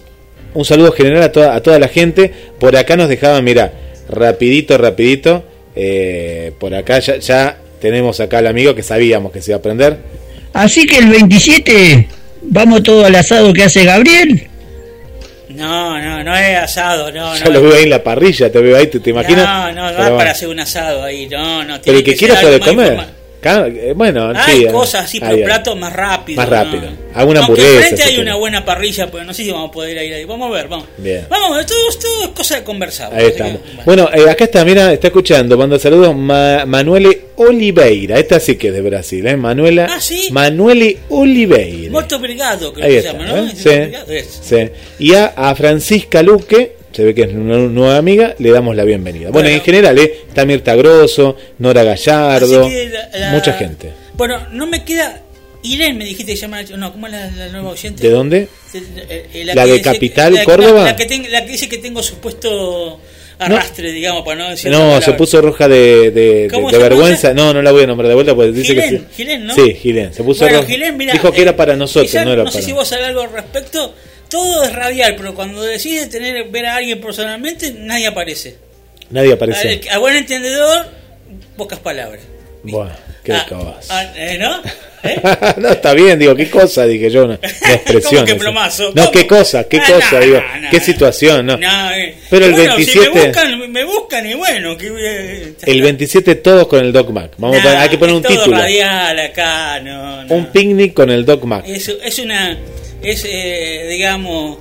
un 0.53 0.65
saludo 0.65 0.93
general 0.93 1.23
a 1.23 1.33
toda, 1.33 1.55
a 1.55 1.63
toda 1.63 1.79
la 1.79 1.89
gente. 1.89 2.31
Por 2.59 2.77
acá 2.77 2.97
nos 2.97 3.09
dejaban, 3.09 3.43
mira, 3.45 3.73
rapidito, 4.11 4.77
rapidito, 4.77 5.43
eh, 5.75 6.53
por 6.59 6.75
acá 6.75 6.99
ya, 6.99 7.17
ya 7.19 7.59
tenemos 7.81 8.21
acá 8.21 8.39
al 8.39 8.47
amigo 8.49 8.75
que 8.75 8.83
sabíamos 8.83 9.33
que 9.33 9.41
se 9.41 9.53
iba 9.53 9.57
a 9.57 9.61
aprender. 9.61 10.20
Así 10.53 10.87
que 10.87 10.99
el 10.99 11.09
27 11.09 12.09
vamos 12.43 12.83
todo 12.83 13.05
al 13.07 13.15
asado 13.15 13.53
que 13.53 13.65
hace 13.65 13.85
Gabriel. 13.85 14.49
No, 15.51 16.01
no, 16.01 16.23
no 16.25 16.37
es 16.37 16.57
asado, 16.59 17.11
no, 17.11 17.37
ya 17.37 17.45
no. 17.45 17.51
lo 17.51 17.63
veo 17.63 17.75
ahí 17.75 17.83
en 17.83 17.91
la 17.91 18.03
parrilla, 18.03 18.51
te 18.53 18.61
veo 18.61 18.77
ahí, 18.77 18.87
te, 18.87 19.01
te 19.01 19.11
imaginas. 19.11 19.45
No, 19.45 19.73
no, 19.73 19.83
no 19.91 19.97
Pero 19.97 20.05
es 20.05 20.11
va. 20.13 20.17
para 20.17 20.31
hacer 20.31 20.49
un 20.49 20.61
asado 20.61 21.03
ahí, 21.03 21.27
no, 21.29 21.65
no. 21.65 21.75
Pero 21.75 21.83
tiene 21.83 21.99
el 21.99 22.05
que 22.05 22.11
ser 22.17 22.19
quiera 22.29 22.41
puede 22.41 22.61
comer. 22.61 22.87
informal. 22.93 23.15
Eh, 23.43 23.93
Bueno, 23.97 24.33
Hay 24.37 24.59
sí, 24.59 24.65
eh, 24.65 24.73
cosas 24.73 25.05
así, 25.05 25.21
pero 25.21 25.45
platos 25.45 25.77
más 25.77 25.93
rápidos. 25.93 26.37
Más 26.37 26.49
¿no? 26.51 26.55
rápido. 26.65 26.89
Alguna 27.15 27.41
Aunque 27.41 27.63
hamburguesa. 27.63 27.75
enfrente 27.89 28.03
si 28.03 28.09
hay 28.09 28.19
una 28.21 28.35
buena 28.37 28.65
parrilla, 28.65 29.11
pero 29.11 29.25
no 29.25 29.33
sé 29.35 29.45
si 29.45 29.51
vamos 29.51 29.71
a 29.71 29.73
poder 29.73 30.05
ir 30.05 30.15
ahí. 30.15 30.25
Vamos 30.25 30.51
a 30.51 30.55
ver, 30.55 30.69
vamos. 30.69 30.87
Bien. 30.99 31.27
Vamos 31.29 31.67
todo 31.67 31.89
esto 31.89 32.07
es 32.25 32.29
cosa 32.29 32.57
de 32.57 32.65
conversar. 32.65 33.13
Ahí 33.15 33.27
estamos. 33.27 33.61
Bueno, 33.85 34.09
eh, 34.13 34.29
acá 34.31 34.45
está, 34.45 34.65
mira, 34.65 34.93
está 34.93 35.09
escuchando, 35.09 35.57
manda 35.57 35.79
saludos 35.79 36.15
Ma- 36.15 36.65
Manuele 36.67 37.23
Oliveira. 37.37 38.19
Esta 38.19 38.39
sí 38.41 38.57
que 38.57 38.69
es 38.69 38.75
de 38.75 38.83
Brasil, 38.83 39.27
¿eh? 39.27 39.37
Manuela. 39.37 39.89
Ah, 39.91 40.01
¿sí? 40.01 40.29
Manuele 40.31 40.99
Oliveira. 41.09 41.91
Muerto 41.91 42.19
Brigado, 42.19 42.73
creo 42.73 42.87
Ahí 42.87 42.93
que 42.93 42.99
está, 42.99 43.13
se 43.13 43.19
llama, 43.19 43.33
¿no? 43.33 43.47
¿eh? 43.47 44.25
Sí, 44.29 44.39
sí. 44.43 44.71
Y 44.99 45.15
a, 45.15 45.27
a 45.37 45.55
Francisca 45.55 46.23
Luque, 46.23 46.77
se 47.01 47.07
ve 47.07 47.15
que 47.15 47.23
es 47.23 47.29
una 47.33 47.57
nueva 47.57 47.97
amiga, 47.97 48.35
le 48.39 48.51
damos 48.51 48.77
la 48.77 48.85
bienvenida. 48.85 49.31
Bueno, 49.31 49.47
Bueno. 49.49 49.49
en 49.57 49.63
general, 49.63 49.99
¿eh? 49.99 50.21
Está 50.29 50.45
Mirta 50.45 50.75
Grosso, 50.75 51.35
Nora 51.59 51.83
Gallardo, 51.83 52.69
que 52.69 52.91
la- 52.91 53.19
la- 53.19 53.31
mucha 53.33 53.55
gente. 53.55 53.91
Bueno, 54.15 54.39
no 54.53 54.67
me 54.67 54.85
queda. 54.85 55.23
Irene 55.63 55.95
me 55.95 56.05
dijiste 56.05 56.33
que 56.33 56.37
se 56.37 56.43
llama. 56.43 56.63
No, 56.63 56.93
¿cómo 56.93 57.07
es 57.07 57.13
la, 57.15 57.31
la 57.31 57.49
nueva 57.49 57.71
oyente? 57.71 58.03
¿De 58.03 58.11
dónde? 58.13 58.49
Eh, 58.75 59.27
eh, 59.33 59.45
¿La 59.47 59.55
que 59.55 59.61
de 59.71 59.79
dice- 59.79 59.83
Capital, 59.85 60.35
la- 60.35 60.45
Córdoba? 60.45 60.85
La, 60.85 60.97
que 60.97 61.07
ten- 61.07 61.27
la 61.33 61.43
que 61.45 61.53
dice 61.53 61.69
que 61.71 61.79
tengo 61.79 62.03
supuesto 62.03 63.01
arrastre, 63.39 63.93
digamos, 63.93 64.23
para 64.23 64.43
no 64.45 64.51
decir. 64.51 64.71
No, 64.71 65.01
se 65.01 65.13
puso 65.15 65.41
roja 65.41 65.69
de, 65.69 66.11
de, 66.11 66.43
de- 66.43 66.49
¿Cómo 66.53 66.69
de 66.71 66.77
se 66.77 66.83
vergüenza. 66.83 67.33
No, 67.33 67.55
no 67.55 67.63
la 67.63 67.73
voy 67.73 67.85
a 67.85 67.87
nombrar 67.87 68.09
de 68.09 68.15
vuelta 68.15 68.35
porque 68.35 68.53
dice 68.53 68.75
que 68.75 68.83
Gilén, 68.83 69.01
sí. 69.09 69.15
Gilén, 69.17 69.47
¿no? 69.47 69.55
Sí, 69.55 69.75
Gilén. 69.75 70.13
Se 70.13 70.23
puso 70.23 70.45
Bueno, 70.45 70.59
roja. 70.59 70.69
Gilén, 70.71 70.97
mirá, 70.99 71.13
Dijo 71.15 71.33
que 71.33 71.39
eh, 71.39 71.43
era 71.43 71.57
para 71.57 71.77
nosotros, 71.77 72.13
no 72.15 72.33
era 72.35 72.45
no 72.45 72.51
sé 72.51 72.59
para 72.59 72.67
si 72.67 72.73
vos 72.73 72.87
sabés 72.89 73.07
algo 73.07 73.23
al 73.23 73.33
respecto. 73.33 73.95
Todo 74.31 74.63
es 74.65 74.73
radial, 74.73 75.15
pero 75.17 75.35
cuando 75.35 75.61
decides 75.63 76.09
tener 76.09 76.49
ver 76.49 76.67
a 76.67 76.77
alguien 76.77 77.01
personalmente, 77.01 77.73
nadie 77.77 78.07
aparece. 78.07 78.57
Nadie 79.11 79.33
apareció. 79.33 79.69
A, 79.91 79.97
a 79.97 79.99
buen 79.99 80.17
entendedor, 80.17 80.87
pocas 81.57 81.81
palabras. 81.81 82.23
Bueno, 82.63 82.93
qué 83.25 83.33
Ah, 83.33 83.47
ah, 83.91 84.13
eh, 84.17 84.39
¿No? 84.39 84.61
no, 85.57 85.69
está 85.71 85.95
bien, 85.95 86.19
digo, 86.19 86.35
qué 86.37 86.51
cosa, 86.51 86.85
dije 86.85 87.11
yo, 87.11 87.25
una, 87.25 87.39
una 87.63 87.73
expresión. 87.75 88.13
¿Cómo 88.17 88.27
que 88.27 88.35
plomazo? 88.35 88.93
No, 88.95 89.11
qué 89.11 89.27
cosa, 89.27 89.65
qué 89.67 89.79
Ah, 89.79 89.85
cosa, 89.87 90.21
no, 90.21 90.27
digo, 90.27 90.41
no, 90.61 90.71
qué 90.71 90.81
situación, 90.81 91.47
no. 91.47 91.55
Eh. 91.55 92.17
Pero 92.29 92.47
el 92.47 92.53
Bueno, 92.53 92.77
27 92.77 93.07
Si 93.07 93.11
me 93.15 93.25
buscan, 93.25 93.73
me 93.73 93.85
buscan 93.85 94.27
y 94.27 94.35
bueno. 94.35 94.77
Que, 94.77 94.87
eh, 94.89 95.55
El 95.63 95.81
27 95.83 96.35
todos 96.37 96.69
con 96.69 96.85
el 96.85 96.93
Doc 96.93 97.09
Mac. 97.11 97.33
Vamos 97.39 97.57
a 97.57 97.61
nah, 97.61 97.65
poner- 97.65 97.79
hay 97.79 97.89
que 97.89 97.99
poner 97.99 98.15
un 98.17 98.23
todo 98.23 98.37
título. 98.37 98.57
radial 98.59 99.19
acá, 99.21 99.81
no, 99.81 100.25
no. 100.25 100.35
Un 100.35 100.47
picnic 100.53 100.93
con 100.93 101.11
el 101.11 101.25
Doc 101.25 101.45
Mac. 101.45 101.65
Es, 101.67 101.89
es 101.89 102.19
una, 102.19 102.59
es 103.03 103.25
eh, 103.25 103.87
digamos, 103.89 104.59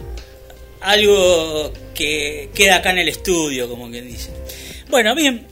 algo 0.81 1.73
que 1.93 2.49
queda 2.53 2.77
acá 2.77 2.91
en 2.91 2.99
el 2.99 3.09
estudio, 3.09 3.67
como 3.67 3.89
que 3.91 4.01
dice. 4.01 4.31
Bueno, 4.89 5.13
bien, 5.15 5.45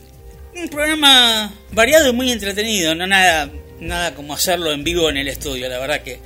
un 0.55 0.69
programa 0.69 1.53
variado 1.71 2.09
y 2.09 2.13
muy 2.13 2.31
entretenido, 2.31 2.95
no 2.95 3.05
nada 3.05 3.49
nada 3.79 4.15
como 4.15 4.33
hacerlo 4.33 4.71
en 4.71 4.83
vivo 4.83 5.09
en 5.09 5.17
el 5.17 5.27
estudio, 5.27 5.69
la 5.69 5.79
verdad 5.79 6.01
que 6.01 6.19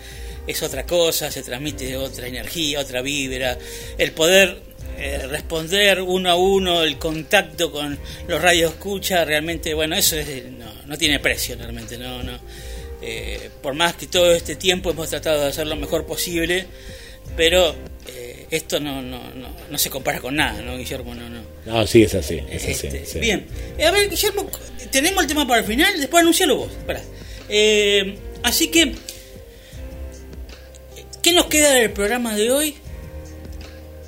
es 0.47 0.63
otra 0.63 0.85
cosa, 0.85 1.31
se 1.31 1.43
transmite 1.43 1.95
otra 1.97 2.27
energía, 2.27 2.79
otra 2.79 3.01
vibra, 3.01 3.57
el 3.97 4.11
poder 4.11 4.61
eh, 4.97 5.25
responder 5.27 6.01
uno 6.01 6.29
a 6.29 6.35
uno, 6.35 6.83
el 6.83 6.97
contacto 6.97 7.71
con 7.71 7.97
los 8.27 8.41
radios 8.41 8.73
escucha, 8.73 9.25
realmente, 9.25 9.73
bueno, 9.73 9.95
eso 9.95 10.15
es, 10.15 10.45
no, 10.51 10.71
no 10.85 10.97
tiene 10.97 11.19
precio 11.19 11.55
realmente, 11.55 11.97
no, 11.97 12.23
no. 12.23 12.39
Eh, 13.01 13.49
por 13.61 13.73
más 13.73 13.95
que 13.95 14.07
todo 14.07 14.33
este 14.33 14.55
tiempo 14.55 14.91
hemos 14.91 15.09
tratado 15.09 15.41
de 15.41 15.47
hacer 15.47 15.65
lo 15.67 15.75
mejor 15.75 16.05
posible, 16.05 16.67
pero 17.35 17.75
eh, 18.07 18.45
esto 18.51 18.79
no, 18.79 19.01
no, 19.01 19.33
no, 19.33 19.49
no 19.69 19.77
se 19.77 19.89
compara 19.89 20.19
con 20.19 20.35
nada, 20.35 20.61
¿no, 20.61 20.77
Guillermo? 20.77 21.15
No, 21.15 21.29
no. 21.29 21.41
No, 21.65 21.87
sí, 21.87 22.03
es 22.03 22.13
así, 22.15 22.41
es 22.49 22.63
así. 22.63 22.87
Este, 22.87 23.05
sí. 23.05 23.19
Bien, 23.19 23.45
Eh, 23.77 23.85
a 23.85 23.91
ver, 23.91 24.09
Guillermo, 24.09 24.49
tenemos 24.91 25.23
el 25.23 25.27
tema 25.27 25.47
para 25.47 25.61
el 25.61 25.65
final, 25.65 25.99
después 25.99 26.21
anuncialo 26.21 26.57
vos. 26.57 26.71
Eh, 27.49 28.17
así 28.43 28.67
que, 28.69 28.93
¿qué 31.21 31.33
nos 31.33 31.45
queda 31.47 31.71
del 31.71 31.91
programa 31.91 32.35
de 32.35 32.51
hoy? 32.51 32.75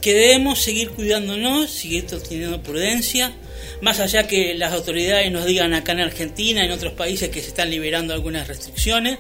Que 0.02 0.14
debemos 0.14 0.62
seguir 0.62 0.90
cuidándonos, 0.92 1.72
seguir 1.72 2.06
teniendo 2.06 2.62
prudencia, 2.62 3.34
más 3.82 4.00
allá 4.00 4.28
que 4.28 4.54
las 4.56 4.74
autoridades 4.74 5.32
nos 5.32 5.46
digan 5.46 5.74
acá 5.74 5.92
en 5.94 6.02
Argentina, 6.02 6.64
en 6.64 6.72
otros 6.72 6.94
países 6.94 7.30
que 7.30 7.42
se 7.42 7.50
están 7.50 7.70
liberando 7.70 8.14
algunas 8.14 8.48
restricciones, 8.48 9.20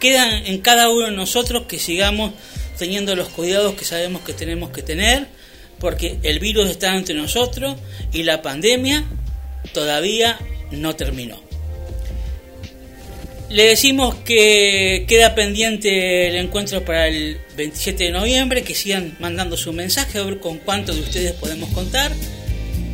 queda 0.00 0.38
en 0.38 0.58
cada 0.58 0.88
uno 0.88 1.06
de 1.06 1.12
nosotros 1.12 1.64
que 1.66 1.78
sigamos 1.78 2.32
teniendo 2.78 3.14
los 3.14 3.28
cuidados 3.28 3.74
que 3.74 3.84
sabemos 3.84 4.22
que 4.22 4.32
tenemos 4.32 4.70
que 4.70 4.82
tener, 4.82 5.26
porque 5.78 6.18
el 6.22 6.38
virus 6.38 6.70
está 6.70 6.96
entre 6.96 7.14
nosotros 7.14 7.76
y 8.12 8.22
la 8.22 8.42
pandemia 8.42 9.04
todavía 9.72 10.38
no 10.70 10.96
terminó. 10.96 11.40
Le 13.50 13.64
decimos 13.64 14.14
que 14.24 15.06
queda 15.08 15.34
pendiente 15.34 16.28
el 16.28 16.36
encuentro 16.36 16.84
para 16.84 17.08
el 17.08 17.38
27 17.56 18.04
de 18.04 18.10
noviembre, 18.12 18.62
que 18.62 18.76
sigan 18.76 19.16
mandando 19.18 19.56
su 19.56 19.72
mensaje 19.72 20.18
a 20.18 20.22
ver 20.22 20.38
con 20.38 20.58
cuántos 20.58 20.94
de 20.94 21.02
ustedes 21.02 21.32
podemos 21.32 21.68
contar. 21.70 22.12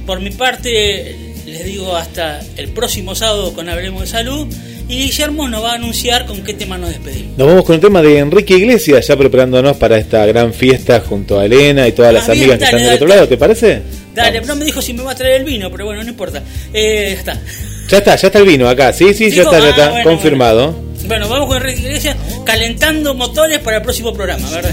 Por 0.06 0.20
mi 0.20 0.30
parte, 0.30 1.16
les 1.46 1.64
digo 1.64 1.96
hasta 1.96 2.40
el 2.56 2.68
próximo 2.68 3.14
sábado 3.14 3.52
con 3.52 3.68
Hablemos 3.68 4.02
de 4.02 4.06
Salud 4.06 4.46
y 4.88 4.98
Guillermo 4.98 5.48
nos 5.48 5.64
va 5.64 5.72
a 5.72 5.74
anunciar 5.74 6.26
con 6.26 6.42
qué 6.44 6.54
tema 6.54 6.78
nos 6.78 6.90
despedimos. 6.90 7.36
Nos 7.36 7.46
vamos 7.48 7.64
con 7.64 7.74
el 7.74 7.80
tema 7.80 8.02
de 8.02 8.18
Enrique 8.18 8.54
Iglesias, 8.54 9.04
ya 9.08 9.16
preparándonos 9.16 9.76
para 9.78 9.98
esta 9.98 10.24
gran 10.26 10.52
fiesta 10.54 11.00
junto 11.00 11.40
a 11.40 11.44
Elena 11.44 11.88
y 11.88 11.92
todas 11.92 12.14
las 12.14 12.28
Ah, 12.28 12.32
bien, 12.32 12.44
amigas 12.44 12.58
que 12.58 12.64
dale, 12.64 12.76
están 12.76 12.78
del 12.78 12.86
dale. 12.86 12.96
otro 12.96 13.08
lado, 13.08 13.28
¿te 13.28 13.36
parece? 13.36 13.82
Dale, 14.14 14.40
no 14.42 14.54
me 14.54 14.64
dijo 14.64 14.80
si 14.80 14.92
me 14.92 15.02
va 15.02 15.10
a 15.10 15.14
traer 15.16 15.40
el 15.40 15.44
vino, 15.44 15.70
pero 15.72 15.86
bueno, 15.86 16.04
no 16.04 16.08
importa. 16.08 16.40
Eh, 16.72 17.10
ya 17.14 17.18
está. 17.18 17.40
Ya 17.88 17.98
está, 17.98 18.16
ya 18.16 18.26
está 18.28 18.38
el 18.38 18.46
vino 18.46 18.68
acá, 18.68 18.92
sí, 18.92 19.12
sí, 19.12 19.30
ya 19.30 19.42
está, 19.42 19.58
ya 19.58 19.66
ah, 19.66 19.70
está, 19.70 19.90
bueno, 19.90 20.04
confirmado. 20.10 20.72
Bueno, 21.06 21.28
vamos 21.28 21.48
con 21.48 21.56
Enrique 21.56 21.80
Iglesias 21.82 22.16
calentando 22.44 23.12
motores 23.14 23.58
para 23.58 23.78
el 23.78 23.82
próximo 23.82 24.12
programa, 24.12 24.48
¿verdad? 24.50 24.72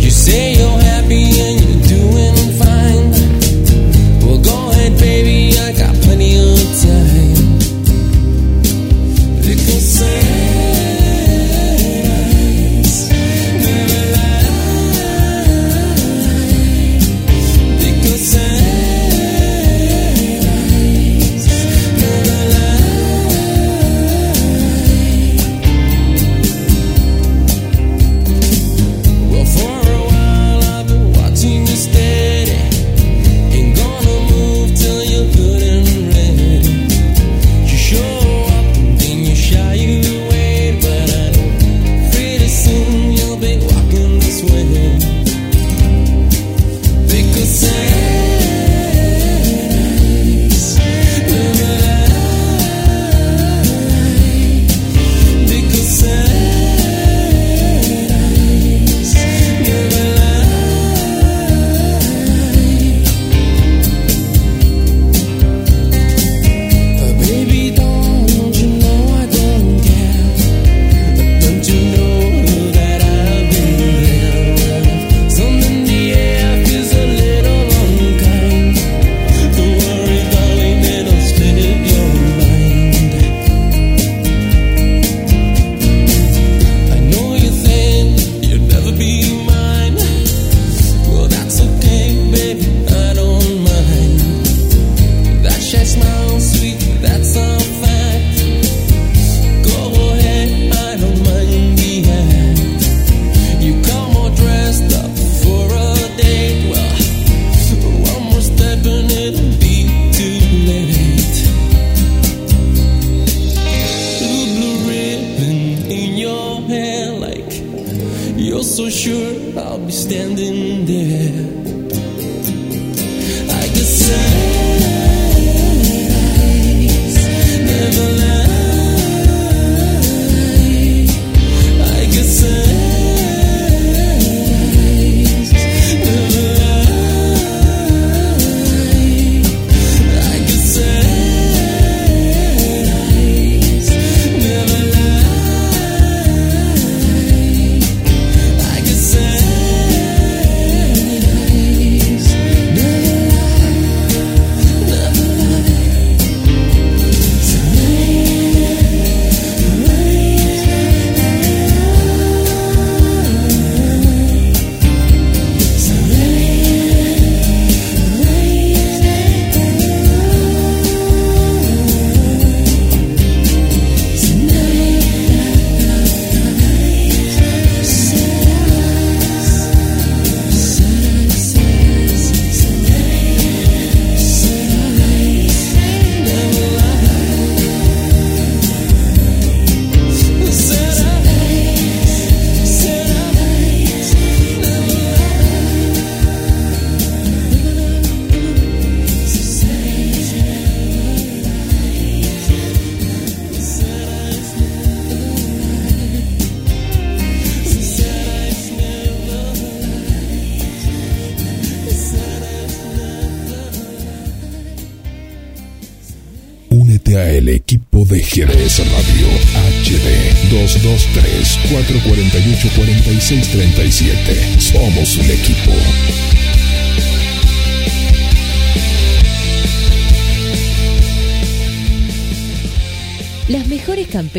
You 0.00 0.10
say 0.10 0.56
you're 0.56 0.84
happy 0.88 1.35
baby. 4.94 5.58
I 5.58 5.72
got 5.72 5.94
plenty 6.02 6.36
of 6.36 6.58
time. 6.80 7.58
Little 9.42 9.80
sun. 9.80 10.35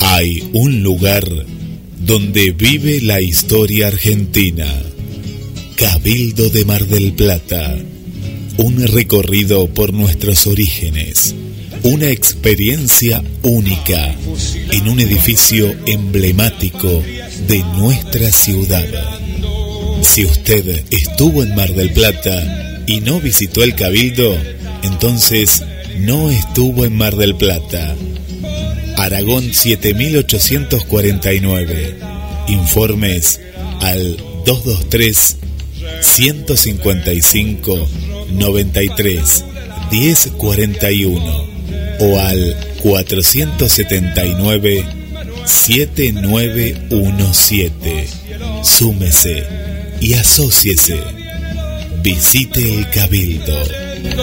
Hay 0.00 0.50
un 0.52 0.82
lugar 0.82 1.24
donde 1.98 2.50
vive 2.50 3.00
la 3.00 3.22
historia 3.22 3.86
argentina. 3.86 4.66
Cabildo 5.76 6.50
de 6.50 6.66
Mar 6.66 6.84
del 6.86 7.14
Plata. 7.14 7.78
Un 8.58 8.86
recorrido 8.88 9.72
por 9.72 9.94
nuestros 9.94 10.46
orígenes. 10.46 11.34
Una 11.82 12.10
experiencia 12.10 13.24
única 13.42 14.14
en 14.72 14.88
un 14.90 15.00
edificio 15.00 15.74
emblemático 15.86 17.02
de 17.46 17.64
nuestra 17.78 18.30
ciudad. 18.30 18.84
Si 20.02 20.26
usted 20.26 20.84
estuvo 20.90 21.42
en 21.42 21.54
Mar 21.54 21.72
del 21.74 21.94
Plata 21.94 22.68
y 22.88 23.00
no 23.02 23.20
visitó 23.20 23.62
el 23.62 23.74
Cabildo, 23.74 24.34
entonces 24.82 25.62
no 25.98 26.30
estuvo 26.30 26.86
en 26.86 26.96
Mar 26.96 27.16
del 27.16 27.36
Plata. 27.36 27.94
Aragón 28.96 29.52
7849. 29.52 31.98
Informes 32.48 33.42
al 33.80 34.16
223 34.46 35.36
155 36.00 37.88
93 38.30 39.44
1041 39.90 41.46
o 42.00 42.18
al 42.18 42.56
479 42.82 44.86
7917. 45.44 48.08
Súmese 48.62 49.44
y 50.00 50.14
asóciese. 50.14 51.17
Visite 52.02 52.60
el 52.60 52.90
Cabildo. 52.90 53.54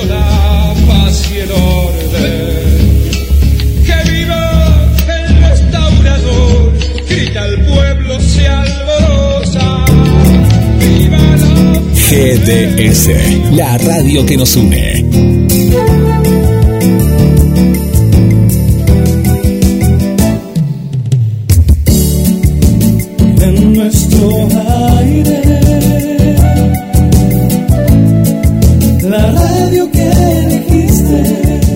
la 0.07 0.73
paz 0.87 1.29
y 1.33 1.37
el 1.39 1.51
orden. 1.51 3.05
Que 3.85 4.11
viva 4.11 4.89
el 5.07 5.41
restaurador, 5.41 6.73
grita 7.09 7.45
el 7.45 7.65
pueblo, 7.65 8.19
se 8.21 8.47
alborosa. 8.47 9.85
Viva 10.79 11.17
la 11.17 11.81
GDS, 12.09 13.51
la 13.51 13.77
radio 13.77 14.25
que 14.25 14.37
nos 14.37 14.55
une. 14.55 15.34